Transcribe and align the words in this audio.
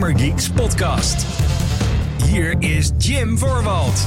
Gamergeeks 0.00 0.50
podcast. 0.50 1.26
Hier 2.24 2.54
is 2.58 2.90
Jim 2.98 3.38
Voorwald. 3.38 4.06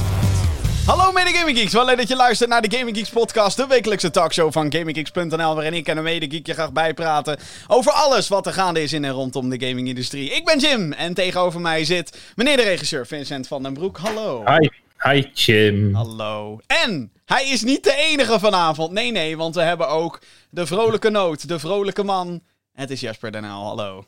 Hallo 0.86 1.12
mede 1.12 1.30
Gaming 1.30 1.58
Geeks, 1.58 1.72
wel 1.72 1.84
leuk 1.84 1.96
dat 1.96 2.08
je 2.08 2.16
luistert 2.16 2.50
naar 2.50 2.62
de 2.62 2.76
Gaming 2.76 2.96
Geeks 2.96 3.10
podcast, 3.10 3.56
de 3.56 3.66
wekelijkse 3.66 4.10
talkshow 4.10 4.52
van 4.52 4.72
GamingGeeks.nl, 4.72 5.54
waarin 5.54 5.74
ik 5.74 5.88
en 5.88 5.96
een 5.96 6.02
mede 6.02 6.30
geek 6.30 6.46
je 6.46 6.52
graag 6.52 6.72
bijpraten 6.72 7.38
over 7.66 7.92
alles 7.92 8.28
wat 8.28 8.46
er 8.46 8.52
gaande 8.52 8.82
is 8.82 8.92
in 8.92 9.04
en 9.04 9.10
rondom 9.10 9.50
de 9.50 9.66
gamingindustrie. 9.66 10.30
Ik 10.30 10.44
ben 10.44 10.58
Jim 10.58 10.92
en 10.92 11.14
tegenover 11.14 11.60
mij 11.60 11.84
zit 11.84 12.32
meneer 12.34 12.56
de 12.56 12.62
regisseur 12.62 13.06
Vincent 13.06 13.46
van 13.46 13.62
den 13.62 13.72
Broek. 13.72 13.98
Hallo. 13.98 14.42
Hi. 14.44 14.68
Hi, 14.98 15.30
Jim. 15.32 15.94
Hallo. 15.94 16.60
En 16.66 17.12
hij 17.24 17.48
is 17.48 17.62
niet 17.62 17.84
de 17.84 17.94
enige 17.96 18.38
vanavond. 18.38 18.92
Nee, 18.92 19.10
nee, 19.10 19.36
want 19.36 19.54
we 19.54 19.62
hebben 19.62 19.88
ook 19.88 20.22
de 20.50 20.66
vrolijke 20.66 21.10
noot, 21.10 21.48
de 21.48 21.58
vrolijke 21.58 22.02
man. 22.02 22.42
Het 22.72 22.90
is 22.90 23.00
Jasper 23.00 23.32
Den 23.32 23.44
Haal. 23.44 23.66
Hallo. 23.66 24.04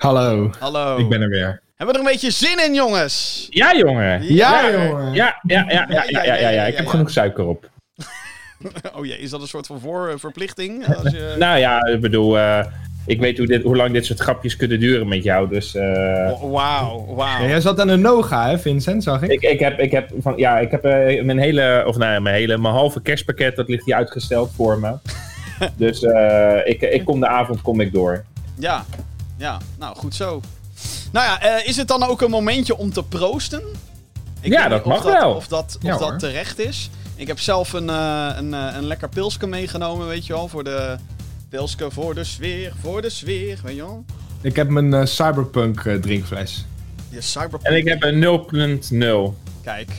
Hallo. 0.00 0.50
Hallo. 0.58 0.96
Ik 0.96 1.08
ben 1.08 1.20
er 1.20 1.28
weer. 1.28 1.62
Hebben 1.76 1.86
we 1.86 1.92
er 1.92 2.06
een 2.06 2.12
beetje 2.12 2.30
zin 2.30 2.64
in, 2.64 2.74
jongens? 2.74 3.46
Ja, 3.50 3.76
jongen. 3.76 4.34
Ja, 4.34 4.70
jongen. 4.70 5.12
Ja, 5.12 5.40
ja, 5.42 5.64
ja, 5.68 5.86
ja, 5.88 6.04
ja, 6.08 6.22
ja, 6.24 6.34
ja, 6.34 6.48
ja. 6.48 6.64
Ik 6.64 6.76
heb 6.76 6.84
ja. 6.84 6.90
genoeg 6.90 7.10
suiker 7.10 7.46
op. 7.46 7.68
Oh 8.96 9.06
jee, 9.06 9.18
is 9.18 9.30
dat 9.30 9.40
een 9.40 9.46
soort 9.48 9.66
van 9.66 9.80
voor, 9.80 10.14
verplichting? 10.18 10.86
Als 11.02 11.12
je... 11.12 11.34
Nou 11.38 11.58
ja, 11.58 11.84
ik 11.86 12.00
bedoel, 12.00 12.38
eh, 12.38 12.64
ik 13.06 13.20
weet 13.20 13.38
hoe, 13.38 13.46
dit, 13.46 13.62
hoe 13.62 13.76
lang 13.76 13.92
dit 13.92 14.06
soort 14.06 14.18
grapjes 14.18 14.56
kunnen 14.56 14.80
duren 14.80 15.08
met 15.08 15.22
jou, 15.24 15.48
dus... 15.48 15.74
eh, 15.74 16.30
Oh, 16.32 16.52
Wauw, 16.52 17.06
wauw. 17.14 17.42
Ja, 17.42 17.48
jij 17.48 17.60
zat 17.60 17.80
aan 17.80 17.86
de 17.86 17.96
Noga, 17.96 18.48
hè, 18.48 18.58
Vincent, 18.58 19.02
zag 19.02 19.22
ik? 19.22 19.30
ik, 19.30 19.42
ik 19.42 19.60
heb, 19.60 19.78
ik 19.78 19.90
heb, 19.90 20.10
van, 20.18 20.34
ja, 20.36 20.58
ik 20.58 20.70
heb 20.70 20.84
eh, 20.84 21.22
mijn 21.24 21.38
hele, 21.38 21.82
of 21.86 21.96
nou 21.96 22.12
ja, 22.12 22.20
mijn 22.20 22.34
hele, 22.34 22.58
mijn 22.58 22.74
halve 22.74 23.02
kerstpakket, 23.02 23.56
dat 23.56 23.68
ligt 23.68 23.84
hier 23.84 23.94
uitgesteld 23.94 24.50
voor 24.56 24.78
me. 24.78 24.94
dus 25.76 26.02
eh, 26.02 26.58
ik, 26.64 26.80
ik 26.82 27.04
kom 27.04 27.20
de 27.20 27.28
avond, 27.28 27.60
kom 27.60 27.80
ik 27.80 27.92
door. 27.92 28.24
Ja, 28.58 28.84
ja, 29.40 29.58
nou 29.78 29.96
goed 29.96 30.14
zo. 30.14 30.40
Nou 31.12 31.26
ja, 31.26 31.40
eh, 31.40 31.68
is 31.68 31.76
het 31.76 31.88
dan 31.88 32.02
ook 32.02 32.20
een 32.20 32.30
momentje 32.30 32.76
om 32.76 32.92
te 32.92 33.02
proosten? 33.02 33.62
Ik 34.40 34.52
Ja, 34.52 34.68
dat 34.68 34.84
mag 34.84 35.02
wel. 35.02 35.34
Of 35.34 35.48
dat, 35.48 35.76
of 35.76 35.82
Ja, 35.82 35.98
dat 35.98 36.18
terecht 36.18 36.58
is. 36.58 36.90
Ik 37.16 37.26
heb 37.26 37.38
zelf 37.38 37.72
een, 37.72 37.90
eh, 37.90 38.30
een, 38.36 38.54
eh, 38.54 38.74
een 38.76 38.86
lekker 38.86 39.08
pilsje 39.08 39.46
meegenomen, 39.46 40.06
weet 40.06 40.26
je 40.26 40.32
wel. 40.32 40.48
Voor 40.48 40.64
de 40.64 40.96
pilsje, 41.48 41.90
voor 41.90 42.14
de 42.14 42.24
sfeer, 42.24 42.72
voor 42.80 43.02
de 43.02 43.10
sfeer, 43.10 43.60
weet 43.64 43.76
je 43.76 43.82
wel. 43.82 44.04
Ik 44.40 44.56
heb 44.56 44.68
mijn 44.68 45.08
Cyberpunk 45.08 45.80
drinkfles. 45.80 46.66
Je 47.08 47.20
cyberpunk. 47.20 47.62
En 47.62 47.76
ik 47.76 47.88
heb 47.88 48.02
een 48.02 48.18
0.0. 48.18 49.36
Kijk, 49.62 49.90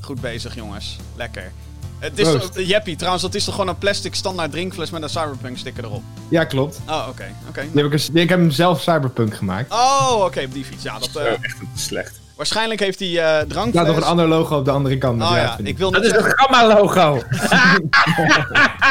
goed 0.00 0.20
bezig 0.20 0.54
jongens. 0.54 0.96
Lekker. 1.16 1.52
Het 1.98 2.18
is 2.18 2.28
Proost. 2.28 2.56
uh, 2.58 2.68
Jeppie, 2.68 2.96
trouwens, 2.96 3.22
dat 3.22 3.34
is 3.34 3.44
toch 3.44 3.54
gewoon 3.54 3.70
een 3.70 3.78
plastic 3.78 4.14
standaard 4.14 4.50
drinkfles 4.50 4.90
met 4.90 5.02
een 5.02 5.08
cyberpunk 5.08 5.58
sticker 5.58 5.84
erop? 5.84 6.02
Ja, 6.28 6.44
klopt. 6.44 6.80
Oh, 6.88 7.06
oké. 7.08 7.24
oké. 7.48 7.60
Heb 7.74 7.92
ik, 8.14 8.28
heb 8.28 8.38
hem 8.38 8.50
zelf 8.50 8.80
Cyberpunk 8.80 9.34
gemaakt. 9.36 9.72
Oh, 9.72 10.22
oké, 10.24 10.40
op 10.44 10.52
die 10.52 10.64
fiets. 10.64 10.82
Ja, 10.82 10.98
dat, 10.98 11.08
eh, 11.16 11.22
Oh, 11.22 11.28
echt 11.40 11.56
slecht. 11.74 12.20
waarschijnlijk 12.36 12.80
heeft 12.80 12.98
die 12.98 13.20
eh 13.20 13.38
Er 13.38 13.46
drankfles... 13.48 13.82
staat 13.82 13.86
nog 13.94 13.96
een 13.96 14.10
ander 14.10 14.28
logo 14.28 14.56
op 14.58 14.64
de 14.64 14.70
andere 14.70 14.98
kant. 14.98 15.22
Oh 15.22 15.28
ja, 15.30 15.36
ja, 15.36 15.56
ik 15.62 15.78
wil 15.78 15.90
Dat 15.90 16.04
is 16.04 16.10
het 16.10 16.20
zeggen... 16.20 16.38
Gamma-logo. 16.38 17.22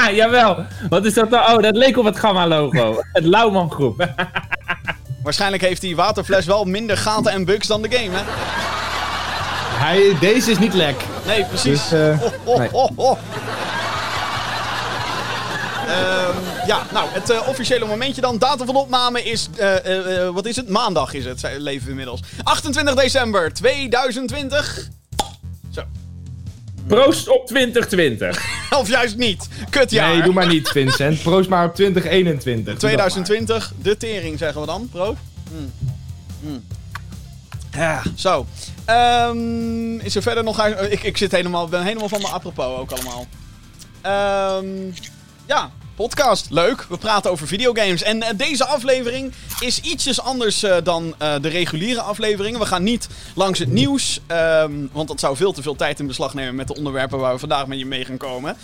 Jawel. 0.19 0.65
Wat 0.89 1.05
is 1.05 1.13
dat 1.13 1.29
nou? 1.29 1.57
Oh, 1.57 1.63
dat 1.63 1.75
leek 1.75 1.97
op 1.97 2.05
het 2.05 2.19
Gamma-logo. 2.19 3.01
Het 3.13 3.25
Lauwman 3.25 3.71
groep. 3.71 4.07
Waarschijnlijk 5.23 5.61
heeft 5.63 5.81
die 5.81 5.95
waterfles 5.95 6.45
wel 6.45 6.65
minder 6.65 6.97
gaten 6.97 7.31
en 7.31 7.45
bugs 7.45 7.67
dan 7.67 7.81
de 7.81 7.91
game, 7.91 8.17
hè? 8.17 8.23
Hij, 9.77 10.17
deze 10.19 10.51
is 10.51 10.59
niet 10.59 10.73
lek. 10.73 10.95
Nee, 11.25 11.45
precies. 11.45 11.89
Dus, 11.89 11.91
eh, 11.91 12.21
Oh, 12.21 12.31
oh, 12.53 12.57
nee. 12.57 12.69
oh, 12.71 12.89
oh. 12.95 13.17
Ehm, 15.87 16.67
ja, 16.67 16.85
nou, 16.93 17.09
het 17.11 17.29
eh, 17.29 17.47
officiële 17.47 17.85
momentje 17.85 18.21
dan. 18.21 18.37
Datum 18.37 18.65
van 18.65 18.75
opname 18.75 19.23
is, 19.23 19.49
eh, 19.57 20.29
wat 20.29 20.45
is 20.45 20.55
het? 20.55 20.69
Maandag 20.69 21.13
is 21.13 21.25
het, 21.25 21.41
leven 21.57 21.83
we 21.83 21.89
inmiddels. 21.89 22.19
28 22.43 22.95
december 22.95 23.53
2020. 23.53 24.87
Zo. 25.71 25.83
Proost 26.87 27.29
op 27.29 27.47
2020. 27.47 28.43
Of 28.79 28.87
juist 28.87 29.17
niet. 29.17 29.47
Kutjaar. 29.69 30.13
Nee, 30.13 30.21
doe 30.21 30.33
maar 30.33 30.47
niet, 30.47 30.67
Vincent. 30.67 31.21
Proost 31.21 31.49
maar 31.49 31.65
op 31.65 31.75
2021. 31.75 32.65
Doe 32.65 32.75
2020, 32.77 33.73
de 33.81 33.97
tering 33.97 34.37
zeggen 34.37 34.61
we 34.61 34.67
dan, 34.67 34.89
bro. 34.91 35.15
Hmm. 35.49 35.71
Hmm. 36.41 36.63
Ja, 37.71 38.01
zo. 38.15 38.45
Ehm, 38.85 39.99
is 39.99 40.15
er 40.15 40.21
verder 40.21 40.43
nog... 40.43 40.67
Ik, 40.67 41.03
ik 41.03 41.17
zit 41.17 41.31
helemaal, 41.31 41.67
ben 41.67 41.83
helemaal 41.83 42.09
van 42.09 42.21
mijn 42.21 42.33
apropos 42.33 42.77
ook 42.77 42.91
allemaal. 42.91 43.25
Ehm, 44.01 44.67
ja, 45.45 45.71
podcast. 45.95 46.47
Leuk. 46.49 46.85
We 46.89 46.97
praten 46.97 47.31
over 47.31 47.47
videogames. 47.47 48.03
En 48.03 48.21
eh, 48.21 48.37
deze 48.37 48.65
aflevering 48.65 49.33
is 49.59 49.79
ietsjes 49.79 50.21
anders 50.21 50.63
eh, 50.63 50.75
dan 50.83 51.15
eh, 51.17 51.33
de 51.41 51.47
reguliere 51.47 52.01
afleveringen. 52.01 52.59
We 52.59 52.65
gaan 52.65 52.83
niet 52.83 53.07
langs 53.35 53.59
het 53.59 53.71
nieuws. 53.71 54.19
ehm, 54.27 54.71
want 54.91 55.07
dat 55.07 55.19
zou 55.19 55.35
veel 55.35 55.51
te 55.51 55.61
veel 55.61 55.75
tijd 55.75 55.99
in 55.99 56.07
beslag 56.07 56.33
nemen 56.33 56.55
met 56.55 56.67
de 56.67 56.75
onderwerpen 56.75 57.19
waar 57.19 57.33
we 57.33 57.39
vandaag 57.39 57.67
met 57.67 57.79
je 57.79 57.85
mee 57.85 58.05
gaan 58.05 58.17
komen. 58.17 58.57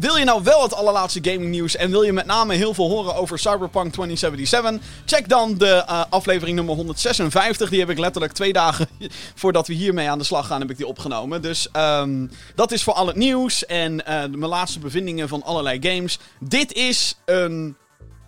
Wil 0.00 0.16
je 0.16 0.24
nou 0.24 0.42
wel 0.42 0.62
het 0.62 0.74
allerlaatste 0.74 1.18
gaming 1.22 1.50
nieuws 1.50 1.76
en 1.76 1.90
wil 1.90 2.02
je 2.02 2.12
met 2.12 2.26
name 2.26 2.54
heel 2.54 2.74
veel 2.74 2.88
horen 2.88 3.14
over 3.14 3.38
Cyberpunk 3.38 3.92
2077? 3.92 4.88
Check 5.04 5.28
dan 5.28 5.58
de 5.58 5.86
aflevering 6.10 6.56
nummer 6.56 6.74
156. 6.74 7.70
Die 7.70 7.80
heb 7.80 7.90
ik 7.90 7.98
letterlijk 7.98 8.32
twee 8.32 8.52
dagen 8.52 8.88
voordat 9.34 9.66
we 9.66 9.74
hiermee 9.74 10.10
aan 10.10 10.18
de 10.18 10.24
slag 10.24 10.46
gaan, 10.46 10.60
heb 10.60 10.70
ik 10.70 10.76
die 10.76 10.86
opgenomen. 10.86 11.42
Dus 11.42 11.68
ehm, 11.72 12.26
dat 12.54 12.72
is 12.72 12.82
voor 12.82 12.94
al 12.94 13.06
het 13.06 13.16
nieuws 13.16 13.66
en 13.66 13.96
mijn 14.06 14.48
laatste 14.48 14.78
bevindingen 14.78 15.28
van 15.28 15.42
allerlei 15.42 15.78
games. 15.80 16.18
Is 16.72 17.18
een, 17.24 17.76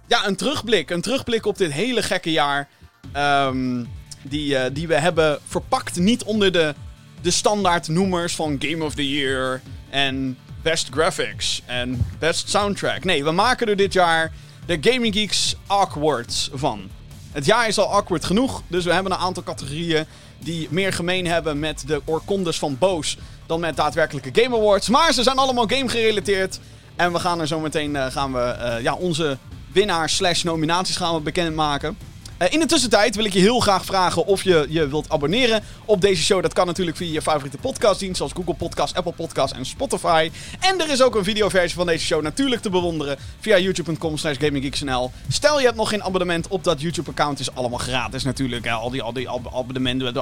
ja, 0.06 0.26
een 0.26 0.36
terugblik. 0.36 0.90
Een 0.90 1.00
terugblik 1.00 1.46
op 1.46 1.58
dit 1.58 1.72
hele 1.72 2.02
gekke 2.02 2.30
jaar. 2.30 2.68
ehm, 3.12 3.84
die, 4.22 4.56
eh, 4.56 4.70
die 4.74 4.88
we 4.88 4.94
hebben 4.94 5.38
verpakt 5.46 5.96
niet 5.96 6.22
onder 6.22 6.52
de, 6.52 6.74
de 7.20 7.30
standaard 7.30 7.88
noemers 7.88 8.34
van 8.34 8.56
Game 8.58 8.84
of 8.84 8.94
the 8.94 9.08
Year 9.08 9.62
en 9.90 10.38
Best 10.62 10.88
Graphics 10.90 11.62
en 11.66 12.06
Best 12.18 12.48
Soundtrack. 12.48 13.04
Nee, 13.04 13.24
we 13.24 13.30
maken 13.30 13.66
er 13.66 13.76
dit 13.76 13.92
jaar 13.92 14.32
de 14.66 14.78
Gaming 14.80 15.14
Geeks 15.14 15.56
Awkwards 15.66 16.50
van. 16.52 16.90
Het 17.32 17.46
jaar 17.46 17.68
is 17.68 17.78
al 17.78 17.92
awkward 17.92 18.24
genoeg, 18.24 18.62
dus 18.66 18.84
we 18.84 18.92
hebben 18.92 19.12
een 19.12 19.18
aantal 19.18 19.42
categorieën 19.42 20.04
die 20.38 20.68
meer 20.70 20.92
gemeen 20.92 21.26
hebben 21.26 21.58
met 21.58 21.82
de 21.86 22.02
oorkondes 22.04 22.58
van 22.58 22.78
Boos 22.78 23.16
dan 23.46 23.60
met 23.60 23.76
daadwerkelijke 23.76 24.42
Game 24.42 24.56
Awards. 24.56 24.88
Maar 24.88 25.12
ze 25.12 25.22
zijn 25.22 25.36
allemaal 25.36 25.66
game 25.68 25.88
gerelateerd. 25.88 26.60
En 26.96 27.12
we 27.12 27.18
gaan 27.18 27.40
er 27.40 27.46
zo 27.46 27.60
meteen 27.60 27.96
eh, 27.96 28.06
gaan 28.06 28.32
we, 28.32 28.40
eh, 28.40 28.82
ja, 28.82 28.94
onze 28.94 29.38
winnaars 29.72 30.16
slash 30.16 30.42
nominaties 30.42 30.96
gaan 30.96 31.14
we 31.14 31.20
bekendmaken. 31.20 31.96
Eh, 32.42 32.52
in 32.52 32.60
de 32.60 32.66
tussentijd 32.66 33.16
wil 33.16 33.24
ik 33.24 33.32
je 33.32 33.38
heel 33.40 33.60
graag 33.60 33.84
vragen 33.84 34.26
of 34.26 34.42
je 34.42 34.66
je 34.68 34.88
wilt 34.88 35.08
abonneren 35.08 35.62
op 35.84 36.00
deze 36.00 36.22
show. 36.22 36.42
Dat 36.42 36.52
kan 36.52 36.66
natuurlijk 36.66 36.96
via 36.96 37.12
je 37.12 37.22
favoriete 37.22 37.56
podcastdienst 37.56 38.16
zoals 38.16 38.32
Google 38.32 38.54
Podcast, 38.54 38.94
Apple 38.96 39.12
Podcast 39.12 39.54
en 39.54 39.66
Spotify. 39.66 40.30
En 40.60 40.80
er 40.80 40.90
is 40.90 41.02
ook 41.02 41.14
een 41.14 41.24
videoversie 41.24 41.76
van 41.76 41.86
deze 41.86 42.04
show 42.04 42.22
natuurlijk 42.22 42.62
te 42.62 42.70
bewonderen 42.70 43.16
via 43.40 43.58
youtube.com 43.58 44.16
slash 44.16 44.36
gaminggeeksnl. 44.38 45.10
Stel 45.28 45.58
je 45.58 45.64
hebt 45.64 45.76
nog 45.76 45.88
geen 45.88 46.02
abonnement 46.02 46.48
op 46.48 46.64
dat 46.64 46.80
YouTube 46.80 47.10
account, 47.10 47.40
is 47.40 47.54
allemaal 47.54 47.78
gratis 47.78 48.22
natuurlijk. 48.22 48.68
al 48.68 48.90
die, 48.90 49.02
al 49.02 49.12
die 49.12 49.28
ab- 49.28 49.50
abonnementen, 49.54 50.14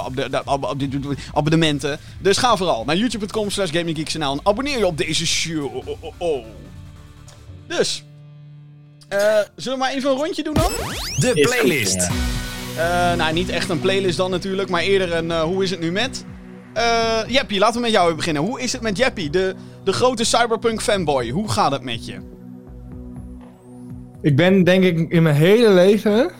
abonnementen. 1.33 1.99
Dus 2.19 2.37
ga 2.37 2.55
vooral 2.57 2.85
naar 2.85 2.95
youtube.com 2.95 3.49
slash 3.49 3.71
gaminggeeksnl 3.71 4.31
en 4.31 4.39
abonneer 4.43 4.77
je 4.77 4.85
op 4.87 4.97
deze 4.97 5.27
show. 5.27 5.83
Dus... 7.67 8.03
eh, 9.11 9.39
zullen 9.55 9.77
we 9.77 9.83
maar 9.83 9.93
even 9.93 10.09
een 10.09 10.17
rondje 10.17 10.43
doen 10.43 10.53
dan? 10.53 10.71
De 11.19 11.31
goed, 11.33 11.41
playlist. 11.41 11.95
ja. 11.95 13.11
Eh, 13.11 13.17
nou, 13.17 13.33
niet 13.33 13.49
echt 13.49 13.69
een 13.69 13.79
playlist 13.79 14.17
dan 14.17 14.31
natuurlijk, 14.31 14.69
maar 14.69 14.81
eerder 14.81 15.13
een 15.13 15.31
eh, 15.31 15.41
hoe 15.41 15.63
is 15.63 15.69
het 15.69 15.79
nu 15.79 15.91
met? 15.91 16.25
Eh 16.73 17.19
Jeppie, 17.27 17.59
laten 17.59 17.75
we 17.75 17.81
met 17.81 17.91
jou 17.91 18.03
even 18.05 18.17
beginnen. 18.17 18.43
Hoe 18.43 18.61
is 18.61 18.73
het 18.73 18.81
met 18.81 18.97
Jeppie, 18.97 19.29
de, 19.29 19.55
de 19.83 19.93
grote 19.93 20.23
cyberpunk 20.23 20.81
fanboy? 20.81 21.29
Hoe 21.29 21.49
gaat 21.49 21.71
het 21.71 21.83
met 21.83 22.05
je? 22.05 22.17
Ik 24.21 24.35
ben 24.35 24.63
denk 24.63 24.83
ik 24.83 25.11
in 25.11 25.23
mijn 25.23 25.35
hele 25.35 25.69
leven 25.69 26.31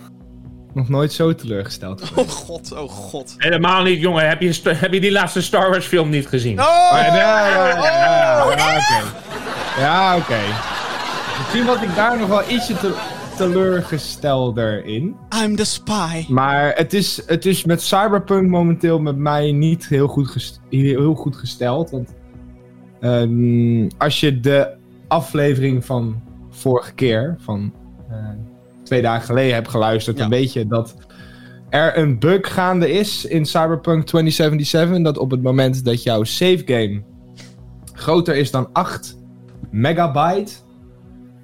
nog 0.73 0.89
nooit 0.89 1.13
zo 1.13 1.35
teleurgesteld 1.35 2.01
geweest. 2.03 2.27
Oh 2.27 2.35
god, 2.35 2.71
oh 2.71 2.89
god. 2.89 3.35
Helemaal 3.37 3.83
niet, 3.83 4.01
jongen. 4.01 4.27
Heb 4.29 4.41
je, 4.41 4.59
heb 4.63 4.93
je 4.93 4.99
die 4.99 5.11
laatste 5.11 5.41
Star 5.41 5.69
Wars 5.69 5.85
film 5.85 6.09
niet 6.09 6.27
gezien? 6.27 6.59
Oh! 6.59 6.89
Ja, 6.91 7.05
ja, 7.05 7.13
ja, 7.15 7.67
ja, 7.67 7.83
ja, 7.83 7.85
ja, 8.15 8.45
oké. 8.45 9.03
Ja, 9.79 10.17
oké. 10.17 10.39
Misschien 11.53 11.73
was 11.73 11.81
ik 11.89 11.95
daar 11.95 12.19
nog 12.19 12.27
wel 12.29 12.49
ietsje 12.49 12.73
te, 12.73 12.95
teleurgestelder 13.37 14.85
in. 14.85 15.15
I'm 15.43 15.55
the 15.55 15.65
spy. 15.65 16.25
Maar 16.27 16.73
het 16.75 16.93
is, 16.93 17.21
het 17.25 17.45
is 17.45 17.63
met 17.65 17.81
Cyberpunk 17.81 18.49
momenteel 18.49 18.99
met 18.99 19.15
mij 19.17 19.51
niet 19.51 19.87
heel 19.87 20.07
goed, 20.07 20.27
gest- 20.27 20.61
heel 20.69 21.13
goed 21.15 21.35
gesteld. 21.35 21.89
Want 21.89 22.13
ehm, 22.99 23.89
als 23.97 24.19
je 24.19 24.39
de 24.39 24.69
aflevering 25.07 25.85
van 25.85 26.21
vorige 26.49 26.93
keer, 26.93 27.35
van 27.39 27.73
eh, 28.09 28.15
twee 28.83 29.01
dagen 29.01 29.25
geleden, 29.25 29.53
hebt 29.53 29.69
geluisterd, 29.69 30.15
Ja. 30.15 30.21
dan 30.21 30.31
weet 30.31 30.53
je 30.53 30.67
dat 30.67 30.95
er 31.69 31.97
een 31.97 32.19
bug 32.19 32.53
gaande 32.53 32.91
is 32.91 33.25
in 33.25 33.45
Cyberpunk 33.45 34.05
2077. 34.05 35.01
Dat 35.03 35.17
op 35.17 35.31
het 35.31 35.41
moment 35.43 35.85
dat 35.85 36.03
jouw 36.03 36.23
save 36.23 36.61
game 36.65 37.01
groter 37.93 38.35
is 38.35 38.51
dan 38.51 38.69
8 38.73 39.17
megabyte, 39.71 40.51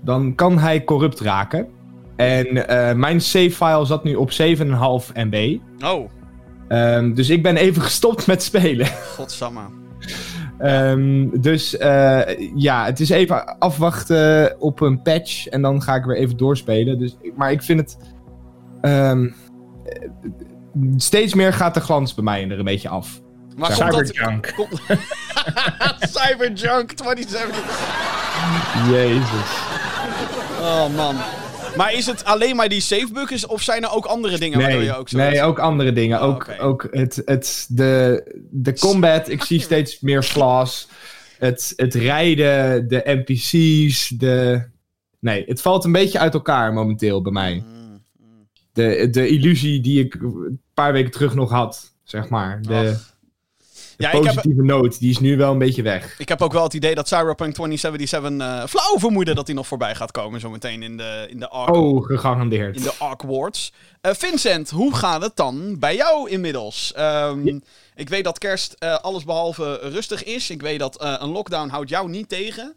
dan 0.03 0.35
kan 0.35 0.57
hij 0.59 0.83
corrupt 0.83 1.19
raken. 1.19 1.67
En 2.15 2.67
eh, 2.67 2.93
mijn 2.95 3.21
save-file 3.21 3.85
zat 3.85 4.03
nu 4.03 4.15
op 4.15 4.31
7,5 4.31 4.37
MB. 5.13 5.57
Oh, 5.85 6.09
Ehm, 6.67 7.13
dus 7.13 7.29
ik 7.29 7.43
ben 7.43 7.57
even 7.57 7.81
gestopt 7.91 8.27
met 8.27 8.43
spelen. 8.43 8.87
godsamme. 8.87 9.61
Ehm, 10.57 11.27
dus 11.41 11.77
eh, 11.77 12.19
ja, 12.55 12.85
het 12.85 12.99
is 12.99 13.09
even 13.09 13.57
afwachten 13.59 14.55
op 14.59 14.79
een 14.81 15.01
patch. 15.01 15.47
En 15.47 15.61
dan 15.61 15.81
ga 15.81 15.95
ik 15.95 16.03
weer 16.05 16.15
even 16.17 16.37
doorspelen. 16.37 16.99
Dus, 16.99 17.17
maar 17.35 17.51
ik 17.51 17.63
vind 17.63 17.79
het. 17.79 17.97
ehm, 18.81 19.25
eh, 19.85 20.09
steeds 20.97 21.33
meer 21.33 21.53
gaat 21.53 21.73
de 21.73 21.79
glans 21.79 22.13
bij 22.13 22.23
mij 22.23 22.49
er 22.49 22.59
een 22.59 22.65
beetje 22.65 22.89
af. 22.89 23.21
Maar. 23.57 23.71
Cyberjunk. 23.71 24.53
Cyberjunk 25.99 26.91
2070. 26.91 28.89
Jezus. 28.91 29.66
Oh 30.59 30.95
man. 30.95 31.15
Maar 31.77 31.93
is 31.93 32.05
het 32.05 32.25
alleen 32.25 32.55
maar 32.55 32.69
die 32.69 32.81
savebug 32.81 33.47
of 33.47 33.61
zijn 33.61 33.83
er 33.83 33.91
ook 33.91 34.05
andere 34.05 34.37
dingen 34.37 34.59
waardoor 34.59 34.77
Nee, 34.77 34.87
je 34.87 34.95
ook 34.95 35.09
zo... 35.09 35.17
nee, 35.17 35.41
ook 35.41 35.59
andere 35.59 35.93
dingen. 35.93 36.21
Oh, 36.21 36.27
ook 36.27 36.49
ook 36.59 36.87
het, 36.91 37.21
het, 37.25 37.65
de, 37.69 38.23
de 38.51 38.79
combat, 38.79 39.29
ik 39.29 39.43
zie 39.43 39.61
steeds 39.61 39.99
meer 39.99 40.23
flaws. 40.23 40.87
Het, 41.37 41.73
het 41.75 41.93
rijden, 41.93 42.87
de 42.87 43.01
NPC's, 43.05 44.07
de... 44.07 44.63
Nee, 45.19 45.43
het 45.47 45.61
valt 45.61 45.85
een 45.85 45.91
beetje 45.91 46.19
uit 46.19 46.33
elkaar 46.33 46.73
momenteel 46.73 47.21
bij 47.21 47.31
mij. 47.31 47.53
Mm, 47.53 48.01
mm. 48.19 48.49
De, 48.73 49.07
de 49.11 49.27
illusie 49.27 49.81
die 49.81 50.03
ik 50.05 50.13
een 50.13 50.61
paar 50.73 50.93
weken 50.93 51.11
terug 51.11 51.35
nog 51.35 51.49
had, 51.49 51.93
zeg 52.03 52.29
maar. 52.29 52.61
De. 52.61 52.97
De 53.97 54.03
Ja, 54.03 54.09
heb, 54.09 54.21
positieve 54.21 54.63
noot, 54.63 54.99
die 54.99 55.09
is 55.09 55.19
nu 55.19 55.37
wel 55.37 55.51
een 55.51 55.57
beetje 55.57 55.81
weg. 55.81 56.15
ik 56.19 56.29
heb 56.29 56.41
ook 56.41 56.53
wel 56.53 56.63
het 56.63 56.73
idee 56.73 56.95
dat 56.95 57.07
Cyberpunk 57.07 57.53
2077 57.53 58.47
eh 58.47 58.67
flauw 58.69 58.99
vermoeden 58.99 59.35
dat 59.35 59.47
hij 59.47 59.55
nog 59.55 59.67
voorbij 59.67 59.95
gaat 59.95 60.11
komen 60.11 60.39
zometeen 60.39 60.83
in 60.83 60.97
de, 60.97 61.25
in 61.29 61.39
de 61.39 61.49
Ark 61.49 61.75
Oh, 61.75 62.05
gegarandeerd. 62.05 62.75
in 62.75 62.81
de 62.81 62.93
Arkwards. 62.99 63.73
Eh 64.01 64.11
Vincent, 64.13 64.69
hoe 64.69 64.95
gaat 64.95 65.21
het 65.21 65.35
dan 65.35 65.79
bij 65.79 65.95
jou 65.95 66.29
inmiddels? 66.29 66.93
Ehm, 66.95 67.59
Ik 67.95 68.09
weet 68.09 68.23
dat 68.23 68.37
kerst 68.37 68.75
eh 68.79 68.95
alles 68.95 69.23
behalve 69.23 69.79
rustig 69.81 70.23
is. 70.23 70.49
Ik 70.49 70.61
weet 70.61 70.79
dat 70.79 71.01
een 71.01 71.29
lockdown 71.29 71.69
houdt 71.69 71.89
jou 71.89 72.09
niet 72.09 72.29
tegen. 72.29 72.75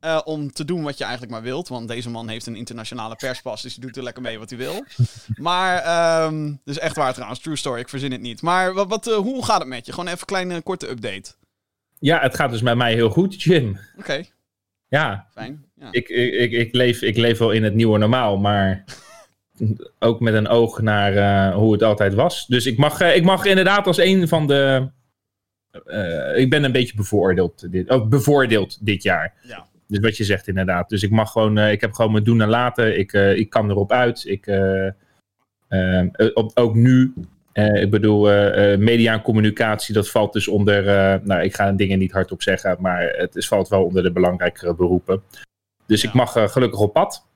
Eh, 0.00 0.20
om 0.24 0.52
te 0.52 0.64
doen 0.64 0.82
wat 0.82 0.98
je 0.98 1.04
eigenlijk 1.04 1.32
maar 1.32 1.42
wilt. 1.42 1.68
Want 1.68 1.88
deze 1.88 2.10
man 2.10 2.28
heeft 2.28 2.46
een 2.46 2.56
internationale 2.56 3.16
perspas. 3.16 3.62
Dus 3.62 3.74
hij 3.74 3.84
doet 3.84 3.96
er 3.96 4.02
lekker 4.02 4.22
mee 4.22 4.38
wat 4.38 4.50
hij 4.50 4.58
wil. 4.58 4.84
Maar, 5.36 5.78
ehm 5.78 6.54
dus 6.64 6.78
echt 6.78 6.96
waar 6.96 7.12
trouwens. 7.12 7.40
True 7.40 7.56
story. 7.56 7.80
Ik 7.80 7.88
verzin 7.88 8.12
het 8.12 8.20
niet. 8.20 8.42
Maar 8.42 8.74
wat, 8.74 8.88
wat, 8.88 9.06
eh, 9.06 9.14
hoe 9.14 9.44
gaat 9.44 9.58
het 9.58 9.68
met 9.68 9.86
je? 9.86 9.92
Gewoon 9.92 10.06
even 10.06 10.20
een 10.20 10.26
kleine 10.26 10.62
korte 10.62 10.90
update. 10.90 11.34
Ja, 11.98 12.20
het 12.20 12.34
gaat 12.34 12.50
dus 12.50 12.62
met 12.62 12.76
mij 12.76 12.94
heel 12.94 13.10
goed, 13.10 13.42
Jim. 13.42 13.78
Oké, 13.98 14.24
Ja, 14.88 15.26
fijn. 15.32 15.64
Ja. 15.74 15.88
ik, 15.90 16.08
ik, 16.08 16.52
ik, 16.52 16.74
leef, 16.74 17.02
ik 17.02 17.16
leef 17.16 17.38
wel 17.38 17.50
in 17.50 17.64
het 17.64 17.74
nieuwe 17.74 17.98
normaal, 17.98 18.36
maar 18.36 18.84
ook 19.98 20.20
met 20.20 20.34
een 20.34 20.48
oog 20.48 20.80
naar 20.80 21.16
eh, 21.16 21.54
hoe 21.54 21.72
het 21.72 21.82
altijd 21.82 22.14
was. 22.14 22.46
Dus 22.46 22.66
ik 22.66 22.78
mag, 22.78 23.00
ik 23.00 23.24
mag 23.24 23.44
inderdaad 23.44 23.86
als 23.86 23.98
een 23.98 24.28
van 24.28 24.46
de. 24.46 24.90
ik 26.36 26.50
ben 26.50 26.64
een 26.64 26.72
beetje 26.72 26.96
bevoordeeld 26.96 27.72
dit, 27.72 27.90
ook 27.90 28.08
bevoordeeld 28.08 28.86
dit 28.86 29.02
jaar. 29.02 29.34
Ja. 29.42 29.66
Dus 29.88 29.98
wat 29.98 30.16
je 30.16 30.24
zegt 30.24 30.48
inderdaad. 30.48 30.88
Dus 30.88 31.02
ik 31.02 31.10
mag 31.10 31.32
gewoon, 31.32 31.58
eh, 31.58 31.72
ik 31.72 31.80
heb 31.80 31.92
gewoon 31.92 32.12
mijn 32.12 32.24
doen 32.24 32.40
en 32.40 32.48
laten. 32.48 32.98
Ik, 32.98 33.12
eh, 33.12 33.36
ik 33.36 33.50
kan 33.50 33.70
erop 33.70 33.92
uit. 33.92 34.24
Ik, 34.26 34.46
eh, 34.46 34.88
op- 36.34 36.50
ook 36.54 36.74
nu. 36.74 37.14
ik 37.52 37.90
bedoel, 37.90 38.22
media 38.76 39.12
en 39.12 39.22
communicatie, 39.22 39.94
dat 39.94 40.10
valt 40.10 40.32
dus 40.32 40.48
onder. 40.48 40.84
nou, 41.24 41.42
ik 41.42 41.54
ga 41.54 41.72
dingen 41.72 41.98
niet 41.98 42.12
hardop 42.12 42.42
zeggen, 42.42 42.76
maar 42.80 43.02
het 43.16 43.36
is, 43.36 43.48
valt 43.48 43.68
wel 43.68 43.84
onder 43.84 44.02
de 44.02 44.12
belangrijkere 44.12 44.74
beroepen. 44.74 45.22
Dus 45.86 46.02
Ja. 46.02 46.08
ik 46.08 46.14
mag 46.14 46.32
gelukkig 46.32 46.80
op 46.80 46.92
pad. 46.92 47.26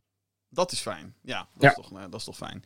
Dat 0.48 0.72
is 0.72 0.80
fijn. 0.80 1.14
Ja, 1.22 1.38
dat, 1.52 1.62
Ja. 1.62 1.68
Is, 1.68 1.74
toch, 1.74 2.08
dat 2.10 2.20
is 2.20 2.24
toch 2.24 2.36
fijn. 2.36 2.62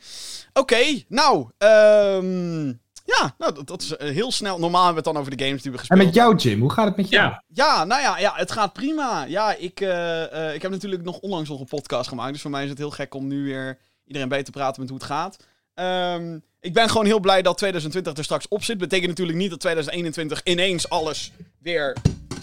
Oké, 0.53 1.03
nou. 1.09 1.49
ehm, 1.59 2.73
ja, 3.06 3.35
nou, 3.38 3.55
dat, 3.55 3.67
dat 3.67 3.82
is 3.82 3.97
eh, 3.97 4.11
heel 4.11 4.32
snel. 4.32 4.58
Normaal 4.58 4.85
hebben 4.85 5.03
we 5.03 5.08
het 5.08 5.14
dan 5.14 5.23
over 5.23 5.37
de 5.37 5.44
games 5.44 5.62
die 5.62 5.70
we 5.70 5.79
En 5.79 5.85
gespeeld 5.85 6.05
met 6.05 6.14
jou, 6.14 6.37
Jim, 6.37 6.61
hoe 6.61 6.73
gaat 6.73 6.87
het 6.87 6.97
met 6.97 7.08
jou? 7.08 7.29
Ja, 7.29 7.43
Ja, 7.49 7.85
nou 7.85 8.03
ja, 8.03 8.19
ja, 8.19 8.32
het 8.35 8.53
gaat 8.53 8.73
prima. 8.73 9.25
Ja, 9.25 9.55
ik, 9.55 9.81
eh, 9.81 10.49
eh, 10.49 10.55
ik 10.55 10.62
heb 10.62 10.70
natuurlijk 10.70 11.03
nog 11.03 11.19
onlangs 11.19 11.49
nog 11.49 11.61
een 11.61 11.67
podcast 11.67 12.08
gemaakt. 12.08 12.32
Dus 12.32 12.43
voor 12.43 12.50
mij 12.50 12.62
is 12.62 12.69
het 12.69 12.79
heel 12.79 12.91
gek 12.91 13.14
om 13.14 13.26
nu 13.26 13.44
weer 13.44 13.79
iedereen 14.06 14.29
bij 14.29 14.43
te 14.43 14.50
praten 14.50 14.81
met 14.81 14.91
hoe 14.91 14.99
het 14.99 15.08
gaat. 15.08 15.37
Ehm, 15.75 16.38
ik 16.61 16.73
ben 16.73 16.88
gewoon 16.88 17.06
heel 17.06 17.20
blij 17.20 17.43
dat 17.43 17.58
2020 17.58 18.17
er 18.17 18.25
straks 18.25 18.49
op 18.49 18.64
zit. 18.64 18.79
Betekent 18.79 19.09
natuurlijk 19.09 19.38
niet 19.38 19.50
dat 19.50 19.61
2021 19.61 20.41
ineens 20.44 20.88
alles 20.88 21.32
weer... 21.59 21.97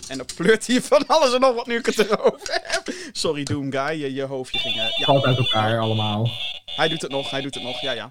En 0.08 0.18
dan 0.18 0.28
pleurt 0.36 0.66
hier 0.66 0.82
van 0.82 1.08
alles 1.08 1.34
en 1.34 1.40
nog 1.40 1.56
wat 1.56 1.68
nu 1.68 1.78
ik 1.78 1.86
het 1.86 1.98
erover 1.98 2.62
heb. 2.64 2.94
Sorry, 3.12 3.44
Doom 3.44 3.72
Guy, 3.72 4.02
je, 4.02 4.14
je 4.14 4.24
hoofdje 4.24 4.60
ging... 4.60 4.76
eh, 4.76 4.98
ja, 4.98 5.06
Valt 5.06 5.26
uit 5.26 5.38
elkaar 5.38 5.80
allemaal. 5.80 6.30
hij 6.66 6.88
doet 6.88 7.02
het 7.02 7.12
nog, 7.12 7.30
hij 7.30 7.42
doet 7.42 7.54
het 7.54 7.64
nog, 7.64 7.82
ja, 7.82 7.92
ja. 7.92 8.08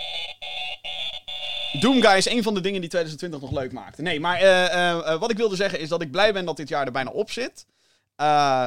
Doom 1.80 2.02
Guy 2.02 2.16
is 2.16 2.28
een 2.28 2.42
van 2.42 2.54
de 2.54 2.60
dingen 2.60 2.80
die 2.80 2.90
2020 2.90 3.40
nog 3.40 3.60
leuk 3.60 3.72
maakte. 3.72 4.02
Nee, 4.02 4.20
maar 4.20 4.36
eh, 4.36 4.64
eh, 4.64 4.90
eh, 4.90 5.20
wat 5.20 5.30
ik 5.30 5.36
wilde 5.36 5.56
zeggen 5.56 5.80
is 5.80 5.88
dat 5.88 6.02
ik 6.02 6.10
blij 6.10 6.32
ben 6.32 6.44
dat 6.44 6.56
dit 6.56 6.68
jaar 6.68 6.86
er 6.86 6.92
bijna 6.92 7.10
op 7.10 7.30
zit. 7.30 7.66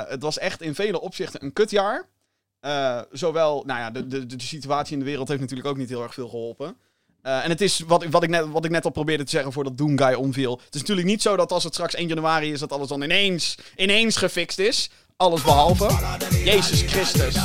Het 0.08 0.22
was 0.22 0.38
echt 0.38 0.62
in 0.62 0.76
vele 0.76 1.02
opzichten 1.02 1.44
een 1.44 1.54
kutjaar. 1.54 2.08
Zowel, 3.12 3.64
nou 3.66 3.80
ja, 3.80 3.92
de, 3.92 4.08
de, 4.08 4.26
de 4.26 4.42
situatie 4.42 4.94
in 4.94 5.00
de 5.00 5.06
wereld 5.06 5.28
heeft 5.28 5.40
natuurlijk 5.40 5.68
ook 5.68 5.78
niet 5.78 5.90
heel 5.90 6.04
erg 6.04 6.14
veel 6.14 6.30
geholpen. 6.30 6.78
Eh, 7.26 7.44
en 7.44 7.50
het 7.50 7.62
is 7.62 7.80
wat, 7.88 8.06
wat, 8.06 8.24
ik 8.24 8.30
net, 8.30 8.46
wat 8.48 8.66
ik 8.66 8.72
net 8.72 8.86
al 8.86 8.92
probeerde 8.92 9.24
te 9.24 9.30
zeggen 9.30 9.52
voordat 9.52 9.78
Doom 9.78 9.98
Guy 9.98 10.14
omviel. 10.14 10.60
Het 10.66 10.76
is 10.76 10.80
natuurlijk 10.80 11.08
niet 11.08 11.22
zo 11.22 11.36
dat 11.36 11.52
als 11.52 11.64
het 11.64 11.74
straks 11.74 11.96
1 11.96 12.08
januari 12.08 12.52
is, 12.52 12.60
dat 12.60 12.72
alles 12.72 12.88
dan 12.88 13.02
ineens, 13.02 13.58
ineens 13.76 14.18
gefixt 14.18 14.60
is. 14.60 14.90
Alles 15.18 15.42
behalve. 15.42 15.90
Jezus 16.44 16.82
Christus. 16.82 17.36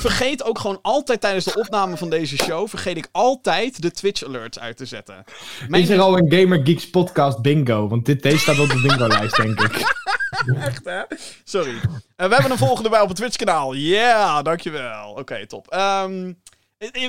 Vergeet 0.00 0.44
ook 0.44 0.58
gewoon 0.58 0.78
altijd 0.82 1.20
tijdens 1.20 1.44
de 1.44 1.54
opname 1.54 1.96
van 1.96 2.10
deze 2.10 2.36
show, 2.36 2.68
vergeet 2.68 2.96
ik 2.96 3.08
altijd 3.12 3.82
de 3.82 3.90
Twitch 3.90 4.24
alerts 4.24 4.58
uit 4.58 4.76
te 4.76 4.86
zetten. 4.86 5.24
Mijn 5.68 5.82
Is 5.82 5.88
er 5.88 6.00
al 6.00 6.18
een 6.18 6.32
Gamer 6.32 6.60
Geeks 6.64 6.90
podcast 6.90 7.42
bingo? 7.42 7.88
Want 7.88 8.06
dit, 8.06 8.22
deze 8.22 8.38
staat 8.38 8.58
op 8.58 8.68
de 8.68 8.80
bingo-lijst, 8.80 9.36
denk 9.36 9.60
ik. 9.60 9.76
Echt, 10.66 10.84
hè? 10.84 11.02
Sorry. 11.44 11.74
Eh, 12.16 12.28
we 12.28 12.34
hebben 12.34 12.50
een 12.50 12.58
volgende 12.58 12.88
bij 12.88 13.00
op 13.00 13.08
het 13.08 13.16
Twitch-kanaal. 13.16 13.72
Ja, 13.72 14.42
dankjewel. 14.42 15.10
Oké, 15.12 15.46
top. 15.46 15.68
Eh, 15.68 16.04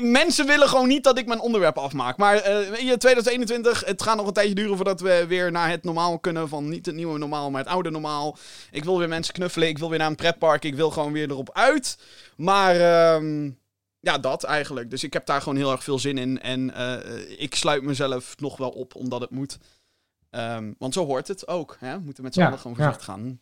mensen 0.01 0.45
willen 0.45 0.67
gewoon 0.67 0.87
niet 0.87 1.03
dat 1.03 1.17
ik 1.17 1.25
mijn 1.25 1.39
onderwerp 1.39 1.77
afmaak. 1.77 2.17
Maar 2.17 2.35
eh, 2.35 2.69
weet 2.69 2.81
je, 2.81 2.97
2021, 2.97 3.85
het 3.85 4.01
gaat 4.01 4.15
nog 4.15 4.27
een 4.27 4.33
tijdje 4.33 4.55
duren 4.55 4.75
voordat 4.75 5.01
we 5.01 5.25
weer 5.27 5.51
naar 5.51 5.69
het 5.69 5.83
normaal 5.83 6.19
kunnen. 6.19 6.49
Van 6.49 6.69
niet 6.69 6.85
het 6.85 6.95
nieuwe 6.95 7.17
normaal, 7.17 7.51
maar 7.51 7.61
het 7.61 7.71
oude 7.71 7.89
normaal. 7.91 8.37
Ik 8.71 8.83
wil 8.83 8.97
weer 8.97 9.07
mensen 9.07 9.33
knuffelen. 9.33 9.67
Ik 9.67 9.77
wil 9.77 9.89
weer 9.89 9.99
naar 9.99 10.07
een 10.07 10.15
pretpark. 10.15 10.63
Ik 10.63 10.75
wil 10.75 10.91
gewoon 10.91 11.11
weer 11.11 11.29
erop 11.29 11.49
uit. 11.53 11.97
Maar 12.35 12.75
ehm, 12.75 13.51
ja, 13.99 14.17
dat 14.17 14.43
eigenlijk. 14.43 14.89
Dus 14.89 15.03
ik 15.03 15.13
heb 15.13 15.25
daar 15.25 15.41
gewoon 15.41 15.57
heel 15.57 15.71
erg 15.71 15.83
veel 15.83 15.99
zin 15.99 16.17
in. 16.17 16.41
En 16.41 16.73
eh, 16.73 17.39
ik 17.39 17.55
sluit 17.55 17.83
mezelf 17.83 18.35
nog 18.39 18.57
wel 18.57 18.69
op, 18.69 18.95
omdat 18.95 19.21
het 19.21 19.29
moet. 19.29 19.57
Ehm, 20.29 20.73
want 20.77 20.93
zo 20.93 21.05
hoort 21.05 21.27
het 21.27 21.47
ook. 21.47 21.77
Hè? 21.79 21.93
We 21.97 22.03
moeten 22.03 22.23
met 22.23 22.33
z'n 22.33 22.39
Ja, 22.39 22.45
allen 22.45 22.59
gewoon 22.59 22.77
ja. 22.77 22.83
voorzichtig 22.83 23.13
gaan. 23.13 23.39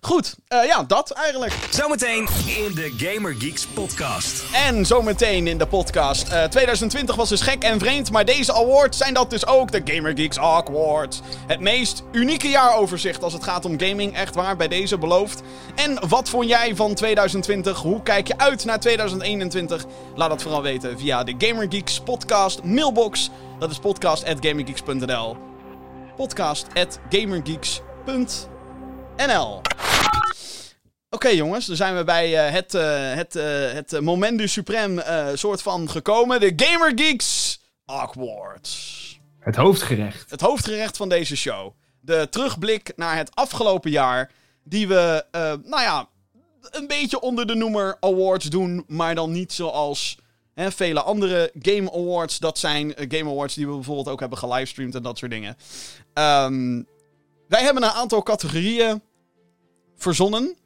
Goed, 0.00 0.36
eh, 0.48 0.66
ja, 0.66 0.82
dat 0.82 1.10
eigenlijk. 1.10 1.52
Zometeen 1.70 2.28
in 2.46 2.74
de 2.74 2.94
Gamer 2.96 3.34
Geeks 3.38 3.66
podcast. 3.66 4.44
En 4.52 4.86
zometeen 4.86 5.46
in 5.46 5.58
de 5.58 5.66
podcast. 5.66 6.28
Eh, 6.28 6.44
2020 6.44 7.16
was 7.16 7.28
dus 7.28 7.40
gek 7.40 7.62
en 7.62 7.78
vreemd, 7.78 8.10
maar 8.10 8.24
deze 8.24 8.54
awards 8.54 8.98
zijn 8.98 9.14
dat 9.14 9.30
dus 9.30 9.46
ook. 9.46 9.72
De 9.72 9.80
Gamer 9.84 10.12
Geeks 10.16 10.38
Awards. 10.38 11.20
Het 11.46 11.60
meest 11.60 12.02
unieke 12.12 12.48
jaaroverzicht 12.48 13.22
als 13.22 13.32
het 13.32 13.44
gaat 13.44 13.64
om 13.64 13.80
gaming. 13.80 14.16
Echt 14.16 14.34
waar, 14.34 14.56
bij 14.56 14.68
deze 14.68 14.98
beloofd. 14.98 15.42
En 15.74 16.08
wat 16.08 16.28
vond 16.28 16.48
jij 16.48 16.76
van 16.76 16.94
2020? 16.94 17.78
Hoe 17.78 18.02
kijk 18.02 18.26
je 18.26 18.38
uit 18.38 18.64
naar 18.64 18.80
2021? 18.80 19.84
Laat 20.14 20.30
dat 20.30 20.42
vooral 20.42 20.62
weten 20.62 20.98
via 20.98 21.24
de 21.24 21.34
Gamer 21.38 21.66
Geeks 21.68 22.00
podcast 22.00 22.62
mailbox. 22.62 23.30
Dat 23.58 23.70
is 23.70 23.78
podcast.gamergeeks.nl 23.78 25.36
podcast.gamergeeks.nl 26.16 28.53
Oké 31.10 31.28
jongens, 31.28 31.66
dan 31.66 31.76
zijn 31.76 31.96
we 31.96 32.04
bij 32.04 32.46
eh, 32.46 32.52
het, 32.52 32.74
eh, 32.74 33.14
het, 33.14 33.36
eh, 33.36 33.72
het 33.72 34.00
moment 34.00 34.38
du 34.38 34.48
suprême 34.48 35.02
soort 35.34 35.62
van 35.62 35.90
gekomen. 35.90 36.40
De 36.40 36.52
Gamer 36.56 36.92
Geeks 36.94 37.60
Awards. 37.84 39.20
Het 39.38 39.56
hoofdgerecht. 39.56 40.30
Het 40.30 40.40
hoofdgerecht 40.40 40.96
van 40.96 41.08
deze 41.08 41.36
show. 41.36 41.72
De 42.00 42.26
terugblik 42.30 42.92
naar 42.96 43.16
het 43.16 43.34
afgelopen 43.34 43.90
jaar. 43.90 44.30
Die 44.64 44.88
we, 44.88 45.24
nou 45.64 45.82
ja, 45.82 46.08
een 46.70 46.86
beetje 46.86 47.20
onder 47.20 47.46
de 47.46 47.54
noemer 47.54 47.96
awards 48.00 48.44
doen. 48.44 48.84
Maar 48.86 49.14
dan 49.14 49.32
niet 49.32 49.52
zoals 49.52 50.18
hè, 50.54 50.72
vele 50.72 51.02
andere 51.02 51.50
Game 51.58 51.92
Awards. 51.92 52.38
Dat 52.38 52.58
zijn 52.58 52.94
Game 53.08 53.30
Awards 53.30 53.54
die 53.54 53.66
we 53.66 53.74
bijvoorbeeld 53.74 54.08
ook 54.08 54.20
hebben 54.20 54.38
gelivestreamd 54.38 54.94
en 54.94 55.02
dat 55.02 55.18
soort 55.18 55.30
dingen. 55.30 55.56
Ehm, 56.14 56.82
wij 57.48 57.62
hebben 57.62 57.82
een 57.82 57.90
aantal 57.90 58.22
categorieën 58.22 59.02
verzonnen. 59.96 60.56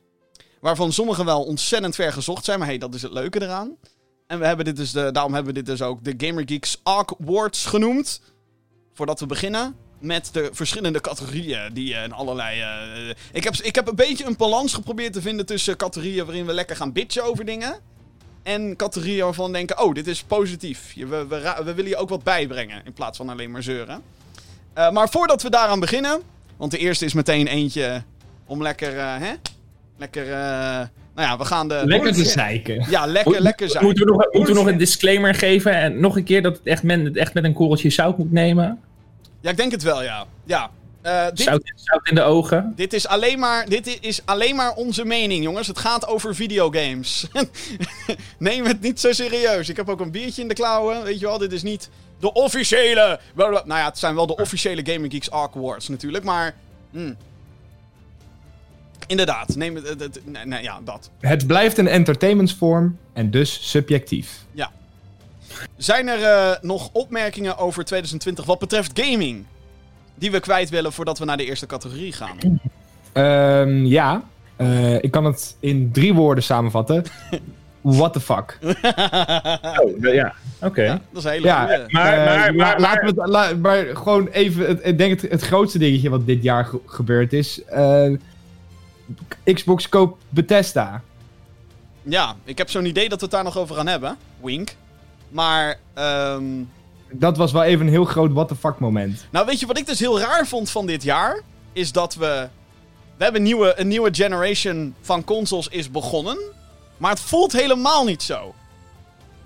Waarvan 0.61 0.93
sommige 0.93 1.25
wel 1.25 1.45
ontzettend 1.45 1.95
ver 1.95 2.13
gezocht 2.13 2.45
zijn. 2.45 2.59
Maar 2.59 2.69
hey, 2.69 2.79
dat 2.79 2.95
is 2.95 3.03
het 3.03 3.13
leuke 3.13 3.43
eraan. 3.43 3.77
En 4.27 4.39
we 4.39 4.47
hebben 4.47 4.65
dit 4.65 4.77
dus 4.77 4.93
de, 4.93 5.13
daarom 5.13 5.35
hebben 5.35 5.55
we 5.55 5.63
dit 5.63 5.69
dus 5.69 5.83
ook 5.83 6.05
de 6.05 6.27
Gamer 6.27 6.43
Geeks 6.47 6.81
Awards 6.83 7.67
genoemd. 7.67 8.21
Voordat 8.93 9.21
we 9.21 9.27
beginnen 9.27 9.77
met 9.99 10.29
de 10.33 10.49
verschillende 10.53 11.01
categorieën 11.01 11.73
die 11.73 11.95
in 11.95 12.13
allerlei... 12.13 12.61
eh, 12.61 13.15
ik, 13.33 13.45
heb, 13.45 13.55
ik 13.55 13.75
heb 13.75 13.89
een 13.89 13.95
beetje 13.95 14.25
een 14.25 14.37
balans 14.37 14.75
geprobeerd 14.75 15.13
te 15.13 15.23
vinden 15.23 15.47
tussen 15.47 15.77
categorieën 15.77 16.25
waarin 16.25 16.47
we 16.47 16.53
lekker 16.53 16.77
gaan 16.77 16.93
bitchen 16.93 17.25
over 17.25 17.45
dingen. 17.45 17.81
En 18.43 18.77
categorieën 18.77 19.25
waarvan 19.25 19.53
denken, 19.53 19.81
oh, 19.81 19.95
dit 19.95 20.07
is 20.07 20.23
positief. 20.23 20.95
We, 20.95 21.27
we 21.65 21.75
willen 21.75 21.91
je 21.91 21.97
ook 21.97 22.09
wat 22.09 22.23
bijbrengen 22.23 22.85
in 22.85 22.93
plaats 22.93 23.17
van 23.17 23.29
alleen 23.29 23.51
maar 23.51 23.63
zeuren. 23.63 24.03
Eh, 24.73 24.91
maar 24.91 25.09
voordat 25.09 25.43
we 25.43 25.51
daaraan 25.51 25.81
beginnen, 25.81 26.23
want 26.59 26.71
de 26.71 26.79
eerste 26.79 27.05
is 27.05 27.13
meteen 27.13 27.47
eentje 27.47 28.03
om 28.47 28.63
lekker, 28.63 28.99
eh, 28.99 29.19
hè? 29.19 29.33
Lekker, 29.97 30.23
eh, 30.23 30.87
nou 31.15 31.29
ja, 31.29 31.39
we 31.39 31.45
gaan 31.45 31.69
de... 31.69 31.83
Lekker 31.85 32.13
te 32.13 32.25
zeiken. 32.25 32.87
Ja, 32.91 33.07
lekker, 33.07 33.33
Moet- 33.33 33.41
lekker 33.41 33.69
zijn. 33.71 33.85
Moeten 33.85 34.05
we, 34.05 34.11
nog, 34.11 34.33
moeten 34.33 34.55
we 34.55 34.61
nog 34.61 34.69
een 34.69 34.79
disclaimer 34.79 35.35
geven 35.35 35.73
en 35.73 36.01
nog 36.01 36.17
een 36.17 36.25
keer 36.25 36.43
dat 36.43 36.57
het 36.57 36.67
echt, 36.67 36.83
men, 36.83 37.05
het 37.05 37.17
echt 37.17 37.35
met 37.35 37.45
een 37.45 37.53
korreltje 37.53 37.91
zout 37.91 38.19
moet 38.19 38.33
nemen? 38.33 38.81
Ja, 39.41 39.51
ik 39.51 39.57
denk 39.57 39.73
het 39.73 39.83
wel, 39.83 40.03
ja. 40.03 40.27
Ja. 40.45 40.71
Eh, 41.03 41.27
dit, 41.27 41.41
Zout, 41.41 41.73
zout 41.75 42.09
in 42.09 42.15
de 42.15 42.23
ogen? 42.23 42.73
dit, 42.77 42.93
is 42.93 43.07
alleen 43.07 43.39
maar, 43.39 43.69
dit 43.69 43.99
is 44.01 44.21
alleen 44.25 44.57
maar 44.57 44.73
onze 44.75 45.05
mening, 45.05 45.45
jongens. 45.45 45.67
Het 45.67 45.79
gaat 45.79 46.07
over 46.07 46.35
videogames. 46.35 47.27
Neem 48.39 48.65
het 48.65 48.81
niet 48.81 49.01
zo 49.01 49.13
serieus. 49.13 49.69
Ik 49.69 49.77
heb 49.77 49.89
ook 49.89 50.01
een 50.01 50.11
biertje 50.11 50.43
in 50.43 50.49
de 50.49 50.55
klauwen. 50.55 51.03
Weet 51.03 51.21
je 51.21 51.27
wel, 51.27 51.39
dit 51.39 51.53
is 51.53 51.63
niet 51.63 51.91
de 52.21 52.33
officiële... 52.33 53.21
Nou 53.37 53.65
ja, 53.67 53.85
het 53.85 53.99
zijn 53.99 54.15
wel 54.15 54.27
de 54.27 54.37
officiële 54.37 54.93
Gaming 54.93 55.13
Geeks 55.13 55.31
Arc 55.31 55.57
Awards 55.57 55.89
natuurlijk, 55.89 56.25
maar... 56.25 56.55
hmm. 56.91 57.17
Inderdaad, 59.07 59.57
neem 59.57 59.75
het... 59.75 59.89
het, 59.89 60.01
het- 60.01 60.21
nee, 60.27 60.45
nee, 60.47 60.63
ja, 60.63 60.81
dat. 60.85 61.11
Het 61.21 61.47
blijft 61.47 61.79
een 61.79 61.89
entertainmentsvorm 61.89 62.99
en 63.13 63.31
dus 63.31 63.71
subjectief. 63.71 64.47
Zijn 65.77 66.09
er 66.09 66.23
eh, 66.23 66.57
nog 66.63 66.91
opmerkingen 66.93 67.59
over 67.59 67.85
2020 67.85 68.45
wat 68.45 68.59
betreft 68.59 69.01
gaming? 69.01 69.45
Die 70.15 70.31
we 70.31 70.41
kwijt 70.41 70.69
willen 70.69 70.93
voordat 70.93 71.19
we 71.19 71.25
naar 71.25 71.37
de 71.37 71.45
eerste 71.45 71.67
categorie 71.67 72.13
gaan. 72.13 72.61
Ehm, 73.13 73.85
ja, 73.85 74.23
Eh, 74.57 74.95
ik 75.03 75.11
kan 75.11 75.25
het 75.25 75.57
in 75.61 75.93
drie 75.93 76.15
woorden 76.15 76.45
samenvatten. 76.45 77.05
What 77.97 78.13
the 78.13 78.21
fuck? 78.21 78.59
Oh, 79.81 80.01
ja, 80.15 80.35
oké. 80.63 80.83
Ja, 80.83 81.01
dat 81.11 81.19
is 81.19 81.25
een 81.25 81.31
hele 81.31 81.47
Ja, 81.47 81.65
goeie. 81.65 81.85
Maar- 81.89 82.13
Eh, 82.13 82.25
maar- 82.25 82.47
la- 82.47 82.53
maar- 82.53 82.81
laten 82.81 83.15
we 83.15 83.21
het, 83.21 83.31
la- 83.31 83.55
maar 83.55 83.85
gewoon 83.97 84.27
even, 84.29 84.67
het, 84.67 84.81
ik 84.83 84.99
denk 84.99 85.21
het, 85.21 85.31
het 85.31 85.43
grootste 85.43 85.79
dingetje 85.79 86.11
wat 86.11 86.27
dit 86.27 86.43
jaar 86.43 86.65
ge- 86.65 86.81
gebeurd 86.87 87.33
is. 87.33 87.65
eh, 87.65 88.13
Xbox 89.45 89.89
koopt 89.89 90.23
Bethesda. 90.29 91.03
Ja, 92.03 92.35
ik 92.45 92.59
heb 92.59 92.71
zo'n 92.71 92.85
idee 92.87 93.09
dat 93.09 93.19
we 93.19 93.25
het 93.25 93.35
daar 93.35 93.45
nog 93.45 93.59
over 93.59 93.75
gaan 93.77 93.87
hebben. 93.87 94.17
Wink. 94.43 94.75
Maar, 95.29 95.79
ehm, 95.95 96.43
Dat 97.13 97.37
was 97.37 97.53
wel 97.53 97.63
even 97.63 97.87
een 97.87 97.93
heel 97.93 98.05
groot 98.05 98.33
what 98.33 98.49
the 98.49 98.57
fuck 98.57 98.79
moment. 98.79 99.27
nou 99.31 99.47
weet 99.47 99.61
je 99.61 99.67
wat 99.67 99.79
ik 99.79 99.87
dus 99.87 99.99
heel 100.01 100.21
raar 100.21 100.47
vond 100.47 100.71
van 100.71 100.87
dit 100.87 101.03
jaar? 101.03 101.41
Is 101.73 101.93
dat 101.93 102.15
we... 102.15 102.49
We 103.17 103.25
hebben 103.25 103.41
een 103.43 103.47
nieuwe, 103.47 103.75
een 103.81 103.89
nieuwe 103.89 104.09
generation 104.15 104.95
van 105.01 105.25
consoles 105.25 105.69
is 105.69 105.91
begonnen. 105.91 106.39
Maar 106.99 107.11
het 107.11 107.21
voelt 107.21 107.53
helemaal 107.53 108.05
niet 108.05 108.23
zo. 108.23 108.55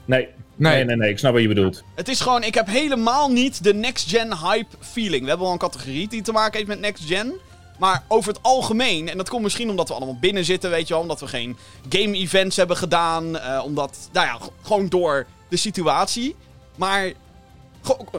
Nee. 0.04 0.28
Nee, 0.56 0.84
nee, 0.84 0.96
nee, 0.96 1.10
ik 1.10 1.18
snap 1.18 1.32
wat 1.32 1.42
je 1.42 1.48
bedoelt. 1.48 1.82
Het 1.94 2.08
is 2.08 2.20
gewoon, 2.20 2.42
ik 2.42 2.54
heb 2.54 2.66
helemaal 2.66 3.30
niet 3.30 3.64
de 3.64 3.74
next-gen 3.74 4.36
hype 4.38 4.76
feeling. 4.80 5.22
We 5.22 5.28
hebben 5.28 5.44
wel 5.46 5.52
een 5.52 5.58
categorie 5.58 6.08
die 6.08 6.22
te 6.22 6.32
maken 6.32 6.56
heeft 6.56 6.68
met 6.68 6.80
next-gen. 6.80 7.32
Maar 7.78 8.02
over 8.08 8.32
het 8.32 8.42
algemeen, 8.42 9.08
en 9.08 9.16
dat 9.16 9.28
komt 9.28 9.42
misschien 9.42 9.70
omdat 9.70 9.88
we 9.88 9.94
allemaal 9.94 10.18
binnen 10.18 10.44
zitten, 10.44 10.70
weet 10.70 10.88
je 10.88 10.92
wel. 10.94 11.02
Omdat 11.02 11.20
we 11.20 11.26
geen 11.26 11.56
game-events 11.88 12.56
hebben 12.56 12.76
gedaan. 12.76 13.38
eh, 13.38 13.62
omdat, 13.64 14.08
nou 14.12 14.26
ja, 14.26 14.38
gewoon 14.62 14.88
door 14.88 15.26
de 15.48 15.56
situatie. 15.56 16.36
Maar, 16.76 17.12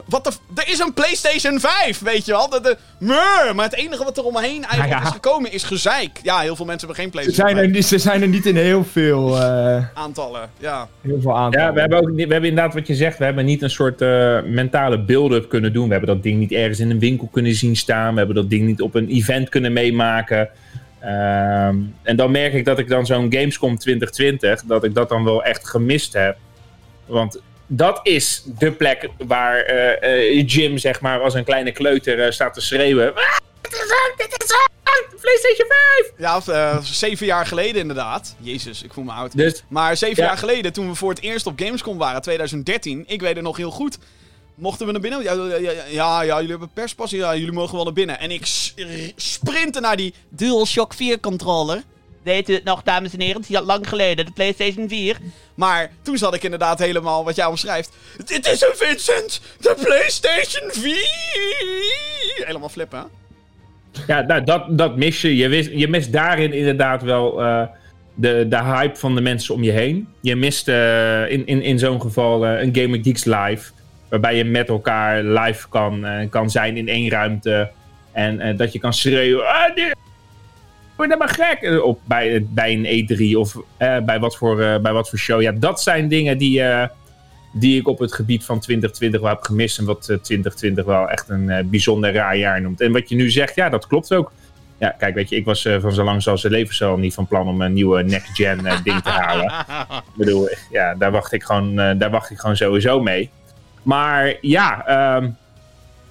wat 0.08 0.24
de, 0.24 0.30
er 0.62 0.68
is 0.68 0.78
een 0.78 0.94
PlayStation 0.94 1.60
5, 1.60 1.98
weet 1.98 2.24
je 2.24 2.32
wel. 2.32 2.48
De, 2.48 2.60
de, 2.60 2.76
maar 3.54 3.64
het 3.64 3.74
enige 3.74 4.04
wat 4.04 4.18
er 4.18 4.24
omheen 4.24 4.62
eigenlijk 4.64 4.90
Ja, 4.92 4.98
ja. 4.98 5.02
is 5.02 5.10
gekomen 5.10 5.52
is 5.52 5.62
gezeik. 5.62 6.20
Ja, 6.22 6.38
heel 6.40 6.56
veel 6.56 6.64
mensen 6.64 6.86
hebben 6.88 7.04
geen 7.04 7.12
Ze 7.12 7.18
PlayStation 7.20 7.46
zijn, 7.48 7.56
er, 7.58 7.62
5 7.64 7.74
niet- 7.76 7.86
ze 7.86 7.98
zijn 7.98 8.22
er 8.22 8.28
niet 8.28 8.46
in 8.46 8.56
heel 8.56 8.84
veel, 8.84 9.36
eh, 9.40 9.84
aantallen. 9.94 10.50
Ja. 10.58 10.88
heel 11.00 11.20
veel 11.20 11.36
aantallen. 11.36 11.66
Ja, 11.66 11.72
we 11.74 11.80
hebben 11.80 11.98
ook 11.98 12.10
we 12.14 12.20
hebben 12.20 12.48
inderdaad 12.48 12.74
wat 12.74 12.86
je 12.86 12.94
zegt, 12.94 13.18
we 13.18 13.24
hebben 13.24 13.44
niet 13.44 13.62
een 13.62 13.70
soort 13.70 14.00
eh, 14.02 14.38
mentale 14.42 14.98
build-up 15.00 15.48
kunnen 15.48 15.72
doen. 15.72 15.86
We 15.86 15.92
hebben 15.94 16.14
dat 16.14 16.22
ding 16.22 16.38
niet 16.38 16.52
ergens 16.52 16.80
in 16.80 16.90
een 16.90 16.98
winkel 16.98 17.28
kunnen 17.32 17.54
zien 17.54 17.76
staan. 17.76 18.12
We 18.12 18.18
hebben 18.18 18.36
dat 18.36 18.50
ding 18.50 18.66
niet 18.66 18.80
op 18.82 18.94
een 18.94 19.08
event 19.08 19.48
kunnen 19.48 19.72
meemaken. 19.72 20.48
Ehm, 21.00 21.76
en 22.02 22.16
dan 22.16 22.30
merk 22.30 22.52
ik 22.52 22.64
dat 22.64 22.78
ik 22.78 22.88
dan 22.88 23.06
zo'n 23.06 23.32
Gamescom 23.32 23.78
2020, 23.78 24.62
dat 24.62 24.84
ik 24.84 24.94
dat 24.94 25.08
dan 25.08 25.24
wel 25.24 25.44
echt 25.44 25.68
gemist 25.68 26.12
heb. 26.12 26.36
Want 27.06 27.40
dat 27.66 28.00
is 28.02 28.42
de 28.58 28.72
plek 28.72 29.08
waar 29.18 29.58
eh, 29.60 30.38
eh, 30.38 30.46
Jim, 30.48 30.78
zeg 30.78 31.00
maar, 31.00 31.20
als 31.20 31.34
een 31.34 31.44
kleine 31.44 31.72
kleuter 31.72 32.20
eh, 32.24 32.30
staat 32.30 32.54
te 32.54 32.60
schreeuwen. 32.60 33.14
"Ah, 33.14 33.36
dit 33.60 33.72
is 33.72 33.78
het, 33.78 34.12
dit 34.16 34.42
is 34.42 34.48
het, 34.48 35.20
PlayStation 35.20 35.68
5! 35.68 36.12
Ja, 36.16 36.36
of, 36.36 36.86
zeven 36.86 37.26
jaar 37.26 37.46
geleden 37.46 37.80
inderdaad. 37.80 38.34
Jezus, 38.38 38.82
ik 38.82 38.92
voel 38.92 39.04
me 39.04 39.12
oud. 39.12 39.36
Dus 39.36 39.62
Maar 39.68 39.96
zeven 39.96 40.22
Ja. 40.22 40.28
jaar 40.28 40.38
geleden, 40.38 40.72
toen 40.72 40.88
we 40.88 40.94
voor 40.94 41.10
het 41.10 41.20
eerst 41.20 41.46
op 41.46 41.58
Gamescom 41.60 41.98
waren, 41.98 42.22
2013, 42.22 43.04
ik 43.06 43.20
weet 43.20 43.34
het 43.34 43.44
nog 43.44 43.56
heel 43.56 43.70
goed. 43.70 43.98
Mochten 44.54 44.86
we 44.86 44.92
naar 44.92 45.00
binnen? 45.00 45.22
Ja, 45.22 45.32
ja, 45.32 45.56
ja, 45.56 45.70
ja, 45.88 46.22
ja, 46.22 46.34
jullie 46.34 46.50
hebben 46.50 46.70
perspas. 46.74 47.10
Ja, 47.10 47.34
jullie 47.36 47.52
mogen 47.52 47.74
wel 47.74 47.84
naar 47.84 47.92
binnen. 47.92 48.18
En 48.18 48.30
ik 48.30 48.46
sprintte 49.16 49.80
naar 49.80 49.96
die 49.96 50.14
DualShock 50.28 50.94
4 50.94 51.20
controller. 51.20 51.82
Weet 52.24 52.48
u 52.48 52.54
het 52.54 52.64
nog, 52.64 52.82
dames 52.82 53.12
en 53.12 53.20
heren? 53.20 53.40
Het 53.40 53.50
is 53.50 53.56
al 53.56 53.64
lang 53.64 53.88
geleden, 53.88 54.26
de 54.26 54.32
PlayStation 54.32 54.88
4. 54.88 55.16
Maar 55.54 55.90
toen 56.02 56.18
zat 56.18 56.34
ik 56.34 56.42
inderdaad 56.42 56.78
helemaal 56.78 57.24
wat 57.24 57.36
jij 57.36 57.46
omschrijft. 57.46 57.92
Dit 58.24 58.46
is 58.46 58.62
een 58.62 58.74
Vincent, 58.74 59.40
de 59.60 59.74
PlayStation 59.82 60.70
4! 60.72 62.46
Helemaal 62.46 62.68
flippen. 62.68 63.04
Ja, 64.06 64.20
nou, 64.20 64.44
dat, 64.44 64.78
dat 64.78 64.96
mis 64.96 65.20
je. 65.20 65.36
Je, 65.36 65.48
wist, 65.48 65.70
je 65.72 65.88
mist 65.88 66.12
daarin 66.12 66.52
inderdaad 66.52 67.02
wel 67.02 67.42
eh, 67.42 67.62
de, 68.14 68.46
de 68.48 68.62
hype 68.62 68.96
van 68.96 69.14
de 69.14 69.20
mensen 69.20 69.54
om 69.54 69.62
je 69.62 69.70
heen. 69.70 70.08
Je 70.20 70.36
mist 70.36 70.68
eh, 70.68 71.30
in, 71.30 71.46
in, 71.46 71.62
in 71.62 71.78
zo'n 71.78 72.00
geval 72.00 72.46
eh, 72.46 72.62
een 72.62 72.76
Gamer 72.76 72.98
Geeks 73.02 73.24
live. 73.24 73.70
Waarbij 74.08 74.36
je 74.36 74.44
met 74.44 74.68
elkaar 74.68 75.22
live 75.22 75.68
kan, 75.68 76.04
eh, 76.04 76.30
kan 76.30 76.50
zijn 76.50 76.76
in 76.76 76.88
één 76.88 77.10
ruimte. 77.10 77.70
En 78.12 78.40
eh, 78.40 78.56
dat 78.56 78.72
je 78.72 78.78
kan 78.78 78.92
schreeuwen. 78.92 79.46
Ah, 79.46 79.74
dit 79.74 79.94
word 80.96 81.10
je 81.10 81.16
maar 81.16 81.28
gek. 81.28 81.58
Eh, 81.60 81.82
Op, 81.84 82.00
bij, 82.04 82.46
bij 82.48 82.72
een 82.72 83.08
E3 83.08 83.38
of 83.38 83.56
eh, 83.76 83.98
bij, 83.98 84.20
wat 84.20 84.36
voor, 84.36 84.62
eh, 84.62 84.78
bij 84.78 84.92
wat 84.92 85.08
voor 85.08 85.18
show. 85.18 85.42
Ja, 85.42 85.52
dat 85.52 85.82
zijn 85.82 86.08
dingen 86.08 86.38
die, 86.38 86.62
die 87.52 87.80
ik 87.80 87.88
op 87.88 87.98
het 87.98 88.12
gebied 88.14 88.44
van 88.44 88.60
2020 88.60 89.20
wel 89.20 89.30
heb 89.30 89.42
gemist. 89.42 89.78
En 89.78 89.84
wat 89.84 90.08
eh, 90.08 90.16
2020 90.16 90.84
wel 90.84 91.08
echt 91.08 91.28
een 91.28 91.68
bijzonder 91.70 92.12
raar 92.12 92.36
jaar 92.36 92.60
noemt. 92.60 92.80
En 92.80 92.92
wat 92.92 93.08
je 93.08 93.14
nu 93.16 93.30
zegt, 93.30 93.54
ja, 93.54 93.68
dat 93.68 93.86
klopt 93.86 94.14
ook. 94.14 94.32
Ja, 94.78 94.88
kijk, 94.98 95.14
weet 95.14 95.28
je, 95.28 95.36
ik 95.36 95.44
was 95.44 95.68
van 95.80 95.92
zo 95.92 96.04
lang 96.04 96.22
zoals 96.22 96.42
het 96.42 96.52
leven 96.52 96.74
zo 96.74 96.96
niet 96.96 97.14
van 97.14 97.26
plan 97.26 97.48
om 97.48 97.60
een 97.60 97.72
nieuwe 97.72 98.02
next-gen 98.02 98.62
ding 98.84 99.02
te 99.02 99.10
halen. 99.10 99.52
Ik 100.14 100.16
bedoel, 100.16 100.48
ja, 100.70 100.94
daar 100.94 101.10
wacht 101.10 101.32
ik 101.32 101.42
gewoon, 101.42 101.74
daar 101.74 102.10
wacht 102.10 102.30
ik 102.30 102.38
gewoon 102.38 102.56
sowieso 102.56 103.00
mee. 103.00 103.30
Maar 103.82 104.36
ja, 104.40 104.86
ehm, 104.86 105.30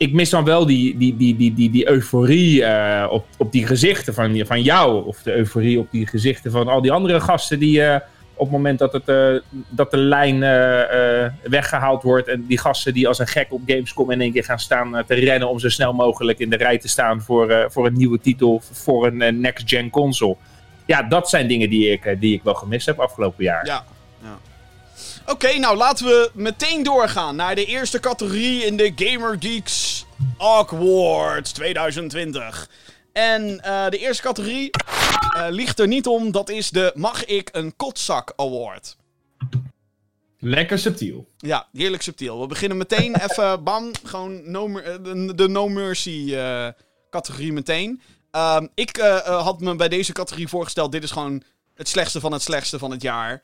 ik 0.03 0.13
mis 0.13 0.29
dan 0.29 0.43
wel 0.43 0.65
die, 0.65 0.97
die, 0.97 1.15
die, 1.17 1.35
die, 1.35 1.53
die, 1.53 1.69
die 1.69 1.89
euforie 1.89 2.63
eh, 2.63 3.11
op, 3.11 3.25
op 3.37 3.51
die 3.51 3.67
gezichten 3.67 4.13
van, 4.13 4.45
van 4.45 4.61
jou. 4.61 5.05
Of 5.05 5.21
de 5.21 5.35
euforie 5.35 5.79
op 5.79 5.87
die 5.91 6.07
gezichten 6.07 6.51
van 6.51 6.67
al 6.67 6.81
die 6.81 6.91
andere 6.91 7.19
gasten 7.19 7.59
die 7.59 7.83
eh, 7.83 7.99
op 8.35 8.49
het 8.49 8.51
moment 8.51 8.79
dat, 8.79 8.93
het, 8.93 9.07
eh, 9.07 9.59
dat 9.69 9.91
de 9.91 9.97
lijn 9.97 10.43
eh, 10.43 11.23
eh, 11.25 11.31
weggehaald 11.43 12.03
wordt. 12.03 12.27
En 12.27 12.45
die 12.45 12.57
gasten 12.57 12.93
die 12.93 13.07
als 13.07 13.19
een 13.19 13.27
gek 13.27 13.47
op 13.49 13.61
Gamescom 13.65 14.11
in 14.11 14.21
één 14.21 14.31
keer 14.31 14.43
gaan 14.43 14.59
staan 14.59 15.03
te 15.07 15.13
rennen 15.13 15.49
om 15.49 15.59
zo 15.59 15.69
snel 15.69 15.93
mogelijk 15.93 16.39
in 16.39 16.49
de 16.49 16.55
rij 16.55 16.77
te 16.77 16.87
staan 16.87 17.21
voor, 17.21 17.67
voor 17.69 17.85
een 17.85 17.93
nieuwe 17.93 18.19
titel, 18.19 18.61
voor 18.71 19.07
een 19.07 19.39
next-gen 19.39 19.89
console. 19.89 20.35
Ja, 20.85 21.03
dat 21.03 21.29
zijn 21.29 21.47
dingen 21.47 21.69
die 21.69 21.91
ik, 21.91 22.15
die 22.19 22.33
ik 22.33 22.43
wel 22.43 22.53
gemist 22.53 22.85
heb 22.85 22.99
afgelopen 22.99 23.43
jaar. 23.43 23.65
Ja. 23.65 23.83
Oké, 25.25 25.57
nou 25.57 25.77
laten 25.77 26.05
we 26.05 26.31
meteen 26.33 26.83
doorgaan 26.83 27.35
naar 27.35 27.55
de 27.55 27.65
eerste 27.65 27.99
categorie 27.99 28.65
in 28.65 28.77
de 28.77 28.91
Gamer 28.95 29.35
Geeks 29.39 30.05
Awards 30.37 31.51
2020. 31.51 32.69
En 33.13 33.59
eh, 33.59 33.89
de 33.89 33.97
eerste 33.97 34.23
categorie 34.23 34.69
eh, 34.71 35.45
ligt 35.49 35.79
er 35.79 35.87
niet 35.87 36.07
om, 36.07 36.31
dat 36.31 36.49
is 36.49 36.69
de 36.69 36.91
Mag 36.95 37.25
ik 37.25 37.49
een 37.51 37.75
kotzak 37.75 38.33
award. 38.35 38.97
Lekker 40.39 40.79
subtiel. 40.79 41.27
Ja, 41.37 41.67
heerlijk 41.71 42.03
subtiel. 42.03 42.41
We 42.41 42.47
beginnen 42.47 42.77
meteen 42.77 43.15
even, 43.29 43.63
bam, 43.63 43.91
gewoon 44.03 44.51
no, 44.51 44.77
eh, 44.77 44.95
de, 45.03 45.35
de 45.35 45.49
No 45.49 45.67
Mercy 45.69 46.35
categorie 47.09 47.53
meteen. 47.53 48.01
Ehm, 48.31 48.67
ik 48.75 48.97
had 49.23 49.59
me 49.59 49.75
bij 49.75 49.89
deze 49.89 50.13
categorie 50.13 50.47
voorgesteld, 50.47 50.91
dit 50.91 51.03
is 51.03 51.11
gewoon 51.11 51.43
het 51.73 51.87
slechtste 51.87 52.19
van 52.19 52.31
het 52.31 52.41
slechtste 52.41 52.79
van 52.79 52.91
het 52.91 53.01
jaar. 53.01 53.41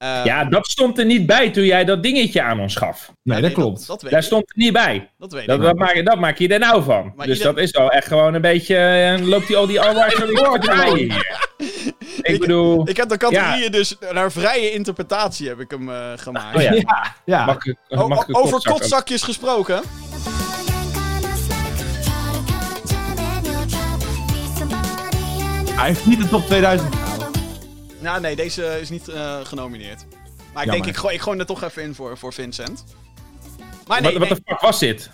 Ehm, 0.00 0.24
Ja, 0.26 0.44
dat 0.44 0.66
stond 0.66 0.98
er 0.98 1.04
niet 1.04 1.26
bij 1.26 1.50
toen 1.50 1.64
jij 1.64 1.84
dat 1.84 2.02
dingetje 2.02 2.42
aan 2.42 2.60
ons 2.60 2.76
gaf. 2.76 3.12
Nee, 3.22 3.36
ja, 3.36 3.42
dat 3.42 3.52
klopt. 3.52 3.86
Dat, 3.86 4.00
Daar 4.00 4.12
ik. 4.12 4.22
stond 4.22 4.42
er 4.48 4.54
niet 4.56 4.72
bij. 4.72 5.10
Dat 5.18 5.32
weet 5.32 5.46
Dat, 5.46 5.56
ik. 5.58 5.62
dat, 5.64 5.76
maak, 5.76 5.94
je- 5.94 6.02
dat 6.02 6.18
maak 6.18 6.38
je 6.38 6.48
er 6.48 6.58
nou 6.58 6.82
van. 6.82 7.12
Maar 7.16 7.26
dus 7.26 7.38
ieder- 7.38 7.54
dat 7.54 7.62
is 7.64 7.70
wel 7.70 7.90
echt 7.90 8.06
gewoon 8.06 8.34
een 8.34 8.40
beetje... 8.40 8.76
eh, 8.76 9.26
loopt 9.26 9.48
hij 9.48 9.56
al 9.56 9.66
die 9.66 9.78
draaien 10.60 10.96
hier. 10.96 11.48
Ik 12.22 12.40
bedoel... 12.40 12.88
Ik 12.88 12.96
heb 12.96 13.08
de 13.08 13.16
categorieën 13.16 13.70
dus 13.72 13.96
naar 14.12 14.32
vrije 14.32 14.70
interpretatie 14.72 15.48
heb 15.48 15.60
ik 15.60 15.70
hem 15.70 15.90
eh, 15.90 16.12
gemaakt. 16.16 16.56
Oh 16.56 16.62
ja, 16.62 16.72
Ja, 16.72 17.14
ja. 17.24 17.44
mag 17.44 17.64
ik, 17.66 17.76
O- 17.88 18.08
mag 18.08 18.22
ik 18.22 18.28
een 18.28 18.34
over 18.34 18.50
kotzak 18.52 18.72
ook? 18.72 18.78
kotzakjes 18.80 19.22
gesproken. 19.22 19.80
Hij 25.74 25.88
heeft 25.88 26.06
niet 26.06 26.18
de 26.20 26.28
top 26.28 26.46
2000 26.46 26.94
gehaald. 26.94 27.09
Nou, 28.00 28.20
nee, 28.20 28.36
deze 28.36 28.80
is 28.80 28.90
niet 28.90 29.08
eh, 29.08 29.40
genomineerd. 29.44 30.06
Maar 30.52 30.62
ik 30.62 30.68
Jammer. 30.68 30.72
denk, 30.72 30.86
ik 30.86 30.96
gooi, 30.96 31.14
ik 31.14 31.20
gooi 31.20 31.38
er 31.38 31.46
toch 31.46 31.62
even 31.62 31.82
in 31.82 31.94
voor, 31.94 32.18
voor 32.18 32.32
Vincent. 32.32 32.84
Maar 33.86 34.02
Wat 34.02 34.10
nee, 34.10 34.18
wat 34.18 34.28
de 34.28 34.40
fuck 34.46 34.60
was 34.60 34.78
dit? 34.78 35.10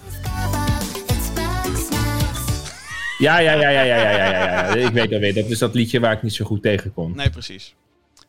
Ja, 3.18 3.38
ja, 3.38 3.52
ja, 3.52 3.68
ja, 3.68 3.80
ja, 3.80 3.82
ja, 3.82 4.10
ja, 4.10 4.26
ja, 4.28 4.74
ja. 4.74 4.74
Ik 4.74 4.92
weet 4.92 5.12
alweer. 5.12 5.34
Dat 5.34 5.44
is 5.44 5.58
dat 5.58 5.74
liedje 5.74 6.00
waar 6.00 6.12
ik 6.12 6.22
niet 6.22 6.34
zo 6.34 6.44
goed 6.44 6.62
tegen 6.62 6.94
kon. 6.94 7.16
Nee, 7.16 7.30
precies. 7.30 7.74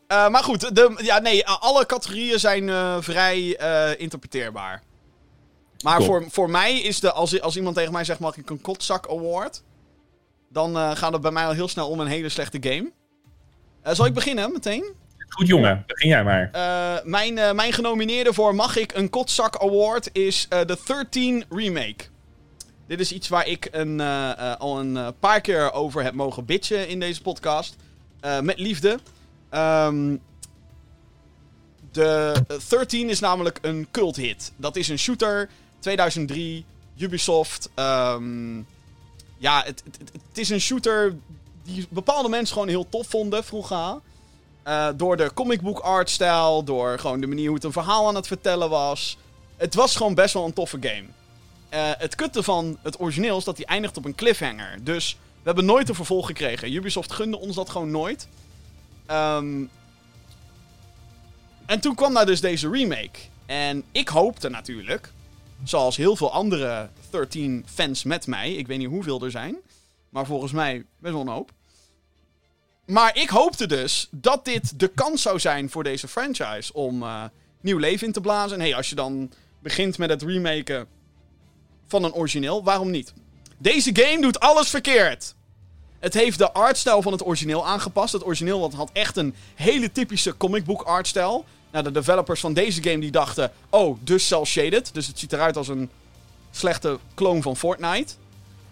Eh, 0.08 0.30
maar 0.30 0.44
goed, 0.44 0.76
de, 0.76 1.00
ja, 1.04 1.20
nee, 1.20 1.48
alle 1.48 1.86
categorieën 1.86 2.40
zijn 2.40 2.70
eh, 2.70 2.98
vrij 3.00 3.58
eh, 3.58 4.00
interpreteerbaar. 4.00 4.84
Maar 5.84 6.04
voor, 6.04 6.26
voor 6.30 6.50
mij 6.50 6.80
is 6.80 7.00
de, 7.00 7.12
als, 7.12 7.42
als 7.42 7.58
iemand 7.58 7.76
tegen 7.76 7.92
mij 7.92 8.04
zegt, 8.04 8.20
mag 8.20 8.38
ik 8.38 8.50
een 8.50 8.62
kotzak 8.62 9.08
award? 9.10 9.64
Dan 10.50 10.98
gaat 10.98 11.14
het 11.14 11.22
bij 11.22 11.32
mij 11.32 11.46
al 11.46 11.52
heel 11.52 11.68
snel 11.68 11.90
om 11.90 12.00
een 12.00 12.08
hele 12.08 12.30
slechte 12.30 12.58
game. 12.62 12.92
Eh, 13.88 13.94
zal 13.94 14.06
ik 14.06 14.14
beginnen 14.14 14.52
meteen? 14.52 14.86
Goed 15.30 15.48
jongen, 15.48 15.84
begin 15.88 16.10
jij 16.10 16.24
maar. 16.24 16.50
Eh, 16.52 17.04
mijn, 17.06 17.38
eh, 17.38 17.52
mijn 17.54 17.74
genomineerde 17.74 18.34
voor 18.34 18.56
Mag 18.56 18.76
ik 18.78 18.94
een 18.96 19.10
Kotzak 19.10 19.58
Award 19.58 20.10
is 20.14 20.48
de 20.50 20.78
13 20.86 21.44
Remake. 21.50 22.06
Dit 22.88 23.00
is 23.00 23.12
iets 23.12 23.28
waar 23.28 23.48
ik 23.48 23.68
een, 23.72 24.00
al 24.60 24.80
een 24.80 25.14
paar 25.20 25.42
keer 25.42 25.72
over 25.72 26.04
heb 26.04 26.14
mogen 26.14 26.46
bitchen 26.46 26.88
in 26.88 27.00
deze 27.00 27.22
podcast. 27.22 27.76
Met 28.42 28.60
liefde. 28.60 29.00
Ehm, 29.50 30.16
de 31.92 32.34
eh, 32.48 32.58
13 32.70 33.10
is 33.10 33.20
namelijk 33.20 33.60
een 33.62 33.88
cult 33.92 34.16
hit. 34.16 34.52
Dat 34.56 34.76
is 34.76 34.88
een 34.88 35.00
shooter, 35.00 35.50
2003, 35.80 36.66
Ubisoft. 36.98 37.70
ehm, 37.76 38.58
ja, 39.38 39.64
het, 39.66 39.84
het- 39.98 40.12
het 40.28 40.38
is 40.38 40.50
een 40.50 40.62
shooter 40.62 41.16
die 41.68 41.88
bepaalde 41.90 42.30
mensen 42.30 42.54
gewoon 42.54 42.68
heel 42.68 42.90
tof 42.90 43.08
vonden 43.08 43.44
vroeger. 43.44 44.00
Eh, 44.64 44.88
door 44.96 45.18
de 45.18 45.34
comic 45.34 45.62
book 45.62 45.80
artstijl, 45.80 46.64
door 46.64 47.00
gewoon 47.00 47.22
de 47.22 47.28
manier 47.28 47.46
hoe 47.46 47.56
het 47.56 47.64
een 47.64 47.72
verhaal 47.72 48.08
aan 48.08 48.16
het 48.16 48.28
vertellen 48.28 48.70
was. 48.70 49.18
Het 49.58 49.76
was 49.76 49.96
gewoon 49.96 50.14
best 50.14 50.34
wel 50.34 50.46
een 50.46 50.54
toffe 50.54 50.78
game. 50.82 51.06
Eh, 51.70 51.92
het 51.98 52.16
kutte 52.16 52.44
van 52.44 52.78
het 52.82 53.00
origineel 53.00 53.38
is 53.38 53.44
dat 53.44 53.58
hij 53.58 53.66
eindigt 53.66 53.98
op 53.98 54.06
een 54.06 54.16
cliffhanger. 54.16 54.84
Dus 54.84 55.18
we 55.34 55.44
hebben 55.44 55.66
nooit 55.66 55.90
een 55.90 55.96
vervolg 55.96 56.26
gekregen. 56.26 56.74
Ubisoft 56.74 57.12
gunde 57.12 57.40
ons 57.40 57.56
dat 57.56 57.70
gewoon 57.70 57.92
nooit. 57.92 58.28
Ehm, 59.06 59.64
en 61.66 61.80
toen 61.80 61.96
kwam 61.96 62.14
daar 62.14 62.26
dus 62.26 62.42
deze 62.42 62.70
remake. 62.70 63.20
En 63.46 63.84
ik 63.92 64.08
hoopte 64.08 64.50
natuurlijk, 64.50 65.12
zoals 65.64 65.98
heel 65.98 66.16
veel 66.16 66.32
andere 66.32 66.90
13 67.10 67.66
fans 67.74 68.04
met 68.04 68.28
mij, 68.28 68.54
ik 68.54 68.68
weet 68.68 68.78
niet 68.78 68.88
hoeveel 68.88 69.24
er 69.24 69.32
zijn, 69.32 69.58
maar 70.18 70.26
volgens 70.26 70.52
mij 70.52 70.86
best 71.00 71.14
wel 71.14 71.22
een 71.22 71.28
hoop. 71.28 71.52
Maar 72.86 73.18
ik 73.18 73.30
hoopte 73.30 73.68
dus 73.68 74.08
dat 74.12 74.46
dit 74.46 74.80
de 74.80 74.88
kans 74.88 75.22
zou 75.22 75.40
zijn 75.40 75.70
voor 75.70 75.84
deze 75.84 76.08
franchise 76.08 76.74
om 76.74 77.04
eh, 77.04 77.24
nieuw 77.62 77.78
leven 77.78 78.08
in 78.08 78.14
te 78.14 78.22
blazen. 78.22 78.58
En 78.58 78.64
hey, 78.64 78.76
als 78.76 78.90
je 78.90 78.96
dan 78.96 79.32
begint 79.60 79.98
met 79.98 80.10
het 80.10 80.22
remaken 80.22 80.88
van 81.88 82.04
een 82.04 82.14
origineel, 82.14 82.64
waarom 82.64 82.92
niet? 82.92 83.14
Deze 83.58 83.90
game 83.94 84.22
doet 84.22 84.40
alles 84.40 84.70
verkeerd. 84.70 85.36
Het 86.00 86.14
heeft 86.14 86.38
de 86.38 86.52
artstijl 86.52 87.02
van 87.02 87.12
het 87.12 87.26
origineel 87.26 87.66
aangepast. 87.66 88.14
Het 88.14 88.26
origineel 88.26 88.72
had 88.76 88.90
echt 88.94 89.18
een 89.18 89.36
hele 89.56 89.92
typische 89.92 90.38
comic 90.38 90.66
book 90.66 90.82
artstijl. 90.82 91.46
Nou, 91.72 91.84
de 91.84 91.92
developers 91.92 92.40
van 92.40 92.54
deze 92.54 92.84
game 92.84 93.00
die 93.00 93.12
dachten, 93.12 93.52
oh, 93.70 93.98
dus 94.02 94.28
cel-shaded. 94.28 94.94
Dus 94.94 95.08
het 95.08 95.20
ziet 95.20 95.34
eruit 95.34 95.58
als 95.58 95.68
een 95.68 95.90
slechte 96.52 97.00
clone 97.16 97.42
van 97.42 97.58
Fortnite. 97.58 98.14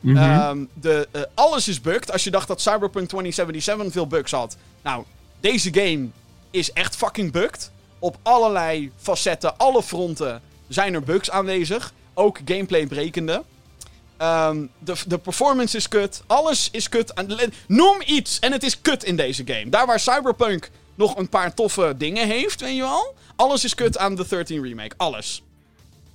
Mhm. 0.06 0.18
Ehm, 0.18 0.66
de, 0.74 1.08
eh, 1.12 1.22
alles 1.34 1.68
is 1.68 1.82
bugged. 1.82 2.12
Als 2.12 2.24
je 2.24 2.32
dacht 2.32 2.48
dat 2.48 2.62
Cyberpunk 2.62 3.08
2077 3.08 3.92
veel 3.92 4.08
bugs 4.08 4.32
had. 4.32 4.58
Nou, 4.84 5.04
deze 5.40 5.74
game 5.74 6.08
is 6.52 6.72
echt 6.72 6.96
fucking 6.96 7.32
bugged. 7.32 7.72
Op 8.00 8.18
allerlei 8.22 8.92
facetten, 8.98 9.58
alle 9.58 9.84
fronten 9.84 10.42
zijn 10.68 10.94
er 10.94 11.04
bugs 11.04 11.32
aanwezig. 11.32 11.94
Ook 12.14 12.40
gameplay 12.46 12.88
brekende. 12.88 13.44
Ehm, 14.18 14.66
de, 14.80 14.96
de 15.08 15.18
performance 15.18 15.78
is 15.78 15.88
kut. 15.88 16.24
Alles 16.28 16.70
is 16.72 16.90
kut. 16.90 17.14
Noem 17.68 18.02
iets 18.06 18.40
en 18.40 18.52
het 18.52 18.64
is 18.64 18.82
kut 18.82 19.04
in 19.04 19.16
deze 19.16 19.44
game. 19.46 19.70
Daar 19.70 19.86
waar 19.86 20.00
Cyberpunk 20.00 20.70
nog 20.96 21.18
een 21.18 21.30
paar 21.30 21.54
toffe 21.54 21.94
dingen 21.98 22.28
heeft, 22.28 22.62
weet 22.62 22.76
je 22.76 22.82
wel. 22.82 23.16
Alles 23.36 23.64
is 23.64 23.76
kut 23.76 23.98
aan 23.98 24.16
de 24.16 24.28
13 24.28 24.64
remake. 24.64 24.94
Alles. 24.98 25.44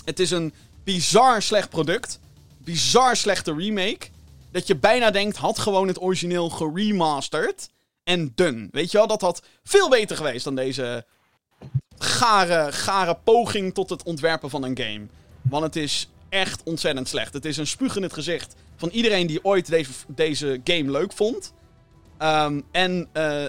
Het 0.05 0.21
is 0.21 0.31
een 0.31 0.53
bizar 0.85 1.43
slecht 1.43 1.71
product. 1.71 2.19
Bizar 2.65 3.17
slechte 3.17 3.55
remake. 3.55 4.09
Dat 4.51 4.67
je 4.67 4.77
bijna 4.77 5.11
denkt, 5.11 5.37
had 5.37 5.59
gewoon 5.59 5.89
het 5.89 6.03
origineel 6.03 6.49
geremasterd. 6.49 7.69
En 8.05 8.33
done. 8.35 8.69
Weet 8.71 8.91
je 8.91 8.99
wel, 8.99 9.07
dat 9.07 9.21
had 9.21 9.43
veel 9.63 9.89
beter 9.89 10.17
geweest 10.17 10.45
dan 10.45 10.55
deze 10.55 11.05
gare, 11.99 12.73
gare 12.73 13.17
poging 13.25 13.75
tot 13.75 13.91
het 13.91 14.03
ontwerpen 14.03 14.51
van 14.51 14.63
een 14.63 14.79
game. 14.79 15.07
Want 15.43 15.63
het 15.63 15.77
is 15.77 16.09
echt 16.29 16.63
ontzettend 16.63 17.09
slecht. 17.09 17.33
Het 17.33 17.45
is 17.45 17.57
een 17.57 17.67
spuug 17.67 17.97
in 17.97 18.03
het 18.03 18.13
gezicht 18.13 18.55
van 18.77 18.89
iedereen 18.89 19.27
die 19.27 19.45
ooit 19.45 19.67
deze, 19.67 19.91
deze 20.07 20.61
game 20.65 20.91
leuk 20.91 21.13
vond. 21.13 21.53
Ehm, 22.19 22.61
en 22.71 23.09
eh, 23.13 23.45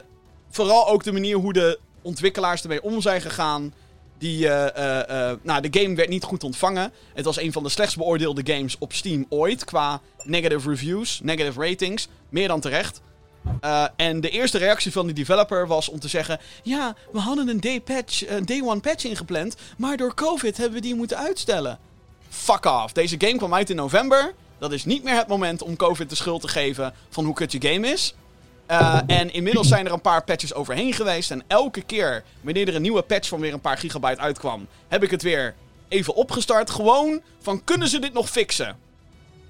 vooral 0.49 0.87
ook 0.87 1.03
de 1.03 1.11
manier 1.11 1.37
hoe 1.37 1.53
de 1.53 1.79
ontwikkelaars 2.01 2.61
ermee 2.61 2.83
om 2.83 3.01
zijn 3.01 3.21
gegaan. 3.21 3.73
Die, 4.21 4.47
eh, 4.47 4.75
eh, 4.75 5.29
eh, 5.31 5.37
nou, 5.41 5.69
de 5.69 5.79
game 5.79 5.95
werd 5.95 6.09
niet 6.09 6.23
goed 6.23 6.43
ontvangen. 6.43 6.93
Het 7.13 7.25
was 7.25 7.39
een 7.39 7.51
van 7.51 7.63
de 7.63 7.69
slechtst 7.69 7.97
beoordeelde 7.97 8.53
games 8.53 8.75
op 8.79 8.93
Steam 8.93 9.25
ooit. 9.29 9.63
Qua 9.63 10.01
negative 10.23 10.69
reviews, 10.69 11.19
negative 11.23 11.61
ratings. 11.61 12.07
Meer 12.29 12.47
dan 12.47 12.59
terecht. 12.59 13.01
En 13.95 14.21
de 14.21 14.29
eerste 14.29 14.57
reactie 14.57 14.91
van 14.91 15.07
de 15.07 15.13
developer 15.13 15.67
was 15.67 15.89
om 15.89 15.99
te 15.99 16.07
zeggen: 16.07 16.39
Ja, 16.63 16.95
we 17.11 17.19
hadden 17.19 17.47
een 17.47 17.59
day, 17.59 17.81
patch, 17.81 18.27
een 18.27 18.45
day 18.45 18.61
one 18.61 18.79
patch 18.79 19.03
ingepland. 19.03 19.55
Maar 19.77 19.97
door 19.97 20.13
COVID 20.13 20.57
hebben 20.57 20.75
we 20.75 20.81
die 20.81 20.95
moeten 20.95 21.17
uitstellen. 21.17 21.79
Fuck 22.29 22.65
off. 22.65 22.91
Deze 22.93 23.15
game 23.17 23.37
kwam 23.37 23.53
uit 23.53 23.69
in 23.69 23.75
november. 23.75 24.33
Dat 24.57 24.71
is 24.71 24.85
niet 24.85 25.03
meer 25.03 25.15
het 25.15 25.27
moment 25.27 25.61
om 25.61 25.75
COVID 25.75 26.09
de 26.09 26.15
schuld 26.15 26.41
te 26.41 26.47
geven 26.47 26.93
van 27.09 27.25
hoe 27.25 27.33
kut 27.33 27.51
je 27.51 27.61
game 27.61 27.87
is. 27.87 28.15
Eh, 28.71 28.99
en 29.07 29.33
inmiddels 29.33 29.67
zijn 29.67 29.85
er 29.85 29.91
een 29.91 30.01
paar 30.01 30.23
patches 30.23 30.53
overheen 30.53 30.93
geweest. 30.93 31.31
En 31.31 31.43
elke 31.47 31.81
keer 31.81 32.23
wanneer 32.41 32.67
er 32.67 32.75
een 32.75 32.81
nieuwe 32.81 33.01
patch 33.01 33.27
van 33.27 33.39
weer 33.39 33.53
een 33.53 33.61
paar 33.61 33.77
gigabyte 33.77 34.21
uitkwam, 34.21 34.67
heb 34.87 35.03
ik 35.03 35.11
het 35.11 35.21
weer 35.21 35.53
even 35.87 36.15
opgestart. 36.15 36.69
Gewoon 36.69 37.21
van 37.39 37.63
kunnen 37.63 37.87
ze 37.87 37.99
dit 37.99 38.13
nog 38.13 38.29
fixen? 38.29 38.77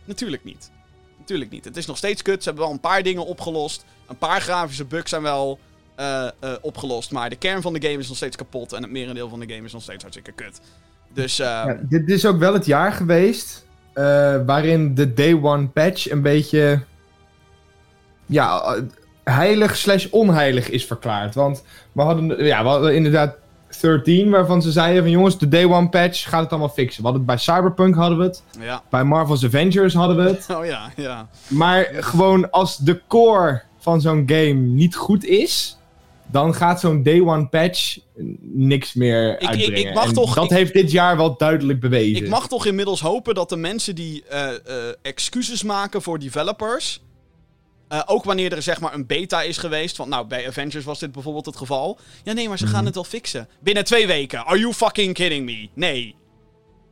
Natuurlijk 0.06 0.44
niet. 0.44 0.72
Natuurlijk 1.18 1.52
niet. 1.52 1.66
Het 1.66 1.78
is 1.78 1.86
nog 1.86 1.98
steeds 1.98 2.22
kut. 2.22 2.44
Ze 2.44 2.50
hebben 2.50 2.64
wel 2.64 2.74
een 2.74 2.80
paar 2.80 3.04
dingen 3.04 3.26
opgelost. 3.26 3.86
Een 4.08 4.18
paar 4.18 4.42
grafische 4.42 4.86
bugs 4.86 5.10
zijn 5.10 5.22
wel 5.22 5.60
eh, 5.96 6.28
eh, 6.40 6.54
opgelost. 6.62 7.12
Maar 7.12 7.30
de 7.30 7.36
kern 7.36 7.62
van 7.62 7.74
de 7.74 7.82
game 7.82 8.00
is 8.00 8.08
nog 8.08 8.18
steeds 8.18 8.36
kapot. 8.36 8.74
En 8.74 8.82
het 8.82 8.92
merendeel 8.92 9.30
van 9.30 9.40
de 9.40 9.54
game 9.54 9.66
is 9.66 9.74
nog 9.74 9.82
steeds 9.82 10.02
hartstikke 10.02 10.32
kut. 10.32 10.62
Dus 11.14 11.40
eh, 11.40 11.48
Ja, 11.48 11.80
dit 11.82 12.10
is 12.10 12.26
ook 12.26 12.40
wel 12.40 12.54
het 12.54 12.66
jaar 12.66 12.92
geweest 12.92 13.66
waarin 14.46 14.96
de 14.96 15.14
Day 15.14 15.34
One 15.34 15.68
patch 15.68 16.10
een 16.10 16.22
beetje 16.22 16.84
ja, 18.26 18.76
heilig 19.24 19.78
slash 19.78 20.06
onheilig 20.10 20.70
is 20.70 20.86
verklaard. 20.86 21.36
Want 21.36 21.64
we 21.92 22.02
hadden, 22.02 22.46
ja, 22.46 22.64
we 22.64 22.70
hadden 22.70 22.96
inderdaad 22.96 23.36
13 23.82 24.30
waarvan 24.30 24.62
ze 24.62 24.72
zeiden 24.72 25.02
van 25.02 25.12
jongens, 25.12 25.38
de 25.38 25.48
Day 25.48 25.66
One 25.66 25.90
patch 25.90 26.30
gaat 26.30 26.42
het 26.42 26.50
allemaal 26.50 26.70
fixen. 26.70 27.04
We 27.04 27.10
hadden 27.10 27.28
het 27.28 27.36
bij 27.36 27.56
Cyberpunk 27.56 27.96
hadden 27.96 28.18
we 28.18 28.24
het, 28.24 28.44
ja. 28.60 28.84
bij 28.90 29.04
Marvel's 29.04 29.46
Avengers 29.46 29.94
hadden 29.94 30.16
we 30.18 30.24
het. 30.24 30.46
Oh 30.58 30.66
ja, 30.66 30.92
ja. 30.96 31.30
Maar 31.48 31.88
gewoon 31.94 32.50
als 32.52 32.78
de 32.78 33.02
core 33.08 33.62
van 33.78 34.02
zo'n 34.02 34.24
game 34.26 34.54
niet 34.54 34.96
goed 34.96 35.26
is, 35.26 35.78
dan 36.28 36.54
gaat 36.56 36.80
zo'n 36.80 37.04
day 37.04 37.20
one 37.22 37.48
patch 37.48 37.98
niks 38.42 38.94
meer 38.94 39.42
ik- 39.42 39.48
uitbrengen. 39.48 39.88
ik 39.88 39.94
mag 39.94 40.06
En 40.08 40.14
toch- 40.14 40.34
dat 40.34 40.44
ik- 40.44 40.50
heeft 40.50 40.74
dit 40.74 40.92
jaar 40.92 41.18
wel 41.18 41.38
duidelijk 41.38 41.80
bewezen. 41.80 42.24
Ik 42.24 42.30
mag 42.30 42.48
toch 42.48 42.66
inmiddels 42.66 43.02
hopen 43.02 43.34
dat 43.36 43.50
de 43.50 43.58
mensen 43.58 43.96
die 43.96 44.24
eh, 44.30 44.50
eh, 44.50 44.56
excuses 45.02 45.64
maken 45.64 46.02
voor 46.02 46.20
developers. 46.20 47.02
Eh, 47.92 48.02
ook 48.06 48.24
wanneer 48.24 48.54
er 48.54 48.62
zeg 48.62 48.80
maar 48.80 48.94
een 48.94 49.06
beta 49.06 49.42
is 49.42 49.58
geweest. 49.58 49.98
Want 49.98 50.10
nou, 50.10 50.28
bij 50.28 50.48
Avengers 50.48 50.86
was 50.86 51.00
dit 51.00 51.12
bijvoorbeeld 51.12 51.46
het 51.46 51.56
geval. 51.56 52.00
Ja, 52.24 52.34
nee, 52.34 52.48
maar 52.48 52.58
ze 52.58 52.66
gaan 52.68 52.76
Mhm. 52.76 52.86
het 52.86 52.96
wel 52.96 53.04
fixen. 53.04 53.48
Binnen 53.60 53.84
twee 53.84 54.08
weken. 54.08 54.46
Are 54.46 54.60
you 54.60 54.74
fucking 54.74 55.14
kidding 55.14 55.46
me? 55.46 55.70
Nee. 55.74 56.16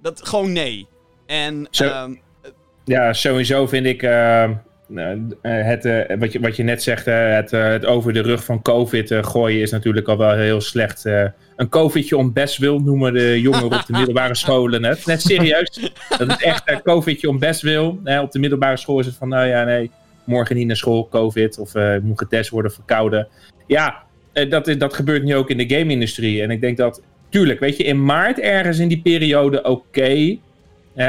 Dat, 0.02 0.28
gewoon 0.28 0.52
nee. 0.52 0.88
En 1.26 1.68
ehm, 1.72 2.14
Ja, 2.86 3.14
sowieso 3.14 3.68
vind 3.68 3.86
ik 3.86 4.04
eh, 4.04 4.44
eh, 4.44 4.50
het, 5.42 5.86
eh, 5.86 6.18
wat, 6.20 6.32
je, 6.32 6.40
wat 6.40 6.56
je 6.56 6.64
net 6.64 6.84
zegt, 6.84 7.08
eh, 7.08 7.34
het, 7.34 7.54
eh, 7.54 7.68
het 7.68 7.86
over 7.86 8.14
de 8.14 8.22
rug 8.22 8.44
van 8.44 8.62
COVID 8.62 9.12
eh, 9.12 9.24
gooien 9.24 9.62
is 9.62 9.72
natuurlijk 9.72 10.08
al 10.08 10.18
wel 10.18 10.34
heel 10.36 10.62
slecht. 10.62 11.06
eh. 11.06 11.26
een 11.56 11.70
COVIDje 11.70 12.18
om 12.18 12.34
best 12.34 12.58
wil 12.58 12.80
noemen 12.80 13.14
de 13.14 13.42
jongeren 13.42 13.66
op 13.80 13.86
de 13.86 13.94
middelbare 13.94 14.36
scholen. 14.46 14.84
Hè. 14.84 14.94
Net 15.06 15.22
serieus. 15.22 15.92
Dat 16.18 16.30
is 16.30 16.38
echt 16.38 16.62
een 16.66 16.82
COVIDje 16.82 17.30
om 17.30 17.40
best 17.40 17.62
wil. 17.62 18.00
Hè. 18.04 18.22
Op 18.22 18.32
de 18.32 18.40
middelbare 18.40 18.78
school 18.78 19.00
is 19.00 19.06
het 19.06 19.16
van, 19.16 19.28
nou 19.30 19.48
ja, 19.48 19.64
nee, 19.64 19.92
morgen 20.30 20.56
niet 20.56 20.68
naar 20.68 20.76
school, 20.76 21.08
COVID. 21.10 21.60
Of 21.60 21.76
eh, 21.76 21.98
moet 22.02 22.20
getest 22.20 22.50
worden, 22.50 22.72
verkouden. 22.72 23.28
Ja, 23.68 24.04
eh, 24.34 24.50
dat, 24.50 24.68
is, 24.68 24.78
dat 24.78 24.94
gebeurt 24.94 25.24
nu 25.24 25.36
ook 25.36 25.50
in 25.50 25.58
de 25.58 25.76
game-industrie. 25.76 26.42
En 26.42 26.52
ik 26.52 26.62
denk 26.62 26.78
dat, 26.78 27.02
tuurlijk, 27.30 27.60
weet 27.60 27.78
je, 27.78 27.84
in 27.84 28.06
maart 28.06 28.40
ergens 28.40 28.80
in 28.80 28.88
die 28.88 29.02
periode 29.02 29.64
oké. 29.64 30.38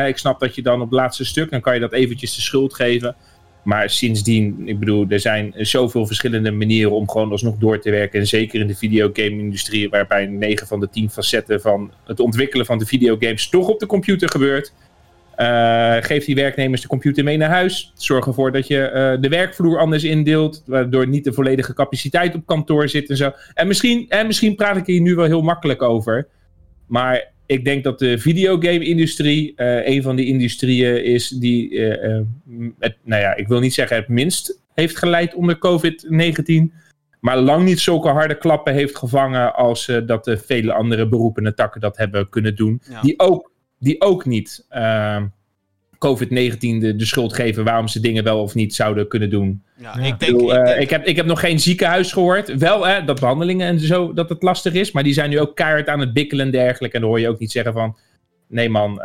Ik 0.06 0.18
snap 0.18 0.40
dat 0.40 0.54
je 0.54 0.62
dan 0.62 0.80
op 0.80 0.90
het 0.90 0.98
laatste 0.98 1.24
stuk, 1.24 1.50
dan 1.50 1.61
kan 1.61 1.74
je 1.74 1.80
dat 1.80 1.92
eventjes 1.92 2.35
de 2.35 2.40
schuld 2.40 2.74
geven. 2.74 3.16
Maar 3.62 3.90
sindsdien, 3.90 4.62
ik 4.68 4.78
bedoel, 4.78 5.06
er 5.09 5.20
zijn 5.20 5.54
zoveel 5.56 6.06
verschillende 6.06 6.50
manieren 6.50 6.92
om 6.92 7.11
gewoon 7.11 7.30
alsnog 7.30 7.56
door 7.59 7.80
te 7.80 7.90
werken. 7.90 8.20
En 8.20 8.26
zeker 8.26 8.61
in 8.61 8.66
de 8.66 8.74
videogame-industrie, 8.74 9.88
waarbij 9.88 10.26
9 10.26 10.66
van 10.66 10.80
de 10.80 10.88
10 10.90 11.11
facetten 11.11 11.61
van 11.61 11.92
het 12.04 12.20
ontwikkelen 12.20 12.66
van 12.66 12.78
de 12.78 12.87
videogames 12.87 13.48
toch 13.48 13.68
op 13.68 13.80
de 13.80 13.87
computer 13.87 14.28
gebeurt. 14.28 14.72
Uh, 15.40 15.96
geef 16.00 16.24
die 16.24 16.35
werknemers 16.35 16.81
de 16.81 16.88
computer 16.88 17.24
mee 17.24 17.37
naar 17.37 17.48
huis. 17.48 17.92
Zorg 17.94 18.26
ervoor 18.26 18.53
dat 18.53 18.66
je 18.66 18.90
uh, 18.94 19.22
de 19.22 19.29
werkvloer 19.29 19.79
anders 19.79 20.05
indeelt. 20.05 20.62
Waardoor 20.66 21.09
niet 21.09 21.24
de 21.24 21.33
volledige 21.33 21.74
capaciteit 21.74 22.35
op 22.35 22.46
kantoor 22.46 22.88
zit 22.88 23.11
en 23.11 23.16
zo. 23.16 23.33
En 23.55 23.66
misschien, 23.66 24.09
en 24.09 24.26
misschien 24.26 24.55
praat 24.55 24.76
ik 24.76 24.87
hier 24.87 25.00
nu 25.00 25.14
wel 25.14 25.24
heel 25.24 25.42
makkelijk 25.42 25.83
over. 25.83 26.29
Maar 26.87 27.33
ik 27.46 27.64
denk 27.64 27.85
dat 27.85 27.98
de 27.98 28.18
videogame-industrie 28.18 29.53
uh, 29.57 29.87
een 29.87 30.03
van 30.03 30.16
die 30.16 30.26
industrieën 30.26 31.05
is 31.05 31.29
die, 31.29 31.81
het, 32.79 32.96
nou 33.05 33.22
ja, 33.22 33.37
ik 33.37 33.48
wil 33.48 33.61
niet 33.61 33.74
zeggen 33.74 33.96
het 33.96 34.09
minst 34.09 34.62
heeft 34.74 34.96
geleid 34.96 35.35
onder 35.35 35.59
COVID-19. 35.59 36.79
Maar 37.20 37.38
lang 37.38 37.64
niet 37.64 37.81
zulke 37.81 38.09
harde 38.09 38.38
klappen 38.38 38.72
heeft 38.72 38.98
gevangen 38.98 39.55
als 39.55 39.90
dat 40.07 40.24
de 40.24 40.38
vele 40.38 40.72
andere 40.72 41.09
beroepen 41.09 41.46
en 41.46 41.55
takken 41.55 41.81
dat 41.81 41.96
hebben 41.96 42.29
kunnen 42.29 42.57
doen. 42.57 42.83
Ja. 42.90 43.00
Die 43.00 43.18
ook 43.18 43.50
die 43.81 44.01
ook 44.01 44.25
niet 44.25 44.66
uh, 44.73 45.23
COVID-19 45.95 46.59
de, 46.59 46.95
de, 46.97 47.05
schuld 47.05 47.33
geven 47.33 47.64
waarom 47.64 47.88
ze 47.88 48.01
dingen 48.01 48.25
wel 48.25 48.43
of 48.43 48.55
niet 48.55 48.75
zouden 48.75 49.09
kunnen 49.09 49.31
doen. 49.31 49.62
Ja, 49.77 49.95
Ik, 49.95 49.99
denk, 49.99 50.19
bedoel, 50.19 50.55
ik, 50.55 50.64
denk... 50.64 50.81
Ik, 50.81 50.90
heb, 50.90 51.05
ik 51.05 51.16
heb 51.16 51.27
nog 51.27 51.40
geen 51.40 51.61
ziekenhuis 51.61 52.12
gehoord. 52.12 52.57
Wel 52.59 52.87
hè, 52.87 53.05
dat 53.05 53.21
behandelingen 53.21 53.66
en 53.66 53.81
zo, 53.81 54.12
dat 54.12 54.29
het 54.29 54.43
lastig 54.43 54.73
is. 54.73 54.93
Maar 54.93 55.03
die 55.03 55.12
zijn 55.12 55.31
nu 55.31 55.40
ook 55.40 55.57
keihard 55.57 55.88
aan 55.88 56.01
het 56.01 56.12
bikkelen 56.12 56.47
en 56.47 56.53
dergelijke. 56.53 56.97
En 56.97 57.03
dan 57.03 57.11
hoor 57.11 57.21
je 57.21 57.29
ook 57.29 57.38
niet 57.38 57.53
zeggen 57.53 57.73
van... 57.73 57.97
Nee 58.49 58.69
man, 58.69 58.90
uh, 58.90 58.99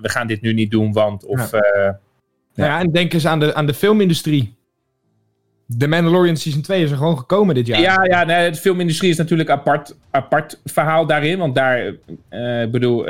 we 0.00 0.08
gaan 0.08 0.26
dit 0.26 0.40
nu 0.40 0.52
niet 0.52 0.70
doen, 0.70 0.92
want... 0.92 1.24
Of, 1.24 1.50
ja. 1.50 1.60
ja. 2.54 2.64
ja, 2.64 2.80
en 2.80 2.92
denk 2.92 3.12
eens 3.12 3.26
aan 3.26 3.40
de, 3.40 3.54
aan 3.54 3.66
de 3.66 3.74
filmindustrie. 3.74 4.54
The 5.78 5.88
Mandalorian 5.88 6.36
Season 6.36 6.62
2 6.62 6.82
is 6.82 6.90
er 6.90 6.96
gewoon 6.96 7.18
gekomen 7.18 7.54
dit 7.54 7.66
jaar. 7.66 7.80
Ja, 7.80 8.04
ja 8.04 8.24
nee, 8.24 8.50
de 8.50 8.56
filmindustrie 8.56 9.10
is 9.10 9.16
natuurlijk 9.16 9.48
een 9.48 9.54
apart, 9.54 9.96
apart 10.10 10.60
verhaal 10.64 11.06
daarin. 11.06 11.38
Want 11.38 11.54
daar, 11.54 11.94
uh, 12.30 12.66
bedoel, 12.70 13.04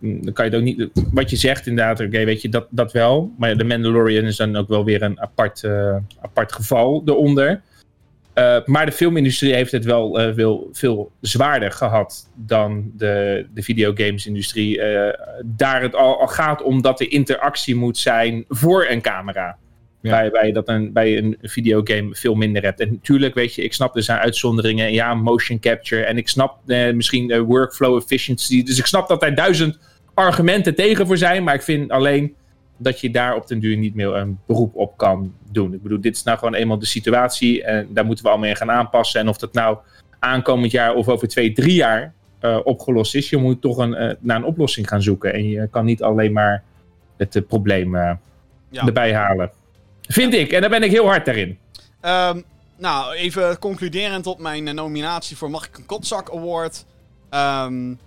dan 0.00 0.32
kan 0.32 0.44
je 0.44 0.50
het 0.50 0.54
ook 0.54 0.62
niet... 0.62 0.90
Wat 1.12 1.30
je 1.30 1.36
zegt 1.36 1.66
inderdaad, 1.66 2.00
oké, 2.00 2.24
weet 2.24 2.42
je, 2.42 2.48
dat, 2.48 2.66
dat 2.70 2.92
wel. 2.92 3.32
Maar 3.38 3.56
The 3.56 3.64
Mandalorian 3.64 4.24
is 4.24 4.36
dan 4.36 4.56
ook 4.56 4.68
wel 4.68 4.84
weer 4.84 5.02
een 5.02 5.20
apart, 5.20 5.62
uh, 5.62 5.96
apart 6.20 6.52
geval 6.52 7.02
eronder. 7.04 7.60
maar 8.66 8.86
de 8.86 8.92
filmindustrie 8.92 9.54
heeft 9.54 9.72
het 9.72 9.84
wel 9.84 10.32
veel, 10.34 10.68
veel 10.72 11.10
zwaarder 11.20 11.72
gehad 11.72 12.28
dan 12.34 12.90
de, 12.96 13.46
de 13.54 13.62
videogamesindustrie. 13.62 14.80
daar 15.44 15.82
het 15.82 15.94
al, 15.94 16.26
gaat 16.26 16.62
om 16.62 16.82
dat 16.82 17.00
er 17.00 17.10
interactie 17.10 17.76
moet 17.76 17.98
zijn 17.98 18.44
voor 18.48 18.86
een 18.88 19.00
camera. 19.02 19.56
Ja. 20.04 20.10
Bij, 20.10 20.30
bij, 20.30 20.52
dat 20.52 20.68
een, 20.68 20.92
bij 20.92 21.18
een 21.18 21.38
videogame 21.42 22.14
veel 22.14 22.34
minder 22.34 22.62
hebt. 22.62 22.80
En 22.80 22.90
natuurlijk, 22.90 23.34
weet 23.34 23.54
je, 23.54 23.62
ik 23.62 23.72
snap 23.72 23.96
er 23.96 24.02
zijn 24.02 24.18
uitzonderingen. 24.18 24.92
Ja, 24.92 25.14
motion 25.14 25.60
capture. 25.60 26.04
En 26.04 26.16
ik 26.16 26.28
snap 26.28 26.58
eh, 26.66 26.92
misschien 26.92 27.30
uh, 27.30 27.40
workflow 27.40 27.96
efficiency. 27.96 28.62
Dus 28.62 28.78
ik 28.78 28.86
snap 28.86 29.08
dat 29.08 29.22
er 29.22 29.34
duizend 29.34 29.78
argumenten 30.14 30.74
tegen 30.74 31.06
voor 31.06 31.16
zijn. 31.16 31.44
Maar 31.44 31.54
ik 31.54 31.62
vind 31.62 31.90
alleen 31.90 32.34
dat 32.76 33.00
je 33.00 33.10
daar 33.10 33.36
op 33.36 33.46
den 33.46 33.60
duur 33.60 33.76
niet 33.76 33.94
meer 33.94 34.14
een 34.14 34.38
beroep 34.46 34.76
op 34.76 34.96
kan 34.96 35.34
doen. 35.50 35.74
Ik 35.74 35.82
bedoel, 35.82 36.00
dit 36.00 36.16
is 36.16 36.22
nou 36.22 36.38
gewoon 36.38 36.54
eenmaal 36.54 36.78
de 36.78 36.86
situatie. 36.86 37.64
En 37.64 37.88
daar 37.90 38.04
moeten 38.04 38.24
we 38.24 38.30
allemaal 38.30 38.48
in 38.48 38.56
gaan 38.56 38.70
aanpassen. 38.70 39.20
En 39.20 39.28
of 39.28 39.38
dat 39.38 39.52
nou 39.52 39.78
aankomend 40.18 40.70
jaar 40.70 40.94
of 40.94 41.08
over 41.08 41.28
twee, 41.28 41.52
drie 41.52 41.74
jaar 41.74 42.12
uh, 42.40 42.58
opgelost 42.64 43.14
is. 43.14 43.30
Je 43.30 43.36
moet 43.36 43.60
toch 43.60 43.76
een, 43.76 44.02
uh, 44.02 44.10
naar 44.20 44.36
een 44.36 44.44
oplossing 44.44 44.88
gaan 44.88 45.02
zoeken. 45.02 45.32
En 45.32 45.48
je 45.48 45.68
kan 45.68 45.84
niet 45.84 46.02
alleen 46.02 46.32
maar 46.32 46.62
het 47.16 47.44
probleem 47.46 47.96
ja. 47.96 48.18
erbij 48.86 49.14
halen. 49.14 49.50
Vind 50.06 50.34
ik. 50.34 50.52
En 50.52 50.60
daar 50.60 50.70
ben 50.70 50.82
ik 50.82 50.90
heel 50.90 51.06
hard 51.06 51.24
daarin. 51.24 51.58
Um, 52.02 52.44
nou, 52.76 53.14
even 53.14 53.58
concluderend 53.58 54.24
tot 54.24 54.38
mijn 54.38 54.74
nominatie 54.74 55.36
voor 55.36 55.50
Mag 55.50 55.66
ik 55.66 55.76
een 55.76 55.86
Kotzak 55.86 56.30
Award. 56.30 56.84
Um, 57.30 57.98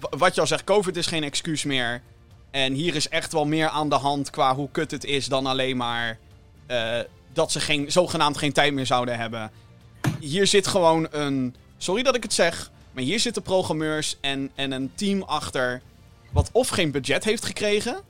wat 0.00 0.34
je 0.34 0.40
al 0.40 0.46
zegt, 0.46 0.64
COVID 0.64 0.96
is 0.96 1.06
geen 1.06 1.24
excuus 1.24 1.64
meer. 1.64 2.02
En 2.50 2.72
hier 2.72 2.94
is 2.94 3.08
echt 3.08 3.32
wel 3.32 3.46
meer 3.46 3.68
aan 3.68 3.88
de 3.88 3.94
hand 3.94 4.30
qua 4.30 4.54
hoe 4.54 4.68
kut 4.72 4.90
het 4.90 5.04
is 5.04 5.26
dan 5.26 5.46
alleen 5.46 5.76
maar 5.76 6.18
uh, 6.68 6.98
dat 7.32 7.52
ze 7.52 7.60
geen, 7.60 7.92
zogenaamd 7.92 8.38
geen 8.38 8.52
tijd 8.52 8.72
meer 8.72 8.86
zouden 8.86 9.18
hebben. 9.18 9.50
Hier 10.20 10.46
zit 10.46 10.66
gewoon 10.66 11.08
een. 11.10 11.54
Sorry 11.78 12.02
dat 12.02 12.16
ik 12.16 12.22
het 12.22 12.32
zeg, 12.32 12.70
maar 12.92 13.02
hier 13.02 13.20
zitten 13.20 13.42
programmeurs 13.42 14.16
en, 14.20 14.50
en 14.54 14.72
een 14.72 14.92
team 14.94 15.22
achter. 15.22 15.82
Wat 16.32 16.48
of 16.52 16.68
geen 16.68 16.90
budget 16.90 17.24
heeft 17.24 17.44
gekregen 17.44 18.00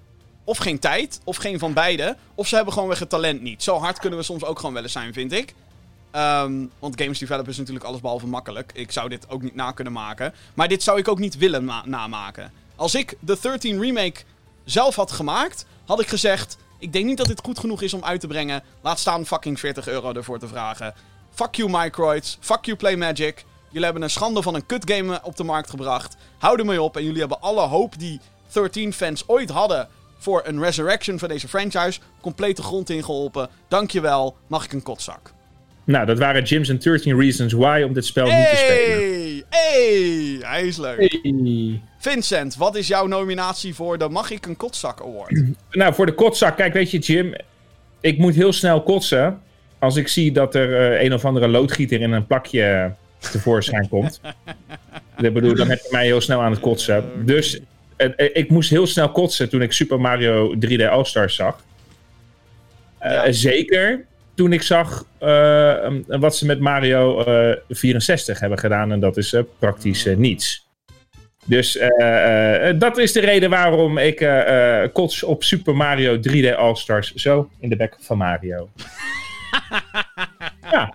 of 0.51 0.59
geen 0.59 0.79
tijd, 0.79 1.21
of 1.25 1.37
geen 1.37 1.59
van 1.59 1.73
beide. 1.73 2.17
Of 2.35 2.47
ze 2.47 2.55
hebben 2.55 2.73
gewoon 2.73 2.89
weg 2.89 2.99
het 2.99 3.09
talent 3.09 3.41
niet. 3.41 3.63
Zo 3.63 3.79
hard 3.79 3.99
kunnen 3.99 4.19
we 4.19 4.25
soms 4.25 4.45
ook 4.45 4.59
gewoon 4.59 4.75
wel 4.75 4.83
eens 4.83 4.93
zijn, 4.93 5.13
vind 5.13 5.33
ik. 5.33 5.55
Um, 6.17 6.71
want 6.79 7.01
games 7.01 7.19
developers 7.19 7.51
is 7.51 7.59
natuurlijk 7.59 7.85
allesbehalve 7.85 8.27
makkelijk. 8.27 8.71
Ik 8.75 8.93
zou 8.93 9.09
dit 9.09 9.29
ook 9.29 9.43
niet 9.43 9.55
na 9.55 9.71
kunnen 9.71 9.93
maken. 9.93 10.35
Maar 10.55 10.69
dit 10.69 10.83
zou 10.83 10.99
ik 10.99 11.09
ook 11.09 11.19
niet 11.19 11.37
willen 11.37 11.65
namaken. 11.85 12.53
Als 12.77 12.95
ik 12.95 13.17
de 13.21 13.39
13 13.41 13.81
remake 13.81 14.21
zelf 14.65 14.95
had 14.95 15.13
gemaakt, 15.13 15.67
had 15.85 16.01
ik 16.01 16.09
gezegd... 16.09 16.57
Ik 16.79 16.93
denk 16.93 17.05
niet 17.05 17.17
dat 17.17 17.27
dit 17.27 17.41
goed 17.45 17.59
genoeg 17.59 17.83
is 17.83 17.95
om 17.95 18.05
uit 18.05 18.21
te 18.21 18.27
brengen. 18.27 18.63
Laat 18.81 18.99
staan 18.99 19.27
fucking 19.27 19.61
40 19.61 19.89
euro 19.89 20.13
ervoor 20.13 20.39
te 20.39 20.49
vragen. 20.49 20.95
Fuck 21.35 21.55
you 21.55 21.71
Microids. 21.71 22.39
Fuck 22.41 22.65
you 22.65 22.77
Playmagic. 22.77 23.45
Jullie 23.69 23.85
hebben 23.85 24.03
een 24.03 24.11
schande 24.11 24.43
van 24.43 24.55
een 24.55 24.67
kutgame 24.67 25.21
op 25.23 25.37
de 25.37 25.45
markt 25.45 25.71
gebracht. 25.71 26.17
Hou 26.39 26.59
er 26.59 26.65
mee 26.65 26.83
op. 26.83 26.97
En 26.97 27.05
jullie 27.05 27.21
hebben 27.21 27.41
alle 27.41 27.67
hoop 27.67 27.99
die 27.99 28.21
13 28.53 28.93
fans 28.93 29.29
ooit 29.29 29.51
hadden 29.51 29.89
voor 30.21 30.43
een 30.45 30.63
resurrection 30.63 31.19
van 31.19 31.29
deze 31.29 31.49
franchise. 31.49 32.01
Compleet 32.21 32.57
de 32.57 32.63
grond 32.63 32.91
ingeholpen. 32.91 33.49
Dankjewel. 33.69 34.37
Mag 34.47 34.65
ik 34.65 34.73
een 34.73 34.83
kotzak? 34.83 35.33
Nou, 35.85 36.07
dat 36.07 36.19
waren 36.19 36.43
Jim's 36.43 36.71
and 36.71 36.83
13 36.83 37.21
Reasons 37.21 37.53
Why 37.53 37.83
om 37.87 37.93
dit 37.93 38.05
spel 38.05 38.27
hey, 38.27 38.39
niet 38.39 38.51
te 38.51 38.57
spelen. 38.57 39.45
Hey, 39.49 40.51
hij 40.51 40.67
is 40.67 40.77
leuk. 40.77 41.19
Hey. 41.23 41.81
Vincent, 41.99 42.57
wat 42.57 42.77
is 42.77 42.87
jouw 42.87 43.07
nominatie 43.07 43.75
voor 43.75 43.99
de 43.99 44.09
Mag 44.09 44.31
ik 44.31 44.47
een 44.47 44.57
kotzak 44.57 45.01
award? 45.01 45.43
nou, 45.71 45.95
voor 45.95 46.07
de 46.07 46.15
kotzak, 46.15 46.57
kijk, 46.57 46.73
weet 46.73 46.91
je, 46.91 46.99
Jim, 46.99 47.35
ik 48.01 48.19
moet 48.19 48.35
heel 48.35 48.53
snel 48.53 48.83
kotsen 48.83 49.41
als 49.79 49.97
ik 49.97 50.09
zie 50.09 50.33
dat 50.33 50.55
er 50.55 50.93
uh, 50.93 51.03
een 51.03 51.13
of 51.13 51.25
andere 51.25 51.49
loodgieter 51.49 52.01
in 52.01 52.13
een 52.13 52.27
plakje 52.27 52.93
tevoorschijn 53.19 53.89
komt. 53.89 54.21
ik 55.19 55.33
bedoel, 55.33 55.55
dan 55.55 55.69
heb 55.69 55.79
je 55.79 55.89
mij 55.91 56.05
heel 56.05 56.21
snel 56.21 56.41
aan 56.41 56.51
het 56.51 56.61
kotsen. 56.61 57.27
Dus 57.27 57.61
ik 58.33 58.51
moest 58.51 58.71
heel 58.71 58.87
snel 58.87 59.11
kotsen 59.11 59.49
toen 59.49 59.63
ik 59.63 59.73
Super 59.73 60.01
Mario 60.01 60.55
3D 60.55 60.89
All-Stars 60.89 61.35
zag. 61.35 61.65
Uh, 63.03 63.13
ja. 63.13 63.33
Zeker 63.33 64.05
toen 64.35 64.53
ik 64.53 64.63
zag 64.63 65.05
uh, 65.23 65.89
wat 66.07 66.37
ze 66.37 66.47
met 66.47 66.61
Mario 66.61 67.25
uh, 67.29 67.57
64 67.69 68.41
hebben 68.41 68.59
gedaan. 68.59 68.93
En 68.93 69.01
dat 69.01 69.17
is 69.17 69.37
praktisch 69.59 70.05
niets. 70.17 70.69
Dus 71.45 71.73
dat 72.77 72.99
is 72.99 73.13
de 73.13 73.21
reden 73.21 73.51
waarom 73.51 73.99
ik 73.99 74.29
kots 74.93 75.23
op 75.23 75.45
Super 75.45 75.77
Mario 75.77 76.17
3D 76.17 76.57
All-Stars 76.57 77.15
zo 77.15 77.51
in 77.61 77.69
de 77.69 77.77
bek 77.77 77.97
van 78.01 78.19
Mario. 78.19 78.69
ja. 80.71 80.95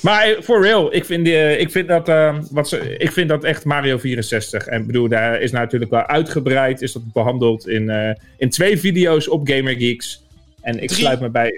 Maar 0.00 0.36
for 0.42 0.62
real, 0.62 0.94
ik 0.94 1.04
vind, 1.04 1.26
uh, 1.26 1.60
ik, 1.60 1.70
vind 1.70 1.88
dat, 1.88 2.08
uh, 2.08 2.38
wat 2.50 2.68
ze, 2.68 2.96
ik 2.96 3.12
vind 3.12 3.28
dat 3.28 3.44
echt 3.44 3.64
Mario 3.64 3.98
64. 3.98 4.66
En 4.66 4.86
bedoel, 4.86 5.08
daar 5.08 5.40
is 5.40 5.50
natuurlijk 5.50 5.90
wel 5.90 6.06
uitgebreid, 6.06 6.82
is 6.82 6.92
dat 6.92 7.12
behandeld 7.12 7.68
in, 7.68 7.82
uh, 7.82 8.10
in 8.36 8.50
twee 8.50 8.78
video's 8.78 9.28
op 9.28 9.48
Gamer 9.48 9.74
Geeks. 9.74 10.24
En 10.60 10.82
ik 10.82 10.88
drie. 10.88 11.00
sluit 11.00 11.20
me 11.20 11.28
bij 11.28 11.52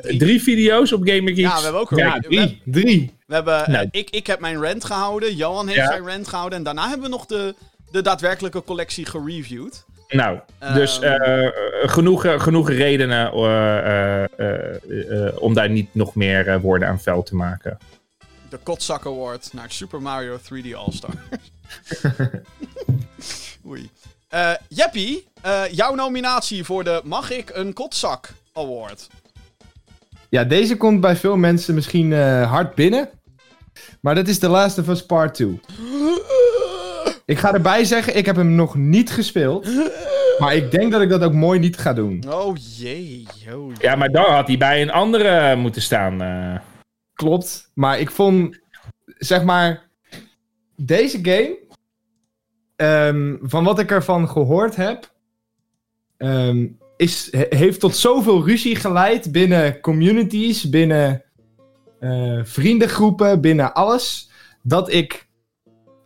drie. 0.00 0.18
drie. 0.18 0.42
video's 0.42 0.92
op 0.92 1.08
Gamer 1.08 1.34
Geeks. 1.34 1.40
Ja, 1.40 1.56
we 1.56 1.62
hebben 1.62 1.80
ook 1.80 1.98
ja, 1.98 2.18
drie. 2.18 2.60
We, 2.64 2.80
drie. 2.80 3.10
We 3.26 3.34
hebben, 3.34 3.70
nou. 3.70 3.88
ik, 3.90 4.10
ik 4.10 4.26
heb 4.26 4.40
mijn 4.40 4.62
rant 4.62 4.84
gehouden, 4.84 5.34
Johan 5.34 5.66
heeft 5.66 5.78
ja. 5.78 5.86
zijn 5.86 6.06
rant 6.06 6.28
gehouden. 6.28 6.58
En 6.58 6.64
daarna 6.64 6.88
hebben 6.88 7.10
we 7.10 7.16
nog 7.16 7.26
de, 7.26 7.54
de 7.90 8.02
daadwerkelijke 8.02 8.62
collectie 8.62 9.06
gereviewd. 9.06 9.84
Nou, 10.12 10.38
dus 10.74 11.00
uh, 11.00 11.48
genoeg, 11.82 12.42
genoeg 12.42 12.70
redenen 12.70 13.34
uh, 13.34 14.24
uh, 14.88 15.42
om 15.42 15.54
daar 15.54 15.70
niet 15.70 15.94
nog 15.94 16.14
meer 16.14 16.60
woorden 16.60 16.88
aan 16.88 17.00
vuil 17.00 17.22
te 17.22 17.34
maken. 17.34 17.78
De 18.48 18.58
Kotzak 18.62 19.06
Award 19.06 19.52
naar 19.52 19.70
Super 19.70 20.02
Mario 20.02 20.38
3D 20.38 20.74
All-Star. 20.74 21.14
Oei. 23.66 23.90
Jeppie, 24.68 25.26
jouw 25.70 25.94
nominatie 25.94 26.64
voor 26.64 26.84
de 26.84 27.00
Mag 27.04 27.30
ik 27.30 27.50
een 27.54 27.72
Kotzak 27.72 28.32
Award? 28.52 29.08
Ja, 30.28 30.44
deze 30.44 30.76
komt 30.76 31.00
bij 31.00 31.16
veel 31.16 31.36
mensen 31.36 31.74
misschien 31.74 32.12
hard 32.42 32.74
binnen. 32.74 33.08
Maar 34.00 34.14
dat 34.14 34.28
is 34.28 34.38
The 34.38 34.48
Last 34.48 34.78
of 34.78 34.88
Us 34.88 35.06
Part 35.06 35.34
2. 35.34 35.60
Ik 37.32 37.38
ga 37.38 37.52
erbij 37.54 37.84
zeggen, 37.84 38.16
ik 38.16 38.26
heb 38.26 38.36
hem 38.36 38.54
nog 38.54 38.74
niet 38.74 39.10
gespeeld. 39.10 39.68
Maar 40.38 40.54
ik 40.54 40.70
denk 40.70 40.92
dat 40.92 41.00
ik 41.02 41.08
dat 41.08 41.22
ook 41.22 41.32
mooi 41.32 41.58
niet 41.58 41.78
ga 41.78 41.92
doen. 41.92 42.24
Oh 42.28 42.56
jee. 42.56 43.26
Oh, 43.54 43.66
jee. 43.68 43.76
Ja, 43.80 43.96
maar 43.96 44.10
dan 44.10 44.24
had 44.24 44.46
hij 44.46 44.58
bij 44.58 44.82
een 44.82 44.90
andere 44.90 45.56
moeten 45.56 45.82
staan. 45.82 46.22
Uh... 46.22 46.58
Klopt. 47.14 47.70
Maar 47.74 48.00
ik 48.00 48.10
vond, 48.10 48.60
zeg 49.04 49.44
maar, 49.44 49.88
deze 50.76 51.18
game, 51.22 51.58
um, 52.76 53.38
van 53.42 53.64
wat 53.64 53.78
ik 53.78 53.90
ervan 53.90 54.28
gehoord 54.28 54.76
heb, 54.76 55.12
um, 56.18 56.78
is, 56.96 57.28
he- 57.30 57.56
heeft 57.56 57.80
tot 57.80 57.96
zoveel 57.96 58.46
ruzie 58.46 58.76
geleid 58.76 59.32
binnen 59.32 59.80
communities, 59.80 60.68
binnen 60.68 61.22
eh, 62.00 62.40
vriendengroepen, 62.42 63.40
binnen 63.40 63.74
alles. 63.74 64.30
Dat 64.62 64.92
ik 64.92 65.28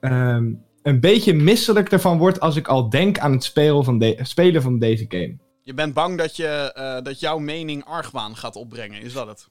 ehm, 0.01 0.53
een 0.87 1.01
beetje 1.01 1.35
misselijk 1.35 1.93
ervan 1.93 2.19
word 2.19 2.41
als 2.41 2.57
ik 2.57 2.69
al 2.69 2.89
denk 2.89 3.19
aan 3.19 3.33
het 3.33 3.45
spelen 3.45 3.85
van, 3.85 3.99
de- 3.99 4.19
spelen 4.23 4.63
van 4.63 4.79
deze 4.79 5.05
game. 5.09 5.37
Je 5.63 5.75
bent 5.75 5.95
bang 5.95 6.19
dat, 6.19 6.37
je, 6.37 6.73
eh, 6.75 7.03
dat 7.03 7.21
jouw 7.21 7.39
mening 7.39 7.85
argwaan 7.85 8.37
gaat 8.37 8.57
opbrengen, 8.57 9.03
is 9.03 9.13
dat 9.13 9.27
het? 9.27 9.49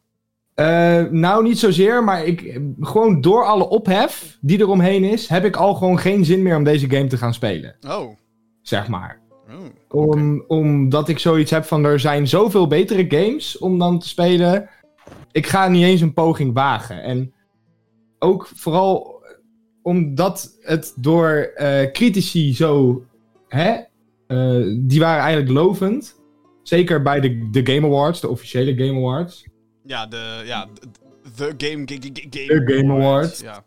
Eh, 0.54 1.04
nou, 1.12 1.44
niet 1.44 1.60
zozeer, 1.60 2.04
maar 2.04 2.26
ik, 2.26 2.60
gewoon 2.80 3.22
door 3.22 3.46
alle 3.46 3.70
ophef 3.70 4.38
die 4.42 4.60
er 4.60 4.68
omheen 4.70 5.04
is, 5.04 5.28
heb 5.28 5.46
ik 5.46 5.56
al 5.56 5.74
gewoon 5.74 6.00
geen 6.00 6.26
zin 6.26 6.42
meer 6.42 6.56
om 6.56 6.64
deze 6.64 6.90
game 6.90 7.08
te 7.08 7.18
gaan 7.18 7.34
spelen. 7.34 7.76
Oh. 7.88 8.18
Zeg 8.62 8.88
maar. 8.88 9.22
oh. 9.50 10.10
Om, 10.10 10.44
Omdat 10.48 11.10
ik 11.10 11.20
zoiets 11.20 11.52
heb 11.52 11.66
van 11.66 11.86
er 11.86 12.00
zijn 12.00 12.28
zoveel 12.28 12.68
betere 12.68 13.06
games 13.08 13.58
om 13.58 13.80
dan 13.80 14.00
te 14.00 14.08
spelen. 14.08 14.70
Ik 15.32 15.48
ga 15.48 15.68
niet 15.68 15.84
eens 15.84 16.02
een 16.02 16.14
poging 16.14 16.54
wagen. 16.54 17.04
En 17.04 17.34
ook 18.20 18.50
vooral 18.56 19.15
omdat 19.86 20.58
het 20.62 20.94
door 20.96 21.52
eh, 21.56 21.92
critici 21.92 22.56
zo. 22.56 23.04
Hè, 23.48 23.76
eh, 24.28 24.64
die 24.78 25.00
waren 25.00 25.24
eigenlijk 25.24 25.52
lovend. 25.52 26.22
Zeker 26.64 27.02
bij 27.02 27.20
de, 27.20 27.50
de 27.52 27.74
Game 27.74 27.88
Awards, 27.88 28.22
de 28.22 28.30
officiële 28.30 28.86
Game 28.86 29.00
Awards. 29.00 29.46
Ja, 29.84 30.08
de, 30.08 30.42
ja, 30.46 30.68
de, 31.36 31.56
de 31.56 31.68
Game, 31.68 31.84
game, 31.86 32.30
De 32.30 32.74
Game 32.76 32.94
Awards. 32.94 33.40
Ja. 33.40 33.64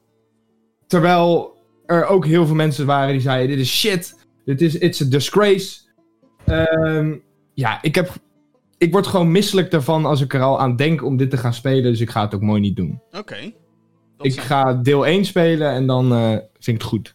Terwijl 0.86 1.56
er 1.86 2.06
ook 2.06 2.26
heel 2.26 2.46
veel 2.46 2.54
mensen 2.54 2.86
waren 2.86 3.12
die 3.12 3.20
zeiden: 3.20 3.56
Dit 3.56 3.64
is 3.64 3.78
shit. 3.78 4.26
Dit 4.44 4.60
is 4.60 4.78
it's 4.78 5.00
a 5.00 5.04
disgrace. 5.04 5.78
Ehm, 6.44 7.16
ja, 7.54 7.82
ik, 7.82 7.94
heb, 7.94 8.12
ik 8.78 8.92
word 8.92 9.06
gewoon 9.06 9.30
misselijk 9.30 9.70
daarvan 9.70 10.04
als 10.04 10.20
ik 10.20 10.34
er 10.34 10.42
al 10.42 10.60
aan 10.60 10.76
denk 10.76 11.04
om 11.04 11.16
dit 11.16 11.30
te 11.30 11.36
gaan 11.36 11.54
spelen. 11.54 11.90
Dus 11.90 12.00
ik 12.00 12.10
ga 12.10 12.22
het 12.22 12.34
ook 12.34 12.42
mooi 12.42 12.60
niet 12.60 12.76
doen. 12.76 13.00
Oké. 13.10 13.52
Ik 14.20 14.32
zijn- 14.32 14.46
ga 14.46 14.74
deel 14.74 15.06
1 15.06 15.24
spelen 15.24 15.70
en 15.70 15.86
dan 15.86 16.12
eh, 16.12 16.30
vind 16.30 16.66
ik 16.66 16.74
het 16.74 16.82
goed. 16.82 17.14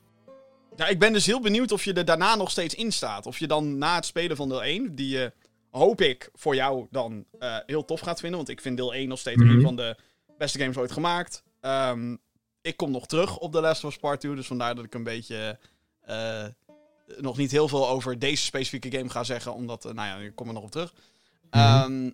Ja, 0.75 0.87
ik 0.87 0.99
ben 0.99 1.13
dus 1.13 1.25
heel 1.25 1.41
benieuwd 1.41 1.71
of 1.71 1.83
je 1.83 1.93
er 1.93 2.05
daarna 2.05 2.35
nog 2.35 2.51
steeds 2.51 2.75
in 2.75 2.91
staat. 2.91 3.25
Of 3.25 3.39
je 3.39 3.47
dan 3.47 3.77
na 3.77 3.95
het 3.95 4.05
spelen 4.05 4.35
van 4.37 4.49
deel 4.49 4.63
1, 4.63 4.95
die 4.95 5.09
je, 5.09 5.31
hoop 5.71 6.01
ik, 6.01 6.29
voor 6.33 6.55
jou 6.55 6.87
dan 6.91 7.25
eh, 7.39 7.55
heel 7.65 7.85
tof 7.85 7.99
gaat 7.99 8.19
vinden. 8.19 8.37
Want 8.37 8.49
ik 8.49 8.61
vind 8.61 8.77
deel 8.77 8.93
1 8.93 9.07
nog 9.07 9.19
steeds 9.19 9.41
Mhm. 9.41 9.49
een 9.55 9.61
van 9.61 9.75
de 9.75 9.95
beste 10.37 10.59
games 10.59 10.77
ooit 10.77 10.91
gemaakt. 10.91 11.43
Ehm, 11.61 12.15
ik 12.61 12.77
kom 12.77 12.91
nog 12.91 13.05
terug 13.07 13.37
op 13.37 13.51
The 13.51 13.61
Last 13.61 13.83
of 13.83 13.89
Us 13.91 13.97
Part 13.97 14.19
2, 14.19 14.35
dus 14.35 14.47
vandaar 14.47 14.75
dat 14.75 14.85
ik 14.85 14.93
een 14.93 15.03
beetje... 15.03 15.59
eh, 16.01 16.43
nog 17.17 17.37
niet 17.37 17.51
heel 17.51 17.67
veel 17.67 17.89
over 17.89 18.19
deze 18.19 18.43
specifieke 18.43 18.91
game 18.97 19.09
ga 19.09 19.23
zeggen, 19.23 19.53
omdat, 19.53 19.85
eh, 19.85 19.91
nou 19.93 20.07
ja, 20.07 20.25
ik 20.27 20.35
kom 20.35 20.47
er 20.47 20.53
nog 20.53 20.63
op 20.63 20.71
terug. 20.71 20.93
Ehm, 21.49 22.09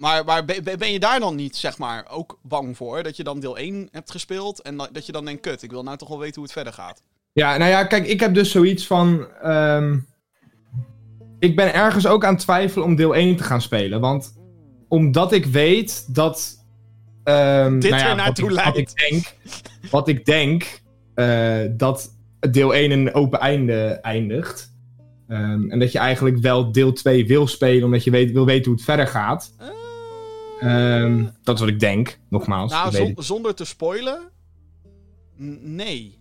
maar 0.00 0.24
maar 0.24 0.44
ben, 0.44 0.92
je 0.92 1.00
daar 1.00 1.20
dan 1.20 1.34
niet, 1.34 1.56
zeg 1.56 1.78
maar, 1.78 2.06
ook 2.10 2.38
bang 2.42 2.76
voor? 2.76 3.02
Dat 3.02 3.16
je 3.16 3.24
dan 3.24 3.40
deel 3.40 3.58
1 3.58 3.88
hebt 3.90 4.10
gespeeld 4.10 4.62
en 4.62 4.76
dat 4.92 5.06
je 5.06 5.12
dan 5.12 5.24
denkt, 5.24 5.40
kut, 5.40 5.62
ik 5.62 5.70
wil 5.70 5.82
nou 5.82 5.96
toch 5.96 6.08
wel 6.08 6.18
weten 6.18 6.34
hoe 6.34 6.44
het 6.44 6.52
verder 6.52 6.72
gaat. 6.72 7.02
Ja, 7.32 7.56
nou 7.56 7.70
ja, 7.70 7.84
kijk, 7.84 8.06
ik 8.06 8.20
heb 8.20 8.34
dus 8.34 8.50
zoiets 8.50 8.86
van. 8.86 9.26
ehm, 9.42 9.98
ik 11.38 11.56
ben 11.56 11.74
ergens 11.74 12.06
ook 12.06 12.24
aan 12.24 12.32
het 12.34 12.42
twijfelen 12.42 12.84
om 12.86 12.94
deel 12.96 13.14
1 13.16 13.36
te 13.36 13.42
gaan 13.42 13.62
spelen. 13.62 14.00
Want 14.00 14.34
omdat 14.88 15.32
ik 15.32 15.46
weet 15.46 16.14
dat. 16.14 16.64
ehm, 17.24 17.78
Dit 17.78 17.90
nou 17.90 18.02
ja, 18.02 18.10
er 18.10 18.16
naartoe 18.16 18.48
ik, 18.50 18.54
wat 18.54 18.64
leidt. 18.64 18.78
ik 18.78 19.10
denk. 19.10 19.34
Wat 19.90 20.08
ik 20.08 20.24
denk. 20.24 20.80
eh, 21.14 21.58
dat 21.70 22.10
deel 22.50 22.74
1 22.74 22.90
een 22.90 23.14
open 23.14 23.40
einde 23.40 23.98
eindigt. 24.02 24.72
Ehm, 25.28 25.70
en 25.70 25.78
dat 25.78 25.92
je 25.92 25.98
eigenlijk 25.98 26.38
wel 26.38 26.72
deel 26.72 26.92
2 26.92 27.26
wil 27.26 27.46
spelen, 27.46 27.84
omdat 27.84 28.04
je 28.04 28.10
weet, 28.10 28.32
wil 28.32 28.44
weten 28.46 28.64
hoe 28.64 28.74
het 28.74 28.84
verder 28.84 29.06
gaat. 29.06 29.52
Ehm, 30.60 31.24
dat 31.42 31.54
is 31.54 31.60
wat 31.60 31.68
ik 31.70 31.80
denk, 31.80 32.18
nogmaals. 32.28 32.70
Nou, 32.72 32.90
zon- 32.92 33.14
zonder 33.18 33.54
te 33.54 33.64
spoilen. 33.64 34.30
Nee. 35.60 36.18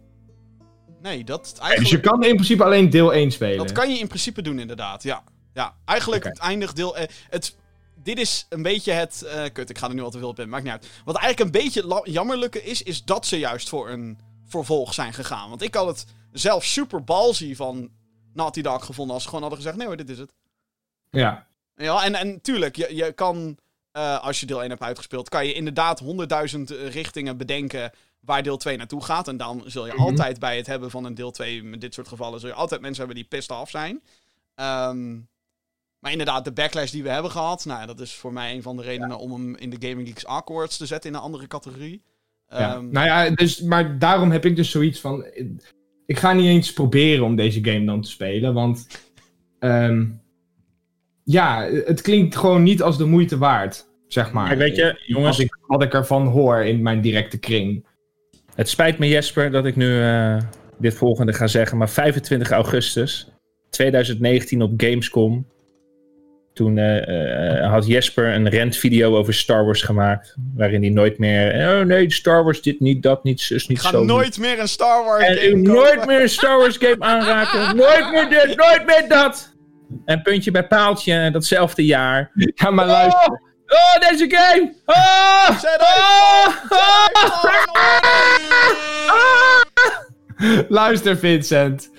Nee, 1.02 1.24
dat 1.24 1.44
Dus 1.44 1.60
eigenlijk. 1.60 1.90
je 2.04 2.10
kan 2.10 2.24
in 2.24 2.34
principe 2.36 2.64
alleen 2.64 2.90
deel 2.90 3.14
1 3.14 3.32
spelen. 3.32 3.58
Dat 3.58 3.72
kan 3.72 3.92
je 3.94 4.00
in 4.00 4.08
principe 4.08 4.42
doen, 4.42 4.60
inderdaad. 4.60 5.04
Ja. 5.04 5.24
Ja, 5.54 5.76
eigenlijk 5.86 6.24
het 6.24 6.38
eindigt 6.40 6.76
deel. 6.76 6.98
eh, 6.98 7.08
het, 7.30 7.56
dit 8.04 8.20
is 8.20 8.46
een 8.50 8.62
beetje 8.62 8.92
het. 8.92 9.22
eh, 9.22 9.44
kut, 9.54 9.70
ik 9.70 9.78
ga 9.78 9.88
er 9.88 9.94
nu 9.94 10.02
al 10.02 10.10
te 10.12 10.18
veel 10.20 10.28
op 10.28 10.40
in, 10.40 10.50
maakt 10.50 10.64
niet 10.64 10.72
uit. 10.72 10.88
Wat 11.06 11.16
eigenlijk 11.16 11.56
een 11.56 11.62
beetje 11.64 12.02
jammerlijke 12.04 12.64
is, 12.64 12.84
is 12.84 13.04
dat 13.04 13.26
ze 13.26 13.40
juist 13.40 13.70
voor 13.70 13.90
een 13.90 14.18
vervolg 14.48 14.94
zijn 14.94 15.14
gegaan. 15.14 15.50
Want 15.50 15.62
ik 15.62 15.74
had 15.76 15.88
het 15.88 16.06
zelf 16.32 16.64
super 16.66 17.04
ballsy 17.04 17.56
van 17.56 17.90
Naughty 18.34 18.62
Dog 18.62 18.86
gevonden 18.86 19.14
als 19.14 19.24
ze 19.24 19.30
gewoon 19.30 19.44
hadden 19.44 19.62
gezegd: 19.62 19.78
nee 19.80 19.88
hoor, 19.88 19.98
dit 19.98 20.10
is 20.10 20.18
het. 20.18 20.34
Ja. 21.10 21.48
Ja, 21.76 22.04
en, 22.04 22.16
en 22.16 22.42
tuurlijk, 22.42 22.76
je, 22.76 22.96
je 22.96 23.12
kan, 23.12 23.58
eh, 24.00 24.24
als 24.24 24.40
je 24.40 24.46
deel 24.46 24.62
1 24.62 24.70
hebt 24.70 24.82
uitgespeeld, 24.82 25.30
kan 25.30 25.46
je 25.48 25.54
inderdaad 25.54 26.00
honderdduizend 26.00 26.72
eh, 26.72 26.90
richtingen 26.92 27.38
bedenken 27.38 27.92
waar 28.20 28.44
deel 28.44 28.58
2 28.58 28.78
naartoe 28.78 29.04
gaat. 29.04 29.28
En 29.28 29.38
dan 29.38 29.64
zul 29.66 29.86
je 29.86 29.94
Mhm. 29.94 30.02
altijd 30.02 30.40
bij 30.40 30.58
het 30.58 30.68
hebben 30.68 30.90
van 30.92 31.06
een 31.06 31.16
deel 31.16 31.32
2, 31.32 31.64
met 31.64 31.82
dit 31.82 31.94
soort 31.94 32.08
gevallen, 32.08 32.40
zul 32.40 32.50
je 32.50 32.56
altijd 32.56 32.82
mensen 32.82 32.98
hebben 33.06 33.22
die 33.22 33.30
pissed 33.30 33.58
af 33.58 33.70
zijn. 33.70 34.02
Ehm, 34.56 35.12
maar 36.00 36.12
inderdaad, 36.12 36.46
de 36.46 36.52
backlash 36.52 36.92
die 36.92 37.04
we 37.04 37.10
hebben 37.10 37.32
gehad, 37.32 37.66
nou, 37.66 37.80
ja, 37.80 37.86
dat 37.86 38.00
is 38.00 38.14
voor 38.16 38.34
mij 38.34 38.54
een 38.54 38.62
van 38.62 38.78
de 38.78 38.84
redenen 38.84 39.18
om 39.20 39.32
hem 39.32 39.56
in 39.56 39.70
de 39.70 39.88
Gaming 39.88 40.08
Geeks 40.08 40.26
Awkwards 40.26 40.78
te 40.78 40.86
zetten 40.86 41.10
in 41.10 41.16
een 41.16 41.22
andere 41.22 41.48
categorie. 41.48 42.02
Ja. 42.50 42.74
Ehm, 42.76 42.90
nou 42.90 43.06
ja, 43.06 43.30
dus, 43.30 43.62
maar 43.62 44.00
daarom 44.00 44.32
heb 44.32 44.46
ik 44.46 44.56
dus 44.56 44.72
zoiets 44.72 45.00
van. 45.00 45.26
Ik 46.06 46.18
ga 46.18 46.34
niet 46.34 46.46
eens 46.46 46.74
proberen 46.74 47.26
om 47.26 47.36
deze 47.36 47.64
game 47.64 47.86
dan 47.86 48.02
te 48.02 48.10
spelen, 48.10 48.54
want. 48.54 48.88
ehm, 49.60 50.06
ja, 51.24 51.62
het 51.86 52.02
klinkt 52.02 52.36
gewoon 52.36 52.64
niet 52.64 52.82
als 52.82 52.98
de 52.98 53.06
moeite 53.06 53.38
waard, 53.38 53.89
zeg 54.14 54.32
maar. 54.32 54.48
Kijk, 54.48 54.60
weet 54.60 54.76
je, 54.76 55.02
jongens, 55.06 55.38
Wat 55.38 55.46
ik, 55.46 55.58
wat 55.68 55.84
ik 55.84 55.94
ervan 55.94 56.28
hoor 56.28 56.64
in 56.64 56.82
mijn 56.82 57.02
directe 57.02 57.38
kring. 57.38 57.86
Het 58.56 58.70
spijt 58.70 58.98
me, 58.98 59.08
Jesper, 59.08 59.52
dat 59.52 59.66
ik 59.66 59.76
nu 59.76 60.02
eh, 60.02 60.38
dit 60.78 60.94
volgende 60.94 61.34
ga 61.34 61.48
zeggen. 61.48 61.78
Maar 61.78 61.90
25 61.90 62.52
augustus 62.52 63.28
2019 63.70 64.62
op 64.62 64.74
Gamescom. 64.78 65.48
Toen 66.54 66.78
eh, 66.78 67.64
eh, 67.64 67.72
had 67.72 67.88
Jesper 67.88 68.34
een 68.34 68.50
rentvideo 68.50 69.16
over 69.18 69.34
Star 69.34 69.66
Wars 69.66 69.82
gemaakt. 69.82 70.36
Waarin 70.56 70.82
hij 70.82 70.92
nooit 70.92 71.18
meer. 71.18 71.54
Oh 71.54 71.86
nee, 71.86 72.12
Star 72.12 72.44
Wars, 72.44 72.62
dit 72.62 72.80
niet, 72.80 73.04
dat 73.04 73.24
niet, 73.24 73.42
zus 73.42 73.64
ik 73.64 73.70
niet 73.70 73.80
ga 73.80 73.90
zo. 73.90 74.04
nooit 74.04 74.38
meer 74.38 74.60
een 74.60 74.68
Star 74.68 75.06
Wars 75.06 75.24
En 75.24 75.36
game 75.36 75.48
ik 75.48 75.56
nooit 75.56 76.06
meer 76.06 76.22
een 76.22 76.30
Star 76.30 76.58
Wars 76.58 76.78
game 76.78 77.00
aanraken. 77.00 77.76
nooit 77.86 78.12
meer 78.12 78.30
dit, 78.30 78.58
nooit 78.58 78.86
meer 78.86 79.06
dat. 79.08 79.58
En 80.06 80.22
puntje 80.22 80.52
bij 80.52 80.68
paaltje, 80.68 81.32
datzelfde 81.32 81.86
jaar. 81.86 82.32
Ja, 82.56 82.70
maar 82.70 82.86
luister. 82.86 83.32
Oh, 83.32 83.49
oh 83.70 84.10
deze 84.10 84.26
game! 84.30 84.74
Oh, 84.86 85.50
oh, 85.80 86.48
Oh, 89.08 90.64
Luister, 90.70 91.18
Vincent. 91.18 91.90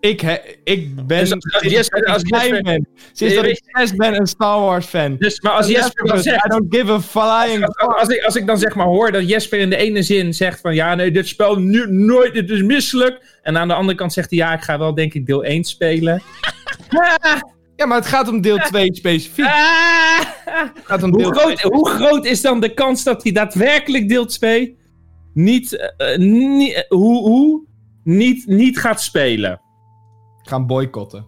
Ik, 0.00 0.20
he- 0.20 0.40
ik 0.64 1.06
ben. 1.06 1.18
Dus 1.18 1.32
als- 1.32 1.52
als 1.54 1.62
Jesper- 1.72 2.00
dat 2.00 2.08
als 2.14 2.22
ik 2.22 2.28
klein 2.28 2.44
Jesper- 2.48 2.62
ben. 2.62 2.88
Sinds 3.12 3.34
dat 3.34 3.44
Je 3.44 3.50
ik 3.50 3.60
zes 3.72 3.94
ben 3.96 4.14
een 4.20 4.26
Star 4.26 4.60
Wars 4.60 4.86
fan. 4.86 5.16
Dus, 5.18 5.40
maar 5.40 5.52
als 5.52 5.66
Jesper 5.66 6.06
dan 6.06 6.22
zegt... 6.22 6.44
I 6.44 6.48
don't 6.48 6.74
give 6.74 6.92
a 6.92 7.00
flying 7.00 7.66
Als, 7.66 7.76
als, 7.96 8.08
ik, 8.08 8.22
als 8.24 8.36
ik 8.36 8.46
dan 8.46 8.58
zeg 8.58 8.74
maar 8.74 8.86
hoor 8.86 9.12
dat 9.12 9.28
Jesper 9.28 9.58
in 9.58 9.70
de 9.70 9.76
ene 9.76 10.02
zin 10.02 10.34
zegt 10.34 10.60
van 10.60 10.74
ja, 10.74 10.94
nee, 10.94 11.10
dit 11.10 11.28
spel 11.28 11.56
nu 11.58 11.86
nooit, 11.90 12.34
dit 12.34 12.50
is 12.50 12.62
misselijk. 12.62 13.38
En 13.42 13.58
aan 13.58 13.68
de 13.68 13.74
andere 13.74 13.98
kant 13.98 14.12
zegt 14.12 14.30
hij 14.30 14.38
ja, 14.38 14.52
ik 14.52 14.62
ga 14.62 14.78
wel 14.78 14.94
denk 14.94 15.14
ik 15.14 15.26
deel 15.26 15.44
1 15.44 15.64
spelen. 15.64 16.22
Ja, 17.78 17.86
maar 17.86 17.96
het 17.98 18.06
gaat 18.06 18.28
om 18.28 18.40
deel 18.40 18.56
2 18.58 18.94
specifiek. 19.02 19.44
Ah! 19.44 20.18
Het 20.44 20.70
gaat 20.84 21.02
om 21.02 21.10
hoe, 21.10 21.18
deel 21.22 21.30
groot, 21.30 21.56
2. 21.56 21.72
hoe 21.72 21.88
groot 21.88 22.24
is 22.24 22.40
dan 22.40 22.60
de 22.60 22.74
kans 22.74 23.04
dat 23.04 23.22
hij 23.22 23.32
daadwerkelijk 23.32 24.08
deel 24.08 24.26
2 24.26 24.78
niet, 25.34 25.90
niet, 26.16 26.74
eh, 26.74 26.82
hoe, 26.88 27.18
hoe, 27.28 27.62
niet, 28.04 28.46
niet 28.46 28.78
gaat 28.78 29.00
spelen? 29.02 29.60
Gaan 30.42 30.66
boycotten. 30.66 31.26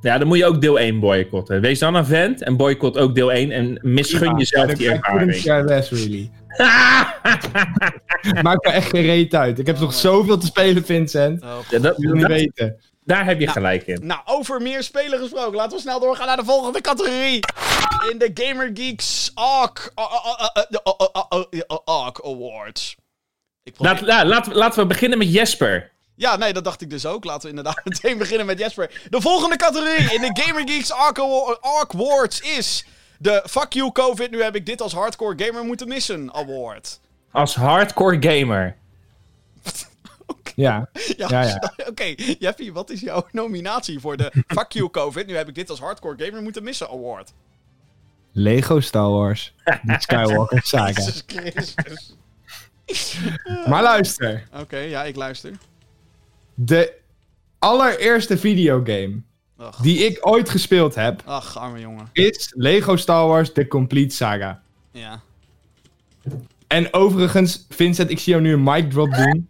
Ja, 0.00 0.18
dan 0.18 0.28
moet 0.28 0.38
je 0.38 0.46
ook 0.46 0.60
deel 0.60 0.78
1 0.78 1.00
boycotten. 1.00 1.60
Wees 1.60 1.78
dan 1.78 1.94
een 1.94 2.04
vent 2.06 2.42
en 2.42 2.56
boycott 2.56 2.98
ook 2.98 3.14
deel 3.14 3.32
1 3.32 3.50
en 3.50 3.78
misgun 3.82 4.36
jezelf 4.36 4.72
die 4.72 4.90
ervaring. 4.90 5.42
care 5.42 5.64
less, 5.64 5.90
really. 5.90 6.30
Maakt 8.42 8.64
me 8.64 8.70
echt 8.72 8.88
geen 8.88 9.02
reet 9.02 9.34
uit. 9.34 9.58
Ik 9.58 9.66
heb 9.66 9.78
nog 9.78 9.94
zoveel 9.94 10.38
te 10.38 10.46
spelen, 10.46 10.84
Vincent. 10.84 11.42
Oh, 11.42 11.56
Ja, 11.70 11.78
dat- 11.78 11.96
wil 11.96 12.12
niet 12.12 12.20
dat- 12.22 12.30
weten. 12.30 12.76
Daar 13.04 13.24
heb 13.24 13.40
je 13.40 13.48
gelijk 13.48 13.86
in. 13.86 14.06
Nou, 14.06 14.20
over 14.24 14.62
meer 14.62 14.82
spelen 14.82 15.18
gesproken. 15.18 15.56
Laten 15.56 15.76
we 15.76 15.82
snel 15.82 16.00
doorgaan 16.00 16.26
naar 16.26 16.36
de 16.36 16.44
volgende 16.44 16.80
categorie. 16.80 17.44
In 18.10 18.18
de 18.18 18.30
Gamer 18.34 18.70
Geeks 18.74 19.30
ARC, 19.34 19.92
Awards. 22.24 22.96
Laten, 23.76 24.06
we, 24.06 24.54
laten 24.54 24.80
we 24.80 24.86
beginnen 24.86 25.18
met 25.18 25.32
Jesper. 25.32 25.90
Ja, 26.14 26.36
nee, 26.36 26.52
dat 26.52 26.64
dacht 26.64 26.80
ik 26.80 26.90
dus 26.90 27.06
ook. 27.06 27.24
Laten 27.24 27.42
we 27.42 27.48
inderdaad 27.48 27.84
meteen 27.84 28.18
beginnen 28.18 28.46
met 28.46 28.58
Jesper. 28.58 28.90
De 29.10 29.20
volgende 29.20 29.56
categorie 29.56 30.14
in 30.14 30.20
de 30.20 30.40
Gamer 30.42 30.68
Geeks 30.68 30.92
ARC 30.92 31.18
Awards 31.94 32.40
is... 32.40 32.84
De 33.22 33.42
Fuck 33.46 33.72
You 33.72 33.92
COVID, 33.92 34.30
nu 34.30 34.42
heb 34.42 34.54
ik 34.54 34.66
dit 34.66 34.82
als 34.82 34.92
Hardcore 34.92 35.44
Gamer 35.44 35.64
moeten 35.64 35.88
missen 35.88 36.34
award. 36.34 37.00
Als 37.32 37.54
Hardcore 37.54 38.16
Gamer. 38.20 38.76
Ja, 40.54 40.88
Ja, 41.16 41.26
Ja, 41.28 41.42
ja. 41.42 41.72
oké. 41.90 42.14
Jeffy, 42.38 42.72
wat 42.72 42.90
is 42.90 43.00
jouw 43.00 43.26
nominatie 43.32 44.00
voor 44.00 44.16
de 44.16 44.32
Fuck 44.46 44.72
You 44.72 44.90
COVID? 44.90 45.26
Nu 45.26 45.36
heb 45.36 45.48
ik 45.48 45.54
dit 45.54 45.70
als 45.70 45.80
hardcore 45.80 46.24
gamer 46.24 46.42
moeten 46.42 46.62
missen 46.62 46.88
award. 46.88 47.32
Lego 48.32 48.80
Star 48.80 49.10
Wars. 49.10 49.54
De 49.64 49.94
Skywalker 49.98 50.60
saga. 50.62 51.02
Maar 53.66 53.82
luister. 53.82 54.48
Oké, 54.60 54.78
ja, 54.78 55.04
ik 55.04 55.16
luister. 55.16 55.52
De 56.54 56.92
allereerste 57.58 58.38
videogame 58.38 59.22
Ach, 59.56 59.76
die 59.76 59.98
ik 59.98 60.18
ooit 60.20 60.50
gespeeld 60.50 60.94
heb, 60.94 61.22
ach 61.24 61.58
arme 61.58 61.80
jongen. 61.80 62.08
is 62.12 62.52
Lego 62.56 62.96
Star 62.96 63.26
Wars 63.26 63.52
The 63.52 63.68
Complete 63.68 64.14
Saga. 64.14 64.62
Ja. 64.92 65.20
En 66.66 66.92
overigens, 66.94 67.66
Vincent, 67.68 68.10
ik 68.10 68.18
zie 68.18 68.32
jou 68.32 68.44
nu 68.44 68.52
een 68.52 68.62
mic 68.62 68.90
drop 68.90 69.10
doen. 69.14 69.48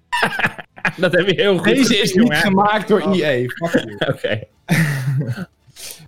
Dat 0.96 1.12
heb 1.12 1.26
je 1.28 1.34
heel 1.40 1.56
goed 1.56 1.64
Deze 1.64 1.80
gezien, 1.84 2.02
is 2.02 2.12
niet 2.14 2.22
jongen. 2.22 2.36
gemaakt 2.36 2.88
door 2.88 3.02
Oh. 3.02 3.16
EA. 3.18 3.46
Fuck 3.48 3.84
you. 3.84 3.96
Oké. 4.14 4.40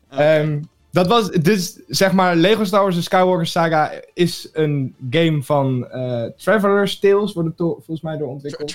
Ehm, 0.08 0.60
dat 0.90 1.06
was, 1.06 1.30
dus 1.30 1.80
zeg 1.86 2.12
maar, 2.12 2.36
Lego 2.36 2.64
Star 2.64 2.82
Wars 2.82 2.94
The 2.94 3.02
Skywalker 3.02 3.46
Saga 3.46 3.92
is 4.14 4.48
een 4.52 4.94
game 5.10 5.42
van 5.42 5.88
eh 5.88 6.24
Traveler's 6.36 6.98
Tales, 6.98 7.32
wordt 7.32 7.48
het 7.48 7.56
volgens 7.58 8.00
mij 8.00 8.12
door 8.16 8.26
Tra- 8.26 8.32
ontwikkeld. 8.34 8.68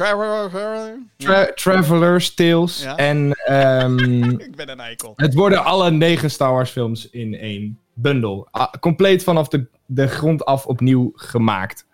Tra- 1.18 1.52
Traveler's 1.56 2.34
Tales. 2.34 2.84
Ja. 2.84 2.96
En 2.96 3.32
ehm, 3.46 4.24
Ik 4.50 4.56
ben 4.56 4.70
een 4.70 4.80
eikel. 4.80 5.14
het 5.16 5.34
worden 5.34 5.64
alle 5.64 5.92
negen 5.92 6.32
Star 6.32 6.52
Wars 6.52 6.70
films 6.72 7.10
in 7.10 7.34
één 7.36 7.80
bundel. 7.94 8.48
Ah, 8.52 8.72
compleet 8.80 9.24
vanaf 9.24 9.48
de, 9.48 9.66
de 9.86 10.08
grond 10.08 10.46
af 10.46 10.66
opnieuw 10.66 11.12
gemaakt. 11.16 11.86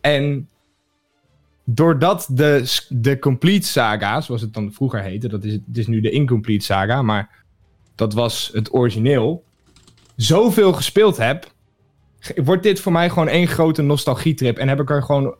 En 0.00 0.48
doordat 1.68 2.26
de, 2.30 2.80
de 2.88 3.18
Complete 3.18 3.66
Saga, 3.66 4.20
zoals 4.20 4.40
het 4.40 4.54
dan 4.54 4.72
vroeger 4.72 5.02
heette, 5.02 5.28
dat 5.28 5.44
is, 5.44 5.52
het 5.52 5.76
is 5.76 5.86
nu 5.86 6.00
de 6.00 6.10
Incomplete 6.10 6.64
Saga, 6.64 7.02
maar 7.02 7.44
dat 7.94 8.12
was 8.12 8.50
het 8.52 8.74
origineel, 8.74 9.44
zoveel 10.16 10.72
gespeeld 10.72 11.16
heb, 11.16 11.50
wordt 12.34 12.62
dit 12.62 12.80
voor 12.80 12.92
mij 12.92 13.08
gewoon 13.08 13.28
één 13.28 13.46
grote 13.46 13.82
nostalgietrip. 13.82 14.58
En 14.58 14.68
heb 14.68 14.80
ik 14.80 14.90
er 14.90 15.02
gewoon 15.02 15.34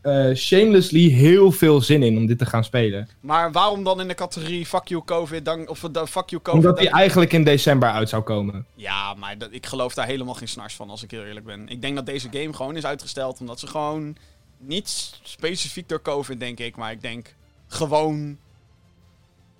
eh, 0.00 0.34
shamelessly 0.34 1.08
heel 1.08 1.52
veel 1.52 1.80
zin 1.80 2.02
in 2.02 2.16
om 2.16 2.26
dit 2.26 2.38
te 2.38 2.46
gaan 2.46 2.64
spelen. 2.64 3.08
Maar 3.20 3.52
waarom 3.52 3.84
dan 3.84 4.00
in 4.00 4.08
de 4.08 4.14
categorie 4.14 4.66
Fuck 4.66 4.86
You 4.88 5.04
COVID? 5.04 5.44
Dan, 5.44 5.68
of 5.68 5.80
de 5.80 6.06
Fuck 6.06 6.28
You 6.28 6.42
COVID? 6.42 6.64
Omdat 6.64 6.78
die 6.78 6.90
eigenlijk 6.90 7.32
in 7.32 7.44
december 7.44 7.88
uit 7.88 8.08
zou 8.08 8.22
komen. 8.22 8.66
Ja, 8.74 9.14
maar 9.14 9.38
dat, 9.38 9.48
ik 9.52 9.66
geloof 9.66 9.94
daar 9.94 10.06
helemaal 10.06 10.34
geen 10.34 10.48
snars 10.48 10.74
van, 10.74 10.90
als 10.90 11.02
ik 11.02 11.10
heel 11.10 11.24
eerlijk 11.24 11.46
ben. 11.46 11.68
Ik 11.68 11.80
denk 11.82 11.96
dat 11.96 12.06
deze 12.06 12.28
game 12.30 12.52
gewoon 12.52 12.76
is 12.76 12.86
uitgesteld 12.86 13.40
omdat 13.40 13.60
ze 13.60 13.66
gewoon... 13.66 14.16
Niet 14.58 14.88
specifiek 15.22 15.88
door 15.88 16.02
COVID, 16.02 16.40
denk 16.40 16.58
ik, 16.58 16.76
maar 16.76 16.92
ik 16.92 17.00
denk 17.02 17.34
gewoon 17.66 18.38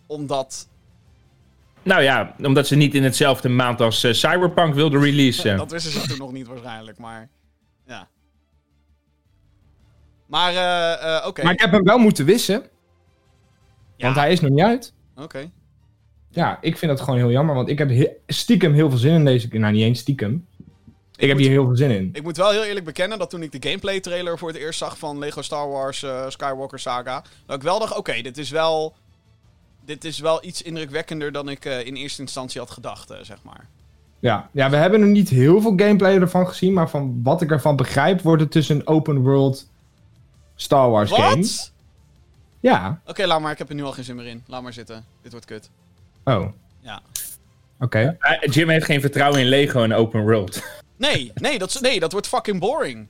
omdat... 0.07 0.69
Nou 1.83 2.03
ja, 2.03 2.35
omdat 2.43 2.67
ze 2.67 2.77
niet 2.77 2.95
in 2.95 3.03
hetzelfde 3.03 3.49
maand 3.49 3.81
als 3.81 4.05
eh, 4.05 4.13
Cyberpunk 4.13 4.75
wilden 4.75 5.01
releasen. 5.03 5.57
Dat 5.67 5.71
wisten 5.71 5.93
ze 5.93 6.09
toen 6.09 6.19
nog 6.19 6.33
niet 6.33 6.47
waarschijnlijk, 6.47 6.99
maar... 6.99 7.29
Ja. 7.87 8.09
Maar, 10.27 10.51
eh, 10.55 11.17
eh, 11.17 11.27
oké. 11.27 11.43
Maar 11.43 11.53
ik 11.53 11.61
heb 11.61 11.73
hem 11.73 11.85
wel 11.85 11.99
moeten 11.99 12.25
wissen, 12.25 12.63
Ja, 13.97 14.05
want 14.05 14.17
hij 14.17 14.33
is 14.33 14.41
nog 14.41 14.51
niet 14.51 14.65
uit. 14.65 14.93
Oké. 15.17 15.51
Ja, 16.29 16.59
ik 16.61 16.79
vind 16.79 16.91
dat 16.91 17.01
gewoon 17.01 17.19
heel 17.19 17.31
jammer, 17.31 17.55
want 17.55 17.69
ik 17.69 17.79
heb 17.79 17.89
he- 17.89 18.13
stiekem 18.27 18.73
heel 18.73 18.89
veel 18.91 18.99
zin 18.99 19.15
in 19.15 19.25
deze... 19.25 19.49
Nou, 19.49 19.73
niet 19.73 19.83
eens 19.83 19.99
stiekem. 20.01 20.47
Ik, 21.17 21.27
heb 21.29 21.37
moet- 21.37 21.47
hier 21.47 21.51
heel 21.51 21.67
veel 21.67 21.77
zin 21.77 21.91
in. 21.91 22.11
Ik 22.13 22.23
moet 22.23 22.37
wel 22.37 22.51
heel 22.51 22.65
eerlijk 22.65 22.85
bekennen 22.85 23.19
dat 23.19 23.31
toen 23.31 23.43
ik 23.43 23.53
de 23.53 23.69
gameplay 23.69 24.01
trailer 24.01 24.39
voor 24.39 24.49
het 24.49 24.57
eerst 24.57 24.79
zag 24.79 24.99
van 24.99 25.19
Lego 25.19 25.43
Star 25.43 25.69
Wars 25.69 26.03
eh, 26.03 26.25
Skywalker 26.29 26.79
Saga, 26.79 27.23
dat 27.47 27.57
ik 27.57 27.63
wel 27.63 27.79
dacht, 27.79 27.97
oké, 27.97 28.23
dit 28.23 28.39
is 28.39 28.51
wel 28.51 28.95
dit 29.85 30.05
is 30.05 30.19
wel 30.19 30.45
iets 30.45 30.63
indrukwekkender 30.63 31.33
dan 31.33 31.49
ik 31.49 31.65
eh, 31.65 31.87
in 31.87 31.95
eerste 31.95 32.21
instantie 32.21 32.61
had 32.61 32.71
gedacht, 32.71 33.11
eh, 33.11 33.19
zeg 33.23 33.39
maar. 33.43 33.67
Ja. 34.19 34.49
ja, 34.53 34.71
we 34.71 34.77
hebben 34.77 35.01
nog 35.01 35.09
niet 35.09 35.29
heel 35.29 35.61
veel 35.61 35.73
gameplay 35.77 36.19
ervan 36.21 36.49
gezien, 36.49 36.73
maar 36.73 36.91
van 36.91 37.21
wat 37.23 37.43
ik 37.43 37.51
ervan 37.51 37.77
begrijp, 37.77 38.21
wordt 38.21 38.43
het 38.43 38.53
dus 38.53 38.69
een 38.69 38.87
open 38.87 39.23
world 39.23 39.69
Star 40.55 40.91
Wars 40.91 41.11
game. 41.11 41.37
Wat? 41.37 41.73
Ja. 42.61 43.01
Oké, 43.07 43.27
laat 43.27 43.41
maar, 43.41 43.53
ik 43.53 43.59
heb 43.59 43.69
er 43.69 43.75
nu 43.75 43.83
al 43.83 43.93
geen 43.93 44.05
zin 44.05 44.17
meer 44.17 44.27
in. 44.27 44.43
Laat 44.47 44.63
maar 44.63 44.73
zitten. 44.73 45.05
Dit 45.23 45.31
wordt 45.33 45.47
kut. 45.47 45.71
Oh, 46.25 46.47
oké. 47.81 47.99
Ja. 47.99 48.17
Eh, 48.19 48.53
Jim 48.53 48.69
heeft 48.69 48.85
geen 48.85 49.01
vertrouwen 49.01 49.41
in 49.41 49.47
Lego 49.47 49.83
en 49.83 49.93
open 49.93 50.23
world. 50.23 50.63
Nee, 50.97 51.33
nee 51.35 51.59
dat, 51.59 51.81
nee, 51.81 52.01
dat 52.01 52.13
wordt 52.13 52.27
fucking 52.27 52.61
boring. 52.61 53.09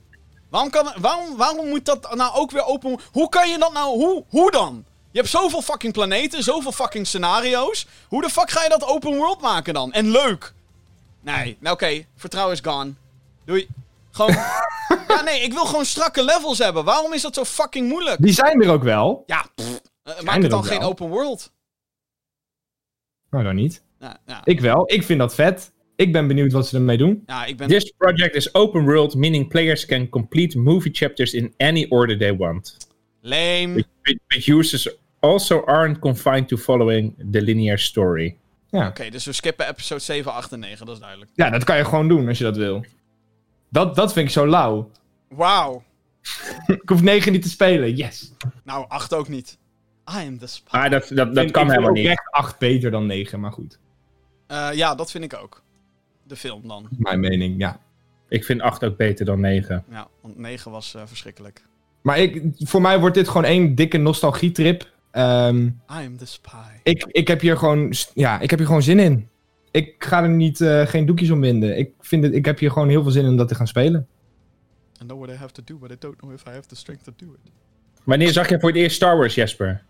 Waarom, 0.49 0.69
kan, 0.69 0.93
waarom, 0.99 1.37
waarom 1.37 1.67
moet 1.67 1.85
dat 1.85 2.15
nou 2.15 2.35
ook 2.35 2.51
weer 2.51 2.65
open... 2.65 2.99
Hoe 3.11 3.29
kan 3.29 3.49
je 3.49 3.57
dat 3.57 3.73
nou... 3.73 3.97
Hoe, 3.97 4.23
hoe 4.29 4.51
dan? 4.51 4.85
Je 5.11 5.19
hebt 5.19 5.29
zoveel 5.29 5.61
fucking 5.61 5.93
planeten, 5.93 6.43
zoveel 6.43 6.71
fucking 6.71 7.07
scenario's. 7.07 7.87
Hoe 8.07 8.21
de 8.21 8.29
fuck 8.29 8.49
ga 8.49 8.63
je 8.63 8.69
dat 8.69 8.85
open 8.85 9.15
world 9.15 9.41
maken 9.41 9.73
dan? 9.73 9.91
En 9.91 10.11
leuk. 10.11 10.53
Nee, 11.21 11.57
nou 11.59 11.75
oké. 11.75 12.05
Vertrouwen 12.15 12.53
is 12.55 12.61
gone. 12.63 12.93
Doei. 13.45 13.67
Gewoon... 14.11 14.35
ja, 15.07 15.21
nee, 15.23 15.41
ik 15.41 15.53
wil 15.53 15.65
gewoon 15.65 15.85
strakke 15.85 16.23
levels 16.23 16.57
hebben. 16.57 16.83
Waarom 16.83 17.13
is 17.13 17.21
dat 17.21 17.35
zo 17.35 17.43
fucking 17.43 17.89
moeilijk? 17.89 18.21
Die 18.21 18.33
zijn 18.33 18.61
er 18.61 18.69
ook 18.69 18.83
wel. 18.83 19.23
Ja, 19.25 19.45
pff, 19.55 19.81
eh, 20.03 20.21
maak 20.21 20.41
het 20.41 20.51
dan 20.51 20.63
geen 20.63 20.79
wel. 20.79 20.89
open 20.89 21.07
world. 21.07 21.51
Nou, 23.29 23.43
dan 23.43 23.55
niet. 23.55 23.83
Ja, 23.99 24.17
ja, 24.25 24.41
Ik 24.43 24.59
wel. 24.59 24.91
Ik 24.91 25.03
vind 25.03 25.19
dat 25.19 25.35
vet. 25.35 25.71
Ik 25.97 26.11
ben 26.11 26.27
benieuwd 26.27 26.51
wat 26.51 26.67
ze 26.67 26.75
ermee 26.75 26.97
doen. 26.97 27.23
ja 27.25 27.45
ik 27.45 27.57
ben... 27.57 27.67
This 27.67 27.93
project 27.97 28.35
is 28.35 28.53
open 28.53 28.85
world, 28.85 29.15
meaning 29.15 29.47
players 29.47 29.85
can 29.85 30.09
complete 30.09 30.59
movie 30.59 30.93
chapters 30.93 31.33
in 31.33 31.53
any 31.57 31.85
order 31.89 32.17
they 32.17 32.35
want. 32.35 32.77
Lame. 33.21 33.73
But, 33.73 33.85
but- 34.01 34.19
but 34.27 34.45
users 34.47 34.95
also 35.19 35.63
aren't 35.65 35.99
confined 35.99 36.47
to 36.47 36.57
following 36.57 37.15
the 37.31 37.41
linear 37.41 37.79
story. 37.79 38.37
Ja. 38.69 38.87
Oké, 38.87 39.09
dus 39.09 39.25
we 39.25 39.31
skippen 39.33 39.67
episode 39.67 40.01
7, 40.01 40.31
8 40.33 40.51
en 40.51 40.59
9, 40.59 40.85
dat 40.85 40.95
is 40.95 41.01
duidelijk. 41.01 41.31
ja, 41.35 41.49
dat 41.49 41.63
kan 41.63 41.77
je 41.77 41.85
gewoon 41.85 42.07
doen 42.07 42.27
als 42.27 42.37
je 42.37 42.43
dat 42.43 42.57
wil. 42.57 42.85
Dat, 43.69 43.95
dat 43.95 44.13
vind 44.13 44.25
ik 44.27 44.33
zo 44.33 44.47
lauw. 44.47 44.91
Wauw. 45.29 45.83
Ik 46.67 46.89
hoef 46.89 47.01
9 47.01 47.31
niet 47.31 47.41
te 47.41 47.49
spelen. 47.49 47.95
Yes. 47.95 48.33
Nou, 48.63 48.85
8 48.87 49.13
ook 49.13 49.27
niet. 49.27 49.57
I 50.21 50.25
am 50.27 50.37
the 50.37 50.47
spy. 50.47 50.69
Maar 50.71 50.89
dat, 50.89 51.07
dat, 51.13 51.35
dat 51.35 51.45
Ik- 51.45 51.51
kan 51.51 51.63
ik 51.65 51.69
helemaal 51.69 51.93
vind 51.93 52.07
niet. 52.07 52.17
echt 52.17 52.31
8 52.31 52.57
beter 52.59 52.91
dan 52.91 53.05
9, 53.05 53.39
maar 53.39 53.51
goed. 53.51 53.79
Eh, 54.47 54.69
ja, 54.73 54.95
dat 54.95 55.11
vind 55.11 55.23
ik 55.23 55.33
ook. 55.41 55.63
De 56.27 56.35
film 56.35 56.67
dan. 56.67 56.87
Mijn 56.97 57.19
mening, 57.19 57.59
ja. 57.59 57.79
Ik 58.29 58.45
vind 58.45 58.61
8 58.61 58.83
ook 58.83 58.97
beter 58.97 59.25
dan 59.25 59.39
9. 59.39 59.83
Ja, 59.89 60.07
want 60.21 60.37
9 60.37 60.71
was 60.71 60.95
eh, 60.95 61.01
verschrikkelijk. 61.05 61.61
Maar 62.01 62.19
ik, 62.19 62.43
voor 62.57 62.81
mij 62.81 62.99
wordt 62.99 63.15
dit 63.15 63.27
gewoon 63.27 63.43
één 63.43 63.75
dikke 63.75 63.97
nostalgietrip. 63.97 64.91
Ehm 65.11 65.65
I 65.65 65.71
am 65.87 66.17
the 66.17 66.25
spy. 66.25 66.49
ik, 66.83 67.05
ik, 67.05 67.27
heb 67.27 67.41
hier 67.41 67.57
gewoon, 67.57 67.93
ja, 68.13 68.39
ik 68.39 68.49
heb 68.49 68.59
hier 68.59 68.67
gewoon 68.67 68.83
zin 68.83 68.99
in. 68.99 69.29
Ik 69.71 69.95
ga 69.99 70.23
er 70.23 70.29
niet, 70.29 70.61
eh, 70.61 70.87
geen 70.87 71.05
doekjes 71.05 71.29
om 71.29 71.41
winden. 71.41 71.77
Ik, 71.77 71.91
vind 71.99 72.23
het, 72.23 72.33
ik 72.33 72.45
heb 72.45 72.59
hier 72.59 72.71
gewoon 72.71 72.89
heel 72.89 73.03
veel 73.03 73.11
zin 73.11 73.23
in 73.23 73.29
om 73.29 73.37
dat 73.37 73.47
te 73.47 73.55
gaan 73.55 73.67
spelen. 73.67 74.07
I 75.01 75.05
know 75.05 75.19
what 75.19 75.35
I 75.35 75.37
have 75.39 75.53
to 75.53 75.61
do, 75.65 75.77
but 75.77 75.91
I 75.91 75.95
don't 75.99 76.17
know 76.17 76.33
if 76.33 76.45
I 76.47 76.49
have 76.49 76.67
the 76.67 76.75
strength 76.75 77.03
to 77.03 77.13
do 77.15 77.25
it. 77.25 77.51
Wanneer 78.03 78.31
zag 78.31 78.49
je 78.49 78.59
voor 78.59 78.69
het 78.69 78.77
eerst 78.77 78.95
Star 78.95 79.17
Wars, 79.17 79.35
Jesper? 79.35 79.83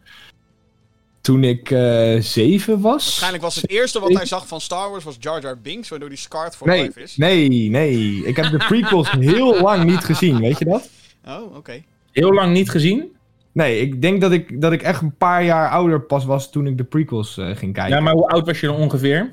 Toen 1.27 1.43
ik 1.43 1.71
eh 1.71 2.19
zeven 2.19 2.81
was. 2.81 3.03
Waarschijnlijk 3.03 3.43
was 3.43 3.55
het 3.55 3.69
eerste 3.69 3.99
wat 3.99 4.13
hij 4.13 4.25
zag 4.25 4.47
van 4.47 4.61
Star 4.61 4.89
Wars 4.89 5.03
was 5.03 5.15
Jar 5.19 5.41
Jar 5.41 5.59
Binks, 5.61 5.89
waardoor 5.89 6.09
die 6.09 6.17
scarred 6.17 6.55
voor 6.55 6.67
Nee, 6.67 6.81
life 6.81 7.01
is. 7.01 7.17
nee, 7.17 7.69
nee. 7.69 8.25
Ik 8.25 8.35
heb 8.35 8.51
de 8.51 8.57
prequels 8.57 9.11
heel 9.31 9.61
lang 9.61 9.83
niet 9.83 10.03
gezien, 10.03 10.39
weet 10.39 10.59
je 10.59 10.65
dat? 10.65 10.89
Oh, 11.27 11.55
oké. 11.55 11.83
Heel 12.11 12.33
lang 12.33 12.53
niet 12.53 12.69
gezien? 12.69 13.11
Nee, 13.51 13.79
ik 13.79 14.01
denk 14.01 14.21
dat 14.21 14.31
ik, 14.31 14.61
dat 14.61 14.71
ik 14.71 14.81
echt 14.81 15.01
een 15.01 15.15
paar 15.15 15.43
jaar 15.43 15.69
ouder 15.69 16.01
pas 16.01 16.25
was 16.25 16.51
toen 16.51 16.67
ik 16.67 16.77
de 16.77 16.83
prequels 16.83 17.37
eh, 17.37 17.45
ging 17.45 17.73
kijken. 17.73 17.95
Ja, 17.95 18.01
maar 18.01 18.13
hoe 18.13 18.27
oud 18.27 18.45
was 18.45 18.59
je 18.59 18.67
dan 18.67 18.75
ongeveer? 18.75 19.31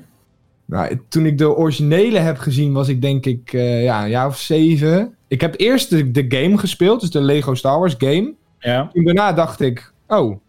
Nou, 0.65 0.99
toen 1.09 1.25
ik 1.25 1.37
de 1.37 1.55
originele 1.55 2.19
heb 2.19 2.37
gezien, 2.37 2.73
was 2.73 2.87
ik 2.87 3.01
denk 3.01 3.25
ik 3.25 3.53
eh, 3.53 3.83
ja, 3.83 4.03
een 4.03 4.09
jaar 4.09 4.27
of 4.27 4.37
zeven. 4.37 5.15
Ik 5.27 5.41
heb 5.41 5.59
eerst 5.59 5.89
de, 5.89 6.11
de 6.11 6.25
game 6.27 6.57
gespeeld, 6.57 7.01
dus 7.01 7.11
de 7.11 7.21
Lego 7.21 7.53
Star 7.53 7.79
Wars 7.79 7.95
game. 7.97 8.33
Ja. 8.59 8.89
Toen 8.93 9.03
daarna 9.03 9.33
dacht 9.33 9.59
ik, 9.61 9.91
oh, 10.07 10.39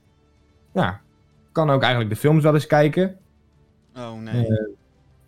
ja, 0.75 1.01
kan 1.57 1.71
ook 1.71 1.81
eigenlijk 1.83 2.11
de 2.15 2.21
films 2.21 2.43
wel 2.43 2.55
eens 2.55 2.67
kijken. 2.67 3.17
Oh, 3.97 4.13
nee. 4.13 4.47
Eh, 4.47 4.65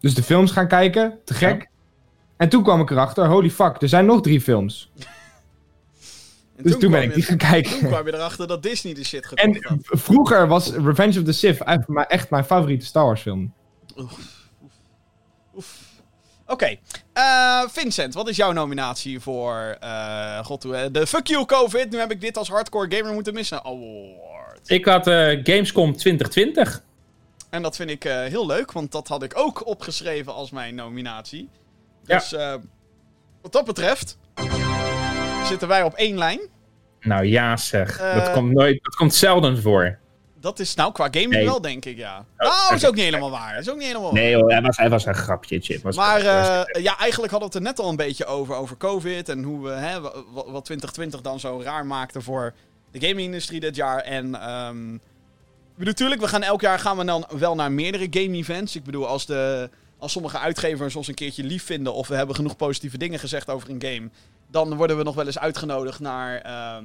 dus 0.00 0.14
de 0.14 0.22
films 0.22 0.50
gaan 0.50 0.68
kijken, 0.68 1.18
te 1.24 1.34
gek. 1.34 1.68
En 2.36 2.48
toen 2.48 2.62
kwam 2.62 2.80
ik 2.80 2.90
erachter, 2.90 3.26
holy 3.26 3.50
fuck, 3.50 3.82
er 3.82 3.88
zijn 3.88 4.06
nog 4.06 4.20
drie 4.20 4.40
films. 4.40 4.90
En 6.56 6.64
Dus 6.64 6.78
toen, 6.78 6.90
ben 6.90 7.02
ik 7.02 7.14
die 7.14 7.22
gaan 7.22 7.38
Toen 7.38 7.48
kijken. 7.50 7.78
kwam 7.88 8.06
je 8.06 8.14
erachter 8.14 8.46
dat 8.46 8.62
Disney 8.62 8.94
de 8.94 9.04
shit 9.04 9.32
En 9.34 9.54
gekocht 9.54 9.68
had. 9.68 9.78
v- 9.82 10.02
vroeger 10.04 10.46
was 10.48 10.72
Revenge 10.72 11.18
of 11.18 11.24
the 11.24 11.32
Sith 11.32 11.60
echt 11.62 11.88
mijn- 11.88 12.06
echt 12.06 12.30
mijn 12.30 12.44
favoriete 12.44 12.86
Star 12.86 13.04
Wars 13.04 13.20
film. 13.20 13.52
Oef. 13.96 14.36
Oké. 16.46 16.76
Eh, 17.12 17.62
Vincent, 17.68 18.14
wat 18.14 18.28
is 18.28 18.36
jouw 18.36 18.52
nominatie 18.52 19.20
voor 19.20 19.76
eh, 19.80 20.44
God, 20.44 20.62
hoe- 20.62 20.88
de 20.90 21.06
Fuck 21.06 21.26
You 21.26 21.44
COVID? 21.44 21.90
Nu 21.90 21.98
heb 21.98 22.10
ik 22.10 22.20
dit 22.20 22.36
als 22.36 22.48
hardcore 22.48 22.96
gamer 22.96 23.12
moeten 23.14 23.34
missen. 23.34 23.64
Award. 23.64 24.27
Ik 24.68 24.84
had 24.84 25.06
eh, 25.06 25.14
Gamescom 25.42 25.96
2020. 25.96 26.82
En 27.50 27.62
dat 27.62 27.76
vind 27.76 27.90
ik 27.90 28.04
eh, 28.04 28.22
heel 28.24 28.46
leuk, 28.46 28.72
want 28.72 28.92
dat 28.92 29.08
had 29.08 29.22
ik 29.22 29.32
ook 29.38 29.66
opgeschreven 29.66 30.34
als 30.34 30.50
mijn 30.50 30.74
nominatie. 30.74 31.48
Ja. 32.04 32.16
Dus 32.18 32.32
eh, 32.32 32.54
wat 33.42 33.52
dat 33.52 33.64
betreft 33.64 34.18
zitten 35.44 35.68
wij 35.68 35.82
op 35.82 35.94
één 35.94 36.18
lijn. 36.18 36.40
Nou 37.00 37.24
ja, 37.24 37.56
zeg. 37.56 37.98
Dat, 38.14 38.30
komt 38.32 38.52
nooit, 38.52 38.84
dat 38.84 38.94
komt 38.94 39.14
zelden 39.14 39.62
voor. 39.62 39.98
Dat 40.40 40.58
is 40.58 40.74
nou 40.74 40.92
qua 40.92 41.04
gaming 41.04 41.30
Nee. 41.32 41.44
wel, 41.44 41.60
denk 41.60 41.84
ik, 41.84 41.96
ja. 41.96 42.24
Oh, 42.38 42.48
nou, 42.48 42.74
is 42.74 42.80
oké. 42.80 42.86
ook 42.88 42.94
niet 42.94 43.04
helemaal 43.04 43.30
waar. 43.30 43.58
Is 43.58 43.70
ook 43.70 43.76
niet 43.76 43.86
helemaal 43.86 44.12
waar. 44.12 44.20
Nee 44.22 44.34
hoor, 44.36 44.50
hij 44.50 44.60
was, 44.62 44.76
hij 44.76 44.90
was 44.90 45.06
een 45.06 45.14
grapje, 45.14 45.60
Chip. 45.60 45.82
Was 45.82 45.96
Maar 45.96 46.22
ja, 46.80 46.98
eigenlijk 46.98 47.32
hadden 47.32 47.38
we 47.38 47.44
het 47.44 47.54
er 47.54 47.60
net 47.60 47.78
al 47.80 47.88
een 47.88 47.96
beetje 47.96 48.24
over, 48.26 48.54
over 48.54 48.76
COVID 48.76 49.28
en 49.28 49.42
hoe 49.42 49.62
we, 49.62 49.70
hè, 49.70 50.00
wa- 50.00 50.12
wa- 50.32 50.50
wat 50.50 50.64
2020 50.64 51.20
dan 51.20 51.40
zo 51.40 51.60
raar 51.64 51.86
maakte 51.86 52.20
voor 52.20 52.54
de 52.90 53.06
gaming-industrie 53.06 53.60
dit 53.60 53.76
jaar. 53.76 53.98
En 53.98 54.34
ehm, 54.34 54.94
ik 54.94 55.00
bedoel, 55.74 55.92
natuurlijk, 55.92 56.20
we 56.20 56.28
gaan 56.28 56.42
elk 56.42 56.60
jaar 56.60 56.78
gaan 56.78 56.96
we 56.96 57.04
dan 57.04 57.26
wel 57.38 57.54
naar 57.54 57.72
meerdere 57.72 58.06
game-events. 58.10 58.76
Ik 58.76 58.84
bedoel, 58.84 59.06
als, 59.06 59.26
de, 59.26 59.70
als 59.98 60.12
sommige 60.12 60.38
uitgevers 60.38 60.96
ons 60.96 61.08
een 61.08 61.14
keertje 61.14 61.44
lief 61.44 61.64
vinden 61.64 61.94
of 61.94 62.08
we 62.08 62.14
hebben 62.14 62.34
genoeg 62.34 62.56
positieve 62.56 62.98
dingen 62.98 63.18
gezegd 63.18 63.50
over 63.50 63.70
een 63.70 63.82
game, 63.82 64.10
dan 64.50 64.76
worden 64.76 64.96
we 64.96 65.02
nog 65.02 65.14
wel 65.14 65.26
eens 65.26 65.38
uitgenodigd 65.38 66.00
naar, 66.00 66.40
ehm, 66.40 66.84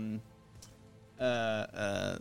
eh, 1.15 2.15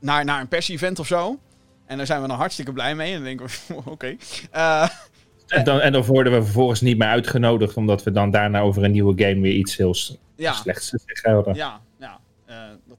naar, 0.00 0.24
naar 0.24 0.40
een 0.40 0.48
pers-event 0.48 0.98
of 0.98 1.06
zo. 1.06 1.38
En 1.86 1.96
daar 1.96 2.06
zijn 2.06 2.22
we 2.22 2.28
dan 2.28 2.36
hartstikke 2.36 2.72
blij 2.72 2.94
mee. 2.94 3.08
En 3.08 3.14
dan 3.14 3.24
denken 3.24 3.46
we, 3.46 3.74
oké. 3.90 4.16
Eh, 4.50 4.88
en, 5.46 5.64
dan, 5.64 5.80
en 5.80 5.92
dan 5.92 6.04
worden 6.04 6.32
we 6.32 6.42
vervolgens 6.42 6.80
niet 6.80 6.98
meer 6.98 7.08
uitgenodigd, 7.08 7.76
omdat 7.76 8.02
we 8.02 8.10
dan 8.10 8.30
daarna 8.30 8.60
over 8.60 8.84
een 8.84 8.92
nieuwe 8.92 9.24
game 9.24 9.40
weer 9.40 9.52
iets 9.52 9.76
heel 9.76 9.94
ja. 10.36 10.52
slechts 10.52 10.92
zeggen. 11.04 11.54
Ja, 11.54 11.80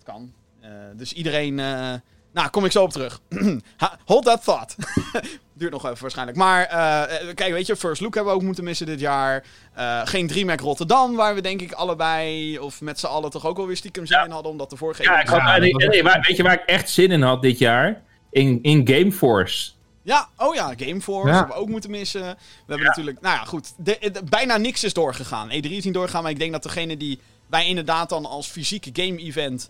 dat 0.04 0.14
kan. 0.16 0.34
Eh, 0.62 0.70
dus 0.95 1.14
iedereen. 1.14 1.60
eh, 1.60 1.93
nou, 2.34 2.50
kom 2.50 2.66
ik 2.66 2.72
zo 2.72 2.84
op 2.84 2.91
terug. 2.91 3.20
Hold 4.06 4.26
that 4.26 4.43
thought. 4.43 4.76
Duurt 5.54 5.72
nog 5.72 5.86
even 5.86 6.02
waarschijnlijk. 6.02 6.38
Maar 6.38 6.64
eh, 6.66 7.34
kijk, 7.34 7.52
weet 7.54 7.68
je, 7.68 7.76
First 7.76 8.02
Look 8.02 8.16
hebben 8.16 8.34
we 8.34 8.39
ook 8.39 8.45
moeten 8.45 8.64
missen 8.64 8.86
dit 8.86 9.00
jaar. 9.00 9.43
Eh, 9.74 10.02
geen 10.04 10.28
DreamHack 10.28 10.60
Rotterdam, 10.60 11.16
waar 11.16 11.36
we 11.36 11.41
denk 11.41 11.62
ik 11.62 11.72
allebei, 11.72 12.60
of 12.60 12.82
met 12.82 13.00
z'n 13.00 13.06
allen 13.06 13.30
toch 13.32 13.45
ook 13.45 13.58
wel 13.58 13.68
weer 13.68 13.78
stiekem 13.78 14.06
zin 14.06 14.24
in 14.24 14.32
hadden, 14.32 14.52
omdat 14.52 14.70
de 14.70 14.76
vorige... 14.78 15.04
Ja, 15.04 15.22
ik 15.22 15.28
had, 15.28 15.38
Ja, 15.39 15.58
nee, 15.58 15.74
weet 15.74 16.36
je 16.38 16.43
waar 16.43 16.54
ik 16.54 16.64
echt 16.66 16.89
zin 16.89 17.12
in 17.12 17.22
had 17.22 17.41
dit 17.41 17.58
jaar? 17.58 18.02
In, 18.32 18.60
in 18.62 18.88
Gameforce. 18.88 19.72
Ja, 20.04 20.30
oh 20.38 20.56
ja, 20.56 20.74
Gameforce 20.78 21.28
Ja. 21.30 21.36
hebben 21.38 21.56
we 21.56 21.62
ook 21.62 21.68
moeten 21.70 21.89
missen. 21.91 22.22
We 22.22 22.36
hebben 22.68 22.86
natuurlijk, 22.88 23.22
nou 23.22 23.36
ja, 23.36 23.43
goed. 23.43 23.74
De, 23.78 23.98
de- 24.12 24.24
bijna 24.30 24.58
niks 24.58 24.84
is 24.84 24.93
doorgegaan. 24.93 25.50
E3 25.50 25.54
is 25.70 25.84
niet 25.84 25.93
doorgegaan, 25.93 26.22
maar 26.24 26.32
ik 26.32 26.39
denk 26.39 26.52
dat 26.52 26.64
degene 26.64 26.98
die 26.98 27.20
wij 27.50 27.68
inderdaad 27.68 28.10
dan 28.10 28.26
als 28.26 28.48
fysieke 28.48 28.89
game-event 28.93 29.68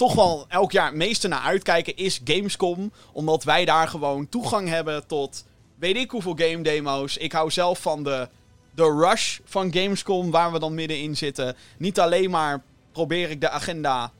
toch 0.00 0.14
wel 0.14 0.44
elk 0.48 0.72
jaar 0.72 0.86
het 0.86 0.94
meeste 0.94 1.28
naar 1.28 1.40
uitkijken 1.40 1.96
is 1.96 2.20
Gamescom. 2.24 2.92
Omdat 3.12 3.44
wij 3.44 3.64
daar 3.64 3.88
gewoon 3.88 4.28
toegang 4.28 4.68
hebben 4.68 5.06
tot 5.06 5.44
weet 5.78 5.96
ik 5.96 6.10
hoeveel 6.10 6.36
game 6.36 6.62
demo's. 6.62 7.16
Ik 7.16 7.32
hou 7.32 7.50
zelf 7.50 7.78
van 7.78 8.04
de, 8.04 8.28
de 8.74 8.82
rush 8.82 9.38
van 9.44 9.72
Gamescom, 9.72 10.30
waar 10.30 10.52
we 10.52 10.58
dan 10.58 10.74
middenin 10.74 11.16
zitten. 11.16 11.56
Niet 11.78 12.00
alleen 12.00 12.30
maar 12.30 12.62
probeer 12.92 13.30
ik 13.30 13.40
de 13.40 13.50
agenda 13.50 14.12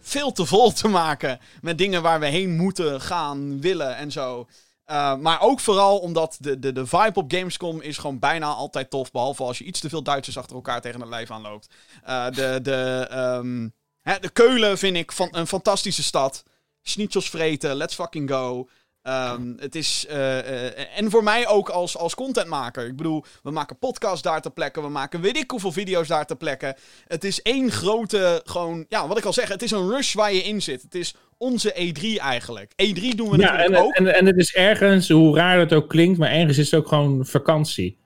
veel 0.00 0.32
te 0.32 0.46
vol 0.46 0.72
te 0.72 0.88
maken 0.88 1.40
met 1.62 1.78
dingen 1.78 2.02
waar 2.02 2.20
we 2.20 2.26
heen 2.26 2.56
moeten 2.56 3.00
gaan, 3.00 3.60
willen 3.60 3.96
en 3.96 4.12
zo. 4.12 4.46
Uh, 4.86 5.16
maar 5.16 5.40
ook 5.40 5.60
vooral 5.60 5.98
omdat 5.98 6.36
de, 6.40 6.58
de, 6.58 6.72
de 6.72 6.86
vibe 6.86 7.20
op 7.20 7.32
Gamescom 7.32 7.80
is 7.80 7.98
gewoon 7.98 8.18
bijna 8.18 8.46
altijd 8.46 8.90
tof. 8.90 9.10
Behalve 9.10 9.42
als 9.42 9.58
je 9.58 9.64
iets 9.64 9.80
te 9.80 9.88
veel 9.88 10.02
Duitsers 10.02 10.38
achter 10.38 10.56
elkaar 10.56 10.80
tegen 10.80 11.00
het 11.00 11.08
lijf 11.08 11.30
aanloopt. 11.30 11.68
Uh, 12.08 12.30
de, 12.30 12.58
de, 12.62 13.08
um, 13.12 13.72
hè, 14.04 14.18
de 14.20 14.30
Keulen 14.30 14.78
vind 14.78 14.96
ik 14.96 15.12
van, 15.12 15.28
een 15.30 15.46
fantastische 15.46 16.02
stad. 16.02 16.42
Schnitzels 16.82 17.30
vreten, 17.30 17.76
let's 17.76 17.94
fucking 17.94 18.30
go. 18.30 18.68
Um, 19.06 19.56
het 19.58 19.74
is. 19.74 20.06
Uh, 20.10 20.16
uh, 20.16 20.98
en 20.98 21.10
voor 21.10 21.22
mij 21.22 21.48
ook 21.48 21.68
als, 21.68 21.96
als 21.96 22.14
contentmaker. 22.14 22.86
Ik 22.86 22.96
bedoel, 22.96 23.24
we 23.42 23.50
maken 23.50 23.78
podcasts 23.78 24.22
daar 24.22 24.42
ter 24.42 24.50
plekke. 24.50 24.80
We 24.80 24.88
maken 24.88 25.20
weet 25.20 25.36
ik 25.36 25.50
hoeveel 25.50 25.72
video's 25.72 26.08
daar 26.08 26.26
ter 26.26 26.36
plekke. 26.36 26.76
Het 27.06 27.24
is 27.24 27.42
één 27.42 27.70
grote. 27.70 28.42
Gewoon. 28.44 28.86
Ja, 28.88 29.08
wat 29.08 29.18
ik 29.18 29.24
al 29.24 29.32
zeg. 29.32 29.48
Het 29.48 29.62
is 29.62 29.70
een 29.70 29.88
rush 29.90 30.14
waar 30.14 30.32
je 30.32 30.42
in 30.42 30.62
zit. 30.62 30.82
Het 30.82 30.94
is 30.94 31.14
onze 31.38 31.72
E3 31.72 32.20
eigenlijk. 32.20 32.72
E3 32.72 33.08
doen 33.16 33.30
we 33.30 33.38
Ja, 33.38 33.52
natuurlijk 33.52 33.76
en, 33.76 33.76
ook. 33.76 33.92
en, 33.94 34.14
en 34.14 34.26
het 34.26 34.36
is 34.36 34.54
ergens, 34.54 35.08
hoe 35.08 35.36
raar 35.36 35.58
het 35.58 35.72
ook 35.72 35.88
klinkt, 35.88 36.18
maar 36.18 36.30
ergens 36.30 36.58
is 36.58 36.70
het 36.70 36.80
ook 36.80 36.88
gewoon 36.88 37.26
vakantie. 37.26 37.98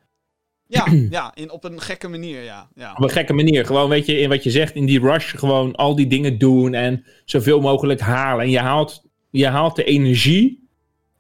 Ja, 0.69 0.87
ja 1.11 1.33
in, 1.35 1.51
op 1.51 1.65
een 1.65 1.81
gekke 1.81 2.09
manier, 2.09 2.43
ja. 2.43 2.69
ja. 2.75 2.93
Op 2.97 3.03
een 3.03 3.11
gekke 3.11 3.33
manier. 3.33 3.67
Gewoon, 3.67 3.89
weet 3.89 4.07
je, 4.07 4.19
in 4.19 4.29
wat 4.29 4.45
je 4.45 4.51
zegt, 4.51 4.75
in 4.75 4.87
die 4.87 5.01
rush 5.01 5.35
gewoon 5.37 5.75
al 5.75 5.97
die 5.97 6.07
dingen 6.07 6.39
doen 6.39 6.75
en 6.75 7.05
zoveel 7.25 7.61
mogelijk 7.61 8.01
halen. 8.01 8.45
En 8.45 8.51
je 8.51 8.59
haalt, 8.59 9.05
je 9.31 9.47
haalt 9.47 9.77
de 9.77 9.85
energie 9.85 10.69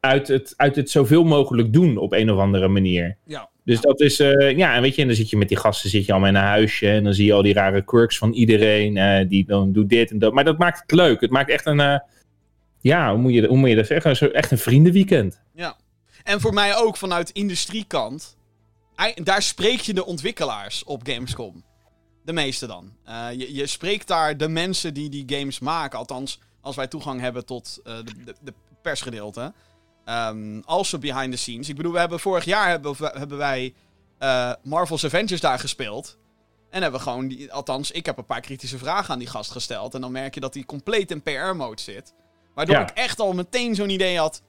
uit 0.00 0.28
het, 0.28 0.54
uit 0.56 0.76
het 0.76 0.90
zoveel 0.90 1.24
mogelijk 1.24 1.72
doen 1.72 1.96
op 1.96 2.12
een 2.12 2.30
of 2.30 2.38
andere 2.38 2.68
manier. 2.68 3.16
Ja. 3.26 3.48
Dus 3.64 3.80
dat 3.80 4.00
is, 4.00 4.20
uh, 4.20 4.56
ja, 4.56 4.74
en 4.74 4.82
weet 4.82 4.94
je, 4.94 5.00
en 5.00 5.06
dan 5.06 5.16
zit 5.16 5.30
je 5.30 5.36
met 5.36 5.48
die 5.48 5.56
gasten, 5.56 5.90
zit 5.90 6.06
je 6.06 6.12
allemaal 6.12 6.30
in 6.30 6.34
een 6.34 6.42
huisje 6.42 6.90
en 6.90 7.04
dan 7.04 7.14
zie 7.14 7.26
je 7.26 7.32
al 7.32 7.42
die 7.42 7.54
rare 7.54 7.82
quirks 7.82 8.18
van 8.18 8.32
iedereen, 8.32 8.96
uh, 8.96 9.28
die 9.28 9.44
dan 9.44 9.72
doet 9.72 9.88
dit 9.88 10.10
en 10.10 10.18
dat. 10.18 10.32
Maar 10.32 10.44
dat 10.44 10.58
maakt 10.58 10.80
het 10.80 10.92
leuk. 10.92 11.20
Het 11.20 11.30
maakt 11.30 11.50
echt 11.50 11.66
een, 11.66 11.78
uh, 11.78 11.98
ja, 12.80 13.10
hoe 13.10 13.20
moet, 13.20 13.34
je, 13.34 13.46
hoe 13.46 13.56
moet 13.56 13.68
je 13.68 13.74
dat 13.74 13.86
zeggen? 13.86 14.16
Zo, 14.16 14.26
echt 14.26 14.50
een 14.50 14.58
vriendenweekend. 14.58 15.42
Ja. 15.54 15.76
En 16.24 16.40
voor 16.40 16.54
mij 16.54 16.76
ook 16.76 16.96
vanuit 16.96 17.30
industriekant, 17.30 18.36
daar 19.14 19.42
spreek 19.42 19.80
je 19.80 19.94
de 19.94 20.04
ontwikkelaars 20.04 20.84
op 20.84 21.06
Gamescom. 21.06 21.64
De 22.24 22.32
meeste 22.32 22.66
dan. 22.66 22.92
Uh, 23.08 23.32
je, 23.32 23.54
je 23.54 23.66
spreekt 23.66 24.06
daar 24.06 24.36
de 24.36 24.48
mensen 24.48 24.94
die 24.94 25.08
die 25.08 25.38
games 25.38 25.58
maken. 25.58 25.98
Althans, 25.98 26.40
als 26.60 26.76
wij 26.76 26.86
toegang 26.86 27.20
hebben 27.20 27.46
tot 27.46 27.80
uh, 27.84 27.96
de, 27.96 28.24
de, 28.24 28.34
de, 28.40 28.54
persgedeelte. 28.82 29.52
Um, 30.06 30.62
als 30.64 30.90
we 30.90 30.98
behind 30.98 31.30
the 31.30 31.38
scenes. 31.38 31.68
Ik 31.68 31.76
bedoel, 31.76 31.92
we 31.92 31.98
hebben 31.98 32.20
vorig 32.20 32.44
jaar 32.44 32.68
hebben, 32.68 32.96
hebben 32.98 33.38
wij 33.38 33.74
uh, 34.18 34.52
Marvel's 34.62 35.04
Avengers 35.04 35.40
daar 35.40 35.58
gespeeld. 35.58 36.18
En 36.70 36.82
hebben 36.82 37.00
gewoon, 37.00 37.28
die, 37.28 37.52
althans, 37.52 37.90
ik 37.90 38.06
heb 38.06 38.18
een 38.18 38.26
paar 38.26 38.40
kritische 38.40 38.78
vragen 38.78 39.12
aan 39.12 39.18
die 39.18 39.28
gast 39.28 39.50
gesteld. 39.50 39.94
En 39.94 40.00
dan 40.00 40.12
merk 40.12 40.34
je 40.34 40.40
dat 40.40 40.54
hij 40.54 40.62
compleet 40.64 41.10
in 41.10 41.22
PR-mode 41.22 41.80
zit. 41.80 42.14
Waardoor 42.54 42.76
ja. 42.76 42.82
ik 42.82 42.90
echt 42.96 43.20
al 43.20 43.32
meteen 43.32 43.74
zo'n 43.74 43.90
idee 43.90 44.18
had. 44.18 44.42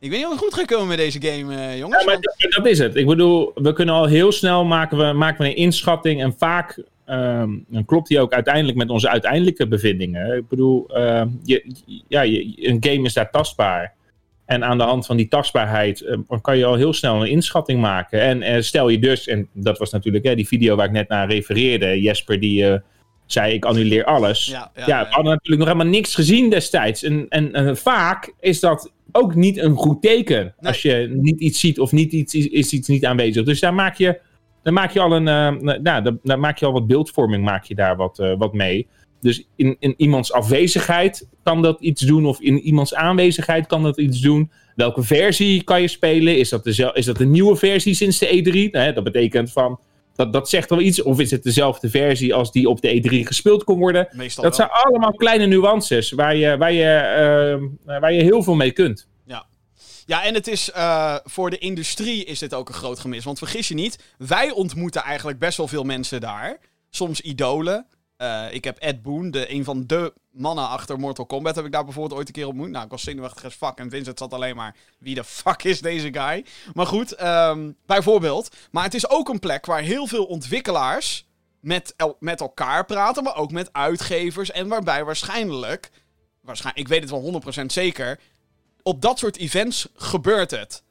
Ik 0.00 0.10
weet 0.10 0.18
niet 0.18 0.26
of 0.26 0.32
het 0.32 0.42
goed 0.42 0.54
gaat 0.54 0.66
komen 0.66 0.86
met 0.86 0.98
deze 0.98 1.22
game, 1.22 1.54
uh, 1.54 1.78
jongens. 1.78 2.04
Ja, 2.04 2.06
maar 2.10 2.20
dat, 2.20 2.52
dat 2.52 2.66
is 2.66 2.78
het. 2.78 2.96
Ik 2.96 3.06
bedoel, 3.06 3.52
we 3.54 3.72
kunnen 3.72 3.94
al 3.94 4.04
heel 4.04 4.32
snel 4.32 4.64
maken 4.64 4.98
we, 4.98 5.12
maken 5.12 5.44
we 5.44 5.50
een 5.50 5.56
inschatting. 5.56 6.22
En 6.22 6.34
vaak 6.38 6.82
um, 7.06 7.64
dan 7.68 7.84
klopt 7.84 8.08
die 8.08 8.20
ook 8.20 8.32
uiteindelijk 8.32 8.76
met 8.78 8.90
onze 8.90 9.08
uiteindelijke 9.08 9.68
bevindingen. 9.68 10.36
Ik 10.36 10.48
bedoel, 10.48 10.98
uh, 10.98 11.22
je, 11.44 11.72
ja, 12.08 12.20
je, 12.20 12.68
een 12.68 12.76
game 12.80 13.06
is 13.06 13.12
daar 13.12 13.30
tastbaar. 13.30 13.94
En 14.44 14.64
aan 14.64 14.78
de 14.78 14.84
hand 14.84 15.06
van 15.06 15.16
die 15.16 15.28
tastbaarheid 15.28 16.00
uh, 16.00 16.38
kan 16.40 16.58
je 16.58 16.64
al 16.64 16.74
heel 16.74 16.92
snel 16.92 17.20
een 17.20 17.30
inschatting 17.30 17.80
maken. 17.80 18.20
En 18.20 18.42
uh, 18.42 18.60
stel 18.60 18.88
je 18.88 18.98
dus, 18.98 19.26
en 19.26 19.48
dat 19.52 19.78
was 19.78 19.90
natuurlijk 19.90 20.24
hè, 20.24 20.34
die 20.34 20.46
video 20.46 20.76
waar 20.76 20.86
ik 20.86 20.92
net 20.92 21.08
naar 21.08 21.30
refereerde. 21.30 22.00
Jesper 22.00 22.40
die 22.40 22.64
uh, 22.64 22.74
zei, 23.26 23.54
ik 23.54 23.64
annuleer 23.64 24.04
alles. 24.04 24.46
Ja, 24.46 24.70
ja, 24.74 24.86
ja, 24.86 25.00
we 25.00 25.14
hadden 25.14 25.32
natuurlijk 25.32 25.58
nog 25.58 25.72
helemaal 25.72 25.92
niks 25.92 26.14
gezien 26.14 26.50
destijds. 26.50 27.02
En, 27.02 27.26
en, 27.28 27.52
en 27.52 27.76
vaak 27.76 28.34
is 28.40 28.60
dat 28.60 28.92
ook 29.12 29.34
niet 29.34 29.58
een 29.58 29.74
goed 29.74 30.02
teken. 30.02 30.42
Nee. 30.42 30.70
Als 30.70 30.82
je 30.82 31.08
niet 31.20 31.40
iets 31.40 31.60
ziet 31.60 31.80
of 31.80 31.92
niet 31.92 32.12
iets, 32.12 32.34
is 32.34 32.72
iets 32.72 32.88
niet 32.88 33.04
aanwezig. 33.04 33.44
Dus 33.44 33.60
daar 33.60 33.74
maak 33.74 33.96
je, 33.96 34.20
dan 34.62 34.72
maak 34.72 34.90
je 34.90 35.00
al 35.00 35.12
een, 35.12 35.26
uh, 35.66 35.78
nou, 35.80 36.18
dan 36.22 36.40
maak 36.40 36.58
je 36.58 36.66
al 36.66 36.72
wat 36.72 36.86
beeldvorming, 36.86 37.44
maak 37.44 37.64
je 37.64 37.74
daar 37.74 37.96
wat, 37.96 38.18
uh, 38.18 38.34
wat 38.38 38.52
mee. 38.52 38.86
Dus 39.20 39.48
in, 39.56 39.76
in 39.78 39.94
iemands 39.96 40.32
afwezigheid 40.32 41.28
kan 41.42 41.62
dat 41.62 41.80
iets 41.80 42.00
doen, 42.00 42.26
of 42.26 42.40
in 42.40 42.58
iemands 42.58 42.94
aanwezigheid 42.94 43.66
kan 43.66 43.82
dat 43.82 43.98
iets 43.98 44.20
doen. 44.20 44.50
Welke 44.74 45.02
versie 45.02 45.62
kan 45.62 45.80
je 45.80 45.88
spelen? 45.88 46.38
Is 46.38 46.48
dat, 46.48 46.64
de, 46.64 46.90
is 46.94 47.04
dat 47.04 47.20
een 47.20 47.30
nieuwe 47.30 47.56
versie 47.56 47.94
sinds 47.94 48.18
de 48.18 48.26
E3? 48.26 48.70
Nou, 48.70 48.92
dat 48.92 49.04
betekent 49.04 49.52
van, 49.52 49.78
dat, 50.16 50.32
dat 50.32 50.48
zegt 50.48 50.70
wel 50.70 50.80
iets. 50.80 51.02
Of 51.02 51.20
is 51.20 51.30
het 51.30 51.42
dezelfde 51.42 51.90
versie 51.90 52.34
als 52.34 52.52
die 52.52 52.68
op 52.68 52.80
de 52.80 53.02
E3 53.02 53.26
gespeeld 53.26 53.64
kon 53.64 53.78
worden? 53.78 54.08
Meestal 54.12 54.44
dat 54.44 54.56
wel. 54.56 54.66
zijn 54.66 54.82
allemaal 54.84 55.12
kleine 55.12 55.46
nuances 55.46 56.10
waar 56.10 56.36
je, 56.36 56.56
waar 56.56 56.72
je, 56.72 57.60
uh, 57.86 57.98
waar 58.00 58.12
je 58.12 58.22
heel 58.22 58.42
veel 58.42 58.54
mee 58.54 58.72
kunt. 58.72 59.08
Ja. 59.24 59.46
Ja, 60.06 60.24
en 60.24 60.34
het 60.34 60.46
is 60.46 60.70
uh, 60.76 61.16
voor 61.24 61.50
de 61.50 61.58
industrie 61.58 62.24
is 62.24 62.38
dit 62.38 62.54
ook 62.54 62.68
een 62.68 62.74
groot 62.74 62.98
gemis. 62.98 63.24
Want 63.24 63.38
vergis 63.38 63.68
je 63.68 63.74
niet, 63.74 63.98
wij 64.18 64.50
ontmoeten 64.50 65.02
eigenlijk 65.02 65.38
best 65.38 65.56
wel 65.56 65.68
veel 65.68 65.84
mensen 65.84 66.20
daar. 66.20 66.58
Soms 66.90 67.20
idolen. 67.20 67.86
Uh, 68.18 68.52
ik 68.52 68.64
heb 68.64 68.78
Ed 68.78 69.02
Boon, 69.02 69.30
de, 69.30 69.52
een 69.52 69.64
van 69.64 69.86
de 69.86 70.12
mannen 70.30 70.68
achter 70.68 70.98
Mortal 70.98 71.26
Kombat, 71.26 71.56
heb 71.56 71.64
ik 71.64 71.72
daar 71.72 71.84
bijvoorbeeld 71.84 72.18
ooit 72.18 72.28
een 72.28 72.34
keer 72.34 72.46
ontmoet. 72.46 72.70
Nou, 72.70 72.84
ik 72.84 72.90
was 72.90 73.02
zenuwachtig 73.02 73.44
as 73.44 73.54
fuck 73.54 73.78
en 73.78 73.90
Vincent 73.90 74.18
zat 74.18 74.32
alleen 74.32 74.56
maar, 74.56 74.76
wie 74.98 75.14
de 75.14 75.24
fuck 75.24 75.62
is 75.62 75.80
deze 75.80 76.12
guy? 76.12 76.44
Maar 76.74 76.86
goed, 76.86 77.22
um, 77.22 77.76
bijvoorbeeld. 77.86 78.56
Maar 78.70 78.84
het 78.84 78.94
is 78.94 79.08
ook 79.08 79.28
een 79.28 79.38
plek 79.38 79.66
waar 79.66 79.80
heel 79.80 80.06
veel 80.06 80.24
ontwikkelaars 80.24 81.26
met, 81.60 81.94
el 81.96 82.16
met 82.20 82.40
elkaar 82.40 82.84
praten, 82.84 83.22
maar 83.22 83.36
ook 83.36 83.50
met 83.50 83.72
uitgevers. 83.72 84.50
En 84.50 84.68
waarbij 84.68 85.04
waarschijnlijk, 85.04 85.90
waarschijnlijk 86.40 86.86
ik 86.86 86.92
weet 86.92 87.10
het 87.10 87.10
wel 87.10 87.42
100% 87.62 87.66
zeker, 87.66 88.20
op 88.82 89.02
dat 89.02 89.18
soort 89.18 89.36
events 89.36 89.88
gebeurt 89.94 90.50
het. 90.50 90.82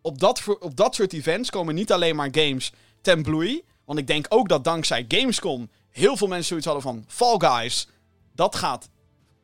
Op 0.00 0.18
dat, 0.18 0.42
op 0.58 0.76
dat 0.76 0.94
soort 0.94 1.12
events 1.12 1.50
komen 1.50 1.74
niet 1.74 1.92
alleen 1.92 2.16
maar 2.16 2.28
games 2.32 2.72
ten 3.00 3.22
bloei. 3.22 3.62
Want 3.84 3.98
ik 3.98 4.06
denk 4.06 4.26
ook 4.28 4.48
dat 4.48 4.64
dankzij 4.64 5.04
Gamescom 5.08 5.70
heel 5.90 6.16
veel 6.16 6.26
mensen 6.28 6.46
zoiets 6.46 6.66
hadden 6.66 6.84
van... 6.84 7.04
Fall 7.06 7.38
Guys, 7.38 7.88
dat 8.34 8.56
gaat 8.56 8.88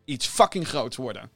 iets 0.04 0.26
fucking 0.26 0.68
groots 0.68 0.96
worden. 0.96 1.30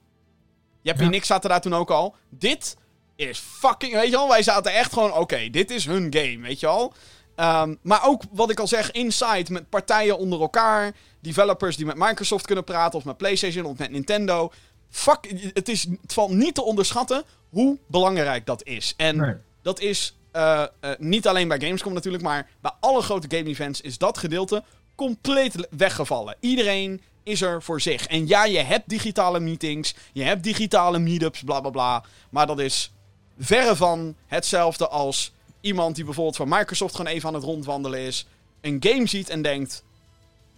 Je 0.83 0.89
hebt 0.89 1.03
ja. 1.03 1.09
niks 1.09 1.27
zaten 1.27 1.51
daar 1.51 1.61
toen 1.61 1.75
ook 1.75 1.91
al. 1.91 2.15
Dit 2.29 2.77
is 3.17 3.39
fucking... 3.39 3.93
Weet 3.93 4.11
je 4.11 4.17
wel, 4.17 4.29
wij 4.29 4.43
zaten 4.43 4.73
echt 4.73 4.93
gewoon... 4.93 5.11
Oké, 5.11 5.21
okay, 5.21 5.51
dit 5.51 5.71
is 5.71 5.87
hun 5.87 6.15
game, 6.15 6.39
weet 6.41 6.61
je 6.61 6.67
wel. 6.67 6.93
Um, 7.37 7.79
maar 7.83 8.07
ook, 8.07 8.23
wat 8.31 8.51
ik 8.51 8.61
al 8.61 8.67
zeg, 8.67 8.91
inside 8.91 9.53
met 9.53 9.69
partijen 9.69 10.19
onder 10.19 10.41
elkaar. 10.41 10.93
developers 11.21 11.77
die 11.77 11.87
met 11.87 11.97
Microsoft 11.97 12.47
kunnen 12.47 12.65
praten, 12.65 12.99
of 12.99 13.05
met 13.05 13.17
PlayStation, 13.17 13.65
of 13.65 13.79
met 13.79 13.91
Nintendo. 13.91 14.53
Fuck, 14.91 15.51
het, 15.55 15.69
is, 15.69 15.87
het 16.03 16.13
valt 16.13 16.31
niet 16.31 16.55
te 16.55 16.63
onderschatten 16.63 17.25
hoe 17.49 17.79
belangrijk 17.87 18.47
dat 18.47 18.65
is. 18.65 18.95
En 18.97 19.17
Nee. 19.17 19.35
dat 19.63 19.81
is 19.81 20.17
eh, 20.33 20.63
eh, 20.81 20.91
niet 20.99 21.27
alleen 21.27 21.49
bij 21.49 21.61
Gamescom 21.61 21.93
natuurlijk, 21.93 22.23
maar 22.23 22.51
bij 22.61 22.73
alle 22.81 23.03
grote 23.03 23.37
game 23.37 23.49
events 23.49 23.81
is 23.81 23.99
dat 23.99 24.19
gedeelte 24.19 24.65
compleet 25.05 25.55
le- 25.55 25.69
weggevallen. 25.71 26.37
Iedereen 26.41 27.01
is 27.23 27.41
er 27.43 27.63
voor 27.63 27.81
zich. 27.81 28.07
En 28.07 28.27
ja, 28.27 28.45
je 28.45 28.59
hebt 28.59 28.89
digitale 28.89 29.41
meetings, 29.41 29.95
je 30.13 30.23
hebt 30.23 30.43
digitale 30.43 30.99
meetups, 30.99 31.43
bla 31.43 31.61
bla 31.61 31.71
bla. 31.71 32.05
Maar 32.31 32.47
dat 32.47 32.59
is 32.61 32.93
verre 33.39 33.77
van 33.77 34.15
hetzelfde 34.27 34.89
als 34.89 35.33
iemand 35.61 35.95
die 35.95 36.05
bijvoorbeeld 36.05 36.37
van 36.37 36.49
Microsoft 36.49 36.95
gewoon 36.97 37.13
even 37.13 37.29
aan 37.29 37.35
het 37.35 37.45
rondwandelen 37.45 38.01
is, 38.01 38.27
een 38.61 38.77
game 38.81 39.07
ziet 39.07 39.29
en 39.29 39.43
denkt: 39.43 39.85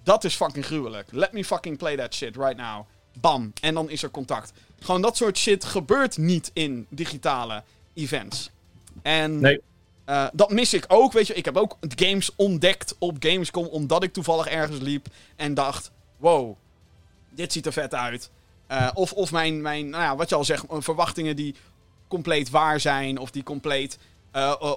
dat 0.02 0.24
is 0.24 0.34
fucking 0.34 0.64
gruwelijk. 0.64 1.08
Let 1.10 1.32
me 1.32 1.44
fucking 1.44 1.78
play 1.78 1.96
that 1.96 2.14
shit 2.14 2.36
right 2.36 2.56
now. 2.56 2.86
Bam. 3.20 3.52
En 3.60 3.74
dan 3.74 3.90
is 3.90 4.02
er 4.02 4.10
contact. 4.10 4.52
Gewoon 4.80 5.02
dat 5.02 5.16
soort 5.16 5.38
shit 5.38 5.64
gebeurt 5.64 6.16
niet 6.16 6.50
in 6.52 6.86
digitale 6.90 7.62
events. 7.94 8.50
En 9.02 9.40
Nee. 9.40 9.60
Eh, 10.12 10.24
dat 10.32 10.50
mis 10.50 10.74
ik 10.74 10.84
ook. 10.88 11.12
Weet 11.12 11.26
je, 11.26 11.34
ik 11.34 11.44
heb 11.44 11.56
ook 11.56 11.76
games 11.80 12.30
ontdekt 12.36 12.94
op 12.98 13.16
Gamescom. 13.18 13.66
Omdat 13.66 14.02
ik 14.02 14.12
toevallig 14.12 14.46
ergens 14.46 14.80
liep 14.80 15.06
en 15.36 15.54
dacht: 15.54 15.90
wow, 16.16 16.56
dit 17.30 17.52
ziet 17.52 17.66
er 17.66 17.72
vet 17.72 17.94
uit. 17.94 18.30
Eh, 18.66 18.88
of 18.94 19.12
of 19.12 19.32
mijn, 19.32 19.62
mijn 19.62 19.88
nou 19.88 20.02
ja, 20.02 20.16
wat 20.16 20.28
je 20.28 20.34
al 20.34 20.44
zegt, 20.44 20.64
eh, 20.66 20.76
verwachtingen 20.80 21.36
die 21.36 21.54
compleet 22.08 22.50
waar 22.50 22.80
zijn. 22.80 23.18
Of 23.18 23.30
die 23.30 23.42
compleet 23.42 23.98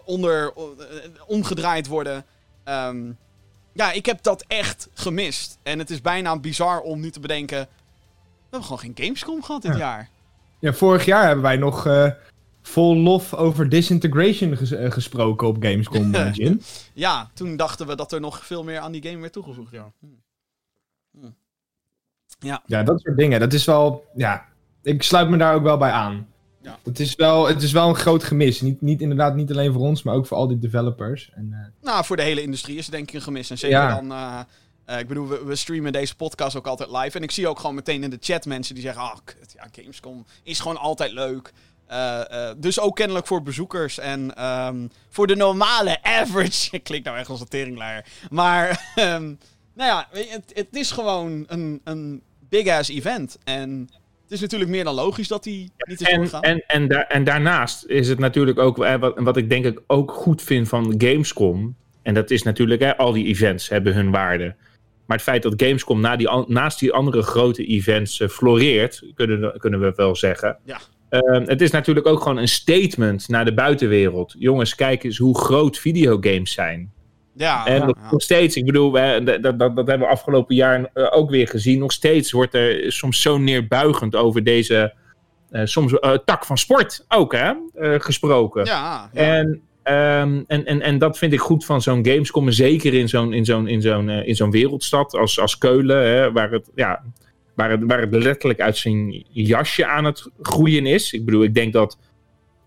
onder, 0.05 0.53
omgedraaid 1.27 1.88
worden. 1.88 2.25
Ehm, 2.63 3.11
ja, 3.73 3.91
ik 3.91 4.05
heb 4.05 4.23
dat 4.23 4.43
echt 4.47 4.89
gemist. 4.93 5.57
En 5.63 5.79
het 5.79 5.89
is 5.89 6.01
bijna 6.01 6.39
bizar 6.39 6.79
om 6.81 6.99
nu 6.99 7.11
te 7.11 7.19
bedenken. 7.19 7.59
We 7.59 7.67
hebben 8.41 8.63
gewoon 8.63 8.79
geen 8.79 9.05
Gamescom 9.05 9.43
gehad 9.43 9.61
dit 9.61 9.71
Ja. 9.71 9.77
jaar. 9.77 10.09
Ja, 10.59 10.73
vorig 10.73 11.05
jaar 11.05 11.25
hebben 11.25 11.43
wij 11.43 11.57
nog 11.57 11.88
vol 12.68 12.95
lof 12.95 13.34
over 13.34 13.70
Disintegration 13.70 14.57
ges- 14.57 14.72
eh, 14.72 14.91
gesproken 14.91 15.47
op 15.47 15.57
Gamescom, 15.63 16.16
eh. 16.16 16.34
Ja, 16.93 17.30
toen 17.34 17.55
dachten 17.57 17.88
we 17.88 17.95
dat 17.95 18.11
er 18.11 18.20
nog 18.20 18.45
veel 18.45 18.63
meer 18.63 18.80
aan 18.80 18.91
die 18.91 19.03
game 19.07 19.20
werd 19.22 19.34
toegevoegd. 19.34 19.72
Ja. 19.72 19.91
Hm. 19.99 20.05
Hm. 21.20 21.28
Ja, 22.66 22.84
dat 22.84 23.01
soort 23.01 23.18
dingen. 23.18 23.39
Dat 23.39 23.53
is 23.53 23.66
wel, 23.66 24.05
ja, 24.16 24.45
ik 24.84 25.03
sluit 25.03 25.30
me 25.30 25.38
daar 25.38 25.55
ook 25.55 25.63
wel 25.63 25.78
bij 25.78 25.91
aan. 25.91 26.28
Ja. 26.61 26.80
Het, 26.84 26.99
is 26.99 27.16
wel, 27.16 27.47
het 27.47 27.61
is 27.61 27.72
wel 27.72 27.89
een 27.89 27.95
groot 27.95 28.24
gemis. 28.24 28.61
Niet, 28.61 28.82
niet, 28.82 29.01
inderdaad 29.01 29.36
niet 29.36 29.51
alleen 29.51 29.74
voor 29.74 29.82
ons, 29.82 30.03
maar 30.03 30.16
ook 30.16 30.28
voor 30.28 30.38
al 30.38 30.47
die 30.47 30.59
developers. 30.59 31.30
En, 31.34 31.49
eh, 31.51 31.86
Nou, 31.86 32.05
voor 32.05 32.16
de 32.16 32.24
hele 32.24 32.41
industrie 32.41 32.78
is 32.78 32.86
het 32.86 32.95
denk 32.95 33.07
ik 33.07 33.13
een 33.16 33.22
gemis. 33.22 33.49
En 33.49 33.57
zeker 33.57 33.78
Ja. 33.78 34.01
dan... 34.01 34.97
ik 34.99 35.07
bedoel, 35.07 35.28
we, 35.28 35.43
we 35.43 35.55
streamen 35.55 35.91
deze 35.91 36.16
podcast 36.16 36.55
ook 36.55 36.68
altijd 36.68 36.89
live. 36.91 37.18
En 37.18 37.24
ik 37.24 37.32
zie 37.32 37.47
ook 37.47 37.59
gewoon 37.59 37.76
meteen 37.76 38.03
in 38.03 38.09
de 38.09 38.18
chat 38.20 38.45
mensen 38.45 38.74
die 38.76 38.84
zeggen... 38.84 39.01
Ah, 39.01 39.16
ja, 39.55 39.68
Gamescom 39.72 40.26
is 40.43 40.59
gewoon 40.59 40.78
altijd 40.78 41.11
leuk. 41.11 41.53
Eh, 41.88 42.49
eh, 42.49 42.55
dus 42.57 42.79
ook 42.79 42.95
kennelijk 42.95 43.27
voor 43.27 43.43
bezoekers. 43.43 43.99
En 43.99 44.36
ehm, 44.36 44.88
voor 45.09 45.27
de 45.27 45.36
normale 45.36 46.03
average... 46.03 46.67
Ik 46.75 46.83
klink 46.83 47.05
nou 47.05 47.17
echt 47.17 47.29
als 47.29 47.39
een 47.41 47.47
teringleier. 47.47 48.05
Maar, 48.29 48.69
ehm, 48.95 49.23
nou 49.73 49.89
ja, 49.89 50.07
het, 50.11 50.51
het 50.53 50.67
is 50.71 50.91
gewoon 50.91 51.43
een, 51.47 51.81
een 51.83 52.21
big-ass 52.49 52.89
event. 52.89 53.38
En 53.43 53.89
het 54.23 54.31
is 54.31 54.39
natuurlijk 54.41 54.71
meer 54.71 54.83
dan 54.83 54.93
logisch 54.95 55.27
dat 55.27 55.43
die 55.43 55.71
niet 55.77 56.01
is 56.01 56.07
En, 56.07 56.15
doorgegaan. 56.15 56.41
en, 56.41 56.63
en, 56.67 56.88
da- 56.88 57.07
en 57.07 57.23
daarnaast 57.23 57.86
is 57.86 58.07
het 58.07 58.19
natuurlijk 58.19 58.59
ook, 58.59 58.83
eh, 58.83 58.95
wat, 58.95 59.13
wat 59.19 59.38
ik 59.38 59.49
denk 59.49 59.65
ik 59.65 59.81
ook 59.88 60.11
goed 60.11 60.41
vind 60.41 60.67
van 60.67 60.93
Gamescom. 60.97 61.75
En 62.01 62.13
dat 62.13 62.31
is 62.31 62.43
natuurlijk, 62.43 62.81
hè, 62.81 62.97
al 62.97 63.11
die 63.11 63.25
events 63.25 63.69
hebben 63.69 63.93
hun 63.93 64.11
waarde. 64.11 64.55
Maar 65.05 65.17
het 65.17 65.25
feit 65.25 65.43
dat 65.43 65.53
Gamescom 65.57 65.99
na 66.01 66.15
die, 66.15 66.29
naast 66.47 66.79
die 66.79 66.91
andere 66.93 67.21
grote 67.21 67.65
events 67.65 68.21
floreert, 68.29 69.03
kunnen, 69.15 69.41
we- 69.41 69.57
kunnen 69.59 69.79
we 69.79 69.93
wel 69.95 70.15
zeggen. 70.15 70.57
Ja. 70.63 70.79
Eh, 71.09 71.45
het 71.45 71.61
is 71.61 71.71
natuurlijk 71.71 72.07
ook 72.07 72.21
gewoon 72.21 72.37
een 72.37 72.47
statement 72.47 73.27
naar 73.27 73.45
de 73.45 73.53
buitenwereld. 73.53 74.35
Jongens, 74.37 74.75
kijk 74.75 75.03
eens 75.03 75.17
hoe 75.17 75.37
groot 75.37 75.77
videogames 75.77 76.53
zijn. 76.53 76.91
ja, 77.33 77.65
En 77.65 77.79
ja, 77.79 77.85
nog, 77.85 77.95
ja. 78.11 78.17
steeds, 78.17 78.55
ik 78.55 78.65
bedoel, 78.65 78.91
dat, 78.91 79.25
dat, 79.43 79.59
dat 79.59 79.75
hebben 79.75 79.99
we 79.99 80.05
afgelopen 80.05 80.55
jaar 80.55 80.89
eh, 80.93 81.07
ook 81.09 81.29
weer 81.29 81.47
gezien. 81.47 81.79
Nog 81.79 81.91
steeds 81.91 82.31
wordt 82.31 82.53
er 82.53 82.91
soms 82.91 83.21
zo 83.21 83.37
neerbuigend 83.37 84.15
over 84.15 84.43
deze 84.43 84.93
eh, 85.49 85.61
soms 85.65 85.99
eh, 85.99 86.11
tak 86.25 86.45
van 86.45 86.57
sport 86.57 87.05
ook 87.07 87.35
hè, 87.35 87.53
gesproken. 87.99 88.65
Ja, 88.65 89.09
ja. 89.13 89.21
En, 89.21 89.61
ehm, 89.83 90.41
en, 90.47 90.65
en, 90.65 90.81
en 90.81 90.97
dat 90.97 91.17
vind 91.17 91.33
ik 91.33 91.39
goed 91.39 91.65
van 91.65 91.81
zo'n 91.81 92.05
Gamescom. 92.05 92.47
en 92.47 92.53
Zeker 92.53 92.93
in 92.93 93.09
zo'n, 93.09 93.33
in 93.33 93.45
zo'n, 93.45 93.67
in 93.67 93.81
zo'n, 93.81 94.09
in 94.09 94.35
zo'n 94.35 94.51
wereldstad 94.51 95.13
als, 95.13 95.39
als 95.39 95.57
Keulen, 95.57 96.07
hè, 96.07 96.31
waar, 96.31 96.51
het, 96.51 96.69
ja, 96.75 97.01
waar, 97.55 97.99
het, 97.99 98.13
letterlijk 98.13 98.59
uit 98.59 98.77
zijn 98.77 99.25
jasje 99.29 99.85
aan 99.85 100.05
het 100.05 100.29
groeien 100.41 100.85
is. 100.85 101.13
Ik 101.13 101.25
bedoel, 101.25 101.43
ik 101.43 101.53
denk 101.53 101.73
dat. 101.73 101.99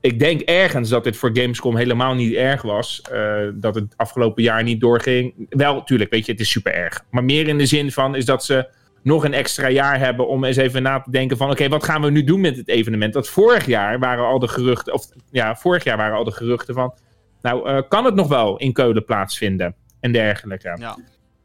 Ik 0.01 0.19
denk 0.19 0.41
ergens 0.41 0.89
dat 0.89 1.05
dit 1.05 1.17
voor 1.17 1.31
Gamescom 1.33 1.77
helemaal 1.77 2.15
niet 2.15 2.35
erg 2.35 2.63
was. 2.63 3.01
eh, 3.01 3.49
dat 3.55 3.75
het 3.75 3.95
afgelopen 3.97 4.43
jaar 4.43 4.63
niet 4.63 4.81
doorging. 4.81 5.47
Wel, 5.49 5.85
tuurlijk, 5.85 6.11
weet 6.11 6.27
je, 6.27 6.33
het 6.33 6.41
is 6.41 6.51
super 6.51 6.73
erg. 6.73 7.05
Maar 7.11 7.25
meer 7.25 7.49
in 7.49 7.59
de 7.59 7.67
zin 7.67 7.93
van 7.93 8.15
is 8.15 8.25
dat 8.25 8.45
ze 8.45 8.69
nog 9.03 9.25
een 9.25 9.35
extra 9.35 9.69
jaar 9.69 9.99
hebben 9.99 10.29
om 10.29 10.45
eens 10.45 10.57
even 10.57 10.83
na 10.83 11.01
te 11.01 11.11
denken 11.11 11.37
van... 11.37 11.51
oké, 11.51 11.69
wat 11.69 11.85
gaan 11.85 12.03
we 12.03 12.11
nu 12.11 12.25
doen 12.25 12.41
met 12.41 12.57
het 12.57 12.69
evenement? 12.69 13.13
Dat 13.13 13.29
vorig 13.29 13.67
jaar 13.67 13.99
waren 13.99 14.25
al 14.25 14.39
de 14.39 14.49
geruchten... 14.49 14.93
of 14.93 15.07
ja, 15.31 15.57
vorig 15.57 15.85
jaar 15.85 15.97
waren 15.97 16.17
al 16.17 16.25
de 16.25 16.33
geruchten 16.33 16.75
van... 16.75 16.95
nou, 17.43 17.69
eh, 17.69 17.83
kan 17.89 18.05
het 18.05 18.15
nog 18.15 18.29
wel 18.29 18.57
in 18.57 18.73
Keulen 18.73 19.05
plaatsvinden? 19.05 19.75
En 20.01 20.13
dergelijke. 20.13 20.77
Ja. 20.81 20.99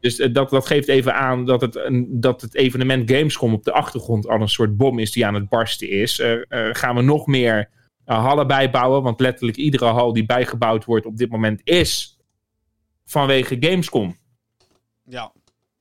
Dus 0.04 0.18
eh, 0.18 0.32
dat, 0.32 0.50
dat 0.50 0.66
geeft 0.66 0.88
even 0.88 1.14
aan 1.14 1.44
dat 1.44 1.60
het, 1.60 1.76
een, 1.76 2.06
dat 2.20 2.40
het 2.40 2.54
evenement 2.54 3.10
Gamescom 3.10 3.52
op 3.52 3.64
de 3.64 3.72
achtergrond 3.72 4.28
al 4.28 4.40
een 4.40 4.48
soort 4.48 4.76
bom 4.76 4.98
is 4.98 5.12
die 5.12 5.26
aan 5.26 5.34
het 5.34 5.48
barsten 5.48 5.90
is. 5.90 6.18
Eh, 6.18 6.32
eh, 6.32 6.74
gaan 6.74 6.94
we 6.94 7.02
nog 7.02 7.26
meer 7.26 7.70
hallen 8.04 8.46
bijbouwen? 8.46 9.02
Want 9.02 9.20
letterlijk 9.20 9.56
iedere 9.56 9.84
hal 9.84 10.12
die 10.12 10.26
bijgebouwd 10.26 10.84
wordt 10.84 11.06
op 11.06 11.16
dit 11.16 11.30
moment 11.30 11.60
is 11.64 12.18
vanwege 13.04 13.56
Gamescom. 13.60 14.16
ja. 15.04 15.32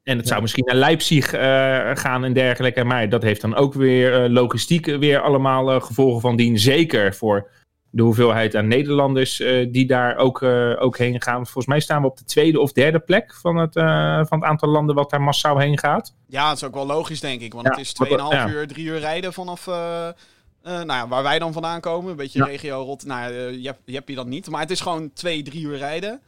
En 0.03 0.17
het 0.17 0.27
zou 0.27 0.41
misschien 0.41 0.65
naar 0.65 0.75
Leipzig 0.75 1.33
eh, 1.33 1.91
gaan 1.93 2.23
en 2.23 2.33
dergelijke. 2.33 2.83
Maar 2.83 3.09
dat 3.09 3.21
heeft 3.21 3.41
dan 3.41 3.55
ook 3.55 3.73
weer 3.73 4.23
eh, 4.23 4.29
logistiek 4.29 4.85
weer 4.85 5.21
allemaal 5.21 5.79
gevolgen 5.79 6.21
van 6.21 6.35
dien. 6.35 6.59
Zeker 6.59 7.13
voor 7.13 7.49
de 7.95 8.01
hoeveelheid 8.01 8.55
aan 8.55 8.67
Nederlanders 8.67 9.39
eh, 9.39 9.67
die 9.71 9.85
daar 9.87 10.17
ook, 10.17 10.41
eh, 10.41 10.73
ook 10.79 10.97
heen 10.97 11.21
gaan. 11.21 11.43
Volgens 11.43 11.65
mij 11.65 11.79
staan 11.79 12.01
we 12.01 12.07
op 12.07 12.17
de 12.17 12.23
tweede 12.23 12.59
of 12.59 12.71
derde 12.71 12.99
plek 12.99 13.33
van 13.35 13.55
het, 13.57 13.75
eh, 13.75 14.25
van 14.25 14.39
het 14.39 14.49
aantal 14.49 14.69
landen 14.69 14.95
wat 14.95 15.09
daar 15.09 15.21
massaal 15.21 15.57
heen 15.57 15.79
gaat. 15.79 16.15
Ja, 16.27 16.47
dat 16.47 16.55
is 16.57 16.63
ook 16.63 16.73
wel 16.73 16.85
logisch, 16.85 17.19
denk 17.19 17.41
ik. 17.41 17.53
Want 17.53 17.65
Ja, 17.65 17.71
het 17.71 17.79
is 17.79 17.93
wat- 17.97 18.07
2,5 18.07 18.31
ja. 18.33 18.49
uur, 18.49 18.67
3 18.67 18.85
uur 18.85 18.99
rijden 18.99 19.33
vanaf 19.33 19.65
nou 19.65 20.85
ja, 20.87 21.07
waar 21.07 21.23
wij 21.23 21.39
dan 21.39 21.53
vandaan 21.53 21.79
komen. 21.81 22.11
Een 22.11 22.17
beetje 22.17 22.39
Ja. 22.39 22.45
regio 22.45 22.81
rot. 22.81 23.05
Nou, 23.05 23.33
je, 23.33 23.67
hebt, 23.67 23.81
je 23.85 23.93
hebt 23.93 24.09
je 24.09 24.15
dat 24.15 24.27
niet. 24.27 24.49
Maar 24.49 24.61
het 24.61 24.71
is 24.71 24.81
gewoon 24.81 25.13
2, 25.13 25.41
3 25.41 25.63
uur 25.65 25.77
rijden. 25.77 26.21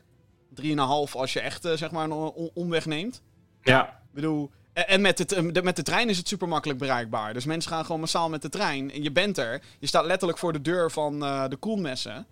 3,5 0.54 1.16
als 1.16 1.34
je 1.34 1.40
echt 1.40 1.68
zeg 1.76 1.92
maar 1.92 2.04
een 2.04 2.12
om- 2.12 2.50
omweg 2.54 2.86
neemt. 2.86 3.24
Ja, 3.62 3.84
Ik 3.88 4.22
bedoel, 4.22 4.52
en 4.76 4.88
en 4.88 5.02
met, 5.02 5.18
het, 5.18 5.32
eh, 5.32 5.44
de, 5.52 5.64
met 5.64 5.76
de 5.76 5.82
trein 5.84 6.10
is 6.10 6.18
het 6.18 6.28
super 6.28 6.48
makkelijk 6.48 6.80
bereikbaar. 6.80 7.34
Dus 7.34 7.46
mensen 7.46 7.72
gaan 7.72 7.86
gewoon 7.86 8.00
massaal 8.00 8.30
met 8.30 8.42
de 8.42 8.50
trein. 8.50 8.92
En 8.92 9.04
je 9.04 9.12
bent 9.12 9.38
er. 9.38 9.62
Je 9.80 9.88
staat 9.88 10.06
letterlijk 10.06 10.40
voor 10.40 10.54
de 10.54 10.62
deur 10.62 10.92
van 10.92 11.24
eh, 11.24 11.44
de 11.50 11.56
koelmessen. 11.56 12.26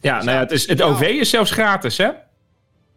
ja, 0.00 0.16
nou 0.16 0.30
ja 0.30 0.38
het, 0.38 0.50
is, 0.50 0.68
het 0.68 0.82
OV 0.82 1.00
is 1.00 1.30
zelfs 1.30 1.50
gratis, 1.50 1.96
hè? 1.96 2.10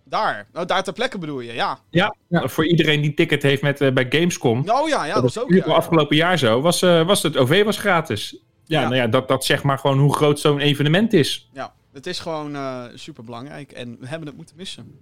Daar. 0.03 0.47
Oh, 0.53 0.65
daar 0.65 0.83
ter 0.83 0.93
plekke 0.93 1.17
bedoel 1.17 1.39
je, 1.39 1.53
ja. 1.53 1.79
Ja, 1.89 2.15
Ja. 2.27 2.47
voor 2.47 2.67
iedereen 2.67 3.01
die 3.01 3.13
ticket 3.13 3.43
heeft 3.43 3.61
met, 3.61 3.81
eh, 3.81 3.91
bij 3.91 4.05
Gamescom. 4.09 4.69
Oh 4.69 4.87
ja, 4.89 5.05
ja, 5.05 5.13
dat 5.13 5.23
is 5.23 5.39
ook. 5.39 5.49
Ja. 5.53 5.63
afgelopen 5.63 6.15
jaar 6.15 6.37
zo. 6.37 6.61
Was, 6.61 6.81
eh, 6.81 7.05
was 7.05 7.23
het 7.23 7.37
OV 7.37 7.63
was 7.63 7.77
gratis. 7.77 8.37
Ja, 8.65 8.79
Ja. 8.81 8.87
nou 8.87 8.95
ja, 8.95 9.07
dat, 9.07 9.27
dat 9.27 9.45
zegt 9.45 9.63
maar 9.63 9.79
gewoon 9.79 9.99
hoe 9.99 10.15
groot 10.15 10.39
zo'n 10.39 10.59
evenement 10.59 11.13
is. 11.13 11.49
Ja, 11.53 11.73
het 11.93 12.07
is 12.07 12.19
gewoon 12.19 12.57
super 12.95 13.23
belangrijk 13.23 13.71
en 13.71 13.97
we 13.99 14.07
hebben 14.07 14.27
het 14.27 14.37
moeten 14.37 14.55
missen. 14.55 14.99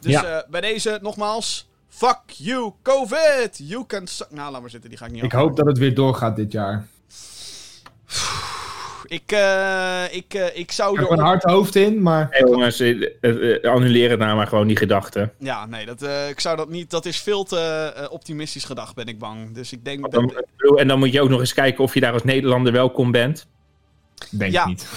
Dus 0.00 0.12
Ja. 0.12 0.24
eh, 0.24 0.50
bij 0.50 0.60
deze 0.60 0.98
nogmaals, 1.02 1.67
fuck 1.88 2.20
you 2.26 2.72
COVID! 2.82 3.60
You 3.62 3.86
can 3.86 4.06
suck... 4.06 4.30
Nou, 4.30 4.52
laat 4.52 4.60
maar 4.60 4.70
zitten, 4.70 4.90
die 4.90 4.98
ga 4.98 5.06
ik 5.06 5.12
niet 5.12 5.22
ik 5.22 5.32
hoop 5.32 5.56
dat 5.56 5.66
het 5.66 5.78
weer 5.78 5.94
doorgaat 5.94 6.36
dit 6.36 6.52
jaar. 6.52 6.86
Ik, 9.06 9.32
eh, 9.32 10.04
ik, 10.10 10.34
eh, 10.34 10.56
ik 10.58 10.72
zou 10.72 10.92
Ik 10.92 11.00
heb 11.00 11.10
er... 11.10 11.18
een 11.18 11.24
hard 11.24 11.42
hoofd 11.42 11.74
in, 11.76 12.02
maar 12.02 12.26
Hey, 12.30 12.40
jongens, 12.40 12.80
eh, 12.80 13.62
annuleren 13.62 14.18
nou 14.18 14.36
maar 14.36 14.46
gewoon 14.46 14.66
die 14.66 14.76
gedachten. 14.76 15.32
Ja, 15.38 15.66
nee, 15.66 15.86
dat, 15.86 16.02
eh, 16.02 16.28
ik 16.28 16.40
zou 16.40 16.56
dat 16.56 16.68
niet... 16.68 16.90
Dat 16.90 17.06
is 17.06 17.20
veel 17.20 17.44
te 17.44 18.08
optimistisch 18.10 18.64
gedacht, 18.64 18.94
ben 18.94 19.06
ik 19.06 19.18
bang. 19.18 19.54
Dus 19.54 19.72
ik 19.72 19.84
denk... 19.84 20.10
Dan, 20.10 20.34
Dat, 20.56 20.78
en 20.78 20.88
dan 20.88 20.98
moet 20.98 21.12
je 21.12 21.20
ook 21.20 21.28
nog 21.28 21.40
eens 21.40 21.54
kijken 21.54 21.84
of 21.84 21.94
je 21.94 22.00
daar 22.00 22.12
als 22.12 22.24
Nederlander 22.24 22.72
welkom 22.72 23.10
bent. 23.10 23.46
denk 24.30 24.52
Ja. 24.52 24.62
ik 24.62 24.68
niet. 24.68 24.88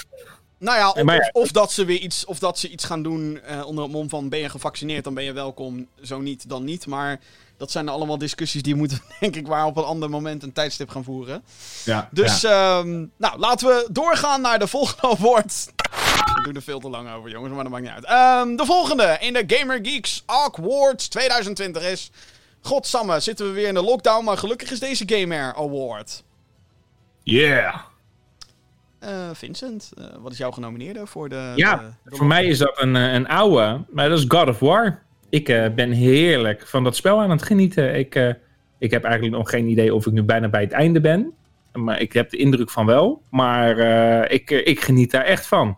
Nou 0.62 0.78
ja, 0.78 0.90
of, 1.32 1.46
ja. 1.46 1.52
Dat 1.52 1.72
ze 1.72 1.86
weer 1.86 2.00
iets... 2.00 2.26
Of 2.26 2.40
dat 2.40 2.60
ze 2.60 2.70
iets 2.70 2.84
gaan 2.84 3.04
doen 3.04 3.42
eh, 3.42 3.66
onder 3.66 3.84
het 3.84 3.94
mom 3.94 4.10
van... 4.10 4.30
Ben 4.30 4.40
je 4.40 4.50
gevaccineerd, 4.50 5.04
dan 5.04 5.14
ben 5.14 5.24
je 5.24 5.34
welkom. 5.34 5.88
Zo 6.02 6.20
niet, 6.20 6.50
dan 6.50 6.64
niet. 6.64 6.88
Maar 6.88 7.20
dat 7.58 7.72
zijn 7.72 7.90
allemaal 7.90 8.18
discussies 8.18 8.62
die 8.62 8.76
moeten, 8.76 9.02
denk 9.20 9.36
ik, 9.36 9.48
waar 9.48 9.66
op 9.66 9.78
een 9.78 9.84
ander 9.84 10.10
moment 10.10 10.44
een 10.44 10.54
tijdstip 10.54 10.90
gaan 10.90 11.04
voeren. 11.04 11.44
Ja, 11.86 12.10
Dus, 12.12 12.42
ja. 12.42 12.80
ehm, 12.80 13.06
nou, 13.18 13.40
laten 13.40 13.68
we 13.68 13.88
doorgaan 13.92 14.42
naar 14.42 14.60
de 14.60 14.68
volgende 14.68 15.08
award. 15.18 15.72
We 16.36 16.42
doen 16.44 16.56
er 16.56 16.62
veel 16.62 16.80
te 16.80 16.90
lang 16.90 17.12
over, 17.14 17.30
jongens, 17.30 17.54
maar 17.54 17.64
dat 17.64 17.72
maakt 17.72 17.84
niet 17.84 17.94
uit. 17.94 18.06
Ehm, 18.06 18.56
de 18.56 18.66
volgende 18.66 19.18
in 19.20 19.34
de 19.34 19.44
Gamer 19.48 19.80
Geeks 19.82 20.24
Awards 20.26 21.08
2020 21.08 21.84
is 21.84 22.12
Godsamme, 22.62 23.20
zitten 23.20 23.46
we 23.46 23.52
weer 23.52 23.68
in 23.68 23.74
de 23.74 23.84
lockdown, 23.84 24.24
maar 24.24 24.38
gelukkig 24.38 24.72
is 24.72 24.80
deze 24.80 25.04
Game 25.08 25.36
Air 25.36 25.56
Award. 25.56 26.24
Yeah! 27.24 27.76
Eh, 29.02 29.30
Vincent, 29.34 29.92
eh, 29.98 30.04
wat 30.20 30.32
is 30.32 30.38
jouw 30.38 30.52
genomineerde 30.52 31.06
voor 31.08 31.30
de... 31.30 31.52
Ja, 31.56 31.76
de- 32.04 32.16
Voor 32.16 32.26
mij 32.26 32.46
is 32.46 32.58
dat 32.58 32.82
een, 32.82 32.96
eh, 32.96 33.14
een 33.14 33.28
oude, 33.28 33.82
maar 33.90 34.10
dat 34.10 34.20
is 34.20 34.26
God 34.28 34.48
of 34.48 34.60
War. 34.60 35.02
Ik 35.30 35.46
ben 35.76 35.92
heerlijk 35.92 36.68
van 36.68 36.84
dat 36.84 36.96
spel 36.96 37.22
aan 37.22 37.30
het 37.30 37.44
genieten. 37.44 37.96
Ik, 37.96 38.36
ik 38.78 38.92
heb 38.92 39.04
eigenlijk 39.04 39.36
nog 39.36 39.50
geen 39.50 39.68
idee 39.68 39.96
of 39.96 40.06
ik 40.06 40.12
nu 40.14 40.24
bijna 40.24 40.50
bij 40.50 40.62
het 40.62 40.72
einde 40.72 41.02
ben. 41.02 41.34
Maar 41.74 42.00
ik 42.02 42.14
heb 42.14 42.30
de 42.30 42.38
indruk 42.38 42.70
van 42.70 42.86
wel. 42.86 43.22
Maar 43.30 43.78
ik, 44.32 44.50
ik 44.52 44.82
geniet 44.82 45.12
daar 45.12 45.24
echt 45.24 45.48
van. 45.48 45.78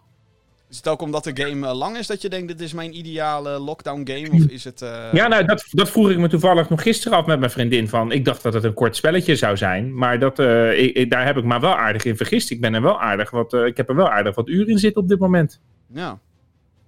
Is 0.73 0.79
het 0.79 0.87
ook 0.87 1.01
omdat 1.01 1.23
de 1.23 1.31
game 1.43 1.67
eh, 1.67 1.75
lang 1.77 1.97
is 1.97 2.07
dat 2.07 2.21
je 2.21 2.29
denkt, 2.29 2.47
dit 2.47 2.61
is 2.61 2.73
mijn 2.73 2.97
ideale 2.97 3.59
lockdown 3.59 4.01
game? 4.11 4.29
Of 4.31 4.43
is 4.49 4.63
het... 4.63 4.81
eh, 4.81 5.13
Ja, 5.13 5.27
nou, 5.27 5.45
dat, 5.45 5.65
dat 5.71 5.89
vroeg 5.89 6.09
ik 6.09 6.17
me 6.17 6.27
toevallig 6.27 6.69
nog 6.69 6.81
gisteren 6.81 7.17
af 7.17 7.25
met 7.25 7.39
mijn 7.39 7.51
vriendin 7.51 7.87
van. 7.87 8.11
Ik 8.11 8.25
dacht 8.25 8.43
dat 8.43 8.53
het 8.53 8.63
een 8.63 8.73
kort 8.73 8.95
spelletje 8.95 9.35
zou 9.35 9.57
zijn. 9.57 9.95
Maar 9.97 10.19
dat, 10.19 10.39
eh, 10.39 10.79
ik, 10.83 10.95
ik- 10.95 11.09
daar 11.09 11.25
heb 11.25 11.37
ik 11.37 11.43
me 11.43 11.59
wel 11.59 11.75
aardig 11.75 12.05
in 12.05 12.17
vergist. 12.17 12.49
Ik, 12.51 12.61
ben 12.61 12.73
er 12.73 12.81
wel 12.81 13.01
aardig 13.01 13.29
wat, 13.29 13.53
ik 13.53 13.77
heb 13.77 13.89
er 13.89 13.95
wel 13.95 14.09
aardig 14.09 14.35
wat 14.35 14.47
uren 14.47 14.67
in 14.67 14.77
zitten 14.77 15.01
op 15.01 15.07
dit 15.07 15.19
moment. 15.19 15.61
ja. 15.93 16.19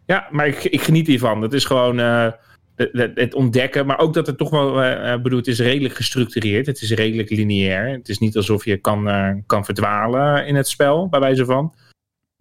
Ja, 0.05 0.27
maar 0.31 0.47
ik, 0.47 0.63
ik 0.63 0.81
geniet 0.81 1.07
hiervan. 1.07 1.41
Het 1.41 1.53
is 1.53 1.65
gewoon 1.65 1.97
het, 2.75 3.33
ontdekken. 3.33 3.85
Maar 3.85 3.99
ook 3.99 4.13
dat 4.13 4.27
het 4.27 4.37
toch 4.37 4.49
wel, 4.49 4.73
bedoel, 5.21 5.37
het 5.37 5.47
is 5.47 5.59
redelijk 5.59 5.93
gestructureerd. 5.95 6.65
Het 6.65 6.81
is 6.81 6.91
redelijk 6.91 7.29
lineair. 7.29 7.89
Het 7.89 8.09
is 8.09 8.17
niet 8.19 8.35
alsof 8.37 8.65
je 8.65 8.77
kan, 8.77 9.43
kan 9.45 9.65
verdwalen 9.65 10.47
in 10.47 10.55
het 10.55 10.67
spel, 10.67 11.07
bij 11.09 11.19
wijze 11.19 11.45
van. 11.45 11.73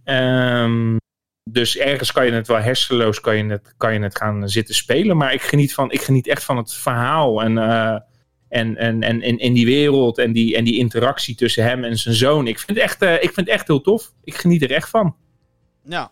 Ehm, 0.05 0.97
dus 1.45 1.77
ergens 1.77 2.13
kan 2.13 2.27
je 2.27 2.33
het 2.33 2.47
wel 2.47 2.61
hersenloos 2.61 3.21
kan 3.21 3.37
je 3.37 3.45
het, 3.45 3.75
kan 3.77 3.93
je 3.93 4.01
het 4.01 4.17
gaan 4.17 4.49
zitten 4.49 4.75
spelen. 4.75 5.17
Maar 5.17 5.33
ik 5.33 5.43
geniet, 5.43 5.75
van, 5.75 5.91
ik 5.91 6.03
geniet 6.03 6.27
echt 6.27 6.45
van 6.45 6.57
het 6.57 6.75
verhaal. 6.75 7.43
En, 7.43 7.59
eh, 7.59 8.01
en, 8.49 8.77
en, 8.77 9.03
en, 9.03 9.21
en 9.21 9.53
die 9.53 9.67
wereld 9.67 10.19
en 10.19 10.33
die, 10.33 10.57
en 10.57 10.65
die 10.65 10.79
interactie 10.79 11.35
tussen 11.35 11.65
hem 11.65 11.85
en 11.85 11.99
zijn 11.99 12.15
zoon. 12.15 12.47
Ik 12.47 12.59
vind, 12.59 12.79
het 12.79 12.87
echt, 12.87 13.03
eh, 13.03 13.23
ik 13.23 13.33
vind 13.33 13.49
echt 13.49 13.67
heel 13.67 13.81
tof. 13.81 14.13
Ik 14.25 14.35
geniet 14.35 14.63
er 14.63 14.73
echt 14.73 14.89
van. 14.89 15.17
Ja. 15.85 16.11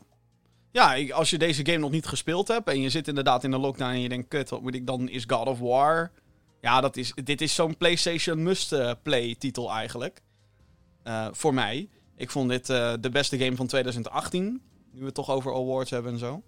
Ja, 0.72 1.10
als 1.10 1.30
je 1.30 1.38
deze 1.38 1.66
game 1.66 1.78
nog 1.78 1.90
niet 1.90 2.06
gespeeld 2.06 2.48
hebt 2.48 2.68
en 2.68 2.80
je 2.80 2.90
zit 2.90 3.08
inderdaad 3.08 3.44
in 3.44 3.50
de 3.50 3.58
lockdown 3.58 3.90
en 3.90 4.00
je 4.00 4.08
denkt, 4.08 4.28
kut, 4.28 4.50
wat 4.50 4.62
moet 4.62 4.74
ik 4.74 4.86
dan, 4.86 5.08
is 5.08 5.24
God 5.26 5.46
of 5.46 5.58
War. 5.58 6.12
Ja, 6.60 6.80
dat 6.80 6.96
is, 6.96 7.12
dit 7.24 7.40
is 7.40 7.54
zo'n 7.54 7.76
PlayStation 7.76 8.42
must-play 8.42 9.34
titel 9.38 9.70
eigenlijk. 9.72 10.20
Eh, 11.02 11.26
voor 11.30 11.54
mij. 11.54 11.88
Ik 12.16 12.30
vond 12.30 12.48
dit 12.48 12.70
eh, 12.70 12.92
de 13.00 13.10
beste 13.10 13.38
game 13.38 13.56
van 13.56 13.66
2018. 13.66 14.62
Nu 14.92 14.98
we 15.00 15.04
het 15.06 15.14
toch 15.14 15.30
over 15.30 15.54
awards 15.54 15.90
hebben 15.90 16.12
en 16.12 16.18
zo. 16.18 16.42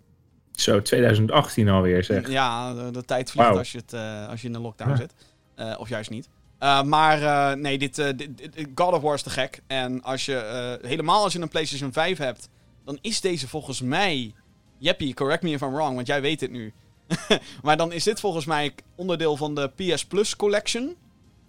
Zo, 0.52 0.82
2018 0.82 1.68
alweer 1.68 2.04
zeg. 2.04 2.28
Ja, 2.30 2.74
de, 2.74 2.90
de 2.90 3.04
tijd 3.04 3.30
vliegt 3.30 3.56
als, 3.56 3.72
je 3.72 3.78
het, 3.78 3.92
eh, 3.92 4.28
als 4.28 4.40
je 4.40 4.46
in 4.46 4.52
de 4.52 4.58
lockdown 4.60 4.90
Ja. 4.90 4.96
zit. 4.96 5.14
Eh, 5.54 5.74
of 5.78 5.88
juist 5.88 6.10
niet. 6.10 6.28
Eh, 6.58 6.82
maar 6.82 7.58
nee, 7.58 7.78
dit, 7.78 7.94
dit, 7.96 8.18
dit- 8.38 8.66
God 8.74 8.92
of 8.94 9.00
War 9.02 9.14
is 9.14 9.22
te 9.22 9.30
gek. 9.30 9.62
En 9.66 10.02
als 10.02 10.24
je, 10.24 10.78
helemaal 10.82 11.22
als 11.22 11.32
je 11.32 11.40
een 11.40 11.48
PlayStation 11.48 11.92
5 11.92 12.18
hebt, 12.18 12.48
dan 12.84 12.98
is 13.00 13.20
deze 13.20 13.48
volgens 13.48 13.80
mij... 13.80 14.34
Jeppie, 14.78 15.14
correct 15.14 15.42
me 15.42 15.50
if 15.50 15.60
I'm 15.60 15.72
wrong, 15.74 15.94
want 15.94 16.06
jij 16.06 16.20
weet 16.20 16.40
het 16.40 16.50
nu. 16.50 16.72
maar 17.62 17.76
dan 17.76 17.92
is 17.92 18.04
dit 18.04 18.20
volgens 18.20 18.44
mij 18.44 18.74
onderdeel 18.94 19.36
van 19.36 19.54
de 19.54 19.70
PS 19.76 20.04
Plus 20.06 20.36
Collection. 20.36 20.96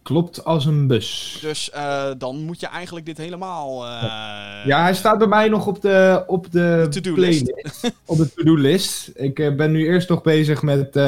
Klopt 0.05 0.43
als 0.45 0.65
een 0.65 0.87
bus. 0.87 1.37
Dus 1.41 1.69
eh, 1.69 2.11
dan 2.17 2.43
moet 2.43 2.59
je 2.59 2.67
eigenlijk 2.67 3.05
dit 3.05 3.17
helemaal... 3.17 3.85
eh, 3.85 3.91
Ja, 4.65 4.81
hij 4.81 4.93
staat 4.95 5.17
bij 5.17 5.27
mij 5.27 5.47
nog 5.49 5.67
op 5.67 5.81
de, 5.81 6.23
op 6.27 6.51
de 6.51 6.87
To-do-list. 6.89 7.43
playlist. 7.43 7.91
op 8.05 8.17
de 8.17 8.33
to-do-list. 8.33 9.11
Ik 9.15 9.39
eh, 9.39 9.55
ben 9.55 9.71
nu 9.71 9.85
eerst 9.85 10.09
nog 10.09 10.21
bezig 10.21 10.61
met 10.61 10.99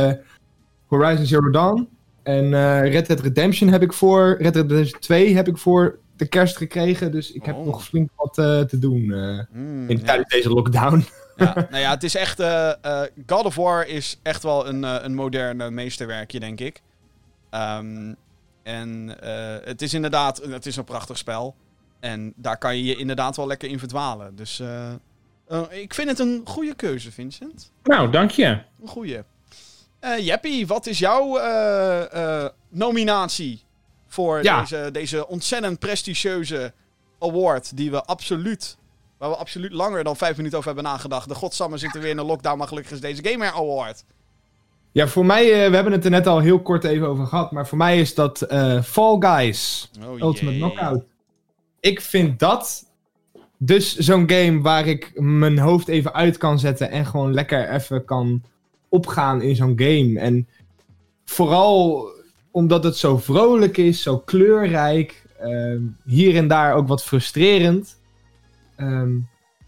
Horizon 0.88 1.26
Zero 1.26 1.50
Dawn. 1.50 1.90
En 2.24 2.50
Red 2.90 3.08
Dead 3.08 3.20
Redemption 3.20 3.70
heb 3.70 3.82
ik 3.82 3.94
voor. 3.94 4.36
Red 4.40 4.54
Dead 4.54 4.70
Redemption 4.72 5.00
2 5.00 5.36
heb 5.36 5.48
ik 5.48 5.58
voor 5.58 6.00
de 6.16 6.28
kerst 6.28 6.58
gekregen. 6.58 7.12
Dus 7.12 7.32
ik 7.32 7.46
heb 7.46 7.56
Oh. 7.56 7.66
nog 7.66 7.84
flink 7.84 8.10
wat 8.16 8.34
te 8.70 8.80
doen 8.80 9.12
hmm, 9.52 9.90
in, 9.90 9.98
ja. 9.98 10.04
tijdens 10.04 10.30
deze 10.30 10.50
lockdown. 10.50 11.06
Ja, 11.38 11.54
nou 11.70 11.78
ja, 11.84 11.90
het 11.90 12.04
is 12.04 12.16
echt. 12.16 12.44
God 13.28 13.46
of 13.46 13.56
War 13.56 13.88
is 13.88 14.20
echt 14.24 14.44
wel 14.44 14.68
een, 14.68 14.84
een 14.84 15.16
moderne 15.16 15.72
meesterwerkje, 15.72 16.40
denk 16.40 16.60
ik. 16.60 16.82
Ehm, 17.50 18.14
en 18.68 19.20
eh, 19.22 19.66
het 19.68 19.82
is 19.82 19.94
inderdaad. 19.94 20.38
Het 20.38 20.66
is 20.66 20.76
een 20.76 20.84
prachtig 20.84 21.18
spel. 21.18 21.56
En 22.00 22.34
daar 22.36 22.58
kan 22.58 22.78
je 22.78 22.84
je 22.84 22.96
inderdaad 22.96 23.36
wel 23.36 23.48
lekker 23.48 23.70
in 23.70 23.80
verdwalen. 23.80 24.36
Dus 24.36 24.60
eh, 24.60 24.90
eh, 25.48 25.62
ik 25.70 25.94
vind 25.94 26.10
het 26.10 26.20
een 26.20 26.42
goede 26.46 26.76
keuze, 26.76 27.12
Vincent. 27.12 27.72
Nou, 27.84 28.12
dank 28.12 28.32
je. 28.32 28.46
Een 28.82 28.88
goede. 28.88 29.26
Eh 30.00 30.26
Jeppie, 30.26 30.68
wat 30.68 30.86
is 30.86 31.00
jouw 31.00 31.40
nominatie 32.70 33.64
voor 34.08 34.44
Ja. 34.44 34.60
deze, 34.62 34.90
deze 34.92 35.28
ontzettend 35.28 35.80
prestigieuze 35.80 36.74
award 37.20 37.78
die 37.78 37.92
we 37.92 38.04
absoluut, 38.04 38.78
waar 39.18 39.30
we 39.30 39.36
absoluut 39.36 39.72
langer 39.72 40.04
dan 40.04 40.16
vijf 40.18 40.38
minuten 40.38 40.58
over 40.58 40.74
hebben 40.74 40.92
nagedacht. 40.92 41.28
De 41.28 41.36
godsamme 41.36 41.78
zitten 41.78 42.02
weer 42.02 42.10
in 42.10 42.18
de 42.18 42.24
lockdown, 42.24 42.58
maar 42.58 42.68
gelukkig 42.68 42.92
is 42.92 43.00
deze 43.00 43.28
Gamer 43.28 43.52
Award. 43.52 44.04
Ja, 44.98 45.08
voor 45.08 45.26
mij, 45.26 45.44
eh, 45.44 45.70
we 45.70 45.76
hebben 45.76 45.94
het 45.94 46.06
er 46.06 46.12
net 46.12 46.28
al 46.28 46.40
heel 46.40 46.60
kort 46.60 46.84
even 46.84 47.08
over 47.08 47.26
gehad. 47.26 47.52
Maar 47.52 47.68
voor 47.68 47.78
mij 47.78 48.00
is 48.00 48.16
dat 48.16 48.42
eh, 48.42 48.82
Fall 48.82 49.16
Guys. 49.20 49.92
Oh, 50.08 50.20
Ultimate 50.20 50.58
Knockout. 50.58 51.04
Ik 51.80 52.02
vind 52.02 52.40
dat 52.40 52.86
dus 53.58 53.96
zo'n 53.96 54.30
game 54.30 54.62
waar 54.62 54.88
ik 54.88 55.12
mijn 55.16 55.60
hoofd 55.60 55.88
even 55.88 56.14
uit 56.14 56.38
kan 56.38 56.60
zetten 56.60 56.90
en 56.90 57.06
gewoon 57.06 57.34
lekker 57.34 57.70
even 57.70 58.06
kan 58.06 58.44
opgaan 58.90 59.42
in 59.42 59.56
zo'n 59.56 59.74
game. 59.76 60.20
En 60.20 60.48
vooral 61.26 62.08
omdat 62.52 62.84
het 62.84 62.98
zo 62.98 63.18
vrolijk 63.18 63.78
is, 63.78 64.02
zo 64.02 64.18
kleurrijk, 64.18 65.24
ehm, 65.40 65.82
hier 66.06 66.36
en 66.36 66.48
daar 66.48 66.74
ook 66.74 66.88
wat 66.88 67.04
frustrerend. 67.04 67.98
Ehm, 68.76 69.16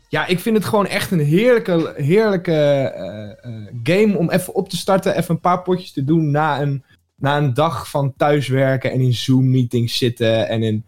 ja, 0.09 0.25
ik 0.25 0.39
vind 0.39 0.55
het 0.55 0.65
gewoon 0.65 0.87
echt 0.87 1.11
een 1.11 1.19
heerlijke, 1.19 1.93
heerlijke 1.95 2.51
eh, 2.51 3.29
eh, 3.45 3.67
game 3.83 4.17
om 4.17 4.29
even 4.29 4.53
op 4.53 4.69
te 4.69 4.77
starten, 4.77 5.17
even 5.17 5.35
een 5.35 5.41
paar 5.41 5.61
potjes 5.61 5.91
te 5.91 6.03
doen 6.03 6.31
na 6.31 6.61
een, 6.61 6.83
na 7.15 7.37
een 7.37 7.53
dag 7.53 7.89
van 7.89 8.13
thuiswerken 8.17 8.91
en 8.91 8.99
in 8.99 9.13
Zoom-meetings 9.13 9.97
zitten 9.97 10.47
en 10.47 10.63
in 10.63 10.85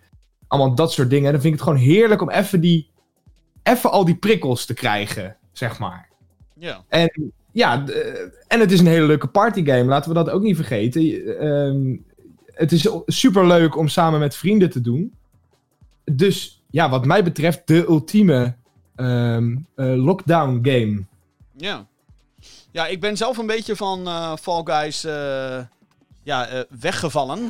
allemaal 0.47 0.76
dat 0.76 0.91
soort 0.91 1.09
dingen. 1.09 1.32
Dan 1.32 1.41
vind 1.41 1.53
ik 1.53 1.59
het 1.59 1.69
gewoon 1.69 1.86
heerlijk 1.86 2.22
om 2.22 2.30
even 2.30 2.61
die, 2.61 2.89
even 3.63 3.91
al 3.91 4.05
die 4.05 4.15
prikkels 4.15 4.65
te 4.65 4.74
krijgen, 4.74 5.38
zeg 5.51 5.80
maar. 5.80 6.09
Ja. 6.57 6.84
En 6.88 7.34
ja, 7.51 7.88
eh, 7.88 8.22
en 8.47 8.59
het 8.59 8.72
is 8.72 8.80
een 8.80 8.88
hele 8.88 9.05
leuke 9.05 9.28
partygame, 9.28 9.84
laten 9.84 10.09
we 10.09 10.15
dat 10.15 10.30
ook 10.30 10.41
niet 10.41 10.55
vergeten. 10.55 11.01
Ehm, 11.39 11.97
het 12.45 12.72
is 12.72 12.89
super 13.05 13.47
leuk 13.47 13.78
om 13.78 13.88
samen 13.88 14.19
met 14.19 14.36
vrienden 14.36 14.69
te 14.69 14.82
doen. 14.82 15.13
Dus 16.03 16.63
ja, 16.69 16.89
wat 16.89 17.05
mij 17.05 17.24
betreft 17.24 17.67
de 17.67 17.86
ultieme 17.88 18.59
ehm, 18.96 19.56
eh, 19.76 20.04
lockdown 20.04 20.60
game. 20.64 21.04
Ja. 21.58 21.86
Ja, 22.72 22.88
ik 22.88 23.00
ben 23.00 23.18
zelf 23.18 23.38
een 23.38 23.46
beetje 23.46 23.76
van 23.76 24.08
eh, 24.08 24.36
Fall 24.36 24.62
Guys 24.64 25.04
eh, 25.04 25.60
ja, 26.24 26.66
weggevallen. 26.80 27.48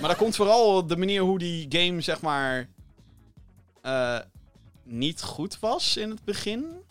maar 0.00 0.08
dat 0.08 0.16
komt 0.16 0.36
vooral 0.36 0.86
de 0.86 0.96
manier 0.96 1.22
hoe 1.22 1.38
die 1.38 1.66
game, 1.68 2.00
zeg 2.00 2.20
maar, 2.20 2.68
niet 4.84 5.22
goed 5.22 5.58
was 5.60 5.96
in 5.96 6.10
het 6.10 6.24
begin. 6.24 6.84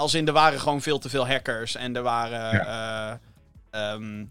Als 0.00 0.14
in, 0.14 0.26
er 0.26 0.32
waren 0.32 0.60
gewoon 0.60 0.80
veel 0.80 0.98
te 0.98 1.08
veel 1.08 1.28
hackers 1.28 1.74
en 1.74 1.96
er 1.96 2.02
waren... 2.02 2.66
eh, 2.66 3.12
ehm, 3.70 4.24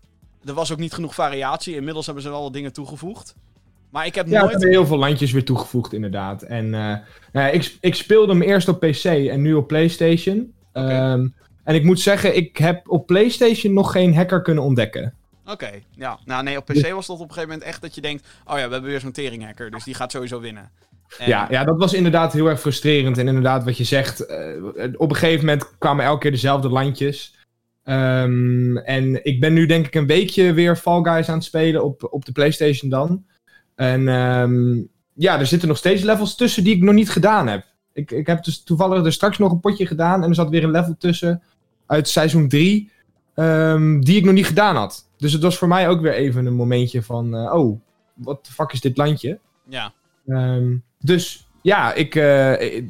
er 0.45 0.53
was 0.53 0.71
ook 0.71 0.77
niet 0.77 0.93
genoeg 0.93 1.13
variatie. 1.13 1.75
Inmiddels 1.75 2.05
hebben 2.05 2.23
ze 2.23 2.29
wel 2.29 2.41
wat 2.41 2.53
dingen 2.53 2.73
toegevoegd. 2.73 3.35
Maar 3.89 4.05
ik 4.05 4.15
heb 4.15 4.27
Ja, 4.27 4.39
nooit... 4.39 4.51
hebben 4.51 4.69
heel 4.69 4.85
veel 4.85 4.97
landjes 4.97 5.31
weer 5.31 5.43
toegevoegd, 5.45 5.93
inderdaad. 5.93 6.41
En 6.41 6.65
eh, 6.65 6.79
nou 6.81 7.01
ja, 7.31 7.47
ik, 7.47 7.77
ik 7.81 7.95
speelde 7.95 8.31
hem 8.31 8.41
eerst 8.41 8.67
op 8.67 8.79
PC 8.79 9.03
en 9.05 9.41
nu 9.41 9.53
op 9.53 9.67
PlayStation. 9.67 10.53
Ehm, 10.73 11.27
en 11.63 11.75
ik 11.75 11.83
moet 11.83 11.99
zeggen, 11.99 12.35
ik 12.35 12.57
heb 12.57 12.89
op 12.89 13.05
PlayStation 13.05 13.73
nog 13.73 13.91
geen 13.91 14.15
hacker 14.15 14.41
kunnen 14.41 14.63
ontdekken. 14.63 15.13
Oké, 15.45 15.69
ja. 15.95 16.19
Nou 16.25 16.43
nee, 16.43 16.57
op 16.57 16.65
PC 16.65 16.91
was 16.91 17.07
dat 17.07 17.15
op 17.15 17.21
een 17.21 17.33
gegeven 17.33 17.49
moment 17.49 17.63
echt 17.67 17.81
dat 17.81 17.95
je 17.95 18.01
denkt... 18.01 18.27
Oh 18.45 18.57
ja, 18.57 18.65
we 18.67 18.71
hebben 18.73 18.89
weer 18.89 18.99
zo'n 18.99 19.11
teringhacker, 19.11 19.71
dus 19.71 19.83
die 19.83 19.93
gaat 19.93 20.11
sowieso 20.11 20.39
winnen. 20.39 20.71
En- 21.17 21.27
Ja, 21.27 21.47
ja, 21.49 21.63
dat 21.63 21.77
was 21.77 21.93
inderdaad 21.93 22.33
heel 22.33 22.47
erg 22.49 22.59
frustrerend. 22.59 23.17
En 23.17 23.27
inderdaad, 23.27 23.63
wat 23.63 23.77
je 23.77 23.83
zegt, 23.83 24.25
eh, 24.25 24.37
op 24.97 25.09
een 25.09 25.15
gegeven 25.15 25.45
moment 25.45 25.77
kwamen 25.77 26.05
elke 26.05 26.19
keer 26.19 26.31
dezelfde 26.31 26.69
landjes. 26.69 27.35
Ehm, 27.83 28.77
en 28.77 29.25
ik 29.25 29.39
ben 29.39 29.53
nu 29.53 29.65
denk 29.65 29.85
ik 29.85 29.95
een 29.95 30.07
weekje 30.07 30.53
weer 30.53 30.75
Fall 30.75 31.03
Guys 31.03 31.29
aan 31.29 31.35
het 31.35 31.43
spelen 31.43 31.83
op, 31.83 32.07
op 32.11 32.25
de 32.25 32.31
PlayStation 32.31 32.89
dan. 32.89 33.25
En 33.79 34.07
ehm, 34.07 34.81
ja, 35.13 35.39
er 35.39 35.45
zitten 35.45 35.67
nog 35.67 35.77
steeds 35.77 36.03
levels 36.03 36.35
tussen 36.35 36.63
die 36.63 36.75
ik 36.75 36.81
nog 36.81 36.93
niet 36.93 37.09
gedaan 37.09 37.47
heb. 37.47 37.65
Ik, 37.93 38.11
ik 38.11 38.27
heb 38.27 38.43
dus 38.43 38.63
toevallig 38.63 39.05
er 39.05 39.13
straks 39.13 39.37
nog 39.37 39.51
een 39.51 39.59
potje 39.59 39.85
gedaan 39.85 40.23
en 40.23 40.29
er 40.29 40.35
zat 40.35 40.49
weer 40.49 40.63
een 40.63 40.71
level 40.71 40.95
tussen 40.97 41.41
uit 41.85 42.09
seizoen 42.09 42.47
3 42.47 42.91
ehm, 43.33 43.99
die 43.99 44.17
ik 44.17 44.25
nog 44.25 44.33
niet 44.33 44.45
gedaan 44.45 44.75
had. 44.75 45.07
Dus 45.17 45.33
het 45.33 45.41
was 45.41 45.57
voor 45.57 45.67
mij 45.67 45.89
ook 45.89 46.01
weer 46.01 46.13
even 46.13 46.45
een 46.45 46.55
momentje 46.55 47.03
van, 47.03 47.35
eh, 47.35 47.53
oh, 47.53 47.79
wat 48.13 48.45
de 48.45 48.51
fuck 48.51 48.71
is 48.71 48.81
dit 48.81 48.97
landje? 48.97 49.39
Ja, 49.67 49.93
Ehm, 50.29 50.75
dus 50.99 51.47
ja, 51.61 51.93
ik, 51.93 52.15
eh, 52.15 52.83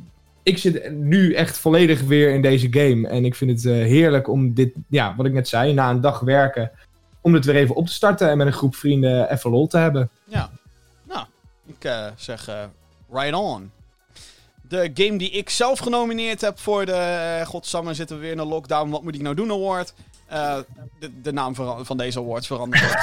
ik 0.43 0.57
zit 0.57 0.91
nu 0.91 1.33
echt 1.33 1.57
volledig 1.57 2.01
weer 2.01 2.33
in 2.33 2.41
deze 2.41 2.67
game. 2.71 3.07
En 3.07 3.25
ik 3.25 3.35
vind 3.35 3.51
het 3.51 3.65
eh, 3.65 3.73
heerlijk 3.73 4.27
om 4.27 4.53
dit, 4.53 4.73
ja, 4.87 5.15
wat 5.15 5.25
ik 5.25 5.33
net 5.33 5.47
zei, 5.47 5.73
na 5.73 5.89
een 5.89 6.01
dag 6.01 6.19
werken, 6.19 6.71
om 7.21 7.31
dit 7.31 7.45
weer 7.45 7.55
even 7.55 7.75
op 7.75 7.85
te 7.85 7.93
starten 7.93 8.29
en 8.29 8.37
met 8.37 8.47
een 8.47 8.53
groep 8.53 8.75
vrienden 8.75 9.31
even 9.31 9.51
lol 9.51 9.67
te 9.67 9.77
hebben. 9.77 10.09
Ja. 10.23 10.49
Ik 11.69 11.83
eh, 11.83 12.07
zeg 12.15 12.47
eh, 12.47 12.63
right 13.11 13.33
on. 13.33 13.71
De 14.61 14.91
game 14.93 15.17
die 15.17 15.29
ik 15.29 15.49
zelf 15.49 15.79
genomineerd 15.79 16.41
heb 16.41 16.59
voor 16.59 16.85
de 16.85 17.37
uh, 17.39 17.47
Godsamme 17.47 17.93
zitten 17.93 18.15
we 18.15 18.21
weer 18.21 18.31
in 18.31 18.37
een 18.37 18.47
lockdown, 18.47 18.89
wat 18.89 19.03
moet 19.03 19.15
ik 19.15 19.21
nou 19.21 19.35
doen 19.35 19.51
award. 19.51 19.93
De, 20.99 21.21
de 21.21 21.31
naam 21.33 21.55
van 21.81 21.97
deze 21.97 22.19
awards 22.19 22.47
verandert 22.47 22.95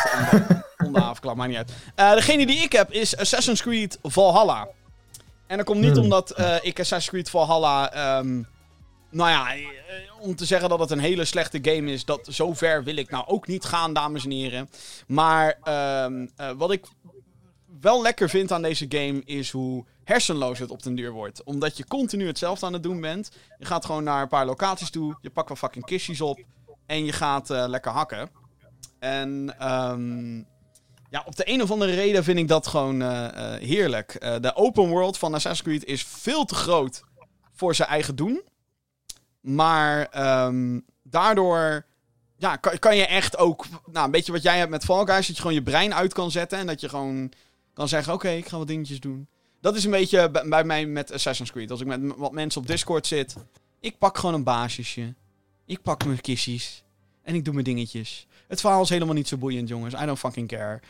onder, 0.84 1.02
afklap, 1.02 1.36
maakt 1.36 1.48
niet 1.48 1.58
uit. 1.58 1.72
Degene 2.16 2.46
die 2.46 2.62
ik 2.62 2.72
heb 2.72 2.92
is 2.92 3.16
Assassin's 3.16 3.62
Creed 3.62 3.98
Valhalla. 4.02 4.68
En 5.46 5.56
dat 5.56 5.66
komt 5.66 5.80
niet 5.80 5.92
Hmm. 5.92 6.02
omdat 6.02 6.30
ik 6.62 6.80
Assassin's 6.80 7.08
Creed 7.08 7.30
Valhalla... 7.30 7.92
ehm, 7.92 8.42
nou 9.10 9.30
ja, 9.30 9.54
om 10.20 10.36
te 10.36 10.44
zeggen 10.44 10.68
dat 10.68 10.78
het 10.78 10.90
een 10.90 10.98
hele 10.98 11.24
slechte 11.24 11.58
game 11.62 11.92
is, 11.92 12.04
dat 12.04 12.26
zover 12.30 12.84
wil 12.84 12.96
ik 12.96 13.10
nou 13.10 13.26
ook 13.26 13.46
niet 13.46 13.64
gaan, 13.64 13.92
dames 13.92 14.24
en 14.24 14.30
heren. 14.30 14.70
Maar 15.06 15.58
ehm, 15.62 16.26
eh, 16.36 16.50
wat 16.56 16.72
ik 16.72 16.84
wel 17.86 18.02
lekker 18.02 18.28
vind 18.28 18.52
aan 18.52 18.62
deze 18.62 18.86
game 18.88 19.22
is 19.24 19.50
hoe 19.50 19.84
hersenloos 20.04 20.58
het 20.58 20.70
op 20.70 20.82
den 20.82 20.94
duur 20.94 21.10
wordt. 21.10 21.44
Omdat 21.44 21.76
je 21.76 21.86
continu 21.86 22.26
hetzelfde 22.26 22.66
aan 22.66 22.72
het 22.72 22.82
doen 22.82 23.00
bent. 23.00 23.30
Je 23.58 23.64
gaat 23.64 23.84
gewoon 23.84 24.04
naar 24.04 24.22
een 24.22 24.28
paar 24.28 24.46
locaties 24.46 24.90
toe, 24.90 25.18
je 25.20 25.30
pakt 25.30 25.48
wel 25.48 25.56
fucking 25.56 25.84
kistjes 25.84 26.20
op 26.20 26.40
en 26.86 27.04
je 27.04 27.12
gaat 27.12 27.50
eh, 27.50 27.64
lekker 27.68 27.92
hakken. 27.92 28.30
En 28.98 29.54
ehm, 29.58 30.36
ja, 31.10 31.22
op 31.24 31.36
de 31.36 31.48
een 31.48 31.62
of 31.62 31.70
andere 31.70 31.94
reden 31.94 32.24
vind 32.24 32.38
ik 32.38 32.48
dat 32.48 32.66
gewoon 32.66 33.02
eh, 33.02 33.54
eh, 33.54 33.60
heerlijk. 33.62 34.20
De 34.40 34.54
open 34.54 34.88
world 34.88 35.18
van 35.18 35.34
Assassin's 35.34 35.68
Creed 35.68 35.84
is 35.84 36.04
veel 36.04 36.44
te 36.44 36.54
groot 36.54 37.02
voor 37.54 37.74
zijn 37.74 37.88
eigen 37.88 38.16
doen. 38.16 38.42
Maar 39.40 40.06
ehm, 40.06 40.80
daardoor 41.02 41.86
ja, 42.36 42.56
kan, 42.56 42.78
kan 42.78 42.96
je 42.96 43.06
echt 43.06 43.36
ook... 43.36 43.64
Nou, 43.92 44.04
een 44.04 44.10
beetje 44.10 44.32
wat 44.32 44.42
jij 44.42 44.58
hebt 44.58 44.70
met 44.70 44.84
Fall 44.84 45.04
Guys. 45.04 45.26
Dat 45.26 45.36
je 45.36 45.42
gewoon 45.42 45.54
je 45.54 45.62
brein 45.62 45.94
uit 45.94 46.12
kan 46.12 46.30
zetten. 46.30 46.58
En 46.58 46.66
dat 46.66 46.80
je 46.80 46.88
gewoon 46.88 47.32
kan 47.76 47.88
zeggen... 47.88 48.12
Oké, 48.12 48.28
ik 48.28 48.48
ga 48.48 48.58
wat 48.58 48.66
dingetjes 48.66 49.00
doen. 49.00 49.26
Dat 49.60 49.76
is 49.76 49.84
een 49.84 49.90
beetje 49.90 50.30
bij, 50.30 50.64
mij 50.64 50.86
met 50.86 51.12
Assassin's 51.12 51.50
Creed. 51.50 51.70
Als 51.70 51.80
ik 51.80 51.86
met 51.86 52.00
wat 52.16 52.32
mensen 52.32 52.60
op 52.60 52.66
Discord 52.66 53.06
zit... 53.06 53.36
Ik 53.80 53.98
pak 53.98 54.18
gewoon 54.18 54.34
een 54.34 54.44
basisje. 54.44 55.14
Ik 55.66 55.82
pak 55.82 56.04
mijn 56.04 56.20
kissies. 56.20 56.82
En 57.22 57.34
ik 57.34 57.44
doe 57.44 57.52
mijn 57.52 57.64
dingetjes. 57.64 58.26
Het 58.48 58.60
verhaal 58.60 58.82
is 58.82 58.88
helemaal 58.88 59.14
niet 59.14 59.28
zo 59.28 59.36
boeiend, 59.36 59.68
jongens. 59.68 59.94
I 59.94 60.06
don't 60.06 60.18
fucking 60.18 60.48
care. 60.48 60.80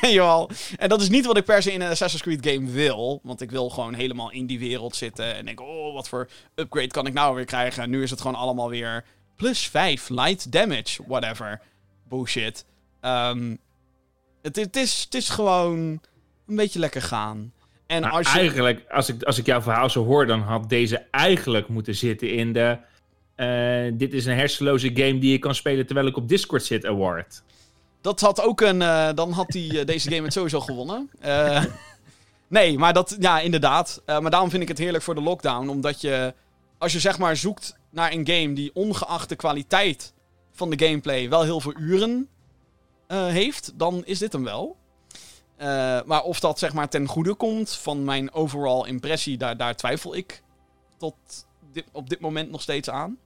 Jawel. 0.00 0.50
En 0.76 0.88
dat 0.88 1.00
is 1.00 1.08
niet 1.08 1.26
wat 1.26 1.36
ik 1.36 1.44
per 1.44 1.62
se 1.62 1.72
in 1.72 1.80
een 1.80 1.90
Assassin's 1.90 2.22
Creed 2.22 2.46
game 2.46 2.70
wil. 2.70 3.20
Want 3.22 3.40
ik 3.40 3.50
wil 3.50 3.70
gewoon 3.70 3.94
helemaal 3.94 4.30
in 4.30 4.46
die 4.46 4.58
wereld 4.58 4.96
zitten. 4.96 5.34
En 5.34 5.44
denk, 5.44 5.60
oh, 5.60 5.94
wat 5.94 6.08
voor 6.08 6.28
upgrade 6.54 6.86
kan 6.86 7.06
ik 7.06 7.12
nou 7.12 7.34
weer 7.34 7.44
krijgen? 7.44 7.82
En 7.82 7.90
nu 7.90 8.02
is 8.02 8.10
het 8.10 8.20
gewoon 8.20 8.36
allemaal 8.36 8.68
weer 8.68 9.04
plus 9.36 9.68
5 9.68 10.08
light 10.08 10.52
damage, 10.52 11.02
whatever. 11.06 11.60
Bullshit. 12.08 12.64
Ehm, 13.00 13.56
het, 14.42 14.56
het, 14.56 14.76
is, 14.76 15.02
het 15.04 15.14
is 15.14 15.28
gewoon 15.28 16.00
een 16.52 16.58
beetje 16.58 16.78
lekker 16.78 17.02
gaan. 17.02 17.52
En 17.86 18.00
Nou, 18.00 18.12
als 18.12 18.32
je... 18.32 18.38
Eigenlijk, 18.38 18.90
als 18.90 19.08
ik, 19.08 19.22
als 19.22 19.38
ik 19.38 19.46
jouw 19.46 19.62
verhaal 19.62 19.90
zo 19.90 20.04
hoor, 20.04 20.26
dan 20.26 20.40
had 20.40 20.68
deze 20.68 21.04
eigenlijk 21.10 21.68
moeten 21.68 21.94
zitten 21.94 22.30
in 22.30 22.52
de... 22.52 22.78
eh, 23.34 23.92
dit 23.94 24.12
is 24.12 24.26
een 24.26 24.36
hersenloze 24.36 24.90
game 24.94 25.18
die 25.18 25.30
je 25.32 25.38
kan 25.38 25.54
spelen 25.54 25.86
terwijl 25.86 26.06
ik 26.06 26.16
op 26.16 26.28
Discord 26.28 26.64
zit 26.64 26.86
award. 26.86 27.42
Dat 28.00 28.20
had 28.20 28.42
ook 28.42 28.60
een. 28.60 28.82
eh, 28.82 29.08
dan 29.14 29.32
had 29.32 29.48
die, 29.48 29.78
eh, 29.78 29.86
deze 29.86 30.10
game 30.10 30.22
het 30.22 30.32
sowieso 30.32 30.60
gewonnen. 30.60 31.10
Nee, 32.48 32.78
maar 32.78 32.92
dat. 32.92 33.16
Ja, 33.18 33.40
inderdaad. 33.40 34.02
Maar 34.06 34.30
daarom 34.30 34.50
vind 34.50 34.62
ik 34.62 34.68
het 34.68 34.78
heerlijk 34.78 35.04
voor 35.04 35.14
de 35.14 35.22
lockdown. 35.22 35.68
Omdat 35.68 36.00
je. 36.00 36.34
Als 36.78 36.92
je 36.92 37.00
zeg 37.00 37.18
maar 37.18 37.36
zoekt 37.36 37.76
naar 37.90 38.12
een 38.12 38.26
game 38.26 38.52
die 38.52 38.70
ongeacht 38.74 39.28
de 39.28 39.36
kwaliteit 39.36 40.12
van 40.52 40.70
de 40.70 40.86
gameplay 40.86 41.28
wel 41.28 41.42
heel 41.42 41.60
veel 41.60 41.74
uren 41.78 42.28
heeft, 43.08 43.72
dan 43.74 44.02
is 44.04 44.18
dit 44.18 44.32
hem 44.32 44.44
wel. 44.44 44.76
Eh, 45.56 46.02
maar 46.04 46.22
of 46.22 46.40
dat 46.40 46.58
zeg 46.58 46.72
maar 46.72 46.88
ten 46.88 47.06
goede 47.06 47.34
komt 47.34 47.72
van 47.72 48.04
mijn 48.04 48.32
overall 48.32 48.86
impressie, 48.86 49.36
daar, 49.38 49.56
daar 49.56 49.76
twijfel 49.76 50.14
ik 50.14 50.42
tot 50.98 51.14
op 51.92 52.08
dit 52.08 52.20
moment 52.20 52.50
nog 52.50 52.62
steeds 52.62 52.90
aan. 52.90 53.18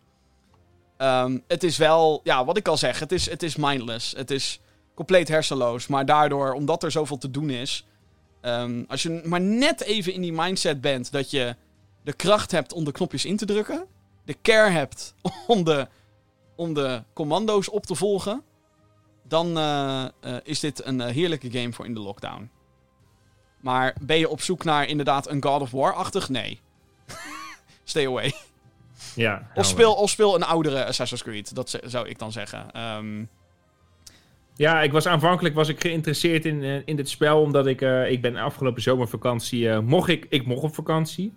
Ehm, 0.96 1.38
het 1.46 1.62
is 1.62 1.76
wel, 1.76 2.20
ja, 2.24 2.44
wat 2.44 2.56
ik 2.56 2.68
al 2.68 2.76
zeg, 2.76 2.98
het 2.98 3.12
is, 3.12 3.30
het 3.30 3.42
is 3.42 3.56
mindless. 3.56 4.12
Het 4.16 4.30
is 4.30 4.60
compleet 4.94 5.28
hersenloos. 5.28 5.86
Maar 5.86 6.06
daardoor, 6.06 6.52
omdat 6.52 6.82
er 6.82 6.90
zoveel 6.90 7.18
te 7.18 7.30
doen 7.30 7.50
is. 7.50 7.86
ehm, 8.40 8.84
als 8.88 9.02
je 9.02 9.20
maar 9.24 9.40
net 9.40 9.80
even 9.80 10.12
in 10.12 10.20
die 10.20 10.32
mindset 10.32 10.80
bent 10.80 11.12
dat 11.12 11.30
je 11.30 11.56
de 12.04 12.12
kracht 12.12 12.50
hebt 12.50 12.72
om 12.72 12.84
de 12.84 12.92
knopjes 12.92 13.24
in 13.24 13.36
te 13.36 13.44
drukken. 13.44 13.86
De 14.24 14.36
care 14.42 14.70
hebt 14.70 15.14
om 15.46 15.64
de, 15.64 15.88
om 16.56 16.74
de 16.74 17.02
commando's 17.12 17.70
op 17.70 17.86
te 17.86 17.94
volgen. 17.94 18.42
Dan 19.28 19.56
eh, 19.58 20.04
eh, 20.04 20.10
is 20.42 20.60
dit 20.60 20.84
een 20.84 21.00
eh, 21.00 21.14
heerlijke 21.14 21.50
game 21.50 21.72
voor 21.72 21.84
in 21.84 21.94
de 21.94 22.00
lockdown. 22.00 22.50
Maar 23.60 23.96
ben 24.00 24.18
je 24.18 24.28
op 24.28 24.40
zoek 24.40 24.64
naar 24.64 24.88
inderdaad 24.88 25.28
een 25.28 25.42
God 25.42 25.60
of 25.60 25.70
War-achtig? 25.70 26.28
Nee. 26.28 26.60
Stay 27.84 28.06
away. 28.06 28.32
Ja, 29.14 29.50
Of 29.54 29.66
speel, 29.66 29.94
of 29.94 30.10
speel 30.10 30.34
een 30.34 30.42
oudere 30.42 30.84
Assassin's 30.84 31.22
Creed. 31.22 31.54
Dat 31.54 31.80
zou 31.84 32.08
ik 32.08 32.18
dan 32.18 32.32
zeggen. 32.32 32.70
Ehm, 32.70 33.24
Ja, 34.56 34.82
ik 34.82 34.92
was 34.92 35.06
aanvankelijk 35.06 35.54
was 35.54 35.68
ik 35.68 35.80
geïnteresseerd 35.80 36.44
in, 36.44 36.62
in 36.86 36.96
dit 36.96 37.08
spel, 37.08 37.40
omdat 37.40 37.66
ik, 37.66 37.80
eh, 37.80 38.10
ik 38.10 38.20
ben 38.20 38.36
afgelopen 38.36 38.82
zomervakantie, 38.82 39.70
eh, 39.70 39.78
mocht 39.78 40.08
ik, 40.08 40.26
ik 40.28 40.46
mocht 40.46 40.62
op 40.62 40.74
vakantie. 40.74 41.32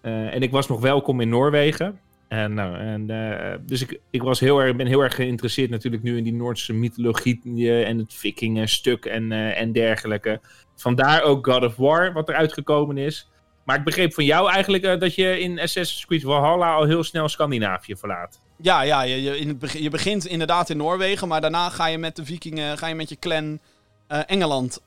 En 0.00 0.42
ik 0.42 0.50
was 0.50 0.68
nog 0.68 0.80
welkom 0.80 1.20
in 1.20 1.28
Noorwegen. 1.28 2.00
En, 2.28 2.54
nou, 2.54 2.76
en, 2.76 3.10
eh, 3.10 3.58
dus 3.60 3.82
ik, 3.82 4.00
ik 4.10 4.22
was 4.22 4.40
heel 4.40 4.58
erg, 4.58 4.76
ben 4.76 4.86
heel 4.86 5.00
erg 5.00 5.14
geïnteresseerd 5.14 5.70
natuurlijk 5.70 6.02
nu 6.02 6.16
in 6.16 6.24
die 6.24 6.34
Noordse 6.34 6.72
mythologie 6.72 7.40
en 7.84 7.98
het 7.98 8.14
vikingenstuk 8.14 9.04
en, 9.04 9.32
eh, 9.32 9.60
en 9.60 9.72
dergelijke. 9.72 10.40
Vandaar 10.76 11.22
ook 11.22 11.46
God 11.46 11.64
of 11.64 11.76
War, 11.76 12.12
wat 12.12 12.28
eruit 12.28 12.52
gekomen 12.52 12.98
is. 12.98 13.28
Maar 13.64 13.76
ik 13.76 13.84
begreep 13.84 14.14
van 14.14 14.24
jou 14.24 14.50
eigenlijk 14.50 14.84
eh, 14.84 14.98
dat 14.98 15.14
je 15.14 15.40
in 15.40 15.60
Assassin's 15.60 16.06
Creed 16.06 16.22
Valhalla 16.22 16.74
al 16.74 16.84
heel 16.84 17.04
snel 17.04 17.28
Scandinavië 17.28 17.96
verlaat. 17.96 18.40
ja, 18.56 18.82
ja 18.82 19.02
je, 19.02 19.22
je, 19.22 19.38
in 19.38 19.48
het 19.48 19.58
begin, 19.58 19.82
je 19.82 19.90
begint 19.90 20.26
inderdaad 20.26 20.70
in 20.70 20.76
Noorwegen. 20.76 21.28
Maar 21.28 21.40
daarna 21.40 21.68
ga 21.68 21.86
je 21.86 21.98
met 21.98 22.16
de 22.16 22.24
vikingen, 22.24 22.78
ga 22.78 22.86
je 22.86 22.94
met 22.94 23.08
je 23.08 23.18
clan 23.18 23.58
Engeland 24.06 24.82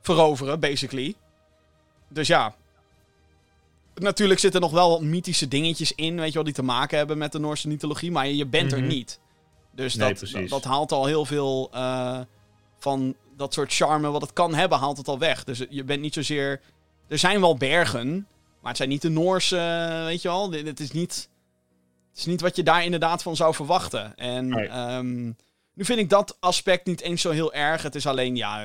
veroveren, 0.00 0.60
basically. 0.60 1.14
Dus 2.08 2.26
ja. 2.26 2.54
Natuurlijk 4.02 4.40
zitten 4.40 4.60
er 4.60 4.66
nog 4.66 4.74
wel 4.76 4.90
wat 4.90 5.00
mythische 5.00 5.48
dingetjes 5.48 5.92
in, 5.94 6.16
weet 6.16 6.28
je 6.28 6.34
wel, 6.34 6.44
die 6.44 6.52
te 6.52 6.62
maken 6.62 6.98
hebben 6.98 7.18
met 7.18 7.32
de 7.32 7.38
Noorse 7.38 7.68
mythologie. 7.68 8.10
Maar 8.10 8.28
je, 8.28 8.46
bent 8.46 8.70
Mhm. 8.70 8.80
er 8.80 8.86
niet. 8.86 9.20
Dus 9.74 9.94
Nee, 9.94 10.14
dat, 10.14 10.30
dat, 10.30 10.48
dat 10.48 10.64
haalt 10.64 10.92
al 10.92 11.06
heel 11.06 11.24
veel 11.24 11.68
eh, 11.72 12.20
van 12.78 13.14
dat 13.36 13.54
soort 13.54 13.72
charme 13.74 14.10
wat 14.10 14.22
het 14.22 14.32
kan 14.32 14.54
hebben, 14.54 14.78
haalt 14.78 14.96
het 14.96 15.08
al 15.08 15.18
weg. 15.18 15.44
Dus 15.44 15.62
je 15.70 15.84
bent 15.84 16.00
niet 16.00 16.14
zozeer... 16.14 16.60
Er 17.08 17.18
zijn 17.18 17.40
wel 17.40 17.56
bergen, 17.56 18.26
maar 18.60 18.68
het 18.68 18.76
zijn 18.76 18.88
niet 18.88 19.02
de 19.02 19.08
Noorse, 19.08 19.56
weet 20.04 20.22
je 20.22 20.28
wel. 20.28 20.52
Het 20.52 20.80
is 20.80 20.90
niet... 20.90 21.28
Het 22.10 22.18
is 22.20 22.26
niet 22.26 22.40
wat 22.40 22.56
je 22.56 22.62
daar 22.62 22.84
inderdaad 22.84 23.22
van 23.22 23.36
zou 23.36 23.54
verwachten. 23.54 24.16
En 24.16 24.48
Nee. 24.48 24.66
ehm, 24.68 25.24
nu 25.74 25.84
vind 25.84 25.98
ik 25.98 26.08
dat 26.10 26.36
aspect 26.40 26.86
niet 26.86 27.00
eens 27.00 27.20
zo 27.20 27.30
heel 27.30 27.52
erg. 27.52 27.82
Het 27.82 27.94
is 27.94 28.06
alleen, 28.06 28.36
ja, 28.36 28.64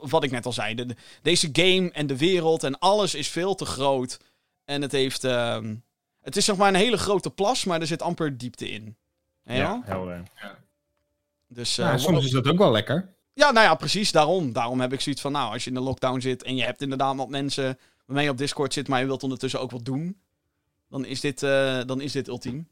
wat 0.00 0.24
ik 0.24 0.30
net 0.30 0.46
al 0.46 0.52
zei. 0.52 0.74
de- 0.74 0.86
de- 0.86 0.96
deze 1.22 1.48
game 1.52 1.90
en 1.90 2.06
de 2.06 2.16
wereld 2.16 2.64
en 2.64 2.78
alles 2.78 3.14
is 3.14 3.28
veel 3.28 3.54
te 3.54 3.64
groot. 3.64 4.18
En 4.64 4.82
het 4.82 4.92
heeft... 4.92 5.24
ehm, 5.24 5.74
het 6.20 6.36
is 6.36 6.44
zeg 6.44 6.56
maar 6.56 6.68
een 6.68 6.74
hele 6.74 6.96
grote 6.98 7.30
plas, 7.30 7.64
maar 7.64 7.80
er 7.80 7.86
zit 7.86 8.02
amper 8.02 8.38
diepte 8.38 8.70
in. 8.70 8.96
Ja, 9.44 9.54
Ja, 9.54 9.82
helder. 9.84 10.22
Dus, 11.48 11.78
eh, 11.78 11.84
Ja, 11.86 11.98
soms 11.98 12.24
is 12.24 12.30
dat 12.30 12.46
ook 12.48 12.58
wel 12.58 12.70
lekker. 12.72 13.14
ja, 13.34 13.50
nou 13.50 13.66
ja, 13.66 13.74
precies. 13.74 14.12
Daarom. 14.12 14.52
Daarom 14.52 14.80
heb 14.80 14.92
ik 14.92 15.00
zoiets 15.00 15.20
van, 15.20 15.32
nou, 15.32 15.52
als 15.52 15.64
je 15.64 15.70
in 15.70 15.76
de 15.76 15.82
lockdown 15.82 16.20
zit 16.20 16.42
en 16.42 16.56
je 16.56 16.62
hebt 16.64 16.82
inderdaad 16.82 17.16
wat 17.16 17.28
mensen 17.28 17.78
waarmee 18.06 18.24
je 18.24 18.30
op 18.30 18.38
Discord 18.38 18.72
zit, 18.72 18.88
maar 18.88 19.00
je 19.00 19.06
wilt 19.06 19.22
ondertussen 19.22 19.60
ook 19.60 19.70
wat 19.70 19.84
doen, 19.84 20.20
dan 20.88 21.04
is 21.04 21.20
dit, 21.20 21.42
eh, 21.42 21.80
dan 21.86 22.00
is 22.00 22.12
dit 22.12 22.28
ultiem. 22.28 22.68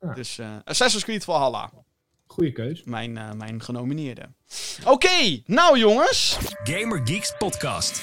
Ja. 0.00 0.12
Dus 0.14 0.38
eh, 0.38 0.56
Assassin's 0.64 1.04
Creed 1.04 1.24
Valhalla, 1.24 1.70
Goeie 2.26 2.52
keus. 2.52 2.82
mijn, 2.84 3.18
eh, 3.18 3.32
mijn 3.32 3.62
genomineerde. 3.62 4.28
Oké, 4.84 5.42
nou 5.46 5.78
jongens, 5.78 6.38
Gamer 6.64 7.00
Geeks 7.06 7.34
Podcast. 7.38 8.00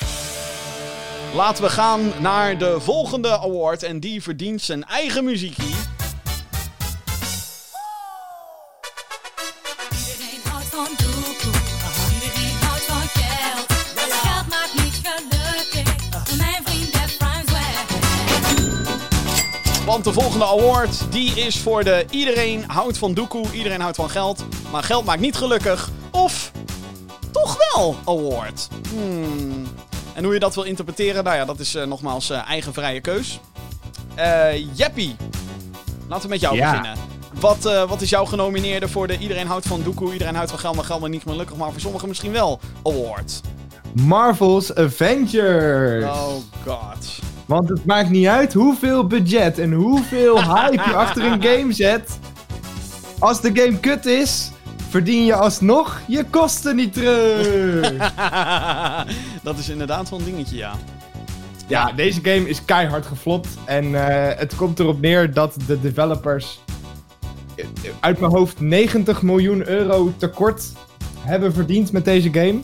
Laten 1.34 1.63
we 1.63 1.69
gaan 1.69 2.11
naar 2.19 2.57
de 2.57 2.80
volgende 2.80 3.39
award 3.39 3.84
en 3.84 3.99
die 3.99 4.23
verdient 4.23 4.61
zijn 4.61 4.84
eigen 4.86 5.25
weg. 5.25 5.55
Want 19.86 20.03
de 20.03 20.13
volgende 20.13 20.45
award, 20.45 21.11
die 21.11 21.32
is 21.32 21.59
voor 21.59 21.84
de 21.84 22.05
iedereen 22.09 22.63
houdt 22.67 22.97
van 22.97 23.13
doekoe, 23.13 23.51
iedereen 23.53 23.82
houdt 23.82 23.95
van 23.95 24.09
geld, 24.09 24.45
maar 24.71 24.84
geld 24.84 25.05
maakt 25.05 25.21
niet 25.21 25.36
gelukkig. 25.36 25.89
Of 26.11 26.51
toch 27.32 27.57
wel 27.73 27.95
award. 28.05 28.67
Hmm. 28.89 29.67
En 30.18 30.24
hoe 30.24 30.34
je 30.34 30.39
dat 30.39 30.55
wil 30.55 30.63
interpreteren, 30.63 31.24
nou 31.24 31.36
ja, 31.36 31.45
dat 31.45 31.59
is 31.59 31.76
eh, 31.76 31.86
nogmaals 31.86 32.30
eh, 32.30 32.49
eigen 32.49 32.74
vrije 32.74 33.01
keus. 33.01 33.39
Eh 34.15 34.76
Jeppie, 34.76 35.15
laten 36.07 36.24
we 36.24 36.30
met 36.30 36.39
jou 36.41 36.55
Ja. 36.55 36.70
beginnen. 36.70 36.97
Wat, 37.39 37.63
wat 37.88 38.01
is 38.01 38.09
jouw 38.09 38.26
genomineerde 38.26 38.88
voor 38.88 39.07
de 39.07 39.18
Iedereen 39.18 39.47
houdt 39.47 39.68
van 39.68 39.82
Doekoe, 39.84 40.11
Iedereen 40.13 40.36
houdt 40.36 40.49
van 40.51 40.59
geld 40.59 40.99
maar 40.99 41.09
niet 41.09 41.22
gelukkig, 41.22 41.55
maar 41.57 41.72
voor 41.72 41.80
sommigen 41.82 42.07
misschien 42.07 42.32
wel 42.32 42.59
award? 42.84 43.41
Marvel's 43.93 44.74
Avengers. 44.74 46.03
Oh 46.03 46.34
god. 46.65 47.20
Want 47.45 47.70
het 47.70 47.86
maakt 47.86 48.09
niet 48.09 48.28
uit 48.28 48.53
hoeveel 48.53 49.07
budget 49.07 49.59
en 49.59 49.72
hoeveel 49.72 50.43
hype 50.43 50.84
je 50.89 50.95
achter 50.95 51.24
een 51.24 51.43
game 51.43 51.74
zet. 51.74 52.20
Als 53.20 53.41
de 53.41 53.51
game 53.53 53.80
kut 53.80 54.05
is, 54.05 54.51
verdien 54.89 55.25
je 55.25 55.35
alsnog 55.35 56.01
je 56.07 56.23
kosten 56.29 56.75
niet 56.75 56.93
terug. 56.93 57.93
dat 59.43 59.57
is 59.57 59.69
inderdaad 59.69 60.09
wel 60.09 60.19
een 60.19 60.25
dingetje, 60.25 60.57
ja. 60.57 60.73
Ja, 61.67 61.91
deze 61.91 62.19
game 62.23 62.49
is 62.49 62.65
keihard 62.65 63.05
geflopt. 63.05 63.47
En 63.65 63.95
eh, 63.95 64.38
het 64.39 64.55
komt 64.55 64.79
erop 64.79 65.01
neer 65.01 65.33
dat 65.33 65.55
de 65.67 65.81
developers 65.81 66.59
eh, 67.55 67.65
uit 67.99 68.19
mijn 68.19 68.31
hoofd 68.31 68.59
90 68.59 69.21
miljoen 69.21 69.67
euro 69.67 70.13
tekort 70.17 70.71
hebben 71.19 71.53
verdiend 71.53 71.91
met 71.91 72.05
deze 72.05 72.33
game. 72.33 72.59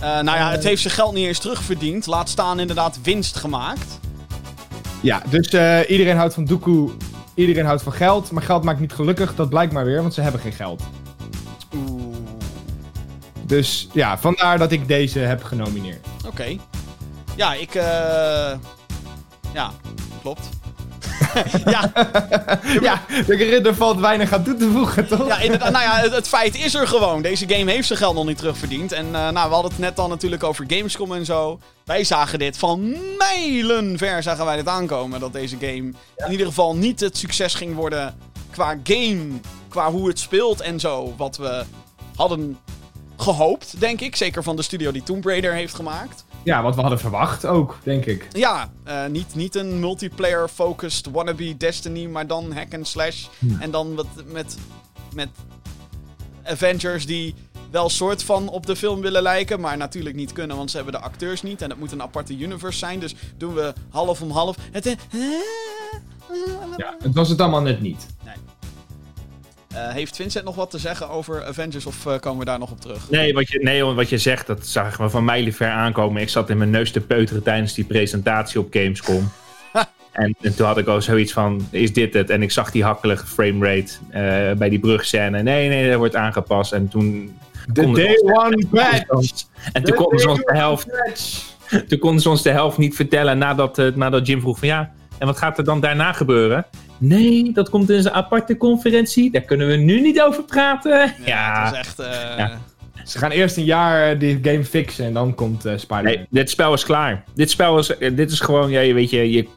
Eh, 0.00 0.20
nou 0.20 0.38
ja, 0.38 0.50
het 0.50 0.64
heeft 0.64 0.82
zijn 0.82 0.94
geld 0.94 1.14
niet 1.14 1.26
eens 1.26 1.38
terugverdiend. 1.38 2.06
Laat 2.06 2.28
staan 2.28 2.60
inderdaad 2.60 2.98
winst 3.02 3.36
gemaakt. 3.36 3.98
Ja, 5.00 5.22
dus 5.30 5.48
eh, 5.48 5.90
iedereen 5.90 6.16
houdt 6.16 6.34
van 6.34 6.44
Doekoe, 6.44 6.90
iedereen 7.34 7.64
houdt 7.64 7.82
van 7.82 7.92
geld. 7.92 8.30
Maar 8.30 8.42
geld 8.42 8.64
maakt 8.64 8.80
niet 8.80 8.92
gelukkig, 8.92 9.34
dat 9.34 9.48
blijkt 9.48 9.72
maar 9.72 9.84
weer, 9.84 10.02
want 10.02 10.14
ze 10.14 10.20
hebben 10.20 10.40
geen 10.40 10.52
geld. 10.52 10.82
Dus 13.46 13.88
ja, 13.92 14.18
vandaar 14.18 14.58
dat 14.58 14.72
ik 14.72 14.88
deze 14.88 15.18
heb 15.18 15.42
genomineerd. 15.42 16.06
Oké. 16.26 16.56
Ja, 17.36 17.54
ik... 17.54 17.74
eh 17.74 18.52
Ja, 19.52 19.72
klopt. 20.22 20.48
ja, 21.64 21.92
ja, 22.88 23.02
er, 23.28 23.74
valt 23.74 24.00
weinig 24.00 24.32
aan 24.32 24.44
toe 24.44 24.56
te 24.56 24.70
voegen, 24.70 25.06
toch? 25.06 25.26
ja, 25.26 25.38
inderdaad. 25.38 25.72
Nou 25.72 25.84
ja, 25.84 25.96
het, 25.96 26.14
het 26.14 26.28
feit 26.28 26.54
is 26.56 26.74
er 26.74 26.88
gewoon. 26.88 27.22
Deze 27.22 27.48
game 27.48 27.70
heeft 27.70 27.86
zijn 27.86 27.98
geld 27.98 28.14
nog 28.14 28.26
niet 28.26 28.38
terugverdiend. 28.38 28.92
En 28.92 29.04
eh, 29.04 29.30
nou, 29.30 29.48
we 29.48 29.54
hadden 29.54 29.70
het 29.70 29.80
net 29.80 29.98
al 29.98 30.08
natuurlijk 30.08 30.44
over 30.44 30.64
Gamescom 30.68 31.12
en 31.12 31.24
zo. 31.24 31.58
Wij 31.84 32.04
zagen 32.04 32.38
dit 32.38 32.58
van 32.58 32.96
mijlen 33.18 33.98
ver 33.98 34.22
zagen 34.22 34.44
wij 34.44 34.56
dit 34.56 34.68
aankomen. 34.68 35.20
Dat 35.20 35.32
deze 35.32 35.56
game 35.60 35.92
in 36.16 36.30
ieder 36.30 36.46
geval 36.46 36.76
niet 36.76 37.00
het 37.00 37.16
succes 37.16 37.54
ging 37.54 37.74
worden 37.74 38.14
qua 38.50 38.78
game. 38.82 39.26
Qua 39.68 39.90
hoe 39.90 40.08
het 40.08 40.18
speelt 40.18 40.60
en 40.60 40.80
zo. 40.80 41.14
Wat 41.16 41.36
we 41.36 41.64
hadden 42.16 42.58
gehoopt, 43.24 43.80
denk 43.80 44.00
ik. 44.00 44.16
Zeker 44.16 44.42
van 44.42 44.56
de 44.56 44.62
studio 44.62 44.92
die 44.92 45.02
Tomb 45.02 45.24
Raider 45.24 45.52
heeft 45.52 45.74
gemaakt. 45.74 46.24
Ja, 46.42 46.62
wat 46.62 46.74
we 46.74 46.80
hadden 46.80 46.98
verwacht 46.98 47.46
ook, 47.46 47.78
denk 47.82 48.04
ik. 48.04 48.28
Ja, 48.32 48.72
eh, 48.84 49.06
niet, 49.06 49.34
niet 49.34 49.54
een 49.54 49.80
multiplayer-focused 49.80 51.10
wannabe 51.10 51.56
Destiny, 51.56 52.06
maar 52.06 52.26
dan 52.26 52.52
hack 52.52 52.74
and 52.74 52.88
slash. 52.88 53.26
En 53.58 53.70
dan 53.70 53.94
wat 53.94 54.06
met, 54.26 54.56
met 55.14 55.28
Avengers 56.42 57.06
die 57.06 57.34
wel 57.70 57.88
soort 57.88 58.22
van 58.22 58.48
op 58.48 58.66
de 58.66 58.76
film 58.76 59.00
willen 59.00 59.22
lijken, 59.22 59.60
maar 59.60 59.76
natuurlijk 59.76 60.16
niet 60.16 60.32
kunnen, 60.32 60.56
want 60.56 60.70
ze 60.70 60.76
hebben 60.76 60.94
de 60.94 61.00
acteurs 61.00 61.42
niet. 61.42 61.62
En 61.62 61.70
het 61.70 61.78
moet 61.78 61.92
een 61.92 62.02
aparte 62.02 62.38
universe 62.38 62.78
zijn, 62.78 62.98
dus 63.00 63.14
doen 63.36 63.54
we 63.54 63.72
half 63.88 64.22
om 64.22 64.30
half. 64.30 64.56
Het, 64.72 64.86
eh, 64.86 64.92
Ja, 66.76 66.96
het 67.02 67.14
was 67.14 67.28
het 67.28 67.40
allemaal 67.40 67.62
net 67.62 67.80
niet. 67.80 68.06
Eh, 69.74 69.88
heeft 69.88 70.16
Vincent 70.16 70.44
nog 70.44 70.54
wat 70.54 70.70
te 70.70 70.78
zeggen 70.78 71.08
over 71.08 71.44
Avengers 71.44 71.86
of 71.86 72.06
eh, 72.06 72.18
komen 72.18 72.38
we 72.38 72.44
daar 72.44 72.58
nog 72.58 72.70
op 72.70 72.80
terug? 72.80 73.10
Nee, 73.10 73.32
wat 73.32 73.48
je, 73.48 73.62
nee, 73.62 73.84
wat 73.84 74.08
je 74.08 74.18
zegt, 74.18 74.46
dat 74.46 74.66
zagen 74.66 75.04
we 75.04 75.10
van 75.10 75.24
mijlenver 75.24 75.68
aankomen. 75.68 76.22
Ik 76.22 76.28
zat 76.28 76.50
in 76.50 76.58
mijn 76.58 76.70
neus 76.70 76.90
te 76.90 77.00
peuteren 77.00 77.42
tijdens 77.42 77.74
die 77.74 77.84
presentatie 77.84 78.60
op 78.60 78.66
Gamescom. 78.70 79.32
en, 80.12 80.36
en 80.40 80.54
toen 80.54 80.66
had 80.66 80.78
ik 80.78 80.86
al 80.86 81.02
zoiets 81.02 81.32
van, 81.32 81.68
is 81.70 81.92
dit 81.92 82.14
het? 82.14 82.30
En 82.30 82.42
ik 82.42 82.50
zag 82.50 82.70
die 82.70 82.84
hakkelige 82.84 83.26
framerate 83.26 83.92
eh 84.10 84.52
bij 84.52 84.68
die 84.68 84.78
brugscène. 84.78 85.42
Nee, 85.42 85.68
nee, 85.68 85.88
dat 85.88 85.98
wordt 85.98 86.16
aangepast. 86.16 86.72
En 86.72 86.88
toen... 86.88 87.38
De 87.72 87.90
day 87.90 88.20
one 88.22 88.66
patch! 88.70 89.44
En 89.72 89.82
toen 89.84 89.96
konden 89.96 90.18
ze 90.18 90.28
ons 90.28 90.40
de 90.40 90.56
helft 90.56 90.86
toen 91.88 91.98
konden 91.98 92.20
ze 92.20 92.28
ons 92.28 92.42
de 92.42 92.50
helft 92.50 92.78
niet 92.78 92.94
vertellen 92.94 93.38
nadat, 93.38 93.94
nadat 93.94 94.26
Jim 94.26 94.40
vroeg 94.40 94.58
van 94.58 94.68
ja, 94.68 94.92
en 95.18 95.26
wat 95.26 95.36
gaat 95.38 95.58
er 95.58 95.64
dan 95.64 95.80
daarna 95.80 96.12
gebeuren? 96.12 96.66
Nee, 97.08 97.52
dat 97.52 97.68
komt 97.70 97.90
in 97.90 97.98
een 97.98 98.10
aparte 98.10 98.56
conferentie. 98.56 99.30
Daar 99.30 99.40
kunnen 99.42 99.66
we 99.66 99.76
nu 99.76 100.00
niet 100.00 100.20
over 100.22 100.42
praten. 100.42 101.14
Ja, 101.24 101.64
Het 101.64 101.72
is 101.72 101.78
echt... 101.78 101.98
eh, 101.98 102.38
Ja. 102.38 102.58
Ze 103.04 103.18
gaan 103.18 103.30
eerst 103.30 103.56
een 103.56 103.64
jaar 103.64 104.10
eh, 104.12 104.18
die 104.18 104.38
game 104.42 104.64
fixen 104.64 105.04
en 105.04 105.12
dan 105.12 105.34
komt 105.34 105.64
eh 105.64 105.72
Spider-Man. 105.76 106.14
nee, 106.14 106.26
dit 106.30 106.50
spel 106.50 106.72
is 106.72 106.84
klaar. 106.84 107.24
Dit 107.34 107.50
spel 107.50 107.78
is, 107.78 107.90
dit 108.12 108.30
is 108.30 108.40
gewoon, 108.40 108.70
ja, 108.70 108.80
je 108.80 108.94
weet 108.94 109.10
je, 109.10 109.30
je 109.30 109.48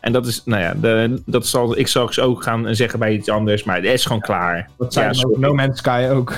en 0.00 0.12
dat 0.12 0.26
is, 0.26 0.42
nou 0.44 0.62
ja, 0.62 0.74
de, 0.74 1.22
dat 1.26 1.46
zal 1.46 1.78
ik 1.78 1.86
straks 1.86 2.18
ook 2.20 2.42
gaan 2.42 2.74
zeggen 2.74 2.98
bij 2.98 3.12
iets 3.12 3.28
anders, 3.28 3.64
maar 3.64 3.76
het 3.76 3.84
is 3.84 4.04
gewoon 4.04 4.20
klaar. 4.20 4.68
dat 4.78 4.92
zijn 4.92 5.14
ja. 5.14 5.26
No 5.36 5.52
Man's 5.54 5.78
Sky 5.78 6.08
ook. 6.12 6.32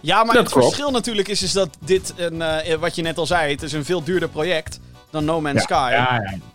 Ja, 0.00 0.24
maar 0.24 0.34
Dat 0.34 0.42
het 0.44 0.52
klopt. 0.52 0.66
verschil 0.66 0.90
natuurlijk 0.90 1.28
is, 1.28 1.42
is 1.42 1.52
dat 1.52 1.68
dit, 1.84 2.14
een, 2.16 2.42
eh, 2.42 2.74
wat 2.74 2.94
je 2.96 3.02
net 3.02 3.18
al 3.18 3.26
zei, 3.26 3.50
het 3.52 3.62
is 3.62 3.72
een 3.72 3.84
veel 3.84 4.02
duurder 4.04 4.28
project 4.28 4.80
dan 5.16 5.24
No 5.24 5.40
Man's 5.40 5.62
Sky. 5.62 5.92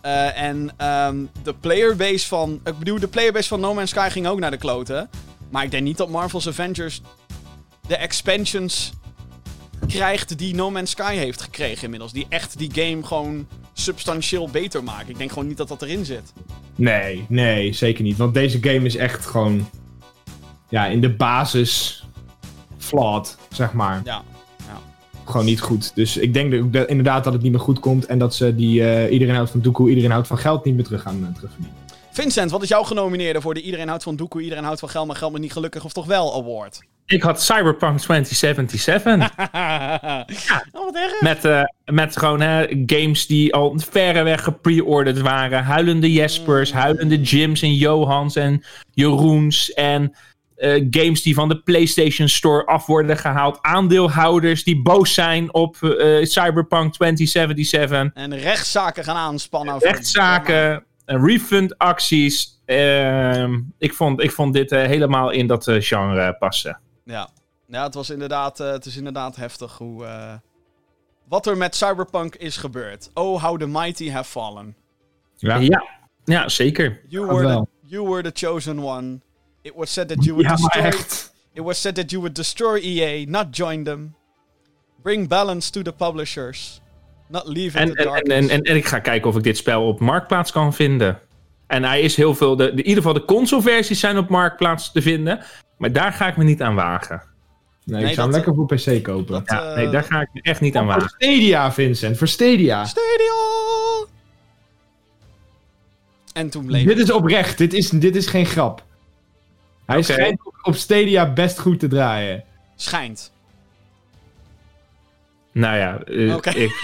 Eh, 0.02 0.42
en 0.42 0.72
ehm, 0.78 1.16
de 1.44 1.54
playerbase 1.54 2.28
van. 2.28 2.60
Ik 2.66 2.78
bedoel, 2.78 3.00
de 3.00 3.08
playerbase 3.08 3.48
van 3.48 3.60
No 3.60 3.74
Man's 3.74 3.90
Sky 3.90 4.10
ging 4.10 4.28
ook 4.28 4.40
naar 4.40 4.52
de 4.52 4.58
kloten. 4.58 5.10
Maar 5.50 5.64
ik 5.64 5.72
denk 5.72 5.84
niet 5.84 5.98
dat 5.98 6.10
Marvel's 6.10 6.48
Avengers 6.48 7.02
de 7.88 7.96
expansions 7.96 8.94
krijgt 9.88 10.38
die 10.38 10.56
No 10.56 10.72
Man's 10.72 10.92
Sky 10.92 11.16
heeft 11.16 11.42
gekregen 11.42 11.84
inmiddels. 11.84 12.12
Die 12.12 12.26
echt 12.30 12.58
die 12.58 12.72
game 12.74 13.04
gewoon 13.04 13.48
substantieel 13.74 14.50
beter 14.50 14.84
maken. 14.84 15.10
Ik 15.10 15.18
denk 15.18 15.30
gewoon 15.30 15.48
niet 15.48 15.58
dat 15.58 15.68
dat 15.68 15.82
erin 15.82 16.06
zit. 16.06 16.34
Nee, 16.76 17.26
nee, 17.30 17.74
zeker 17.74 18.04
niet. 18.04 18.18
Want 18.18 18.34
deze 18.34 18.58
game 18.62 18.86
is 18.86 18.96
echt 18.96 19.26
gewoon... 19.26 19.70
Ja, 20.70 20.86
in 20.86 21.02
de 21.02 21.14
basis... 21.14 22.06
Flawed, 22.78 23.38
zeg 23.50 23.74
maar. 23.74 24.02
Ja. 24.04 24.24
Gewoon 25.26 25.46
niet 25.46 25.62
goed. 25.62 25.92
Dus 25.96 26.18
ik 26.18 26.34
denk 26.34 26.52
dat, 26.52 26.74
dat- 26.74 26.88
inderdaad 26.90 27.24
dat 27.24 27.34
het 27.34 27.42
niet 27.42 27.52
meer 27.52 27.62
goed 27.62 27.80
komt. 27.80 28.06
En 28.06 28.20
dat 28.20 28.36
ze 28.36 28.56
die... 28.56 28.84
eh, 28.84 29.12
iedereen 29.14 29.36
houdt 29.36 29.52
van 29.52 29.60
Doekoe, 29.62 29.90
iedereen 29.90 30.12
houdt 30.12 30.28
van 30.28 30.38
geld 30.38 30.66
niet 30.66 30.76
meer 30.76 30.84
terug 30.84 31.02
gaan 31.02 31.20
uh, 31.30 31.36
terugverdienen. 31.36 31.80
Vincent, 32.12 32.52
wat 32.52 32.62
is 32.64 32.70
jouw 32.70 32.84
genomineerde 32.84 33.42
voor 33.42 33.54
de 33.54 33.62
Iedereen 33.62 33.88
houdt 33.88 34.04
van 34.04 34.16
Doekoe, 34.16 34.42
Iedereen 34.42 34.64
houdt 34.64 34.80
van 34.80 34.90
geld, 34.90 35.08
maar 35.08 35.16
geld 35.16 35.32
maar 35.32 35.42
niet 35.42 35.52
gelukkig 35.52 35.84
of 35.86 35.94
toch 35.94 36.06
wel 36.06 36.36
award? 36.42 36.80
Ik 37.06 37.22
had 37.22 37.42
Cyberpunk 37.44 38.00
2077. 38.00 39.30
Oh, 40.74 40.84
wat 40.86 40.96
erg. 40.96 41.22
Met, 41.22 41.46
eh, 41.46 41.62
met 41.86 42.18
gewoon 42.18 42.42
hè, 42.42 42.66
games 42.86 43.28
die 43.28 43.54
al 43.54 43.74
verreweg 43.76 44.44
gepre-ordered 44.44 45.22
waren. 45.22 45.64
Huilende 45.64 46.12
Jespers, 46.14 46.74
huilende 46.74 47.22
Jims 47.22 47.62
en 47.62 47.74
Johans 47.74 48.36
en 48.36 48.64
Jeroens. 48.94 49.74
En 49.74 50.14
eh, 50.62 50.88
games 50.90 51.22
die 51.22 51.34
van 51.34 51.50
de 51.50 51.60
PlayStation 51.60 52.28
Store 52.28 52.66
af 52.66 52.86
worden 52.86 53.18
gehaald. 53.18 53.58
Aandeelhouders 53.62 54.64
die 54.64 54.82
boos 54.82 55.14
zijn 55.14 55.54
op 55.54 55.76
eh, 55.84 56.26
Cyberpunk 56.26 56.94
2077. 56.94 58.14
En 58.14 58.38
rechtszaken 58.38 59.04
gaan 59.04 59.16
aanspannen. 59.16 59.78
Rechtszaken, 59.80 60.86
eh, 61.06 61.24
refund 61.24 61.78
acties. 61.78 62.62
Ehm, 62.66 63.60
ik, 63.78 63.94
vond, 63.94 64.22
ik 64.24 64.32
vond 64.32 64.54
dit 64.54 64.70
helemaal 64.70 65.30
in 65.30 65.48
dat 65.48 65.68
eh, 65.68 65.76
genre 65.80 66.34
passen. 66.40 66.80
Ja, 67.04 67.30
ja 67.68 67.84
het, 67.84 67.94
was 67.94 68.10
inderdaad, 68.10 68.60
eh, 68.60 68.72
het 68.72 68.86
is 68.86 68.98
inderdaad 68.98 69.36
heftig 69.36 69.78
hoe. 69.78 70.06
eh, 70.06 70.34
wat 71.28 71.48
er 71.48 71.58
met 71.58 71.76
Cyberpunk 71.76 72.36
is 72.36 72.58
gebeurd. 72.58 73.10
Oh, 73.14 73.44
how 73.44 73.60
the 73.60 73.68
mighty 73.68 74.10
have 74.10 74.30
fallen. 74.30 74.76
Ja, 75.36 75.56
Ja, 75.56 75.84
ja 76.26 76.50
zeker. 76.50 77.02
You 77.08 77.26
were, 77.28 77.48
the, 77.48 77.66
you 77.88 78.08
were 78.10 78.32
the 78.32 78.46
chosen 78.46 78.80
one. 78.80 79.20
It 79.62 79.74
was 79.76 79.94
said 79.94 80.08
that 80.08 80.24
you 80.24 80.36
would 80.36 80.50
ja 80.50 80.56
destroy. 80.56 80.84
echt. 80.84 81.34
It 81.54 81.64
was 81.64 81.82
said 81.82 81.96
that 81.96 82.10
you 82.12 82.22
would 82.22 82.36
destroy 82.36 82.80
EA, 82.80 83.26
not 83.28 83.46
join 83.58 83.84
them. 83.84 84.16
Bring 85.04 85.28
balance 85.28 85.72
to 85.72 85.82
the 85.82 85.92
publishers. 85.92 86.82
Not 87.28 87.48
leave 87.48 87.80
it 87.82 87.90
En, 87.90 87.96
to 88.06 88.14
en, 88.14 88.22
en, 88.22 88.32
en, 88.44 88.50
en, 88.50 88.62
en 88.62 88.76
ik 88.76 88.86
ga 88.86 89.00
kijken 89.00 89.30
of 89.30 89.36
ik 89.36 89.44
dit 89.44 89.58
spel 89.58 89.88
op 89.88 90.00
Marktplaats 90.00 90.52
kan 90.52 90.74
vinden. 90.74 91.20
En 91.68 91.84
hij 91.84 92.02
is 92.02 92.16
heel 92.16 92.36
veel. 92.36 92.56
De, 92.56 92.64
de- 92.66 92.72
in 92.72 92.78
ieder 92.78 92.96
geval 93.04 93.14
de 93.14 93.26
consoleversies 93.26 94.00
zijn 94.00 94.18
op 94.18 94.30
Marktplaats 94.30 94.92
te 94.92 95.02
vinden. 95.02 95.40
Maar 95.78 95.92
daar 95.92 96.14
ga 96.14 96.28
ik 96.28 96.38
me 96.38 96.44
niet 96.44 96.62
aan 96.62 96.76
wagen. 96.76 97.22
Nee, 97.84 98.02
Nee, 98.02 98.10
ik 98.10 98.16
zou 98.16 98.28
hem 98.28 98.36
lekker 98.36 98.56
voor 98.56 98.66
PC 98.66 99.04
kopen. 99.04 99.34
dat- 99.34 99.44
Ja, 99.50 99.70
Eh, 99.70 99.76
nee, 99.76 99.90
daar 99.90 100.04
ga 100.04 100.22
ik 100.22 100.30
me 100.34 100.42
echt 100.42 100.62
niet 100.62 100.76
aan 100.76 100.84
Voor 100.86 100.94
wagen. 100.94 101.10
Stadia, 101.10 101.72
Vincent. 101.72 102.18
Voor 102.18 102.28
Stadia. 102.28 102.86
Stadia! 102.86 104.06
En 106.34 106.50
toen 106.50 106.66
bleef 106.66 106.86
Dit 106.86 106.98
is 106.98 107.12
oprecht. 107.12 107.58
Dit 107.58 107.74
is, 107.74 107.90
dit 107.90 108.16
is 108.16 108.28
geen 108.28 108.46
grap. 108.46 108.84
Hij 109.86 109.98
Oké. 109.98 110.12
schijnt 110.14 110.46
op- 110.46 110.60
op 110.62 110.76
Stadia 110.76 111.34
best 111.34 111.60
goed 111.60 111.80
te 111.80 111.88
draaien. 111.88 112.44
schijnt. 112.76 113.32
Nou 115.54 115.78
ja, 115.78 116.00
Oké. 116.36 116.50
ik, 116.50 116.72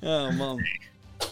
oh 0.00 0.30
man. 0.36 0.58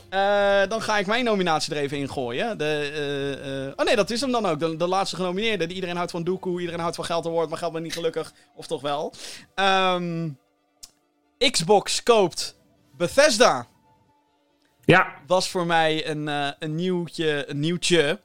Eh, 0.09 0.63
dan 0.69 0.83
ga 0.83 0.99
ik 0.99 1.07
mijn 1.07 1.25
nominatie 1.25 1.75
er 1.75 1.81
even 1.81 1.99
in 1.99 2.11
gooien. 2.11 2.59
De, 2.59 2.65
eh, 2.95 3.67
eh, 3.67 3.73
oh 3.77 3.85
nee, 3.85 3.97
dat 3.97 4.11
is 4.11 4.21
hem 4.21 4.31
dan 4.33 4.47
ook. 4.47 4.61
De, 4.61 4.77
de 4.77 4.87
laatste 4.87 5.17
genomineerde. 5.17 5.67
Die 5.67 5.75
iedereen 5.75 5.97
houdt 5.97 6.11
van 6.11 6.25
Doekoe, 6.25 6.59
iedereen 6.61 6.81
houdt 6.81 6.97
van 6.97 7.05
Geld 7.05 7.27
Award, 7.27 7.49
maar 7.49 7.59
Geld 7.59 7.73
maar 7.73 7.81
niet 7.81 7.93
gelukkig. 7.93 8.33
Of 8.55 8.67
toch 8.67 8.81
wel. 8.81 9.13
Ehm, 9.55 10.29
Xbox 11.51 12.03
koopt 12.03 12.57
Bethesda. 12.97 13.67
Ja, 14.85 15.13
was 15.27 15.51
voor 15.51 15.67
mij 15.67 16.09
een, 16.09 16.29
eh, 16.29 16.49
een, 16.59 16.75
nieuwtje, 16.75 17.45
een 17.51 17.61
nieuwtje 17.61 18.21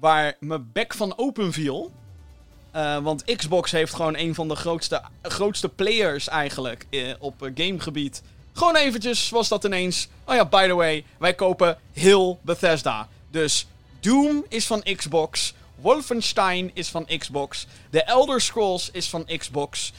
waar 0.00 0.36
mijn 0.40 0.70
bek 0.72 0.94
van 0.94 1.18
open 1.18 1.52
viel. 1.52 1.92
Eh, 2.70 2.98
want 2.98 3.24
Xbox 3.36 3.70
heeft 3.70 3.94
gewoon 3.94 4.16
een 4.16 4.34
van 4.34 4.48
de 4.48 4.56
grootste, 4.56 5.02
grootste 5.22 5.68
players 5.68 6.28
eigenlijk 6.28 6.86
eh, 6.90 7.14
op 7.18 7.42
eh, 7.42 7.50
gamegebied. 7.54 8.22
Gewoon 8.52 8.76
eventjes 8.76 9.30
was 9.30 9.48
dat 9.48 9.64
ineens. 9.64 10.08
Oh 10.24 10.34
ja, 10.34 10.44
by 10.44 10.66
the 10.66 10.74
way, 10.74 11.04
wij 11.18 11.34
kopen 11.34 11.78
heel 11.92 12.38
Bethesda. 12.42 13.08
Dus 13.30 13.66
Doom 14.00 14.44
is 14.48 14.66
van 14.66 14.82
Xbox. 14.96 15.54
Wolfenstein 15.80 16.70
is 16.74 16.88
van 16.88 17.06
Xbox. 17.18 17.66
The 17.90 18.02
Elder 18.02 18.40
Scrolls 18.40 18.90
is 18.90 19.08
van 19.08 19.24
Xbox. 19.36 19.92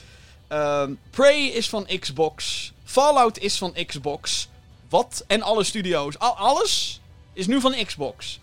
Ehm, 0.47 0.93
Prey 1.09 1.45
is 1.45 1.69
van 1.69 1.87
Xbox. 1.99 2.71
Fallout 2.83 3.37
is 3.39 3.57
van 3.57 3.73
Xbox. 3.85 4.47
Wat? 4.89 5.23
En 5.27 5.41
alle 5.41 5.63
studio's. 5.63 6.19
Al- 6.19 6.37
alles 6.37 6.99
is 7.33 7.47
nu 7.47 7.61
van 7.61 7.75
Xbox. 7.85 8.39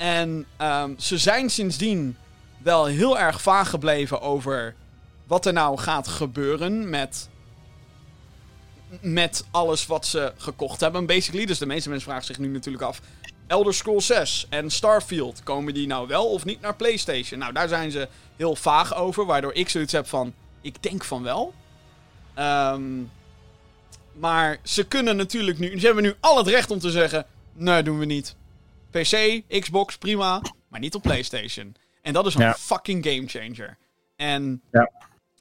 En 0.00 0.46
ehm, 0.56 0.92
ze 0.98 1.18
zijn 1.18 1.50
sindsdien 1.50 2.16
wel 2.58 2.84
heel 2.84 3.18
erg 3.18 3.42
vaag 3.42 3.70
gebleven 3.70 4.20
over 4.20 4.74
wat 5.26 5.46
er 5.46 5.52
nou 5.52 5.78
gaat 5.78 6.08
gebeuren 6.08 6.90
met, 6.90 7.28
met 9.00 9.44
alles 9.50 9.86
wat 9.86 10.06
ze 10.06 10.32
gekocht 10.36 10.80
hebben, 10.80 11.06
basically. 11.06 11.46
Dus 11.46 11.58
de 11.58 11.66
meeste 11.66 11.88
mensen 11.88 12.08
vragen 12.08 12.26
zich 12.26 12.38
nu 12.38 12.48
natuurlijk 12.48 12.84
af. 12.84 13.00
Elder 13.46 13.74
Scrolls 13.74 14.06
6 14.06 14.46
en 14.48 14.70
Starfield, 14.70 15.42
komen 15.42 15.74
die 15.74 15.86
nou 15.86 16.08
wel 16.08 16.26
of 16.26 16.44
niet 16.44 16.60
naar 16.60 16.76
PlayStation? 16.76 17.38
Nou, 17.38 17.52
daar 17.52 17.68
zijn 17.68 17.90
ze 17.90 18.08
heel 18.36 18.56
vaag 18.56 18.94
over, 18.94 19.26
waardoor 19.26 19.54
ik 19.54 19.68
zoiets 19.68 19.92
heb 19.92 20.06
van, 20.06 20.34
ik 20.60 20.82
denk 20.82 21.04
van 21.04 21.22
wel. 21.22 21.54
Ehm, 22.34 23.02
maar 24.12 24.58
ze 24.62 24.84
kunnen 24.84 25.16
natuurlijk 25.16 25.58
nu, 25.58 25.80
ze 25.80 25.86
hebben 25.86 26.04
nu 26.04 26.14
al 26.20 26.36
het 26.36 26.46
recht 26.46 26.70
om 26.70 26.78
te 26.78 26.90
zeggen, 26.90 27.26
nee, 27.52 27.82
doen 27.82 27.98
we 27.98 28.04
niet. 28.04 28.38
PC, 28.90 29.42
Xbox, 29.60 29.96
prima, 29.98 30.40
maar 30.68 30.80
niet 30.80 30.94
op 30.94 31.02
PlayStation. 31.02 31.74
En 32.02 32.12
dat 32.12 32.26
is 32.26 32.34
een 32.34 32.40
Ja. 32.40 32.54
fucking 32.54 33.04
gamechanger. 33.06 33.76
En 34.16 34.62
Ja. 34.72 34.90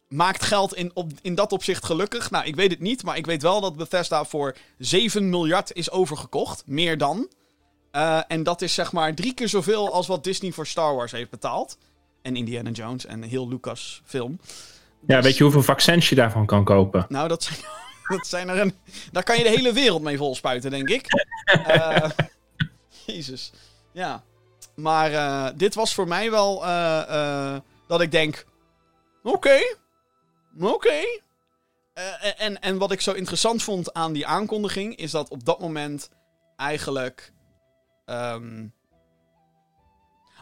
maakt 0.08 0.44
geld 0.44 0.76
in, 0.76 0.92
op, 0.94 1.12
in 1.22 1.36
dat 1.36 1.52
opzicht 1.52 1.86
gelukkig? 1.86 2.32
Nou, 2.32 2.46
ik 2.46 2.56
weet 2.56 2.72
het 2.72 2.80
niet, 2.80 3.04
maar 3.04 3.18
ik 3.18 3.26
weet 3.26 3.42
wel 3.42 3.62
dat 3.62 3.76
Bethesda 3.76 4.24
voor 4.26 4.56
7 4.78 5.30
miljard 5.30 5.74
is 5.74 5.92
overgekocht. 5.92 6.64
Meer 6.66 6.98
dan. 6.98 7.28
Eh, 7.92 8.20
en 8.28 8.44
dat 8.44 8.62
is 8.62 8.74
zeg 8.74 8.92
maar 8.92 9.14
drie 9.16 9.34
keer 9.34 9.50
zoveel 9.50 9.94
als 9.94 10.08
wat 10.08 10.24
Disney 10.24 10.52
voor 10.52 10.68
Star 10.68 10.96
Wars 10.96 11.12
heeft 11.12 11.30
betaald. 11.30 11.78
En 12.22 12.36
Indiana 12.36 12.70
Jones 12.70 13.06
en 13.06 13.24
heel 13.24 13.48
Lucas 13.50 14.02
film. 14.06 14.40
ja 15.08 15.22
weet 15.22 15.38
je 15.38 15.44
hoeveel 15.44 15.64
vaccins 15.64 16.10
je 16.10 16.16
daarvan 16.16 16.46
kan 16.46 16.64
kopen? 16.64 17.06
Nou, 17.10 17.28
dat 17.28 17.44
zijn, 17.44 17.60
dat 18.18 18.28
zijn 18.28 18.50
er 18.50 18.60
een. 18.60 18.74
Daar 19.12 19.24
kan 19.24 19.38
je 19.38 19.44
de 19.44 19.50
hele 19.50 19.74
wereld 19.74 20.02
mee 20.02 20.18
volspuiten, 20.18 20.72
denk 20.72 20.90
ik. 20.90 21.06
Eh, 21.66 22.10
Jezus. 23.16 23.52
Ja. 23.94 24.24
Maar 24.76 25.14
eh, 25.14 25.54
dit 25.56 25.76
was 25.76 25.94
voor 25.94 26.08
mij 26.08 26.32
wel 26.32 26.66
eh, 26.66 27.54
eh, 27.56 27.62
dat 27.88 28.02
ik 28.02 28.12
denk: 28.12 28.46
oké. 29.24 29.60
Oké. 30.60 31.02
En, 32.38 32.62
en 32.62 32.78
wat 32.78 32.92
ik 32.92 33.02
zo 33.02 33.12
interessant 33.12 33.64
vond 33.64 33.94
aan 33.94 34.14
die 34.14 34.28
aankondiging 34.28 34.96
is 34.96 35.12
dat 35.12 35.30
op 35.30 35.46
dat 35.46 35.60
moment 35.60 36.10
eigenlijk. 36.56 37.34
ehm, 38.06 38.68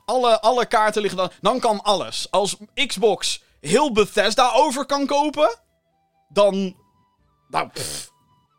alle, 0.06 0.42
alle 0.42 0.66
kaarten 0.66 1.02
liggen 1.02 1.20
dan. 1.20 1.32
Dan 1.42 1.60
kan 1.60 1.82
alles. 1.82 2.32
Als 2.32 2.58
Xbox 2.88 3.44
heel 3.60 3.92
Bethesda 3.92 4.52
over 4.54 4.86
kan 4.86 5.06
kopen. 5.06 5.56
Dan. 6.30 6.76
Nou, 7.48 7.70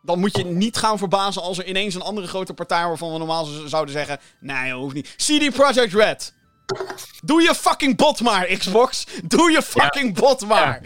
dan 0.09 0.19
moet 0.19 0.37
je 0.37 0.45
niet 0.45 0.77
gaan 0.77 0.99
verbazen 0.99 1.43
als 1.43 1.59
er 1.59 1.67
ineens 1.67 1.95
een 1.95 2.01
andere 2.03 2.27
grote 2.27 2.55
partij 2.55 2.87
waarvan 2.87 3.13
we 3.13 3.19
normaal 3.19 3.45
zouden 3.45 3.95
zeggen. 3.95 4.19
Nee, 4.41 4.73
hoeft 4.73 4.95
niet. 4.95 5.15
CD 5.17 5.53
Projekt 5.55 5.93
Red. 5.95 6.35
Doe 7.25 7.43
je 7.43 7.55
fucking 7.55 7.97
bot 7.97 8.21
maar, 8.21 8.47
Xbox. 8.47 9.07
Doe 9.25 9.51
je 9.51 9.63
fucking 9.63 10.15
bot 10.15 10.47
maar. 10.47 10.81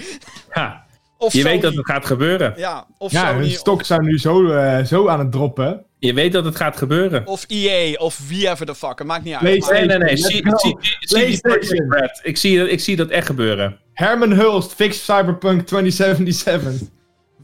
Ja, 0.54 0.84
Of 1.18 1.32
je 1.32 1.38
Sony. 1.40 1.52
weet 1.52 1.62
dat 1.62 1.74
het 1.74 1.86
gaat 1.86 2.06
gebeuren. 2.06 2.54
Ja, 2.56 2.86
of 2.98 3.12
Ja, 3.12 3.26
Sony. 3.28 3.40
hun 3.40 3.50
stok 3.50 3.84
zou 3.84 4.02
nu 4.02 4.18
zo, 4.18 4.50
eh, 4.50 4.84
zo 4.84 5.08
aan 5.08 5.18
het 5.18 5.32
droppen. 5.32 5.84
Je 5.98 6.12
weet 6.14 6.32
dat 6.32 6.44
het 6.44 6.56
gaat 6.56 6.76
gebeuren. 6.76 7.26
Of, 7.26 7.44
EA, 7.48 7.98
of 7.98 8.20
wie 8.28 8.48
ever 8.48 8.66
the 8.66 8.74
fuck. 8.74 8.98
Het 8.98 9.06
maakt 9.06 9.24
niet 9.24 9.34
uit. 9.34 9.42
Nee, 9.70 9.84
nee, 9.86 9.98
nee. 9.98 10.16
Zie- 10.16 10.42
zie-. 10.56 10.76
Red. 11.88 12.20
Ik 12.22 12.36
zie, 12.36 12.58
dat- 12.58 12.68
ik 12.68 12.80
zie 12.80 12.96
dat 12.96 13.08
echt 13.08 13.26
gebeuren. 13.26 13.78
Herman 13.92 14.32
Hulst 14.32 14.72
fix 14.74 15.04
Cyberpunk 15.04 15.66
2077. 15.66 16.88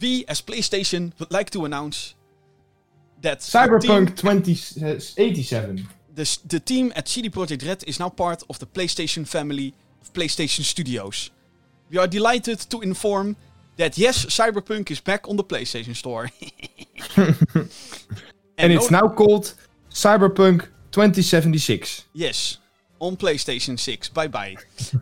We, 0.00 0.24
as 0.28 0.40
PlayStation, 0.42 1.12
would 1.18 1.32
like 1.32 1.50
to 1.50 1.64
announce. 1.64 2.14
That 3.20 3.40
Cyberpunk 3.40 4.16
2087. 4.16 5.88
The, 6.14 6.38
the 6.48 6.60
team 6.60 6.92
at 6.94 7.08
CD 7.08 7.30
Projekt 7.30 7.66
Red 7.66 7.84
is 7.86 7.98
now 7.98 8.08
part 8.10 8.42
of 8.48 8.58
the 8.58 8.66
PlayStation 8.66 9.26
family 9.26 9.74
of 10.00 10.12
PlayStation 10.12 10.62
Studios. 10.64 11.30
We 11.90 11.98
are 11.98 12.06
delighted 12.08 12.58
to 12.70 12.80
inform 12.80 13.36
that 13.76 13.96
yes, 13.98 14.26
Cyberpunk 14.26 14.90
is 14.90 15.00
back 15.00 15.28
on 15.28 15.36
the 15.36 15.44
PlayStation 15.44 15.94
Store. 15.96 16.30
And 18.58 18.72
it's 18.72 18.90
no- 18.90 19.00
now 19.00 19.08
called 19.08 19.54
Cyberpunk 19.90 20.66
2076. 20.90 22.04
Yes, 22.12 22.58
on 22.98 23.16
PlayStation 23.16 23.78
6. 23.78 24.08
Bye 24.08 24.28
bye. 24.28 24.56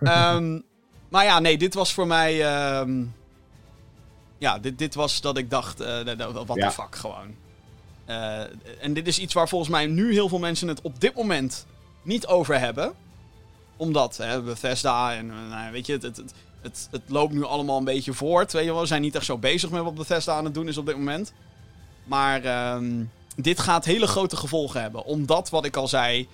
Ehm, 0.05 0.61
maar 1.11 1.25
ja, 1.25 1.41
nee, 1.41 1.59
dit 1.59 1.75
was 1.75 1.93
voor 1.93 2.07
mij. 2.07 2.43
ehm, 2.43 3.05
ja, 4.39 4.59
dit, 4.59 4.79
dit 4.79 4.95
was 4.95 5.21
dat 5.21 5.37
ik 5.37 5.51
dacht: 5.51 5.81
eh 5.81 6.05
wat 6.47 6.57
de 6.57 6.71
fuck 6.71 6.97
gewoon. 6.97 7.35
Eh, 8.07 8.41
en 8.81 8.95
dit 8.95 9.07
is 9.07 9.19
iets 9.19 9.35
waar 9.35 9.49
volgens 9.49 9.71
mij 9.71 9.87
nu 9.87 10.13
heel 10.13 10.29
veel 10.29 10.39
mensen 10.39 10.69
het 10.69 10.81
op 10.81 11.01
dit 11.01 11.15
moment 11.15 11.67
niet 12.03 12.27
over 12.27 12.59
hebben. 12.59 12.93
Omdat 13.77 14.17
hè, 14.17 14.43
Bethesda 14.43 15.15
en 15.15 15.31
eh, 15.31 15.37
nou, 15.51 15.73
weet 15.73 15.87
je, 15.87 15.93
het, 15.93 16.03
het, 16.03 16.35
het, 16.61 16.89
het, 16.91 17.03
loopt 17.07 17.33
nu 17.33 17.45
allemaal 17.45 17.79
een 17.79 17.85
beetje 17.85 18.13
voort. 18.13 18.53
Weet 18.53 18.65
je 18.65 18.73
wel, 18.73 18.81
we 18.81 18.87
zijn 18.87 19.03
niet 19.03 19.15
echt 19.15 19.25
zo 19.25 19.39
bezig 19.39 19.71
met 19.71 19.83
wat 19.83 19.95
Bethesda 19.95 20.35
aan 20.35 20.45
het 20.45 20.55
doen 20.55 20.69
is 20.69 20.79
op 20.79 20.87
dit 20.87 20.97
moment. 20.97 21.33
Maar 22.05 22.45
ehm, 22.45 23.05
dit 23.37 23.61
gaat 23.61 23.85
hele 23.85 24.07
grote 24.07 24.37
gevolgen 24.37 24.81
hebben. 24.81 25.05
Omdat, 25.05 25.51
wat 25.51 25.65
ik 25.65 25.77
al 25.77 25.89
zei, 25.89 26.29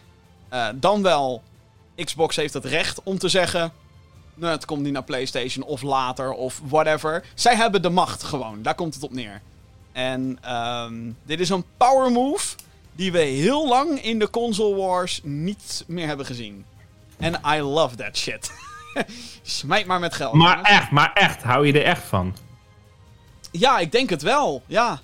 dan 0.74 1.02
wel 1.02 1.42
Xbox 1.96 2.36
heeft 2.36 2.54
het 2.54 2.64
recht 2.64 3.02
om 3.02 3.18
te 3.18 3.28
zeggen... 3.28 3.72
Nou, 4.42 4.54
het 4.54 4.64
komt 4.64 4.82
niet 4.82 4.92
naar 4.92 5.02
PlayStation 5.04 5.64
of 5.66 5.82
later 5.82 6.32
of 6.32 6.60
whatever. 6.64 7.24
Zij 7.34 7.56
hebben 7.56 7.82
de 7.82 7.90
macht 7.90 8.22
gewoon. 8.22 8.62
Daar 8.62 8.74
komt 8.74 8.94
het 8.94 9.02
op 9.02 9.12
neer. 9.12 9.40
En 9.92 10.38
ehm, 10.40 10.94
dit 11.22 11.40
is 11.40 11.48
een 11.48 11.64
power 11.76 12.10
move 12.10 12.54
die 12.92 13.12
we 13.12 13.18
heel 13.18 13.68
lang 13.68 14.02
in 14.02 14.18
de 14.18 14.30
console 14.30 14.76
wars 14.76 15.20
niet 15.22 15.84
meer 15.86 16.06
hebben 16.06 16.26
gezien. 16.26 16.64
En 17.18 17.40
I 17.46 17.60
love 17.60 17.96
that 17.96 18.16
shit. 18.16 18.52
Smijt 19.42 19.86
maar 19.86 20.00
met 20.00 20.14
geld. 20.14 20.32
Maar 20.34 20.56
jongens. 20.56 20.68
echt, 20.70 20.90
maar 20.90 21.12
echt. 21.12 21.42
Hou 21.42 21.66
je 21.66 21.72
er 21.72 21.84
echt 21.84 22.02
van? 22.04 22.36
Ja, 23.50 23.78
ik 23.78 23.92
denk 23.92 24.10
het 24.10 24.22
wel. 24.22 24.62
Ja. 24.66 25.00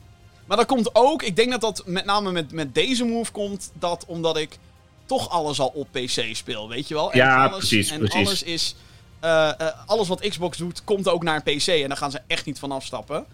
Maar 0.47 0.57
dat 0.57 0.67
komt 0.67 0.95
ook, 0.95 1.23
ik 1.23 1.37
denk 1.37 1.51
dat 1.51 1.61
dat 1.61 1.83
met 1.87 2.05
name 2.05 2.33
met, 2.33 2.53
met 2.53 2.75
deze 2.75 3.05
move 3.05 3.33
komt, 3.33 3.71
dat 3.75 4.05
omdat 4.07 4.37
ik 4.37 4.59
toch 5.07 5.31
alles 5.31 5.61
al 5.61 5.73
op 5.75 5.89
PC 5.91 6.25
speel, 6.33 6.69
weet 6.69 6.89
je 6.89 6.95
wel? 6.95 7.13
En 7.13 7.19
Ja, 7.19 7.45
alles, 7.47 7.59
precies, 7.59 7.91
En 7.91 7.99
precies. 7.99 8.17
alles 8.27 8.43
is, 8.43 8.75
eh, 9.21 9.61
eh, 9.61 9.69
alles 9.87 10.09
wat 10.09 10.29
Xbox 10.29 10.59
doet, 10.59 10.85
komt 10.85 11.09
ook 11.09 11.23
naar 11.23 11.43
een 11.45 11.57
PC 11.57 11.67
en 11.67 11.89
daar 11.89 11.97
gaan 11.97 12.11
ze 12.11 12.21
echt 12.27 12.47
niet 12.47 12.59
van 12.59 12.73
afstappen. 12.73 13.25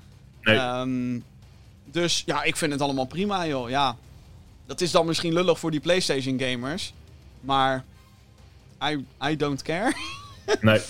Nee. 0.40 0.56
Ehm, 0.56 1.18
dus 1.84 2.22
ja, 2.26 2.42
ik 2.42 2.56
vind 2.56 2.72
het 2.72 2.80
allemaal 2.80 3.04
prima, 3.04 3.46
joh. 3.46 3.70
Ja, 3.70 3.96
dat 4.66 4.80
is 4.80 4.90
dan 4.90 5.06
misschien 5.06 5.32
lullig 5.32 5.58
voor 5.58 5.70
die 5.70 5.80
PlayStation 5.80 6.40
gamers, 6.40 6.92
maar 7.40 7.84
I, 8.84 9.06
I 9.28 9.36
don't 9.36 9.62
care. 9.62 9.92
Nee. 10.60 10.80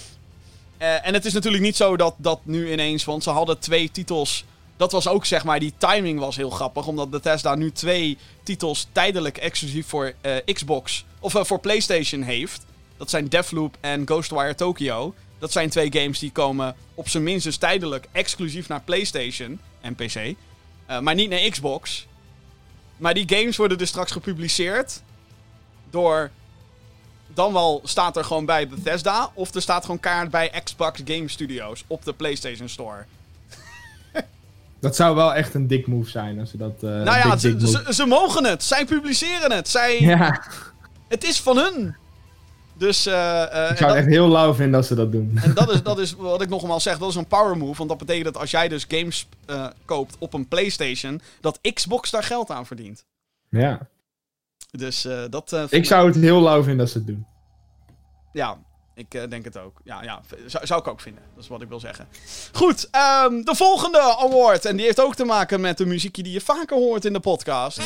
Eh, 0.78 1.06
en 1.06 1.14
het 1.14 1.24
is 1.24 1.32
natuurlijk 1.32 1.62
niet 1.62 1.76
zo 1.76 1.96
dat, 1.96 2.14
dat 2.16 2.40
nu 2.42 2.72
ineens, 2.72 3.04
want 3.04 3.22
ze 3.22 3.30
hadden 3.30 3.58
twee 3.58 3.90
titels. 3.90 4.44
Dat 4.76 4.92
was 4.92 5.08
ook 5.08 5.26
zeg 5.26 5.44
maar, 5.44 5.60
die 5.60 5.72
timing 5.78 6.18
was 6.18 6.36
heel 6.36 6.50
grappig, 6.50 6.86
omdat 6.86 7.10
Bethesda 7.10 7.54
nu 7.54 7.72
twee 7.72 8.18
titels 8.42 8.86
tijdelijk 8.92 9.36
exclusief 9.36 9.86
voor 9.86 10.14
Xbox 10.52 11.04
of 11.20 11.32
voor 11.40 11.60
PlayStation 11.60 12.22
heeft. 12.22 12.64
Dat 12.96 13.10
zijn 13.10 13.28
Deathloop 13.28 13.76
en 13.80 14.02
Ghostwire 14.06 14.54
Tokyo. 14.54 15.14
Dat 15.38 15.52
zijn 15.52 15.70
twee 15.70 15.92
games 15.92 16.18
die 16.18 16.32
komen 16.32 16.74
op 16.94 17.08
zijn 17.08 17.22
minst 17.22 17.44
dus 17.44 17.56
tijdelijk 17.56 18.08
exclusief 18.12 18.68
naar 18.68 18.80
PlayStation 18.80 19.60
en 19.80 19.94
PC. 19.94 20.14
Eh, 20.14 21.00
maar 21.00 21.14
niet 21.14 21.30
naar 21.30 21.48
Xbox. 21.50 22.06
Maar 22.96 23.14
die 23.14 23.36
games 23.36 23.56
worden 23.56 23.78
dus 23.78 23.88
straks 23.88 24.12
gepubliceerd 24.12 25.02
door 25.90 26.30
dan 27.34 27.52
wel 27.52 27.80
staat 27.84 28.16
er 28.16 28.24
gewoon 28.24 28.44
bij 28.44 28.68
Bethesda. 28.68 29.30
Of 29.34 29.54
er 29.54 29.62
staat 29.62 29.82
gewoon 29.84 30.00
kaart 30.00 30.30
bij 30.30 30.60
Xbox 30.64 31.00
Game 31.04 31.28
Studios 31.28 31.84
op 31.86 32.04
de 32.04 32.12
PlayStation 32.12 32.68
Store. 32.68 33.04
Dat 34.80 34.96
zou 34.96 35.14
wel 35.14 35.34
echt 35.34 35.54
een 35.54 35.66
dik 35.66 35.86
move 35.86 36.10
zijn 36.10 36.40
als 36.40 36.50
ze 36.50 36.56
dat. 36.56 36.74
eh 36.82 36.90
nou 36.90 37.04
ja, 37.04 37.36
ze, 37.36 37.56
ze, 37.58 37.94
ze 37.94 38.06
mogen 38.06 38.44
het. 38.44 38.62
Zij 38.62 38.84
publiceren 38.84 39.52
het. 39.52 39.68
Zij, 39.68 40.00
Ja, 40.00 40.42
Het 41.08 41.24
is 41.24 41.40
van 41.40 41.56
hun. 41.58 41.96
Dus, 42.76 43.06
eh, 43.06 43.42
eh, 43.42 43.70
ik 43.70 43.76
zou 43.76 43.78
dat, 43.78 43.88
het 43.88 43.96
echt 43.96 44.06
heel 44.06 44.28
lauw 44.28 44.54
vinden 44.54 44.74
als 44.76 44.86
ze 44.86 44.94
dat 44.94 45.12
doen. 45.12 45.38
en 45.42 45.54
dat, 45.54 45.70
is, 45.72 45.82
dat 45.82 45.98
is 45.98 46.12
wat 46.14 46.42
ik 46.42 46.48
nogmaals 46.48 46.82
zeg. 46.82 46.98
Dat 46.98 47.08
is 47.08 47.14
een 47.14 47.26
power 47.26 47.56
move. 47.56 47.76
Want 47.76 47.88
dat 47.88 47.98
betekent 47.98 48.24
dat 48.24 48.36
als 48.36 48.50
jij 48.50 48.68
dus 48.68 48.84
games 48.88 49.28
eh, 49.46 49.66
koopt 49.84 50.16
op 50.18 50.34
een 50.34 50.48
PlayStation. 50.48 51.20
dat 51.40 51.58
Xbox 51.74 52.10
daar 52.10 52.22
geld 52.22 52.50
aan 52.50 52.66
verdient. 52.66 53.04
Ja. 53.48 53.88
Dus 54.70 55.04
eh, 55.04 55.22
dat... 55.30 55.52
eh, 55.52 55.64
Ik 55.68 55.84
zou 55.84 56.06
het 56.06 56.16
heel 56.16 56.40
lauw 56.40 56.62
vinden 56.62 56.80
als 56.80 56.92
ze 56.92 56.98
het 56.98 57.06
doen. 57.06 57.26
Ja, 58.32 58.58
ik 58.94 59.30
denk 59.30 59.44
het 59.44 59.58
ook. 59.58 59.80
Ja, 59.84 60.02
ja 60.02 60.20
zou, 60.46 60.66
zou 60.66 60.80
ik 60.80 60.88
ook 60.88 61.00
vinden. 61.00 61.22
Dat 61.34 61.42
is 61.44 61.48
wat 61.50 61.62
ik 61.62 61.68
wil 61.68 61.80
zeggen. 61.80 62.08
Goed, 62.52 62.88
ehm, 62.90 63.42
de 63.42 63.54
volgende 63.54 64.00
award. 64.18 64.64
En 64.64 64.76
die 64.76 64.84
heeft 64.86 65.00
ook 65.00 65.14
te 65.14 65.24
maken 65.24 65.60
met 65.60 65.78
de 65.78 65.86
muziekje 65.86 66.22
die 66.22 66.32
je 66.32 66.40
vaker 66.40 66.76
hoort 66.76 67.04
in 67.04 67.12
de 67.12 67.20
podcast. 67.20 67.80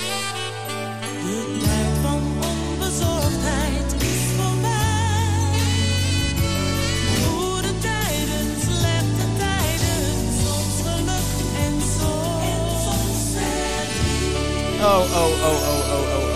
Oh, 14.88 14.94
oh, 14.94 15.04
oh, 15.04 15.68
oh, 15.68 15.90
oh, 15.90 16.12
oh, 16.16 16.30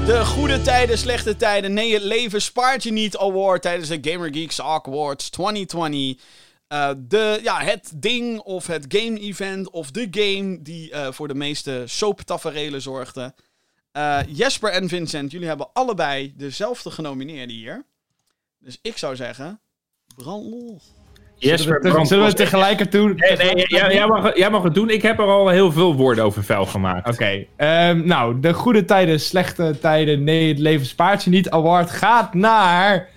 oh. 0.00 0.06
De 0.06 0.24
goede 0.24 0.62
tijden, 0.62 0.98
slechte 0.98 1.36
tijden. 1.36 1.72
Nee, 1.72 1.94
het 1.94 2.02
leven 2.02 2.42
spaart 2.42 2.82
je 2.82 2.92
niet 2.92 3.16
award 3.16 3.62
tijdens 3.62 3.88
de 3.88 3.98
Gamer 4.00 4.32
Geeks 4.34 4.60
Awards 4.60 5.30
2020. 5.30 6.24
Eh, 6.68 6.90
de, 6.98 7.40
ja, 7.42 7.60
het 7.60 7.92
ding 7.96 8.38
of 8.38 8.66
het 8.66 8.84
game-event 8.88 9.70
of 9.70 9.90
de 9.90 10.08
game 10.10 10.62
die 10.62 10.90
eh, 10.90 11.12
voor 11.12 11.28
de 11.28 11.34
meeste 11.34 11.82
soaptaferelen 11.86 12.82
zorgde. 12.82 13.34
Eh, 13.92 14.20
Jesper 14.28 14.70
en 14.70 14.88
Vincent, 14.88 15.30
jullie 15.30 15.48
hebben 15.48 15.72
allebei 15.72 16.32
dezelfde 16.36 16.90
genomineerden 16.90 17.56
hier. 17.56 17.84
Dus 18.58 18.78
ik 18.82 18.96
zou 18.96 19.16
zeggen, 19.16 19.60
brand. 20.16 20.97
Jesper 21.38 21.78
zullen 21.82 22.00
we, 22.00 22.06
zullen 22.06 22.34
tegelijkertijd 22.36 22.92
doen? 22.92 23.12
Nee, 23.16 23.36
nee, 23.36 23.64
jij, 23.66 23.92
jij 23.94 24.06
mag, 24.06 24.36
jij 24.36 24.50
mag 24.50 24.62
het 24.62 24.74
doen. 24.74 24.90
Ik 24.90 25.02
heb 25.02 25.18
er 25.18 25.24
al 25.24 25.48
heel 25.48 25.72
veel 25.72 25.94
woorden 25.94 26.24
over 26.24 26.44
vuil 26.44 26.66
gemaakt. 26.66 27.08
Oké, 27.08 27.44
ehm, 27.56 28.06
nou, 28.06 28.40
de 28.40 28.52
goede 28.54 28.84
tijden, 28.84 29.20
slechte 29.20 29.78
tijden, 29.80 30.24
nee, 30.24 30.48
het 30.48 30.58
leven 30.58 30.86
spaart 30.86 31.24
je 31.24 31.30
niet. 31.30 31.50
Award 31.50 31.90
gaat 31.90 32.34
naar 32.34 33.08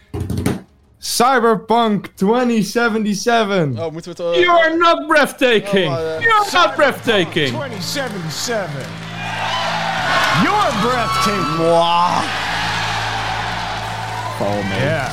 Cyberpunk 0.98 2.08
2077. 2.16 3.84
Oh, 3.86 3.92
moeten 3.92 4.16
we 4.18 4.24
het... 4.24 4.36
eh, 4.36 4.42
You 4.44 4.60
are 4.60 4.78
not 4.78 5.08
breathtaking! 5.08 5.88
Oh, 5.92 5.98
eh, 5.98 6.20
You 6.22 6.32
are 6.34 6.50
not 6.68 6.76
breathtaking! 6.76 7.48
2077. 7.48 8.70
You're 10.44 10.72
breathtaking. 10.82 11.58
Val 14.38 14.64
mee. 14.70 14.80
Yeah. 14.84 15.10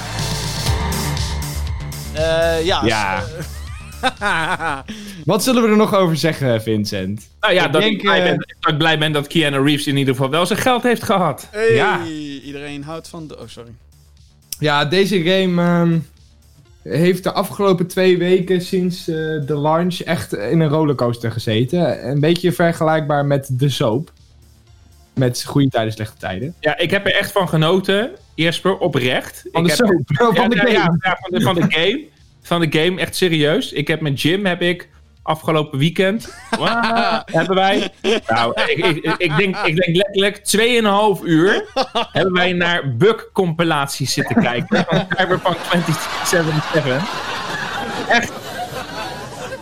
Eh, 2.18 2.64
ja. 2.64 2.82
Ja. 2.84 3.22
Wat 5.24 5.42
zullen 5.44 5.62
we 5.62 5.68
er 5.68 5.76
nog 5.76 5.94
over 5.94 6.16
zeggen, 6.16 6.62
Vincent? 6.62 7.28
Nou 7.40 7.54
ja, 7.54 7.66
Ik 7.66 7.72
dat, 7.72 7.82
denk, 7.82 7.94
ik 7.96 8.02
blij 8.02 8.18
eh, 8.18 8.24
ben, 8.24 8.36
dat 8.58 8.72
ik 8.72 8.78
blij 8.78 8.98
ben 8.98 9.12
dat 9.12 9.26
Keanu 9.26 9.62
Reeves 9.64 9.86
in 9.86 9.96
ieder 9.96 10.14
geval 10.14 10.30
wel 10.30 10.46
zijn 10.46 10.58
geld 10.58 10.82
heeft 10.82 11.02
gehad. 11.02 11.48
hey, 11.50 11.74
Ja. 11.74 12.04
iedereen 12.44 12.82
houdt 12.82 13.08
van 13.08 13.26
de... 13.26 13.38
Oh, 13.38 13.42
sorry. 13.46 13.70
Ja, 14.58 14.84
deze 14.84 15.22
game 15.22 15.62
ehm, 15.62 15.98
heeft 16.82 17.22
de 17.22 17.32
afgelopen 17.32 17.86
twee 17.86 18.18
weken 18.18 18.60
sinds 18.60 19.08
eh, 19.08 19.14
de 19.46 19.56
launch 19.58 20.00
echt 20.00 20.32
in 20.34 20.60
een 20.60 20.68
rollercoaster 20.68 21.32
gezeten. 21.32 22.08
Een 22.08 22.20
beetje 22.20 22.52
vergelijkbaar 22.52 23.26
met 23.26 23.48
de 23.50 23.68
soap. 23.68 24.12
Met 25.14 25.44
goede 25.44 25.68
tijden, 25.68 25.92
slechte 25.92 26.16
tijden. 26.18 26.54
Ja, 26.60 26.78
ik 26.78 26.90
heb 26.90 27.06
er 27.06 27.14
echt 27.14 27.32
van 27.32 27.48
genoten, 27.48 28.10
Jesper, 28.42 28.78
oprecht. 28.78 29.44
Van 29.52 29.66
ik 29.66 29.76
de 29.76 29.84
heb, 29.84 30.04
soap, 30.16 30.36
van 30.36 30.50
de 30.50 30.56
ja, 30.56 30.62
game. 30.62 30.72
ja, 30.72 30.96
ja, 31.00 31.18
van, 31.20 31.38
de, 31.38 31.40
van 31.40 31.54
de 31.54 31.64
game. 31.68 32.04
Van 32.42 32.60
de 32.60 32.78
game, 32.78 33.00
echt 33.00 33.16
serieus. 33.16 33.72
Ik 33.72 33.88
heb 33.88 34.00
met 34.00 34.22
Jim, 34.22 34.46
heb 34.46 34.62
ik 34.62 34.88
afgelopen 35.22 35.78
weekend, 35.78 36.34
hebben 37.38 37.54
wij, 37.54 37.88
nou, 38.26 38.60
ik, 38.66 38.84
ik, 38.84 39.14
ik, 39.18 39.36
denk, 39.36 39.56
ik 39.56 39.76
denk 39.76 39.96
letterlijk 39.96 40.38
2,5 41.18 41.24
uur 41.24 41.64
hebben 42.12 42.32
wij 42.32 42.52
naar 42.52 42.96
bug-compilaties 42.96 44.12
zitten 44.12 44.42
kijken 44.42 44.84
van 44.88 45.06
Cyberpunk 45.16 45.56
2077. 45.56 47.02
Echt. 48.08 48.32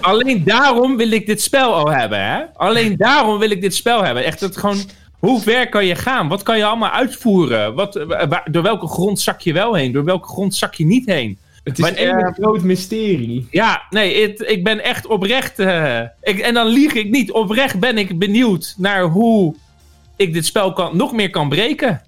Alleen 0.01 0.45
daarom 0.45 0.97
wil 0.97 1.11
ik 1.11 1.27
dit 1.27 1.43
spel 1.43 1.75
al 1.75 1.93
hebben, 1.93 2.25
hè? 2.25 2.43
Alleen 2.55 2.97
daarom 2.97 3.39
wil 3.39 3.51
ik 3.51 3.61
dit 3.61 3.75
spel 3.75 4.05
hebben. 4.05 4.25
Echt, 4.25 4.41
het 4.41 4.57
gewoon... 4.57 4.79
Hoe 5.19 5.41
ver 5.41 5.69
kan 5.69 5.85
je 5.87 5.95
gaan? 5.95 6.29
Wat 6.29 6.43
kan 6.43 6.57
je 6.59 6.65
allemaal 6.65 6.91
uitvoeren? 6.91 7.75
Wat, 7.75 7.95
wa- 7.95 8.29
wa- 8.29 8.45
door 8.51 8.63
welke 8.63 8.87
grond 8.87 9.21
zak 9.21 9.41
je 9.41 9.53
wel 9.53 9.75
heen? 9.75 9.93
Door 9.93 10.05
welke 10.05 10.29
grond 10.29 10.55
zak 10.55 10.75
je 10.75 10.85
niet 10.87 11.07
heen? 11.07 11.39
Het 11.65 11.79
is 11.79 11.85
een 11.97 12.35
groot 12.35 12.63
mysterie. 12.63 13.47
Ja, 13.51 13.83
nee, 13.91 14.23
het- 14.23 14.45
ik 14.51 14.65
ben 14.65 14.85
echt 14.85 15.07
oprecht. 15.07 15.59
eh, 15.59 16.01
ik, 16.23 16.39
en 16.39 16.55
dan 16.55 16.67
lieg 16.67 16.93
ik 16.93 17.11
niet. 17.11 17.33
Oprecht 17.33 17.81
ben 17.81 17.99
ik 17.99 18.19
benieuwd 18.19 18.75
naar 18.79 19.03
hoe 19.03 19.55
ik 20.17 20.33
dit 20.33 20.47
spel 20.47 20.73
kan, 20.73 20.97
nog 20.97 21.13
meer 21.13 21.31
kan 21.31 21.49
breken. 21.49 22.03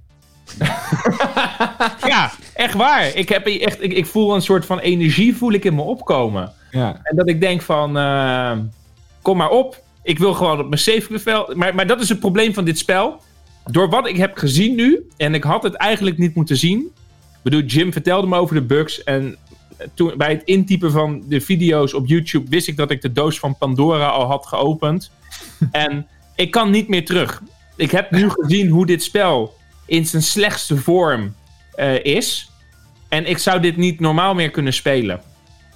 ja, 2.07 2.31
echt 2.55 2.75
waar. 2.75 3.15
Ik, 3.17 3.29
heb 3.29 3.47
echt, 3.47 3.83
ik, 3.83 3.93
ik 3.93 4.07
voel 4.07 4.35
een 4.35 4.43
soort 4.43 4.67
van 4.67 4.79
energie 4.79 5.37
voel 5.37 5.53
ik 5.53 5.65
in 5.65 5.75
me 5.75 5.83
opkomen. 5.83 6.53
Ja. 6.71 7.01
En 7.03 7.17
dat 7.17 7.29
ik 7.29 7.41
denk 7.41 7.63
van, 7.63 7.97
eh, 7.99 8.53
kom 9.23 9.37
maar 9.37 9.51
op. 9.51 9.83
Ik 10.03 10.19
wil 10.19 10.35
gewoon 10.35 10.61
op 10.61 10.69
mijn 10.69 10.81
safe 10.81 11.07
bevel. 11.11 11.51
Maar, 11.55 11.75
maar 11.75 11.87
dat 11.87 12.01
is 12.01 12.09
het 12.09 12.21
probleem 12.21 12.55
van 12.55 12.65
dit 12.65 12.79
spel. 12.79 13.23
Door 13.65 13.89
wat 13.89 14.09
ik 14.09 14.17
heb 14.17 14.37
gezien 14.37 14.75
nu, 14.75 15.09
en 15.17 15.35
ik 15.35 15.45
had 15.45 15.63
het 15.63 15.75
eigenlijk 15.75 16.19
niet 16.19 16.35
moeten 16.35 16.57
zien. 16.57 16.81
Ik 17.33 17.43
bedoel, 17.43 17.63
Jim 17.63 17.93
vertelde 17.93 18.27
me 18.27 18.37
over 18.37 18.55
de 18.55 18.63
bugs. 18.63 19.05
En 19.05 19.37
toen, 19.95 20.13
bij 20.17 20.31
het 20.31 20.43
intypen 20.45 20.91
van 20.91 21.23
de 21.29 21.41
video's 21.41 21.95
op 21.95 22.07
YouTube 22.07 22.51
wist 22.51 22.69
ik 22.69 22.77
dat 22.77 22.91
ik 22.91 23.03
de 23.03 23.13
doos 23.13 23.39
van 23.39 23.57
Pandora 23.57 24.07
al 24.07 24.27
had 24.27 24.47
geopend. 24.47 25.11
en 25.71 26.07
ik 26.35 26.51
kan 26.51 26.71
niet 26.71 26.89
meer 26.89 27.05
terug. 27.05 27.43
Ik 27.77 27.91
heb 27.91 28.11
nu 28.11 28.31
gezien 28.31 28.69
hoe 28.69 28.87
dit 28.87 29.03
spel 29.03 29.57
in 29.87 30.07
zijn 30.07 30.23
slechtste 30.23 30.77
vorm 30.77 31.35
eh, 31.75 32.05
is. 32.05 32.51
En 33.09 33.27
ik 33.27 33.39
zou 33.39 33.61
dit 33.61 33.77
niet 33.77 34.01
normaal 34.01 34.35
meer 34.35 34.51
kunnen 34.51 34.73
spelen. 34.73 35.21